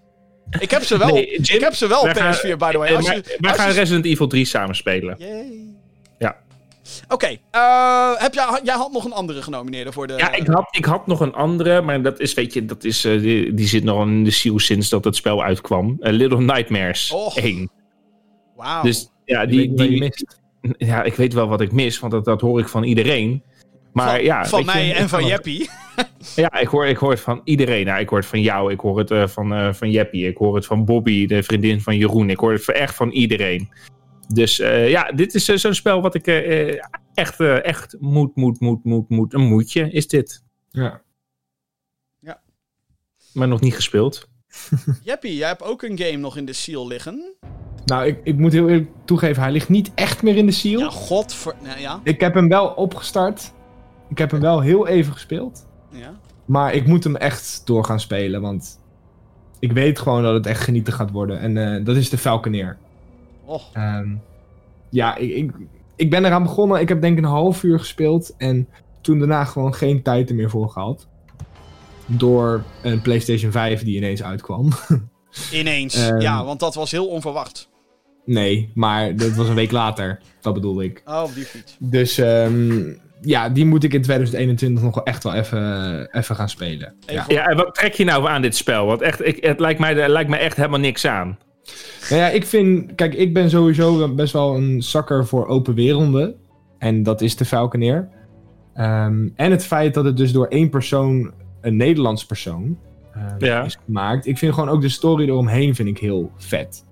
Ik 0.58 0.70
heb 0.70 0.82
ze 0.82 0.98
wel. 0.98 1.14
Nee, 1.14 1.40
Jim, 1.40 1.56
ik 1.56 1.62
heb 1.62 1.74
ze 1.74 1.86
wel 1.86 1.98
op 2.00 2.04
wij 2.04 2.14
gaan- 2.14 2.34
PS4, 2.34 2.56
by 2.56 2.70
the 2.70 2.78
way. 2.78 2.88
Eh, 2.88 2.96
Als 2.96 3.06
maar- 3.06 3.16
je- 3.16 3.36
wij 3.40 3.50
als 3.50 3.60
gaan 3.60 3.68
je- 3.68 3.74
Resident 3.74 4.04
Evil 4.04 4.26
3 4.26 4.44
samen 4.44 4.74
spelen. 4.76 5.14
Yay. 5.18 5.64
Ja. 6.18 6.36
Oké, 7.08 7.36
eh, 7.50 8.12
heb 8.16 8.34
jij, 8.34 8.60
jij 8.62 8.74
had 8.74 8.92
nog 8.92 9.04
een 9.04 9.12
andere 9.12 9.42
genomineerde 9.42 9.92
voor 9.92 10.06
de... 10.06 10.14
Ja, 10.16 10.32
ik 10.32 10.46
had, 10.46 10.68
ik 10.70 10.84
had 10.84 11.06
nog 11.06 11.20
een 11.20 11.32
andere, 11.34 11.80
maar 11.80 12.02
dat 12.02 12.20
is, 12.20 12.34
weet 12.34 12.52
je, 12.52 12.64
dat 12.64 12.84
is, 12.84 13.04
eh, 13.04 13.20
die, 13.20 13.54
die 13.54 13.66
zit 13.66 13.84
nog 13.84 14.06
in 14.06 14.24
de 14.24 14.30
ziel 14.30 14.58
sinds 14.58 14.88
dat 14.88 15.04
het 15.04 15.16
spel 15.16 15.42
uitkwam. 15.42 15.96
Little 16.00 16.40
Nightmares 16.40 17.10
Och. 17.12 17.36
1. 17.36 17.70
Wauw. 18.56 18.82
Dus 18.82 19.10
ja, 19.24 19.46
die, 19.46 19.74
die, 19.74 19.98
mist. 19.98 20.38
ja, 20.78 21.02
ik 21.02 21.14
weet 21.14 21.32
wel 21.32 21.48
wat 21.48 21.60
ik 21.60 21.72
mis, 21.72 21.98
want 21.98 22.12
dat, 22.12 22.24
dat 22.24 22.40
hoor 22.40 22.60
ik 22.60 22.68
van 22.68 22.82
iedereen. 22.82 23.42
Maar 23.92 24.14
van, 24.14 24.24
ja, 24.24 24.44
van 24.46 24.58
je, 24.60 24.64
mij 24.66 24.94
en 24.94 25.08
van 25.08 25.26
Jeppie. 25.26 25.70
Ja, 26.36 26.52
ik 26.58 26.68
hoor, 26.68 26.86
ik 26.86 26.96
hoor 26.96 27.10
het 27.10 27.20
van 27.20 27.40
iedereen. 27.44 27.86
Nou, 27.86 28.00
ik 28.00 28.08
hoor 28.08 28.18
het 28.18 28.26
van 28.28 28.40
jou, 28.40 28.72
ik 28.72 28.80
hoor 28.80 28.98
het 28.98 29.10
eh, 29.10 29.26
van, 29.26 29.54
eh, 29.54 29.72
van 29.72 29.90
Jeppie, 29.90 30.26
ik 30.26 30.36
hoor 30.36 30.54
het 30.54 30.66
van 30.66 30.84
Bobby, 30.84 31.26
de 31.26 31.42
vriendin 31.42 31.80
van 31.80 31.96
Jeroen. 31.96 32.30
Ik 32.30 32.38
hoor 32.38 32.52
het 32.52 32.64
van- 32.64 32.74
echt 32.74 32.94
van 32.94 33.10
iedereen. 33.10 33.68
Dus 34.34 34.58
eh, 34.60 34.90
ja, 34.90 35.12
dit 35.12 35.34
is 35.34 35.44
zo'n 35.44 35.74
spel 35.74 36.02
wat 36.02 36.14
ik 36.14 36.26
eh, 36.26 36.68
eh, 36.68 36.78
echt, 37.14 37.40
eh, 37.40 37.64
echt 37.64 37.96
moet, 37.98 38.36
moet, 38.36 38.60
moet, 38.60 38.84
moet, 38.84 39.08
moet. 39.08 39.34
Een 39.34 39.40
moedje 39.48 39.90
is 39.90 40.08
dit. 40.08 40.42
Ja. 40.70 41.02
Maar 43.32 43.48
nog 43.48 43.60
niet 43.60 43.74
gespeeld. 43.74 44.28
Jeppie, 45.04 45.36
jij 45.36 45.48
hebt 45.48 45.62
ook 45.62 45.82
een 45.82 45.98
game 45.98 46.16
nog 46.16 46.36
in 46.36 46.44
de 46.44 46.52
seal 46.52 46.86
liggen. 46.86 47.34
Nou, 47.84 48.06
ik, 48.06 48.20
ik 48.24 48.36
moet 48.36 48.52
heel 48.52 48.68
eerlijk 48.68 48.90
toegeven, 49.04 49.42
hij 49.42 49.52
ligt 49.52 49.68
niet 49.68 49.90
echt 49.94 50.22
meer 50.22 50.36
in 50.36 50.46
de 50.46 50.52
seal. 50.52 50.80
Ja, 50.80 50.88
god 50.90 51.34
voor... 51.34 51.54
nou, 51.62 51.80
ja, 51.80 52.00
Ik 52.04 52.20
heb 52.20 52.34
hem 52.34 52.48
wel 52.48 52.66
opgestart. 52.68 53.52
Ik 54.10 54.18
heb 54.18 54.30
hem 54.30 54.40
wel 54.40 54.60
heel 54.60 54.86
even 54.86 55.12
gespeeld. 55.12 55.66
ja. 55.90 56.18
Maar 56.44 56.74
ik 56.74 56.86
moet 56.86 57.04
hem 57.04 57.16
echt 57.16 57.62
door 57.64 57.84
gaan 57.84 58.00
spelen, 58.00 58.40
want 58.40 58.80
ik 59.58 59.72
weet 59.72 59.98
gewoon 59.98 60.22
dat 60.22 60.34
het 60.34 60.46
echt 60.46 60.60
genieten 60.64 60.92
gaat 60.92 61.10
worden. 61.10 61.40
En 61.40 61.56
eh, 61.76 61.84
dat 61.84 61.96
is 61.96 62.10
de 62.10 62.18
Falconeer. 62.18 62.78
Och, 63.44 63.70
Ehm, 63.72 64.08
ja, 64.88 65.16
ik, 65.16 65.30
ik, 65.30 65.50
ik 65.96 66.10
ben 66.10 66.24
eraan 66.24 66.42
begonnen. 66.42 66.80
Ik 66.80 66.88
heb 66.88 67.00
denk 67.00 67.18
ik 67.18 67.24
een 67.24 67.30
half 67.30 67.62
uur 67.62 67.78
gespeeld. 67.78 68.34
En 68.36 68.68
toen 69.00 69.18
daarna 69.18 69.44
gewoon 69.44 69.74
geen 69.74 70.02
tijd 70.02 70.28
er 70.28 70.34
meer 70.34 70.50
voor 70.50 70.68
gehad. 70.68 71.06
Door 72.06 72.62
een 72.82 73.02
PlayStation 73.02 73.52
5 73.52 73.82
die 73.84 73.96
ineens 73.96 74.22
uitkwam. 74.22 74.68
ineens. 75.52 75.94
Ehm. 76.08 76.20
ja, 76.20 76.44
want 76.44 76.60
dat 76.60 76.74
was 76.74 76.90
heel 76.90 77.06
onverwacht. 77.08 77.68
nee, 78.24 78.70
maar 78.74 79.16
dat 79.16 79.32
was 79.32 79.48
een 79.48 79.54
week 79.54 79.70
later. 79.70 80.20
Dat 80.40 80.54
bedoelde 80.54 80.84
ik. 80.84 81.02
Oh, 81.04 81.22
op 81.26 81.34
die 81.34 81.44
fiets. 81.44 81.76
Dus 81.78 82.18
ehm, 82.18 82.92
ja, 83.20 83.48
die 83.48 83.66
moet 83.66 83.84
ik 83.84 83.92
in 83.94 84.02
2021 84.02 84.82
nog 84.84 84.94
wel 84.94 85.04
echt 85.04 85.22
wel 85.24 85.34
even, 85.34 86.08
even 86.12 86.36
gaan 86.36 86.48
spelen. 86.48 86.94
Ja. 87.06 87.24
Ja, 87.28 87.46
en 87.48 87.56
wat 87.56 87.74
trek 87.74 87.92
je 87.94 88.04
nou 88.04 88.28
aan 88.28 88.42
dit 88.42 88.56
spel? 88.56 88.86
Want 88.86 89.00
echt, 89.00 89.26
ik, 89.26 89.44
het 89.44 89.60
lijkt 89.60 89.80
mij, 89.80 90.08
lijkt 90.08 90.30
mij 90.30 90.38
echt 90.38 90.56
helemaal 90.56 90.78
niks 90.80 91.06
aan. 91.06 91.38
Nou 92.10 92.22
ja, 92.22 92.28
ik 92.28 92.46
vind... 92.46 92.94
Kijk, 92.94 93.14
ik 93.14 93.34
ben 93.34 93.50
sowieso 93.50 94.14
best 94.14 94.32
wel 94.32 94.56
een 94.56 94.82
zakker 94.82 95.26
voor 95.26 95.46
open 95.46 95.74
werelden. 95.74 96.34
En 96.78 97.02
dat 97.02 97.20
is 97.20 97.36
de 97.36 97.44
Falconeer. 97.44 98.08
Ehm, 98.74 99.28
en 99.34 99.50
het 99.50 99.64
feit 99.64 99.94
dat 99.94 100.04
het 100.04 100.16
dus 100.16 100.32
door 100.32 100.46
één 100.46 100.70
persoon, 100.70 101.32
een 101.60 101.76
Nederlands 101.76 102.26
persoon, 102.26 102.78
Ja. 103.38 103.62
is 103.64 103.78
gemaakt. 103.84 104.26
Ik 104.26 104.38
vind 104.38 104.54
gewoon 104.54 104.68
ook 104.68 104.80
de 104.80 104.88
story 104.88 105.24
eromheen 105.28 105.74
vind 105.74 105.88
ik 105.88 105.98
heel 105.98 106.30
vet. 106.36 106.84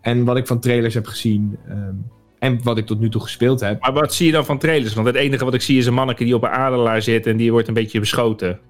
En 0.00 0.24
wat 0.24 0.36
ik 0.36 0.46
van 0.46 0.60
trailers 0.60 0.94
heb 0.94 1.06
gezien... 1.06 1.58
ehm, 1.68 1.94
en 2.38 2.62
wat 2.62 2.78
ik 2.78 2.86
tot 2.86 3.00
nu 3.00 3.08
toe 3.08 3.20
gespeeld 3.20 3.60
heb. 3.60 3.80
Maar 3.80 3.92
wat 3.92 4.14
zie 4.14 4.26
je 4.26 4.32
dan 4.32 4.44
van 4.44 4.58
trailers? 4.58 4.94
Want 4.94 5.06
het 5.06 5.16
enige 5.16 5.44
wat 5.44 5.54
ik 5.54 5.62
zie 5.62 5.78
is 5.78 5.86
een 5.86 5.94
manneke 5.94 6.24
die 6.24 6.34
op 6.34 6.42
een 6.42 6.48
adelaar 6.48 7.02
zit 7.02 7.26
en 7.26 7.36
die 7.36 7.52
wordt 7.52 7.68
een 7.68 7.74
beetje 7.74 8.00
beschoten. 8.00 8.60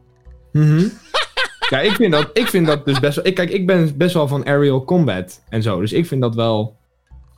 Mhm. 0.53 0.79
ja, 1.71 1.81
ik 1.81 1.93
vind, 1.93 2.13
dat, 2.13 2.31
ik 2.33 2.47
vind 2.47 2.67
dat 2.67 2.85
dus 2.85 3.01
best 3.01 3.17
wel... 3.17 3.27
Ik, 3.27 3.35
kijk, 3.35 3.51
ik 3.51 3.67
ben 3.67 3.97
best 3.97 4.15
wel 4.15 4.29
van 4.29 4.47
aerial 4.47 4.85
combat 4.85 5.45
en 5.49 5.63
zo. 5.63 5.81
Dus 5.81 5.93
ik 5.93 6.07
vind 6.07 6.23
dat 6.23 6.35
wel 6.35 6.77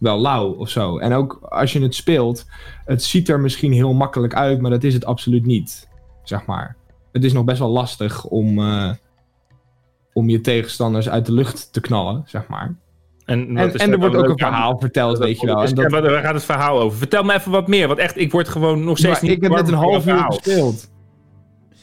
wel 0.00 0.20
lauw 0.20 0.52
of 0.52 0.68
zo. 0.68 0.98
En 0.98 1.12
ook 1.12 1.38
als 1.42 1.72
je 1.72 1.82
het 1.82 1.94
speelt, 1.94 2.46
het 2.84 3.02
ziet 3.02 3.28
er 3.28 3.40
misschien 3.40 3.72
heel 3.72 3.92
makkelijk 3.92 4.34
uit, 4.34 4.60
maar 4.60 4.70
dat 4.70 4.84
is 4.84 4.94
het 4.94 5.04
absoluut 5.04 5.46
niet. 5.46 5.88
Zeg 6.22 6.46
maar. 6.46 6.76
Het 7.12 7.24
is 7.24 7.32
nog 7.32 7.44
best 7.44 7.58
wel 7.58 7.68
lastig 7.68 8.24
om, 8.24 8.58
eh, 8.58 8.90
om 10.12 10.28
je 10.28 10.40
tegenstanders 10.40 11.08
uit 11.08 11.26
de 11.26 11.32
lucht 11.32 11.72
te 11.72 11.80
knallen, 11.80 12.22
zeg 12.26 12.46
maar. 12.48 12.76
En, 13.30 13.56
En, 13.56 13.92
er 13.92 13.98
wordt 13.98 14.16
ook 14.16 14.24
een 14.24 14.30
aan? 14.30 14.36
verhaal 14.52 14.78
verteld, 14.78 15.18
weet 15.18 15.40
je 15.40 15.46
wel. 15.46 15.62
En 15.64 15.74
dat, 15.74 15.90
ja, 15.92 16.00
waar 16.00 16.22
gaat 16.22 16.34
het 16.34 16.44
verhaal 16.44 16.80
over? 16.80 16.98
Vertel 16.98 17.22
me 17.22 17.34
even 17.34 17.50
wat 17.50 17.68
meer, 17.68 17.86
want 17.86 17.98
echt, 17.98 18.18
ik 18.18 18.32
word 18.32 18.48
gewoon 18.48 18.84
nog 18.84 18.98
steeds 18.98 19.12
maar 19.20 19.22
niet 19.30 19.36
ik 19.36 19.42
heb 19.42 19.52
net 19.52 19.68
een 19.68 19.74
half 19.74 19.94
uur 19.94 20.00
verhaal. 20.00 20.30
gespeeld. 20.32 20.90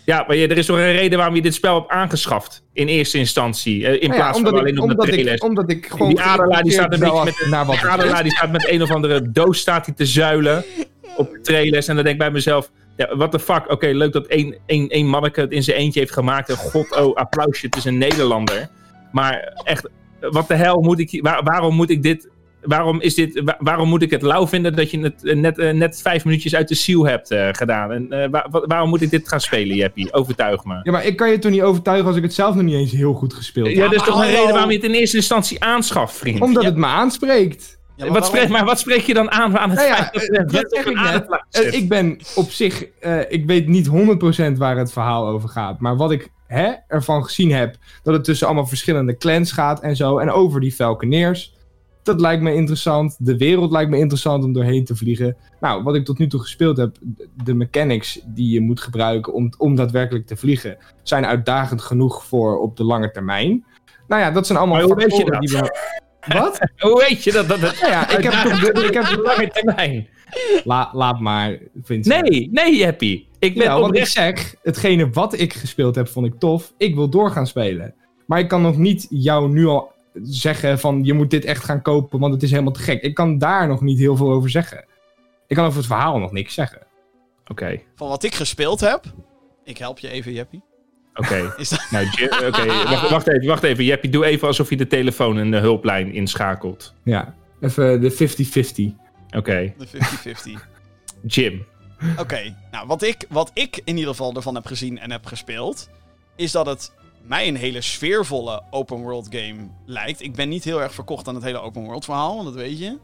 Ja, 0.05 0.23
maar 0.27 0.35
je- 0.35 0.47
er 0.47 0.57
is 0.57 0.65
toch 0.65 0.77
een 0.77 0.91
reden 0.91 1.17
waarom 1.17 1.35
je 1.35 1.41
dit 1.41 1.53
spel 1.53 1.75
hebt 1.75 1.89
aangeschaft 1.89 2.63
in 2.73 2.87
eerste 2.87 3.17
instantie, 3.17 3.85
eh, 3.87 3.93
in 3.93 3.99
Nou 3.99 4.11
ja, 4.11 4.15
plaats 4.17 4.37
omdat 4.37 4.53
van 4.53 4.61
ik, 4.61 4.67
alleen 4.67 4.81
op 4.81 4.87
de 4.87 4.91
omdat, 4.93 5.05
trailers. 5.07 5.35
ik, 5.35 5.43
omdat 5.43 5.71
ik 5.71 5.85
gewoon... 5.87 6.07
die 6.09 6.21
adelaar 6.21 6.63
die 6.63 6.71
staat 6.71 6.93
een 6.93 6.99
beetje 6.99 7.23
met, 7.23 7.45
naar 7.49 7.65
wat 7.65 7.75
die 7.79 7.85
adelaar 7.89 8.23
die 8.23 8.31
staat 8.31 8.51
met 8.51 8.69
een 8.69 8.81
of 8.81 8.91
andere 8.91 9.31
doos 9.31 9.57
staat 9.59 9.85
hij 9.85 9.95
te 9.95 10.05
zuilen 10.05 10.63
op 11.17 11.31
de 11.31 11.41
trailers. 11.41 11.87
En 11.87 11.95
dan 11.95 12.03
denk 12.03 12.15
ik 12.15 12.21
bij 12.21 12.31
mezelf, 12.31 12.71
ja, 12.97 13.15
what 13.15 13.31
the 13.31 13.39
fuck. 13.39 13.71
Oké, 13.71 13.87
leuk 13.87 14.13
dat 14.13 14.25
één, 14.27 14.55
één, 14.65 14.89
één 14.89 15.05
manneke 15.07 15.41
het 15.41 15.51
in 15.51 15.63
zijn 15.63 15.77
eentje 15.77 15.99
heeft 15.99 16.13
gemaakt. 16.13 16.49
En 16.49 16.55
god, 16.55 16.95
oh, 16.99 17.15
applausje, 17.15 17.65
het 17.65 17.75
is 17.75 17.85
een 17.85 17.97
Nederlander. 17.97 18.67
Maar 19.11 19.53
echt, 19.63 19.87
wat 20.31 20.47
de 20.47 20.55
hel 20.55 20.79
moet 20.81 20.99
ik, 20.99 21.19
waar- 21.21 21.43
waarom 21.43 21.75
moet 21.75 21.89
ik 21.89 22.03
dit... 22.03 22.29
Waarom, 22.61 23.01
is 23.01 23.13
dit, 23.13 23.41
wa- 23.45 23.57
waarom 23.59 23.89
moet 23.89 24.01
ik 24.01 24.11
het 24.11 24.21
lauw 24.21 24.47
vinden 24.47 24.75
dat 24.75 24.91
je 24.91 24.99
het 24.99 25.23
eh, 25.25 25.35
net, 25.35 25.57
eh, 25.57 25.73
net 25.73 26.01
vijf 26.01 26.25
minuutjes 26.25 26.55
uit 26.55 26.67
de 26.67 26.75
ziel 26.75 27.05
hebt 27.07 27.31
eh, 27.31 27.47
gedaan? 27.51 27.91
En 27.91 28.11
eh, 28.11 28.29
wa- 28.29 28.47
wa- 28.51 28.65
waarom 28.67 28.89
moet 28.89 29.01
ik 29.01 29.09
dit 29.09 29.27
gaan 29.27 29.41
spelen, 29.41 29.75
Jeppie? 29.75 30.13
Overtuig 30.13 30.63
me. 30.63 30.79
Ja, 30.83 30.91
maar 30.91 31.05
ik 31.05 31.15
kan 31.17 31.29
je 31.31 31.39
toch 31.39 31.51
niet 31.51 31.61
overtuigen 31.61 32.07
als 32.07 32.15
ik 32.15 32.23
het 32.23 32.33
zelf 32.33 32.55
nog 32.55 32.63
niet 32.63 32.75
eens 32.75 32.91
heel 32.91 33.13
goed 33.13 33.33
gespeeld 33.33 33.67
heb? 33.67 33.75
Ja, 33.75 33.83
dat 33.83 33.93
is 33.93 34.03
toch 34.03 34.21
een 34.23 34.29
reden 34.29 34.51
waarom 34.51 34.69
je 34.69 34.75
het 34.75 34.85
in 34.85 34.91
eerste 34.93 35.17
instantie 35.17 35.63
aanschaft, 35.63 36.15
vriend. 36.17 36.41
Omdat 36.41 36.63
Ja. 36.63 36.69
het 36.69 36.77
me 36.77 36.85
aanspreekt. 36.85 37.79
Ja, 37.95 38.07
wat, 38.11 38.25
spreek, 38.25 38.49
maar 38.49 38.65
wat 38.65 38.79
spreek 38.79 39.01
je 39.01 39.13
dan 39.13 39.31
aan 39.31 39.57
aan 39.57 39.69
het 39.69 39.79
Nou 39.79 39.89
ja, 39.91 40.09
dat 40.45 40.67
zeg 40.69 40.85
ik 40.85 41.71
net. 41.79 41.87
ben 41.87 42.17
op 42.35 42.49
zich, 42.51 42.85
eh, 42.99 43.19
ik 43.29 43.45
weet 43.45 43.67
niet 43.67 43.87
100% 43.87 44.57
waar 44.57 44.77
het 44.77 44.91
verhaal 44.91 45.27
over 45.27 45.49
gaat. 45.49 45.79
Maar 45.79 45.95
wat 45.97 46.11
ik 46.11 46.29
hè, 46.47 46.71
ervan 46.87 47.23
gezien 47.23 47.51
heb, 47.51 47.75
dat 48.03 48.13
het 48.13 48.23
tussen 48.23 48.47
allemaal 48.47 48.67
verschillende 48.67 49.17
clans 49.17 49.51
gaat 49.51 49.81
en 49.81 49.95
zo. 49.95 50.17
En 50.17 50.31
over 50.31 50.61
die 50.61 50.71
Falconeers. 50.71 51.55
Dat 52.03 52.21
lijkt 52.21 52.41
me 52.41 52.53
interessant. 52.53 53.15
De 53.19 53.37
wereld 53.37 53.71
lijkt 53.71 53.89
me 53.89 53.97
interessant 53.97 54.43
om 54.43 54.53
doorheen 54.53 54.85
te 54.85 54.95
vliegen. 54.95 55.37
Nou, 55.59 55.83
wat 55.83 55.95
ik 55.95 56.05
tot 56.05 56.17
nu 56.17 56.27
toe 56.27 56.39
gespeeld 56.39 56.77
heb, 56.77 56.97
de 57.43 57.53
mechanics 57.53 58.21
die 58.25 58.49
je 58.49 58.61
moet 58.61 58.81
gebruiken 58.81 59.33
om, 59.33 59.53
om 59.57 59.75
daadwerkelijk 59.75 60.27
te 60.27 60.35
vliegen, 60.35 60.77
zijn 61.03 61.25
uitdagend 61.25 61.81
genoeg 61.81 62.25
voor 62.25 62.59
op 62.59 62.77
de 62.77 62.83
lange 62.83 63.11
termijn. 63.11 63.65
Nou 64.07 64.21
ja, 64.21 64.31
dat 64.31 64.47
zijn 64.47 64.57
allemaal 64.57 64.77
Maar 64.77 64.85
hoe 64.85 64.95
weet 64.95 65.17
je 65.17 65.25
dat? 65.25 65.41
die 65.41 65.57
we... 65.57 65.95
Wat? 66.39 66.59
Hoe 66.77 67.05
weet 67.07 67.23
je 67.23 67.31
dat? 67.31 67.47
dat, 67.47 67.59
Nou 67.59 67.91
ja, 67.91 68.17
ik 68.17 68.23
heb 68.23 68.33
de, 68.75 68.85
ik 68.87 68.93
heb 68.93 69.17
op 69.17 69.25
lange 69.25 69.47
termijn. 69.61 70.07
La, 70.63 70.89
laat 70.93 71.19
maar, 71.19 71.57
Vincent. 71.83 72.29
Nee, 72.29 72.49
nee, 72.51 72.77
Jeppie. 72.77 73.26
Ik 73.39 73.53
ben 73.53 73.63
Ja, 73.63 73.69
want 73.73 73.81
ik 73.83 73.87
oprecht... 73.89 74.11
zeg, 74.11 74.55
hetgene 74.63 75.09
wat 75.09 75.39
ik 75.39 75.53
gespeeld 75.53 75.95
heb, 75.95 76.07
vond 76.07 76.25
ik 76.25 76.39
tof. 76.39 76.73
Ik 76.77 76.95
wil 76.95 77.09
door 77.09 77.31
gaan 77.31 77.47
spelen. 77.47 77.93
Maar 78.25 78.39
ik 78.39 78.47
kan 78.47 78.61
nog 78.61 78.77
niet 78.77 79.07
jou 79.09 79.49
nu 79.49 79.65
al 79.65 79.91
zeggen 80.23 80.79
van, 80.79 81.03
je 81.03 81.13
moet 81.13 81.29
dit 81.31 81.45
echt 81.45 81.63
gaan 81.63 81.81
kopen, 81.81 82.19
want 82.19 82.33
het 82.33 82.43
is 82.43 82.51
helemaal 82.51 82.71
te 82.73 82.79
gek. 82.79 83.01
Ik 83.01 83.13
kan 83.13 83.37
daar 83.37 83.67
nog 83.67 83.81
niet 83.81 83.99
heel 83.99 84.15
veel 84.15 84.31
over 84.31 84.49
zeggen. 84.49 84.85
Ik 85.47 85.55
kan 85.55 85.65
over 85.65 85.77
het 85.77 85.87
verhaal 85.87 86.19
nog 86.19 86.31
niks 86.31 86.53
zeggen. 86.53 86.81
Oké, 87.47 87.79
Van 87.95 88.07
wat 88.07 88.23
ik 88.23 88.35
gespeeld 88.35 88.79
heb. 88.79 89.03
Ik 89.63 89.77
help 89.77 89.99
je 89.99 90.09
even, 90.09 90.33
Jeppie. 90.33 90.63
oké. 91.15 91.53
Is 91.57 91.69
dat... 91.69 91.87
Nou, 91.91 92.07
wacht, 92.89 93.09
wacht 93.09 93.27
even, 93.27 93.47
wacht 93.47 93.63
even. 93.63 93.83
Jeppie, 93.83 94.09
doe 94.11 94.25
even 94.25 94.47
alsof 94.47 94.69
je 94.69 94.77
de 94.77 94.87
telefoon 94.87 95.37
en 95.37 95.51
de 95.51 95.57
hulplijn 95.57 96.13
inschakelt. 96.13 96.93
Ja, 97.03 97.35
even 97.61 98.01
de 98.01 98.11
50-50. 98.11 99.37
Oké, 99.37 99.73
De 99.77 99.87
50-50. 99.87 100.61
Jim. 101.25 101.65
Oké, 102.17 102.55
nou 102.71 102.87
wat 102.87 103.01
ik, 103.01 103.25
wat 103.29 103.51
ik 103.53 103.81
in 103.83 103.97
ieder 103.97 104.11
geval 104.11 104.33
ervan 104.33 104.55
heb 104.55 104.65
gezien 104.65 104.99
en 104.99 105.11
heb 105.11 105.25
gespeeld, 105.25 105.89
is 106.35 106.51
dat 106.51 106.65
het 106.65 106.91
mij 107.21 107.47
een 107.47 107.55
hele 107.55 107.81
sfeervolle 107.81 108.63
open 108.69 108.97
world 108.97 109.27
game 109.29 109.67
lijkt. 109.85 110.21
Ik 110.21 110.35
ben 110.35 110.49
niet 110.49 110.63
heel 110.63 110.81
erg 110.81 110.93
verkocht 110.93 111.27
aan 111.27 111.35
het 111.35 111.43
hele 111.43 111.59
open 111.59 111.83
world 111.83 112.05
verhaal, 112.05 112.33
want 112.33 112.45
dat 112.45 112.55
weet 112.55 112.79
je. 112.79 112.97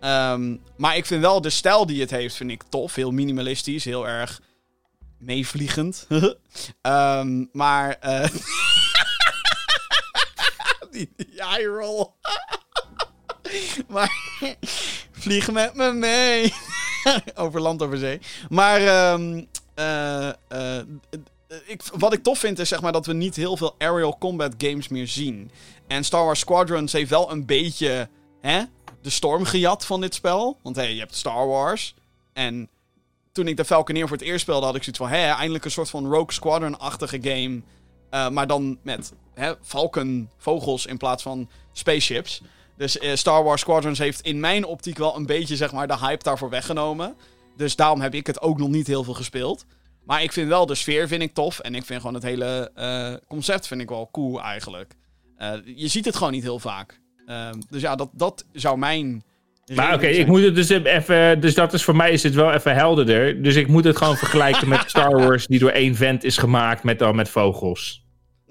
Ehm, 0.00 0.56
maar 0.76 0.96
ik 0.96 1.06
vind 1.06 1.20
wel 1.20 1.40
de 1.40 1.50
stijl 1.50 1.86
die 1.86 2.00
het 2.00 2.10
heeft, 2.10 2.34
vind 2.34 2.50
ik 2.50 2.62
tof. 2.62 2.94
Heel 2.94 3.10
minimalistisch, 3.10 3.84
heel 3.84 4.08
erg 4.08 4.40
meevliegend. 5.18 6.06
Ehm, 6.80 7.44
maar, 7.52 7.96
eh 8.00 8.28
die, 10.90 11.12
die 11.16 11.66
roll. 11.66 12.06
maar, 13.88 14.12
vlieg 15.12 15.50
met 15.50 15.74
me 15.74 15.92
mee. 15.92 16.52
over 17.34 17.60
land, 17.60 17.82
over 17.82 17.98
zee. 17.98 18.20
Maar 18.48 18.80
ehm, 18.80 19.44
eh, 19.74 20.28
eh, 20.28 20.84
ik, 21.66 21.82
wat 21.98 22.12
ik 22.12 22.22
tof 22.22 22.38
vind 22.38 22.58
is 22.58 22.68
zeg 22.68 22.80
maar 22.80 22.92
dat 22.92 23.06
we 23.06 23.12
niet 23.12 23.36
heel 23.36 23.56
veel 23.56 23.74
aerial 23.78 24.18
combat 24.18 24.54
games 24.58 24.88
meer 24.88 25.08
zien. 25.08 25.50
En 25.86 26.04
Star 26.04 26.24
Wars 26.24 26.40
Squadrons 26.40 26.92
heeft 26.92 27.10
wel 27.10 27.30
een 27.30 27.46
beetje 27.46 28.08
hè, 28.40 28.62
de 29.02 29.10
storm 29.10 29.44
gejat 29.44 29.86
van 29.86 30.00
dit 30.00 30.14
spel. 30.14 30.58
Want 30.62 30.76
hey, 30.76 30.92
je 30.92 31.00
hebt 31.00 31.14
Star 31.14 31.46
Wars. 31.46 31.94
En 32.32 32.68
toen 33.32 33.46
ik 33.46 33.56
de 33.56 33.64
Falconeer 33.64 34.08
voor 34.08 34.16
het 34.16 34.26
eerst 34.26 34.40
speelde, 34.40 34.66
had 34.66 34.74
ik 34.74 34.82
zoiets 34.82 35.00
van... 35.02 35.10
Hé, 35.10 35.30
eindelijk 35.30 35.64
een 35.64 35.70
soort 35.70 35.90
van 35.90 36.06
Rogue 36.06 36.32
Squadron-achtige 36.32 37.18
game. 37.22 37.62
Eh, 38.10 38.28
maar 38.28 38.46
dan 38.46 38.78
met 38.82 39.12
hè, 39.34 39.52
Falcon 39.62 40.28
vogels 40.36 40.86
in 40.86 40.96
plaats 40.96 41.22
van 41.22 41.48
spaceships. 41.72 42.42
Dus 42.76 42.98
eh, 42.98 43.14
Star 43.14 43.44
Wars 43.44 43.60
Squadrons 43.60 43.98
heeft 43.98 44.20
in 44.20 44.40
mijn 44.40 44.64
optiek 44.64 44.98
wel 44.98 45.16
een 45.16 45.26
beetje 45.26 45.56
zeg 45.56 45.72
maar, 45.72 45.86
de 45.86 45.98
hype 45.98 46.24
daarvoor 46.24 46.50
weggenomen. 46.50 47.14
Dus 47.56 47.76
daarom 47.76 48.00
heb 48.00 48.14
ik 48.14 48.26
het 48.26 48.40
ook 48.40 48.58
nog 48.58 48.68
niet 48.68 48.86
heel 48.86 49.04
veel 49.04 49.14
gespeeld. 49.14 49.66
Maar 50.04 50.22
ik 50.22 50.32
vind 50.32 50.48
wel 50.48 50.66
de 50.66 50.74
sfeer 50.74 51.08
vind 51.08 51.22
ik 51.22 51.34
tof. 51.34 51.58
En 51.58 51.74
ik 51.74 51.84
vind 51.84 52.00
gewoon 52.00 52.14
het 52.14 52.22
hele 52.22 52.70
eh, 52.74 53.14
concept 53.28 53.66
vind 53.66 53.80
ik 53.80 53.88
wel 53.88 54.08
cool 54.12 54.42
eigenlijk. 54.42 54.94
Eh, 55.36 55.52
je 55.74 55.88
ziet 55.88 56.04
het 56.04 56.16
gewoon 56.16 56.32
niet 56.32 56.42
heel 56.42 56.58
vaak. 56.58 57.00
Ehm, 57.26 57.60
dus 57.70 57.82
ja, 57.82 57.96
dat, 57.96 58.10
dat 58.12 58.44
zou 58.52 58.78
mijn... 58.78 59.22
Maar 59.74 59.94
oké, 59.94 60.06
ik 60.06 60.26
moet 60.26 60.42
het 60.42 60.54
dus 60.54 60.68
even... 60.68 61.40
Dus 61.40 61.54
dat 61.54 61.72
is 61.72 61.84
voor 61.84 61.96
mij 61.96 62.10
is 62.10 62.22
het 62.22 62.34
wel 62.34 62.52
even 62.52 62.74
helderder. 62.74 63.42
Dus 63.42 63.56
ik 63.56 63.68
moet 63.68 63.84
het 63.84 63.96
gewoon 63.96 64.16
vergelijken 64.16 64.68
met 64.68 64.84
Star 64.90 65.10
Wars... 65.10 65.46
die 65.46 65.58
door 65.58 65.70
één 65.70 65.94
vent 65.94 66.24
is 66.24 66.38
gemaakt 66.38 66.82
met 66.82 66.98
dan 66.98 67.16
met 67.16 67.28
vogels. 67.28 68.01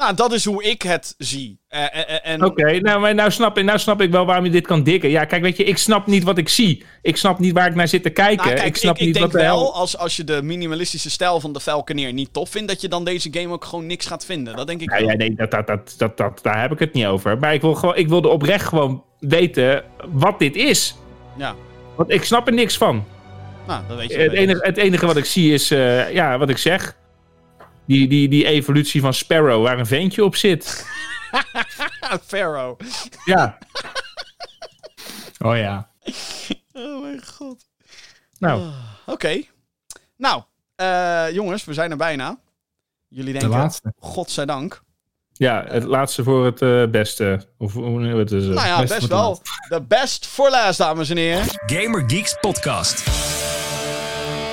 Nou, 0.01 0.15
dat 0.15 0.33
is 0.33 0.45
hoe 0.45 0.63
ik 0.63 0.81
het 0.81 1.15
zie. 1.17 1.59
Eh, 1.67 1.83
eh, 1.83 1.89
eh, 2.09 2.31
en 2.31 2.43
Oké, 2.45 2.79
nou, 2.79 3.13
nou, 3.13 3.31
snap, 3.31 3.57
ik- 3.57 3.63
nou 3.65 3.79
snap 3.79 4.01
ik 4.01 4.11
wel 4.11 4.25
waarom 4.25 4.45
je 4.45 4.51
dit 4.51 4.67
kan 4.67 4.83
dikken. 4.83 5.09
Ja, 5.09 5.25
kijk, 5.25 5.41
weet 5.41 5.57
je, 5.57 5.63
ik 5.63 5.77
snap 5.77 6.07
niet 6.07 6.23
wat 6.23 6.37
ik 6.37 6.49
zie. 6.49 6.83
Ik 7.01 7.17
snap 7.17 7.39
niet 7.39 7.53
waar 7.53 7.67
ik 7.67 7.75
naar 7.75 7.87
zit 7.87 8.03
te 8.03 8.09
kijken. 8.09 8.45
Nou, 8.45 8.55
kijk, 8.55 8.67
ik 8.67 8.75
snap 8.75 8.95
ik, 8.95 8.99
ik 8.99 9.05
niet 9.05 9.15
denk 9.15 9.31
wat 9.31 9.41
hel... 9.41 9.59
wel, 9.59 9.73
als, 9.73 9.97
als 9.97 10.15
je 10.15 10.23
de 10.23 10.41
minimalistische 10.43 11.09
stijl 11.09 11.39
van 11.39 11.53
de 11.53 11.59
Falconeer 11.59 12.13
niet 12.13 12.33
tof 12.33 12.49
vindt, 12.49 12.67
dat 12.67 12.81
je 12.81 12.87
dan 12.87 13.03
deze 13.03 13.27
game 13.31 13.53
ook 13.53 13.65
gewoon 13.65 13.85
niks 13.85 14.05
gaat 14.05 14.25
vinden. 14.25 14.55
Dat 14.55 14.67
denk 14.67 14.81
ik 14.81 14.89
wel. 14.89 15.09
ja, 15.09 15.15
nee, 15.15 15.35
dat, 15.35 15.51
dat, 15.51 15.67
dat, 15.67 15.93
dat, 15.97 16.17
dat, 16.17 16.39
daar 16.41 16.61
heb 16.61 16.71
ik 16.71 16.79
het 16.79 16.93
niet 16.93 17.05
over. 17.05 17.37
Maar 17.39 17.53
ik 17.53 17.61
wil, 17.61 17.73
gewoon, 17.75 17.95
ik 17.95 18.07
wilde 18.07 18.27
oprecht 18.27 18.65
gewoon 18.67 19.03
weten 19.19 19.83
wat 20.11 20.39
dit 20.39 20.55
is. 20.55 20.95
Ja. 21.37 21.55
Want 21.95 22.11
ik 22.11 22.23
snap 22.23 22.47
er 22.47 22.53
niks 22.53 22.77
van. 22.77 23.03
Nou, 23.67 23.81
dat 23.87 23.97
weet 23.97 24.11
je. 24.11 24.17
Het 24.17 24.31
enige, 24.31 24.59
het 24.65 24.77
enige 24.77 25.05
wat 25.05 25.17
ik 25.17 25.25
zie 25.25 25.53
is, 25.53 25.67
ja, 26.13 26.37
wat 26.37 26.49
ik 26.49 26.57
zeg. 26.57 26.95
Die, 27.85 28.07
die, 28.07 28.27
die 28.29 28.45
evolutie 28.45 29.01
van 29.01 29.13
Sparrow, 29.13 29.63
waar 29.63 29.79
een 29.79 29.85
ventje 29.85 30.23
op 30.23 30.35
zit. 30.35 30.85
Pharaoh. 32.27 32.79
Ja, 33.25 33.57
Oh 35.39 35.57
ja. 35.57 35.89
Oh 36.73 37.01
mijn 37.01 37.21
god. 37.25 37.65
nou, 38.39 38.71
Oké. 39.05 39.41
Nou, 40.17 40.43
eh, 40.75 41.25
jongens, 41.31 41.65
we 41.65 41.73
zijn 41.73 41.91
er 41.91 41.97
bijna. 41.97 42.39
Jullie 43.07 43.33
De 43.33 43.39
denken, 43.39 43.57
laatste. 43.59 43.93
godzijdank. 43.99 44.81
ja, 45.33 45.65
het 45.67 45.83
laatste 45.83 46.23
voor 46.23 46.45
het 46.45 46.61
eh, 46.61 46.85
beste. 46.85 47.47
Of 47.57 47.73
hoe 47.73 48.13
wat 48.13 48.31
is 48.31 48.43
het? 48.45 48.53
Nou 48.53 48.67
ja, 48.67 48.79
best 48.79 48.93
het 49.01 49.07
wel. 49.07 49.41
De 49.69 49.81
best 49.81 50.27
voor 50.27 50.49
last, 50.49 50.77
dames 50.77 51.09
en 51.09 51.17
heren. 51.17 51.45
Gamer 51.65 52.03
Geeks 52.07 52.37
Podcast. 52.41 53.07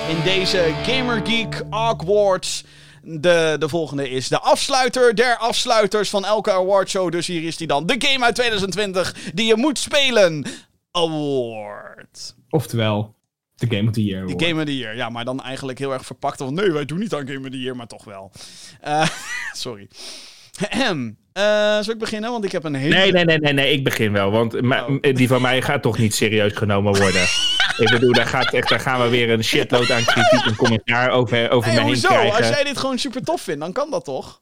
In 0.08 0.22
deze 0.24 0.74
Gamer 0.82 1.26
Geek 1.26 1.62
Awards. 1.70 2.64
De, 3.02 3.56
de 3.58 3.68
volgende 3.68 4.10
is 4.10 4.28
de 4.28 4.38
afsluiter 4.38 5.14
der 5.14 5.36
afsluiters 5.36 6.10
van 6.10 6.24
elke 6.24 6.52
awardshow. 6.52 7.10
Dus 7.12 7.26
hier 7.26 7.42
is 7.44 7.56
die 7.56 7.66
dan. 7.66 7.86
De 7.86 7.94
game 7.98 8.24
uit 8.24 8.34
2020 8.34 9.14
die 9.34 9.46
je 9.46 9.56
moet 9.56 9.78
spelen. 9.78 10.44
Award. 10.90 12.34
Oftewel, 12.50 13.14
de 13.54 13.66
Game 13.76 13.88
of 13.88 13.94
the 13.94 14.04
Year. 14.04 14.22
Award. 14.22 14.42
Game 14.44 14.60
of 14.60 14.66
the 14.66 14.76
Year. 14.76 14.96
Ja, 14.96 15.08
maar 15.08 15.24
dan 15.24 15.42
eigenlijk 15.42 15.78
heel 15.78 15.92
erg 15.92 16.06
verpakt. 16.06 16.36
Van 16.38 16.54
nee, 16.54 16.72
wij 16.72 16.84
doen 16.84 16.98
niet 16.98 17.14
aan 17.14 17.26
Game 17.28 17.40
of 17.46 17.50
the 17.50 17.60
Year, 17.60 17.76
maar 17.76 17.86
toch 17.86 18.04
wel. 18.04 18.32
Eh, 18.80 19.08
sorry. 19.52 19.88
Ahem. 20.70 21.16
Eh, 21.32 21.42
zal 21.80 21.92
ik 21.92 21.98
beginnen? 21.98 22.30
Want 22.30 22.44
ik 22.44 22.52
heb 22.52 22.64
een 22.64 22.74
hele... 22.74 22.94
Nee, 22.94 23.12
nee, 23.12 23.24
nee, 23.24 23.38
nee, 23.38 23.52
nee, 23.52 23.72
ik 23.72 23.84
begin 23.84 24.12
wel. 24.12 24.30
Want 24.30 24.54
Oh. 24.54 24.88
die 25.00 25.28
van 25.28 25.42
mij 25.42 25.62
gaat 25.62 25.82
toch 25.82 25.98
niet 25.98 26.14
serieus 26.14 26.52
genomen 26.52 26.96
worden. 26.98 27.26
ik 27.78 27.90
bedoel, 27.90 28.12
daar, 28.12 28.26
gaat 28.26 28.52
echt, 28.52 28.68
daar 28.68 28.80
gaan 28.80 29.00
we 29.02 29.08
weer 29.08 29.30
een 29.30 29.44
shitload 29.44 29.90
aan 29.90 30.04
kritiek 30.04 30.46
en 30.46 30.56
commentaar 30.56 31.10
over, 31.10 31.50
over 31.50 31.70
Nee, 31.70 31.78
me 31.80 31.84
hoezo? 31.86 32.08
krijgen. 32.08 32.36
Als 32.36 32.48
jij 32.48 32.64
dit 32.64 32.78
gewoon 32.78 32.98
super 32.98 33.22
tof 33.24 33.40
vindt, 33.40 33.60
dan 33.60 33.72
kan 33.72 33.90
dat 33.90 34.04
toch? 34.04 34.40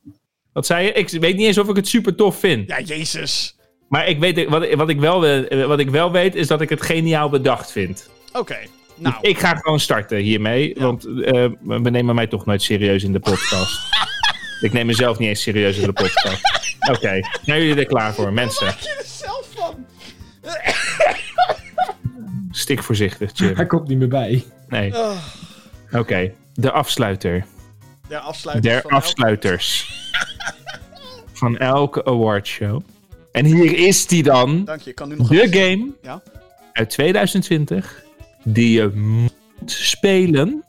Wat 0.52 0.66
zei 0.66 0.84
je? 0.84 0.92
Ik 0.92 1.10
weet 1.10 1.36
niet 1.36 1.46
eens 1.46 1.58
of 1.58 1.68
ik 1.68 1.76
het 1.76 1.88
super 1.88 2.14
tof 2.14 2.38
vind. 2.38 2.68
Ja, 2.68 2.80
jezus. 2.80 3.56
Maar 3.88 4.08
ik 4.08 4.18
weet, 4.18 4.48
wat, 4.48 4.74
wat, 4.74 4.88
ik 4.88 5.00
wel, 5.00 5.20
wat 5.66 5.78
ik 5.78 5.90
wel 5.90 6.12
weet, 6.12 6.34
is 6.34 6.46
dat 6.46 6.60
ik 6.60 6.68
het 6.68 6.82
geniaal 6.82 7.28
bedacht 7.28 7.72
vind. 7.72 8.08
Oké, 8.32 8.56
nou. 8.96 9.14
Ik 9.20 9.38
ga 9.38 9.54
gewoon 9.54 9.80
starten 9.80 10.18
hiermee. 10.18 10.72
Ja. 10.74 10.82
Want 10.82 11.04
eh, 11.04 11.46
we 11.60 11.90
nemen 11.90 12.14
mij 12.14 12.26
toch 12.26 12.46
nooit 12.46 12.62
serieus 12.62 13.02
in 13.04 13.12
de 13.12 13.20
podcast. 13.20 13.80
ik 14.60 14.72
neem 14.72 14.86
mezelf 14.86 15.18
niet 15.18 15.28
eens 15.28 15.42
serieus 15.42 15.76
in 15.76 15.86
de 15.86 15.92
podcast. 15.92 16.40
Oké, 16.92 17.20
zijn 17.42 17.62
jullie 17.62 17.76
er 17.76 17.86
klaar 17.86 18.14
voor, 18.14 18.32
mensen? 18.32 18.66
je 18.66 18.94
er 18.98 19.04
zelf 19.04 19.46
van? 19.54 19.86
Stik 22.66 22.82
voorzichtig, 22.82 23.30
Jim. 23.34 23.54
Hij 23.56 23.66
komt 23.66 23.88
niet 23.88 23.98
meer 23.98 24.08
bij. 24.08 24.44
Nee, 24.68 24.94
Oh, 24.94 25.16
oké. 25.92 26.32
De 26.54 26.70
afsluiter. 26.70 27.44
der 28.08 28.18
afsluiter 28.18 28.70
Der 28.70 28.80
van 28.80 28.90
elk- 28.90 29.00
afsluiters. 29.02 29.90
Van 31.32 31.56
elke 31.56 32.04
awardshow. 32.04 32.80
En 33.32 33.44
hier 33.44 33.78
is 33.78 34.06
die 34.06 34.22
dan. 34.22 34.64
Dank 34.64 34.80
je, 34.80 34.90
ik 34.90 34.96
kan 34.96 35.08
nu 35.08 35.16
nog 35.16 35.28
De 35.28 35.42
even- 35.42 35.60
game 35.60 35.90
Ja? 36.02 36.22
uit 36.72 36.90
2020 36.90 38.02
die 38.44 38.70
je 38.72 38.88
moet 38.94 39.32
spelen. 39.64 40.64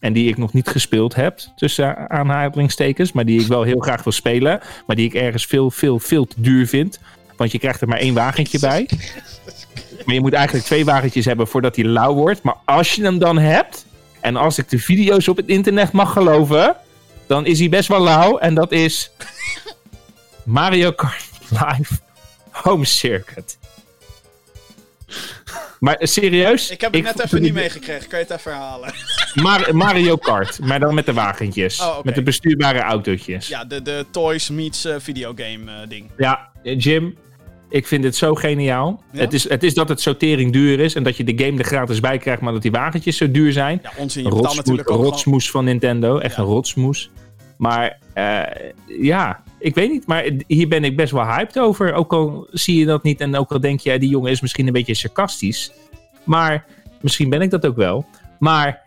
En 0.00 0.12
die 0.12 0.28
ik 0.28 0.36
nog 0.36 0.52
niet 0.52 0.68
gespeeld 0.68 1.14
heb, 1.14 1.38
tussen 1.56 2.10
aanhalingstekens. 2.10 3.12
Maar 3.12 3.24
die 3.24 3.40
ik 3.40 3.46
wel 3.46 3.62
heel 3.62 3.80
graag 3.80 4.02
wil 4.04 4.12
spelen. 4.12 4.60
Maar 4.86 4.96
die 4.96 5.06
ik 5.06 5.14
ergens 5.14 5.46
veel, 5.46 5.70
veel, 5.70 5.98
veel 5.98 6.24
te 6.26 6.40
duur 6.40 6.66
vind. 6.66 6.98
Want 7.36 7.52
je 7.52 7.58
krijgt 7.58 7.80
er 7.80 7.88
maar 7.88 7.98
één 7.98 8.14
wagentje 8.14 8.58
bij. 8.58 8.88
Maar 10.06 10.14
je 10.14 10.20
moet 10.20 10.32
eigenlijk 10.32 10.66
twee 10.66 10.84
wagentjes 10.84 11.24
hebben 11.24 11.46
voordat 11.48 11.76
hij 11.76 11.84
lauw 11.84 12.14
wordt. 12.14 12.42
Maar 12.42 12.56
als 12.64 12.92
je 12.92 13.02
hem 13.02 13.18
dan 13.18 13.38
hebt. 13.38 13.86
En 14.20 14.36
als 14.36 14.58
ik 14.58 14.68
de 14.68 14.78
video's 14.78 15.28
op 15.28 15.36
het 15.36 15.46
internet 15.46 15.92
mag 15.92 16.12
geloven. 16.12 16.76
Dan 17.26 17.46
is 17.46 17.58
hij 17.58 17.68
best 17.68 17.88
wel 17.88 18.02
lauw. 18.02 18.38
En 18.38 18.54
dat 18.54 18.72
is 18.72 19.10
Mario 20.44 20.90
Kart 20.90 21.28
Live 21.48 21.94
Home 22.50 22.84
Circuit. 22.84 23.58
Maar 25.78 25.96
eh, 25.96 26.06
serieus? 26.06 26.70
Ik 26.70 26.80
heb 26.80 26.92
het 26.92 27.02
net 27.02 27.20
even 27.24 27.42
niet 27.42 27.52
meegekregen. 27.54 28.08
Kan 28.08 28.18
je 28.18 28.24
het 28.28 28.38
even 28.38 28.52
herhalen? 28.52 28.94
Mar- 29.34 29.76
Mario 29.76 30.16
Kart, 30.16 30.58
maar 30.60 30.80
dan 30.80 30.94
met 30.94 31.06
de 31.06 31.12
wagentjes. 31.12 31.80
Oh. 31.80 32.02
Met 32.02 32.14
de 32.14 32.22
bestuurbare 32.22 32.80
autootjes. 32.80 33.48
Ja, 33.48 33.64
de, 33.64 33.82
de 33.82 34.06
Toys 34.10 34.48
meets 34.50 34.84
eh, 34.84 34.94
videogame 34.98 35.72
eh, 35.72 35.88
ding. 35.88 36.10
Ja, 36.16 36.50
Jim, 36.62 37.16
ik 37.72 37.86
vind 37.86 38.02
dit 38.02 38.16
zo 38.16 38.34
geniaal. 38.34 39.02
Ja? 39.12 39.20
Het, 39.20 39.32
is, 39.32 39.48
het 39.48 39.62
is 39.62 39.74
dat 39.74 39.88
het 39.88 40.00
sortering 40.00 40.52
duur 40.52 40.80
is 40.80 40.94
en 40.94 41.02
dat 41.02 41.16
je 41.16 41.24
de 41.24 41.44
game 41.44 41.58
er 41.58 41.64
gratis 41.64 42.00
bij 42.00 42.18
krijgt, 42.18 42.42
maar 42.42 42.52
dat 42.52 42.62
die 42.62 42.70
wagentjes 42.70 43.16
zo 43.16 43.30
duur 43.30 43.52
zijn. 43.52 43.80
Ja, 43.82 43.90
onzin. 43.96 44.22
Je 44.22 44.28
Rotsmoes, 44.28 44.56
natuurlijk 44.56 44.90
ook 44.90 44.96
gewoon... 44.96 45.10
rotsmoes 45.10 45.50
van 45.50 45.64
Nintendo, 45.64 46.18
echt 46.18 46.36
Ja. 46.36 46.42
een 46.42 46.48
rotsmoes. 46.48 47.10
Maar 47.56 47.98
eh, 48.14 48.42
ja, 49.00 49.42
ik 49.58 49.74
weet 49.74 49.90
niet, 49.90 50.06
maar 50.06 50.30
hier 50.46 50.68
ben 50.68 50.84
ik 50.84 50.96
best 50.96 51.12
wel 51.12 51.24
hyped 51.26 51.58
over. 51.58 51.92
Ook 51.92 52.12
al 52.12 52.46
zie 52.50 52.78
je 52.78 52.84
dat 52.84 53.02
niet 53.02 53.20
en 53.20 53.36
ook 53.36 53.52
al 53.52 53.60
denk 53.60 53.80
je, 53.80 53.98
die 53.98 54.08
jongen 54.08 54.30
is 54.30 54.40
misschien 54.40 54.66
een 54.66 54.72
beetje 54.72 54.94
sarcastisch. 54.94 55.72
Maar 56.24 56.64
misschien 57.00 57.30
ben 57.30 57.40
ik 57.40 57.50
dat 57.50 57.66
ook 57.66 57.76
wel. 57.76 58.06
Maar 58.38 58.80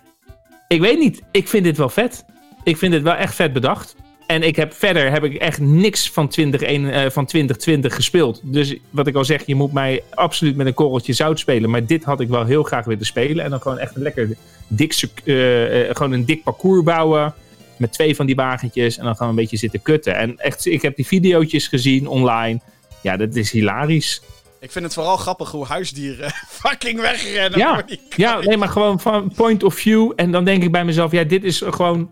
ik 0.67 0.81
weet 0.81 0.99
niet, 0.99 1.21
ik 1.31 1.47
vind 1.47 1.63
dit 1.63 1.77
wel 1.77 1.89
vet. 1.89 2.25
Ik 2.63 2.77
vind 2.77 2.91
dit 2.91 3.01
wel 3.01 3.13
echt 3.13 3.35
vet 3.35 3.53
bedacht. 3.53 3.95
En 4.27 4.43
ik 4.43 4.55
heb 4.55 4.73
verder 4.73 5.11
heb 5.11 5.23
ik 5.23 5.35
echt 5.35 5.59
niks 5.59 6.09
van, 6.09 6.27
20, 6.27 6.61
eh, 6.61 7.09
van 7.09 7.25
2020 7.25 7.95
gespeeld. 7.95 8.39
Dus 8.43 8.75
wat 8.89 9.07
ik 9.07 9.15
al 9.15 9.25
zeg, 9.25 9.45
je 9.45 9.55
moet 9.55 9.73
mij 9.73 10.03
absoluut 10.13 10.55
met 10.55 10.67
een 10.67 10.73
korreltje 10.73 11.13
zout 11.13 11.39
spelen. 11.39 11.69
Maar 11.69 11.85
dit 11.85 12.03
had 12.03 12.19
ik 12.19 12.27
wel 12.27 12.45
heel 12.45 12.63
graag 12.63 12.85
willen 12.85 13.05
spelen. 13.05 13.43
En 13.43 13.49
dan 13.49 13.61
gewoon 13.61 13.77
echt 13.77 13.95
een 13.95 14.01
lekker 14.01 14.35
dik, 14.67 15.09
eh, 15.23 15.89
eh, 15.89 15.95
gewoon 15.95 16.11
een 16.11 16.25
dik 16.25 16.43
parcours 16.43 16.83
bouwen. 16.83 17.33
Met 17.77 17.93
twee 17.93 18.15
van 18.15 18.25
die 18.25 18.35
wagentjes. 18.35 18.97
En 18.97 19.05
dan 19.05 19.15
gaan 19.15 19.25
we 19.25 19.33
een 19.33 19.39
beetje 19.39 19.57
zitten 19.57 19.81
kutten. 19.81 20.15
En 20.15 20.37
echt, 20.37 20.65
ik 20.65 20.81
heb 20.81 20.95
die 20.95 21.07
video's 21.07 21.67
gezien 21.67 22.07
online. 22.07 22.59
Ja, 23.01 23.17
dat 23.17 23.35
is 23.35 23.51
hilarisch. 23.51 24.21
Ik 24.59 24.71
vind 24.71 24.85
het 24.85 24.93
vooral 24.93 25.17
grappig 25.17 25.51
hoe 25.51 25.65
huisdieren 25.65 26.31
fucking 26.61 27.01
wegrennen. 27.01 27.59
Ja, 27.59 27.85
Ja, 28.15 28.39
nee, 28.39 28.57
maar 28.57 28.69
gewoon 28.69 28.99
van 28.99 29.31
point 29.35 29.63
of 29.63 29.73
view. 29.73 30.11
En 30.15 30.31
dan 30.31 30.45
denk 30.45 30.63
ik 30.63 30.71
bij 30.71 30.85
mezelf, 30.85 31.11
ja, 31.11 31.23
dit 31.23 31.43
is 31.43 31.61
gewoon. 31.65 32.11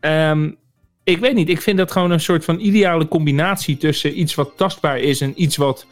ehm, 0.00 0.50
ik 1.06 1.18
weet 1.18 1.34
niet, 1.34 1.48
ik 1.48 1.60
vind 1.60 1.78
dat 1.78 1.92
gewoon 1.92 2.10
een 2.10 2.20
soort 2.20 2.44
van 2.44 2.60
ideale 2.60 3.08
combinatie 3.08 3.76
tussen 3.76 4.20
iets 4.20 4.34
wat 4.34 4.52
tastbaar 4.56 4.98
is 4.98 5.20
en 5.20 5.42
iets 5.42 5.56
wat, 5.56 5.86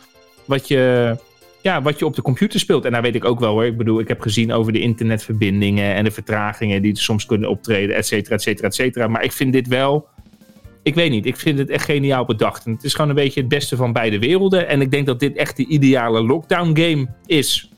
wat, 0.44 0.68
je, 0.68 1.16
ja, 1.62 1.82
wat 1.82 1.98
je 1.98 2.06
op 2.06 2.14
de 2.14 2.22
computer 2.22 2.60
speelt. 2.60 2.84
En 2.84 2.92
daar 2.92 3.02
weet 3.02 3.14
ik 3.14 3.24
ook 3.24 3.40
wel 3.40 3.52
hoor. 3.52 3.64
Ik 3.64 3.76
bedoel, 3.76 4.00
ik 4.00 4.08
heb 4.08 4.20
gezien 4.20 4.52
over 4.52 4.72
de 4.72 4.80
internetverbindingen 4.80 5.94
en 5.94 6.04
de 6.04 6.10
vertragingen 6.10 6.82
die 6.82 6.92
er 6.92 6.98
soms 6.98 7.26
kunnen 7.26 7.48
optreden, 7.48 7.96
et 7.96 8.06
cetera, 8.06 8.34
et 8.34 8.42
cetera, 8.42 8.66
et 8.66 8.74
cetera. 8.74 9.08
Maar 9.08 9.24
ik 9.24 9.32
vind 9.32 9.52
dit 9.52 9.68
wel. 9.68 10.08
Ik 10.82 10.94
weet 10.94 11.10
niet, 11.10 11.26
ik 11.26 11.36
vind 11.36 11.58
het 11.58 11.70
echt 11.70 11.84
geniaal 11.84 12.24
bedacht. 12.24 12.66
En 12.66 12.72
het 12.72 12.84
is 12.84 12.94
gewoon 12.94 13.08
een 13.08 13.16
beetje 13.16 13.40
het 13.40 13.48
beste 13.48 13.76
van 13.76 13.92
beide 13.92 14.18
werelden. 14.18 14.68
En 14.68 14.80
ik 14.80 14.90
denk 14.90 15.06
dat 15.06 15.20
dit 15.20 15.36
echt 15.36 15.56
de 15.56 15.66
ideale 15.66 16.22
lockdown 16.22 16.80
game 16.80 17.08
is. 17.26 17.70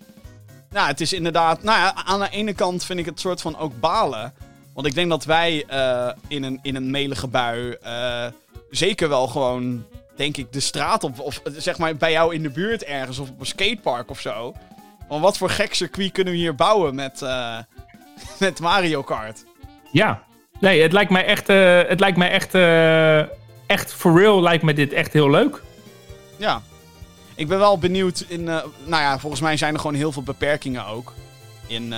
Nou, 0.71 0.89
het 0.89 1.01
is 1.01 1.13
inderdaad... 1.13 1.63
Nou 1.63 1.79
ja, 1.79 1.95
aan 1.95 2.21
de 2.21 2.29
ene 2.31 2.55
kant 2.55 2.85
vind 2.85 2.99
ik 2.99 3.05
het 3.05 3.21
soort 3.21 3.41
van 3.41 3.59
ook 3.59 3.73
balen. 3.81 4.33
Want 4.77 4.89
ik 4.89 4.95
denk 4.95 5.11
dat 5.11 5.25
wij 5.25 5.65
eh, 5.67 6.09
in, 6.29 6.43
een, 6.43 6.59
in 6.63 6.77
een 6.77 6.91
melige 6.91 7.27
bui 7.27 7.77
eh, 7.83 8.27
zeker 8.71 9.09
wel 9.09 9.27
gewoon, 9.27 9.87
denk 10.17 10.37
ik, 10.37 10.53
de 10.53 10.61
straat 10.61 11.05
op... 11.05 11.21
Of 11.21 11.41
eh, 11.45 11.53
zeg 11.57 11.79
maar 11.79 11.97
bij 11.97 12.13
jou 12.13 12.35
in 12.35 12.43
de 12.43 12.51
buurt 12.51 12.85
ergens 12.85 13.19
of 13.19 13.29
op 13.31 13.41
een 13.41 13.47
skatepark 13.47 14.11
of 14.11 14.21
zo. 14.21 14.55
Want 15.09 15.23
wat 15.23 15.39
voor 15.39 15.51
gek 15.51 15.75
circuit 15.75 16.13
kunnen 16.13 16.33
we 16.33 16.39
hier 16.39 16.55
bouwen 16.55 16.95
met, 16.95 17.21
met 18.39 18.61
Mario 18.61 19.03
Kart? 19.03 19.45
Ja, 19.91 20.23
nee, 20.61 20.83
het 20.83 20.93
lijkt 20.93 21.11
mij 21.11 21.25
echt, 21.25 21.47
het 21.89 22.01
lijkt 22.01 22.17
mij 22.17 22.31
echt, 22.31 22.55
echt 23.67 23.93
for 23.93 24.21
real 24.21 24.43
lijkt 24.43 24.63
me 24.63 24.75
dit 24.75 24.93
echt 24.93 25.13
heel 25.13 25.31
leuk. 25.31 25.63
Ja. 26.37 26.63
Ik 27.35 27.49
ben 27.49 27.59
wel 27.59 27.79
benieuwd 27.79 28.25
in... 28.29 28.45
nou 28.45 28.63
ja, 28.87 29.19
volgens 29.19 29.43
mij 29.43 29.57
zijn 29.57 29.75
er 29.75 29.81
gewoon 29.81 29.97
heel 29.97 30.13
veel 30.13 30.23
beperkingen 30.23 30.87
ook. 30.87 31.13
In, 31.67 31.93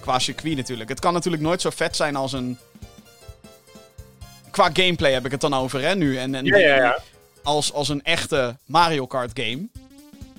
qua 0.00 0.18
circuit 0.18 0.56
natuurlijk. 0.56 0.88
Het 0.88 1.00
kan 1.00 1.12
natuurlijk 1.12 1.42
nooit 1.42 1.60
zo 1.60 1.70
vet 1.70 1.96
zijn 1.96 2.16
als 2.16 2.32
een... 2.32 2.58
Qua 4.50 4.70
gameplay 4.72 5.12
heb 5.12 5.24
ik 5.24 5.30
het 5.30 5.40
dan 5.40 5.54
over, 5.54 5.80
hè, 5.80 5.94
nu. 5.94 6.18
En, 6.18 6.34
en 6.34 6.44
Als, 7.42 7.72
als 7.72 7.88
een 7.88 8.02
echte 8.02 8.56
Mario 8.66 9.06
Kart 9.06 9.30
game. 9.40 9.68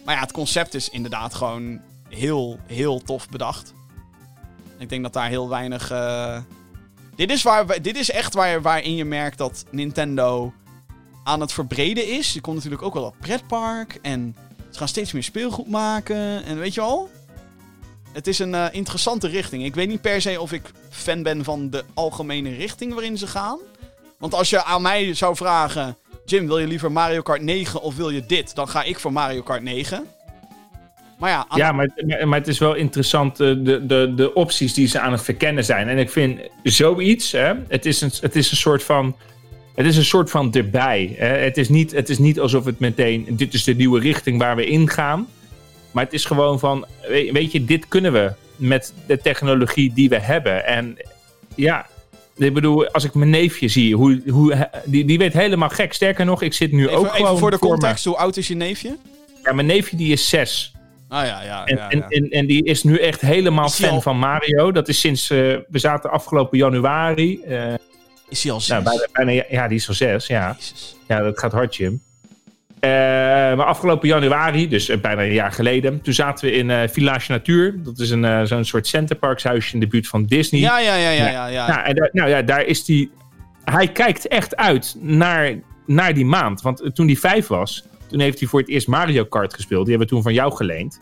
Maar 0.06 0.16
ja, 0.16 0.22
het 0.22 0.32
concept 0.32 0.74
is 0.74 0.90
inderdaad 0.90 1.34
gewoon 1.34 1.82
heel, 2.10 2.60
heel 2.68 3.00
tof 3.02 3.30
bedacht. 3.30 3.74
Ik 4.78 4.90
denk 4.90 5.04
dat 5.04 5.14
daar 5.14 5.30
heel 5.30 5.50
weinig... 5.50 5.92
eh, 5.92 6.38
Dit, 7.16 7.32
is 7.32 7.44
waar, 7.44 7.82
dit 7.82 7.98
is 7.98 8.12
echt 8.12 8.34
waar, 8.34 8.62
waarin 8.62 8.96
je 8.96 9.06
merkt 9.06 9.38
dat 9.38 9.66
Nintendo 9.70 10.54
aan 11.24 11.42
het 11.42 11.54
verbreden 11.54 12.08
is. 12.08 12.36
Er 12.36 12.42
komt 12.42 12.56
natuurlijk 12.56 12.84
ook 12.84 12.94
wel 12.94 13.06
een 13.06 13.20
pretpark. 13.20 14.00
En 14.02 14.36
ze 14.72 14.78
gaan 14.78 14.88
steeds 14.88 15.12
meer 15.12 15.24
speelgoed 15.24 15.68
maken. 15.68 16.44
En 16.44 16.60
weet 16.60 16.74
je 16.74 16.82
wel? 16.82 17.10
Het 18.14 18.28
is 18.28 18.40
een 18.40 18.56
eh, 18.56 18.66
interessante 18.72 19.28
richting. 19.28 19.66
Ik 19.66 19.76
weet 19.76 19.88
niet 19.88 20.02
per 20.02 20.22
se 20.22 20.42
of 20.42 20.52
ik 20.52 20.62
fan 20.90 21.24
ben 21.24 21.44
van 21.44 21.70
de 21.70 21.84
algemene 21.94 22.56
richting 22.56 22.94
waarin 22.94 23.18
ze 23.18 23.28
gaan. 23.28 23.60
Want 24.18 24.34
als 24.34 24.50
je 24.50 24.64
aan 24.64 24.82
mij 24.82 25.14
zou 25.14 25.36
vragen... 25.36 25.98
Jim, 26.26 26.48
wil 26.48 26.60
je 26.60 26.68
liever 26.68 26.92
Mario 26.92 27.22
Kart 27.22 27.42
9 27.42 27.82
of 27.82 27.96
wil 27.96 28.10
je 28.10 28.26
dit? 28.26 28.56
Dan 28.56 28.68
ga 28.68 28.84
ik 28.84 29.00
voor 29.00 29.14
Mario 29.14 29.42
Kart 29.42 29.64
9. 29.64 30.06
Maar 31.20 31.30
ja, 31.30 31.46
aan 31.48 31.58
Ja, 31.58 31.72
maar, 31.72 31.90
maar 32.28 32.40
het 32.40 32.48
is 32.48 32.60
wel 32.60 32.74
interessant 32.74 33.40
eh, 33.40 33.48
de, 33.48 33.86
de, 33.86 34.14
de 34.16 34.34
opties 34.34 34.74
die 34.74 34.88
ze 34.88 35.00
aan 35.00 35.12
het 35.12 35.24
verkennen 35.24 35.66
zijn. 35.66 35.88
En 35.88 35.98
ik 35.98 36.10
vind 36.10 36.40
zoiets, 36.64 37.32
hè, 37.32 37.54
het, 37.68 37.86
is 37.86 38.02
een, 38.02 38.12
het 38.22 38.36
is 38.36 38.52
een 38.52 38.58
soort 38.58 38.84
van. 38.84 39.16
Het 39.76 39.86
is 39.86 39.98
een 39.98 40.06
soort 40.06 40.30
van 40.30 40.54
erbij. 40.54 41.16
Hè. 41.18 41.28
Het, 41.28 41.58
is 41.58 41.70
niet, 41.70 41.92
het 41.92 42.10
is 42.10 42.18
niet 42.18 42.40
alsof 42.40 42.66
het 42.66 42.80
meteen. 42.80 43.28
Dit 43.30 43.54
is 43.54 43.64
de 43.64 43.76
nieuwe 43.76 44.00
richting 44.00 44.38
waar 44.38 44.56
we 44.56 44.66
ingaan. 44.66 45.28
Maar 45.92 46.04
het 46.04 46.14
is 46.14 46.26
gewoon 46.26 46.60
van. 46.60 46.86
we- 47.08 47.30
Weet 47.34 47.52
je, 47.52 47.66
dit 47.66 47.88
kunnen 47.88 48.14
we 48.14 48.32
met 48.56 48.94
de 49.08 49.18
technologie 49.18 49.94
die 49.94 50.10
we 50.10 50.20
hebben. 50.20 50.66
En 50.66 50.98
ja. 51.56 51.86
Ik 52.38 52.54
bedoel, 52.54 52.88
als 52.88 53.04
ik 53.04 53.14
mijn 53.14 53.30
neefje 53.30 53.68
zie, 53.68 53.96
hoe, 53.96 54.22
hoe, 54.30 54.70
die, 54.86 55.06
die 55.06 55.18
weet 55.18 55.34
helemaal 55.34 55.70
gek. 55.70 55.94
Sterker 55.94 56.26
nog, 56.26 56.42
ik 56.42 56.54
zit 56.54 56.72
nu 56.72 56.90
ook 56.90 57.00
even, 57.00 57.10
gewoon 57.12 57.26
even 57.28 57.38
voor 57.40 57.52
de 57.52 57.60
context, 57.60 58.06
hoe 58.06 58.18
oud 58.18 58.38
is 58.38 58.48
je 58.48 58.56
neefje? 58.56 58.98
Ja, 59.44 59.54
mijn 59.54 59.68
neefje 59.68 59.96
die 59.98 60.12
is 60.12 60.30
zes. 60.30 60.74
Ah 61.08 61.26
ja, 61.26 61.44
ja, 61.44 61.66
En, 61.66 61.76
ja. 61.76 61.90
en, 61.90 61.98
ja. 61.98 62.06
en, 62.08 62.30
en 62.30 62.46
die 62.46 62.64
is 62.66 62.84
nu 62.84 62.98
echt 62.98 63.22
helemaal 63.22 63.70
fan 63.70 63.90
al- 63.90 64.02
van 64.02 64.18
Mario. 64.18 64.72
Dat 64.72 64.88
is 64.88 65.00
sinds, 65.00 65.30
eh, 65.30 65.38
we 65.38 65.80
zaten 65.80 66.12
afgelopen 66.12 66.58
januari. 66.58 67.42
eh, 67.42 67.74
Is 68.30 68.44
hij 68.44 68.52
al 68.52 68.60
zes? 68.60 68.70
nou, 68.70 68.84
bijna, 68.84 69.08
bijna, 69.12 69.44
ja, 69.50 69.68
die 69.68 69.78
is 69.78 69.88
al 69.88 69.94
zes, 69.94 70.28
ja. 70.28 70.56
Jezus. 70.58 70.96
Ja, 71.08 71.20
dat 71.22 71.40
gaat 71.40 71.52
hard, 71.52 71.76
Jim. 71.76 72.02
Eh, 72.82 72.90
maar 72.90 73.66
afgelopen 73.66 74.08
januari, 74.08 74.68
dus 74.68 74.90
eh, 74.90 75.00
bijna 75.00 75.22
een 75.22 75.34
jaar 75.34 75.52
geleden, 75.52 76.02
toen 76.02 76.14
zaten 76.14 76.46
we 76.46 76.56
in 76.56 76.70
eh, 76.70 76.88
Village 76.88 77.32
Natuur. 77.32 77.84
Dat 77.84 78.00
is 78.00 78.10
een, 78.10 78.48
zo'n 78.48 78.64
soort 78.64 78.88
centerparkshuisje 78.88 79.74
in 79.74 79.80
de 79.80 79.88
buurt 79.88 80.08
van 80.08 80.26
Disney. 80.26 80.62
Ja, 80.62 80.80
ja, 80.80 80.96
ja, 80.96 81.10
ja, 81.10 81.30
ja. 81.30 81.48
ja. 81.48 81.68
Nou, 81.68 81.86
en 81.86 81.96
daar, 81.96 82.10
nou 82.12 82.30
ja, 82.30 82.42
daar 82.42 82.66
is 82.66 82.86
die. 82.86 83.12
Hij 83.64 83.88
kijkt 83.88 84.28
echt 84.28 84.56
uit 84.56 84.96
naar, 85.00 85.54
naar 85.86 86.14
die 86.14 86.26
maand. 86.26 86.62
Want 86.62 86.90
toen 86.94 87.06
hij 87.06 87.16
vijf 87.16 87.48
was, 87.48 87.86
toen 88.08 88.20
heeft 88.20 88.40
hij 88.40 88.48
voor 88.48 88.60
het 88.60 88.70
eerst 88.70 88.88
Mario 88.88 89.24
Kart 89.24 89.54
gespeeld. 89.54 89.86
Die 89.86 89.90
hebben 89.90 90.08
we 90.08 90.14
toen 90.14 90.24
van 90.24 90.34
jou 90.34 90.56
geleend. 90.56 91.00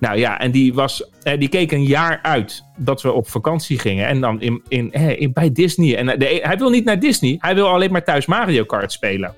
Nou 0.00 0.18
ja, 0.18 0.40
en 0.40 0.50
die, 0.50 0.74
was, 0.74 1.10
die 1.38 1.48
keek 1.48 1.72
een 1.72 1.84
jaar 1.84 2.18
uit 2.22 2.64
dat 2.76 3.02
we 3.02 3.12
op 3.12 3.28
vakantie 3.28 3.78
gingen. 3.78 4.06
En 4.06 4.20
dan 4.20 4.40
in, 4.40 4.62
in, 4.68 4.92
in, 4.92 5.32
bij 5.32 5.52
Disney. 5.52 5.96
En 5.96 6.18
de, 6.18 6.40
hij 6.42 6.56
wil 6.56 6.70
niet 6.70 6.84
naar 6.84 6.98
Disney. 6.98 7.36
Hij 7.38 7.54
wil 7.54 7.68
alleen 7.68 7.92
maar 7.92 8.04
thuis 8.04 8.26
Mario 8.26 8.64
Kart 8.64 8.92
spelen. 8.92 9.34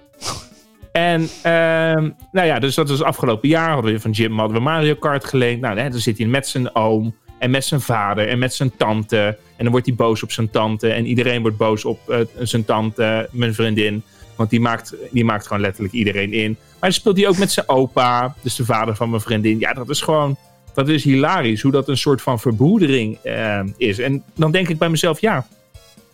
En 0.99 1.29
ehm, 1.43 2.11
nou 2.33 2.47
ja, 2.47 2.59
dus 2.59 2.75
dat 2.75 2.89
was 2.89 3.03
afgelopen 3.03 3.49
jaar. 3.49 3.71
Hadden 3.71 3.93
we 3.93 4.01
van 4.01 4.11
Jim 4.11 4.39
hadden 4.39 4.57
we 4.57 4.63
Mario 4.63 4.95
Kart 4.95 5.25
geleend. 5.25 5.61
Nou, 5.61 5.79
hè, 5.79 5.91
dan 5.91 5.99
zit 5.99 6.19
hij 6.19 6.27
met 6.27 6.47
zijn 6.47 6.75
oom 6.75 7.15
en 7.39 7.51
met 7.51 7.65
zijn 7.65 7.81
vader 7.81 8.29
en 8.29 8.39
met 8.39 8.55
zijn 8.55 8.77
tante. 8.77 9.39
En 9.57 9.63
dan 9.65 9.71
wordt 9.71 9.87
hij 9.87 9.95
boos 9.95 10.23
op 10.23 10.33
zijn 10.33 10.51
tante. 10.51 10.89
En 10.93 11.07
iedereen 11.07 11.41
wordt 11.41 11.57
boos 11.57 11.85
op 11.85 12.11
eh, 12.11 12.19
zijn 12.39 12.65
tante, 12.65 13.29
mijn 13.33 13.55
vriendin. 13.55 14.03
Want 14.37 14.51
die 14.51 14.61
maakt, 14.61 14.95
die 15.11 15.25
maakt 15.25 15.47
gewoon 15.47 15.63
letterlijk 15.63 15.95
iedereen 15.95 16.33
in. 16.33 16.51
Maar 16.51 16.91
dan 16.91 16.93
speelt 16.93 17.17
hij 17.17 17.29
ook 17.29 17.39
met 17.39 17.51
zijn 17.51 17.69
opa, 17.69 18.35
dus 18.43 18.57
de 18.57 18.65
vader 18.65 18.97
van 18.97 19.11
mijn 19.11 19.23
vriendin. 19.23 19.59
Ja, 19.59 19.73
dat 19.73 19.89
is 19.89 20.01
gewoon, 20.01 20.37
dat 20.75 20.89
is 20.89 21.05
hilarisch 21.05 21.63
hoe 21.63 21.73
dat 21.73 21.89
een 21.89 21.97
soort 21.97 22.23
van 22.23 22.41
verbroedering 22.41 23.19
eh, 23.23 23.61
is. 23.77 23.99
En 23.99 24.23
dan 24.35 24.51
denk 24.51 24.69
ik 24.69 24.79
bij 24.79 24.89
mezelf, 24.89 25.21
ja, 25.21 25.47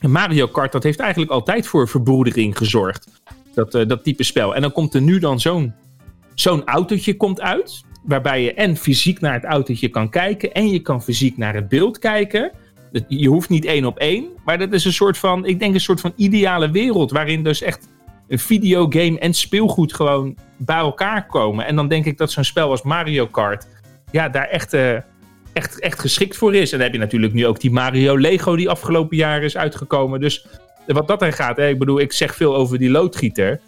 Mario 0.01 0.47
Kart, 0.47 0.73
dat 0.73 0.83
heeft 0.83 0.99
eigenlijk 0.99 1.31
altijd 1.31 1.67
voor 1.67 1.89
verbroedering 1.89 2.57
gezorgd. 2.57 3.07
Dat, 3.55 3.75
eh, 3.75 3.87
dat 3.87 4.05
type 4.05 4.23
spel. 4.23 4.55
En 4.55 4.63
dan 4.63 4.73
komt 4.73 4.95
er 4.95 5.03
nu 5.03 5.19
dan 5.19 5.41
zo'n 5.41 5.75
zo'n 6.35 6.65
autootje 6.65 7.17
komt 7.17 7.41
uit. 7.41 7.85
Waarbij 8.05 8.43
je 8.43 8.55
en 8.55 8.77
fysiek 8.77 9.21
naar 9.21 9.33
het 9.33 9.45
autootje 9.45 9.89
kan 9.89 10.11
kijken. 10.11 10.53
En 10.53 10.69
je 10.69 10.81
kan 10.81 11.03
fysiek 11.03 11.37
naar 11.37 11.55
het 11.55 11.69
beeld 11.69 11.99
kijken. 11.99 12.53
Je 13.09 13.29
hoeft 13.29 13.49
niet 13.49 13.65
één 13.65 13.85
op 13.85 13.99
één. 13.99 14.29
Maar 14.45 14.59
dat 14.59 14.73
is 14.73 14.85
een 14.85 14.93
soort 14.93 15.19
van, 15.19 15.47
ik 15.47 15.59
denk 15.59 15.75
een 15.75 15.81
soort 15.81 16.01
van 16.01 16.13
ideale 16.17 16.71
wereld. 16.71 17.11
Waarin 17.11 17.43
dus 17.43 17.63
echt 17.63 17.89
een 18.29 18.39
videogame 18.39 19.19
en 19.19 19.35
speelgoed 19.35 19.95
gewoon 19.95 20.37
bij 20.57 20.77
elkaar 20.77 21.27
komen. 21.27 21.67
En 21.67 21.77
dan 21.77 21.89
denk 21.89 22.05
ik 22.05 22.19
dat 22.19 22.33
zo'n 22.33 22.45
spel 22.45 22.71
als 22.71 22.83
Mario 22.83 23.27
Kart. 23.27 23.67
Ja, 24.11 24.29
daar 24.29 24.49
echt, 24.49 24.73
eh, 24.73 24.97
echt, 25.53 25.81
echt 25.81 25.99
geschikt 25.99 26.37
voor 26.37 26.55
is. 26.55 26.73
En 26.73 26.79
dan 26.79 26.87
heb 26.87 26.93
je 26.97 27.03
natuurlijk 27.03 27.33
nu 27.33 27.47
ook 27.47 27.61
die 27.61 27.71
Mario 27.71 28.19
Lego 28.19 28.57
die 28.57 28.71
afgelopen 28.71 29.17
jaar 29.17 29.43
is 29.43 29.57
uitgekomen. 29.57 30.21
Dus 30.21 30.47
wat 30.87 31.09
dat 31.09 31.23
er 31.23 31.33
gaat, 31.33 31.57
hè, 31.57 31.69
ik 31.69 31.79
bedoel, 31.79 32.01
ik 32.01 32.13
zeg 32.13 32.35
veel 32.35 32.57
over 32.57 32.79
die 32.79 32.91
loodgieter. 32.91 33.61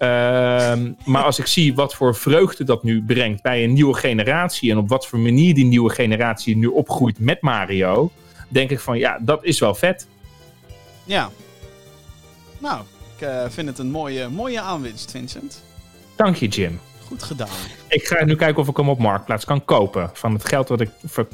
Ehm, 0.00 0.92
maar 1.04 1.22
als 1.22 1.38
ik 1.38 1.46
zie 1.46 1.74
wat 1.74 1.94
voor 1.94 2.14
vreugde 2.14 2.64
dat 2.64 2.82
nu 2.82 3.02
brengt 3.02 3.42
bij 3.42 3.64
een 3.64 3.72
nieuwe 3.72 3.94
generatie. 3.94 4.70
En 4.70 4.78
op 4.78 4.88
wat 4.88 5.06
voor 5.06 5.18
manier 5.18 5.54
die 5.54 5.64
nieuwe 5.64 5.90
generatie 5.90 6.56
nu 6.56 6.66
opgroeit 6.66 7.18
met 7.18 7.40
Mario. 7.40 8.10
Denk 8.48 8.70
ik 8.70 8.80
van 8.80 8.98
ja, 8.98 9.18
dat 9.22 9.44
is 9.44 9.58
wel 9.58 9.74
vet. 9.74 10.06
Ja. 11.04 11.30
Nou, 12.58 12.82
ik 13.16 13.26
eh, 13.26 13.44
vind 13.48 13.68
het 13.68 13.78
een 13.78 13.90
mooie, 13.90 14.28
mooie 14.28 14.60
aanwinst, 14.60 15.10
Vincent. 15.10 15.62
Dank 16.16 16.36
je, 16.36 16.48
Jim. 16.48 16.80
Goed 17.06 17.22
gedaan. 17.22 17.48
Ik 17.88 18.06
ga 18.06 18.24
nu 18.24 18.36
kijken 18.36 18.62
of 18.62 18.68
ik 18.68 18.76
hem 18.76 18.88
op 18.88 18.98
Marktplaats 18.98 19.44
kan 19.44 19.64
kopen. 19.64 20.10
Van 20.12 20.32
het 20.32 20.48
geld 20.48 20.68
dat 20.68 20.80
ik 20.80 20.90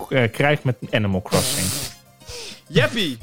eh, 0.09 0.31
krijg 0.33 0.63
met 0.63 0.77
Animal 0.91 1.23
Crossing. 1.23 1.67
Jeppie, 2.79 3.19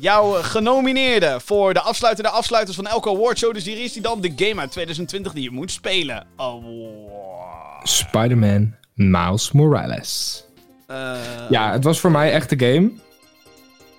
jouw 0.00 0.36
eh, 0.36 0.44
genomineerde 0.44 1.40
voor 1.44 1.74
de 1.74 1.80
afsluitende 1.80 2.30
afsluiters 2.30 2.76
van 2.76 2.86
elke 2.86 3.08
awardshow. 3.10 3.54
Dus 3.54 3.64
hier 3.64 3.82
is 3.84 3.92
die 3.92 4.02
dan, 4.02 4.20
de 4.20 4.32
game 4.36 4.60
uit 4.60 4.70
2020 4.70 5.32
die 5.32 5.42
je 5.42 5.50
moet 5.50 5.70
spelen. 5.70 6.26
Award. 6.36 7.88
Spider-Man 7.88 8.74
Miles 8.94 9.52
Morales. 9.52 10.44
Eh, 10.86 11.16
Ja, 11.50 11.72
het 11.72 11.84
was 11.84 12.00
voor 12.00 12.10
mij 12.10 12.32
echt 12.32 12.50
de 12.58 12.58
game. 12.66 12.90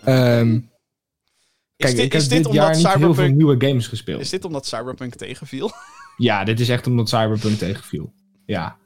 Ehm, 0.04 0.54
is 0.56 0.62
kijk, 1.76 1.96
dit, 1.96 2.06
ik 2.06 2.12
heb 2.14 2.22
dit 2.22 2.54
jaar 2.54 2.76
niet 2.76 2.88
heel 2.94 3.14
veel 3.14 3.28
nieuwe 3.28 3.56
games 3.68 3.88
gespeeld. 3.88 4.22
Is 4.22 4.30
dit 4.30 4.46
omdat 4.46 4.66
Cyberpunk 4.66 5.16
tegenviel? 5.16 5.72
Ja, 6.18 6.44
dit 6.44 6.60
is 6.60 6.70
echt 6.70 6.88
omdat 6.88 7.10
Cyberpunk 7.10 7.58
tegenviel. 7.58 8.14
Ja. 8.46 8.78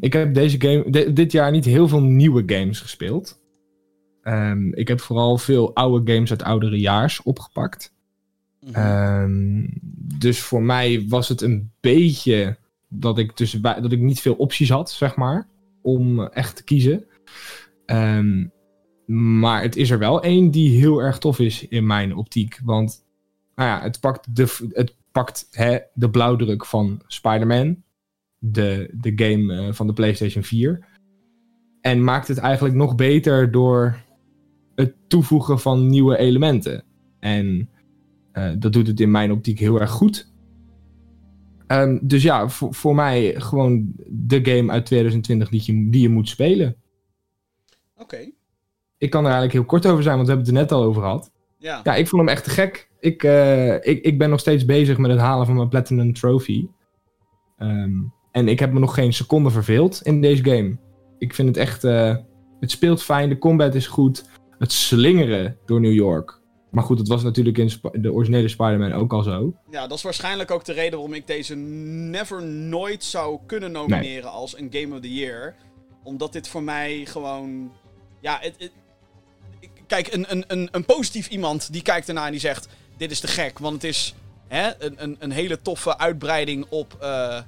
Ik 0.00 0.12
heb 0.12 0.34
deze 0.34 0.60
game, 0.60 0.84
di- 0.90 1.12
dit 1.12 1.32
jaar 1.32 1.50
niet 1.50 1.64
heel 1.64 1.88
veel 1.88 2.00
nieuwe 2.02 2.42
games 2.46 2.80
gespeeld. 2.80 3.40
Ehm, 4.22 4.72
ik 4.72 4.88
heb 4.88 5.00
vooral 5.00 5.38
veel 5.38 5.74
oude 5.74 6.12
games 6.12 6.30
uit 6.30 6.42
oudere 6.42 6.80
jaars 6.80 7.22
opgepakt. 7.22 7.92
Mhm. 8.60 8.74
Ehm, 8.74 9.66
dus 10.18 10.40
voor 10.40 10.62
mij 10.62 11.06
was 11.08 11.28
het 11.28 11.40
een 11.40 11.70
beetje 11.80 12.56
dat 12.88 13.18
ik, 13.18 13.32
tussen, 13.32 13.62
dat 13.62 13.92
ik 13.92 14.00
niet 14.00 14.20
veel 14.20 14.34
opties 14.34 14.70
had, 14.70 14.90
zeg 14.90 15.16
maar, 15.16 15.48
om 15.82 16.20
echt 16.20 16.56
te 16.56 16.64
kiezen. 16.64 17.06
Ehm, 17.86 18.46
maar 19.06 19.62
het 19.62 19.76
is 19.76 19.90
er 19.90 19.98
wel 19.98 20.22
één 20.22 20.50
die 20.50 20.78
heel 20.78 21.02
erg 21.02 21.18
tof 21.18 21.38
is 21.38 21.68
in 21.68 21.86
mijn 21.86 22.16
optiek. 22.16 22.58
Want 22.64 23.04
nou 23.54 23.68
ja, 23.68 23.82
het 23.82 24.00
pakt 24.00 24.36
de, 24.36 24.56
het 24.72 24.96
pakt, 25.12 25.46
hè, 25.50 25.78
de 25.94 26.10
blauwdruk 26.10 26.66
van 26.66 27.02
Spider-Man, 27.06 27.82
de, 28.38 28.90
de 28.92 29.12
game 29.14 29.56
eh, 29.56 29.72
van 29.72 29.86
de 29.86 29.92
PlayStation 29.92 30.42
4. 30.42 30.86
En 31.80 32.04
maakt 32.04 32.28
het 32.28 32.38
eigenlijk 32.38 32.74
nog 32.74 32.94
beter 32.94 33.50
door 33.50 33.96
het 34.74 34.94
toevoegen 35.06 35.60
van 35.60 35.86
nieuwe 35.86 36.16
elementen. 36.16 36.84
En 37.18 37.68
eh, 38.32 38.50
dat 38.58 38.72
doet 38.72 38.86
het 38.86 39.00
in 39.00 39.10
mijn 39.10 39.32
optiek 39.32 39.58
heel 39.58 39.80
erg 39.80 39.90
goed. 39.90 40.30
Ehm, 41.66 41.98
dus 42.02 42.22
ja, 42.22 42.48
voor, 42.48 42.74
voor 42.74 42.94
mij 42.94 43.34
gewoon 43.40 43.92
de 44.08 44.44
game 44.44 44.72
uit 44.72 44.86
2020 44.86 45.48
die 45.48 45.62
je, 45.64 45.90
die 45.90 46.02
je 46.02 46.08
moet 46.08 46.28
spelen. 46.28 46.76
Oké. 47.96 48.30
Ik 48.98 49.10
kan 49.10 49.20
er 49.20 49.30
eigenlijk 49.30 49.52
heel 49.52 49.64
kort 49.64 49.86
over 49.86 50.02
zijn, 50.02 50.14
want 50.16 50.26
we 50.28 50.34
hebben 50.34 50.54
het 50.54 50.60
er 50.60 50.62
net 50.68 50.80
al 50.80 50.88
over 50.88 51.02
gehad. 51.02 51.32
Ja. 51.58 51.80
Ja, 51.82 51.94
ik 51.94 52.08
vond 52.08 52.22
hem 52.22 52.30
echt 52.30 52.44
te 52.44 52.50
gek. 52.50 52.90
Ik, 53.00 53.22
eh, 53.22 53.74
ik, 53.74 54.04
ik 54.04 54.18
ben 54.18 54.30
nog 54.30 54.40
steeds 54.40 54.64
bezig 54.64 54.98
met 54.98 55.10
het 55.10 55.20
halen 55.20 55.46
van 55.46 55.56
mijn 55.56 55.68
Platinum 55.68 56.12
Trophy. 56.12 56.66
Ehm, 57.58 57.92
en 58.30 58.48
ik 58.48 58.58
heb 58.58 58.72
me 58.72 58.78
nog 58.78 58.94
geen 58.94 59.12
seconde 59.12 59.50
verveeld 59.50 60.00
in 60.02 60.20
deze 60.20 60.44
game. 60.44 60.78
Ik 61.18 61.34
vind 61.34 61.48
het 61.48 61.56
echt... 61.56 61.84
eh, 61.84 62.16
het 62.60 62.70
speelt 62.70 63.02
fijn, 63.02 63.28
de 63.28 63.38
combat 63.38 63.74
is 63.74 63.86
goed. 63.86 64.28
Het 64.62 64.72
slingeren 64.72 65.58
door 65.66 65.80
New 65.80 65.92
York. 65.92 66.40
Maar 66.70 66.84
goed, 66.84 66.98
het 66.98 67.08
was 67.08 67.22
natuurlijk 67.22 67.58
in 67.58 67.70
Sp- 67.70 67.88
de 67.92 68.12
originele 68.12 68.48
Spider-Man 68.48 68.92
ook 68.92 69.12
al 69.12 69.22
zo. 69.22 69.54
ja, 69.70 69.86
dat 69.86 69.96
is 69.96 70.04
waarschijnlijk 70.04 70.50
ook 70.50 70.64
de 70.64 70.72
reden 70.72 70.92
waarom 70.92 71.14
ik 71.14 71.26
deze 71.26 71.54
never 71.54 72.42
nooit 72.42 73.04
zou 73.04 73.38
kunnen 73.46 73.72
nomineren 73.72 74.30
als 74.30 74.58
een 74.58 74.68
Game 74.72 74.94
of 74.94 75.00
the 75.00 75.14
Year. 75.14 75.54
Omdat 76.02 76.32
dit 76.32 76.48
voor 76.48 76.62
mij 76.62 77.06
gewoon... 77.06 77.72
Ja, 78.20 78.38
het, 78.40 78.70
kijk, 79.86 80.12
een, 80.12 80.24
een, 80.28 80.44
een, 80.46 80.68
een 80.70 80.84
positief 80.84 81.28
iemand 81.28 81.72
die 81.72 81.82
kijkt 81.82 82.08
ernaar 82.08 82.26
en 82.26 82.30
die 82.30 82.40
zegt... 82.40 82.68
Dit 82.96 83.10
is 83.10 83.20
te 83.20 83.26
gek, 83.26 83.58
want 83.58 83.74
het 83.74 83.84
is 83.84 84.14
hè, 84.48 84.70
een, 84.78 84.94
een, 84.96 85.16
een 85.18 85.30
hele 85.30 85.62
toffe 85.62 85.98
uitbreiding 85.98 86.66
op, 86.68 86.96
eh, 87.00 87.40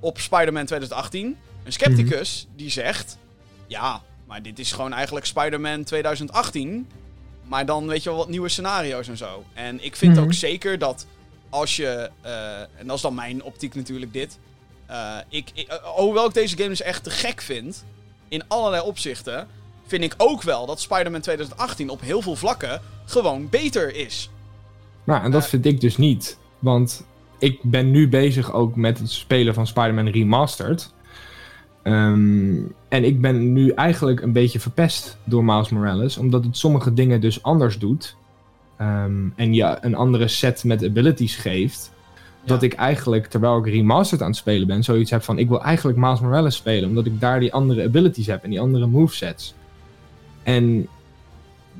op 0.00 0.18
Spider-Man 0.18 0.66
2018. 0.66 1.36
Een 1.64 1.72
scepticus 1.72 2.48
die 2.56 2.70
zegt... 2.70 3.18
Ja, 3.66 4.02
maar 4.34 4.42
dit 4.42 4.58
is 4.58 4.72
gewoon 4.72 4.92
eigenlijk 4.92 5.26
Spider-Man 5.26 5.84
2018... 5.84 6.86
Maar 7.44 7.66
dan 7.66 7.86
weet 7.86 8.02
je 8.02 8.08
wel 8.08 8.18
wat 8.18 8.28
nieuwe 8.28 8.48
scenario's 8.48 9.08
en 9.08 9.16
zo. 9.16 9.44
En 9.52 9.84
ik 9.84 9.96
vind 9.96 10.14
Mhm. 10.14 10.24
ook 10.24 10.32
zeker 10.32 10.78
dat 10.78 11.06
als 11.50 11.76
je. 11.76 12.10
eh, 12.20 12.58
en 12.60 12.86
dat 12.86 12.96
is 12.96 13.02
dan 13.02 13.14
mijn 13.14 13.42
optiek 13.42 13.74
natuurlijk 13.74 14.12
dit. 14.12 14.38
eh, 14.86 15.16
ik, 15.28 15.50
ik, 15.54 15.68
eh, 15.68 15.76
hoewel 15.76 16.26
ik 16.26 16.34
deze 16.34 16.56
game 16.56 16.68
dus 16.68 16.82
echt 16.82 17.04
te 17.04 17.10
gek 17.10 17.40
vind. 17.42 17.84
In 18.28 18.42
allerlei 18.48 18.82
opzichten. 18.82 19.46
Vind 19.86 20.04
ik 20.04 20.14
ook 20.16 20.42
wel 20.42 20.66
dat 20.66 20.80
Spider-Man 20.80 21.20
2018 21.20 21.88
op 21.90 22.00
heel 22.00 22.22
veel 22.22 22.36
vlakken 22.36 22.80
gewoon 23.04 23.48
beter 23.48 23.94
is. 23.94 24.30
Nou, 25.04 25.24
en 25.24 25.30
dat 25.30 25.48
vind 25.48 25.66
ik 25.66 25.80
dus 25.80 25.96
niet. 25.96 26.38
Want 26.58 27.04
ik 27.38 27.58
ben 27.62 27.90
nu 27.90 28.08
bezig 28.08 28.52
ook 28.52 28.76
met 28.76 28.98
het 28.98 29.10
spelen 29.10 29.54
van 29.54 29.66
Spider-Man 29.66 30.08
Remastered. 30.08 30.92
Ehm, 31.84 32.56
en 32.88 33.04
ik 33.04 33.20
ben 33.20 33.52
nu 33.52 33.70
eigenlijk 33.70 34.20
een 34.20 34.32
beetje 34.32 34.60
verpest 34.60 35.16
door 35.24 35.44
Miles 35.44 35.68
Morales. 35.68 36.16
Omdat 36.16 36.44
het 36.44 36.56
sommige 36.56 36.94
dingen 36.94 37.20
dus 37.20 37.42
anders 37.42 37.78
doet. 37.78 38.16
Ehm, 38.76 39.28
en 39.36 39.54
je 39.54 39.78
een 39.80 39.94
andere 39.94 40.28
set 40.28 40.64
met 40.64 40.84
abilities 40.84 41.36
geeft. 41.36 41.92
Dat 42.44 42.62
ik 42.62 42.72
eigenlijk, 42.72 43.26
terwijl 43.26 43.58
ik 43.58 43.66
Remastered 43.66 44.22
aan 44.22 44.30
het 44.30 44.36
spelen 44.36 44.66
ben, 44.66 44.84
zoiets 44.84 45.10
heb 45.10 45.22
van... 45.22 45.38
Ik 45.38 45.48
wil 45.48 45.62
eigenlijk 45.62 45.98
Miles 45.98 46.20
Morales 46.20 46.56
spelen. 46.56 46.88
Omdat 46.88 47.06
ik 47.06 47.20
daar 47.20 47.40
die 47.40 47.52
andere 47.52 47.84
abilities 47.84 48.26
heb 48.26 48.42
en 48.42 48.50
die 48.50 48.60
andere 48.60 48.86
movesets. 48.86 49.54
En 50.42 50.88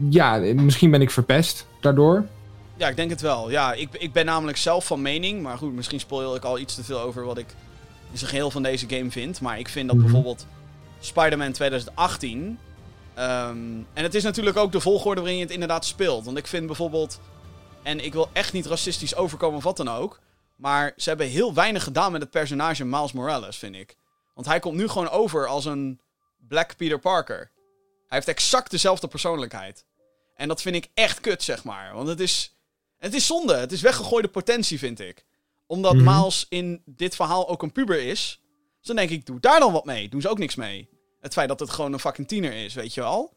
ja, 0.08 0.36
misschien 0.36 0.90
ben 0.90 1.00
ik 1.00 1.10
verpest 1.10 1.66
daardoor. 1.80 2.24
Ja, 2.76 2.88
ik 2.88 2.96
denk 2.96 3.10
het 3.10 3.20
wel. 3.20 3.50
Ja, 3.50 3.72
ik, 3.72 3.88
ik 3.92 4.12
ben 4.12 4.24
namelijk 4.24 4.58
zelf 4.58 4.86
van 4.86 5.02
mening. 5.02 5.42
Maar 5.42 5.58
goed, 5.58 5.74
misschien 5.74 6.00
spoil 6.00 6.34
ik 6.34 6.44
al 6.44 6.58
iets 6.58 6.74
te 6.74 6.84
veel 6.84 7.00
over 7.00 7.24
wat 7.24 7.38
ik 7.38 7.46
in 8.10 8.18
zijn 8.18 8.30
geheel 8.30 8.50
van 8.50 8.62
deze 8.62 8.88
game 8.88 9.10
vind. 9.10 9.40
Maar 9.40 9.58
ik 9.58 9.68
vind 9.68 9.86
dat 9.86 9.96
Mhm. 9.96 10.04
bijvoorbeeld 10.04 10.46
Spider-Man 11.00 11.52
2018. 11.52 12.58
ehm, 13.14 13.56
en 13.92 14.02
het 14.02 14.14
is 14.14 14.22
natuurlijk 14.22 14.56
ook 14.56 14.72
de 14.72 14.80
volgorde 14.80 15.20
waarin 15.20 15.38
je 15.38 15.44
het 15.44 15.52
inderdaad 15.52 15.84
speelt. 15.84 16.24
Want 16.24 16.36
ik 16.36 16.46
vind 16.46 16.66
bijvoorbeeld. 16.66 17.20
En 17.82 18.04
ik 18.04 18.12
wil 18.12 18.28
echt 18.32 18.52
niet 18.52 18.66
racistisch 18.66 19.14
overkomen 19.16 19.56
of 19.56 19.64
wat 19.64 19.76
dan 19.76 19.88
ook. 19.88 20.20
Maar 20.56 20.92
ze 20.96 21.08
hebben 21.08 21.26
heel 21.28 21.54
weinig 21.54 21.82
gedaan 21.84 22.12
met 22.12 22.20
het 22.20 22.30
personage 22.30 22.84
Miles 22.84 23.12
Morales, 23.12 23.56
vind 23.56 23.74
ik. 23.74 23.96
Want 24.34 24.46
hij 24.46 24.58
komt 24.58 24.76
nu 24.76 24.88
gewoon 24.88 25.08
over 25.10 25.46
als 25.46 25.64
een 25.64 26.00
Black 26.48 26.76
Peter 26.76 26.98
Parker. 26.98 27.50
Hij 28.08 28.18
heeft 28.18 28.28
exact 28.28 28.70
dezelfde 28.70 29.08
persoonlijkheid. 29.08 29.84
En 30.36 30.48
dat 30.48 30.62
vind 30.62 30.74
ik 30.76 30.88
echt 30.94 31.20
kut, 31.20 31.42
zeg 31.42 31.64
maar. 31.64 31.94
Want 31.94 32.08
het 32.08 32.20
is. 32.20 32.54
Het 32.98 33.14
is 33.14 33.26
zonde. 33.26 33.54
Het 33.56 33.72
is 33.72 33.80
weggegooide 33.80 34.28
potentie, 34.28 34.78
vind 34.78 35.00
ik. 35.00 35.24
Omdat 35.66 35.94
Mhm. 35.94 36.04
Miles 36.04 36.46
in 36.48 36.82
dit 36.86 37.14
verhaal 37.16 37.48
ook 37.48 37.62
een 37.62 37.72
puber 37.72 38.00
is. 38.06 38.40
Dus 38.78 38.86
dan 38.86 38.96
denk 38.96 39.10
ik, 39.10 39.26
doe 39.26 39.40
daar 39.40 39.60
dan 39.60 39.72
wat 39.72 39.84
mee. 39.84 40.08
Doen 40.08 40.20
ze 40.20 40.28
ook 40.28 40.38
niks 40.38 40.54
mee. 40.54 40.88
Het 41.20 41.32
feit 41.32 41.48
dat 41.48 41.60
het 41.60 41.70
gewoon 41.70 41.92
een 41.92 41.98
fucking 42.00 42.28
tiener 42.28 42.52
is, 42.64 42.74
weet 42.74 42.94
je 42.94 43.00
wel. 43.00 43.32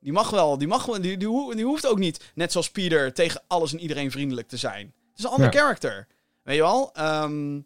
Die 0.00 0.12
mag 0.12 0.30
wel, 0.30 0.58
die 0.58 0.68
mag 0.68 0.84
wel, 0.86 1.00
die, 1.00 1.16
die, 1.16 1.54
die 1.54 1.64
hoeft 1.64 1.86
ook 1.86 1.98
niet, 1.98 2.24
net 2.34 2.52
zoals 2.52 2.70
Peter, 2.70 3.12
tegen 3.14 3.42
alles 3.46 3.72
en 3.72 3.80
iedereen 3.80 4.10
vriendelijk 4.10 4.48
te 4.48 4.56
zijn. 4.56 4.86
Het 5.10 5.18
is 5.18 5.24
een 5.24 5.30
ander 5.30 5.52
Ja. 5.52 5.58
character. 5.60 6.06
Weet 6.42 6.56
je 6.56 6.62
wel? 6.62 6.90
Ehm, 6.94 7.60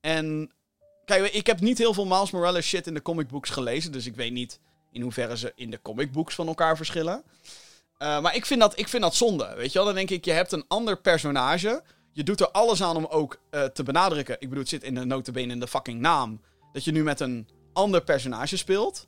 en 0.00 0.50
kijk, 1.04 1.32
ik 1.32 1.46
heb 1.46 1.60
niet 1.60 1.78
heel 1.78 1.94
veel 1.94 2.06
Miles 2.06 2.30
Morales 2.30 2.66
shit 2.66 2.86
in 2.86 2.94
de 2.94 3.02
comic 3.02 3.28
books 3.28 3.50
gelezen. 3.50 3.92
Dus 3.92 4.06
ik 4.06 4.14
weet 4.16 4.32
niet 4.32 4.60
in 4.92 5.02
hoeverre 5.02 5.36
ze 5.36 5.52
in 5.54 5.70
de 5.70 5.82
comic 5.82 6.12
books 6.12 6.34
van 6.34 6.46
elkaar 6.46 6.76
verschillen. 6.76 7.22
Eh, 7.98 8.20
maar 8.20 8.34
ik 8.34 8.46
vind, 8.46 8.60
dat, 8.60 8.78
ik 8.78 8.88
vind 8.88 9.02
dat 9.02 9.14
zonde. 9.14 9.54
Weet 9.56 9.72
je 9.72 9.78
wel? 9.78 9.86
Dan 9.86 9.94
denk 9.96 10.10
ik, 10.10 10.24
je 10.24 10.32
hebt 10.32 10.52
een 10.52 10.64
ander 10.68 11.00
personage. 11.00 11.82
Je 12.12 12.22
doet 12.22 12.40
er 12.40 12.50
alles 12.50 12.82
aan 12.82 12.96
om 12.96 13.04
ook 13.04 13.40
eh, 13.50 13.64
te 13.64 13.82
benadrukken. 13.82 14.34
Ik 14.34 14.48
bedoel, 14.48 14.58
het 14.58 14.68
zit 14.68 14.82
in 14.82 14.94
de 14.94 15.04
notabene 15.04 15.52
in 15.52 15.60
de 15.60 15.68
fucking 15.68 16.00
naam. 16.00 16.40
Dat 16.72 16.84
je 16.84 16.92
nu 16.92 17.02
met 17.02 17.20
een 17.20 17.48
ander 17.72 18.02
personage 18.02 18.56
speelt. 18.56 19.06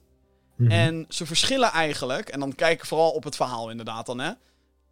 Mhm. 0.57 0.71
En 0.71 1.05
ze 1.09 1.27
verschillen 1.27 1.71
eigenlijk, 1.71 2.29
en 2.29 2.41
dan 2.41 2.55
kijk 2.55 2.79
ik 2.79 2.87
vooral 2.87 3.11
op 3.11 3.25
het 3.25 3.37
verhaal 3.37 3.71
inderdaad 3.71 4.07
dan, 4.07 4.19
hè. 4.19 4.33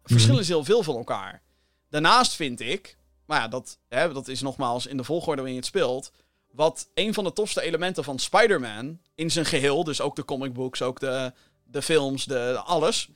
Verschillen 0.03 0.45
ze 0.45 0.51
heel 0.51 0.63
veel 0.63 0.83
van 0.83 0.95
elkaar. 0.95 1.41
Daarnaast 1.89 2.35
vind 2.35 2.59
ik, 2.59 2.97
maar 3.25 3.39
ja, 3.39 3.47
dat, 3.47 3.77
hè, 3.89 4.13
dat 4.13 4.27
is 4.27 4.41
nogmaals 4.41 4.85
in 4.85 4.97
de 4.97 5.03
volgorde 5.03 5.35
waarin 5.35 5.53
je 5.53 5.59
het 5.59 5.69
speelt. 5.69 6.11
Wat 6.51 6.89
een 6.93 7.13
van 7.13 7.23
de 7.23 7.33
tofste 7.33 7.61
elementen 7.61 8.03
van 8.03 8.19
Spider-Man 8.19 8.99
in 9.15 9.31
zijn 9.31 9.45
geheel, 9.45 9.83
dus 9.83 10.01
ook 10.01 10.15
de 10.15 10.25
comic 10.25 10.53
books, 10.53 10.81
ook 10.81 10.99
de, 10.99 11.33
de 11.63 11.81
films, 11.81 12.25
de, 12.25 12.33
de 12.33 12.59
alles, 12.59 13.09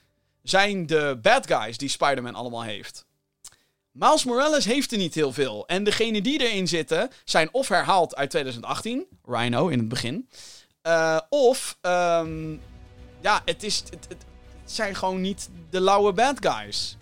zijn 0.44 0.86
de 0.86 1.20
bad 1.22 1.48
guys 1.48 1.78
die 1.78 1.90
Spider-Man 1.90 2.36
allemaal 2.36 2.64
heeft. 2.64 3.06
Miles 3.94 4.26
Morales 4.26 4.66
heeft 4.66 4.92
er 4.92 4.98
niet 4.98 5.14
heel 5.14 5.34
veel. 5.34 5.68
En 5.68 5.84
degene 5.84 6.22
die 6.22 6.40
erin 6.40 6.68
zitten 6.68 7.10
zijn 7.24 7.50
of 7.52 7.68
herhaald 7.68 8.16
uit 8.16 8.30
2018, 8.30 9.06
Rhino 9.26 9.68
in 9.68 9.80
het 9.80 9.88
begin. 9.88 10.30
eh, 10.82 11.20
of, 11.30 11.78
ehm, 11.82 12.52
ja, 13.22 13.42
het, 13.46 13.64
is, 13.64 13.84
het, 13.90 14.26
zijn 14.66 14.96
gewoon 14.96 15.22
niet 15.22 15.50
de 15.70 15.82
lauwe 15.82 16.14
bad 16.14 16.38
guys. 16.40 16.98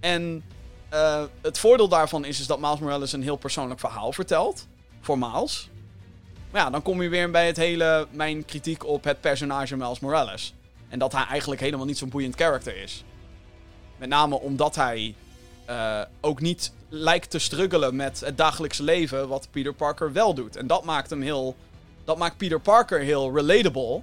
En 0.00 0.44
eh, 0.88 1.24
het 1.42 1.58
voordeel 1.58 1.88
daarvan 1.88 2.24
is, 2.24 2.40
is 2.40 2.46
dat 2.46 2.60
Miles 2.60 2.78
Morales 2.78 3.12
een 3.12 3.22
heel 3.22 3.36
persoonlijk 3.36 3.80
verhaal 3.80 4.12
vertelt. 4.12 4.66
Voor 5.00 5.18
Miles. 5.18 5.68
Maar 6.50 6.62
ja, 6.62 6.70
dan 6.70 6.82
kom 6.82 7.02
je 7.02 7.08
weer 7.08 7.30
bij 7.30 7.46
het 7.46 7.56
hele, 7.56 8.06
mijn 8.10 8.44
kritiek 8.44 8.86
op 8.86 9.04
het 9.04 9.20
personage 9.20 9.76
Miles 9.76 10.00
Morales. 10.00 10.54
En 10.88 10.98
dat 10.98 11.12
hij 11.12 11.24
eigenlijk 11.24 11.60
helemaal 11.60 11.86
niet 11.86 11.98
zo'n 11.98 12.08
boeiend 12.08 12.34
karakter 12.34 12.76
is. 12.76 13.04
Met 13.96 14.08
name 14.08 14.40
omdat 14.40 14.74
hij 14.74 15.14
eh, 15.64 16.00
ook 16.20 16.40
niet 16.40 16.72
lijkt 16.88 17.30
te 17.30 17.38
struggelen 17.38 17.96
met 17.96 18.20
het 18.20 18.36
dagelijkse 18.36 18.82
leven 18.82 19.28
wat 19.28 19.48
Peter 19.50 19.74
Parker 19.74 20.12
wel 20.12 20.34
doet. 20.34 20.56
En 20.56 20.66
dat 20.66 20.84
maakt 20.84 21.10
hem 21.10 21.22
heel. 21.22 21.56
Dat 22.04 22.18
maakt 22.18 22.36
Peter 22.36 22.60
Parker 22.60 23.00
heel 23.00 23.34
relatable. 23.34 24.00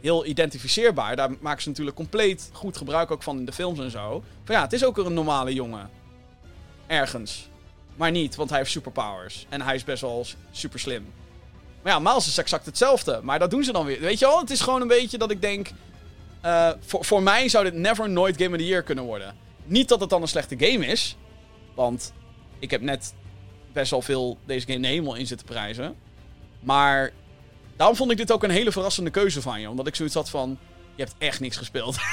Heel 0.00 0.26
identificeerbaar. 0.26 1.16
Daar 1.16 1.30
maken 1.40 1.62
ze 1.62 1.68
natuurlijk 1.68 1.96
compleet 1.96 2.50
goed 2.52 2.76
gebruik 2.76 3.10
ook 3.10 3.22
van 3.22 3.38
in 3.38 3.44
de 3.44 3.52
films 3.52 3.78
en 3.78 3.90
zo. 3.90 4.22
Van 4.44 4.54
ja, 4.54 4.62
het 4.62 4.72
is 4.72 4.84
ook 4.84 4.98
een 4.98 5.14
normale 5.14 5.54
jongen. 5.54 5.90
Ergens. 6.86 7.48
Maar 7.96 8.10
niet, 8.10 8.34
want 8.34 8.50
hij 8.50 8.58
heeft 8.58 8.70
superpowers. 8.70 9.46
En 9.48 9.62
hij 9.62 9.74
is 9.74 9.84
best 9.84 10.00
wel 10.00 10.26
super 10.50 10.80
slim. 10.80 11.12
Maar 11.82 11.92
ja, 11.92 11.98
Miles 11.98 12.26
is 12.26 12.38
exact 12.38 12.66
hetzelfde. 12.66 13.20
Maar 13.22 13.38
dat 13.38 13.50
doen 13.50 13.64
ze 13.64 13.72
dan 13.72 13.86
weer. 13.86 14.00
Weet 14.00 14.18
je 14.18 14.26
wel, 14.26 14.40
het 14.40 14.50
is 14.50 14.60
gewoon 14.60 14.80
een 14.80 14.88
beetje 14.88 15.18
dat 15.18 15.30
ik 15.30 15.40
denk... 15.40 15.70
eh, 16.40 16.70
voor, 16.80 17.04
voor 17.04 17.22
mij 17.22 17.48
zou 17.48 17.64
dit 17.64 17.74
never 17.74 18.10
nooit 18.10 18.36
Game 18.36 18.50
of 18.50 18.56
the 18.56 18.66
Year 18.66 18.82
kunnen 18.82 19.04
worden. 19.04 19.36
Niet 19.72 19.88
dat 19.88 20.00
het 20.00 20.10
dan 20.10 20.22
een 20.22 20.28
slechte 20.28 20.54
game 20.58 20.86
is. 20.86 21.16
Want 21.74 22.12
ik 22.58 22.70
heb 22.70 22.80
net 22.80 23.14
best 23.72 23.90
wel 23.90 24.02
veel 24.02 24.38
deze 24.46 24.66
game 24.66 24.80
de 24.80 24.86
hemel 24.88 25.14
in 25.14 25.26
zitten 25.26 25.46
prijzen. 25.46 25.94
Maar 26.60 27.10
daarom 27.76 27.96
vond 27.96 28.10
ik 28.10 28.16
dit 28.16 28.32
ook 28.32 28.42
een 28.42 28.50
hele 28.50 28.72
verrassende 28.72 29.10
keuze 29.10 29.42
van 29.42 29.60
je. 29.60 29.70
Omdat 29.70 29.86
ik 29.86 29.94
zoiets 29.94 30.14
had 30.14 30.30
van... 30.30 30.58
Je 30.94 31.02
hebt 31.02 31.14
echt 31.18 31.40
niks 31.40 31.56
gespeeld. 31.56 31.96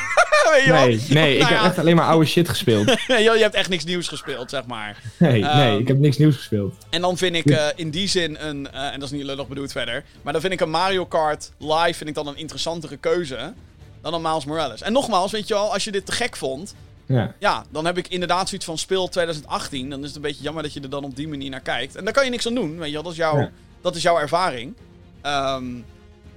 Nee, 0.49 1.01
nee, 1.09 1.33
ik 1.33 1.41
Nou 1.41 1.53
heb 1.53 1.63
echt 1.63 1.77
alleen 1.77 1.95
maar 1.95 2.05
oude 2.05 2.25
shit 2.25 2.49
gespeeld. 2.49 2.85
je 3.07 3.17
je 3.17 3.39
hebt 3.39 3.55
echt 3.55 3.69
niks 3.69 3.83
nieuws 3.83 4.07
gespeeld, 4.07 4.49
zeg 4.49 4.65
maar. 4.65 5.01
Nee, 5.17 5.31
nee, 5.31 5.49
Ehm, 5.49 5.77
ik 5.77 5.87
heb 5.87 5.97
niks 5.97 6.17
nieuws 6.17 6.35
gespeeld. 6.35 6.73
En 6.89 7.01
dan 7.01 7.17
vind 7.17 7.35
ik 7.35 7.45
eh, 7.45 7.67
in 7.75 7.89
die 7.89 8.07
zin 8.07 8.37
een, 8.39 8.71
eh, 8.71 8.85
en 8.85 8.99
dat 8.99 9.11
is 9.11 9.17
niet 9.17 9.25
lullig 9.25 9.47
bedoeld 9.47 9.71
verder, 9.71 10.03
maar 10.21 10.33
dan 10.33 10.41
vind 10.41 10.53
ik 10.53 10.61
een 10.61 10.69
Mario 10.69 11.05
Kart 11.05 11.51
live 11.57 11.93
vind 11.93 12.09
ik 12.09 12.15
dan 12.15 12.27
een 12.27 12.37
interessantere 12.37 12.97
keuze 12.97 13.53
dan 14.01 14.13
een 14.13 14.21
Miles 14.21 14.45
Morales. 14.45 14.81
En 14.81 14.93
nogmaals, 14.93 15.31
weet 15.31 15.47
je 15.47 15.53
wel, 15.53 15.73
als 15.73 15.83
je 15.83 15.91
dit 15.91 16.05
te 16.05 16.11
gek 16.11 16.35
vond, 16.35 16.75
Ja. 17.15 17.35
ja, 17.39 17.65
dan 17.69 17.85
heb 17.85 17.97
ik 17.97 18.07
inderdaad 18.07 18.47
zoiets 18.49 18.65
van 18.65 18.77
speel 18.77 19.07
2018. 19.07 19.89
Dan 19.89 19.99
is 19.99 20.05
het 20.07 20.15
een 20.15 20.21
beetje 20.21 20.43
jammer 20.43 20.63
dat 20.63 20.73
je 20.73 20.79
er 20.81 20.89
dan 20.89 21.03
op 21.03 21.15
die 21.15 21.27
manier 21.27 21.49
naar 21.49 21.59
kijkt. 21.59 21.95
En 21.95 22.03
daar 22.03 22.13
kan 22.13 22.23
je 22.25 22.29
niks 22.29 22.47
aan 22.47 22.53
doen, 22.55 22.77
weet 22.77 22.87
je 22.87 22.93
wel, 22.93 23.03
dat 23.03 23.11
is, 23.11 23.17
jouw 23.17 23.37
Ja. 23.37 23.51
dat 23.81 23.95
is 23.95 24.01
jouw 24.01 24.17
ervaring. 24.19 24.73
Ehm, 25.21 25.65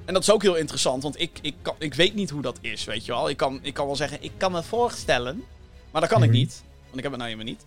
en 0.05 0.15
dat 0.15 0.23
is 0.23 0.31
ook 0.31 0.43
heel 0.43 0.55
interessant, 0.57 1.03
want 1.03 1.21
ik, 1.21 1.39
ik, 1.43 1.55
kan, 1.63 1.75
ik 1.79 1.95
weet 1.95 2.15
niet 2.15 2.31
hoe 2.31 2.43
dat 2.43 2.59
is, 2.61 2.85
weet 2.85 3.05
je 3.07 3.13
wel. 3.13 3.29
Ik 3.29 3.37
kan, 3.37 3.59
ik 3.63 3.75
kan 3.75 3.87
wel 3.87 3.97
zeggen, 3.97 4.19
ik 4.23 4.33
kan 4.37 4.53
me 4.53 4.63
voorstellen, 4.63 5.45
maar 5.91 6.01
dat 6.01 6.11
kan 6.11 6.23
ik 6.23 6.29
Mhm. 6.29 6.39
niet, 6.39 6.63
want 6.85 6.97
ik 6.97 7.03
heb 7.03 7.13
het 7.13 7.21
nou 7.21 7.33
helemaal 7.33 7.53
niet. 7.53 7.65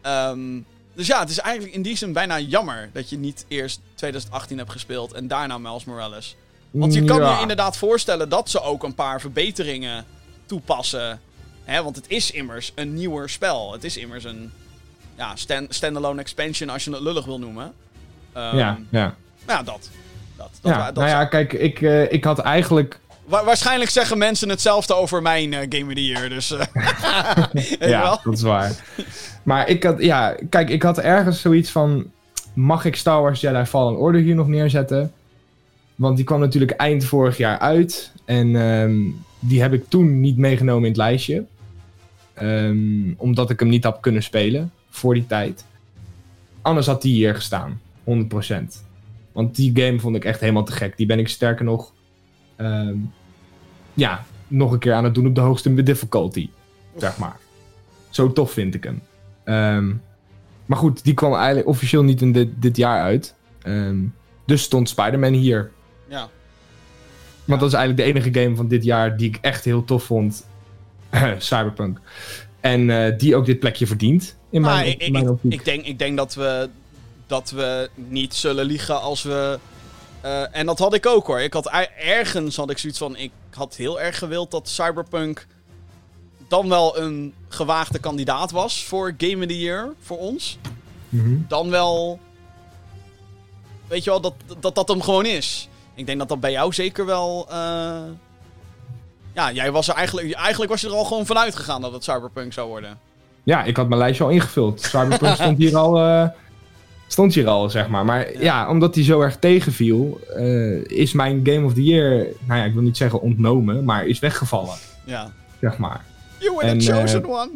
Ehm, 0.00 0.60
dus 0.94 1.06
ja, 1.06 1.20
het 1.20 1.30
is 1.30 1.38
eigenlijk 1.38 1.74
in 1.74 1.82
die 1.82 1.96
zin 1.96 2.12
bijna 2.12 2.38
jammer 2.40 2.90
dat 2.92 3.08
je 3.10 3.16
niet 3.18 3.44
eerst 3.48 3.80
2018 3.94 4.58
hebt 4.58 4.70
gespeeld 4.70 5.12
en 5.12 5.28
daarna 5.28 5.58
Miles 5.58 5.84
Morales. 5.84 6.36
Want 6.70 6.94
je 6.94 7.04
kan 7.04 7.20
Ja. 7.20 7.34
je 7.34 7.40
inderdaad 7.40 7.76
voorstellen 7.76 8.28
dat 8.28 8.50
ze 8.50 8.60
ook 8.62 8.82
een 8.82 8.94
paar 8.94 9.20
verbeteringen 9.20 10.04
toepassen. 10.46 11.20
Hè, 11.66 11.82
want 11.82 11.96
het 11.96 12.04
is 12.08 12.30
immers 12.30 12.72
een 12.74 12.94
nieuwer 12.94 13.28
spel. 13.30 13.72
Het 13.72 13.84
is 13.84 13.96
immers 13.96 14.24
een 14.24 14.50
ja, 15.16 15.36
stand, 15.36 15.74
standalone 15.74 16.20
expansion 16.20 16.68
als 16.68 16.84
je 16.84 16.90
het 16.90 17.00
lullig 17.00 17.24
wil 17.24 17.38
noemen. 17.38 17.72
Ehm, 18.32 18.56
ja, 18.56 18.78
ja. 18.90 19.14
Nou 19.46 19.58
ja, 19.58 19.62
dat. 19.62 19.90
dat, 20.36 20.50
dat, 20.60 20.72
ja 20.72 20.84
dat 20.84 20.94
nou 20.94 21.08
ja, 21.08 21.24
kijk, 21.24 21.52
ik, 21.52 21.82
eh, 21.82 22.12
ik 22.12 22.24
had 22.24 22.38
eigenlijk... 22.38 23.00
Wa- 23.24 23.44
waarschijnlijk 23.44 23.90
zeggen 23.90 24.18
mensen 24.18 24.48
hetzelfde 24.48 24.94
over 24.94 25.22
mijn 25.22 25.52
eh, 25.52 25.66
Game 25.68 25.86
of 25.86 25.94
the 25.94 26.06
Year. 26.06 26.28
Dus, 26.28 26.50
eh, 26.50 26.66
ja, 27.90 28.02
wel? 28.02 28.20
dat 28.24 28.34
is 28.34 28.42
waar. 28.42 28.84
Maar 29.42 29.68
ik 29.68 29.82
had, 29.82 30.02
ja, 30.02 30.36
kijk, 30.50 30.68
ik 30.70 30.82
had 30.82 30.98
ergens 30.98 31.40
zoiets 31.40 31.70
van... 31.70 32.10
Mag 32.52 32.84
ik 32.84 32.96
Star 32.96 33.22
Wars 33.22 33.40
Jedi 33.40 33.64
Fallen 33.64 33.98
Order 33.98 34.20
hier 34.20 34.34
nog 34.34 34.48
neerzetten? 34.48 35.12
Want 35.94 36.16
die 36.16 36.24
kwam 36.24 36.40
natuurlijk 36.40 36.70
eind 36.70 37.04
vorig 37.04 37.36
jaar 37.36 37.58
uit. 37.58 38.12
En 38.24 38.56
ehm, 38.56 39.00
die 39.38 39.62
heb 39.62 39.72
ik 39.72 39.88
toen 39.88 40.20
niet 40.20 40.36
meegenomen 40.36 40.82
in 40.82 40.88
het 40.88 40.96
lijstje. 40.96 41.44
Ehm, 42.36 43.12
omdat 43.16 43.50
ik 43.50 43.60
hem 43.60 43.68
niet 43.68 43.84
had 43.84 44.00
kunnen 44.00 44.22
spelen 44.22 44.72
voor 44.90 45.14
die 45.14 45.26
tijd. 45.26 45.64
Anders 46.62 46.86
had 46.86 47.02
die 47.02 47.14
hier 47.14 47.34
gestaan. 47.34 47.80
100%. 48.04 48.84
Want 49.32 49.56
die 49.56 49.70
game 49.74 50.00
vond 50.00 50.16
ik 50.16 50.24
echt 50.24 50.40
helemaal 50.40 50.64
te 50.64 50.72
gek. 50.72 50.96
Die 50.96 51.06
ben 51.06 51.18
ik 51.18 51.28
sterker 51.28 51.64
nog... 51.64 51.92
ehm, 52.56 52.96
ja, 53.94 54.24
nog 54.48 54.72
een 54.72 54.78
keer 54.78 54.92
aan 54.92 55.04
het 55.04 55.14
doen 55.14 55.26
op 55.26 55.34
de 55.34 55.40
hoogste 55.40 55.82
difficulty. 55.82 56.48
Zeg 56.96 57.18
maar. 57.18 57.36
Zo 58.10 58.32
tof 58.32 58.52
vind 58.52 58.74
ik 58.74 58.84
hem. 58.84 59.00
Ehm, 59.44 59.92
maar 60.66 60.78
goed, 60.78 61.04
die 61.04 61.14
kwam 61.14 61.34
eigenlijk 61.34 61.66
officieel 61.66 62.02
niet 62.02 62.20
in 62.20 62.32
dit, 62.32 62.48
dit 62.54 62.76
jaar 62.76 63.02
uit. 63.02 63.34
Dus 64.44 64.62
stond 64.62 64.88
Spider-Man 64.88 65.32
hier. 65.32 65.70
Ja. 66.08 66.28
Want 67.44 67.60
dat 67.60 67.68
is 67.68 67.76
eigenlijk 67.76 68.08
de 68.08 68.14
enige 68.14 68.40
game 68.40 68.56
van 68.56 68.68
dit 68.68 68.84
jaar 68.84 69.16
die 69.16 69.28
ik 69.28 69.38
echt 69.40 69.64
heel 69.64 69.84
tof 69.84 70.04
vond. 70.04 70.46
Cyberpunk. 71.38 71.98
En 72.60 72.90
eh, 72.90 73.18
die 73.18 73.36
ook 73.36 73.46
dit 73.46 73.58
plekje 73.58 73.86
verdient. 73.86 74.36
In 74.50 74.60
mijn, 74.60 74.86
ik, 74.86 75.00
in 75.00 75.06
ik, 75.06 75.12
mijn 75.12 75.38
ik, 75.42 75.52
ik 75.52 75.64
denk, 75.64 75.84
ik 75.84 75.98
denk 75.98 76.16
dat, 76.16 76.34
we, 76.34 76.68
dat 77.26 77.50
we 77.50 77.90
niet 77.94 78.34
zullen 78.34 78.64
liegen 78.64 79.00
als 79.00 79.22
we. 79.22 79.58
eh, 80.20 80.56
en 80.56 80.66
dat 80.66 80.78
had 80.78 80.94
ik 80.94 81.06
ook 81.06 81.26
hoor. 81.26 81.40
Ik 81.40 81.52
had, 81.52 81.70
ergens 81.98 82.56
had 82.56 82.70
ik 82.70 82.78
zoiets 82.78 82.98
van. 82.98 83.16
Ik 83.16 83.30
had 83.50 83.76
heel 83.76 84.00
erg 84.00 84.18
gewild 84.18 84.50
dat 84.50 84.68
Cyberpunk. 84.68 85.46
dan 86.48 86.68
wel 86.68 86.98
een 86.98 87.34
gewaagde 87.48 87.98
kandidaat 87.98 88.50
was 88.50 88.84
voor 88.84 89.14
Game 89.18 89.42
of 89.42 89.46
the 89.50 89.58
Year 89.58 89.92
voor 90.00 90.18
ons. 90.18 90.58
Mhm. 91.08 91.36
Dan 91.48 91.70
wel. 91.70 92.20
Weet 93.86 94.04
je 94.04 94.10
wel, 94.10 94.20
dat 94.20 94.34
dat, 94.60 94.74
dat 94.74 94.88
hem 94.88 95.02
gewoon 95.02 95.26
is. 95.26 95.68
Ik 95.94 96.06
denk 96.06 96.18
dat 96.18 96.28
dat 96.28 96.40
bij 96.40 96.50
jou 96.52 96.72
zeker 96.72 97.06
wel. 97.06 97.46
eh, 97.50 98.02
ja, 99.36 99.52
jij 99.52 99.72
was 99.72 99.88
er 99.88 99.94
eigenlijk. 99.94 100.32
Eigenlijk 100.34 100.70
was 100.70 100.80
je 100.80 100.86
er 100.86 100.92
al 100.92 101.04
gewoon 101.04 101.26
vanuit 101.26 101.56
gegaan 101.56 101.80
dat 101.80 101.92
het 101.92 102.04
Cyberpunk 102.04 102.52
zou 102.52 102.68
worden. 102.68 102.98
Ja, 103.42 103.64
ik 103.64 103.76
had 103.76 103.88
mijn 103.88 104.00
lijstje 104.00 104.24
al 104.24 104.30
ingevuld. 104.30 104.80
Cyberpunk 104.80 105.34
stond 105.40 105.58
hier 105.58 105.76
al, 105.76 105.98
eh, 105.98 106.28
stond 107.06 107.34
hier 107.34 107.48
al, 107.48 107.70
zeg 107.70 107.88
maar. 107.88 108.04
Maar 108.04 108.32
Ja. 108.32 108.40
ja, 108.40 108.68
omdat 108.68 108.94
die 108.94 109.04
zo 109.04 109.20
erg 109.20 109.36
tegenviel, 109.36 110.20
eh, 110.36 110.84
is 110.84 111.12
mijn 111.12 111.40
Game 111.44 111.64
of 111.66 111.74
the 111.74 111.84
Year, 111.84 112.26
nou 112.46 112.60
ja, 112.60 112.64
ik 112.64 112.72
wil 112.72 112.82
niet 112.82 112.96
zeggen 112.96 113.20
ontnomen, 113.20 113.84
maar 113.84 114.06
is 114.06 114.18
weggevallen, 114.18 114.74
Ja. 115.04 115.30
zeg 115.60 115.78
maar. 115.78 116.04
You 116.38 116.54
were 116.56 116.66
En, 116.66 116.78
the 116.78 116.92
eh, 116.92 116.98
chosen 116.98 117.28
one. 117.28 117.50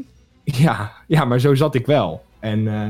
Ja, 0.45 0.93
ja, 1.07 1.25
maar 1.25 1.39
zo 1.41 1.55
zat 1.55 1.75
ik 1.75 1.87
wel. 1.87 2.23
En 2.41 2.69
eh, 2.69 2.89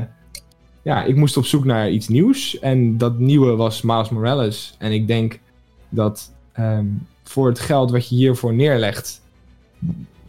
ja, 0.81 1.03
ik 1.03 1.15
moest 1.15 1.37
op 1.37 1.45
zoek 1.45 1.65
naar 1.65 1.89
iets 1.89 2.07
nieuws. 2.07 2.59
En 2.59 2.97
dat 2.97 3.17
nieuwe 3.19 3.55
was 3.55 3.81
Miles 3.81 4.09
Morales. 4.09 4.75
En 4.77 4.91
ik 4.91 5.07
denk 5.07 5.39
dat 5.89 6.31
ehm, 6.53 6.85
voor 7.31 7.47
het 7.47 7.59
geld 7.59 7.91
wat 7.91 8.09
je 8.09 8.15
hiervoor 8.15 8.53
neerlegt, 8.53 9.21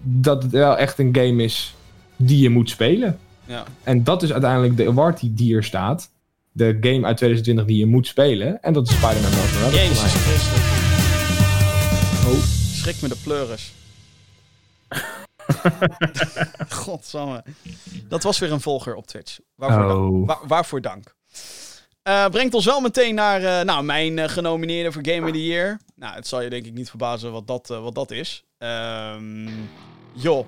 dat 0.03 0.43
het 0.43 0.53
wel 0.53 0.77
echt 0.77 0.99
een 0.99 1.15
game 1.17 1.43
is 1.43 1.75
die 2.17 2.39
je 2.39 2.51
moet 2.51 2.71
spelen. 2.71 3.19
Ja. 3.47 3.65
En 3.83 4.05
dat 4.05 4.23
is 4.23 4.33
uiteindelijk 4.33 4.77
de 4.77 4.87
award 4.87 5.21
die 5.21 5.33
hier 5.37 5.63
staat. 5.63 6.11
De 6.53 6.77
game 6.81 7.07
uit 7.07 7.17
2020 7.17 7.65
die 7.65 7.79
je 7.79 7.87
moet 7.87 8.07
spelen. 8.07 8.63
En 8.63 8.73
dat 8.73 8.89
is 8.89 8.95
Spider-Man 8.95 9.31
Miles 9.31 9.53
Morales 9.53 9.75
voor 9.75 9.81
Jezus. 9.81 10.15
Christus. 10.15 10.59
Oh. 12.27 12.43
Schrik 12.75 13.03
me 13.03 13.09
de 13.09 13.17
pleuris. 13.23 13.73
Godsamme. 16.85 17.45
Dat 18.09 18.23
was 18.23 18.39
weer 18.39 18.53
een 18.53 18.61
volger 18.61 18.95
op 18.95 19.07
Twitch. 19.07 19.39
Waarvoor, 19.55 19.87
dank. 19.89 19.99
Oh. 19.99 20.27
Wa- 20.27 20.41
waarvoor 20.47 20.81
dank. 20.81 21.15
Eh, 22.03 22.27
brengt 22.27 22.55
ons 22.55 22.65
wel 22.65 22.81
meteen 22.81 23.15
naar 23.15 23.43
eh, 23.43 23.65
nou, 23.65 23.85
mijn 23.85 24.19
eh, 24.19 24.29
genomineerde 24.29 24.93
voor 24.93 25.03
Game 25.05 25.27
of 25.27 25.33
the 25.33 25.47
Year. 25.47 25.79
Nou, 25.95 26.15
het 26.15 26.27
zal 26.29 26.41
je 26.41 26.51
denk 26.51 26.67
ik 26.67 26.73
niet 26.73 26.89
verbazen 26.89 27.33
wat 27.33 27.47
dat, 27.47 27.69
wat 27.69 27.95
dat 27.95 28.11
is. 28.11 28.45
Ehm 28.59 29.49
joh. 30.13 30.47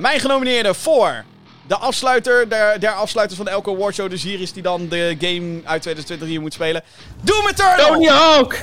Mijn 0.00 0.20
genomineerde 0.20 0.74
voor 0.74 1.24
de 1.66 1.76
afsluiter 1.76 2.48
der, 2.48 2.80
der 2.80 2.92
afsluiters 2.92 3.38
van 3.38 3.48
elke 3.48 3.70
awardshow. 3.70 4.10
Dus 4.10 4.22
hier 4.22 4.40
is 4.40 4.52
die 4.52 4.62
dan 4.62 4.88
de 4.88 5.16
game 5.18 5.60
uit 5.64 5.82
2020 5.82 6.18
die 6.18 6.32
je 6.32 6.40
moet 6.40 6.52
spelen. 6.52 6.82
Doom 7.22 7.48
Eternal! 7.48 7.86
Tony 7.86 8.06
Hawk! 8.06 8.58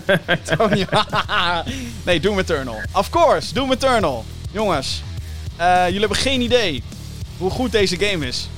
Tony. 0.56 0.86
nee, 2.04 2.20
Doom 2.20 2.38
Eternal. 2.38 2.80
Of 2.92 3.10
course, 3.10 3.54
Doom 3.54 3.72
Eternal. 3.72 4.24
Jongens, 4.50 5.02
jullie 5.58 6.00
hebben 6.00 6.18
geen 6.18 6.40
idee 6.40 6.82
hoe 7.38 7.50
goed 7.50 7.72
deze 7.72 7.96
game 7.96 8.26
is. 8.26 8.48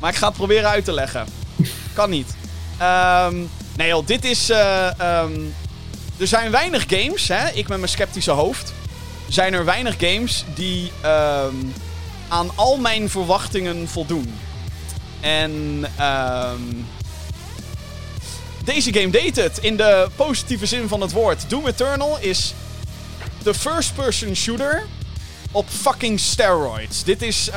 Maar 0.00 0.10
ik 0.10 0.16
ga 0.16 0.26
het 0.26 0.36
proberen 0.36 0.68
uit 0.70 0.84
te 0.84 0.92
leggen. 0.92 1.26
Kan 1.94 2.10
niet. 2.10 2.34
Ehm, 2.78 3.36
nee 3.76 3.88
joh, 3.88 4.06
dit 4.06 4.24
is... 4.24 4.50
eh, 4.50 5.00
ehm, 5.00 5.40
er 6.18 6.26
zijn 6.26 6.50
weinig 6.50 6.84
games, 6.88 7.28
hè, 7.28 7.48
ik 7.48 7.68
met 7.68 7.78
mijn 7.78 7.90
sceptische 7.90 8.30
hoofd. 8.30 8.72
Zijn 9.28 9.54
er 9.54 9.64
weinig 9.64 9.94
games 9.98 10.44
die 10.54 10.92
ehm, 11.00 11.54
aan 12.28 12.50
al 12.54 12.76
mijn 12.76 13.10
verwachtingen 13.10 13.88
voldoen. 13.88 14.38
En 15.20 15.84
deze 18.64 18.92
game 18.92 19.10
deed 19.10 19.36
het 19.36 19.58
in 19.58 19.76
de 19.76 20.08
positieve 20.16 20.66
zin 20.66 20.88
van 20.88 21.00
het 21.00 21.12
woord. 21.12 21.50
Doom 21.50 21.66
Eternal 21.66 22.18
is 22.20 22.54
de 23.42 23.54
first-person 23.54 24.36
shooter 24.36 24.86
op 25.52 25.68
fucking 25.68 26.20
steroids. 26.20 27.04
Dit 27.04 27.22
is 27.22 27.50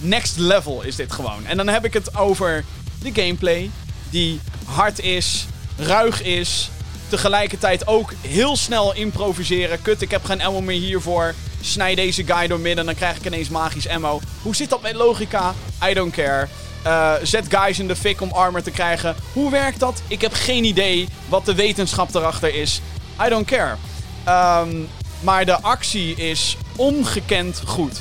next 0.00 0.36
level 0.36 0.82
is 0.82 0.96
dit 0.96 1.12
gewoon. 1.12 1.46
En 1.46 1.56
dan 1.56 1.68
heb 1.68 1.84
ik 1.84 1.92
het 1.92 2.16
over 2.16 2.64
de 3.02 3.22
gameplay 3.22 3.70
die 4.10 4.40
hard 4.64 5.00
is, 5.00 5.46
ruig 5.76 6.22
is, 6.22 6.70
tegelijkertijd 7.08 7.86
ook 7.86 8.12
heel 8.20 8.56
snel 8.56 8.94
improviseren. 8.94 9.82
Kut, 9.82 10.02
ik 10.02 10.10
heb 10.10 10.24
geen 10.24 10.42
ammo 10.42 10.60
meer 10.60 10.80
hiervoor. 10.80 11.34
Snij 11.60 11.94
deze 11.94 12.24
guy 12.24 12.46
door 12.46 12.60
midden, 12.60 12.86
dan 12.86 12.94
krijg 12.94 13.16
ik 13.16 13.26
ineens 13.26 13.48
magisch 13.48 13.88
ammo. 13.88 14.20
Hoe 14.42 14.56
zit 14.56 14.70
dat 14.70 14.82
met 14.82 14.94
logica? 14.94 15.54
I 15.88 15.94
don't 15.94 16.12
care. 16.12 16.48
Eh, 16.82 17.12
zet 17.22 17.46
guys 17.48 17.78
in 17.78 17.88
de 17.88 17.96
fik 17.96 18.20
om 18.20 18.30
armor 18.30 18.62
te 18.62 18.70
krijgen. 18.70 19.16
Hoe 19.32 19.50
werkt 19.50 19.80
dat? 19.80 20.02
Ik 20.06 20.20
heb 20.20 20.32
geen 20.32 20.64
idee 20.64 21.08
wat 21.28 21.44
de 21.44 21.54
wetenschap 21.54 22.14
erachter 22.14 22.54
is. 22.54 22.80
I 23.26 23.28
don't 23.28 23.46
care. 23.46 23.76
Ehm, 24.24 24.76
maar 25.20 25.44
de 25.44 25.60
actie 25.60 26.14
is 26.14 26.56
ongekend 26.76 27.62
goed. 27.66 28.00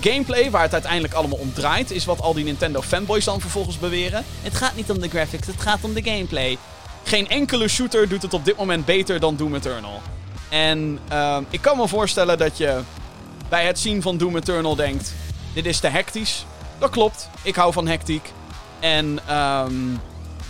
De 0.00 0.10
gameplay, 0.10 0.50
waar 0.50 0.62
het 0.62 0.72
uiteindelijk 0.72 1.14
allemaal 1.14 1.38
om 1.38 1.52
draait, 1.52 1.90
is 1.90 2.04
wat 2.04 2.20
al 2.20 2.34
die 2.34 2.44
Nintendo 2.44 2.82
fanboys 2.82 3.24
dan 3.24 3.40
vervolgens 3.40 3.78
beweren. 3.78 4.24
Het 4.42 4.54
gaat 4.54 4.76
niet 4.76 4.90
om 4.90 5.00
de 5.00 5.08
graphics, 5.08 5.46
het 5.46 5.60
gaat 5.60 5.84
om 5.84 5.94
de 5.94 6.02
gameplay. 6.02 6.58
Geen 7.04 7.28
enkele 7.28 7.68
shooter 7.68 8.08
doet 8.08 8.22
het 8.22 8.34
op 8.34 8.44
dit 8.44 8.56
moment 8.56 8.84
beter 8.84 9.20
dan 9.20 9.36
Doom 9.36 9.54
Eternal. 9.54 10.00
En 10.48 10.98
ehm, 11.08 11.42
ik 11.50 11.60
kan 11.60 11.76
me 11.76 11.88
voorstellen 11.88 12.38
dat 12.38 12.58
je 12.58 12.80
bij 13.48 13.66
het 13.66 13.78
zien 13.78 14.02
van 14.02 14.16
Doom 14.16 14.36
Eternal 14.36 14.74
denkt: 14.74 15.14
dit 15.54 15.66
is 15.66 15.80
te 15.80 15.88
hectisch. 15.88 16.44
Dat 16.78 16.90
klopt, 16.90 17.28
ik 17.42 17.54
hou 17.54 17.72
van 17.72 17.86
hectiek. 17.86 18.32
En 18.80 19.18
ehm, 19.26 19.74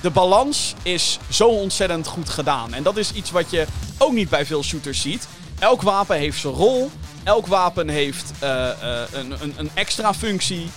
de 0.00 0.10
balans 0.10 0.74
is 0.82 1.18
zo 1.28 1.48
ontzettend 1.48 2.06
goed 2.06 2.28
gedaan. 2.28 2.74
En 2.74 2.82
dat 2.82 2.96
is 2.96 3.12
iets 3.12 3.30
wat 3.30 3.50
je 3.50 3.66
ook 3.98 4.12
niet 4.12 4.28
bij 4.28 4.46
veel 4.46 4.62
shooters 4.62 5.00
ziet. 5.00 5.28
Elk 5.58 5.82
wapen 5.82 6.16
heeft 6.16 6.40
zijn 6.40 6.52
rol. 6.52 6.90
Elk 7.24 7.46
wapen 7.46 7.88
heeft 7.88 8.32
eh, 8.38 8.70
eh, 8.70 9.08
een, 9.12 9.30
een, 9.42 9.54
een 9.56 9.70
extra 9.74 10.14
functie. 10.14 10.70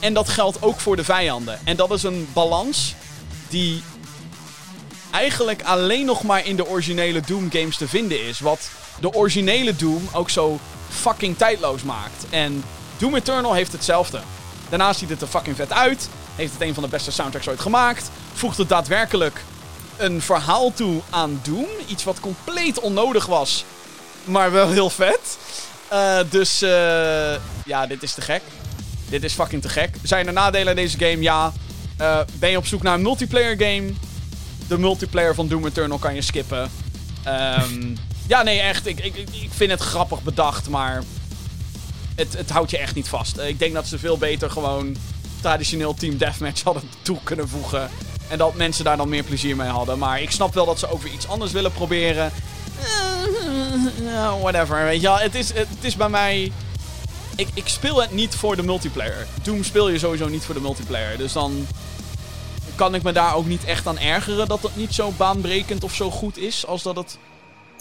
En 0.00 0.14
dat 0.14 0.28
geldt 0.28 0.62
ook 0.62 0.80
voor 0.80 0.96
de 0.96 1.04
vijanden. 1.04 1.58
En 1.64 1.76
dat 1.76 1.90
is 1.90 2.02
een 2.02 2.28
balans 2.32 2.94
die 3.48 3.82
eigenlijk 5.10 5.62
alleen 5.62 6.04
nog 6.04 6.22
maar 6.22 6.46
in 6.46 6.56
de 6.56 6.66
originele 6.66 7.20
Doom 7.20 7.50
games 7.50 7.76
te 7.76 7.88
vinden 7.88 8.26
is. 8.26 8.40
Wat 8.40 8.70
de 9.00 9.12
originele 9.12 9.76
Doom 9.76 10.08
ook 10.12 10.30
zo 10.30 10.58
fucking 10.88 11.36
tijdloos 11.36 11.82
maakt. 11.82 12.26
En 12.30 12.64
Doom 12.98 13.14
Eternal 13.14 13.52
heeft 13.52 13.72
hetzelfde. 13.72 14.20
Daarnaast 14.68 14.98
ziet 14.98 15.08
het 15.08 15.22
er 15.22 15.28
fucking 15.28 15.56
vet 15.56 15.72
uit. 15.72 16.08
Heeft 16.36 16.52
het 16.52 16.62
een 16.62 16.74
van 16.74 16.82
de 16.82 16.88
beste 16.88 17.10
soundtracks 17.10 17.48
ooit 17.48 17.60
gemaakt. 17.60 18.10
Voegt 18.32 18.58
het 18.58 18.68
daadwerkelijk 18.68 19.44
een 19.96 20.22
verhaal 20.22 20.72
toe 20.72 21.00
aan 21.10 21.40
Doom. 21.42 21.68
Iets 21.86 22.04
wat 22.04 22.20
compleet 22.20 22.80
onnodig 22.80 23.26
was. 23.26 23.64
Maar 24.24 24.52
wel 24.52 24.70
heel 24.70 24.90
vet. 24.90 25.38
Eh, 25.88 26.18
dus 26.30 26.62
eh, 26.62 27.34
ja, 27.64 27.86
dit 27.86 28.02
is 28.02 28.14
te 28.14 28.20
gek. 28.20 28.42
Dit 29.08 29.24
is 29.24 29.32
fucking 29.32 29.62
te 29.62 29.68
gek. 29.68 29.96
Zijn 30.02 30.26
er 30.26 30.32
nadelen 30.32 30.68
aan 30.68 30.74
deze 30.74 30.98
game? 30.98 31.20
Ja. 31.20 31.52
Eh, 31.96 32.20
ben 32.38 32.50
je 32.50 32.56
op 32.56 32.66
zoek 32.66 32.82
naar 32.82 32.94
een 32.94 33.02
multiplayer 33.02 33.56
game? 33.58 33.92
De 34.68 34.78
multiplayer 34.78 35.34
van 35.34 35.48
Doom 35.48 35.66
Eternal 35.66 35.98
kan 35.98 36.14
je 36.14 36.22
skippen. 36.22 36.70
Ehm, 37.22 37.94
ja, 38.32 38.42
nee, 38.42 38.60
echt. 38.60 38.86
Ik, 38.86 39.00
ik, 39.00 39.16
ik 39.16 39.50
vind 39.50 39.70
het 39.70 39.80
grappig 39.80 40.22
bedacht, 40.22 40.68
maar 40.68 41.02
het, 42.14 42.36
het 42.36 42.50
houdt 42.50 42.70
je 42.70 42.78
echt 42.78 42.94
niet 42.94 43.08
vast. 43.08 43.38
Ik 43.38 43.58
denk 43.58 43.74
dat 43.74 43.86
ze 43.86 43.98
veel 43.98 44.18
beter 44.18 44.50
gewoon 44.50 44.96
traditioneel 45.40 45.94
Team 45.94 46.16
Deathmatch 46.16 46.62
hadden 46.62 46.82
toe 47.02 47.18
kunnen 47.22 47.48
voegen. 47.48 47.90
En 48.28 48.38
dat 48.38 48.54
mensen 48.54 48.84
daar 48.84 48.96
dan 48.96 49.08
meer 49.08 49.22
plezier 49.22 49.56
mee 49.56 49.68
hadden. 49.68 49.98
Maar 49.98 50.22
ik 50.22 50.30
snap 50.30 50.54
wel 50.54 50.66
dat 50.66 50.78
ze 50.78 50.90
ook 50.90 51.02
weer 51.02 51.12
iets 51.12 51.28
anders 51.28 51.52
willen 51.52 51.72
proberen. 51.72 52.32
Eh, 54.06 54.40
whatever, 54.40 54.84
weet 54.84 55.00
je 55.00 55.06
wel. 55.06 55.18
Het 55.18 55.34
is, 55.34 55.52
het 55.52 55.68
is 55.80 55.96
bij 55.96 56.08
mij... 56.08 56.52
Ik, 57.36 57.48
ik 57.54 57.68
speel 57.68 58.00
het 58.00 58.12
niet 58.12 58.34
voor 58.34 58.56
de 58.56 58.62
multiplayer. 58.62 59.26
Doom 59.42 59.64
speel 59.64 59.88
je 59.88 59.98
sowieso 59.98 60.28
niet 60.28 60.44
voor 60.44 60.54
de 60.54 60.60
multiplayer. 60.60 61.18
Dus 61.18 61.32
dan 61.32 61.66
kan 62.74 62.94
ik 62.94 63.02
me 63.02 63.12
daar 63.12 63.34
ook 63.34 63.46
niet 63.46 63.64
echt 63.64 63.86
aan 63.86 63.98
ergeren 63.98 64.48
dat 64.48 64.62
het 64.62 64.76
niet 64.76 64.94
zo 64.94 65.12
baanbrekend 65.16 65.84
of 65.84 65.94
zo 65.94 66.10
goed 66.10 66.38
is. 66.38 66.66
Als 66.66 66.82
dat 66.82 66.96
het 66.96 67.18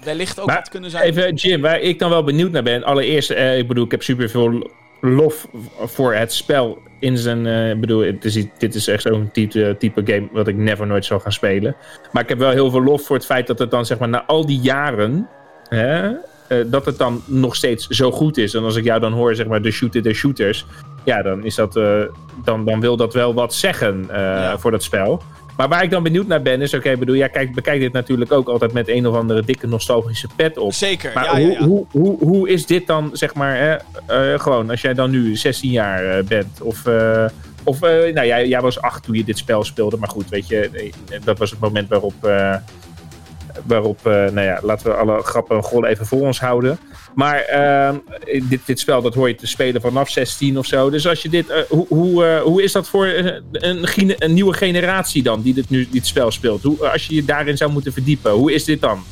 wellicht 0.04 0.40
ook 0.40 0.48
Maar 0.48 0.56
had 0.56 0.70
kunnen 0.70 0.90
zijn. 0.90 1.04
Even, 1.04 1.34
Jim, 1.34 1.62
waar 1.62 1.80
ik 1.80 2.00
dan 2.00 2.10
wel 2.10 2.24
benieuwd 2.24 2.52
naar 2.52 2.64
ben. 2.64 2.84
Allereerst, 2.84 3.30
eh, 3.30 3.58
ik 3.58 3.68
bedoel, 3.68 3.86
ik 3.86 3.92
heb 3.92 4.04
super 4.04 4.30
veel 4.30 4.72
lof 5.06 5.48
voor 5.80 6.14
het 6.14 6.34
spel. 6.34 6.82
In 7.00 7.18
zijn, 7.18 7.46
eh, 7.48 7.80
bedoel, 7.80 8.00
het 8.02 8.26
is, 8.26 8.46
dit 8.58 8.76
is 8.76 8.88
echt 8.88 9.02
zo'n 9.02 9.30
type, 9.32 9.76
type 9.80 10.02
game 10.06 10.28
wat 10.32 10.48
ik 10.48 10.56
never 10.56 10.88
nooit 10.88 11.06
zal 11.06 11.20
gaan 11.20 11.32
spelen. 11.32 11.76
Maar 12.12 12.24
ik 12.24 12.30
heb 12.30 12.38
wel 12.38 12.50
heel 12.52 12.70
veel 12.72 12.84
lof 12.84 13.02
voor 13.06 13.16
het 13.16 13.26
feit 13.26 13.48
dat 13.48 13.60
het 13.60 13.72
dan, 13.72 13.86
zeg 13.86 14.00
maar, 14.00 14.10
na 14.10 14.26
al 14.26 14.46
die 14.46 14.60
jaren. 14.60 15.28
Hè, 15.70 16.12
eh, 16.48 16.58
dat 16.66 16.86
het 16.86 16.98
dan 16.98 17.22
nog 17.26 17.56
steeds 17.56 17.88
zo 17.88 18.12
goed 18.12 18.38
is. 18.38 18.54
En 18.54 18.64
als 18.64 18.76
ik 18.76 18.84
jou 18.84 19.00
dan 19.00 19.14
hoor, 19.14 19.36
zeg 19.36 19.48
maar, 19.48 19.62
de 19.62 19.72
shooter 19.72 20.02
de 20.02 20.14
shooters. 20.14 20.66
Ja, 21.04 21.22
dan, 21.22 21.44
is 21.46 21.56
dat, 21.56 21.76
eh, 21.76 22.02
dan, 22.44 22.66
dan 22.66 22.80
wil 22.80 22.98
dat 22.98 23.14
wel 23.14 23.34
wat 23.34 23.54
zeggen 23.54 24.06
Ja. 24.12 24.58
voor 24.58 24.72
dat 24.72 24.84
spel. 24.84 25.22
Maar 25.58 25.70
waar 25.70 25.84
ik 25.84 25.90
dan 25.90 26.04
benieuwd 26.04 26.28
naar 26.28 26.42
ben, 26.42 26.62
is: 26.62 26.74
oké, 26.74 26.98
bedoel, 26.98 27.16
ja, 27.16 27.28
kijk, 27.28 27.54
bekijk 27.56 27.80
dit 27.80 27.94
natuurlijk 27.94 28.32
ook 28.32 28.48
altijd 28.48 28.74
met 28.74 28.88
een 28.88 29.08
of 29.08 29.16
andere 29.16 29.44
dikke 29.44 29.68
nostalgische 29.68 30.28
pet 30.36 30.58
op. 30.58 30.74
Zeker, 30.74 31.12
Maar 31.14 31.26
ja, 31.26 31.46
hoe, 31.46 31.52
ja. 31.52 31.64
Hoe, 31.66 31.86
hoe, 31.92 32.18
hoe 32.20 32.50
is 32.50 32.66
dit 32.66 32.88
dan, 32.88 33.10
zeg 33.14 33.34
maar, 33.34 33.58
hè, 33.58 33.76
eh, 34.08 34.40
gewoon 34.40 34.70
als 34.70 34.82
jij 34.82 34.94
dan 34.94 35.12
nu 35.12 35.36
16 35.36 35.72
jaar 35.72 36.18
eh, 36.18 36.24
bent? 36.24 36.62
Of, 36.62 36.86
eh, 36.86 37.26
of 37.64 37.80
nou, 37.80 38.26
jij, 38.26 38.48
jij 38.48 38.62
was 38.62 38.82
8 38.82 39.04
toen 39.04 39.16
je 39.16 39.24
dit 39.24 39.38
spel 39.38 39.64
speelde, 39.64 39.98
maar 39.98 40.10
goed, 40.10 40.30
weet 40.30 40.48
je, 40.48 40.92
dat 41.24 41.38
was 41.38 41.52
het 41.52 41.60
moment 41.60 41.90
waarop, 41.90 42.14
waarop 43.66 44.08
eh, 44.08 44.14
nou 44.14 44.42
ja, 44.42 44.60
laten 44.62 44.86
we 44.86 44.94
alle 44.94 45.24
grappen 45.24 45.56
en 45.56 45.64
gollen 45.64 45.90
even 45.90 46.06
voor 46.06 46.22
ons 46.22 46.40
houden. 46.40 46.80
Maar 47.16 47.40
ehm, 47.40 47.98
dit, 48.50 48.60
dit 48.66 48.80
spel, 48.80 49.02
dat 49.02 49.14
hoor 49.14 49.28
je 49.28 49.36
te 49.36 49.48
spelen 49.48 49.82
vanaf 49.82 50.10
16 50.10 50.58
of 50.58 50.66
zo. 50.66 50.90
Dus 50.90 51.08
als 51.08 51.22
je 51.22 51.30
dit, 51.30 51.50
eh, 51.50 51.62
hoe, 51.70 51.86
hoe, 51.88 52.26
eh, 52.26 52.42
hoe 52.42 52.64
is 52.64 52.72
dat 52.72 52.88
voor 52.88 53.08
een, 53.08 54.16
een 54.18 54.34
nieuwe 54.34 54.54
generatie 54.54 55.24
dan, 55.24 55.42
die 55.42 55.54
dit 55.54 55.70
nu 55.70 55.88
dit 55.92 56.08
spel 56.08 56.32
speelt? 56.32 56.64
Hoe, 56.64 56.90
als 56.90 57.08
je 57.08 57.16
je 57.16 57.26
daarin 57.26 57.58
zou 57.58 57.72
moeten 57.72 57.94
verdiepen, 57.94 58.32
hoe 58.32 58.54
is 58.54 58.64
dit 58.64 58.82
dan? 58.82 59.04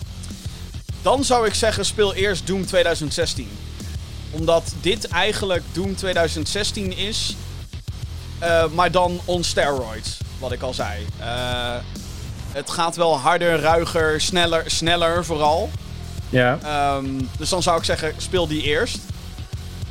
Dan 1.02 1.24
zou 1.24 1.48
ik 1.48 1.54
zeggen, 1.54 1.86
speel 1.86 2.14
eerst 2.14 2.48
Doom 2.48 2.66
2016. 2.66 3.48
Omdat 4.32 4.74
dit 4.82 5.08
eigenlijk 5.08 5.64
Doom 5.72 5.96
2016 5.96 6.98
is, 6.98 7.36
maar 8.74 8.92
dan 8.92 9.20
on 9.26 9.44
steroids, 9.44 10.18
wat 10.40 10.52
ik 10.52 10.62
al 10.62 10.74
zei. 10.74 11.06
Eh, 11.20 11.76
het 12.54 12.70
gaat 12.70 12.96
wel 12.96 13.18
harder, 13.20 13.60
ruiger, 13.60 14.22
sneller, 14.22 14.64
sneller 14.66 15.26
vooral. 15.26 15.70
Ja. 16.30 16.60
Ehm, 16.64 17.06
dus 17.38 17.50
dan 17.50 17.62
zou 17.64 17.78
ik 17.78 17.84
zeggen, 17.84 18.14
speel 18.18 18.48
die 18.48 18.62
eerst. 18.64 18.98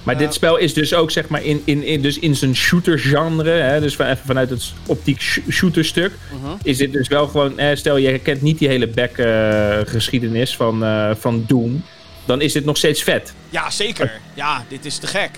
Maar 0.02 0.18
dit 0.18 0.34
spel 0.34 0.56
is 0.56 0.74
dus 0.74 0.94
ook 0.94 1.10
zeg 1.10 1.28
maar 1.28 1.42
in, 1.42 1.62
in, 1.64 1.82
in, 1.84 2.02
dus 2.02 2.18
in 2.18 2.36
zijn 2.36 2.56
shooter-genre, 2.56 3.50
hè, 3.50 3.80
dus 3.80 3.96
van, 3.96 4.06
even 4.06 4.26
vanuit 4.26 4.50
het 4.50 4.72
optiek 4.86 5.20
sh- 5.20 5.38
shooterstuk, 5.50 6.12
Mhm. 6.42 6.52
is 6.62 6.76
dit 6.76 6.92
dus 6.92 7.08
wel 7.08 7.26
gewoon, 7.26 7.58
eh, 7.58 7.76
stel 7.76 7.96
je 7.96 8.18
kent 8.18 8.42
niet 8.42 8.58
die 8.58 8.68
hele 8.68 8.86
back-geschiedenis 8.88 10.56
van, 10.56 10.84
eh, 10.84 11.10
van 11.18 11.44
Doom, 11.46 11.84
dan 12.24 12.40
is 12.40 12.52
dit 12.52 12.64
nog 12.64 12.76
steeds 12.76 13.02
vet. 13.02 13.34
Ja, 13.50 13.70
zeker. 13.70 14.12
Ja, 14.34 14.64
dit 14.68 14.84
is 14.84 14.98
te 14.98 15.06
gek. 15.06 15.30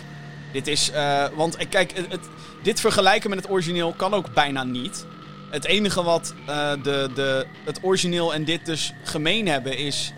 Dit 0.53 0.67
is, 0.67 0.91
eh, 0.91 1.25
want 1.37 1.57
eh, 1.57 1.67
kijk, 1.69 1.93
het, 1.95 2.07
het- 2.09 2.29
dit 2.63 2.81
vergelijken 2.81 3.31
met 3.31 3.39
het 3.39 3.51
origineel 3.51 3.93
kan 3.97 4.15
ook 4.15 4.35
bijna 4.35 4.65
niet. 4.65 5.07
Het 5.53 5.65
enige 5.65 6.03
wat 6.03 6.35
eh, 6.47 6.71
de, 6.83 7.11
de, 7.15 7.47
het 7.65 7.79
origineel 7.83 8.35
en 8.35 8.45
dit 8.45 8.67
dus 8.67 8.93
gemeen 9.03 9.49
hebben 9.49 9.79
is... 9.79 10.13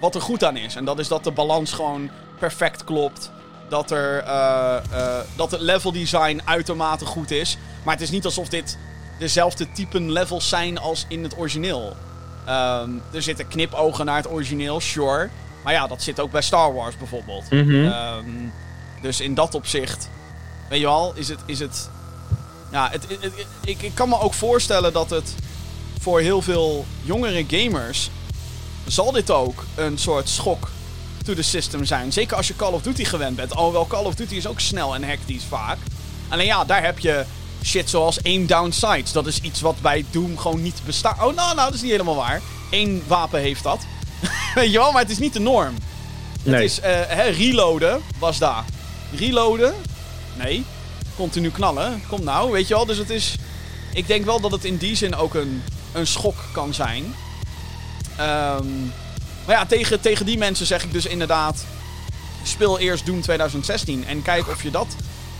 wat 0.00 0.14
er 0.14 0.20
goed 0.20 0.44
aan 0.44 0.56
is. 0.56 0.74
En 0.74 0.84
dat 0.84 0.98
is 0.98 1.08
dat 1.08 1.24
de 1.24 1.30
balans 1.30 1.72
gewoon 1.72 2.10
perfect 2.38 2.84
klopt. 2.84 3.30
Dat, 3.68 3.90
er, 3.90 4.18
eh, 4.18 4.76
eh, 4.90 5.24
dat 5.36 5.50
het 5.50 5.60
level 5.60 5.92
design 5.92 6.40
uitermate 6.44 7.04
goed 7.04 7.30
is. 7.30 7.56
Maar 7.82 7.94
het 7.94 8.02
is 8.02 8.10
niet 8.10 8.24
alsof 8.24 8.48
dit 8.48 8.78
dezelfde 9.18 9.72
typen 9.72 10.12
levels 10.12 10.48
zijn 10.48 10.78
als 10.78 11.04
in 11.08 11.22
het 11.22 11.38
origineel. 11.38 11.96
Ehm, 12.44 12.90
er 13.12 13.22
zitten 13.22 13.48
knipogen 13.48 14.06
naar 14.06 14.16
het 14.16 14.30
origineel, 14.30 14.80
sure. 14.80 15.28
Maar 15.64 15.72
ja, 15.72 15.86
dat 15.86 16.02
zit 16.02 16.20
ook 16.20 16.30
bij 16.30 16.42
Star 16.42 16.74
Wars 16.74 16.96
bijvoorbeeld. 16.96 17.50
Mhm. 17.50 17.84
Ehm, 17.84 18.24
dus 19.00 19.20
in 19.20 19.34
dat 19.34 19.54
opzicht, 19.54 20.08
weet 20.68 20.80
je 20.80 20.86
wel, 20.86 21.12
is 21.14 21.28
het. 21.28 21.40
Is 21.46 21.58
het 21.58 21.90
ja, 22.72 22.88
het, 22.90 23.04
het- 23.08 23.22
het- 23.22 23.46
ik, 23.64 23.82
ik 23.82 23.94
kan 23.94 24.08
me 24.08 24.20
ook 24.20 24.34
voorstellen 24.34 24.92
dat 24.92 25.10
het 25.10 25.34
voor 26.00 26.20
heel 26.20 26.42
veel 26.42 26.86
jongere 27.02 27.44
gamers. 27.48 28.10
zal 28.86 29.12
dit 29.12 29.30
ook 29.30 29.64
een 29.74 29.98
soort 29.98 30.28
schok 30.28 30.70
to 31.24 31.34
the 31.34 31.42
system 31.42 31.84
zijn. 31.84 32.12
Zeker 32.12 32.36
als 32.36 32.48
je 32.48 32.56
Call 32.56 32.72
of 32.72 32.82
Duty 32.82 33.04
gewend 33.04 33.36
bent. 33.36 33.54
Alhoewel 33.54 33.86
Call 33.86 34.04
of 34.04 34.14
Duty 34.14 34.34
is 34.34 34.46
ook 34.46 34.60
snel 34.60 34.94
en 34.94 35.04
hectisch 35.04 35.44
vaak. 35.48 35.78
Alleen 36.28 36.46
ja, 36.46 36.64
daar 36.64 36.82
heb 36.84 36.98
je 36.98 37.24
shit 37.64 37.90
zoals 37.90 38.22
aim 38.22 38.46
down 38.46 38.70
sights. 38.70 39.12
Dat 39.12 39.26
is 39.26 39.40
iets 39.40 39.60
wat 39.60 39.80
bij 39.80 40.04
Doom 40.10 40.38
gewoon 40.38 40.62
niet 40.62 40.80
bestaat. 40.86 41.14
Oh, 41.16 41.34
nou, 41.34 41.34
nou, 41.34 41.56
dat 41.56 41.74
is 41.74 41.80
niet 41.82 41.90
helemaal 41.90 42.14
waar. 42.16 42.40
Eén 42.70 43.02
wapen 43.06 43.40
heeft 43.40 43.62
dat. 43.62 43.80
Weet 44.54 44.72
je 44.72 44.78
wel, 44.78 44.92
maar 44.92 45.02
het 45.02 45.10
is 45.10 45.18
niet 45.18 45.32
de 45.32 45.40
norm. 45.40 45.74
Nee. 46.42 46.54
Het 46.54 46.64
is, 46.64 46.80
eh, 46.80 46.90
hè, 47.06 47.22
reloaden 47.22 48.00
was 48.18 48.38
daar. 48.38 48.64
Reloaden? 49.16 49.74
Nee. 50.34 50.64
Continu 51.16 51.50
knallen. 51.50 52.02
Kom 52.08 52.24
nou, 52.24 52.52
weet 52.52 52.68
je 52.68 52.74
wel. 52.74 52.86
Dus 52.86 52.98
het 52.98 53.10
is... 53.10 53.34
Ik 53.94 54.06
denk 54.06 54.24
wel 54.24 54.40
dat 54.40 54.50
het 54.52 54.64
in 54.64 54.76
die 54.76 54.96
zin 54.96 55.14
ook 55.16 55.34
een, 55.34 55.62
een 55.92 56.06
schok 56.06 56.36
kan 56.52 56.74
zijn. 56.74 57.14
Ehm, 58.16 58.66
maar 59.46 59.56
ja, 59.56 59.66
tegen, 59.66 60.00
tegen 60.00 60.26
die 60.26 60.38
mensen 60.38 60.66
zeg 60.66 60.82
ik 60.84 60.92
dus 60.92 61.06
inderdaad... 61.06 61.64
Speel 62.44 62.78
eerst 62.78 63.06
Doom 63.06 63.20
2016 63.20 64.04
en 64.06 64.22
kijk 64.22 64.48
of 64.48 64.62
je 64.62 64.70
dat 64.70 64.86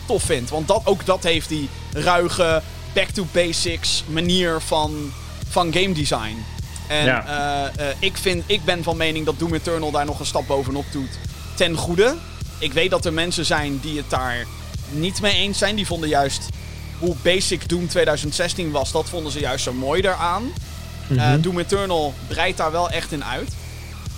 tof 0.06 0.22
vindt. 0.22 0.50
Want 0.50 0.68
dat, 0.68 0.80
ook 0.84 1.06
dat 1.06 1.22
heeft 1.22 1.48
die 1.48 1.68
ruige, 1.92 2.62
back-to-basics 2.92 4.04
manier 4.08 4.60
van, 4.60 5.12
van 5.48 5.72
game 5.72 5.92
design. 5.92 6.44
En 6.88 7.04
Ja. 7.04 7.24
eh, 7.76 7.88
eh, 7.90 7.96
ik, 7.98 8.16
vind, 8.16 8.42
ik 8.46 8.64
ben 8.64 8.82
van 8.82 8.96
mening 8.96 9.26
dat 9.26 9.38
Doom 9.38 9.54
Eternal 9.54 9.90
daar 9.90 10.04
nog 10.04 10.20
een 10.20 10.26
stap 10.26 10.46
bovenop 10.46 10.84
doet. 10.92 11.10
Ten 11.54 11.76
goede. 11.76 12.16
Ik 12.58 12.72
weet 12.72 12.90
dat 12.90 13.04
er 13.04 13.12
mensen 13.12 13.44
zijn 13.44 13.78
die 13.80 13.96
het 13.96 14.10
daar 14.10 14.46
niet 14.92 15.20
mee 15.20 15.34
eens 15.34 15.58
zijn. 15.58 15.76
Die 15.76 15.86
vonden 15.86 16.08
juist 16.08 16.48
hoe 16.98 17.14
basic 17.22 17.68
Doom 17.68 17.88
2016 17.88 18.70
was, 18.70 18.92
dat 18.92 19.08
vonden 19.08 19.32
ze 19.32 19.40
juist 19.40 19.64
zo 19.64 19.72
mooi 19.72 20.00
daaraan. 20.02 20.52
Eh, 21.16 21.32
Doom 21.40 21.58
Eternal 21.58 22.14
breidt 22.26 22.56
daar 22.56 22.72
wel 22.72 22.90
echt 22.90 23.12
in 23.12 23.24
uit. 23.24 23.52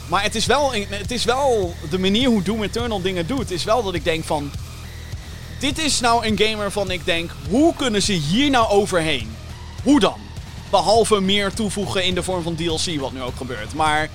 Maar 0.08 0.22
het 0.22 0.34
is, 0.34 0.46
wel, 0.46 0.72
het 0.88 1.10
is 1.10 1.24
wel 1.24 1.74
de 1.90 1.98
manier 1.98 2.28
hoe 2.28 2.42
Doom 2.42 2.62
Eternal 2.62 3.02
dingen 3.02 3.26
doet. 3.26 3.50
Is 3.50 3.64
wel 3.64 3.82
dat 3.82 3.94
ik 3.94 4.04
denk 4.04 4.24
van. 4.24 4.50
Dit 5.58 5.78
is 5.78 6.00
nou 6.00 6.26
een 6.26 6.38
game 6.38 6.56
waarvan 6.56 6.90
ik 6.90 7.04
denk. 7.04 7.30
Hoe 7.48 7.74
kunnen 7.74 8.02
ze 8.02 8.12
hier 8.12 8.50
nou 8.50 8.68
overheen? 8.68 9.36
Hoe 9.82 10.00
dan? 10.00 10.18
Behalve 10.70 11.20
meer 11.20 11.52
toevoegen 11.52 12.04
in 12.04 12.14
de 12.14 12.22
vorm 12.22 12.42
van 12.42 12.54
DLC, 12.54 13.00
wat 13.00 13.12
nu 13.12 13.22
ook 13.22 13.36
gebeurt. 13.36 13.74
Maar. 13.74 14.08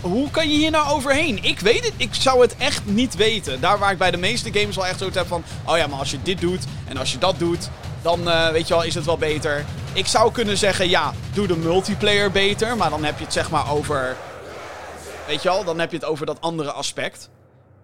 Hoe 0.00 0.30
kan 0.30 0.48
je 0.48 0.56
hier 0.56 0.70
nou 0.70 0.88
overheen? 0.90 1.42
Ik 1.44 1.60
weet 1.60 1.84
het. 1.84 1.92
Ik 1.96 2.14
zou 2.14 2.40
het 2.40 2.56
echt 2.56 2.86
niet 2.86 3.14
weten. 3.16 3.60
Daar 3.60 3.78
waar 3.78 3.92
ik 3.92 3.98
bij 3.98 4.10
de 4.10 4.16
meeste 4.16 4.52
games 4.52 4.76
wel 4.76 4.86
echt 4.86 4.98
zoiets 4.98 5.16
heb 5.16 5.26
van. 5.26 5.42
Oh 5.66 5.76
ja, 5.76 5.86
maar 5.86 5.98
als 5.98 6.10
je 6.10 6.22
dit 6.22 6.40
doet 6.40 6.64
en 6.88 6.96
als 6.96 7.12
je 7.12 7.18
dat 7.18 7.38
doet. 7.38 7.68
Dan 8.02 8.30
eh, 8.30 8.50
weet 8.50 8.68
je 8.68 8.74
wel, 8.74 8.82
is 8.82 8.94
het 8.94 9.04
wel 9.04 9.18
beter. 9.18 9.64
Ik 9.92 10.06
zou 10.06 10.32
kunnen 10.32 10.56
zeggen, 10.58 10.88
ja, 10.88 11.12
doe 11.34 11.46
de 11.46 11.56
multiplayer 11.56 12.30
beter. 12.30 12.76
Maar 12.76 12.90
dan 12.90 13.04
heb 13.04 13.18
je 13.18 13.24
het 13.24 13.32
zeg 13.32 13.50
maar 13.50 13.70
over. 13.72 14.16
Weet 15.26 15.42
je 15.42 15.48
wel, 15.48 15.64
dan 15.64 15.78
heb 15.78 15.90
je 15.90 15.96
het 15.96 16.06
over 16.06 16.26
dat 16.26 16.40
andere 16.40 16.72
aspect. 16.72 17.30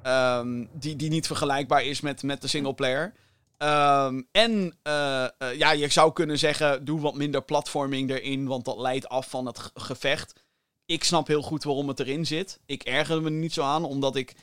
Ehm, 0.02 0.64
die, 0.72 0.96
die 0.96 1.10
niet 1.10 1.26
vergelijkbaar 1.26 1.82
is 1.84 2.00
met, 2.00 2.22
met 2.22 2.40
de 2.42 2.48
singleplayer. 2.48 3.12
Ehm 3.58 4.22
en 4.32 4.76
eh, 4.82 5.24
eh, 5.24 5.28
ja, 5.56 5.70
je 5.72 5.88
zou 5.90 6.12
kunnen 6.12 6.38
zeggen, 6.38 6.84
doe 6.84 7.00
wat 7.00 7.14
minder 7.14 7.42
platforming 7.42 8.10
erin, 8.10 8.46
want 8.46 8.64
dat 8.64 8.78
leidt 8.78 9.08
af 9.08 9.26
van 9.30 9.46
het 9.46 9.58
ge- 9.58 9.70
gevecht. 9.74 10.32
Ik 10.86 11.04
snap 11.04 11.26
heel 11.26 11.42
goed 11.42 11.64
waarom 11.64 11.88
het 11.88 12.00
erin 12.00 12.26
zit. 12.26 12.58
Ik 12.66 12.82
erger 12.82 13.22
me 13.22 13.30
niet 13.30 13.52
zo 13.52 13.62
aan, 13.62 13.84
omdat 13.84 14.16
ik 14.16 14.34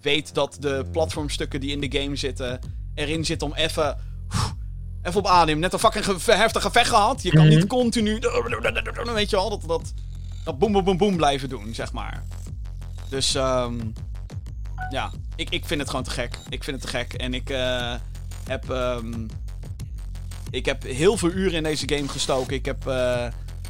weet 0.00 0.34
dat 0.34 0.56
de 0.60 0.84
platformstukken 0.92 1.60
die 1.60 1.70
in 1.70 1.80
de 1.90 2.00
game 2.00 2.16
zitten, 2.16 2.60
erin 2.94 3.24
zitten 3.24 3.46
om 3.48 3.54
even, 3.54 3.96
even 5.02 5.18
op 5.20 5.26
adem. 5.26 5.58
Net 5.58 5.72
een 5.72 5.78
fucking 5.78 6.04
ge- 6.04 6.32
heftig 6.32 6.62
gevecht 6.62 6.88
gehad. 6.88 7.22
Je 7.22 7.30
kan 7.30 7.46
Mhm. 7.46 7.56
niet 7.56 7.66
continu, 7.66 8.18
weet 9.14 9.30
je 9.30 9.36
wel, 9.36 9.50
dat, 9.50 9.62
dat, 9.66 9.92
dat 10.44 10.58
boem 10.58 10.72
boem 10.72 10.84
boem 10.84 10.96
boem 10.96 11.16
blijven 11.16 11.48
doen, 11.48 11.74
zeg 11.74 11.92
maar. 11.92 12.22
Dus 13.08 13.34
ehm 13.34 13.78
ja, 14.90 15.10
ik, 15.36 15.50
ik 15.50 15.64
vind 15.64 15.80
het 15.80 15.88
gewoon 15.90 16.04
te 16.04 16.10
gek. 16.10 16.38
Ik 16.48 16.64
vind 16.64 16.82
het 16.82 16.90
te 16.90 16.96
gek. 16.98 17.12
En 17.12 17.34
ik 17.34 17.50
eh, 17.50 17.94
heb. 18.46 18.70
ehm, 18.70 19.26
ik 20.50 20.64
heb 20.66 20.82
heel 20.82 21.16
veel 21.16 21.30
uren 21.30 21.52
in 21.56 21.62
deze 21.62 21.88
game 21.94 22.08
gestoken. 22.08 22.54
Ik 22.56 22.64
heb, 22.64 22.86
eh, 22.86 23.26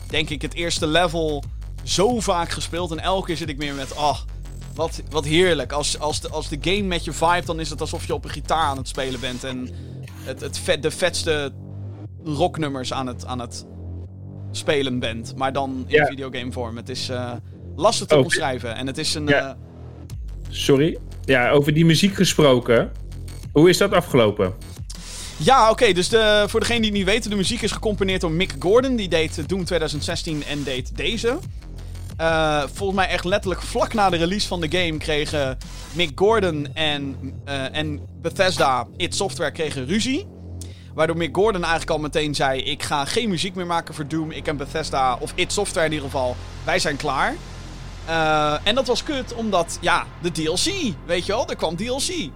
denk 0.08 0.30
ik, 0.30 0.42
het 0.42 0.54
eerste 0.54 0.86
level 0.86 1.44
zo 1.82 2.20
vaak 2.20 2.50
gespeeld. 2.50 2.90
En 2.90 2.98
elke 3.00 3.26
keer 3.26 3.36
zit 3.36 3.48
ik 3.48 3.58
meer 3.58 3.74
met. 3.74 3.92
Oh, 3.94 4.18
wat, 4.74 5.02
wat 5.10 5.24
heerlijk. 5.24 5.72
Als, 5.72 5.98
als, 5.98 6.20
de, 6.20 6.28
als 6.28 6.48
de 6.48 6.58
game 6.60 6.82
met 6.82 7.04
je 7.04 7.12
vibe, 7.12 7.44
dan 7.44 7.60
is 7.60 7.70
het 7.70 7.80
alsof 7.80 8.06
je 8.06 8.14
op 8.14 8.24
een 8.24 8.30
gitaar 8.30 8.64
aan 8.66 8.76
het 8.76 8.88
spelen 8.88 9.20
bent. 9.20 9.44
En 9.44 9.68
het, 10.24 10.40
het 10.40 10.58
vet, 10.58 10.82
de 10.82 10.90
vetste 10.90 11.52
rocknummers 12.24 12.92
aan 12.92 13.06
het, 13.06 13.26
aan 13.26 13.38
het 13.38 13.66
spelen 14.50 14.98
bent. 14.98 15.36
Maar 15.36 15.52
dan 15.52 15.84
in 15.86 15.94
Ja. 15.96 16.06
videogame 16.06 16.52
vorm. 16.52 16.76
Het 16.76 16.88
is 16.88 17.08
eh, 17.08 17.32
lastig 17.76 18.06
te 18.06 18.16
Oh. 18.16 18.22
omschrijven. 18.22 18.76
En 18.76 18.86
het 18.86 18.98
is 18.98 19.14
een. 19.14 19.26
Ja. 19.26 19.48
eh, 19.48 19.54
Sorry. 20.48 20.98
Ja, 21.24 21.50
over 21.50 21.74
die 21.74 21.84
muziek 21.84 22.14
gesproken. 22.14 22.90
Hoe 23.52 23.68
is 23.68 23.78
dat 23.78 23.92
afgelopen? 23.92 24.54
Ja, 25.36 25.70
oké. 25.70 25.92
dus 25.92 26.08
de, 26.08 26.44
voor 26.48 26.60
degene 26.60 26.78
die 26.80 26.88
het 26.88 26.98
niet 26.98 27.06
weten, 27.08 27.30
de 27.30 27.36
muziek 27.36 27.62
is 27.62 27.70
gecomponeerd 27.72 28.20
door 28.20 28.30
Mick 28.30 28.54
Gordon. 28.58 28.96
Die 28.96 29.08
deed 29.08 29.48
Doom 29.48 29.64
2016 29.64 30.44
en 30.44 30.62
deed 30.62 30.96
deze. 30.96 31.38
Eh, 32.20 32.62
volgens 32.72 32.98
mij 32.98 33.08
echt 33.08 33.24
letterlijk 33.24 33.62
vlak 33.62 33.94
na 33.94 34.10
de 34.10 34.16
release 34.16 34.48
van 34.48 34.60
de 34.60 34.78
game 34.78 34.98
kregen 34.98 35.58
Mick 35.92 36.10
Gordon 36.14 36.74
en, 36.74 37.16
eh, 37.44 37.76
en 37.76 38.00
Bethesda, 38.20 38.86
id 38.96 39.14
Software, 39.14 39.50
kregen 39.50 39.86
ruzie. 39.86 40.26
Waardoor 40.94 41.16
Mick 41.16 41.36
Gordon 41.36 41.60
eigenlijk 41.60 41.90
al 41.90 41.98
meteen 41.98 42.34
zei: 42.34 42.60
Ik 42.62 42.82
ga 42.82 43.04
geen 43.04 43.28
muziek 43.28 43.54
meer 43.54 43.66
maken 43.66 43.94
voor 43.94 44.08
Doom. 44.08 44.30
Ik 44.30 44.46
en 44.46 44.56
Bethesda, 44.56 45.16
of 45.20 45.32
id 45.34 45.52
Software 45.52 45.86
in 45.86 45.92
ieder 45.92 46.06
geval, 46.06 46.36
wij 46.64 46.78
zijn 46.78 46.96
klaar. 46.96 47.34
Eh, 48.06 48.54
en 48.64 48.74
dat 48.74 48.86
was 48.86 49.02
kut, 49.02 49.34
omdat, 49.34 49.78
ja, 49.80 50.06
de 50.22 50.32
DLC. 50.32 50.94
Weet 51.06 51.26
je 51.26 51.32
wel, 51.32 51.48
er 51.48 51.56
kwam 51.56 51.76
DLC. 51.76 52.30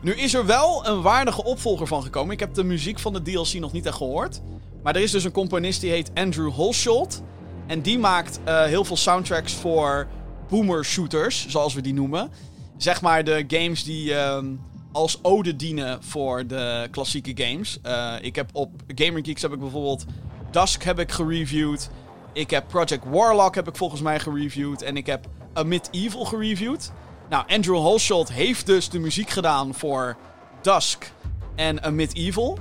Nu 0.00 0.12
is 0.12 0.34
er 0.34 0.46
wel 0.46 0.86
een 0.86 1.02
waardige 1.02 1.44
opvolger 1.44 1.86
van 1.86 2.02
gekomen. 2.02 2.32
Ik 2.32 2.40
heb 2.40 2.54
de 2.54 2.64
muziek 2.64 2.98
van 2.98 3.12
de 3.12 3.22
DLC 3.22 3.52
nog 3.52 3.72
niet 3.72 3.86
echt 3.86 3.96
gehoord. 3.96 4.40
Maar 4.82 4.94
er 4.94 5.02
is 5.02 5.10
dus 5.10 5.24
een 5.24 5.32
componist 5.32 5.80
die 5.80 5.90
heet 5.90 6.10
Andrew 6.14 6.52
Holsholt. 6.52 7.22
En 7.66 7.80
die 7.80 7.98
maakt 7.98 8.40
eh, 8.44 8.64
heel 8.64 8.84
veel 8.84 8.96
soundtracks 8.96 9.52
voor 9.52 10.06
boomer 10.48 10.84
shooters, 10.84 11.48
zoals 11.48 11.74
we 11.74 11.80
die 11.80 11.94
noemen. 11.94 12.30
Zeg 12.76 13.00
maar 13.00 13.24
de 13.24 13.44
games 13.48 13.84
die 13.84 14.14
ehm, 14.14 14.46
als 14.92 15.18
ode 15.22 15.56
dienen 15.56 16.02
voor 16.02 16.46
de 16.46 16.88
klassieke 16.90 17.44
games. 17.44 17.78
Eh, 17.82 18.14
ik 18.20 18.36
heb 18.36 18.50
op 18.52 18.70
Gamer 18.94 19.24
Geeks 19.24 19.42
heb 19.42 19.52
ik 19.52 19.58
bijvoorbeeld 19.58 20.04
Dusk 20.50 20.82
heb 20.82 20.98
ik 20.98 21.12
gereviewd. 21.12 21.90
Ik 22.32 22.50
heb 22.50 22.68
Project 22.68 23.04
Warlock 23.04 23.54
heb 23.54 23.68
ik 23.68 23.76
volgens 23.76 24.00
mij 24.00 24.20
gereviewd. 24.20 24.82
En 24.82 24.96
ik 24.96 25.06
heb 25.06 25.26
A 25.58 25.62
Medieval 25.62 26.24
gereviewd. 26.24 26.92
Nou, 27.30 27.44
Andrew 27.46 27.76
Holsholt 27.76 28.32
heeft 28.32 28.66
dus 28.66 28.88
de 28.88 28.98
muziek 28.98 29.30
gedaan 29.30 29.74
voor 29.74 30.16
Dusk 30.62 31.12
en 31.54 31.84
A 31.84 31.90
Medieval. 31.90 32.58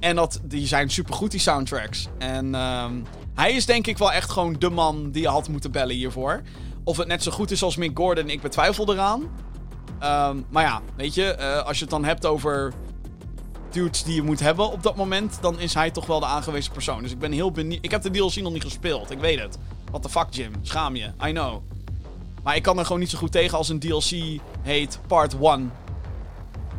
En 0.00 0.16
dat, 0.16 0.40
die 0.42 0.66
zijn 0.66 0.90
supergoed, 0.90 1.30
die 1.30 1.40
soundtracks. 1.40 2.08
En 2.18 2.54
ehm, 2.54 2.92
hij 3.38 3.52
is 3.52 3.66
denk 3.66 3.86
ik 3.86 3.98
wel 3.98 4.12
echt 4.12 4.30
gewoon 4.30 4.56
de 4.58 4.70
man 4.70 5.10
die 5.10 5.22
je 5.22 5.28
had 5.28 5.48
moeten 5.48 5.70
bellen 5.70 5.94
hiervoor. 5.94 6.42
Of 6.84 6.96
het 6.96 7.08
net 7.08 7.22
zo 7.22 7.30
goed 7.30 7.50
is 7.50 7.62
als 7.62 7.76
Mick 7.76 7.98
Gordon, 7.98 8.30
ik 8.30 8.40
betwijfel 8.40 8.92
eraan. 8.92 9.30
Ehm, 9.98 10.36
maar 10.50 10.62
ja, 10.62 10.82
weet 10.96 11.14
je, 11.14 11.24
eh, 11.24 11.66
als 11.66 11.76
je 11.76 11.82
het 11.82 11.92
dan 11.92 12.04
hebt 12.04 12.26
over 12.26 12.72
dudes 13.70 14.02
die 14.02 14.14
je 14.14 14.22
moet 14.22 14.40
hebben 14.40 14.70
op 14.70 14.82
dat 14.82 14.96
moment, 14.96 15.38
dan 15.40 15.60
is 15.60 15.74
hij 15.74 15.90
toch 15.90 16.06
wel 16.06 16.20
de 16.20 16.26
aangewezen 16.26 16.72
persoon. 16.72 17.02
Dus 17.02 17.12
ik 17.12 17.18
ben 17.18 17.32
heel 17.32 17.50
benieuwd. 17.50 17.84
Ik 17.84 17.90
heb 17.90 18.02
de 18.02 18.10
DLC 18.10 18.36
nog 18.36 18.52
niet 18.52 18.64
gespeeld, 18.64 19.10
ik 19.10 19.18
weet 19.18 19.40
het. 19.40 19.58
What 19.90 20.02
the 20.02 20.08
fuck, 20.08 20.26
Jim? 20.30 20.52
Schaam 20.62 20.96
je. 20.96 21.10
I 21.26 21.32
know. 21.32 21.62
Maar 22.42 22.56
ik 22.56 22.62
kan 22.62 22.78
er 22.78 22.84
gewoon 22.84 23.00
niet 23.00 23.10
zo 23.10 23.18
goed 23.18 23.32
tegen 23.32 23.58
als 23.58 23.68
een 23.68 23.78
DLC 23.78 24.40
heet 24.62 24.98
Part 25.06 25.36
1. 25.40 25.72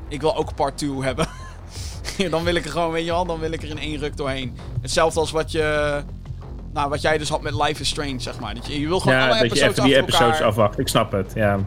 Ik 0.08 0.22
wil 0.22 0.36
ook 0.36 0.56
Part 0.56 0.78
2 0.78 1.04
hebben. 1.04 1.28
dan 2.32 2.44
wil 2.44 2.56
ik 2.56 2.66
er 2.66 2.72
gewoon, 2.72 2.92
weet 2.92 3.06
je 3.06 3.12
wel, 3.12 3.26
dan 3.26 3.40
wil 3.40 3.52
ik 3.52 3.64
er 3.64 3.70
in 3.70 3.80
één 3.80 3.98
ruk 3.98 4.18
doorheen. 4.18 4.58
Hetzelfde 4.82 5.20
als 5.20 5.32
wat 5.32 5.52
je... 5.52 6.04
Nou, 6.74 6.90
wat 6.90 7.02
jij 7.02 7.18
dus 7.18 7.30
had 7.30 7.42
met 7.42 7.54
Life 7.54 7.82
is 7.82 7.90
Strange, 7.90 8.20
zeg 8.20 8.40
maar. 8.40 8.56
Dat 8.56 8.68
je, 8.68 8.80
je 8.80 8.88
wil 8.88 9.00
gewoon 9.00 9.18
Ja, 9.18 9.24
alle 9.24 9.32
dat 9.32 9.40
je 9.40 9.46
episodes 9.46 9.72
even 9.72 9.84
die 9.84 9.96
elkaar... 9.96 10.22
episodes 10.22 10.42
afwacht. 10.42 10.80
Ik 10.80 10.88
snap 10.88 11.12
het, 11.12 11.32
ja. 11.36 11.60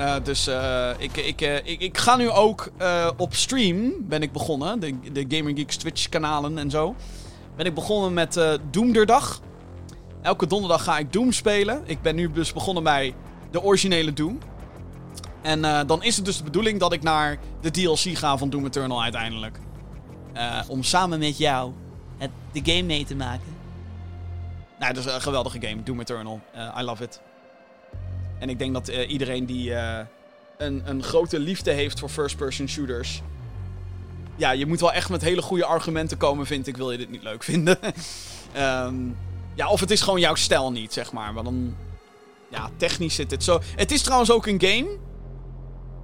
Eh, 0.00 0.14
dus 0.22 0.46
eh, 0.46 0.90
ik, 0.98 1.16
ik, 1.16 1.40
eh, 1.40 1.56
ik, 1.56 1.80
ik 1.80 1.98
ga 1.98 2.16
nu 2.16 2.30
ook 2.30 2.72
op 3.16 3.34
stream 3.34 3.92
ben 4.00 4.22
ik 4.22 4.32
begonnen. 4.32 4.80
De, 4.80 4.94
de 5.12 5.24
Gamer 5.28 5.56
Geeks 5.56 5.76
Twitch 5.76 6.08
kanalen 6.08 6.58
en 6.58 6.70
zo. 6.70 6.94
Ben 7.56 7.66
ik 7.66 7.74
begonnen 7.74 8.12
met 8.14 8.58
Doemderdag. 8.70 9.40
Elke 10.22 10.46
donderdag 10.46 10.84
ga 10.84 10.98
ik 10.98 11.12
Doom 11.12 11.32
spelen. 11.32 11.82
Ik 11.84 12.02
ben 12.02 12.14
nu 12.14 12.32
dus 12.32 12.52
begonnen 12.52 12.82
bij 12.82 13.14
de 13.50 13.62
originele 13.62 14.12
Doom. 14.12 14.38
En 15.42 15.86
dan 15.86 16.02
is 16.02 16.16
het 16.16 16.24
dus 16.24 16.36
de 16.36 16.44
bedoeling 16.44 16.80
dat 16.80 16.92
ik 16.92 17.02
naar 17.02 17.38
de 17.60 17.70
DLC 17.70 18.16
ga 18.16 18.36
van 18.36 18.50
Doom 18.50 18.66
Eternal 18.66 19.02
uiteindelijk. 19.02 19.58
Om 20.68 20.82
samen 20.82 21.18
met 21.18 21.38
jou 21.38 21.72
het, 22.18 22.30
de 22.52 22.60
game 22.72 22.82
mee 22.82 23.04
te 23.04 23.14
maken. 23.16 23.59
Nou, 24.80 24.92
dat 24.94 25.06
is 25.06 25.12
een 25.12 25.20
geweldige 25.20 25.60
game, 25.60 25.82
Doom 25.82 26.00
Eternal. 26.00 26.40
Eh, 26.52 26.76
I 26.78 26.82
love 26.82 27.02
it. 27.02 27.20
En 28.38 28.48
ik 28.48 28.58
denk 28.58 28.72
dat 28.72 28.88
eh, 28.88 29.10
iedereen 29.10 29.46
die 29.46 29.74
eh, 29.74 30.06
een, 30.58 30.82
een 30.84 31.02
grote 31.02 31.38
liefde 31.38 31.70
heeft 31.70 31.98
voor 31.98 32.08
first-person 32.08 32.68
shooters... 32.68 33.22
Ja, 34.36 34.50
je 34.50 34.66
moet 34.66 34.80
wel 34.80 34.92
echt 34.92 35.08
met 35.08 35.22
hele 35.22 35.42
goede 35.42 35.64
argumenten 35.64 36.16
komen, 36.16 36.46
vind 36.46 36.66
ik, 36.66 36.76
wil 36.76 36.90
je 36.90 36.98
dit 36.98 37.10
niet 37.10 37.22
leuk 37.22 37.42
vinden. 37.42 37.78
Ehm, 38.52 38.94
ja, 39.54 39.68
of 39.68 39.80
het 39.80 39.90
is 39.90 40.00
gewoon 40.00 40.20
jouw 40.20 40.34
stijl 40.34 40.72
niet, 40.72 40.92
zeg 40.92 41.12
maar. 41.12 41.32
Maar 41.32 41.44
dan... 41.44 41.76
Ja, 42.50 42.70
technisch 42.76 43.14
zit 43.14 43.30
het 43.30 43.44
zo... 43.44 43.60
Het 43.76 43.90
is 43.90 44.02
trouwens 44.02 44.30
ook 44.30 44.46
een 44.46 44.62
game... 44.62 44.98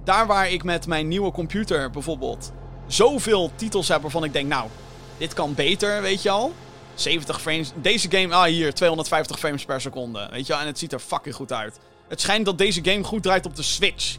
Daar 0.03 0.27
waar 0.27 0.51
ik 0.51 0.63
met 0.63 0.87
mijn 0.87 1.07
nieuwe 1.07 1.31
computer 1.31 1.89
bijvoorbeeld... 1.89 2.51
zoveel 2.87 3.51
titels 3.55 3.87
heb 3.87 4.01
waarvan 4.01 4.23
ik 4.23 4.33
denk, 4.33 4.47
nou... 4.47 4.69
Dit 5.17 5.33
kan 5.33 5.53
beter, 5.53 6.01
weet 6.01 6.21
je 6.21 6.29
al. 6.29 6.53
70 7.01 7.41
frames. 7.41 7.71
Deze 7.75 8.11
game, 8.11 8.35
ah 8.35 8.43
hier, 8.43 8.73
250 8.73 9.39
frames 9.39 9.65
per 9.65 9.81
seconde. 9.81 10.27
Weet 10.31 10.47
je 10.47 10.53
wel, 10.53 10.61
en 10.61 10.67
het 10.67 10.79
ziet 10.79 10.93
er 10.93 10.99
fucking 10.99 11.35
goed 11.35 11.53
uit. 11.53 11.79
Het 12.07 12.21
schijnt 12.21 12.45
dat 12.45 12.57
deze 12.57 12.83
game 12.83 13.03
goed 13.03 13.23
draait 13.23 13.45
op 13.45 13.55
de 13.55 13.63
Switch. 13.63 14.17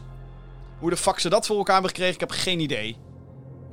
Hoe 0.79 0.89
de 0.89 0.97
fuck 0.97 1.19
ze 1.19 1.29
dat 1.29 1.45
voor 1.45 1.57
elkaar 1.57 1.73
hebben 1.73 1.91
gekregen, 1.91 2.13
ik 2.13 2.19
heb 2.19 2.31
geen 2.31 2.59
idee. 2.59 2.97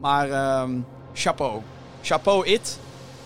Maar, 0.01 0.31
ehm 0.31 0.71
chapeau. 1.19 1.63
Chapeau 2.03 2.47
it. 2.47 2.79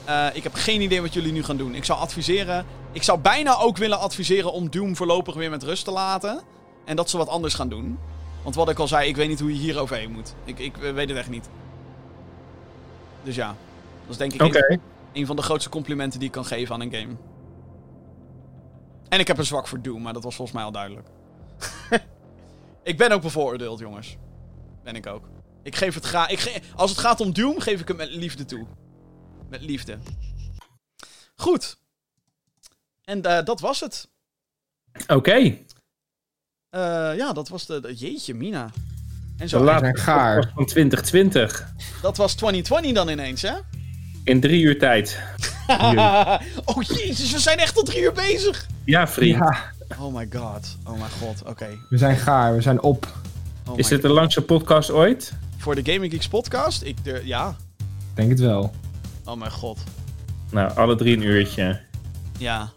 Eh, 0.04 0.26
ik 0.32 0.42
heb 0.42 0.54
geen 0.54 0.80
idee 0.80 1.00
wat 1.00 1.12
jullie 1.12 1.32
nu 1.32 1.42
gaan 1.42 1.56
doen. 1.56 1.74
Ik 1.74 1.84
zou 1.84 1.98
adviseren. 1.98 2.66
Ik 2.92 3.02
zou 3.02 3.18
bijna 3.18 3.58
ook 3.58 3.76
willen 3.76 3.98
adviseren 3.98 4.52
om 4.52 4.70
Doom 4.70 4.96
voorlopig 4.96 5.34
weer 5.34 5.50
met 5.50 5.62
rust 5.62 5.84
te 5.84 5.90
laten. 5.90 6.42
En 6.84 6.96
dat 6.96 7.10
ze 7.10 7.16
wat 7.16 7.28
anders 7.28 7.54
gaan 7.54 7.68
doen. 7.68 7.98
Want 8.42 8.54
wat 8.54 8.70
ik 8.70 8.78
al 8.78 8.88
zei, 8.88 9.08
ik 9.08 9.16
weet 9.16 9.28
niet 9.28 9.40
hoe 9.40 9.52
je 9.54 9.60
hier 9.60 9.78
overheen 9.78 10.12
moet. 10.12 10.34
Ik, 10.44 10.58
ik 10.58 10.76
weet 10.76 11.08
het 11.08 11.18
echt 11.18 11.28
niet. 11.28 11.48
Dus 13.22 13.34
ja. 13.34 13.46
Dat 14.02 14.10
is 14.10 14.16
denk 14.16 14.32
ik 14.32 14.42
Oké. 14.42 14.78
Een 15.12 15.26
van 15.26 15.36
de 15.36 15.42
grootste 15.42 15.70
complimenten 15.70 16.18
die 16.18 16.28
ik 16.28 16.34
kan 16.34 16.44
geven 16.44 16.74
aan 16.74 16.80
een 16.80 16.92
game. 16.94 17.16
En 19.08 19.20
ik 19.20 19.26
heb 19.26 19.38
een 19.38 19.44
zwak 19.46 19.66
voor 19.68 19.82
Doom, 19.82 20.02
maar 20.02 20.12
dat 20.12 20.22
was 20.24 20.34
volgens 20.34 20.56
mij 20.56 20.66
al 20.66 20.72
duidelijk. 20.72 21.08
ik 22.82 22.96
ben 22.98 23.12
ook 23.12 23.22
bevooroordeeld, 23.22 23.78
jongens. 23.78 24.16
Ben 24.84 24.94
ik 24.94 25.06
ook. 25.06 25.28
Ik 25.62 25.76
geef 25.76 25.94
het 25.94 26.04
graag. 26.04 26.28
Ik 26.30 26.38
ge- 26.38 26.60
als 26.76 26.90
het 26.90 26.98
gaat 26.98 27.20
om 27.20 27.32
Doom, 27.32 27.60
geef 27.60 27.80
ik 27.80 27.88
het 27.88 27.96
met 27.96 28.10
liefde 28.10 28.44
toe. 28.44 28.66
Met 29.48 29.60
liefde. 29.62 29.98
Goed. 31.36 31.78
En 33.04 33.22
eh, 33.22 33.44
dat 33.44 33.60
was 33.60 33.80
het. 33.80 34.08
Oké. 35.08 35.32
Eh, 36.70 37.16
ja, 37.16 37.32
dat 37.32 37.48
was 37.48 37.66
de, 37.66 37.80
de- 37.80 37.94
Jeetje, 37.94 38.34
Mina. 38.34 38.62
En 38.64 38.72
De 39.36 39.48
zo. 39.48 39.64
laatste 39.64 39.84
zijn 39.84 39.96
gaar. 39.98 40.50
van 40.54 40.64
2020. 40.66 41.72
Dat 42.02 42.16
was 42.16 42.34
2020 42.34 42.92
dan 42.92 43.08
ineens, 43.08 43.42
hè? 43.42 43.54
In 44.24 44.40
drie 44.40 44.62
uur 44.62 44.78
tijd. 44.78 45.18
oh, 46.64 46.82
jezus, 46.82 47.32
we 47.32 47.38
zijn 47.38 47.58
echt 47.58 47.74
tot 47.74 47.86
drie 47.86 48.02
uur 48.02 48.12
bezig. 48.12 48.66
Ja, 48.84 49.08
vriend. 49.08 49.38
Ja, 49.38 49.72
Oh 49.98 50.14
my 50.14 50.28
god. 50.32 50.76
Oh 50.84 50.92
my 50.92 51.08
god. 51.20 51.42
Oké. 51.46 51.78
we 51.88 51.98
zijn 51.98 52.16
gaar, 52.16 52.54
we 52.54 52.60
zijn 52.60 52.82
op. 52.82 53.06
Oh 53.66 53.78
Is 53.78 53.88
dit 53.88 54.02
de 54.02 54.08
langste 54.08 54.42
podcast 54.42 54.90
ooit? 54.90 55.32
Voor 55.56 55.74
de 55.74 55.92
Gaming 55.92 56.12
Geeks 56.12 56.28
podcast? 56.28 56.82
Ik, 56.82 57.04
de, 57.04 57.20
ja. 57.24 57.56
Ik 57.78 57.86
denk 58.14 58.30
het 58.30 58.40
wel. 58.40 58.74
Oh 59.24 59.36
mijn 59.36 59.50
god. 59.50 59.78
Nou, 60.50 60.76
alle 60.76 60.96
drie 60.96 61.16
een 61.16 61.22
uurtje. 61.22 61.80
Ja. 62.38 62.70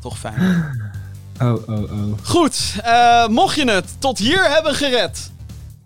Toch 0.00 0.18
fijn. 0.18 0.40
Oh, 1.40 1.68
oh, 1.68 1.92
oh. 1.92 2.18
Goed, 2.22 2.74
eh, 2.82 3.26
mocht 3.26 3.54
je 3.56 3.70
het 3.70 3.96
tot 3.98 4.18
hier 4.18 4.50
hebben 4.50 4.74
gered, 4.74 5.30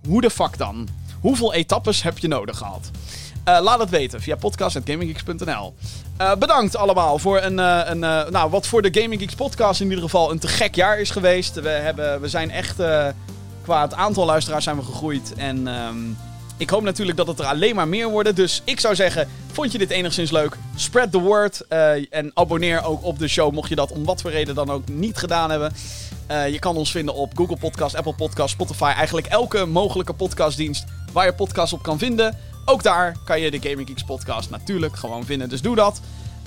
hoe 0.07 0.21
de 0.21 0.31
fuck 0.31 0.59
dan? 0.59 0.89
Hoeveel 1.21 1.55
etappes 1.55 2.03
heb 2.03 2.19
je 2.19 2.29
nodig 2.29 2.59
gehad? 2.59 2.91
Eh, 3.47 3.59
laat 3.61 3.79
het 3.79 3.91
weten 3.91 4.21
via 4.21 4.37
podcast.gaminggeeks.nl. 4.37 5.75
Eh, 6.17 6.35
bedankt 6.35 6.77
allemaal 6.77 7.19
voor 7.19 7.43
een, 7.43 7.59
eh, 7.59 7.81
een 7.85 7.99
nou, 7.99 8.51
wat 8.51 8.67
voor 8.67 8.83
de 8.83 9.01
Gaming 9.01 9.21
Geeks 9.21 9.35
podcast 9.35 9.81
in 9.81 9.89
ieder 9.89 10.03
geval 10.03 10.31
een 10.31 10.39
te 10.39 10.49
gek 10.49 10.75
jaar 10.75 10.99
is 10.99 11.11
geweest. 11.11 11.55
We, 11.55 11.69
hebben, 11.69 12.21
we 12.21 12.29
zijn 12.29 12.51
echt, 12.51 12.77
qua 13.63 13.83
het 13.83 13.95
aantal 13.95 14.27
luisteraars 14.27 14.65
zijn 14.65 14.77
we 14.77 14.83
gegroeid. 14.83 15.33
En 15.37 15.69
ehm, 15.69 15.97
ik 16.57 16.71
hoop 16.71 16.83
natuurlijk 16.83 17.17
dat 17.17 17.27
het 17.27 17.39
er 17.39 17.45
alleen 17.45 17.75
maar 17.75 17.89
meer 17.89 18.09
worden. 18.09 18.35
Dus 18.35 18.63
ik 18.65 18.81
zou 18.81 18.95
zeggen, 18.95 19.29
vond 19.53 19.73
je 19.73 19.79
dit 19.79 19.91
enigszins 19.91 20.31
leuk? 20.31 20.57
Spread 20.77 21.13
the 21.13 21.21
word 21.21 21.67
en 22.11 22.31
abonneer 22.35 22.85
ook 22.85 23.05
op 23.05 23.19
de 23.19 23.29
show 23.29 23.53
mocht 23.53 23.69
je 23.69 23.75
dat 23.75 23.93
om 23.93 24.05
wat 24.05 24.21
voor 24.21 24.31
reden 24.31 24.55
dan 24.55 24.71
ook 24.71 24.89
niet 24.89 25.17
gedaan 25.17 25.51
hebben. 25.51 25.73
Je 26.53 26.59
kan 26.59 26.77
ons 26.77 26.91
vinden 26.91 27.15
op 27.15 27.37
Google 27.37 27.57
Podcast, 27.57 27.95
Apple 27.95 28.15
Podcast, 28.15 28.51
Spotify. 28.51 28.93
Eigenlijk 28.97 29.27
elke 29.27 29.65
mogelijke 29.65 30.13
podcastdienst 30.13 30.85
waar 31.13 31.27
je 31.27 31.35
podcast 31.35 31.73
op 31.73 31.83
kan 31.83 31.99
vinden. 31.99 32.55
Ook 32.69 32.83
daar 32.83 33.17
kan 33.25 33.41
je 33.41 33.51
de 33.51 33.69
Gaming 33.69 33.89
Geeks 33.89 34.03
podcast 34.03 34.51
natuurlijk 34.51 34.97
gewoon 34.97 35.25
vinden. 35.25 35.49
Dus 35.49 35.63
doe 35.63 35.77
dat. 35.77 36.01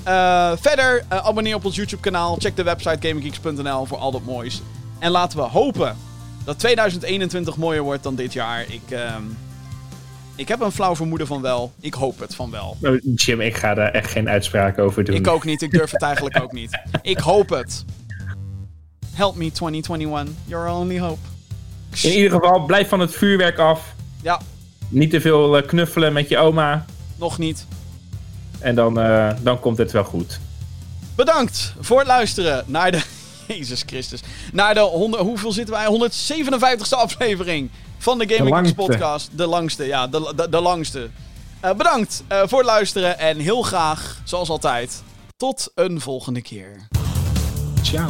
Eh, 0.03 0.51
verder, 0.59 1.03
eh, 1.07 1.25
abonneer 1.25 1.55
op 1.55 1.65
ons 1.65 1.75
YouTube 1.75 2.01
kanaal. 2.01 2.35
Check 2.39 2.55
de 2.55 2.63
website 2.63 3.07
gaminggeeks.nl 3.07 3.85
voor 3.85 3.97
al 3.97 4.11
dat 4.11 4.23
moois. 4.23 4.61
En 4.99 5.11
laten 5.11 5.37
we 5.37 5.43
hopen 5.43 5.97
dat 6.43 6.59
2021 6.59 7.57
mooier 7.57 7.81
wordt 7.81 8.03
dan 8.03 8.15
dit 8.15 8.33
jaar. 8.33 8.65
Ik, 8.67 8.81
ehm, 8.89 9.23
ik 10.35 10.47
heb 10.47 10.61
een 10.61 10.71
flauw 10.71 10.95
vermoeden 10.95 11.27
van 11.27 11.41
wel. 11.41 11.71
Ik 11.79 11.93
hoop 11.93 12.19
het 12.19 12.35
van 12.35 12.51
wel. 12.51 12.77
Oh, 12.81 12.97
Jim, 13.15 13.41
ik 13.41 13.55
ga 13.55 13.73
daar 13.73 13.91
echt 13.91 14.11
geen 14.11 14.29
uitspraak 14.29 14.79
over 14.79 15.03
doen. 15.03 15.15
Ik 15.15 15.27
ook 15.27 15.45
niet. 15.45 15.61
Ik 15.61 15.71
durf 15.71 15.91
het 15.91 16.01
eigenlijk 16.01 16.41
ook 16.41 16.51
niet. 16.51 16.79
Ik 17.01 17.17
hoop 17.17 17.49
het. 17.49 17.85
Help 19.13 19.35
me 19.35 19.51
2021. 19.51 20.33
Your 20.45 20.69
only 20.71 20.99
hope. 20.99 21.19
In 22.01 22.11
ieder 22.11 22.31
geval, 22.31 22.65
blijf 22.65 22.89
van 22.89 22.99
het 22.99 23.11
vuurwerk 23.11 23.57
af. 23.57 23.95
Ja, 24.21 24.39
Niet 24.89 25.09
te 25.09 25.21
veel 25.21 25.57
eh, 25.57 25.67
knuffelen 25.67 26.13
met 26.13 26.29
je 26.29 26.37
oma. 26.37 26.85
nog 27.15 27.37
niet. 27.37 27.65
En 28.59 28.75
dan, 28.75 28.99
eh, 28.99 29.29
dan 29.41 29.59
komt 29.59 29.77
het 29.77 29.91
wel 29.91 30.03
goed. 30.03 30.39
Bedankt 31.15 31.73
voor 31.79 31.97
het 31.97 32.07
luisteren 32.07 32.63
naar 32.67 32.91
de. 32.91 33.01
Jezus 33.47 33.83
Christus. 33.85 34.21
Naar 34.53 34.73
de. 34.73 34.79
100, 34.79 35.23
hoeveel 35.23 35.51
zitten 35.51 35.75
wij? 35.75 35.85
157ste 35.85 36.95
aflevering 36.95 37.69
van 37.97 38.17
de 38.17 38.35
Gaming 38.35 38.55
Geeks. 38.55 38.71
Podcast. 38.71 39.29
De 39.35 39.47
langste, 39.47 39.85
ja, 39.85 40.07
de, 40.07 40.33
de, 40.35 40.49
de 40.49 40.59
langste. 40.59 41.09
Eh, 41.59 41.73
bedankt 41.73 42.23
eh, 42.27 42.41
voor 42.45 42.57
het 42.57 42.67
luisteren 42.67 43.19
en 43.19 43.37
heel 43.37 43.61
graag, 43.61 44.21
zoals 44.23 44.49
altijd, 44.49 45.03
tot 45.37 45.71
een 45.75 46.01
volgende 46.01 46.41
keer. 46.41 46.87
Ciao. 47.81 48.09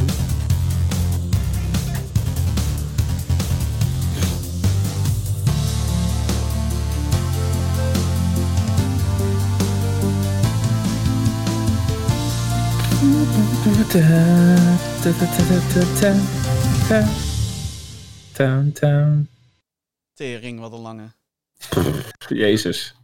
Tering, 20.14 20.59
wat 20.59 20.72
een 20.74 20.80
lange. 20.80 21.08
Jezus. 22.27 22.98